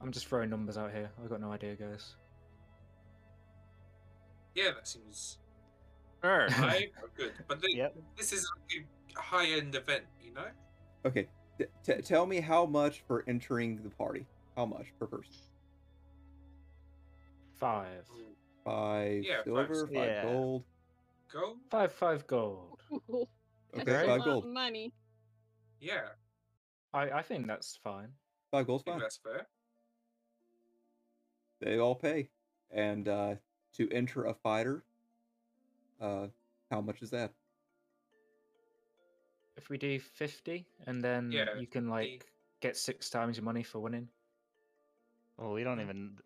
I'm 0.00 0.12
just 0.12 0.28
throwing 0.28 0.50
numbers 0.50 0.78
out 0.78 0.92
here. 0.92 1.10
I've 1.20 1.28
got 1.28 1.40
no 1.40 1.50
idea, 1.50 1.74
guys. 1.74 2.14
Yeah, 4.54 4.70
that 4.76 4.86
seems 4.86 5.38
Sure. 6.22 6.50
high 6.50 6.88
or 7.02 7.08
good. 7.16 7.32
But 7.48 7.60
the, 7.60 7.72
Yep. 7.74 7.96
this 8.16 8.32
is 8.32 8.50
a 9.16 9.20
high-end 9.20 9.74
event, 9.74 10.04
you 10.22 10.32
know. 10.34 10.46
Okay, 11.06 11.26
t- 11.58 11.64
t- 11.82 12.02
tell 12.02 12.26
me 12.26 12.40
how 12.40 12.66
much 12.66 13.00
for 13.06 13.24
entering 13.26 13.82
the 13.82 13.90
party. 13.90 14.26
How 14.56 14.66
much 14.66 14.86
per 14.98 15.06
person? 15.06 15.32
Five. 17.58 18.04
Five 18.64 19.24
Yeah, 19.24 19.42
silver, 19.44 19.74
silver. 19.74 19.92
five 19.94 20.06
Yeah. 20.08 20.22
gold. 20.24 20.64
Go. 21.32 21.56
Five, 21.70 21.92
five 21.92 22.26
gold. 22.26 22.80
Ooh, 22.92 23.26
that's 23.72 23.88
Okay, 23.88 24.02
a 24.04 24.06
five 24.06 24.18
lot 24.20 24.24
gold. 24.24 24.44
of 24.44 24.50
money. 24.50 24.92
Yeah, 25.80 26.08
I, 26.92 27.10
I 27.10 27.22
think 27.22 27.46
that's 27.46 27.78
fine. 27.82 28.08
Five 28.50 28.66
gold's 28.66 28.84
fine. 28.84 28.98
that's 28.98 29.16
fair. 29.18 29.46
They 31.60 31.78
all 31.78 31.94
pay. 31.94 32.28
And 32.70 33.08
uh, 33.08 33.34
to 33.74 33.88
enter 33.90 34.24
a 34.24 34.34
fighter, 34.34 34.84
uh, 36.00 36.26
how 36.70 36.80
much 36.80 37.02
is 37.02 37.10
that? 37.10 37.32
If 39.56 39.68
we 39.68 39.76
do 39.78 39.98
50, 40.00 40.66
and 40.86 41.02
then 41.02 41.30
Yeah, 41.32 41.54
you 41.58 41.66
can 41.66 41.84
50. 41.84 41.90
like 41.90 42.26
get 42.60 42.76
six 42.76 43.10
times 43.10 43.36
your 43.36 43.44
money 43.44 43.62
for 43.62 43.78
winning. 43.80 44.08
Well, 45.36 45.52
we 45.52 45.64
don't 45.64 45.80
even 45.80 46.16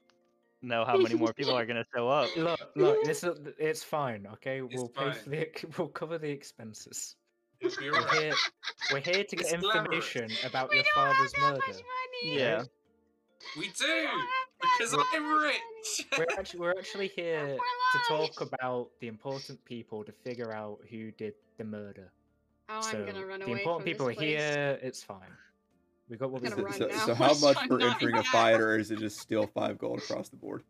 know 0.63 0.85
how 0.85 0.97
many 0.97 1.15
more 1.15 1.33
people 1.33 1.55
are 1.55 1.67
gonna 1.67 1.85
show 1.95 2.09
up. 2.09 2.29
Look, 2.37 2.61
look, 2.77 3.05
this 3.05 3.25
is, 3.25 3.37
it's 3.59 3.83
fine, 3.83 4.27
okay? 4.35 4.61
We'll 4.63 4.89
pay 4.89 5.11
for 5.13 5.19
fine. 5.19 5.31
the 5.31 5.41
ex- 5.41 5.65
we'll 5.79 5.89
cover 5.89 6.19
the 6.19 6.31
expenses. 6.31 7.17
It'll 7.61 7.81
be 7.81 7.91
We're 7.91 8.21
here, 8.21 8.35
we're 8.93 9.01
here 9.01 9.25
to 9.25 9.37
get 9.37 9.41
It's 9.53 9.53
glamorous. 9.63 9.77
information 10.07 10.31
about 10.45 10.71
we 10.71 10.77
your 10.77 10.85
don't 10.95 11.07
have 11.07 11.15
father's 11.17 11.33
that 11.33 11.41
murder. 11.41 11.57
much 11.67 11.77
money. 11.77 12.39
Yeah. 12.39 12.63
We 13.57 13.61
We 13.63 13.67
do 13.69 13.87
don't 13.87 14.07
have 14.07 14.44
because 14.79 14.97
I'm 15.15 15.33
rich. 15.43 16.07
We're 16.19 16.27
actually 16.39 16.61
we're 16.61 16.75
actually 16.79 17.09
here 17.17 17.57
to 17.93 17.99
talk 18.09 18.41
about 18.41 18.89
the 19.01 19.09
important 19.09 19.65
people 19.65 20.05
to 20.05 20.13
figure 20.13 20.53
out 20.53 20.81
who 20.91 21.11
did 21.13 21.35
the 21.59 21.65
murder. 21.65 22.13
Oh, 22.69 22.81
so 22.81 22.99
I'm 22.99 23.07
gonna 23.07 23.27
run 23.27 23.43
away. 23.43 23.53
the 23.53 23.59
important 23.59 23.83
from 23.83 23.93
people 23.93 24.07
this 24.07 24.17
are 24.19 24.21
here. 24.23 24.79
It's 24.83 25.03
fine. 25.03 25.21
We 26.09 26.17
got 26.17 26.31
what 26.31 26.43
we 26.43 26.49
I'm 26.49 26.57
So, 26.57 26.63
need. 26.65 26.75
so, 26.75 27.07
so 27.07 27.15
how 27.23 27.35
much 27.35 27.57
I'm 27.59 27.69
for 27.69 27.79
not 27.79 27.95
entering 27.95 28.15
a 28.15 28.19
yet. 28.19 28.27
fighter, 28.27 28.73
or 28.73 28.79
is 28.79 28.91
it 28.91 28.99
just 28.99 29.19
still 29.19 29.47
five 29.47 29.79
gold 29.79 29.99
across 29.99 30.29
the 30.29 30.37
board? 30.37 30.63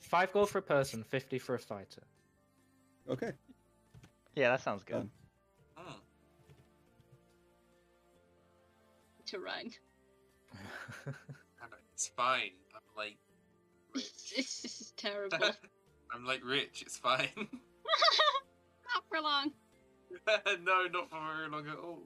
Five 0.00 0.32
gold 0.32 0.50
for 0.50 0.58
a 0.58 0.62
person, 0.62 1.02
fifty 1.04 1.38
for 1.38 1.54
a 1.54 1.58
fighter. 1.58 2.02
Okay. 3.08 3.32
Yeah, 4.34 4.50
that 4.50 4.62
sounds 4.62 4.82
good. 4.84 4.94
Done. 4.94 5.10
Hmm. 5.76 5.92
To 9.26 9.38
run. 9.38 9.70
It's 11.94 12.08
fine. 12.08 12.50
I'm 12.96 13.04
like 13.04 13.16
rich. 13.94 14.34
This 14.36 14.64
is 14.64 14.92
terrible. 14.96 15.38
I'm 16.14 16.24
like 16.24 16.44
rich. 16.44 16.82
It's 16.82 16.96
fine. 16.96 17.28
Not 17.36 19.04
for 19.08 19.20
long. 19.20 19.52
no, 20.62 20.86
not 20.92 21.10
for 21.10 21.18
very 21.36 21.48
long 21.50 21.66
at 21.66 21.76
all. 21.76 21.98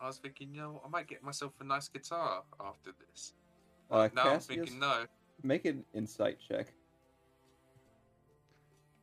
I 0.00 0.06
was 0.06 0.18
thinking, 0.18 0.54
you 0.54 0.60
know, 0.60 0.80
I 0.84 0.88
might 0.88 1.08
get 1.08 1.22
myself 1.22 1.52
a 1.60 1.64
nice 1.64 1.88
guitar 1.88 2.44
after 2.60 2.92
this. 3.08 3.34
Uh, 3.90 4.08
now 4.14 4.30
I'm 4.30 4.40
thinking, 4.40 4.78
no. 4.78 5.04
make 5.42 5.64
an 5.64 5.84
insight 5.94 6.38
check. 6.46 6.72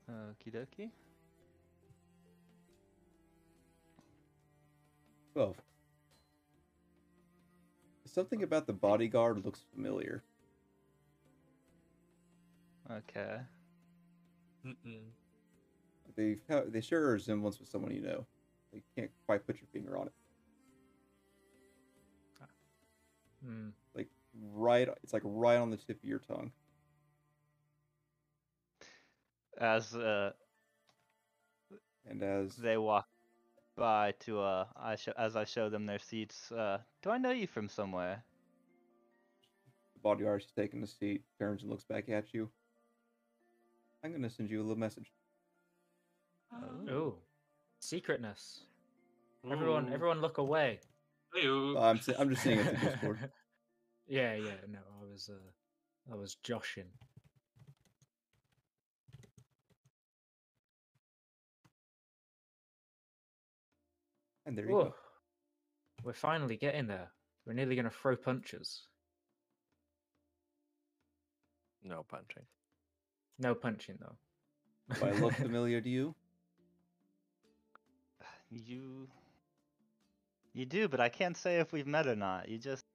Okie 0.09 0.53
dokie. 0.53 0.89
12. 5.33 5.55
Something 8.05 8.43
about 8.43 8.65
the 8.65 8.73
bodyguard 8.73 9.43
looks 9.45 9.65
familiar. 9.75 10.23
Okay. 12.89 13.39
Mm-mm. 14.65 15.11
They 16.15 16.37
they 16.67 16.81
share 16.81 17.07
a 17.09 17.11
resemblance 17.13 17.59
with 17.59 17.69
someone 17.69 17.93
you 17.93 18.01
know. 18.01 18.25
You 18.73 18.81
can't 18.95 19.11
quite 19.25 19.45
put 19.45 19.57
your 19.57 19.67
finger 19.71 19.97
on 19.97 20.07
it. 20.07 20.13
Hmm. 23.43 23.69
Like 23.95 24.09
right, 24.51 24.87
it's 25.03 25.13
like 25.13 25.23
right 25.25 25.57
on 25.57 25.69
the 25.71 25.77
tip 25.77 25.97
of 25.97 26.03
your 26.03 26.19
tongue. 26.19 26.51
As 29.57 29.95
uh, 29.95 30.33
And 32.05 32.23
as 32.23 32.55
they 32.57 32.77
walk 32.77 33.07
by 33.75 34.13
to 34.21 34.39
uh, 34.41 34.67
I 34.75 34.95
show 34.95 35.13
as 35.17 35.35
I 35.35 35.43
show 35.45 35.69
them 35.69 35.85
their 35.85 35.99
seats. 35.99 36.51
Uh, 36.51 36.79
do 37.01 37.09
I 37.11 37.17
know 37.17 37.31
you 37.31 37.47
from 37.47 37.69
somewhere? 37.69 38.23
the 39.93 39.99
bodyguard's 40.01 40.51
taking 40.55 40.81
the 40.81 40.87
seat, 40.87 41.23
turns 41.37 41.61
and 41.61 41.69
looks 41.71 41.83
back 41.83 42.09
at 42.09 42.33
you. 42.33 42.49
I'm 44.07 44.13
gonna 44.13 44.29
send 44.29 44.49
you 44.49 44.61
a 44.61 44.63
little 44.63 44.79
message. 44.79 45.11
Oh, 46.89 47.15
secretness. 47.81 48.61
Everyone, 49.51 49.89
Ooh. 49.89 49.93
everyone, 49.93 50.21
look 50.21 50.37
away. 50.37 50.79
Ew. 51.35 51.77
I'm 51.77 51.99
se- 51.99 52.15
I'm 52.17 52.29
just 52.29 52.41
seeing 52.41 52.59
it 52.59 52.79
through 52.79 52.89
Discord. 52.89 53.29
yeah, 54.07 54.33
yeah. 54.35 54.53
No, 54.69 54.79
I 54.79 55.11
was, 55.11 55.29
uh, 55.29 56.13
I 56.13 56.15
was 56.15 56.35
joshing. 56.35 56.85
And 64.45 64.57
there 64.57 64.65
you 64.69 64.71
Whoa. 64.73 64.83
go. 64.85 64.95
We're 66.05 66.13
finally 66.13 66.55
getting 66.55 66.87
there. 66.87 67.11
We're 67.45 67.51
nearly 67.51 67.75
gonna 67.75 67.89
throw 67.89 68.15
punches. 68.15 68.83
No 71.83 72.05
punching. 72.07 72.43
No 73.39 73.53
punching 73.55 73.97
though. 73.99 74.15
Do 74.99 75.05
I 75.05 75.11
look 75.11 75.33
familiar 75.45 75.81
to 75.81 75.89
you? 75.89 76.15
You. 78.49 79.07
You 80.53 80.65
do, 80.65 80.87
but 80.87 80.99
I 80.99 81.09
can't 81.09 81.37
say 81.37 81.57
if 81.57 81.71
we've 81.71 81.87
met 81.87 82.07
or 82.07 82.15
not. 82.15 82.49
You 82.49 82.57
just. 82.57 82.85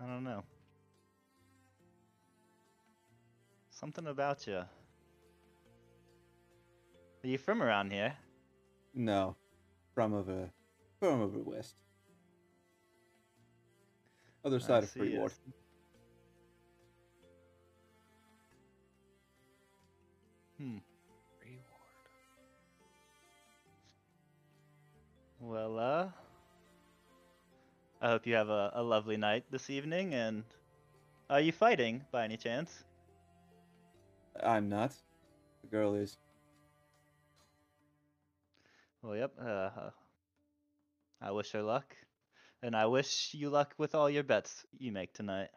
I 0.00 0.06
don't 0.06 0.24
know. 0.24 0.44
Something 3.70 4.06
about 4.06 4.46
you. 4.46 4.56
Are 7.22 7.26
you 7.26 7.38
from 7.38 7.62
around 7.62 7.92
here? 7.92 8.14
No, 8.94 9.36
from 9.94 10.14
over, 10.14 10.50
from 10.98 11.20
over 11.22 11.38
west. 11.38 11.74
Other 14.44 14.56
I 14.56 14.60
side 14.60 14.82
of 14.84 14.90
see 14.90 15.18
Hmm. 20.60 20.76
Reward. 21.40 21.62
Well, 25.40 25.78
uh. 25.78 26.08
I 28.02 28.08
hope 28.08 28.26
you 28.26 28.34
have 28.34 28.50
a, 28.50 28.72
a 28.74 28.82
lovely 28.82 29.16
night 29.16 29.44
this 29.50 29.70
evening, 29.70 30.12
and. 30.12 30.44
Are 31.30 31.40
you 31.40 31.52
fighting, 31.52 32.04
by 32.10 32.24
any 32.24 32.36
chance? 32.36 32.82
I'm 34.42 34.68
not. 34.68 34.92
The 35.62 35.68
girl 35.68 35.94
is. 35.94 36.18
Well, 39.00 39.16
yep. 39.16 39.32
Uh, 39.40 39.48
uh, 39.48 39.90
I 41.22 41.30
wish 41.30 41.52
her 41.52 41.62
luck, 41.62 41.94
and 42.62 42.74
I 42.74 42.86
wish 42.86 43.32
you 43.32 43.48
luck 43.48 43.74
with 43.78 43.94
all 43.94 44.10
your 44.10 44.24
bets 44.24 44.66
you 44.78 44.90
make 44.92 45.14
tonight. 45.14 45.50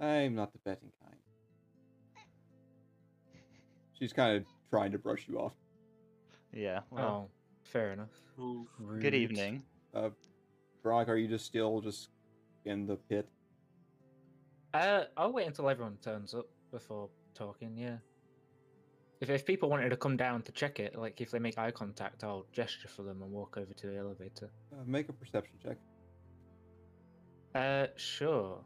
I'm 0.00 0.34
not 0.34 0.52
the 0.52 0.58
betting 0.58 0.90
kind. 1.02 1.29
She's 4.00 4.12
kind 4.12 4.36
of 4.36 4.44
trying 4.70 4.92
to 4.92 4.98
brush 4.98 5.26
you 5.28 5.38
off. 5.38 5.52
Yeah. 6.52 6.80
Well, 6.90 7.28
Oh, 7.28 7.30
fair 7.64 7.92
enough. 7.92 8.08
Ooh. 8.38 8.66
good 8.78 9.12
Rude. 9.12 9.14
evening. 9.14 9.62
Brock, 10.82 11.08
are 11.08 11.16
you 11.16 11.28
just 11.28 11.44
still 11.44 11.80
just 11.82 12.08
in 12.64 12.86
the 12.86 12.96
pit? 12.96 13.28
Uh, 14.72 15.04
I'll 15.16 15.32
wait 15.32 15.46
until 15.46 15.68
everyone 15.68 15.98
turns 16.02 16.32
up 16.34 16.46
before 16.70 17.10
talking. 17.34 17.76
Yeah. 17.76 17.98
If 19.20 19.28
if 19.28 19.44
people 19.44 19.68
wanted 19.68 19.90
to 19.90 19.96
come 19.98 20.16
down 20.16 20.40
to 20.42 20.52
check 20.52 20.80
it, 20.80 20.96
like 20.96 21.20
if 21.20 21.30
they 21.30 21.38
make 21.38 21.58
eye 21.58 21.70
contact, 21.70 22.24
I'll 22.24 22.46
gesture 22.52 22.88
for 22.88 23.02
them 23.02 23.20
and 23.20 23.30
walk 23.30 23.58
over 23.58 23.74
to 23.74 23.86
the 23.86 23.98
elevator. 23.98 24.48
Uh, 24.72 24.76
make 24.86 25.10
a 25.10 25.12
perception 25.12 25.56
check. 25.62 25.76
Uh, 27.54 27.88
sure. 27.96 28.60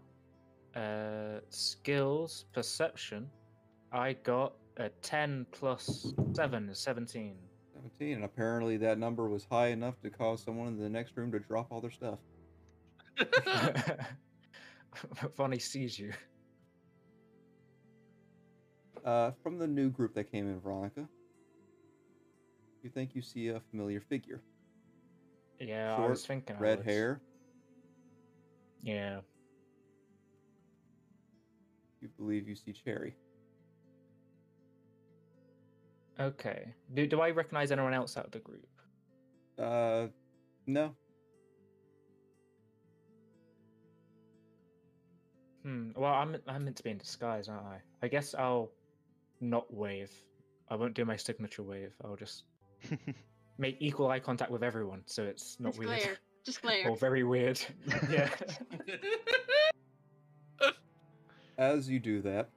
Uh, 0.77 1.41
skills, 1.49 2.45
perception. 2.53 3.29
I 3.91 4.13
got 4.13 4.53
a 4.77 4.89
ten 5.03 5.47
plus 5.53 6.13
seven 6.33 6.69
is 6.69 6.79
seventeen. 6.79 7.37
17, 7.75 8.17
and 8.17 8.25
apparently 8.25 8.77
that 8.79 8.99
number 8.99 9.29
was 9.29 9.47
high 9.51 9.69
enough 9.69 10.01
to 10.01 10.11
cause 10.11 10.43
someone 10.43 10.69
in 10.69 10.79
the 10.79 10.89
next 10.89 11.17
room 11.17 11.31
to 11.33 11.39
drop 11.39 11.67
all 11.71 11.81
their 11.81 11.91
stuff. 11.91 12.19
Vonnie 15.37 15.59
sees 15.59 15.99
you. 15.99 16.13
Uh, 19.05 19.33
from 19.43 19.59
the 19.59 19.67
new 19.67 19.91
group 19.91 20.15
that 20.15 20.31
came 20.31 20.49
in, 20.49 20.59
Veronica, 20.61 21.07
you 22.83 22.91
think 22.91 23.15
you 23.15 23.23
see 23.23 23.49
a 23.49 23.61
familiar 23.71 24.01
figure? 24.01 24.41
Yeah, 25.61 25.97
I 25.97 26.07
was 26.09 26.25
thinking. 26.27 26.57
Red 26.59 26.79
would. 26.79 26.87
hair. 26.87 27.21
Yeah. 28.83 29.21
You 32.01 32.09
believe 32.19 32.49
you 32.49 32.55
see 32.55 32.73
Cherry. 32.73 33.15
Okay. 36.21 36.73
Do 36.95 37.07
do 37.07 37.21
I 37.21 37.31
recognize 37.31 37.73
anyone 37.73 37.95
else 37.95 38.17
out 38.17 38.27
of 38.27 38.31
the 38.31 38.39
group? 38.39 38.67
Uh, 39.59 40.07
no. 40.67 40.95
Hmm. 45.65 45.91
Well, 45.97 46.13
I'm 46.13 46.37
I'm 46.47 46.65
meant 46.65 46.77
to 46.77 46.83
be 46.83 46.91
in 46.91 46.99
disguise, 46.99 47.49
aren't 47.49 47.67
I? 47.67 47.79
I 48.03 48.09
guess 48.09 48.35
I'll 48.35 48.71
not 49.41 49.73
wave. 49.73 50.13
I 50.69 50.77
won't 50.77 50.95
do 50.95 51.05
my 51.05 51.17
signature 51.17 51.63
wave. 51.63 51.95
I'll 52.05 52.17
just 52.17 52.45
make 53.59 53.77
equal 53.81 54.09
eye 54.09 54.21
contact 54.21 54.51
with 54.51 54.63
everyone, 54.63 55.03
so 55.07 55.25
it's 55.25 55.59
not 55.59 55.73
Just 55.73 55.79
weird 55.79 56.01
glare. 56.01 56.17
Just 56.45 56.63
glare. 56.63 56.89
or 56.91 56.97
very 56.97 57.25
weird. 57.25 57.61
yeah. 58.11 58.29
As 61.57 61.89
you 61.89 61.99
do 62.01 62.21
that, 62.23 62.51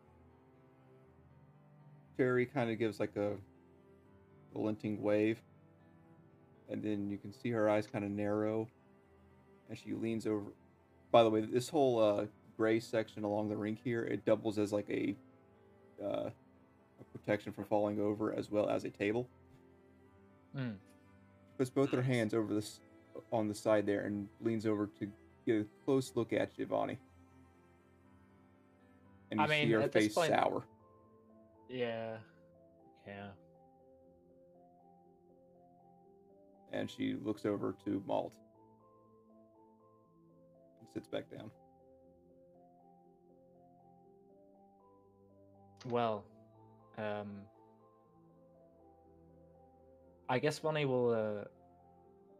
Cherry 2.17 2.45
kind 2.45 2.71
of 2.71 2.79
gives 2.79 2.99
like 2.99 3.15
a 3.15 3.33
glinting 4.57 5.01
wave, 5.01 5.39
and 6.69 6.81
then 6.83 7.09
you 7.09 7.17
can 7.17 7.31
see 7.31 7.51
her 7.51 7.69
eyes 7.69 7.87
kind 7.87 8.03
of 8.03 8.11
narrow, 8.11 8.67
and 9.69 9.77
she 9.77 9.93
leans 9.93 10.25
over. 10.25 10.45
By 11.11 11.23
the 11.23 11.29
way, 11.29 11.41
this 11.41 11.69
whole 11.69 11.99
uh, 12.03 12.25
gray 12.57 12.79
section 12.79 13.23
along 13.23 13.49
the 13.49 13.55
rink 13.55 13.79
here 13.83 14.03
it 14.03 14.25
doubles 14.25 14.57
as 14.57 14.73
like 14.73 14.89
a, 14.89 15.15
uh, 16.03 16.29
a 16.29 17.17
protection 17.17 17.53
from 17.53 17.65
falling 17.65 17.99
over 17.99 18.33
as 18.33 18.49
well 18.51 18.69
as 18.69 18.83
a 18.83 18.89
table. 18.89 19.27
Hmm. 20.55 20.71
Puts 21.57 21.69
both 21.69 21.91
her 21.91 22.01
hands 22.01 22.33
over 22.33 22.53
this 22.53 22.79
on 23.31 23.47
the 23.47 23.55
side 23.55 23.85
there 23.85 24.01
and 24.01 24.27
leans 24.41 24.65
over 24.65 24.89
to 24.99 25.07
get 25.45 25.61
a 25.61 25.65
close 25.85 26.11
look 26.15 26.33
at 26.33 26.55
Giovanni. 26.55 26.97
And 29.31 29.39
you 29.39 29.45
I 29.45 29.49
mean, 29.49 29.67
see 29.67 29.73
her 29.73 29.87
face 29.87 30.13
point- 30.13 30.29
sour. 30.29 30.63
Yeah. 31.69 32.17
Yeah. 33.05 33.27
And 36.77 36.91
she 36.91 37.15
looks 37.23 37.43
over 37.43 37.75
to 37.85 38.03
Malt 38.05 38.35
and 40.79 40.87
sits 40.93 41.07
back 41.07 41.23
down. 41.35 41.49
Well, 45.87 46.23
um, 46.99 47.41
I 50.29 50.37
guess 50.37 50.59
Vonnie 50.59 50.85
will 50.85 51.09
uh, 51.41 51.45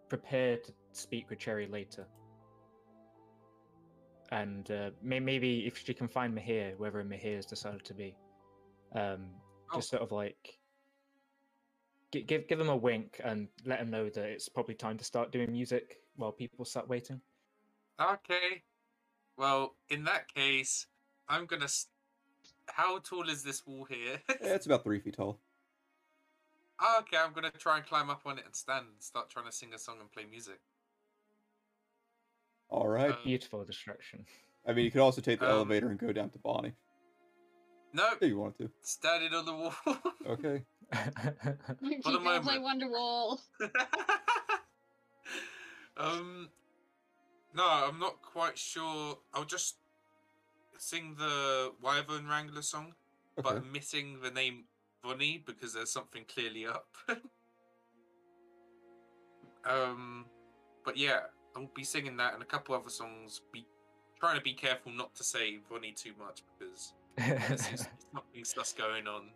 prepare 0.08 0.58
to 0.58 0.72
speak 0.92 1.32
with 1.32 1.40
Cherry 1.40 1.66
later. 1.66 2.06
And 4.32 4.70
uh, 4.70 4.92
may- 5.02 5.20
maybe 5.20 5.66
if 5.66 5.78
she 5.84 5.96
can 5.96 6.08
find 6.08 6.38
Mihir, 6.38 6.78
wherever 6.78 7.04
Mihir 7.04 7.38
has 7.38 7.48
decided 7.48 7.84
to 7.86 7.94
be, 7.96 8.16
um, 8.94 9.30
Oh. 9.72 9.78
just 9.78 9.90
sort 9.90 10.02
of 10.04 10.12
like 10.14 10.38
gi- 10.46 10.60
give 12.12 12.48
give 12.48 12.60
him 12.60 12.70
a 12.70 12.76
wink 12.76 13.20
and 13.24 13.48
let 13.66 13.80
him 13.80 13.90
know 13.90 14.10
that 14.10 14.26
it's 14.26 14.50
probably 14.50 14.76
time 14.76 14.98
to 14.98 15.04
start 15.04 15.32
doing 15.32 15.52
music 15.52 15.98
while 16.16 16.32
people 16.32 16.66
start 16.66 16.88
waiting. 16.88 17.22
Okay. 18.00 18.64
Well, 19.38 19.76
in 19.90 20.04
that 20.06 20.34
case, 20.34 20.88
I'm 21.28 21.46
gonna. 21.46 21.66
S- 21.66 21.88
How 22.68 23.00
tall 23.00 23.30
is 23.30 23.44
this 23.44 23.66
wall 23.66 23.86
here? 23.90 24.22
Yeah, 24.42 24.54
it's 24.56 24.66
about 24.66 24.84
three 24.84 25.00
feet 25.00 25.16
tall. 25.16 25.40
Ah, 26.80 27.00
okay, 27.00 27.18
I'm 27.18 27.34
gonna 27.34 27.52
try 27.52 27.78
and 27.78 27.86
climb 27.86 28.10
up 28.10 28.22
on 28.26 28.38
it 28.38 28.46
and 28.46 28.56
stand 28.56 28.86
and 28.88 29.02
start 29.02 29.30
trying 29.30 29.46
to 29.46 29.52
sing 29.52 29.74
a 29.74 29.80
song 29.80 29.98
and 30.00 30.12
play 30.12 30.26
music. 30.30 30.60
All 32.70 32.88
right. 32.88 33.12
Uh, 33.12 33.18
Beautiful 33.24 33.64
distraction. 33.64 34.26
I 34.68 34.74
mean, 34.74 34.86
you 34.86 34.92
could 34.92 35.02
also 35.02 35.22
take 35.22 35.40
the 35.40 35.46
um, 35.46 35.52
elevator 35.54 35.90
and 35.90 35.98
go 35.98 36.12
down 36.12 36.30
to 36.32 36.40
Vonnie 36.40 36.74
No, 37.98 38.10
if 38.22 38.28
you 38.30 38.38
wanted 38.38 38.70
standing 38.84 39.34
on 39.34 39.46
the 39.46 39.54
wall. 39.54 39.74
to. 39.88 40.00
Okay. 40.28 40.64
Keep 41.84 42.04
For 42.04 42.12
the 42.12 42.20
gonna 42.20 42.42
play. 42.42 42.58
Wonderwall. 42.60 43.40
um, 45.98 46.50
no, 47.56 47.66
I'm 47.68 47.98
not 48.00 48.22
quite 48.22 48.56
sure. 48.56 49.18
I'll 49.34 49.46
just 49.46 49.78
sing 50.78 51.16
the 51.18 51.72
Wyvern 51.82 52.28
Wrangler 52.28 52.62
song, 52.62 52.94
but 53.36 53.48
Okay. 53.48 53.66
omitting 53.68 54.22
the 54.22 54.30
name 54.30 54.66
Bunny 55.02 55.44
because 55.44 55.74
there's 55.74 55.92
something 55.92 56.24
clearly 56.32 56.68
up. 56.68 56.86
um, 59.66 60.26
but 60.86 60.98
yeah, 60.98 61.22
I'll 61.56 61.72
be 61.76 61.84
singing 61.84 62.16
that 62.18 62.36
and 62.36 62.44
a 62.44 62.46
couple 62.46 62.76
other 62.76 62.90
songs. 62.90 63.42
Be 63.52 63.66
trying 64.20 64.36
to 64.38 64.44
be 64.44 64.54
careful 64.54 64.92
not 64.92 65.16
to 65.16 65.24
say 65.24 65.58
Bunny 65.70 65.94
too 65.94 66.14
much 66.20 66.44
because 66.46 66.60
there's 66.60 66.72
just 66.80 66.94
something 67.58 68.44
sus 68.44 68.74
going 68.74 69.08
on. 69.08 69.30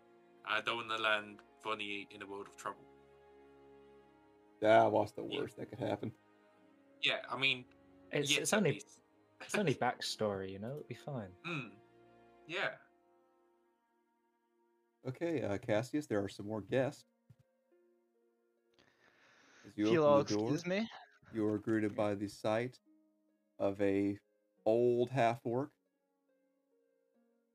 I 0.46 0.60
don't 0.60 0.76
want 0.76 0.90
to 0.90 1.02
land 1.02 1.38
Bunny 1.64 2.08
in 2.10 2.22
a 2.22 2.26
world 2.26 2.46
of 2.48 2.56
trouble. 2.56 2.84
That 4.60 4.90
was 4.90 5.12
the 5.12 5.22
Yeah. 5.22 5.40
worst 5.40 5.56
that 5.56 5.70
could 5.70 5.80
happen. 5.80 6.12
Yeah, 7.02 7.18
I 7.30 7.36
mean, 7.36 7.64
it's, 8.12 8.30
yes, 8.30 8.40
it's 8.40 8.52
only 8.52 8.72
least. 8.72 9.00
it's 9.40 9.56
only 9.56 9.74
backstory, 9.74 10.50
you 10.52 10.58
know. 10.60 10.68
It'll 10.70 10.84
be 10.88 10.94
fine. 10.94 11.30
Hmm. 11.44 11.68
Yeah. 12.46 12.70
Okay, 15.08 15.42
uh, 15.42 15.58
Cassius, 15.58 16.06
there 16.06 16.22
are 16.22 16.28
some 16.28 16.46
more 16.46 16.60
guests. 16.60 17.04
As 19.66 19.76
you 19.76 19.86
If 19.86 19.98
open 19.98 20.26
the 20.26 20.34
door, 20.34 20.52
excuse 20.52 20.66
me. 20.66 20.88
you 21.32 21.46
are 21.46 21.58
greeted 21.58 21.96
by 21.96 22.14
the 22.14 22.28
sight 22.28 22.78
of 23.58 23.80
a 23.80 24.18
old 24.64 25.10
half 25.10 25.40
orc 25.44 25.70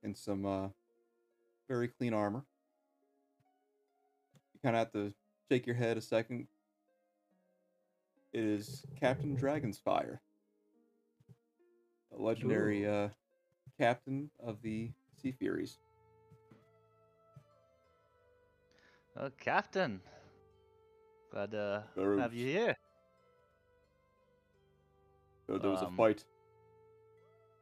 in 0.03 0.15
some 0.15 0.45
uh, 0.45 0.67
very 1.67 1.87
clean 1.87 2.13
armor. 2.13 2.43
You 4.53 4.59
kind 4.63 4.75
of 4.75 4.79
have 4.79 4.91
to 4.93 5.13
shake 5.49 5.65
your 5.65 5.75
head 5.75 5.97
a 5.97 6.01
second. 6.01 6.47
It 8.33 8.43
is 8.43 8.85
Captain 8.99 9.35
Dragonsfire, 9.37 10.19
a 12.17 12.21
legendary 12.21 12.85
uh, 12.87 13.09
captain 13.79 14.29
of 14.43 14.61
the 14.61 14.91
Sea 15.21 15.31
Furies. 15.31 15.77
Oh, 19.19 19.31
Captain. 19.39 19.99
Glad 21.31 21.51
to 21.51 21.83
Very 21.95 22.19
have 22.19 22.33
you 22.33 22.45
here. 22.47 22.75
So 25.47 25.57
there 25.57 25.71
was 25.71 25.81
Um, 25.81 25.93
a 25.93 25.97
fight. 25.97 26.25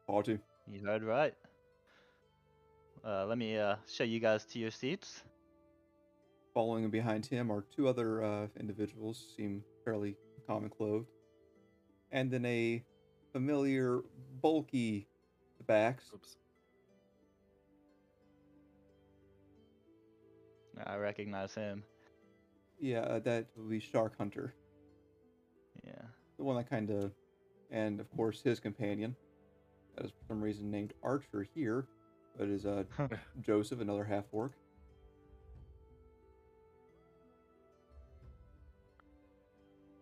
Party. 0.07 0.39
You 0.67 0.85
heard 0.85 1.03
right. 1.03 1.33
Uh, 3.05 3.23
let 3.27 3.37
me 3.37 3.55
uh, 3.55 3.75
show 3.87 4.03
you 4.03 4.19
guys 4.19 4.45
to 4.45 4.57
your 4.57 4.71
seats. 4.71 5.21
Following 6.55 6.89
behind 6.89 7.23
him 7.23 7.51
are 7.51 7.63
two 7.75 7.87
other 7.87 8.23
uh, 8.23 8.47
individuals, 8.59 9.23
seem 9.37 9.63
fairly 9.83 10.15
common 10.47 10.71
clothed. 10.71 11.05
And 12.11 12.31
then 12.31 12.45
a 12.45 12.83
familiar, 13.31 13.99
bulky 14.41 15.07
backs. 15.67 16.05
Oops. 16.15 16.35
I 20.83 20.95
recognize 20.95 21.53
him. 21.53 21.83
Yeah, 22.79 23.01
uh, 23.01 23.19
that 23.19 23.45
would 23.55 23.69
be 23.69 23.79
Shark 23.79 24.17
Hunter. 24.17 24.55
Yeah. 25.85 26.01
The 26.37 26.43
one 26.43 26.55
that 26.55 26.69
kind 26.69 26.89
of. 26.89 27.11
And 27.69 27.99
of 27.99 28.09
course, 28.15 28.41
his 28.41 28.59
companion. 28.59 29.15
That 29.95 30.05
is 30.05 30.11
for 30.11 30.33
some 30.33 30.41
reason 30.41 30.71
named 30.71 30.93
Archer 31.03 31.47
here. 31.53 31.85
But 32.37 32.49
is 32.49 32.65
uh, 32.65 32.83
Joseph, 33.41 33.79
another 33.79 34.03
half 34.03 34.25
orc. 34.31 34.51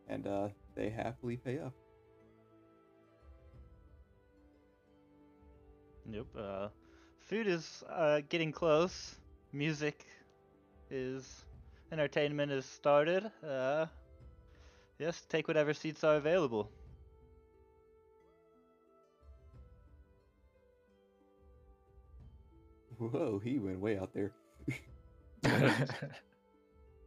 And 0.08 0.28
uh, 0.28 0.50
they 0.76 0.90
happily 0.90 1.38
pay 1.38 1.60
up. 1.60 1.74
Yep. 6.10 6.26
Uh, 6.38 6.68
food 7.22 7.48
is 7.48 7.84
uh, 7.90 8.22
getting 8.30 8.52
close. 8.52 9.16
Music 9.52 10.06
is. 10.90 11.46
Entertainment 11.92 12.52
is 12.52 12.66
started. 12.66 13.30
Uh, 13.48 13.86
yes, 14.98 15.22
take 15.30 15.48
whatever 15.48 15.74
seats 15.74 16.04
are 16.04 16.16
available. 16.16 16.72
Whoa, 23.10 23.40
he 23.44 23.60
went 23.60 23.80
way 23.80 23.98
out 23.98 24.14
there. 24.14 24.32
I'm 25.46 25.88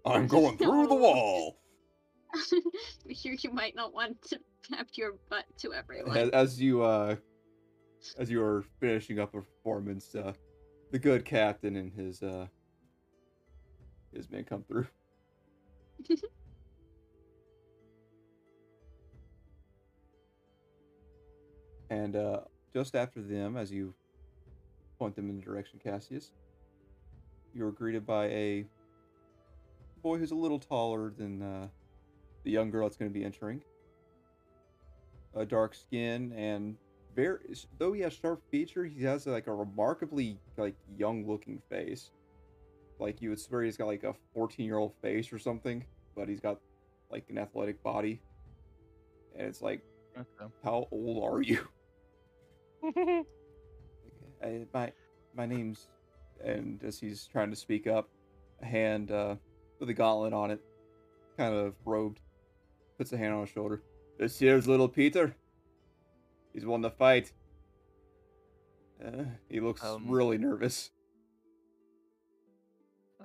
I'm 0.04 0.26
going 0.26 0.58
through 0.58 0.88
the 0.88 0.94
No. 0.94 1.00
wall. 1.00 1.58
you, 3.06 3.36
you 3.40 3.50
might 3.50 3.74
not 3.74 3.94
want 3.94 4.20
to 4.22 4.38
tap 4.70 4.88
your 4.94 5.12
butt 5.30 5.44
to 5.58 5.72
everyone. 5.72 6.16
As, 6.16 6.30
as 6.30 6.60
you 6.60 6.82
uh, 6.82 7.16
as 8.18 8.30
you 8.30 8.42
are 8.42 8.64
finishing 8.80 9.18
up 9.18 9.34
a 9.34 9.40
performance, 9.40 10.14
uh, 10.14 10.32
the 10.90 10.98
good 10.98 11.24
captain 11.24 11.76
and 11.76 11.92
his 11.92 12.22
uh, 12.22 12.46
his 14.12 14.30
men 14.30 14.44
come 14.44 14.64
through. 14.64 14.86
and 21.90 22.16
uh, 22.16 22.40
just 22.72 22.94
after 22.94 23.22
them, 23.22 23.56
as 23.56 23.72
you 23.72 23.94
point 24.98 25.16
them 25.16 25.28
in 25.30 25.36
the 25.36 25.42
direction 25.42 25.80
Cassius, 25.82 26.32
you 27.54 27.64
are 27.66 27.72
greeted 27.72 28.06
by 28.06 28.26
a 28.26 28.64
boy 30.02 30.18
who's 30.18 30.30
a 30.30 30.36
little 30.36 30.58
taller 30.58 31.12
than 31.16 31.42
uh, 31.42 31.68
the 32.44 32.50
young 32.50 32.70
girl 32.70 32.86
that's 32.86 32.96
going 32.96 33.10
to 33.10 33.18
be 33.18 33.24
entering. 33.24 33.62
A 35.34 35.44
dark 35.44 35.74
skin 35.74 36.32
and 36.32 36.76
very 37.14 37.38
though 37.78 37.92
he 37.92 38.02
has 38.02 38.12
sharp 38.12 38.42
features, 38.50 38.92
he 38.96 39.04
has 39.04 39.26
like 39.26 39.46
a 39.46 39.54
remarkably 39.54 40.38
like 40.56 40.74
young 40.96 41.26
looking 41.26 41.60
face. 41.70 42.10
Like 42.98 43.20
you 43.20 43.30
would 43.30 43.40
swear 43.40 43.62
he's 43.62 43.76
got 43.76 43.86
like 43.86 44.04
a 44.04 44.14
14 44.34 44.64
year 44.64 44.78
old 44.78 44.94
face 45.02 45.32
or 45.32 45.38
something, 45.38 45.84
but 46.14 46.28
he's 46.28 46.40
got 46.40 46.58
like 47.10 47.24
an 47.28 47.38
athletic 47.38 47.82
body. 47.82 48.20
And 49.36 49.46
it's 49.46 49.60
like, 49.60 49.82
Okay. 50.16 50.50
how 50.64 50.88
old 50.90 51.24
are 51.24 51.42
you? 51.42 51.66
uh, 54.42 54.48
my 54.72 54.92
my 55.34 55.46
name's 55.46 55.88
and 56.44 56.82
as 56.84 56.98
he's 56.98 57.26
trying 57.26 57.50
to 57.50 57.56
speak 57.56 57.86
up, 57.86 58.08
a 58.62 58.66
hand 58.66 59.10
uh, 59.10 59.36
with 59.80 59.88
a 59.88 59.94
gauntlet 59.94 60.32
on 60.32 60.50
it, 60.50 60.60
kind 61.36 61.54
of 61.54 61.74
robed, 61.84 62.20
puts 62.98 63.12
a 63.12 63.16
hand 63.16 63.34
on 63.34 63.40
his 63.40 63.50
shoulder. 63.50 63.82
This 64.18 64.38
here's 64.38 64.66
little 64.66 64.88
Peter. 64.88 65.34
He's 66.52 66.64
won 66.66 66.80
the 66.80 66.90
fight. 66.90 67.32
Uh, 69.04 69.24
he 69.48 69.60
looks 69.60 69.84
Um, 69.84 70.08
really 70.08 70.38
nervous. 70.38 70.90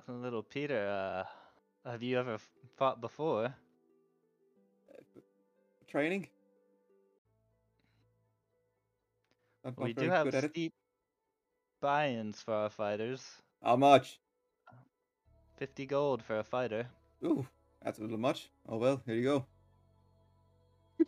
Little 0.08 0.42
Peter, 0.42 0.88
uh, 0.88 1.88
have 1.88 2.02
you 2.02 2.18
ever 2.18 2.38
fought 2.76 3.00
before? 3.00 3.54
Training. 5.88 6.28
I'm 9.64 9.74
we 9.78 9.92
do 9.92 10.10
have 10.10 10.34
steep 10.50 10.74
buy-ins 11.82 12.40
for 12.40 12.54
our 12.54 12.70
fighters. 12.70 13.22
How 13.62 13.76
much? 13.76 14.18
50 15.56 15.84
gold 15.86 16.22
for 16.22 16.38
a 16.38 16.44
fighter. 16.44 16.86
Ooh, 17.24 17.46
that's 17.82 17.98
a 17.98 18.02
little 18.02 18.18
much. 18.18 18.48
Oh 18.66 18.78
well, 18.78 19.02
here 19.04 19.14
you 19.16 19.24
go. 19.24 19.46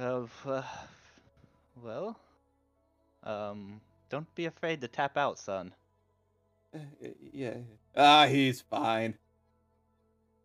Uh, 0.00 0.24
uh, 0.46 0.62
well, 1.82 2.18
um, 3.24 3.78
don't 4.08 4.34
be 4.34 4.46
afraid 4.46 4.80
to 4.80 4.88
tap 4.88 5.18
out, 5.18 5.38
son. 5.38 5.74
Uh, 6.74 6.78
yeah. 7.30 7.56
Ah, 7.94 8.26
he's 8.26 8.62
fine. 8.62 9.14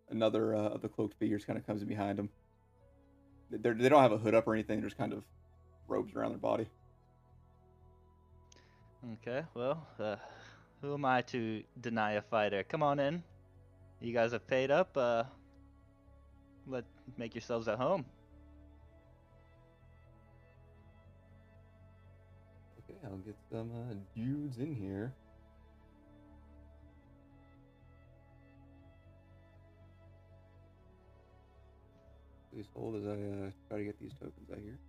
Another 0.10 0.54
uh, 0.54 0.70
of 0.70 0.82
the 0.82 0.90
cloaked 0.90 1.18
figures 1.18 1.46
kind 1.46 1.58
of 1.58 1.66
comes 1.66 1.82
in 1.82 1.88
behind 1.88 2.20
him. 2.20 2.30
They're, 3.50 3.74
they 3.74 3.88
don't 3.88 4.02
have 4.02 4.12
a 4.12 4.18
hood 4.18 4.36
up 4.36 4.48
or 4.48 4.54
anything. 4.54 4.82
They're 4.82 4.90
just 4.90 4.98
kind 4.98 5.14
of 5.14 5.24
robes 5.88 6.14
around 6.14 6.32
their 6.32 6.40
body. 6.40 6.68
Okay, 9.06 9.44
well, 9.54 9.88
uh, 10.00 10.16
who 10.82 10.96
am 10.96 11.06
I 11.06 11.22
to 11.22 11.64
deny 11.80 12.14
a 12.14 12.22
fighter? 12.22 12.64
Come 12.64 12.82
on 12.82 13.00
in. 13.00 13.24
You 14.02 14.12
guys 14.12 14.32
have 14.32 14.48
paid 14.48 14.72
up. 14.72 14.98
Uh, 14.98 15.24
let 16.68 16.84
make 17.18 17.36
yourselves 17.36 17.68
at 17.68 17.78
home. 17.78 18.06
Okay, 22.80 22.98
I'll 23.06 23.18
get 23.18 23.36
some 23.52 23.70
uh, 23.72 23.94
dudes 24.16 24.58
in 24.58 24.76
here. 24.76 25.14
Please 32.52 32.66
hold 32.74 32.96
as 32.96 33.06
I 33.06 33.12
uh, 33.12 33.52
try 33.70 33.78
to 33.78 33.84
get 33.84 34.00
these 34.00 34.14
tokens 34.14 34.50
out 34.52 34.58
here. 34.58 34.80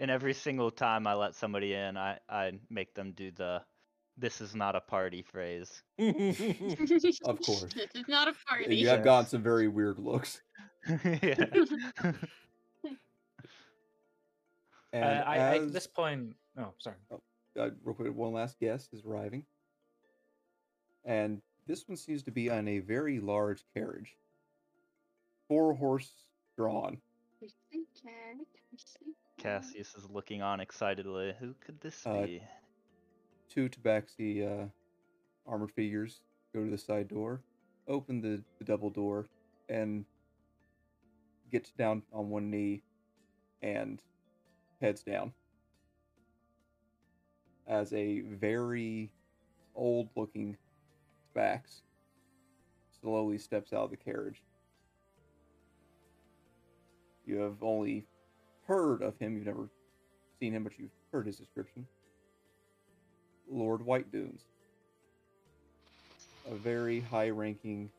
And 0.00 0.10
every 0.10 0.32
single 0.32 0.70
time 0.70 1.06
I 1.06 1.12
let 1.14 1.34
somebody 1.34 1.74
in, 1.74 1.96
I, 1.98 2.18
I 2.28 2.52
make 2.70 2.94
them 2.94 3.12
do 3.12 3.30
the 3.30 3.62
this 4.16 4.40
is 4.40 4.54
not 4.54 4.74
a 4.74 4.80
party 4.80 5.22
phrase. 5.22 5.82
Of 5.98 7.40
course. 7.42 7.66
this 7.74 7.90
is 7.94 8.08
not 8.08 8.28
a 8.28 8.34
party. 8.48 8.76
You 8.76 8.88
have 8.88 8.98
Yes. 9.00 9.04
gotten 9.04 9.26
some 9.26 9.42
very 9.42 9.68
weird 9.68 9.98
looks. 9.98 10.40
yeah. 10.88 11.44
And 14.92 15.04
uh, 15.04 15.22
I, 15.26 15.36
I, 15.36 15.56
as, 15.56 15.62
at 15.62 15.72
this 15.72 15.86
point, 15.86 16.34
oh, 16.58 16.72
sorry. 16.78 16.96
uh, 17.12 17.70
real 17.84 17.94
quick, 17.94 18.14
one 18.14 18.32
last 18.32 18.58
guest 18.58 18.88
is 18.92 19.02
arriving. 19.06 19.44
And 21.04 21.40
this 21.66 21.86
one 21.86 21.96
seems 21.96 22.22
to 22.24 22.30
be 22.30 22.50
on 22.50 22.66
a 22.68 22.80
very 22.80 23.20
large 23.20 23.62
carriage. 23.74 24.16
Four 25.48 25.74
horse 25.74 26.10
drawn. 26.56 26.98
Cassius 29.40 29.94
is 29.94 30.08
looking 30.10 30.42
on 30.42 30.60
excitedly. 30.60 31.34
Who 31.40 31.54
could 31.64 31.80
this 31.80 32.06
Uh, 32.06 32.22
be? 32.26 32.42
Two 33.48 33.68
tabaxi 33.68 34.46
uh, 34.46 34.68
armored 35.46 35.72
figures 35.72 36.20
go 36.54 36.64
to 36.64 36.70
the 36.70 36.78
side 36.78 37.08
door, 37.08 37.40
open 37.88 38.20
the, 38.20 38.42
the 38.58 38.64
double 38.64 38.90
door, 38.90 39.26
and 39.68 40.04
gets 41.50 41.70
down 41.70 42.02
on 42.12 42.28
one 42.28 42.50
knee 42.50 42.82
and 43.62 44.02
heads 44.80 45.02
down. 45.02 45.32
As 47.66 47.92
a 47.92 48.20
very 48.20 49.10
old 49.74 50.10
looking 50.16 50.56
Spax 51.34 51.82
slowly 53.00 53.38
steps 53.38 53.72
out 53.72 53.84
of 53.84 53.90
the 53.90 53.96
carriage. 53.96 54.42
You 57.24 57.36
have 57.38 57.62
only 57.62 58.06
heard 58.70 59.02
of 59.02 59.18
him, 59.18 59.34
you've 59.34 59.46
never 59.46 59.68
seen 60.38 60.54
him, 60.54 60.62
but 60.62 60.72
you've 60.78 60.92
heard 61.10 61.26
his 61.26 61.36
description. 61.36 61.84
Lord 63.50 63.84
White 63.84 64.12
Dunes. 64.12 64.42
A 66.48 66.54
very 66.54 67.00
high 67.00 67.30
ranking 67.30 67.90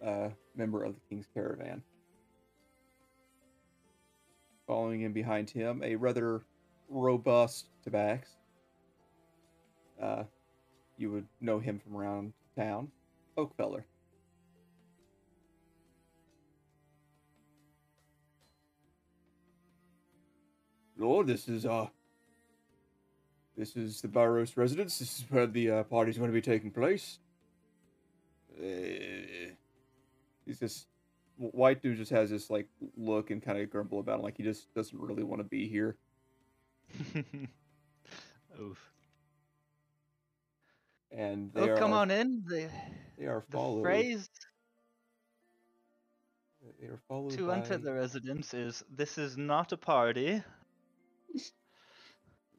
uh, 0.00 0.28
member 0.54 0.84
of 0.84 0.94
the 0.94 1.00
King's 1.08 1.26
Caravan. 1.34 1.82
Following 4.68 5.02
in 5.02 5.12
behind 5.12 5.50
him, 5.50 5.82
a 5.82 5.96
rather 5.96 6.42
robust 6.88 7.66
Tabax. 7.84 8.28
Uh, 10.00 10.22
you 10.98 11.10
would 11.10 11.26
know 11.40 11.58
him 11.58 11.80
from 11.80 11.96
around 11.96 12.32
town, 12.56 12.92
Oakfeller. 13.36 13.82
Lord, 21.04 21.26
this 21.26 21.48
is 21.48 21.66
uh 21.66 21.88
this 23.56 23.76
is 23.76 24.00
the 24.00 24.08
Barrows 24.08 24.56
residence. 24.56 24.98
This 24.98 25.18
is 25.20 25.24
where 25.30 25.46
the 25.46 25.70
uh, 25.70 25.82
party's 25.84 26.18
going 26.18 26.30
to 26.30 26.34
be 26.34 26.40
taking 26.42 26.70
place. 26.72 27.18
Uh, 28.58 29.52
he's 30.44 30.58
just 30.60 30.88
white 31.36 31.82
dude 31.82 31.96
just 31.98 32.10
has 32.10 32.30
this 32.30 32.50
like 32.50 32.68
look 32.96 33.30
and 33.30 33.42
kind 33.42 33.58
of 33.58 33.70
grumble 33.70 34.00
about 34.00 34.20
it, 34.20 34.22
like 34.22 34.36
he 34.36 34.42
just 34.42 34.72
doesn't 34.74 35.00
really 35.00 35.22
want 35.24 35.40
to 35.40 35.44
be 35.44 35.68
here. 35.68 35.96
Oof. 38.60 38.92
And 41.10 41.52
they 41.54 41.60
Oh, 41.62 41.68
are 41.70 41.76
come 41.76 41.92
on 41.92 42.10
in. 42.10 42.42
The, 42.46 42.68
they 43.18 43.26
are 43.26 43.44
the 43.48 43.52
followed. 43.56 43.82
phrase 43.82 44.28
They 46.80 46.86
are 46.88 47.00
followed 47.08 47.30
to 47.32 47.46
by. 47.48 47.56
enter 47.58 47.76
the 47.78 47.92
residence 47.92 48.52
is 48.54 48.84
this 48.90 49.18
is 49.18 49.36
not 49.36 49.72
a 49.72 49.76
party. 49.76 50.42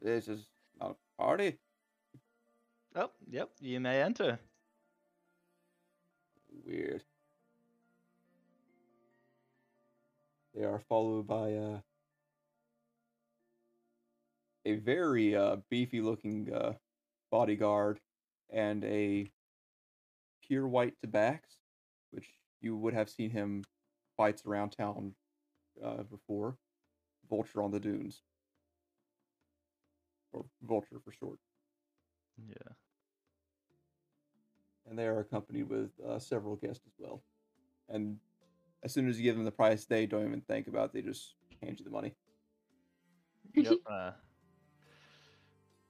This 0.02 0.28
is 0.28 0.46
not 0.80 0.92
a 0.92 1.22
party. 1.22 1.58
Oh, 2.96 3.10
yep, 3.30 3.50
you 3.60 3.80
may 3.80 4.02
enter. 4.02 4.40
Weird. 6.66 7.04
They 10.54 10.64
are 10.64 10.80
followed 10.88 11.28
by 11.28 11.54
uh, 11.54 11.80
a 14.66 14.76
very 14.76 15.36
uh, 15.36 15.58
beefy 15.70 16.02
looking 16.02 16.54
uh, 16.54 16.74
bodyguard 17.32 18.00
and 18.50 18.86
a 18.86 19.30
pure 20.48 20.68
white 20.68 20.94
tabax, 21.02 21.40
which 22.12 22.30
you 22.62 22.78
would 22.78 22.94
have 22.94 23.10
seen 23.10 23.32
him 23.32 23.64
fights 24.16 24.44
around 24.46 24.70
town 24.70 25.14
uh, 25.84 26.04
before. 26.04 26.58
Vulture 27.30 27.64
on 27.64 27.72
the 27.72 27.80
dunes. 27.80 28.22
Or 30.36 30.46
Vulture 30.64 31.00
for 31.04 31.12
short. 31.14 31.40
Yeah. 32.48 32.74
and 34.90 35.00
they 35.00 35.06
are 35.08 35.20
accompanied 35.20 35.70
with 35.70 35.90
uh, 36.08 36.20
several 36.20 36.58
guests 36.58 36.84
as 36.86 36.94
well. 37.00 37.24
And 37.90 38.18
as 38.84 38.94
soon 38.94 39.08
as 39.08 39.18
you 39.18 39.24
give 39.24 39.36
them 39.36 39.46
the 39.46 39.52
price, 39.52 39.86
they 39.86 40.06
don't 40.06 40.28
even 40.28 40.42
think 40.42 40.68
about 40.68 40.86
it. 40.90 40.94
They 40.94 41.02
just 41.02 41.36
hand 41.64 41.80
you 41.80 41.86
the 41.86 41.92
money. 41.92 42.14
Yep. 43.54 43.74
uh, 43.92 44.12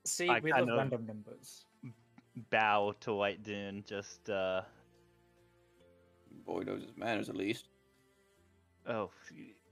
See, 0.05 0.29
I 0.29 0.39
we 0.39 0.51
kind 0.51 0.67
love 0.67 0.69
of- 0.73 0.77
random 0.77 1.05
numbers. 1.07 1.65
bow 2.51 2.93
to 3.01 3.13
White 3.15 3.41
Dune. 3.43 3.83
Just 3.87 4.29
uh. 4.29 4.61
Boy 6.45 6.61
knows 6.61 6.83
his 6.83 6.95
manners 6.95 7.27
at 7.29 7.35
least. 7.35 7.69
Oh, 8.87 9.09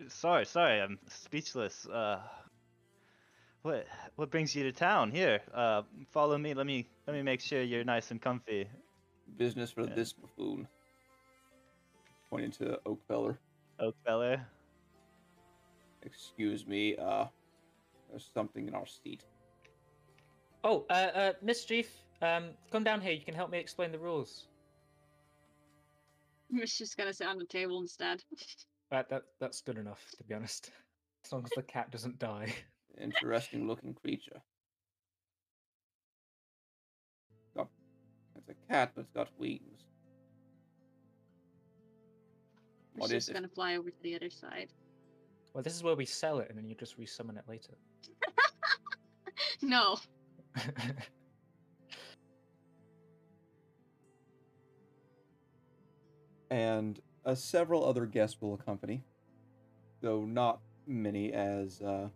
sorry, 0.07 0.45
sorry. 0.45 0.81
I'm 0.81 0.97
speechless. 1.07 1.85
Uh. 1.85 2.19
What 3.63 3.87
what 4.17 4.29
brings 4.29 4.53
you 4.53 4.63
to 4.63 4.73
town? 4.73 5.09
Here, 5.09 5.41
uh, 5.53 5.83
follow 6.11 6.37
me. 6.37 6.53
Let 6.53 6.65
me 6.65 6.85
let 7.07 7.13
me 7.15 7.21
make 7.23 7.39
sure 7.39 7.61
you're 7.61 7.85
nice 7.85 8.11
and 8.11 8.21
comfy. 8.21 8.67
Business 9.37 9.71
for 9.71 9.85
Yeah. 9.85 9.95
this 9.95 10.11
buffoon. 10.11 10.67
Pointing 12.29 12.51
to 12.51 12.79
Oakfeller. 12.85 13.37
Oakfeller. 13.79 14.45
Excuse 16.01 16.67
me, 16.67 16.97
uh, 16.97 17.25
there's 18.09 18.29
something 18.33 18.67
in 18.67 18.75
our 18.75 18.85
seat. 18.85 19.23
Oh, 20.65 20.85
uh, 20.89 20.93
uh, 20.93 21.33
Mischief, 21.41 21.89
um, 22.21 22.49
come 22.69 22.83
down 22.83 22.99
here. 22.99 23.13
You 23.13 23.23
can 23.23 23.33
help 23.33 23.49
me 23.49 23.59
explain 23.59 23.91
the 23.91 23.99
rules. 23.99 24.47
It's 26.55 26.77
just 26.77 26.97
gonna 26.97 27.13
sit 27.13 27.27
on 27.27 27.37
the 27.37 27.45
table 27.45 27.79
instead. 27.79 28.21
That, 28.91 29.09
that 29.09 29.23
that's 29.39 29.61
good 29.61 29.77
enough, 29.77 30.03
to 30.17 30.23
be 30.25 30.35
honest. 30.35 30.71
As 31.25 31.31
long 31.31 31.45
as 31.45 31.51
the 31.51 31.63
cat 31.63 31.91
doesn't 31.91 32.19
die. 32.19 32.53
Interesting 33.01 33.67
looking 33.67 33.93
creature. 33.93 34.41
Got, 37.55 37.67
it's 38.35 38.49
a 38.49 38.55
cat, 38.71 38.91
but 38.95 39.01
it's 39.01 39.11
got 39.11 39.29
wings. 39.37 39.61
It's 42.95 43.01
What 43.01 43.07
is 43.07 43.11
just 43.11 43.29
it? 43.29 43.33
gonna 43.33 43.47
fly 43.47 43.77
over 43.77 43.89
to 43.89 44.03
the 44.03 44.15
other 44.15 44.29
side. 44.29 44.71
Well, 45.53 45.63
this 45.63 45.75
is 45.75 45.83
where 45.83 45.95
we 45.95 46.05
sell 46.05 46.39
it, 46.39 46.49
and 46.49 46.57
then 46.57 46.67
you 46.67 46.75
just 46.75 46.99
resummon 46.99 47.37
it 47.37 47.45
later. 47.47 47.77
No. 49.61 49.97
and 56.51 56.99
uh, 57.25 57.33
several 57.33 57.85
other 57.85 58.05
guests 58.05 58.41
will 58.41 58.55
accompany, 58.55 59.05
though 60.01 60.25
not 60.25 60.59
many, 60.85 61.31
as 61.31 61.81
uh, 61.81 62.09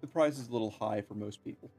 the 0.00 0.06
price 0.06 0.38
is 0.38 0.48
a 0.48 0.52
little 0.52 0.70
high 0.70 1.00
for 1.02 1.14
most 1.14 1.44
people. 1.44 1.70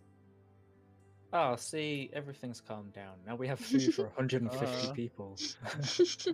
Oh, 1.32 1.56
see, 1.56 2.10
everything's 2.14 2.60
calmed 2.60 2.94
down. 2.94 3.14
Now 3.28 3.36
we 3.36 3.48
have 3.48 3.60
food 3.60 3.94
for 3.94 4.04
150 4.16 4.88
Uh. 4.88 4.94
people. 4.94 5.38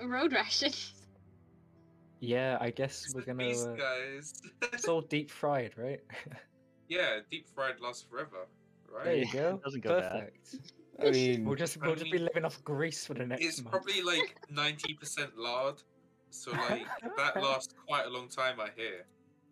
Road 0.00 0.32
rations. 0.32 0.92
yeah, 2.20 2.58
I 2.60 2.70
guess 2.70 3.04
It's 3.06 3.14
we're 3.14 3.22
gonna. 3.22 3.38
beast, 3.48 3.66
Uh, 3.66 3.74
guys. 3.76 4.34
it's 4.72 4.88
all 4.88 5.00
deep 5.00 5.30
fried, 5.30 5.72
right? 5.78 6.00
yeah, 6.88 7.20
deep 7.30 7.48
fried 7.54 7.80
lasts 7.80 8.04
forever, 8.10 8.46
right? 8.92 9.04
there 9.04 9.16
you 9.16 9.32
go. 9.32 9.54
It 9.54 9.62
Doesn't 9.62 9.80
go 9.84 10.00
bad. 10.00 10.10
Perfect. 10.12 10.56
I 11.02 11.10
mean, 11.10 11.44
We'll 11.44 11.56
just 11.56 11.78
we'll 11.80 11.94
just 11.94 12.10
be 12.10 12.18
living 12.18 12.44
off 12.44 12.62
grease 12.64 13.06
for 13.06 13.14
the 13.14 13.26
next 13.26 13.44
It's 13.44 13.58
month. 13.62 13.70
probably 13.70 14.02
like 14.02 14.36
ninety 14.50 14.94
percent 14.94 15.36
lard, 15.36 15.82
so 16.30 16.52
like 16.52 16.86
that 17.16 17.36
lasts 17.42 17.74
quite 17.86 18.06
a 18.06 18.10
long 18.10 18.28
time. 18.28 18.60
I 18.60 18.68
hear. 18.76 19.04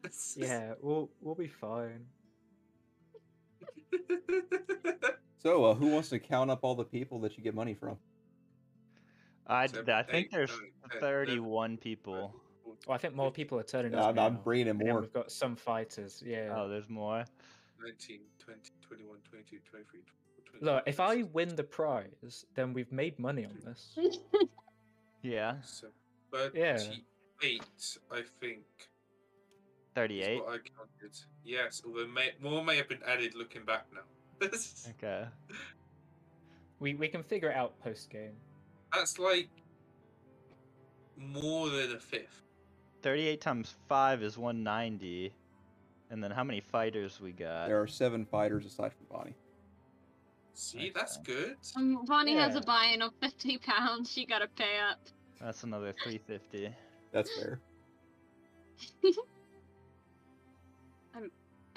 Yeah, 0.36 0.74
we'll 0.80 1.10
we'll 1.20 1.34
be 1.34 1.48
fine. 1.48 2.06
so 5.38 5.64
uh, 5.64 5.74
who 5.74 5.88
wants 5.88 6.08
to 6.10 6.18
count 6.18 6.50
up 6.50 6.60
all 6.62 6.74
the 6.74 6.84
people 6.84 7.20
that 7.20 7.36
you 7.36 7.42
get 7.44 7.54
money 7.54 7.74
from? 7.74 7.96
I, 9.46 9.64
I 9.64 10.02
think 10.02 10.30
there's 10.30 10.50
nine, 10.50 10.60
ten, 10.90 10.98
eleven, 11.00 11.00
31 11.00 11.76
people. 11.78 12.34
Well, 12.86 12.94
I 12.94 12.98
think 12.98 13.14
more 13.14 13.30
people 13.30 13.58
are 13.58 13.62
turning 13.62 13.92
Yeah, 13.92 14.00
up 14.00 14.08
I'm, 14.10 14.14
now. 14.16 14.26
I'm 14.26 14.36
bringing 14.42 14.68
in 14.68 14.78
more. 14.78 15.00
we've 15.00 15.12
got 15.12 15.30
some 15.30 15.54
fighters. 15.56 16.22
Yeah. 16.24 16.54
Oh, 16.56 16.68
there's 16.68 16.88
more. 16.88 17.24
19, 17.82 18.20
20, 18.38 18.60
21, 18.80 19.18
22, 19.30 19.58
23, 19.70 20.00
24, 20.60 20.74
Look, 20.74 20.82
if 20.86 21.00
I 21.00 21.22
win 21.22 21.54
the 21.56 21.64
prize, 21.64 22.46
then 22.54 22.72
we've 22.72 22.90
made 22.92 23.18
money 23.18 23.44
on 23.44 23.58
this. 23.64 23.98
Yeah, 25.22 25.56
So, 25.62 25.88
Yeah. 26.52 26.76
38, 27.40 27.98
I 28.10 28.22
think. 28.40 28.64
Is 29.94 29.96
38. 29.96 30.42
I 30.42 30.50
counted. 30.50 31.18
Yes, 31.44 31.82
although 31.86 32.06
may, 32.06 32.30
more 32.42 32.64
may 32.64 32.76
have 32.76 32.88
been 32.88 33.02
added 33.06 33.34
looking 33.34 33.64
back 33.64 33.86
now. 33.94 34.00
Okay. 34.90 35.24
We 36.80 36.94
we 36.94 37.08
can 37.08 37.22
figure 37.22 37.50
it 37.50 37.56
out 37.56 37.78
post 37.82 38.10
game. 38.10 38.32
That's 38.92 39.18
like 39.18 39.48
more 41.16 41.70
than 41.70 41.92
a 41.92 42.00
fifth. 42.00 42.42
38 43.02 43.40
times 43.40 43.74
5 43.88 44.22
is 44.22 44.36
190. 44.36 45.32
And 46.10 46.22
then 46.22 46.30
how 46.30 46.44
many 46.44 46.60
fighters 46.60 47.20
we 47.20 47.32
got? 47.32 47.68
There 47.68 47.80
are 47.80 47.86
seven 47.86 48.26
fighters 48.26 48.66
aside 48.66 48.92
from 48.92 49.06
Vonnie. 49.16 49.34
See, 50.54 50.92
that's 50.94 51.16
good. 51.18 51.56
Um, 51.76 52.04
Vonnie 52.06 52.34
has 52.36 52.54
a 52.54 52.60
buy-in 52.60 53.02
of 53.02 53.12
fifty 53.20 53.58
pounds. 53.58 54.10
She 54.12 54.26
gotta 54.26 54.46
pay 54.46 54.78
up. 54.90 54.98
That's 55.40 55.64
another 55.64 55.92
350. 56.04 56.74
That's 57.12 57.30
fair. 57.36 57.60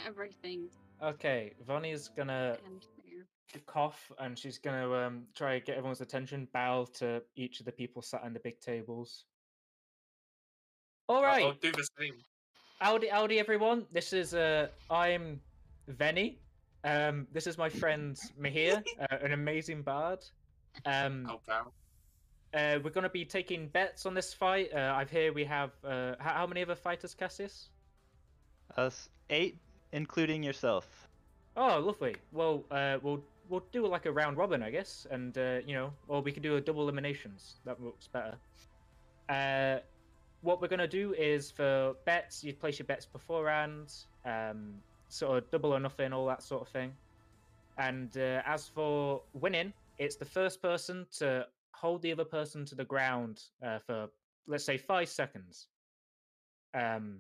Everything 0.08 0.70
Okay, 1.04 1.54
Vonnie's 1.68 2.10
gonna 2.16 2.58
and 2.66 2.82
cough 3.68 4.12
and 4.20 4.38
she's 4.38 4.58
gonna 4.58 4.92
um 4.94 5.24
try 5.36 5.60
to 5.60 5.66
get 5.66 5.78
everyone's 5.78 6.02
attention. 6.02 6.48
Bow 6.54 6.86
to 6.96 7.22
each 7.36 7.60
of 7.60 7.66
the 7.66 7.72
people 7.72 8.02
sat 8.02 8.24
on 8.24 8.34
the 8.34 8.40
big 8.40 8.60
tables. 8.60 9.26
All 11.10 11.22
right. 11.24 11.44
I'll- 11.46 11.54
do 11.54 11.72
the 11.72 11.88
same. 12.00 12.16
Howdy, 12.80 13.08
howdy, 13.08 13.40
everyone. 13.40 13.86
This 13.92 14.14
is 14.14 14.34
uh, 14.34 14.68
I'm 14.90 15.42
Venny. 15.90 16.38
Um, 16.84 17.28
this 17.32 17.48
is 17.48 17.58
my 17.58 17.70
friend 17.70 18.18
Mihir, 18.42 18.84
uh, 19.00 19.18
an 19.22 19.34
amazing 19.34 19.82
bard. 19.82 20.20
Um, 20.86 21.26
I'll 21.28 21.42
bow. 21.48 21.72
uh, 22.54 22.80
we're 22.84 22.92
gonna 22.92 23.10
be 23.10 23.26
taking 23.26 23.68
bets 23.70 24.06
on 24.06 24.14
this 24.14 24.34
fight. 24.34 24.70
Uh, 24.74 24.94
I've 24.96 25.10
here 25.10 25.34
we 25.34 25.44
have 25.46 25.72
uh, 25.84 26.16
how, 26.20 26.34
how 26.34 26.48
many 26.48 26.62
other 26.62 26.76
fighters, 26.76 27.14
Cassius? 27.16 27.70
Us 28.78 29.10
8, 29.30 29.58
including 29.92 30.44
yourself. 30.44 31.08
Oh, 31.56 31.80
lovely. 31.80 32.16
Well, 32.32 32.64
uh, 32.72 32.98
we'll 33.02 33.24
we'll 33.50 33.64
do 33.72 33.86
like 33.88 34.06
a 34.06 34.12
round 34.12 34.38
robin, 34.38 34.62
I 34.62 34.70
guess, 34.70 35.08
and 35.10 35.38
uh, 35.38 35.60
you 35.66 35.74
know, 35.74 35.94
or 36.08 36.22
we 36.22 36.32
could 36.32 36.44
do 36.44 36.56
a 36.58 36.62
double 36.62 36.84
eliminations. 36.84 37.56
That 37.66 37.82
looks 37.82 38.08
better. 38.08 38.36
Uh, 39.30 39.82
what 40.42 40.62
we're 40.62 40.68
gonna 40.68 40.88
do 40.88 41.14
is 41.14 41.50
for 41.50 41.96
bets, 42.06 42.44
you 42.44 42.54
place 42.54 42.80
your 42.80 42.86
bets 42.86 43.06
beforehand, 43.06 43.94
um, 44.26 44.76
sort 45.10 45.38
of 45.38 45.52
double 45.52 45.74
or 45.74 45.80
nothing, 45.80 46.14
all 46.14 46.28
that 46.28 46.44
sort 46.44 46.62
of 46.62 46.68
thing. 46.70 46.94
And 47.78 48.16
uh, 48.18 48.42
as 48.46 48.68
for 48.68 49.22
winning, 49.34 49.74
it's 49.98 50.16
the 50.16 50.26
first 50.26 50.62
person 50.62 51.06
to 51.18 51.48
hold 51.74 52.02
the 52.02 52.12
other 52.12 52.26
person 52.26 52.66
to 52.66 52.76
the 52.76 52.86
ground 52.86 53.44
uh, 53.64 53.80
for 53.80 54.10
let's 54.48 54.64
say 54.64 54.78
five 54.78 55.10
seconds. 55.10 55.68
Um, 56.74 57.20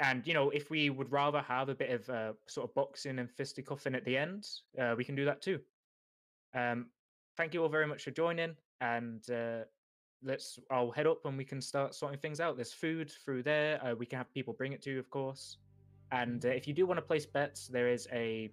and 0.00 0.26
you 0.26 0.34
know, 0.34 0.50
if 0.50 0.70
we 0.70 0.90
would 0.90 1.10
rather 1.10 1.40
have 1.42 1.68
a 1.68 1.74
bit 1.74 1.90
of 1.90 2.08
uh, 2.10 2.32
sort 2.46 2.68
of 2.68 2.74
boxing 2.74 3.18
and 3.18 3.30
fisticuffing 3.30 3.94
at 3.94 4.04
the 4.04 4.16
end, 4.16 4.46
uh, 4.78 4.94
we 4.96 5.04
can 5.04 5.14
do 5.14 5.24
that 5.24 5.40
too. 5.40 5.58
Um, 6.54 6.86
thank 7.36 7.54
you 7.54 7.62
all 7.62 7.68
very 7.68 7.86
much 7.86 8.04
for 8.04 8.10
joining, 8.10 8.54
and 8.80 9.28
uh, 9.30 9.64
let's. 10.22 10.58
I'll 10.70 10.90
head 10.90 11.06
up 11.06 11.24
and 11.24 11.36
we 11.36 11.44
can 11.44 11.60
start 11.60 11.94
sorting 11.94 12.18
things 12.18 12.40
out. 12.40 12.56
There's 12.56 12.72
food 12.72 13.10
through 13.24 13.42
there. 13.42 13.82
Uh, 13.84 13.94
we 13.94 14.06
can 14.06 14.18
have 14.18 14.32
people 14.32 14.54
bring 14.54 14.72
it 14.72 14.82
to 14.82 14.90
you, 14.90 14.98
of 14.98 15.08
course. 15.10 15.58
And 16.12 16.44
uh, 16.44 16.48
if 16.48 16.68
you 16.68 16.74
do 16.74 16.86
want 16.86 16.98
to 16.98 17.02
place 17.02 17.26
bets, 17.26 17.66
there 17.66 17.88
is 17.88 18.06
a, 18.12 18.50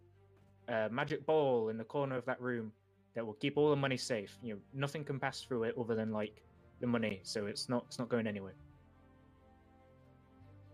a 0.70 0.90
magic 0.90 1.26
ball 1.26 1.70
in 1.70 1.78
the 1.78 1.84
corner 1.84 2.18
of 2.18 2.26
that 2.26 2.42
room 2.42 2.72
that 3.16 3.26
will 3.26 3.34
keep 3.34 3.58
all 3.58 3.70
the 3.70 3.76
money 3.76 3.98
safe. 3.98 4.38
You 4.42 4.54
know, 4.56 4.60
nothing 4.74 5.04
can 5.04 5.20
pass 5.20 5.42
through 5.42 5.64
it 5.64 5.76
other 5.80 5.94
than 5.94 6.12
like 6.12 6.42
the 6.80 6.88
money, 6.88 7.20
so 7.24 7.46
it's 7.46 7.70
not 7.70 7.86
it's 7.88 8.00
not 8.00 8.10
going 8.10 8.28
anywhere. 8.28 8.56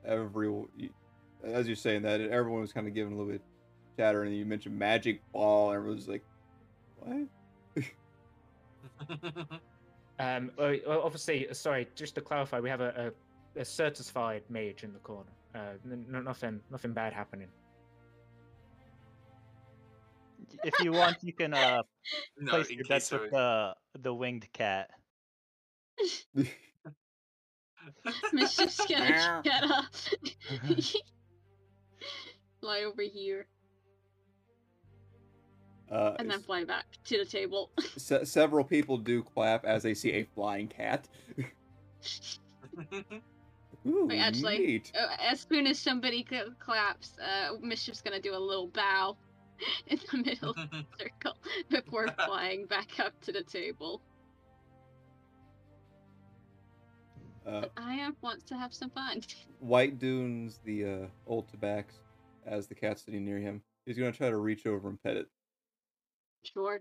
Every, 0.09 0.49
as 1.43 1.67
you're 1.67 1.75
saying 1.75 2.01
that, 2.01 2.19
everyone 2.19 2.61
was 2.61 2.73
kind 2.73 2.88
of 2.88 2.93
giving 2.93 3.13
a 3.13 3.15
little 3.15 3.31
bit 3.31 3.41
chatter, 3.97 4.23
and 4.23 4.35
you 4.35 4.45
mentioned 4.45 4.77
magic 4.77 5.21
ball, 5.31 5.69
and 5.69 5.77
everyone's 5.77 6.07
like, 6.07 6.23
"What?" 6.97 7.27
Um, 10.19 10.51
uh, 10.59 10.73
obviously, 10.85 11.47
uh, 11.47 11.53
sorry, 11.53 11.88
just 11.95 12.13
to 12.15 12.21
clarify, 12.21 12.59
we 12.59 12.69
have 12.69 12.81
a, 12.81 13.13
a, 13.55 13.61
a 13.61 13.65
certified 13.65 14.43
mage 14.49 14.83
in 14.83 14.91
the 14.91 14.99
corner. 14.99 15.31
Uh, 15.55 15.75
n- 15.85 16.05
n- 16.13 16.23
nothing, 16.25 16.59
nothing 16.69 16.91
bad 16.91 17.13
happening. 17.13 17.47
If 20.63 20.77
you 20.81 20.91
want, 20.91 21.17
you 21.21 21.31
can 21.31 21.53
uh, 21.53 21.83
no, 22.38 22.51
place 22.51 22.69
in 22.69 22.77
your 22.79 22.85
bets 22.85 23.11
with 23.11 23.29
the 23.31 23.75
the 24.01 24.13
winged 24.13 24.51
cat. 24.51 24.89
Mischief's 28.33 28.85
gonna 28.85 29.41
get 29.43 29.63
up. 29.63 29.85
fly 32.61 32.81
over 32.83 33.01
here 33.01 33.45
Uh, 35.91 36.15
and 36.19 36.29
then 36.29 36.39
fly 36.39 36.63
back 36.63 36.85
to 37.05 37.17
the 37.17 37.25
table. 37.25 37.71
se- 37.97 38.25
several 38.25 38.63
people 38.63 38.97
do 38.97 39.23
clap 39.23 39.65
as 39.65 39.81
they 39.83 39.93
see 39.93 40.11
a 40.11 40.23
flying 40.35 40.67
cat. 40.67 41.07
Ooh, 43.87 44.05
Wait, 44.07 44.19
actually, 44.19 44.57
neat. 44.59 44.91
Uh, 44.93 45.07
as 45.19 45.45
soon 45.49 45.65
as 45.65 45.79
somebody 45.79 46.25
cl- 46.29 46.53
claps, 46.59 47.17
uh, 47.19 47.53
Mischief's 47.61 48.01
gonna 48.01 48.19
do 48.21 48.35
a 48.35 48.37
little 48.37 48.67
bow 48.67 49.17
in 49.87 49.99
the 50.11 50.17
middle 50.17 50.53
circle 50.99 51.37
before 51.69 52.07
flying 52.25 52.65
back 52.65 52.99
up 52.99 53.19
to 53.21 53.31
the 53.31 53.43
table. 53.43 54.01
Uh, 57.49 57.65
I 57.77 57.95
am 57.95 58.15
wants 58.21 58.43
to 58.45 58.55
have 58.57 58.73
some 58.73 58.89
fun. 58.91 59.21
White 59.59 59.97
Dunes, 59.97 60.59
the 60.63 60.85
uh, 60.85 61.07
old 61.25 61.47
tabax, 61.51 61.95
as 62.45 62.67
the 62.67 62.75
cat 62.75 62.99
sitting 62.99 63.25
near 63.25 63.39
him. 63.39 63.61
He's 63.85 63.97
gonna 63.97 64.11
try 64.11 64.29
to 64.29 64.37
reach 64.37 64.67
over 64.67 64.87
and 64.87 65.01
pet 65.01 65.17
it. 65.17 65.27
Sure. 66.43 66.79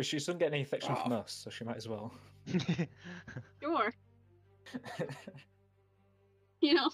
she 0.00 0.16
doesn't 0.18 0.38
get 0.38 0.52
any 0.52 0.62
affection 0.62 0.94
from 0.94 1.12
Ah. 1.12 1.20
us, 1.20 1.32
so 1.32 1.50
she 1.50 1.64
might 1.64 1.76
as 1.76 1.88
well. 1.88 2.12
Sure. 3.62 3.92
You 6.62 6.72
know, 6.74 6.90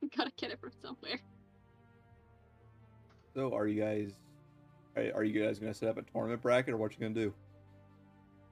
you 0.00 0.08
gotta 0.16 0.30
get 0.36 0.50
it 0.52 0.60
from 0.60 0.70
somewhere. 0.80 1.20
So, 3.34 3.52
are 3.52 3.66
you 3.66 3.82
guys, 3.82 4.12
are, 4.96 5.02
are 5.16 5.24
you 5.24 5.42
guys 5.44 5.58
gonna 5.58 5.74
set 5.74 5.88
up 5.88 5.98
a 5.98 6.02
tournament 6.02 6.40
bracket, 6.40 6.72
or 6.74 6.76
what 6.76 6.92
you 6.92 7.00
gonna 7.00 7.14
do? 7.14 7.34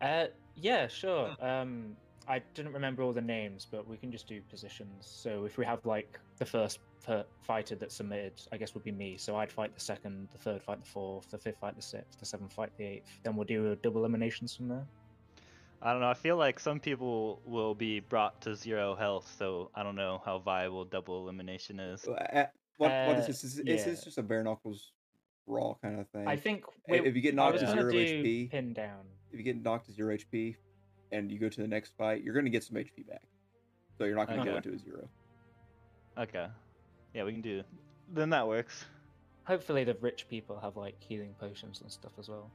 uh, 0.02 0.26
yeah, 0.56 0.88
sure. 0.88 1.34
Um, 1.40 1.96
I 2.28 2.40
didn't 2.54 2.72
remember 2.74 3.02
all 3.02 3.12
the 3.12 3.22
names, 3.22 3.66
but 3.70 3.88
we 3.88 3.96
can 3.96 4.12
just 4.12 4.26
do 4.28 4.40
positions. 4.50 5.06
So 5.06 5.44
if 5.44 5.56
we 5.56 5.64
have 5.64 5.84
like 5.86 6.18
the 6.36 6.44
first 6.44 6.80
f- 7.08 7.24
fighter 7.40 7.74
that 7.76 7.90
submitted, 7.90 8.34
I 8.52 8.58
guess 8.58 8.74
would 8.74 8.84
be 8.84 8.92
me. 8.92 9.16
So 9.16 9.36
I'd 9.36 9.50
fight 9.50 9.74
the 9.74 9.80
second, 9.80 10.28
the 10.32 10.38
third 10.38 10.62
fight 10.62 10.80
the 10.84 10.88
fourth, 10.90 11.30
the 11.30 11.38
fifth 11.38 11.58
fight 11.58 11.74
the 11.76 11.82
sixth, 11.82 12.18
the 12.20 12.26
seventh 12.26 12.52
fight 12.52 12.70
the 12.76 12.84
eighth. 12.84 13.06
Then 13.22 13.34
we'll 13.34 13.46
do 13.46 13.72
a 13.72 13.76
double 13.76 14.00
eliminations 14.00 14.54
from 14.54 14.68
there. 14.68 14.86
I 15.80 15.92
don't 15.92 16.00
know. 16.02 16.10
I 16.10 16.14
feel 16.14 16.36
like 16.36 16.58
some 16.60 16.80
people 16.80 17.40
will 17.46 17.74
be 17.74 18.00
brought 18.00 18.40
to 18.42 18.54
zero 18.56 18.94
health, 18.96 19.32
so 19.38 19.70
I 19.74 19.82
don't 19.82 19.94
know 19.96 20.20
how 20.24 20.38
viable 20.40 20.84
double 20.84 21.22
elimination 21.22 21.80
is. 21.80 22.04
Uh, 22.06 22.10
uh, 22.12 22.46
what, 22.78 22.90
what 22.90 23.16
is 23.16 23.24
Uh, 23.24 23.26
this? 23.28 23.44
Is, 23.44 23.58
is 23.60 23.84
this 23.84 24.04
just 24.04 24.18
a 24.18 24.22
bare 24.22 24.42
knuckles 24.42 24.92
raw 25.46 25.74
kind 25.80 26.00
of 26.00 26.08
thing? 26.10 26.26
I 26.28 26.36
think 26.36 26.64
we- 26.88 26.98
if 26.98 27.14
you 27.14 27.22
get 27.22 27.34
knocked 27.34 27.60
to 27.60 27.66
zero 27.70 27.90
HP, 27.92 28.50
pin 28.50 28.72
down. 28.74 29.06
if 29.30 29.38
you 29.38 29.44
get 29.44 29.62
knocked 29.62 29.86
to 29.86 29.92
zero 29.92 30.14
HP, 30.16 30.56
and 31.12 31.30
you 31.30 31.38
go 31.38 31.48
to 31.48 31.60
the 31.60 31.68
next 31.68 31.96
fight, 31.96 32.22
you're 32.22 32.34
gonna 32.34 32.50
get 32.50 32.64
some 32.64 32.76
HP 32.76 33.06
back. 33.08 33.22
So 33.96 34.04
you're 34.04 34.16
not 34.16 34.28
gonna 34.28 34.44
go 34.44 34.56
into 34.56 34.72
a 34.72 34.78
zero. 34.78 35.08
Okay. 36.18 36.46
Yeah, 37.14 37.24
we 37.24 37.32
can 37.32 37.40
do. 37.42 37.62
Then 38.12 38.30
that 38.30 38.46
works. 38.46 38.84
hopefully 39.44 39.84
the 39.84 39.94
rich 40.00 40.26
people 40.28 40.58
have 40.60 40.76
like 40.76 40.96
healing 41.00 41.34
potions 41.40 41.80
and 41.80 41.90
stuff 41.90 42.12
as 42.18 42.28
well. 42.28 42.50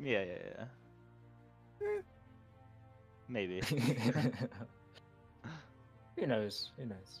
Yeah, 0.00 0.22
yeah, 0.24 0.38
yeah. 1.80 1.86
Eh. 1.86 2.00
Maybe. 3.28 3.60
Who 6.16 6.26
knows? 6.26 6.70
Who 6.76 6.86
knows? 6.86 7.20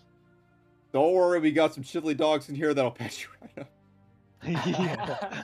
Don't 0.92 1.12
worry, 1.12 1.38
we 1.38 1.52
got 1.52 1.74
some 1.74 1.84
chili 1.84 2.14
dogs 2.14 2.48
in 2.48 2.54
here 2.54 2.72
that'll 2.74 2.90
patch 3.02 3.22
you 3.22 3.28
right 3.40 3.58
up. 3.60 3.70
yeah. 4.66 5.42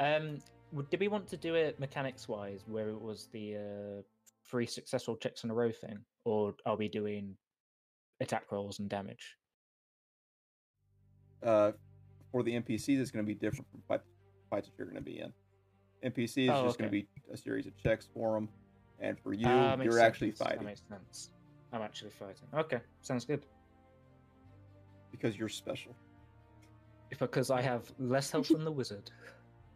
Um, 0.00 0.38
w- 0.38 0.40
did 0.82 1.00
we 1.00 1.08
want 1.08 1.26
to 1.28 1.36
do 1.36 1.54
it 1.54 1.78
mechanics 1.78 2.28
wise, 2.28 2.64
where 2.66 2.90
it 2.90 3.00
was 3.00 3.28
the 3.32 3.56
uh, 3.56 4.02
three 4.48 4.66
successful 4.66 5.16
checks 5.16 5.44
in 5.44 5.50
a 5.50 5.54
row 5.54 5.70
thing, 5.70 5.98
or 6.24 6.54
are 6.66 6.76
we 6.76 6.88
doing 6.88 7.36
attack 8.20 8.50
rolls 8.50 8.78
and 8.78 8.88
damage? 8.88 9.36
Uh, 11.42 11.72
for 12.32 12.42
the 12.42 12.52
NPCs, 12.52 12.98
it's 12.98 13.10
going 13.10 13.24
to 13.24 13.26
be 13.26 13.34
different 13.34 13.70
from 13.70 13.82
fight, 13.86 14.00
fights 14.50 14.68
that 14.68 14.74
you're 14.78 14.86
going 14.86 14.96
to 14.96 15.02
be 15.02 15.20
in. 15.20 15.32
NPCs 16.10 16.50
Oh, 16.50 16.60
is 16.60 16.62
just 16.70 16.78
going 16.78 16.90
to 16.90 16.92
be 16.92 17.06
a 17.32 17.36
series 17.36 17.66
of 17.66 17.76
checks 17.82 18.08
for 18.12 18.34
them, 18.34 18.48
and 19.00 19.18
for 19.20 19.32
you, 19.32 19.46
makes 19.46 19.84
you're 19.84 20.00
actually 20.00 20.30
sense. 20.30 20.38
That 20.38 20.48
fighting 20.48 20.64
makes 20.66 20.82
sense. 20.88 21.30
I'm 21.72 21.82
actually 21.82 22.10
fighting. 22.10 22.48
Okay, 22.54 22.80
sounds 23.02 23.24
good. 23.24 23.46
because 25.10 25.36
you're 25.38 25.48
special. 25.48 25.94
Because 27.18 27.50
I 27.50 27.62
have 27.62 27.92
less 27.98 28.30
health 28.30 28.48
than 28.48 28.64
the 28.64 28.72
wizard. 28.72 29.10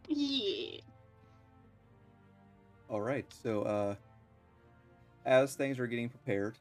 Yeah. 0.09 0.79
All 2.89 3.01
right, 3.01 3.25
so 3.43 3.61
uh, 3.61 3.95
as 5.25 5.53
things 5.55 5.77
are 5.79 5.85
getting 5.85 6.09
prepared, 6.09 6.57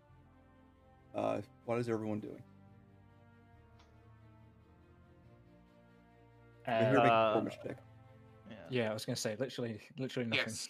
uh, 1.15 1.41
what 1.65 1.79
is 1.79 1.89
everyone 1.89 2.21
doing? 2.21 2.43
We're 6.67 6.75
here 6.81 6.97
to 6.97 7.03
make 7.03 7.07
a 7.07 7.15
Uh, 7.15 7.27
performance 7.29 7.57
check. 7.65 7.77
yeah. 8.51 8.57
Yeah, 8.69 8.91
I 8.91 8.93
was 8.93 9.07
gonna 9.07 9.17
say 9.17 9.37
literally, 9.39 9.81
literally 9.99 10.29
nothing. 10.29 10.45
Yes. 10.49 10.69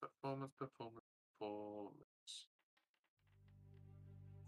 Performance, 0.00 0.52
performance, 0.58 1.04
performance. 1.38 2.46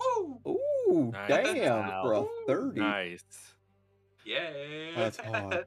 Woo! 0.00 0.40
Ooh, 0.48 1.10
Nice. 1.12 1.28
damn! 1.28 1.90
For 2.00 2.12
a 2.14 2.24
thirty, 2.46 2.80
Nice. 2.80 3.52
Yeah. 4.26 4.50
That's 4.96 5.18
hot. 5.18 5.64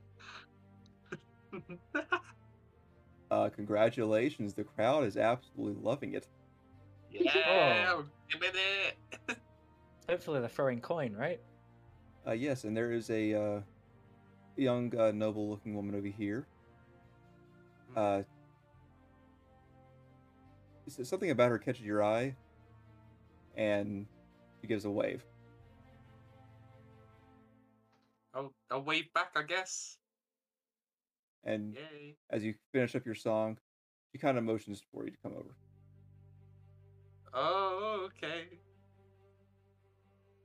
uh, 3.32 3.50
congratulations! 3.50 4.54
The 4.54 4.66
crowd 4.66 5.06
is 5.06 5.16
absolutely 5.16 5.82
loving 5.82 6.14
it. 6.14 6.28
yeah. 7.10 8.02
Give 8.30 8.44
it 8.44 8.56
it. 9.30 9.38
Hopefully 10.10 10.42
they're 10.42 10.50
throwing 10.50 10.82
coin, 10.82 11.14
right? 11.14 11.40
Uh, 12.28 12.34
yes, 12.34 12.66
and 12.66 12.76
there 12.76 12.92
is 12.92 13.10
a 13.10 13.34
uh, 13.34 13.62
young, 14.58 14.94
uh, 15.00 15.12
noble-looking 15.12 15.74
woman 15.74 15.96
over 15.96 16.08
here. 16.08 16.46
Uh, 17.96 18.24
something 20.88 21.32
about 21.32 21.50
her 21.50 21.58
catches 21.58 21.86
your 21.86 22.04
eye, 22.04 22.36
and 23.56 24.06
she 24.62 24.68
gives 24.68 24.86
a 24.86 24.92
wave. 24.92 25.24
I'll, 28.34 28.54
I'll 28.72 28.84
wave 28.84 29.12
back, 29.14 29.32
I 29.36 29.44
guess. 29.44 29.98
And 31.44 31.76
Yay. 31.76 32.16
as 32.30 32.44
you 32.44 32.54
finish 32.72 32.96
up 32.96 33.06
your 33.06 33.16
song, 33.16 33.58
she 34.12 34.18
kind 34.20 34.38
of 34.38 34.44
motions 34.44 34.82
for 34.92 35.06
you 35.06 35.12
to 35.12 35.18
come 35.24 35.34
over. 35.34 35.56
Oh, 37.34 38.08
okay. 38.08 38.46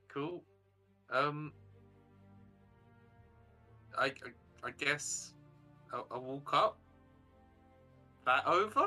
Cool. 0.08 0.42
Um, 1.10 1.52
I, 3.98 4.06
I, 4.06 4.10
I 4.62 4.70
guess 4.78 5.32
I'll, 5.92 6.06
I'll 6.10 6.22
walk 6.22 6.54
up. 6.54 6.78
That 8.26 8.46
over? 8.46 8.86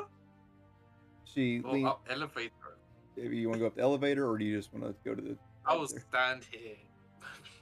She 1.24 1.60
Or 1.60 1.74
leans. 1.74 1.86
up 1.86 2.04
elevator? 2.08 2.50
Maybe 3.16 3.36
you 3.36 3.48
want 3.48 3.56
to 3.56 3.60
go 3.60 3.66
up 3.66 3.76
the 3.76 3.82
elevator, 3.82 4.28
or 4.28 4.38
do 4.38 4.44
you 4.44 4.56
just 4.56 4.72
want 4.72 4.84
to 4.84 4.94
go 5.04 5.14
to 5.14 5.20
the? 5.22 5.36
I 5.66 5.76
will 5.76 5.88
stand 5.88 6.44
here. 6.50 6.76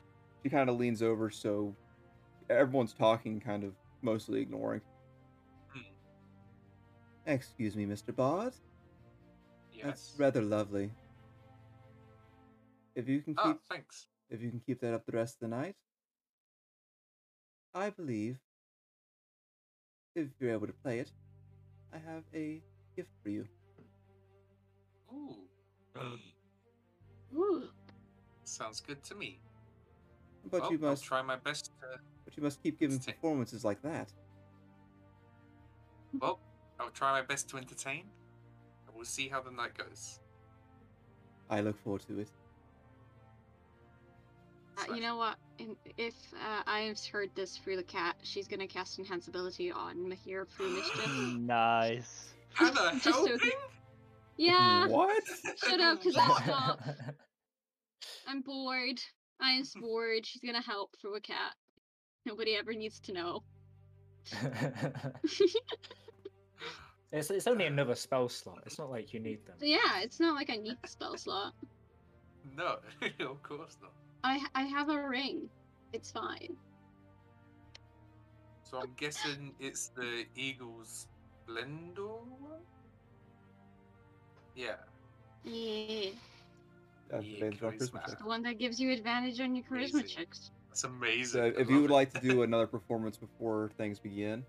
She 0.47 0.51
kind 0.51 0.71
of 0.71 0.77
leans 0.79 1.03
over, 1.03 1.29
so 1.29 1.75
everyone's 2.49 2.93
talking, 2.93 3.41
kind 3.41 3.65
of 3.65 3.73
mostly 4.01 4.41
ignoring. 4.41 4.81
Hmm. 5.71 5.81
Excuse 7.27 7.75
me, 7.75 7.85
Mr. 7.85 8.15
Bard. 8.15 8.53
That's 9.83 10.13
yes. 10.13 10.15
rather 10.17 10.43
lovely. 10.43 10.93
If 12.95 13.09
you 13.09 13.23
can 13.23 13.35
keep, 13.35 13.45
Ah, 13.45 13.57
thanks. 13.69 14.07
if 14.31 14.41
you 14.41 14.51
can 14.51 14.61
keep 14.61 14.81
that 14.83 14.95
up 14.95 15.05
the 15.05 15.17
rest 15.17 15.35
of 15.43 15.51
the 15.51 15.57
night, 15.57 15.75
I 17.75 17.91
believe. 17.91 18.39
If 20.15 20.29
you're 20.39 20.53
able 20.53 20.69
to 20.69 20.73
play 20.73 21.01
it, 21.01 21.11
I 21.93 21.97
have 21.97 22.23
a 22.33 22.63
gift 22.95 23.11
for 23.21 23.31
you. 23.31 23.49
Ooh. 25.13 25.35
Ooh. 27.35 27.65
Sounds 28.45 28.81
good 28.81 29.03
to 29.03 29.17
me. 29.17 29.41
But 30.51 30.63
Well, 30.63 30.73
you 30.73 30.79
I'll 30.83 30.91
must, 30.91 31.05
try 31.05 31.23
my 31.23 31.37
best 31.37 31.67
to. 31.67 31.73
but 32.25 32.37
you 32.37 32.43
must 32.43 32.63
keep 32.63 32.79
giving 32.79 33.01
Stay- 33.01 33.13
performances 33.13 33.65
like 33.65 33.83
that. 33.83 34.13
Well, 36.21 36.39
I'll 36.79 36.91
try 36.91 37.13
my 37.13 37.23
best 37.27 37.49
to 37.51 37.57
entertain. 37.57 38.05
and 38.87 38.95
We'll 38.97 39.05
see 39.05 39.29
how 39.29 39.41
the 39.43 39.51
night 39.51 39.77
goes. 39.77 40.21
I 41.51 41.61
look 41.61 41.79
forward 41.83 42.03
to 42.09 42.21
it. 42.21 42.31
Uh, 44.79 44.95
you 44.95 45.01
know 45.01 45.17
what? 45.17 45.37
In- 45.59 45.77
If 45.97 46.15
uh, 46.35 46.63
I've 46.67 46.99
heard 47.07 47.31
this 47.35 47.57
through 47.57 47.77
the 47.77 47.83
cat, 47.83 48.17
she's 48.23 48.47
gonna 48.47 48.67
cast 48.67 48.99
Enhance 48.99 49.27
ability 49.29 49.71
on 49.73 49.97
Mihir 49.97 50.47
through 50.49 50.71
mischief. 50.77 51.09
nice. 51.39 52.35
Hannah, 52.55 52.93
Just 53.01 53.05
so 53.05 53.27
helping? 53.27 53.39
he- 54.37 54.45
Yeah, 54.47 54.87
What? 54.87 55.23
Shut 55.65 55.81
up, 55.81 56.03
'cause 56.03 56.15
What? 56.17 56.79
I'm 58.29 58.43
bored. 58.43 59.01
I 59.41 59.53
am 59.53 59.65
bored. 59.81 60.27
She's 60.27 60.43
gonna 60.43 60.63
help 60.63 60.97
through 61.01 61.17
a 61.17 61.21
cat. 61.21 61.55
Nobody 62.25 62.55
ever 62.57 62.73
needs 62.73 63.01
to 63.01 63.13
know. 63.13 63.43
it's, 67.13 67.31
it's 67.31 67.47
only 67.47 67.67
another 67.67 67.95
spell 67.95 68.29
slot. 68.29 68.63
It's 68.67 68.79
not 68.79 68.91
like 68.91 69.13
you 69.13 69.21
need 69.21 69.47
them. 69.47 69.57
Yeah, 69.61 70.01
it's 70.01 70.21
not 70.21 70.35
like 70.35 70.51
I 70.51 70.57
need 70.57 70.79
the 70.83 70.89
spell 70.89 71.17
slot. 71.17 71.55
No, 72.57 72.79
of 73.21 73.43
course 73.43 73.77
not. 73.81 73.93
I 74.25 74.45
I 74.55 74.63
have 74.65 74.89
a 74.89 75.09
ring. 75.09 75.49
It's 75.93 76.11
fine. 76.11 76.57
So 78.63 78.79
I'm 78.79 78.93
guessing 78.97 79.55
it's 79.61 79.89
the 79.89 80.27
Eagles 80.35 81.07
Splendor 81.45 82.03
one? 82.41 82.61
Yeah, 84.55 84.77
Yeah, 85.45 86.11
advantage 87.11 87.63
on 87.63 87.73
charisma. 87.73 87.79
Christmas 87.79 88.03
check. 88.11 88.19
the 88.19 88.27
one 88.27 88.43
that 88.43 88.59
gives 88.59 88.81
you 88.81 88.93
advantage 88.93 89.41
on 89.41 89.55
your 89.55 89.65
charisma 89.65 89.95
Amazing. 90.01 90.07
checks. 90.09 90.51
That's 90.69 90.85
amazing. 90.85 91.41
So, 91.55 91.61
if 91.61 91.69
you 91.71 91.81
would 91.81 91.91
it. 91.91 91.95
like 91.95 92.13
to 92.15 92.21
do 92.21 92.43
another 92.43 92.67
performance 92.67 93.17
before 93.17 93.71
things 93.79 93.99
begin, 93.99 94.45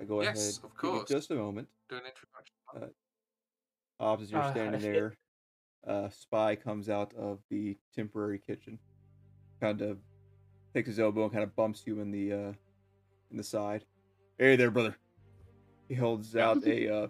uh, 0.00 0.04
go 0.04 0.22
Yes, 0.22 0.36
ahead. 0.38 0.54
of 0.64 0.70
Give 0.82 0.92
course. 0.92 1.08
just 1.08 1.30
a 1.30 1.34
moment. 1.34 1.68
do 1.88 1.96
an 1.96 2.02
introduction. 2.06 2.54
Uh, 2.74 4.04
Hobbs, 4.04 4.24
as 4.24 4.30
you're 4.30 4.40
Uh, 4.40 4.50
standing 4.52 4.74
if 4.74 4.82
there, 4.82 5.16
uh, 5.86 6.08
Spy 6.10 6.54
comes 6.56 6.88
out 6.88 7.14
of 7.14 7.40
the 7.50 7.76
temporary 7.94 8.38
kitchen, 8.38 8.78
kind 9.60 9.80
of 9.82 9.98
takes 10.74 10.88
his 10.88 10.98
elbow 11.00 11.24
and 11.24 11.32
kind 11.32 11.44
of 11.44 11.54
bumps 11.56 11.84
you 11.86 12.00
in 12.00 12.10
the 12.10 12.32
uh, 12.32 12.52
in 13.30 13.36
the 13.36 13.42
side. 13.44 13.84
Hey 14.38 14.56
there, 14.56 14.70
brother. 14.70 14.96
He 15.88 15.94
holds 15.94 16.36
out 16.36 16.62
a 16.66 16.92
uh, 17.04 17.06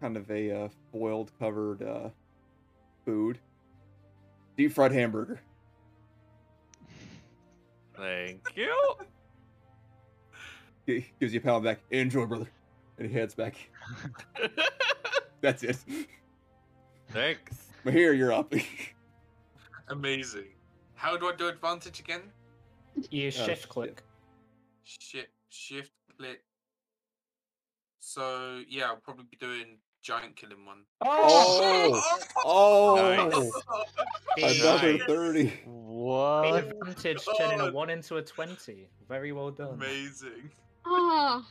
kind 0.00 0.16
of 0.16 0.30
a 0.30 0.50
uh, 0.64 0.68
foiled 0.92 1.32
covered 1.38 1.82
uh, 1.82 2.10
food, 3.06 3.38
deep 4.58 4.72
fried 4.72 4.92
hamburger. 4.92 5.40
Thank 7.96 8.42
you. 8.54 8.74
He 10.84 11.06
gives 11.18 11.32
you 11.32 11.40
a 11.40 11.42
pound 11.42 11.64
back. 11.64 11.80
Enjoy, 11.90 12.26
brother. 12.26 12.50
And 12.98 13.08
he 13.08 13.14
heads 13.14 13.34
back. 13.34 13.56
That's 15.40 15.62
it. 15.62 15.78
Thanks. 17.10 17.68
But 17.84 17.94
here, 17.94 18.12
you're 18.12 18.32
up. 18.32 18.52
Amazing. 19.88 20.48
How 20.94 21.16
do 21.16 21.28
I 21.28 21.34
do 21.36 21.48
advantage 21.48 22.00
again? 22.00 22.22
You 23.10 23.24
Oh, 23.24 23.28
uh, 23.28 23.30
shift 23.30 23.62
shit. 23.62 23.68
click. 23.68 24.02
Shift, 24.84 25.28
shift, 25.48 25.92
click. 26.18 26.42
So 28.00 28.62
yeah, 28.68 28.86
I'll 28.86 28.96
probably 28.96 29.24
be 29.30 29.36
doing 29.38 29.78
giant 30.06 30.36
killing 30.36 30.64
one. 30.64 30.82
Oh! 31.04 32.00
Oh! 32.44 33.50
Nice. 34.38 34.60
Another 34.60 34.92
Nice. 34.92 35.02
30. 35.02 35.42
Big 35.42 35.62
What? 35.66 36.54
advantage 36.64 37.26
turning 37.38 37.60
a 37.60 37.72
one 37.72 37.90
into 37.90 38.16
a 38.18 38.22
twenty. 38.22 38.88
Very 39.08 39.32
well 39.32 39.50
done. 39.50 39.74
Amazing. 39.74 40.50
Oh, 40.86 41.44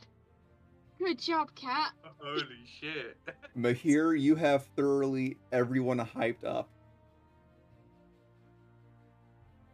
good 0.98 1.18
job, 1.18 1.54
cat. 1.54 1.92
Holy 2.18 2.44
shit. 2.80 3.18
Mihir, 3.58 4.18
you 4.18 4.34
have 4.36 4.64
thoroughly 4.74 5.36
everyone 5.52 5.98
hyped 5.98 6.44
up. 6.44 6.70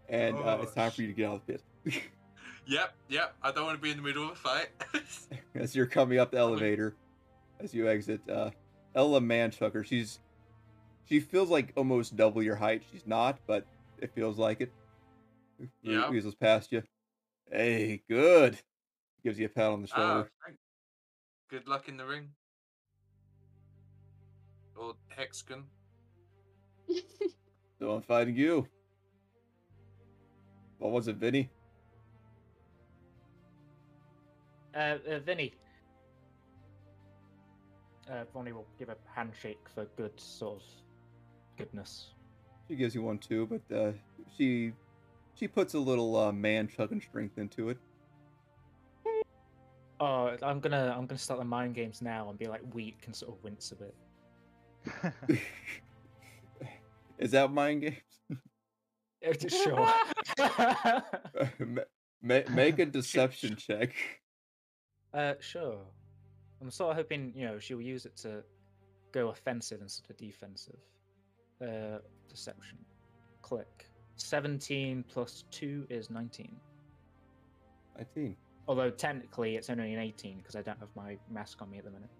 and 0.09 0.36
uh, 0.36 0.59
it's 0.62 0.73
Oh, 0.73 0.75
time 0.75 0.91
for 0.91 1.02
you 1.02 1.07
to 1.09 1.15
get 1.15 1.28
out 1.28 1.36
of 1.36 1.47
the 1.47 1.52
pit. 1.93 2.02
Yep, 2.67 2.94
yep. 3.09 3.35
I 3.43 3.52
don't 3.52 3.65
want 3.65 3.78
to 3.78 3.83
be 3.83 3.91
in 3.91 3.97
the 3.97 4.02
middle 4.02 4.25
of 4.25 4.31
a 4.33 4.35
fight. 4.35 4.69
as 5.55 5.75
you're 5.77 5.86
coming 5.86 6.19
up 6.19 6.33
the 6.33 6.39
elevator, 6.39 6.94
as 7.61 7.73
you 7.75 7.89
exit, 7.89 8.20
uh, 8.28 8.51
Ella 8.94 9.20
Manchucker, 9.20 9.84
she's 9.84 10.20
she 11.04 11.20
feels 11.20 11.50
like 11.50 11.72
almost 11.76 12.16
double 12.16 12.42
your 12.42 12.56
height. 12.56 12.82
She's 12.90 13.06
not, 13.06 13.38
but 13.46 13.66
it 13.98 14.12
feels 14.14 14.38
like 14.38 14.60
it. 14.60 14.72
Yeah. 15.82 16.10
Weasels 16.10 16.34
past 16.34 16.72
you. 16.72 16.82
Hey, 17.50 18.02
good. 18.08 18.58
Gives 19.24 19.38
you 19.38 19.46
a 19.46 19.48
pat 19.48 19.72
on 19.72 19.82
the 19.82 19.88
ah, 19.92 19.96
shoulder. 19.96 20.30
thank- 20.44 20.58
good 21.48 21.68
luck 21.68 21.88
in 21.88 21.96
the 21.96 22.06
ring. 22.06 22.30
Or 24.76 24.94
hexagon. 25.08 25.64
so 27.78 27.90
I'm 27.92 28.02
fighting 28.02 28.36
you. 28.36 28.66
What 30.78 30.92
was 30.92 31.08
it, 31.08 31.16
Vinny? 31.16 31.50
Uh, 34.74 34.96
uh 35.08 35.18
Vinny. 35.20 35.52
Uh, 38.10 38.24
Vonnie 38.32 38.52
will 38.52 38.66
give 38.78 38.89
a 38.89 38.97
handshake 39.14 39.60
for 39.74 39.84
good 39.97 40.18
sort 40.18 40.56
of 40.56 40.62
goodness. 41.56 42.10
She 42.68 42.76
gives 42.76 42.94
you 42.94 43.02
one 43.02 43.18
too, 43.18 43.47
but 43.47 43.76
uh, 43.76 43.92
she 44.36 44.72
she 45.34 45.47
puts 45.48 45.74
a 45.74 45.78
little 45.78 46.16
uh, 46.16 46.32
man 46.32 46.68
chugging 46.68 47.00
strength 47.00 47.39
into 47.39 47.68
it. 47.70 47.78
Oh, 50.00 50.36
I'm 50.42 50.58
gonna 50.60 50.94
I'm 50.97 51.06
gonna 51.06 51.18
start 51.18 51.39
the 51.39 51.44
mind 51.44 51.74
games 51.74 52.02
now 52.02 52.28
and 52.28 52.39
be 52.39 52.47
like 52.48 52.62
weak 52.74 53.02
and 53.06 53.14
sort 53.14 53.36
of 53.36 53.44
wince 53.44 53.72
a 53.72 53.76
bit. 53.76 53.94
Is 57.18 57.31
that 57.32 57.52
mind 57.52 57.82
games? 57.82 57.97
Uh, 59.24 59.48
sure. 59.48 59.89
Ma- 61.60 61.82
ma- 62.20 62.40
make 62.50 62.81
a 62.81 62.86
deception 62.86 63.55
check. 63.55 63.94
uh, 65.14 65.34
sure. 65.39 65.78
I'm 66.62 66.70
sort 66.70 66.92
of 66.92 66.97
hoping 66.97 67.32
you 67.34 67.47
know 67.47 67.58
she'll 67.58 67.82
use 67.82 68.07
it 68.07 68.16
to 68.18 68.44
go 69.10 69.28
offensive 69.28 69.81
instead 69.82 70.08
of 70.10 70.16
defensive. 70.16 70.78
Uh, 71.60 71.99
deception. 72.28 72.78
Click. 73.42 73.86
17 74.16 75.05
plus 75.08 75.44
2 75.50 75.86
is 75.91 76.10
19. 76.10 76.57
19. 77.97 78.36
Although 78.68 78.91
technically 78.91 79.57
it's 79.57 79.70
only 79.70 79.92
an 79.92 80.00
18 80.00 80.39
because 80.39 80.57
I 80.57 80.62
don't 80.62 80.78
have 80.78 80.89
my 80.97 81.18
mask 81.31 81.60
on 81.62 81.70
me 81.70 81.78
at 81.78 81.84
the 81.84 81.91
minute. 81.91 82.10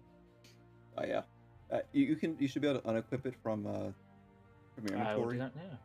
Oh 0.97 1.05
yeah. 1.05 1.21
Uh, 1.71 1.79
you, 1.93 2.05
you 2.05 2.15
can 2.15 2.35
you 2.39 2.47
should 2.47 2.61
be 2.61 2.67
able 2.67 2.81
to 2.81 2.87
unequip 2.87 3.25
it 3.25 3.33
from 3.41 3.65
uh 3.65 3.91
from 4.75 4.87
your 4.89 4.97
I 4.97 5.15
will 5.15 5.29
do 5.29 5.37
that 5.39 5.55
now. 5.55 5.79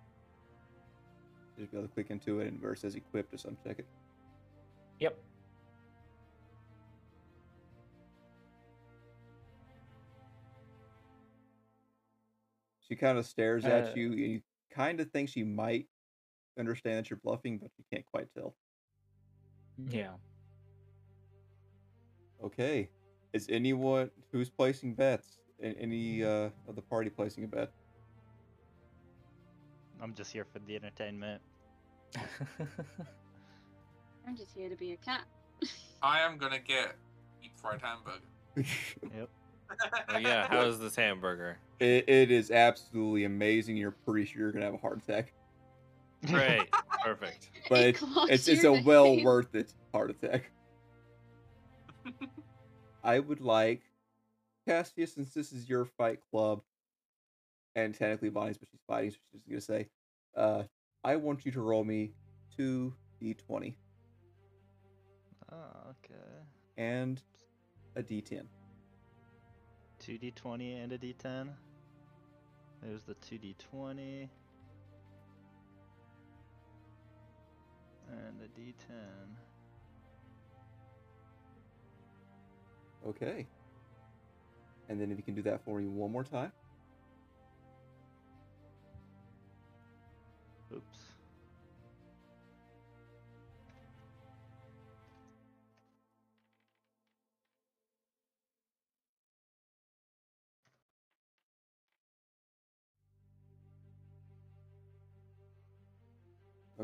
You 1.56 1.64
should 1.64 1.70
be 1.70 1.76
able 1.78 1.88
to 1.88 1.94
click 1.94 2.10
into 2.10 2.40
it 2.40 2.48
and 2.48 2.78
says 2.78 2.94
equipped 2.94 3.30
just 3.30 3.46
uncheck 3.46 3.78
it. 3.78 3.86
Yep. 5.00 5.16
She 12.88 12.96
kind 12.96 13.18
of 13.18 13.26
stares 13.26 13.64
Uh, 13.64 13.68
at 13.68 13.96
you 13.96 14.12
and 14.12 14.18
you 14.18 14.42
kind 14.70 15.00
of 15.00 15.10
think 15.10 15.28
she 15.28 15.42
might 15.42 15.86
understand 16.58 16.98
that 16.98 17.10
you're 17.10 17.20
bluffing, 17.22 17.58
but 17.58 17.70
you 17.76 17.84
can't 17.92 18.06
quite 18.06 18.28
tell. 18.34 18.54
Yeah. 19.88 20.12
Okay. 22.42 22.90
Is 23.32 23.46
anyone 23.50 24.10
who's 24.32 24.48
placing 24.50 24.94
bets? 24.94 25.38
Any 25.60 26.22
uh, 26.22 26.50
of 26.68 26.76
the 26.76 26.82
party 26.82 27.10
placing 27.10 27.44
a 27.44 27.48
bet? 27.48 27.72
I'm 30.00 30.14
just 30.14 30.32
here 30.32 30.44
for 30.44 30.60
the 30.60 30.76
entertainment. 30.76 31.42
I'm 34.26 34.36
just 34.36 34.52
here 34.54 34.68
to 34.68 34.76
be 34.76 34.92
a 34.92 34.96
cat. 34.96 35.22
I 36.00 36.20
am 36.20 36.38
gonna 36.38 36.60
get 36.60 36.94
deep 37.42 37.52
fried 37.56 37.80
hamburger. 37.82 38.20
Yep. 39.02 39.28
Oh 40.08 40.16
yeah, 40.18 40.46
how 40.50 40.62
is 40.62 40.78
this 40.78 40.96
hamburger? 40.96 41.58
It, 41.80 42.08
it 42.08 42.30
is 42.30 42.50
absolutely 42.50 43.24
amazing. 43.24 43.76
You're 43.76 43.94
pretty 44.06 44.26
sure 44.26 44.42
you're 44.42 44.52
gonna 44.52 44.64
have 44.64 44.74
a 44.74 44.78
heart 44.78 44.98
attack, 45.02 45.32
Great, 46.26 46.68
perfect. 47.04 47.50
but 47.68 47.80
It 47.80 47.96
it's 48.28 48.30
it's, 48.30 48.48
it's 48.48 48.62
your 48.64 48.76
a 48.76 48.82
well 48.82 49.22
worth 49.22 49.54
it 49.54 49.72
heart 49.92 50.10
attack. 50.10 50.50
I 53.04 53.18
would 53.20 53.40
like 53.40 53.82
Cassius, 54.66 55.14
since 55.14 55.32
this 55.32 55.52
is 55.52 55.68
your 55.68 55.84
fight 55.84 56.18
club, 56.30 56.62
and 57.76 57.94
technically 57.94 58.28
Vonnie's, 58.28 58.58
but 58.58 58.68
she's 58.70 58.80
fighting, 58.86 59.10
so 59.12 59.18
she's 59.32 59.42
gonna 59.48 59.60
say, 59.60 59.88
uh, 60.36 60.64
I 61.04 61.16
want 61.16 61.46
you 61.46 61.52
to 61.52 61.60
roll 61.60 61.84
me 61.84 62.12
two 62.56 62.92
d20 63.22 63.74
Oh, 65.50 65.56
okay. 65.90 66.14
and 66.76 67.22
a 67.96 68.02
d10. 68.02 68.44
2d20 70.08 70.82
and 70.82 70.92
a 70.92 70.98
d10. 70.98 71.48
There's 72.82 73.02
the 73.02 73.14
2d20. 73.14 74.28
And 78.10 78.40
a 78.40 78.58
d10. 78.58 78.94
Okay. 83.06 83.46
And 84.88 84.98
then 84.98 85.10
if 85.10 85.18
you 85.18 85.22
can 85.22 85.34
do 85.34 85.42
that 85.42 85.62
for 85.62 85.78
me 85.78 85.86
one 85.86 86.10
more 86.10 86.24
time. 86.24 86.52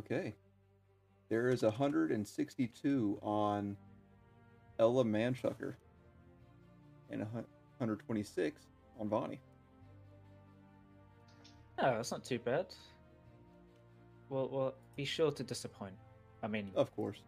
Okay. 0.04 0.34
There 1.30 1.48
is 1.48 1.62
162 1.62 3.18
on 3.22 3.76
Ella 4.78 5.04
Manchucker 5.04 5.74
and 7.10 7.22
a 7.22 7.24
126 7.24 8.60
on 9.00 9.08
Vonnie. 9.08 9.40
Oh, 11.78 11.96
that's 11.96 12.10
not 12.12 12.24
too 12.24 12.38
bad. 12.38 12.66
Well, 14.28 14.48
well, 14.52 14.74
be 14.96 15.04
sure 15.04 15.30
to 15.32 15.42
disappoint. 15.42 15.94
I 16.42 16.46
mean, 16.48 16.70
Of 16.76 16.94
course. 16.94 17.22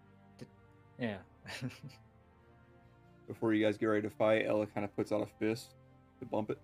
yeah. 1.00 1.18
Before 3.26 3.52
you 3.54 3.64
guys 3.64 3.76
get 3.76 3.86
ready 3.86 4.02
to 4.02 4.14
fight, 4.14 4.44
Ella 4.46 4.66
kind 4.66 4.84
of 4.84 4.94
puts 4.94 5.10
out 5.10 5.22
a 5.22 5.26
fist 5.40 5.74
to 6.20 6.26
bump 6.26 6.50
it. 6.50 6.58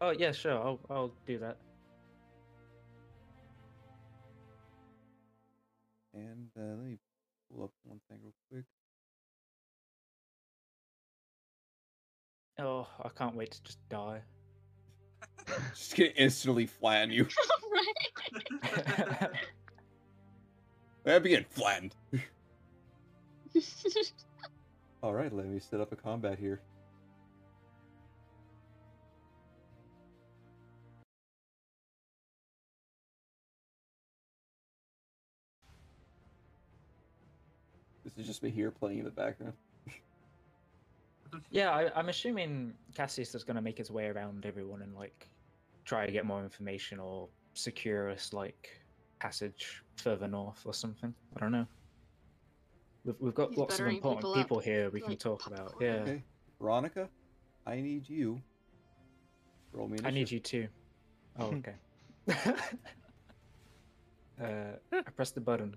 oh 0.00 0.10
yeah, 0.10 0.32
sure. 0.32 0.52
I'll 0.54 0.80
I'll 0.88 1.12
do 1.26 1.38
that. 1.38 1.58
And 6.16 6.48
uh, 6.58 6.62
let 6.62 6.86
me 6.86 6.98
pull 7.50 7.64
up 7.64 7.72
one 7.84 8.00
thing 8.08 8.18
real 8.22 8.32
quick. 8.50 8.64
Oh, 12.58 12.86
I 13.04 13.10
can't 13.10 13.36
wait 13.36 13.50
to 13.50 13.62
just 13.62 13.78
die. 13.90 14.22
Just 15.74 15.96
gonna 15.96 16.10
instantly 16.16 16.66
flatten 16.66 17.10
you. 17.10 17.28
right? 18.64 19.30
I 21.06 21.18
getting 21.18 21.44
flattened. 21.50 21.94
All 25.02 25.12
right, 25.12 25.32
let 25.32 25.46
me 25.46 25.60
set 25.60 25.80
up 25.80 25.92
a 25.92 25.96
combat 25.96 26.38
here. 26.38 26.60
This 38.16 38.24
is 38.24 38.28
just 38.28 38.42
be 38.42 38.50
here 38.50 38.70
playing 38.70 39.00
in 39.00 39.04
the 39.04 39.10
background. 39.10 39.52
yeah, 41.50 41.70
I, 41.70 41.90
I'm 41.94 42.08
assuming 42.08 42.72
Cassius 42.94 43.34
is 43.34 43.44
gonna 43.44 43.60
make 43.60 43.76
his 43.76 43.90
way 43.90 44.06
around 44.06 44.46
everyone 44.46 44.80
and 44.82 44.94
like 44.94 45.28
try 45.84 46.06
to 46.06 46.12
get 46.12 46.24
more 46.24 46.42
information 46.42 46.98
or 46.98 47.28
secure 47.52 48.10
us 48.10 48.32
like 48.32 48.80
passage 49.18 49.82
further 49.96 50.26
north 50.28 50.62
or 50.64 50.72
something. 50.72 51.14
I 51.36 51.40
don't 51.40 51.52
know. 51.52 51.66
We've 53.04 53.16
we've 53.20 53.34
got 53.34 53.50
He's 53.50 53.58
lots 53.58 53.78
of 53.78 53.86
important 53.86 54.18
people 54.18 54.34
people 54.34 54.58
here 54.60 54.88
we 54.90 55.00
can 55.00 55.10
like 55.10 55.18
talk 55.18 55.46
about. 55.46 55.74
Yeah, 55.78 56.00
Okay, 56.02 56.22
Veronica, 56.58 57.08
I 57.66 57.80
need 57.82 58.08
you. 58.08 58.40
Roll 59.72 59.88
me. 59.88 59.98
I 60.04 60.10
need 60.10 60.30
you 60.30 60.40
too. 60.40 60.68
Oh, 61.38 61.46
okay. 61.54 61.74
uh, 64.42 64.76
I 64.90 65.02
pressed 65.14 65.34
the 65.34 65.40
button. 65.42 65.76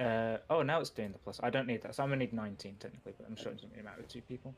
Uh, 0.00 0.38
oh, 0.48 0.62
now 0.62 0.80
it's 0.80 0.88
doing 0.88 1.12
the 1.12 1.18
plus. 1.18 1.38
I 1.42 1.50
don't 1.50 1.66
need 1.66 1.82
that, 1.82 1.94
so 1.94 2.02
I'm 2.02 2.08
gonna 2.08 2.20
need 2.20 2.32
19 2.32 2.76
technically, 2.80 3.12
but 3.18 3.26
I'm 3.28 3.36
sure 3.36 3.52
it 3.52 3.56
doesn't 3.56 3.70
really 3.72 3.82
matter 3.82 3.98
with 3.98 4.08
two 4.08 4.22
people. 4.22 4.54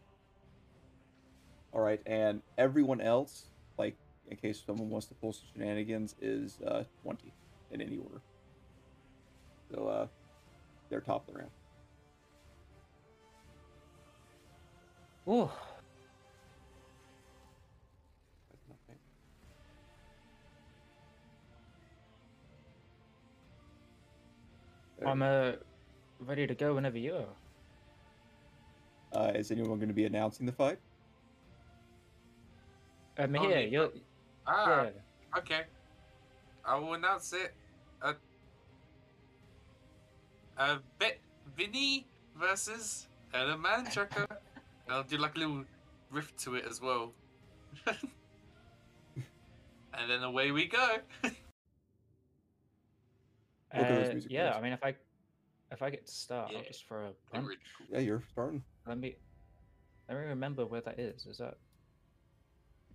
All 1.73 1.81
right, 1.81 2.01
and 2.07 2.43
everyone 2.57 3.01
else, 3.01 3.47
like 3.77 3.97
in 4.31 4.37
case 4.37 4.63
someone 4.65 4.89
wants 4.89 5.09
to 5.09 5.15
pull 5.15 5.33
some 5.33 5.47
shenanigans, 5.53 6.15
is 6.21 6.61
uh, 6.61 6.85
20 7.03 7.33
in 7.73 7.81
any 7.81 7.97
order. 7.97 8.21
So 9.75 9.89
uh, 9.89 10.07
they're 10.89 11.01
top 11.01 11.27
of 11.27 11.35
the 11.35 11.41
round. 11.41 11.51
Oh, 15.27 15.53
I'm 25.07 25.23
uh, 25.23 25.53
ready 26.21 26.47
to 26.47 26.55
go 26.55 26.75
whenever 26.75 26.99
you 26.99 27.15
are. 27.15 27.35
Uh, 29.21 29.33
is 29.35 29.51
anyone 29.51 29.79
going 29.79 29.89
to 29.89 29.95
be 29.95 30.05
announcing 30.05 30.47
the 30.47 30.53
fight? 30.53 30.79
Um, 33.19 33.37
Oh, 33.37 33.49
here, 33.49 33.57
Nico. 33.59 33.71
you're, 33.71 33.91
Ah, 34.47 34.85
yeah. 34.85 34.91
okay. 35.39 35.63
I 36.65 36.77
will 36.79 36.95
announce 36.95 37.33
it. 37.33 37.55
A, 38.03 38.15
uh, 40.57 40.79
Bet 40.99 41.19
Vinny 41.57 42.07
versus 42.37 43.09
Ella 43.35 43.57
Manchucker. 43.57 44.27
And 44.87 44.97
I'll 44.97 45.05
do 45.05 45.17
like 45.17 45.37
a 45.37 45.39
little 45.39 45.65
riff 46.11 46.37
to 46.39 46.57
it 46.57 46.65
as 46.69 46.81
well. 46.81 47.13
and 47.87 47.97
then 50.11 50.25
away 50.25 50.51
we 50.51 50.67
go. 50.67 50.97
Look 53.75 53.83
at 53.85 53.89
those 53.89 54.09
Uh, 54.09 54.13
music 54.13 54.31
yeah, 54.33 54.45
notes. 54.45 54.57
I 54.57 54.61
mean, 54.61 54.73
if 54.73 54.85
I 54.85 54.95
if 55.71 55.83
I 55.83 55.91
get 55.91 56.07
to 56.07 56.13
start, 56.13 56.53
I'll 56.55 56.63
just 56.63 56.85
for 56.87 57.07
a 57.07 57.13
They're 57.33 57.41
punch. 57.43 57.59
Yeah, 57.91 57.99
you're 58.01 58.23
starting. 58.31 58.63
Let 58.87 58.99
me 58.99 59.17
let 60.09 60.19
me 60.19 60.25
remember 60.25 60.67
where 60.67 60.83
that 60.83 60.99
is. 60.99 61.27
Is 61.27 61.39
that? 61.39 61.57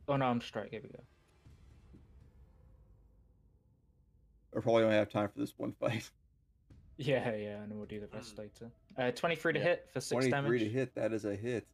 Oh 0.07 0.15
no, 0.17 0.25
I'm 0.25 0.41
straight. 0.41 0.69
Here 0.71 0.81
we 0.83 0.89
go. 0.89 0.99
I 4.55 4.59
probably 4.61 4.83
only 4.83 4.95
have 4.95 5.09
time 5.09 5.29
for 5.29 5.39
this 5.39 5.53
one 5.57 5.73
fight. 5.79 6.09
Yeah, 6.99 7.35
yeah, 7.35 7.61
and 7.61 7.71
we'll 7.77 7.85
do 7.85 7.99
the 7.99 8.07
rest 8.07 8.37
Mm. 8.37 8.39
later. 8.39 8.71
Uh, 8.97 9.11
23 9.11 9.53
to 9.53 9.59
Yeah. 9.59 9.65
hit 9.65 9.87
for 9.93 10.01
six 10.01 10.25
23 10.25 10.31
damage. 10.31 10.61
to 10.61 10.69
hit. 10.71 10.95
That 10.95 11.13
is 11.13 11.25
a 11.25 11.35
hit. 11.35 11.67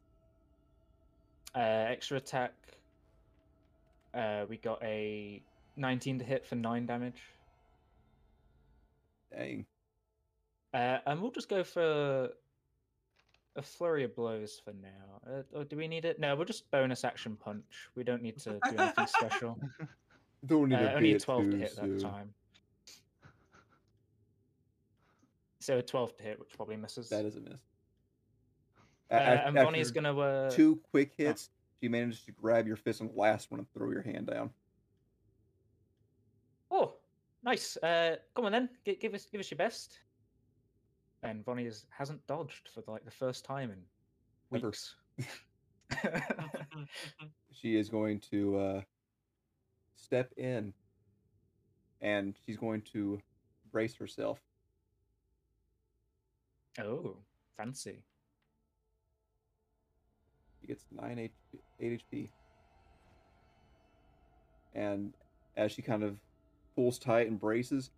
Uh, 1.54 1.60
extra 1.60 2.18
attack. 2.18 2.52
Uh, 4.12 4.44
we 4.50 4.58
got 4.58 4.82
a 4.82 5.42
19 5.76 6.18
to 6.18 6.24
hit 6.26 6.44
for 6.44 6.56
nine 6.56 6.84
damage. 6.84 7.22
Dang. 9.36 9.66
Uh, 10.72 10.98
and 11.06 11.20
we'll 11.20 11.30
just 11.30 11.48
go 11.48 11.62
for 11.64 12.30
a 13.56 13.62
flurry 13.62 14.04
of 14.04 14.14
blows 14.16 14.60
for 14.64 14.72
now. 14.72 15.20
Uh, 15.30 15.42
or 15.58 15.64
do 15.64 15.76
we 15.76 15.86
need 15.88 16.04
it? 16.04 16.18
No, 16.18 16.34
we'll 16.34 16.44
just 16.44 16.70
bonus 16.70 17.04
action 17.04 17.36
punch. 17.36 17.88
We 17.94 18.02
don't 18.04 18.22
need 18.22 18.38
to 18.38 18.50
do 18.50 18.60
anything 18.78 19.06
special. 19.06 19.58
Don't 20.46 20.68
need 20.68 20.74
Uh, 20.74 20.80
to 20.90 20.94
only 20.96 21.12
a 21.14 21.18
12 21.18 21.50
to 21.52 21.56
hit 21.56 21.74
that 21.76 22.00
time. 22.00 22.34
So 25.58 25.78
a 25.78 25.82
12 25.82 26.18
to 26.18 26.22
hit, 26.22 26.38
which 26.38 26.50
probably 26.54 26.76
misses. 26.76 27.08
That 27.08 27.24
is 27.24 27.36
a 27.36 27.40
miss. 27.40 27.52
Uh, 29.10 29.14
A- 29.14 29.46
and 29.46 29.56
Vonnie's 29.56 29.90
gonna 29.90 30.14
uh, 30.18 30.50
two 30.50 30.78
quick 30.90 31.14
hits. 31.16 31.48
She 31.80 31.88
manages 31.88 32.20
to 32.26 32.32
grab 32.32 32.66
your 32.66 32.76
fist 32.76 33.00
on 33.00 33.06
the 33.06 33.14
last 33.18 33.50
one 33.50 33.60
and 33.60 33.72
throw 33.72 33.90
your 33.90 34.02
hand 34.02 34.26
down. 34.26 34.50
Nice. 37.44 37.76
Uh, 37.76 38.16
come 38.34 38.46
on 38.46 38.52
then, 38.52 38.68
give, 38.84 39.00
give 39.00 39.14
us 39.14 39.26
give 39.30 39.40
us 39.40 39.50
your 39.50 39.58
best. 39.58 39.98
And 41.22 41.44
Vonnie 41.44 41.66
is, 41.66 41.86
hasn't 41.90 42.26
dodged 42.26 42.68
for 42.74 42.82
like 42.90 43.04
the 43.04 43.10
first 43.10 43.44
time 43.44 43.70
in 43.70 43.78
Ever. 44.56 44.66
weeks. 44.68 44.94
She 47.52 47.76
is 47.76 47.88
going 47.88 48.20
to 48.30 48.58
uh, 48.58 48.80
step 49.96 50.32
in, 50.36 50.72
and 52.00 52.34
she's 52.44 52.56
going 52.56 52.82
to 52.92 53.20
brace 53.70 53.94
herself. 53.94 54.38
oh, 56.80 57.16
fancy. 57.56 58.02
She 60.60 60.66
gets 60.66 60.84
9 60.90 61.16
HP, 61.16 61.30
8 61.80 62.02
HP. 62.12 62.28
And 64.74 65.14
as 65.56 65.72
she 65.72 65.80
kind 65.82 66.02
of 66.02 66.16
pulls 66.74 66.98
tight 66.98 67.26
and 67.28 67.38
braces, 67.38 67.90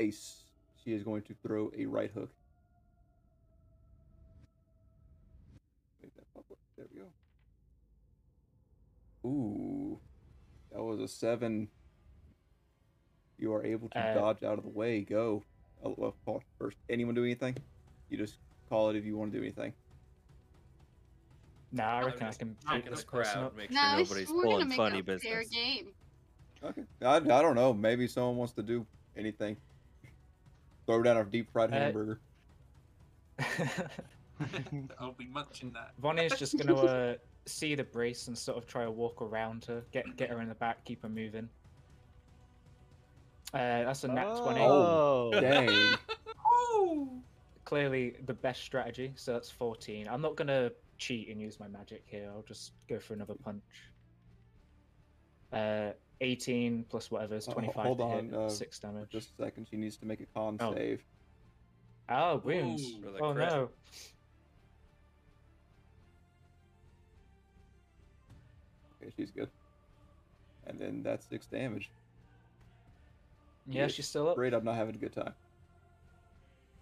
a, 0.00 0.08
s- 0.08 0.44
she 0.82 0.92
is 0.92 1.02
going 1.02 1.22
to 1.22 1.34
throw 1.42 1.70
a 1.76 1.86
right 1.86 2.10
hook. 2.12 2.30
Make 6.02 6.14
that 6.16 6.24
pop 6.34 6.44
up. 6.50 6.58
There 6.76 6.86
we 6.92 7.00
go. 7.00 7.06
Ooh. 9.28 9.98
That 10.72 10.82
was 10.82 11.00
a 11.00 11.08
7. 11.08 11.68
You 13.38 13.52
are 13.54 13.64
able 13.64 13.88
to 13.90 13.98
Uh, 13.98 14.14
dodge 14.14 14.42
out 14.42 14.58
of 14.58 14.64
the 14.64 14.70
way. 14.70 15.00
Go. 15.02 15.42
Oh, 15.84 15.94
well, 15.96 16.14
Paul, 16.24 16.42
first. 16.58 16.76
Anyone 16.88 17.14
do 17.14 17.24
anything? 17.24 17.56
You 18.08 18.16
just 18.18 18.38
call 18.68 18.90
it 18.90 18.96
if 18.96 19.04
you 19.04 19.16
want 19.16 19.32
to 19.32 19.38
do 19.38 19.44
anything. 19.44 19.72
Nah, 21.72 21.98
I 21.98 22.02
reckon 22.04 22.22
I 22.22 22.26
just 22.28 22.38
can 22.38 22.56
talking 22.64 22.80
beat 22.82 22.90
this 22.90 23.04
person 23.04 23.32
crowd, 23.34 23.44
up. 23.46 23.56
make 23.56 23.70
sure 23.70 23.80
No, 23.82 23.98
nobody's 23.98 24.30
we're 24.30 24.34
gonna 24.44 24.50
pulling 24.54 24.68
make 24.68 24.76
funny 24.76 24.98
it 25.00 25.08
a 25.08 25.18
fair 25.18 25.40
business. 25.40 25.48
game. 25.50 25.88
Okay. 26.66 26.82
I, 27.02 27.16
I 27.16 27.20
don't 27.20 27.54
know. 27.54 27.72
Maybe 27.72 28.06
someone 28.06 28.36
wants 28.36 28.52
to 28.54 28.62
do 28.62 28.86
anything. 29.16 29.56
Throw 30.86 31.02
down 31.02 31.16
a 31.16 31.24
deep 31.24 31.50
fried 31.52 31.72
Uh, 31.72 31.76
hamburger. 31.76 32.20
I'll 35.00 35.12
be 35.12 35.26
munching 35.26 35.72
that. 35.72 35.92
Vonnie's 36.00 36.32
just 36.38 36.58
gonna 36.58 36.74
uh, 36.74 37.14
see 37.46 37.74
the 37.74 37.84
brace 37.84 38.28
and 38.28 38.36
sort 38.36 38.58
of 38.58 38.66
try 38.66 38.84
to 38.84 38.90
walk 38.90 39.22
around 39.22 39.64
her, 39.66 39.82
get 39.92 40.16
get 40.16 40.30
her 40.30 40.40
in 40.40 40.48
the 40.48 40.54
back, 40.54 40.84
keep 40.84 41.02
her 41.02 41.08
moving. 41.08 41.48
Uh, 43.54 43.84
that's 43.84 44.04
a 44.04 44.08
nat 44.08 44.36
20. 44.42 44.60
Oh. 44.60 45.30
Dang. 45.32 45.96
Oh! 46.44 47.08
Clearly 47.64 48.16
the 48.26 48.34
best 48.34 48.62
strategy, 48.62 49.12
so 49.14 49.32
that's 49.32 49.50
14. 49.50 50.08
I'm 50.08 50.20
not 50.20 50.36
gonna 50.36 50.70
cheat 50.98 51.28
and 51.28 51.40
use 51.40 51.58
my 51.58 51.68
magic 51.68 52.02
here. 52.06 52.30
I'll 52.34 52.44
just 52.46 52.72
go 52.88 52.98
for 52.98 53.14
another 53.14 53.34
punch. 53.34 53.62
Uh, 55.52 55.92
18 56.20 56.84
plus 56.88 57.10
whatever 57.10 57.36
is 57.36 57.46
Uh, 57.46 57.50
ho- 57.50 57.54
25 57.54 57.84
hold 57.84 57.98
to 57.98 58.04
on, 58.04 58.24
hit, 58.26 58.34
uh, 58.34 58.48
six 58.48 58.78
damage. 58.78 59.10
Just 59.10 59.30
a 59.38 59.42
second. 59.44 59.66
She 59.70 59.76
needs 59.76 59.96
to 59.98 60.06
make 60.06 60.20
a 60.20 60.26
con 60.26 60.56
Oh. 60.60 60.74
save. 60.74 61.02
Oh, 62.08 62.38
wounds. 62.38 62.82
Ooh. 62.84 63.16
Oh 63.20 63.34
crit. 63.34 63.48
no. 63.50 63.70
Okay, 69.02 69.12
she's 69.16 69.30
good. 69.30 69.50
And 70.66 70.78
then 70.78 71.02
that's 71.02 71.26
six 71.26 71.46
damage. 71.46 71.90
Yeah, 73.68 73.80
You're 73.80 73.88
she's 73.88 74.06
still 74.08 74.28
up. 74.28 74.36
Great, 74.36 74.54
I'm 74.54 74.64
not 74.64 74.76
having 74.76 74.94
a 74.94 74.98
good 74.98 75.12
time. 75.12 75.34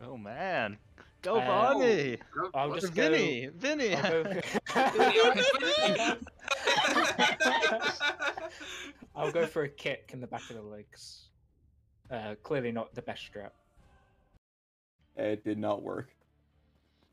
Oh 0.03 0.17
man, 0.19 0.77
go 1.23 1.37
Uh, 1.41 1.47
Vonnie! 1.47 2.19
Go- 2.35 2.51
I'll 2.53 2.69
what- 2.71 2.81
just 2.81 2.95
go- 2.95 3.11
Vinny, 3.11 3.47
Vinny. 3.49 3.95
I'll 9.17 9.31
go, 9.31 9.47
for 9.47 9.63
a 9.63 9.69
kick 9.69 10.11
in 10.13 10.21
the 10.21 10.27
back 10.27 10.49
of 10.51 10.57
the 10.57 10.63
legs. 10.63 11.29
Uh, 12.11 12.35
clearly 12.43 12.73
not 12.73 12.95
the 12.95 13.03
best 13.03 13.23
strap. 13.23 13.55
It 15.17 15.45
did 15.45 15.59
not 15.59 15.83
work. 15.83 16.11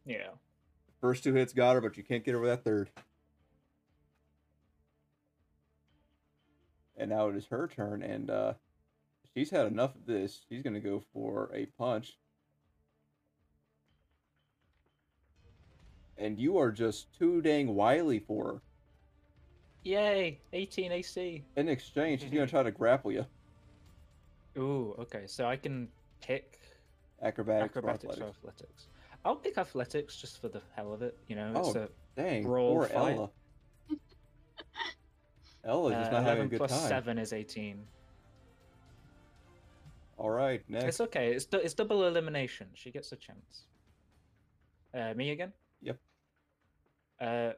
Yeah. 0.05 0.29
First 0.99 1.23
two 1.23 1.33
hits 1.33 1.53
got 1.53 1.75
her, 1.75 1.81
but 1.81 1.97
you 1.97 2.03
can't 2.03 2.25
get 2.25 2.35
over 2.35 2.47
that 2.47 2.63
third. 2.63 2.89
And 6.97 7.09
now 7.09 7.29
it 7.29 7.35
is 7.35 7.47
her 7.47 7.67
turn, 7.67 8.03
and 8.03 8.29
uh, 8.29 8.53
she's 9.33 9.49
had 9.49 9.67
enough 9.67 9.95
of 9.95 10.05
this. 10.05 10.41
She's 10.49 10.61
gonna 10.61 10.79
go 10.79 11.03
for 11.13 11.51
a 11.53 11.65
punch. 11.77 12.17
And 16.17 16.37
you 16.37 16.57
are 16.57 16.71
just 16.71 17.07
too 17.17 17.41
dang 17.41 17.73
wily 17.73 18.19
for 18.19 18.45
her. 18.45 18.61
Yay! 19.83 20.39
18 20.53 20.91
AC. 20.91 21.43
In 21.55 21.69
exchange, 21.69 22.21
she's 22.21 22.29
gonna 22.31 22.47
try 22.47 22.63
to 22.63 22.71
grapple 22.71 23.11
you. 23.11 23.25
Ooh, 24.57 24.95
okay. 24.99 25.23
So 25.27 25.45
I 25.45 25.55
can 25.55 25.87
pick 26.21 26.59
Acrobatics, 27.21 27.75
or 27.75 27.79
acrobatics 27.79 28.03
or 28.03 28.09
athletics. 28.27 28.37
athletics. 28.39 28.87
I'll 29.25 29.35
pick 29.35 29.57
athletics 29.57 30.15
just 30.17 30.41
for 30.41 30.49
the 30.49 30.61
hell 30.75 30.93
of 30.93 31.01
it. 31.01 31.17
You 31.27 31.35
know, 31.35 31.53
it's 31.55 31.75
Oh, 31.75 31.81
a 31.81 31.89
Dang, 32.21 32.47
Roll 32.47 32.73
poor 32.75 32.85
fight. 32.87 33.15
Ella. 33.15 33.29
Ella's 35.63 35.93
just 35.93 36.09
uh, 36.09 36.13
not 36.13 36.23
having 36.23 36.43
a 36.43 36.45
11 36.45 36.49
good 36.49 36.57
plus 36.57 36.71
time. 36.71 36.89
7 36.89 37.17
is 37.19 37.33
18. 37.33 37.85
All 40.17 40.29
right, 40.31 40.61
next. 40.67 40.85
It's 40.85 41.01
okay. 41.01 41.33
It's, 41.33 41.47
it's 41.51 41.73
double 41.73 42.05
elimination. 42.05 42.67
She 42.73 42.91
gets 42.91 43.11
a 43.11 43.15
chance. 43.15 43.65
Uh, 44.93 45.13
me 45.15 45.31
again? 45.31 45.53
Yep. 45.81 45.97
Uh, 47.19 47.51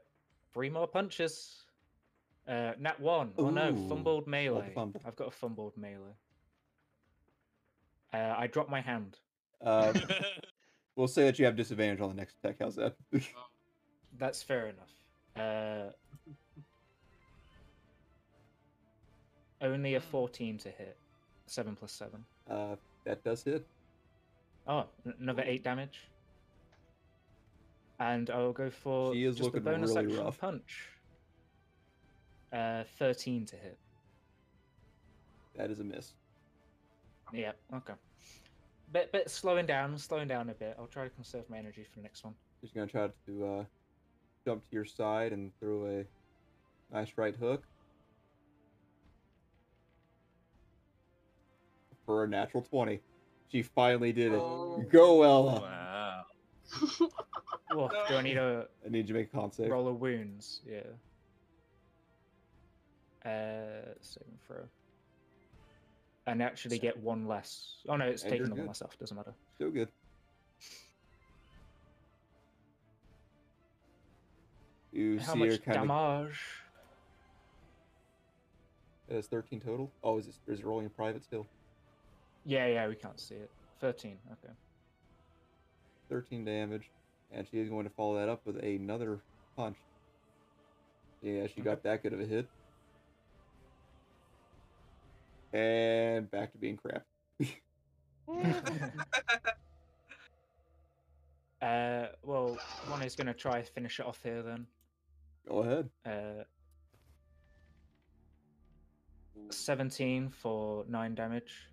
three 0.53 0.69
more 0.69 0.87
punches. 0.87 1.63
Uh, 2.47 2.73
nat 2.79 2.99
one. 2.99 3.31
Oh 3.37 3.49
no, 3.49 3.73
fumbled 3.87 4.27
melee. 4.27 4.71
fumble. 4.75 5.01
I've 5.05 5.15
got 5.15 5.27
a 5.29 5.31
fumbled 5.31 5.77
melee. 5.77 6.15
Uh, 8.13 8.35
I 8.37 8.47
dropped 8.47 8.69
my 8.69 8.81
hand. 8.81 9.17
Uh, 9.63 9.93
we'll 10.95 11.07
say 11.07 11.23
that 11.25 11.39
you 11.39 11.45
have 11.45 11.55
disadvantage 11.55 12.01
on 12.01 12.09
the 12.09 12.15
next 12.15 12.35
attack. 12.43 12.57
How's 12.59 12.75
that? 12.75 12.95
That's 14.19 14.43
fair 14.43 14.67
enough. 14.69 14.93
Uh, 15.35 15.91
Only 19.61 19.95
a 19.95 20.01
14 20.01 20.57
to 20.59 20.69
hit. 20.69 20.97
7 21.47 21.75
plus 21.75 21.91
7. 21.93 22.23
Uh, 22.49 22.75
that 23.05 23.23
does 23.23 23.43
hit. 23.43 23.65
Oh, 24.67 24.85
another 25.19 25.43
8 25.45 25.63
damage. 25.63 26.01
And 27.99 28.29
I'll 28.29 28.51
go 28.51 28.69
for 28.69 29.13
She 29.13 29.23
is 29.23 29.37
just 29.37 29.51
the 29.53 29.57
looking 29.59 29.63
bonus 29.71 29.91
really 29.95 30.07
action 30.11 30.25
rough. 30.25 30.37
punch. 30.39 30.89
Uh, 32.53 32.83
13 32.99 33.45
to 33.47 33.55
hit. 33.55 33.77
That 35.55 35.71
is 35.71 35.79
a 35.79 35.83
miss. 35.83 36.13
Yeah, 37.33 37.53
okay. 37.73 37.93
Bit, 38.91 39.11
bit 39.11 39.29
slowing 39.29 39.65
down, 39.65 39.97
slowing 39.97 40.27
down 40.27 40.49
a 40.49 40.53
bit. 40.53 40.75
I'll 40.77 40.85
try 40.85 41.03
to 41.03 41.09
conserve 41.09 41.49
my 41.49 41.57
energy 41.57 41.83
for 41.83 41.97
the 41.97 42.03
next 42.03 42.23
one. 42.23 42.35
She's 42.61 42.71
gonna 42.71 42.87
try 42.87 43.09
to 43.25 43.45
uh, 43.45 43.63
jump 44.45 44.63
to 44.63 44.69
your 44.71 44.85
side 44.85 45.31
and 45.31 45.51
throw 45.59 45.85
a 45.87 46.95
nice 46.95 47.11
right 47.17 47.35
hook 47.35 47.63
for 52.05 52.23
a 52.23 52.27
natural 52.27 52.63
twenty. 52.63 52.99
She 53.51 53.63
finally 53.63 54.13
did 54.13 54.33
it. 54.33 54.39
Oh. 54.39 54.83
Go, 54.91 55.23
Ella. 55.23 55.61
Wow. 55.61 56.23
Do 58.07 58.15
I 58.15 58.21
need 58.21 58.37
a 58.37 58.67
I 58.85 58.89
need 58.89 59.07
you 59.07 59.13
to 59.13 59.19
make 59.19 59.33
a 59.33 59.37
con 59.37 59.51
save. 59.51 59.69
roll 59.71 59.87
of 59.87 59.99
wounds? 59.99 60.61
Yeah. 60.67 60.81
Uh, 63.25 63.93
saving 64.01 64.37
throw. 64.45 64.57
And 66.27 66.41
actually 66.41 66.79
get 66.79 66.97
one 66.97 67.27
less. 67.27 67.75
Oh 67.87 67.95
no, 67.95 68.05
it's 68.05 68.23
And 68.23 68.31
taking 68.31 68.45
the 68.45 68.51
one 68.51 68.59
good. 68.61 68.67
less 68.67 68.81
off. 68.81 68.97
Doesn't 68.97 69.15
matter. 69.15 69.33
Still 69.55 69.71
good. 69.71 69.89
You 74.91 75.19
How 75.19 75.33
see 75.33 75.39
much 75.39 75.63
kind 75.63 75.77
of. 75.79 75.87
damage? 75.87 76.39
It's 79.09 79.27
thirteen 79.27 79.59
total. 79.59 79.91
Oh, 80.03 80.17
is 80.17 80.27
it? 80.27 80.35
Is 80.47 80.59
it 80.59 80.65
rolling 80.65 80.85
in 80.85 80.91
private 80.91 81.23
still? 81.23 81.45
Yeah, 82.45 82.67
yeah, 82.67 82.87
we 82.87 82.95
can't 82.95 83.19
see 83.19 83.35
it. 83.35 83.49
Thirteen. 83.79 84.17
Okay. 84.31 84.53
13 86.09 86.45
damage, 86.45 86.91
and 87.31 87.47
she 87.49 87.57
is 87.59 87.69
going 87.69 87.85
to 87.85 87.89
follow 87.89 88.19
that 88.19 88.29
up 88.29 88.45
with 88.45 88.57
another 88.57 89.19
punch. 89.55 89.77
Yeah, 91.23 91.47
she 91.47 91.61
got 91.61 91.81
that 91.83 92.03
good 92.03 92.13
of 92.13 92.19
a 92.19 92.25
hit. 92.25 92.45
And 95.53 96.29
back 96.31 96.51
to 96.51 96.57
being 96.57 96.77
crap. 96.77 97.05
uh, 101.61 102.07
well, 102.23 102.57
one 102.87 103.03
is 103.03 103.15
gonna 103.15 103.33
try 103.33 103.61
finish 103.61 103.99
it 103.99 104.05
off 104.05 104.19
here 104.23 104.41
then. 104.41 104.65
Go 105.47 105.59
ahead. 105.59 105.89
Uh, 106.05 106.43
17 109.49 110.29
for 110.29 110.85
9 110.87 111.15
damage. 111.15 111.67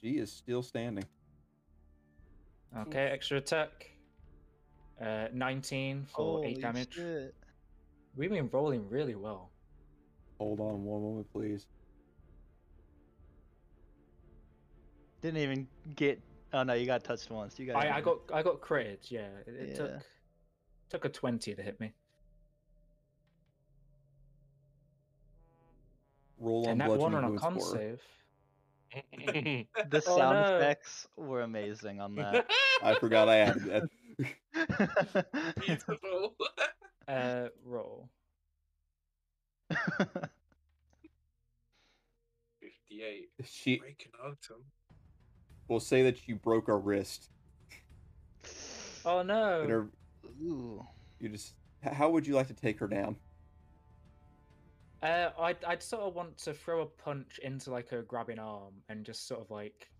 She 0.00 0.18
is 0.18 0.32
still 0.32 0.62
standing. 0.62 1.04
Okay, 2.76 3.06
extra 3.06 3.38
attack. 3.38 3.90
Uh, 5.00 5.28
19 5.32 6.06
for 6.14 6.44
8 6.44 6.60
damage. 6.60 6.94
shit. 6.94 7.34
We've 8.16 8.30
been 8.30 8.48
rolling 8.52 8.88
really 8.88 9.14
well. 9.14 9.50
Hold 10.38 10.60
on 10.60 10.84
one 10.84 11.02
moment, 11.02 11.32
please. 11.32 11.66
Didn't 15.22 15.40
even 15.40 15.66
get. 15.94 16.20
Oh 16.52 16.64
no, 16.64 16.74
you 16.74 16.84
got 16.84 17.04
touched 17.04 17.30
once. 17.30 17.58
You 17.58 17.66
got. 17.66 17.76
I, 17.76 17.96
I 17.96 18.00
got 18.00 18.18
I 18.32 18.42
got 18.42 18.60
critted, 18.60 18.98
yeah. 19.10 19.28
It, 19.46 19.54
it 19.54 19.68
Yeah. 19.70 19.76
took 19.76 19.90
took 20.90 21.04
a 21.06 21.08
20 21.08 21.54
to 21.54 21.62
hit 21.62 21.80
me. 21.80 21.92
Roll 26.38 26.64
on 26.66 26.72
And 26.72 26.80
that 26.80 26.88
one 26.90 26.98
bludgeoning 26.98 27.18
on 27.18 27.24
a 27.24 27.28
wounds 27.28 27.42
con 27.42 27.54
for 27.54 27.60
save. 27.60 28.00
The 29.90 30.02
Oh, 30.06 30.16
sound 30.16 30.40
no. 30.40 30.56
effects 30.56 31.06
were 31.16 31.42
amazing 31.42 32.00
on 32.00 32.16
that. 32.16 32.46
I 32.82 32.94
forgot 32.96 33.28
I 33.28 33.38
added 33.38 33.64
that. 33.64 33.88
Beautiful. 35.60 36.34
Uh, 37.08 37.48
roll. 37.64 38.08
58. 42.60 43.30
She 43.44 43.78
Breaking 43.78 44.12
autumn. 44.22 44.64
Will 45.68 45.80
say 45.80 46.02
that 46.02 46.28
you 46.28 46.36
broke 46.36 46.66
her 46.66 46.78
wrist. 46.78 47.30
Oh 49.04 49.22
no! 49.22 49.66
her, 49.68 49.88
Ooh. 50.42 50.84
you 51.20 51.28
just. 51.28 51.54
How 51.82 52.10
would 52.10 52.26
you 52.26 52.34
like 52.34 52.46
to 52.46 52.54
take 52.54 52.78
her 52.78 52.86
down? 52.86 53.16
Uh, 55.02 55.30
I'd, 55.40 55.64
I'd 55.64 55.82
sort 55.82 56.02
of 56.02 56.14
want 56.14 56.38
to 56.38 56.54
throw 56.54 56.82
a 56.82 56.86
punch 56.86 57.40
into 57.42 57.72
like 57.72 57.90
a 57.90 58.02
grabbing 58.02 58.38
arm 58.38 58.74
and 58.88 59.04
just 59.04 59.26
sort 59.26 59.40
of 59.40 59.50
like 59.50 59.90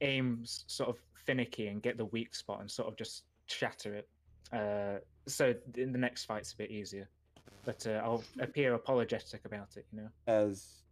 aim 0.00 0.40
sort 0.44 0.88
of 0.88 0.96
finicky 1.14 1.68
and 1.68 1.80
get 1.80 1.96
the 1.96 2.06
weak 2.06 2.34
spot 2.34 2.60
and 2.60 2.68
sort 2.68 2.88
of 2.88 2.96
just 2.96 3.22
shatter 3.46 3.94
it. 3.94 4.08
Uh, 4.52 4.98
so 5.28 5.54
in 5.76 5.92
the 5.92 5.98
next 5.98 6.24
fight's 6.24 6.52
a 6.54 6.56
bit 6.56 6.70
easier. 6.72 7.08
But 7.64 7.86
uh, 7.86 8.00
I'll 8.02 8.24
appear 8.40 8.74
apologetic 8.74 9.44
about 9.44 9.76
it, 9.76 9.86
you 9.92 10.00
know. 10.00 10.08
As 10.26 10.82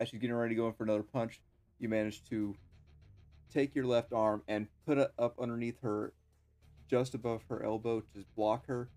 as 0.00 0.08
she's 0.08 0.20
getting 0.20 0.36
ready 0.36 0.54
to 0.54 0.60
go 0.60 0.66
in 0.68 0.74
for 0.74 0.84
another 0.84 1.02
punch, 1.02 1.40
you 1.78 1.88
manage 1.88 2.24
to 2.28 2.54
take 3.52 3.74
your 3.74 3.86
left 3.86 4.12
arm 4.12 4.42
and 4.48 4.66
put 4.86 4.98
it 4.98 5.12
up 5.18 5.34
underneath 5.40 5.80
her, 5.82 6.12
just 6.88 7.14
above 7.14 7.42
her 7.48 7.64
elbow, 7.64 8.00
to 8.00 8.24
block 8.36 8.66
her. 8.66 8.88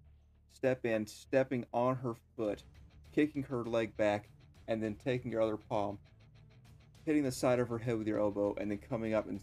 Step 0.52 0.86
in, 0.86 1.06
stepping 1.06 1.66
on 1.74 1.96
her 1.98 2.16
foot, 2.36 2.64
kicking 3.14 3.44
her 3.44 3.64
leg 3.64 3.96
back, 3.98 4.30
and 4.68 4.82
then 4.82 4.96
taking 4.96 5.32
your 5.32 5.42
other 5.42 5.58
palm, 5.58 6.00
hitting 7.06 7.24
the 7.24 7.32
side 7.32 7.60
of 7.60 7.70
her 7.70 7.78
head 7.78 7.98
with 7.98 8.08
your 8.08 8.20
elbow, 8.20 8.56
and 8.60 8.72
then 8.72 8.80
coming 8.80 9.14
up 9.14 9.28
and 9.28 9.40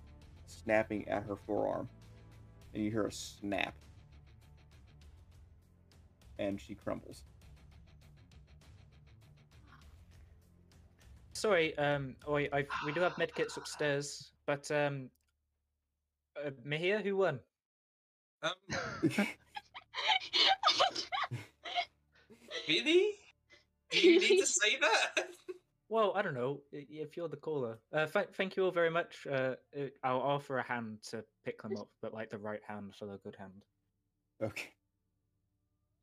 snapping 0.47 1.09
at 1.09 1.23
her 1.25 1.37
forearm. 1.37 1.89
And 2.75 2.85
you 2.85 2.91
hear 2.91 3.07
a 3.07 3.13
snap. 3.13 3.75
And 6.39 6.61
she 6.61 6.75
crumbles. 6.75 7.23
Sorry, 11.33 11.77
um, 11.79 12.17
oi, 12.29 12.49
I, 12.53 12.65
we 12.87 12.93
do 12.93 13.01
have 13.01 13.15
medkits 13.15 13.57
upstairs, 13.57 14.31
but 14.47 14.71
um, 14.71 15.11
uh, 16.45 16.51
Mihir, 16.67 17.03
who 17.03 17.17
won? 17.17 17.41
Um, 18.43 18.53
really? 22.69 23.15
Do 23.91 23.99
you 24.09 24.21
need 24.21 24.41
to 24.41 24.47
say 24.47 24.77
that? 24.81 25.29
Well, 25.89 26.13
I 26.17 26.23
don't 26.23 26.35
know 26.35 26.61
if 26.73 27.17
you're 27.17 27.29
the 27.29 27.37
caller. 27.37 27.79
Uh, 27.93 28.07
th- 28.07 28.31
thank 28.37 28.57
you 28.57 28.65
all 28.65 28.71
very 28.71 28.91
much. 28.91 29.27
Uh, 29.31 29.55
uh, 29.79 29.87
I'll 30.03 30.21
offer 30.21 30.59
a 30.59 30.63
hand 30.63 30.99
to 31.11 31.25
pick 31.45 31.63
them 31.63 31.77
up, 31.77 31.89
but 32.03 32.13
like 32.13 32.31
the 32.31 32.39
right 32.39 32.63
hand 32.67 32.95
for 32.99 33.07
the 33.07 33.19
good 33.19 33.37
hand. 33.39 33.63
Okay. 34.43 34.71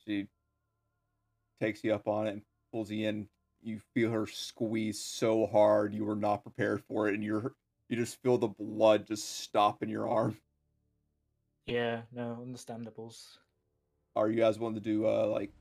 She 0.06 0.28
takes 1.60 1.84
you 1.84 1.94
up 1.94 2.08
on 2.08 2.28
it 2.28 2.32
and 2.32 2.42
pulls 2.72 2.90
you 2.90 3.08
in. 3.08 3.28
You 3.62 3.80
feel 3.94 4.12
her 4.12 4.26
squeeze 4.26 5.00
so 5.00 5.46
hard 5.46 5.94
you 5.94 6.06
were 6.06 6.16
not 6.16 6.44
prepared 6.44 6.84
for 6.88 7.10
it, 7.10 7.16
and 7.16 7.24
you're 7.24 7.54
you 7.92 7.98
just 7.98 8.22
feel 8.24 8.38
the 8.38 8.48
blood 8.48 9.06
just 9.06 9.40
stop 9.42 9.84
in 9.84 9.90
your 9.90 10.08
arm. 10.08 10.38
Yeah, 11.68 12.02
no, 12.14 12.44
understandables. 12.44 13.38
Are 14.16 14.30
you 14.30 14.40
guys 14.40 14.58
wanting 14.60 14.82
to 14.82 14.90
do 14.90 15.06
uh 15.06 15.28
like 15.28 15.52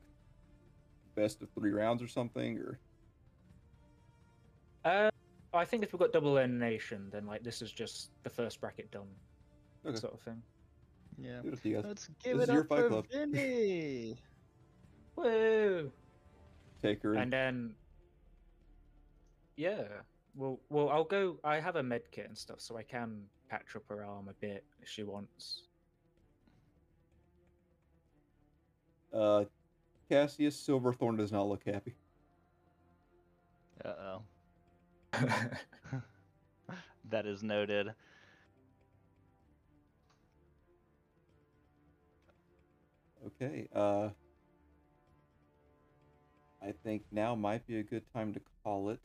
best 1.16 1.42
of 1.42 1.48
three 1.50 1.72
rounds 1.72 2.02
or 2.02 2.08
something, 2.08 2.58
or 2.58 2.78
Uh, 4.84 5.10
I 5.52 5.64
think 5.64 5.82
if 5.82 5.92
we've 5.92 6.00
got 6.00 6.12
double 6.12 6.38
elimination, 6.38 7.10
then 7.12 7.26
like 7.26 7.42
this 7.42 7.60
is 7.62 7.70
just 7.72 8.10
the 8.22 8.30
first 8.30 8.60
bracket 8.60 8.90
done, 8.90 9.08
Okay. 9.84 9.98
sort 9.98 10.14
of 10.14 10.20
thing. 10.20 10.40
Yeah. 11.18 11.40
Good 11.42 11.50
with 11.50 11.66
you 11.66 11.74
guys. 11.74 11.84
Let's 11.84 12.08
give 12.24 12.38
This 12.38 12.48
it 12.48 12.52
is 12.52 12.54
your 12.54 12.62
up 12.62 12.68
Fight 12.68 12.78
for 12.82 12.88
Club. 12.88 13.06
Vinny. 13.10 14.16
Woo! 15.16 15.92
take 16.80 17.02
her? 17.02 17.12
And 17.12 17.22
And, 17.24 17.32
then, 17.32 17.74
yeah, 19.56 19.82
well, 20.34 20.60
well, 20.68 20.88
I'll 20.88 21.04
go. 21.04 21.38
I 21.44 21.60
have 21.60 21.76
a 21.76 21.82
med 21.82 22.02
kit 22.10 22.26
and 22.26 22.36
stuff, 22.36 22.60
so 22.60 22.76
I 22.76 22.82
can 22.82 23.22
patch 23.48 23.76
up 23.76 23.82
her 23.88 24.04
arm 24.04 24.28
a 24.28 24.34
bit 24.34 24.64
if 24.80 24.88
she 24.88 25.02
wants. 25.02 25.64
uh, 29.12 29.44
Cassius 30.08 30.56
Silverthorn 30.56 31.16
does 31.16 31.32
not 31.32 31.48
look 31.48 31.64
happy. 31.64 31.94
Uh 33.84 33.88
oh. 33.88 34.22
that 37.10 37.26
is 37.26 37.42
noted. 37.42 37.94
Okay. 43.26 43.68
Uh, 43.74 44.10
I 46.62 46.72
think 46.84 47.02
now 47.10 47.34
might 47.34 47.66
be 47.66 47.78
a 47.78 47.82
good 47.82 48.02
time 48.12 48.34
to 48.34 48.40
call 48.62 48.90
it, 48.90 49.00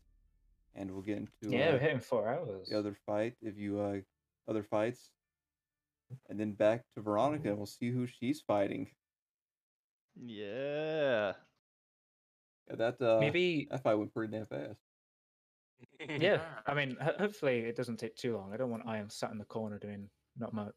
and 0.76 0.92
we'll 0.92 1.02
get 1.02 1.18
into 1.18 1.32
yeah, 1.44 1.70
uh, 1.70 1.72
we're 1.74 1.80
hitting 1.80 2.00
four 2.00 2.28
hours. 2.28 2.68
the 2.70 2.78
other 2.78 2.96
fight 3.06 3.34
if 3.42 3.58
you 3.58 3.80
uh 3.80 3.98
other 4.48 4.64
fights 4.64 5.10
and 6.30 6.40
then 6.40 6.52
back 6.54 6.84
to 6.96 7.02
veronica 7.02 7.48
and 7.50 7.58
we'll 7.58 7.66
see 7.66 7.90
who 7.90 8.06
she's 8.08 8.42
fighting 8.42 8.90
Yeah. 10.16 11.34
Yeah, 12.70 12.76
that 12.78 13.02
uh, 13.02 13.20
Maybe 13.20 13.68
that 13.70 13.84
fight 13.84 13.96
went 13.96 14.14
pretty 14.14 14.32
damn 14.32 14.46
fast. 14.46 14.80
yeah. 16.00 16.42
I 16.66 16.74
mean, 16.74 16.98
ho- 17.00 17.16
hopefully 17.20 17.60
it 17.60 17.76
doesn't 17.76 17.98
take 17.98 18.16
too 18.16 18.36
long. 18.36 18.54
I 18.54 18.58
don't 18.58 18.72
want 18.72 18.88
Iron 18.88 19.10
sat 19.10 19.32
in 19.32 19.38
the 19.38 19.46
corner 19.46 19.78
doing 19.78 20.10
not 20.38 20.54
much. 20.54 20.74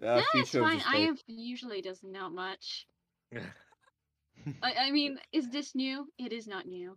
Yeah, 0.00 0.18
yeah, 0.18 0.22
she 0.32 0.38
it's 0.40 0.50
fine. 0.52 0.76
his 0.76 0.86
I 0.86 0.92
face. 0.92 1.06
have 1.06 1.18
usually 1.26 1.80
doesn't 1.82 2.12
much. 2.32 2.86
I, 4.62 4.74
I 4.86 4.90
mean, 4.92 5.18
is 5.32 5.48
this 5.50 5.74
new? 5.74 6.06
It 6.18 6.32
is 6.32 6.46
not 6.46 6.66
new. 6.66 6.96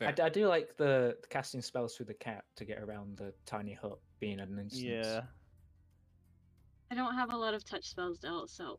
I, 0.00 0.04
Fair. 0.04 0.12
d- 0.12 0.22
I 0.22 0.28
do 0.28 0.46
like 0.48 0.76
the, 0.76 1.16
the 1.20 1.26
casting 1.28 1.60
spells 1.62 1.96
through 1.96 2.06
the 2.06 2.14
cat 2.14 2.44
to 2.56 2.64
get 2.64 2.78
around 2.78 3.16
the 3.16 3.32
tiny 3.46 3.74
hut 3.74 3.98
being 4.20 4.38
an 4.40 4.58
instance. 4.58 4.82
yeah. 4.84 5.22
I 6.90 6.94
don't 6.94 7.14
have 7.14 7.32
a 7.32 7.36
lot 7.36 7.52
of 7.54 7.64
touch 7.64 7.88
spells 7.88 8.18
though, 8.20 8.44
so 8.46 8.78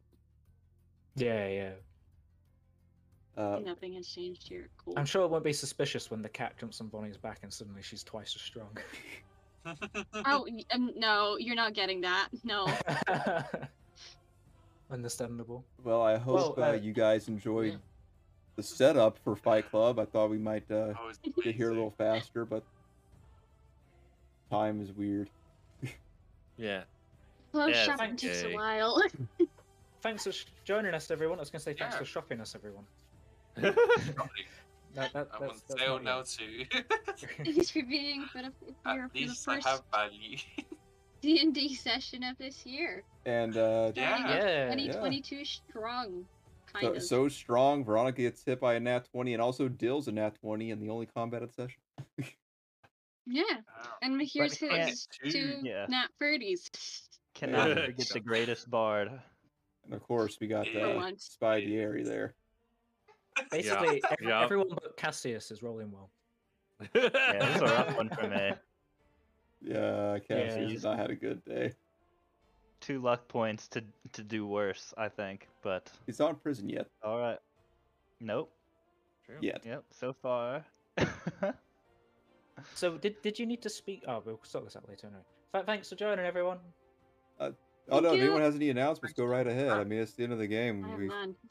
Yeah, 1.15 1.48
yeah. 1.48 1.72
Uh, 3.38 3.59
nothing 3.64 3.93
has 3.93 4.07
changed 4.07 4.48
here. 4.48 4.69
Cool. 4.83 4.95
I'm 4.98 5.06
sure 5.06 5.23
it 5.23 5.30
won't 5.30 5.43
be 5.43 5.53
suspicious 5.53 6.09
when 6.11 6.22
the 6.22 6.30
cat 6.30 6.57
jumps 6.59 6.81
on 6.81 6.89
Vonnie's 6.89 7.17
back 7.17 7.39
and 7.43 7.53
suddenly 7.53 7.81
she's 7.81 8.03
twice 8.03 8.35
as 8.35 8.41
strong. 8.41 8.77
Oh 10.25 10.48
um, 10.72 10.91
no, 10.95 11.35
you're 11.38 11.53
not 11.56 11.73
getting 11.73 12.01
that. 12.01 12.30
No. 12.43 12.65
Understandable. 14.91 15.64
well, 15.83 16.01
I 16.01 16.17
hope 16.17 16.57
Well, 16.57 16.65
uh, 16.65 16.72
uh, 16.72 16.73
you 16.73 16.93
guys 16.93 17.27
enjoyed 17.27 17.73
yeah. 17.73 17.77
The 18.60 18.64
setup 18.64 19.18
for 19.24 19.36
Fight 19.38 19.70
Club. 19.70 20.00
I 20.00 20.06
thought 20.06 20.30
we 20.30 20.38
might 20.38 20.70
uh, 20.70 20.94
get 21.44 21.56
here 21.56 21.70
a 21.70 21.74
little 21.74 21.94
faster, 21.98 22.44
but 22.44 22.62
time 24.52 24.82
is 24.82 24.92
weird. 24.92 25.30
yeah. 26.58 26.84
Clothes 27.54 27.72
Yeah, 27.76 27.84
shopping 27.86 28.18
takes 28.18 28.44
a 28.44 28.54
while. 28.54 29.02
Thanks 30.02 30.26
for 30.26 30.34
joining 30.66 30.94
us, 30.94 31.10
everyone. 31.10 31.40
I 31.40 31.42
was 31.42 31.50
going 31.50 31.60
to 31.60 31.64
say 31.64 31.74
thanks 31.74 31.96
Yeah. 31.96 32.00
for 32.00 32.06
shopping 32.06 32.40
us, 32.42 32.54
everyone. 32.56 32.86
Probably. 33.56 33.76
That, 34.96 35.14
that, 35.14 35.28
I'm 35.36 35.42
that's, 35.50 35.62
sale 35.80 36.00
now 36.00 36.24
you. 36.40 36.66
too. 36.66 36.82
Thanks 37.46 37.70
for 37.70 37.84
being 37.84 38.26
for 38.26 38.40
the, 38.42 38.48
At 38.48 38.96
for 38.98 39.10
the 39.14 39.20
least 39.20 39.48
I 39.48 39.54
first 39.58 39.68
have 39.68 39.84
value. 39.94 40.38
D 41.22 41.40
and 41.42 41.54
D 41.54 41.76
session 41.76 42.24
of 42.24 42.36
this 42.40 42.66
year. 42.66 43.04
And 43.28 43.56
uh, 43.56 43.92
Yeah. 43.96 44.18
Yeah. 44.28 44.64
2022 44.76 45.46
strong, 45.46 46.26
kind 46.73 46.85
so, 46.85 46.93
of. 46.93 47.03
so 47.03 47.27
strong, 47.30 47.83
Veronica 47.83 48.22
gets 48.22 48.43
hit 48.43 48.59
by 48.59 48.75
a 48.75 48.80
nat 48.80 49.07
20, 49.11 49.33
and 49.33 49.41
also 49.41 49.67
deals 49.67 50.07
a 50.07 50.11
nat 50.11 50.35
20 50.41 50.72
in 50.72 50.80
the 50.80 50.89
only 50.89 51.06
combated 51.06 51.53
session. 51.53 51.80
yeah, 53.25 53.43
and 54.01 54.15
Mihir's 54.15 54.57
hit 54.57 54.72
can't- 54.72 54.89
his 54.89 55.07
two 55.30 55.56
Yeah. 55.64 55.85
nat 55.89 56.07
30s. 56.22 56.69
Cannot 57.33 57.69
Yeah. 57.69 57.85
forget 57.85 58.07
the 58.09 58.19
greatest 58.19 58.69
bard. 58.69 59.09
And 59.85 59.93
of 59.93 60.01
course, 60.03 60.38
we 60.39 60.48
got 60.48 60.67
For 60.67 60.80
uh, 60.80 60.95
once. 60.95 61.23
Spy 61.25 61.61
Diary 61.61 62.03
there. 62.03 62.33
Basically, 63.51 64.01
ev- 64.11 64.17
Yeah. 64.22 64.41
everyone 64.43 64.67
but 64.69 64.98
Cassius 64.98 65.49
is 65.51 65.64
rolling 65.64 65.91
well. 65.91 66.09
Yeah, 66.93 67.09
this 67.39 67.56
is 67.56 67.61
a 67.61 67.65
rough 67.65 67.95
one 67.98 68.09
for 68.09 68.27
me. 68.27 68.51
Yeah, 69.61 70.17
Cassius 70.25 70.56
Yeah. 70.56 70.69
has 70.72 70.83
not 70.85 70.98
had 70.99 71.09
a 71.09 71.15
good 71.15 71.43
day. 71.43 71.73
Two 72.82 72.99
luck 73.01 73.27
points 73.27 73.67
to 73.69 73.83
to 74.14 74.24
do 74.24 74.45
worse, 74.48 74.93
I 74.98 75.09
think. 75.09 75.48
But 75.61 75.91
He's 76.06 76.19
not 76.19 76.30
in 76.32 76.35
prison 76.38 76.69
yet. 76.69 76.88
all 77.03 77.19
right. 77.19 77.40
Nope. 78.19 78.51
True. 79.25 79.38
Yet. 79.41 79.61
Yep. 79.66 79.83
So 79.91 80.14
far. 80.14 80.66
So, 82.75 82.98
did 82.98 83.22
did 83.22 83.40
you 83.40 83.45
need 83.45 83.61
to 83.61 83.69
speak? 83.69 84.03
Oh, 84.08 84.22
we'll 84.25 84.40
sort 84.43 84.66
this 84.66 84.75
out 84.75 84.88
later. 84.90 85.08
Anyway. 85.08 85.24
Th- 85.53 85.66
thanks 85.66 85.90
for 85.90 85.95
joining, 85.95 86.25
everyone. 86.25 86.58
Oh 87.40 87.53
Thank 87.90 88.03
no, 88.03 88.14
if 88.14 88.22
anyone 88.22 88.41
has 88.41 88.56
any 88.56 88.69
announcements, 88.69 89.14
go 89.16 89.25
right 89.25 89.48
ahead. 89.48 89.69
I 89.69 89.83
mean, 89.83 89.99
it's 89.99 90.14
the 90.14 90.24
end 90.24 90.33
of 90.33 90.40
the 90.40 90.43
I 90.43 90.48
game. 90.48 90.83
have 90.83 90.99
We, 90.99 91.08
none. 91.08 91.35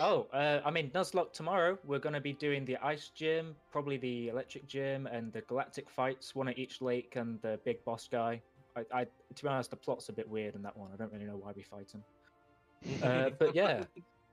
Oh, 0.00 0.26
uh, 0.32 0.60
I 0.64 0.72
mean, 0.72 0.90
Nuzlocke 0.90 1.32
tomorrow. 1.32 1.78
We're 1.86 2.00
going 2.00 2.14
to 2.14 2.20
be 2.20 2.32
doing 2.32 2.64
the 2.64 2.76
ice 2.78 3.10
gym, 3.14 3.54
probably 3.70 3.96
the 3.96 4.28
electric 4.28 4.66
gym, 4.66 5.06
and 5.06 5.32
the 5.32 5.40
galactic 5.42 5.88
fights, 5.88 6.34
one 6.34 6.48
at 6.48 6.58
each 6.58 6.82
lake, 6.82 7.14
and 7.14 7.40
the 7.42 7.60
big 7.64 7.84
boss 7.84 8.08
guy. 8.10 8.42
I, 8.76 8.80
I, 8.92 9.04
to 9.04 9.42
be 9.42 9.48
honest, 9.48 9.70
the 9.70 9.76
plot's 9.76 10.08
a 10.08 10.12
bit 10.12 10.28
weird 10.28 10.54
in 10.54 10.62
that 10.62 10.76
one. 10.76 10.90
I 10.92 10.96
don't 10.96 11.12
really 11.12 11.24
know 11.24 11.36
why 11.36 11.52
we 11.54 11.62
fight 11.62 11.92
him. 11.92 12.02
Uh, 13.02 13.30
but 13.38 13.54
yeah, 13.54 13.84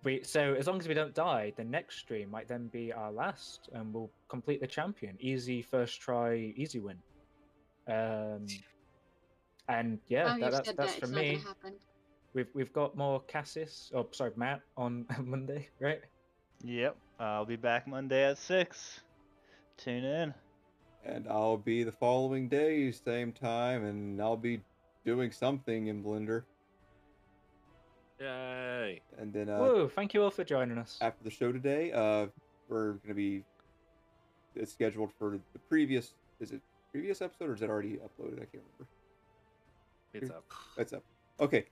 we. 0.03 0.21
So 0.23 0.55
as 0.55 0.67
long 0.67 0.77
as 0.77 0.85
we 0.85 0.93
don't 0.93 1.15
die, 1.15 1.53
the 1.55 1.63
next 1.63 1.99
stream 1.99 2.29
might 2.29 2.49
then 2.49 2.67
be 2.67 2.91
our 2.91 3.09
last, 3.09 3.69
and 3.71 3.93
we'll 3.93 4.11
complete 4.27 4.59
the 4.59 4.67
champion. 4.67 5.15
Easy 5.21 5.61
first 5.61 6.01
try, 6.01 6.53
easy 6.57 6.79
win. 6.79 6.97
Um, 7.87 8.45
and 9.69 9.99
yeah, 10.09 10.35
oh, 10.35 10.39
that, 10.41 10.51
that's 10.51 10.73
that's 10.73 10.95
that 10.95 10.99
for 10.99 11.07
me. 11.07 11.39
We've 12.33 12.49
we've 12.53 12.73
got 12.73 12.97
more 12.97 13.21
Cassius. 13.21 13.91
Oh, 13.95 14.07
sorry, 14.11 14.31
Matt 14.35 14.61
on 14.75 15.05
Monday, 15.23 15.69
right? 15.79 16.01
yep. 16.63 16.97
I'll 17.19 17.45
be 17.45 17.55
back 17.55 17.87
Monday 17.87 18.25
at 18.25 18.37
six. 18.37 19.01
Tune 19.77 20.03
in. 20.03 20.33
And 21.05 21.27
I'll 21.27 21.57
be 21.57 21.83
the 21.83 21.91
following 21.91 22.47
day, 22.47 22.91
same 22.91 23.31
time, 23.31 23.85
and 23.85 24.21
I'll 24.21 24.37
be 24.37 24.61
doing 25.05 25.31
something 25.31 25.87
in 25.87 26.03
Blender. 26.03 26.43
Yay. 28.19 29.01
And 29.17 29.33
then 29.33 29.49
uh, 29.49 29.57
Whoa! 29.57 29.87
Thank 29.87 30.13
you 30.13 30.23
all 30.23 30.29
for 30.29 30.43
joining 30.43 30.77
us. 30.77 30.99
after 31.01 31.23
the 31.23 31.31
show 31.31 31.51
today, 31.51 31.91
uh, 31.91 32.27
we're 32.69 32.93
gonna 32.93 33.15
be 33.15 33.43
it's 34.55 34.71
scheduled 34.71 35.11
for 35.17 35.39
the 35.53 35.59
previous. 35.59 36.13
Is 36.39 36.51
it 36.51 36.61
previous 36.91 37.21
episode 37.21 37.49
or 37.49 37.55
is 37.55 37.61
it 37.61 37.69
already 37.69 37.93
uploaded? 37.97 38.35
I 38.35 38.45
can't 38.45 38.63
remember. 38.77 38.87
It's 40.13 40.29
up. 40.29 40.43
It's 40.77 40.93
up. 40.93 41.03
Okay. 41.39 41.65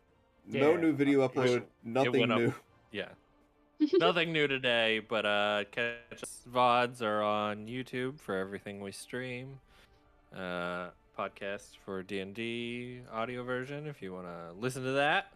No 0.48 0.76
new 0.78 0.94
video 0.94 1.28
upload. 1.28 1.64
Nothing 1.84 2.22
went 2.22 2.32
up. 2.32 2.40
new. 2.40 2.54
Yeah. 2.92 3.10
Nothing 3.98 4.34
new 4.34 4.48
today, 4.48 5.00
but 5.00 5.26
uh 5.26 5.64
catch 5.72 6.22
us- 6.24 6.42
VODs 6.52 7.02
are 7.02 7.22
on 7.22 7.68
YouTube 7.68 8.20
for 8.20 8.36
everything 8.36 8.82
we 8.82 8.92
stream. 8.92 9.60
Uh 10.36 10.90
podcast 11.18 11.78
for 11.84 12.02
D&D 12.04 13.02
audio 13.12 13.44
version 13.44 13.86
if 13.88 14.02
you 14.02 14.14
want 14.14 14.26
to 14.26 14.54
listen 14.60 14.84
to 14.84 14.92
that. 14.94 15.34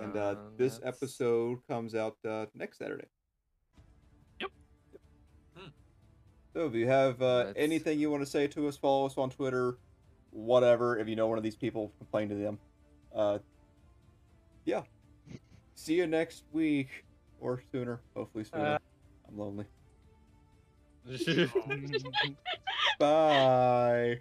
And 0.00 0.16
uh, 0.16 0.36
this 0.56 0.78
that's- 0.78 0.96
episode 0.96 1.58
comes 1.68 1.94
out 1.94 2.16
uh, 2.28 2.46
next 2.54 2.78
Saturday. 2.78 3.06
Yep. 4.40 4.50
Hmm. 5.56 5.68
So 6.52 6.66
if 6.66 6.74
you 6.74 6.86
have 6.86 7.20
uh, 7.22 7.52
anything 7.56 7.98
you 7.98 8.10
want 8.10 8.22
to 8.22 8.30
say 8.30 8.46
to 8.48 8.68
us, 8.68 8.76
follow 8.76 9.06
us 9.06 9.16
on 9.16 9.30
Twitter, 9.30 9.78
whatever. 10.30 10.98
If 10.98 11.08
you 11.08 11.16
know 11.16 11.26
one 11.26 11.38
of 11.38 11.42
these 11.44 11.56
people, 11.56 11.90
complain 11.98 12.28
to 12.28 12.34
them. 12.36 12.58
Uh, 13.12 13.38
yeah. 14.64 14.82
See 15.74 15.94
you 15.94 16.06
next 16.06 16.44
week 16.52 17.04
or 17.40 17.62
sooner. 17.72 18.00
Hopefully 18.14 18.44
sooner. 18.44 18.74
Uh, 18.74 18.78
I'm 19.28 19.38
lonely. 19.38 19.66
Bye. 22.98 24.20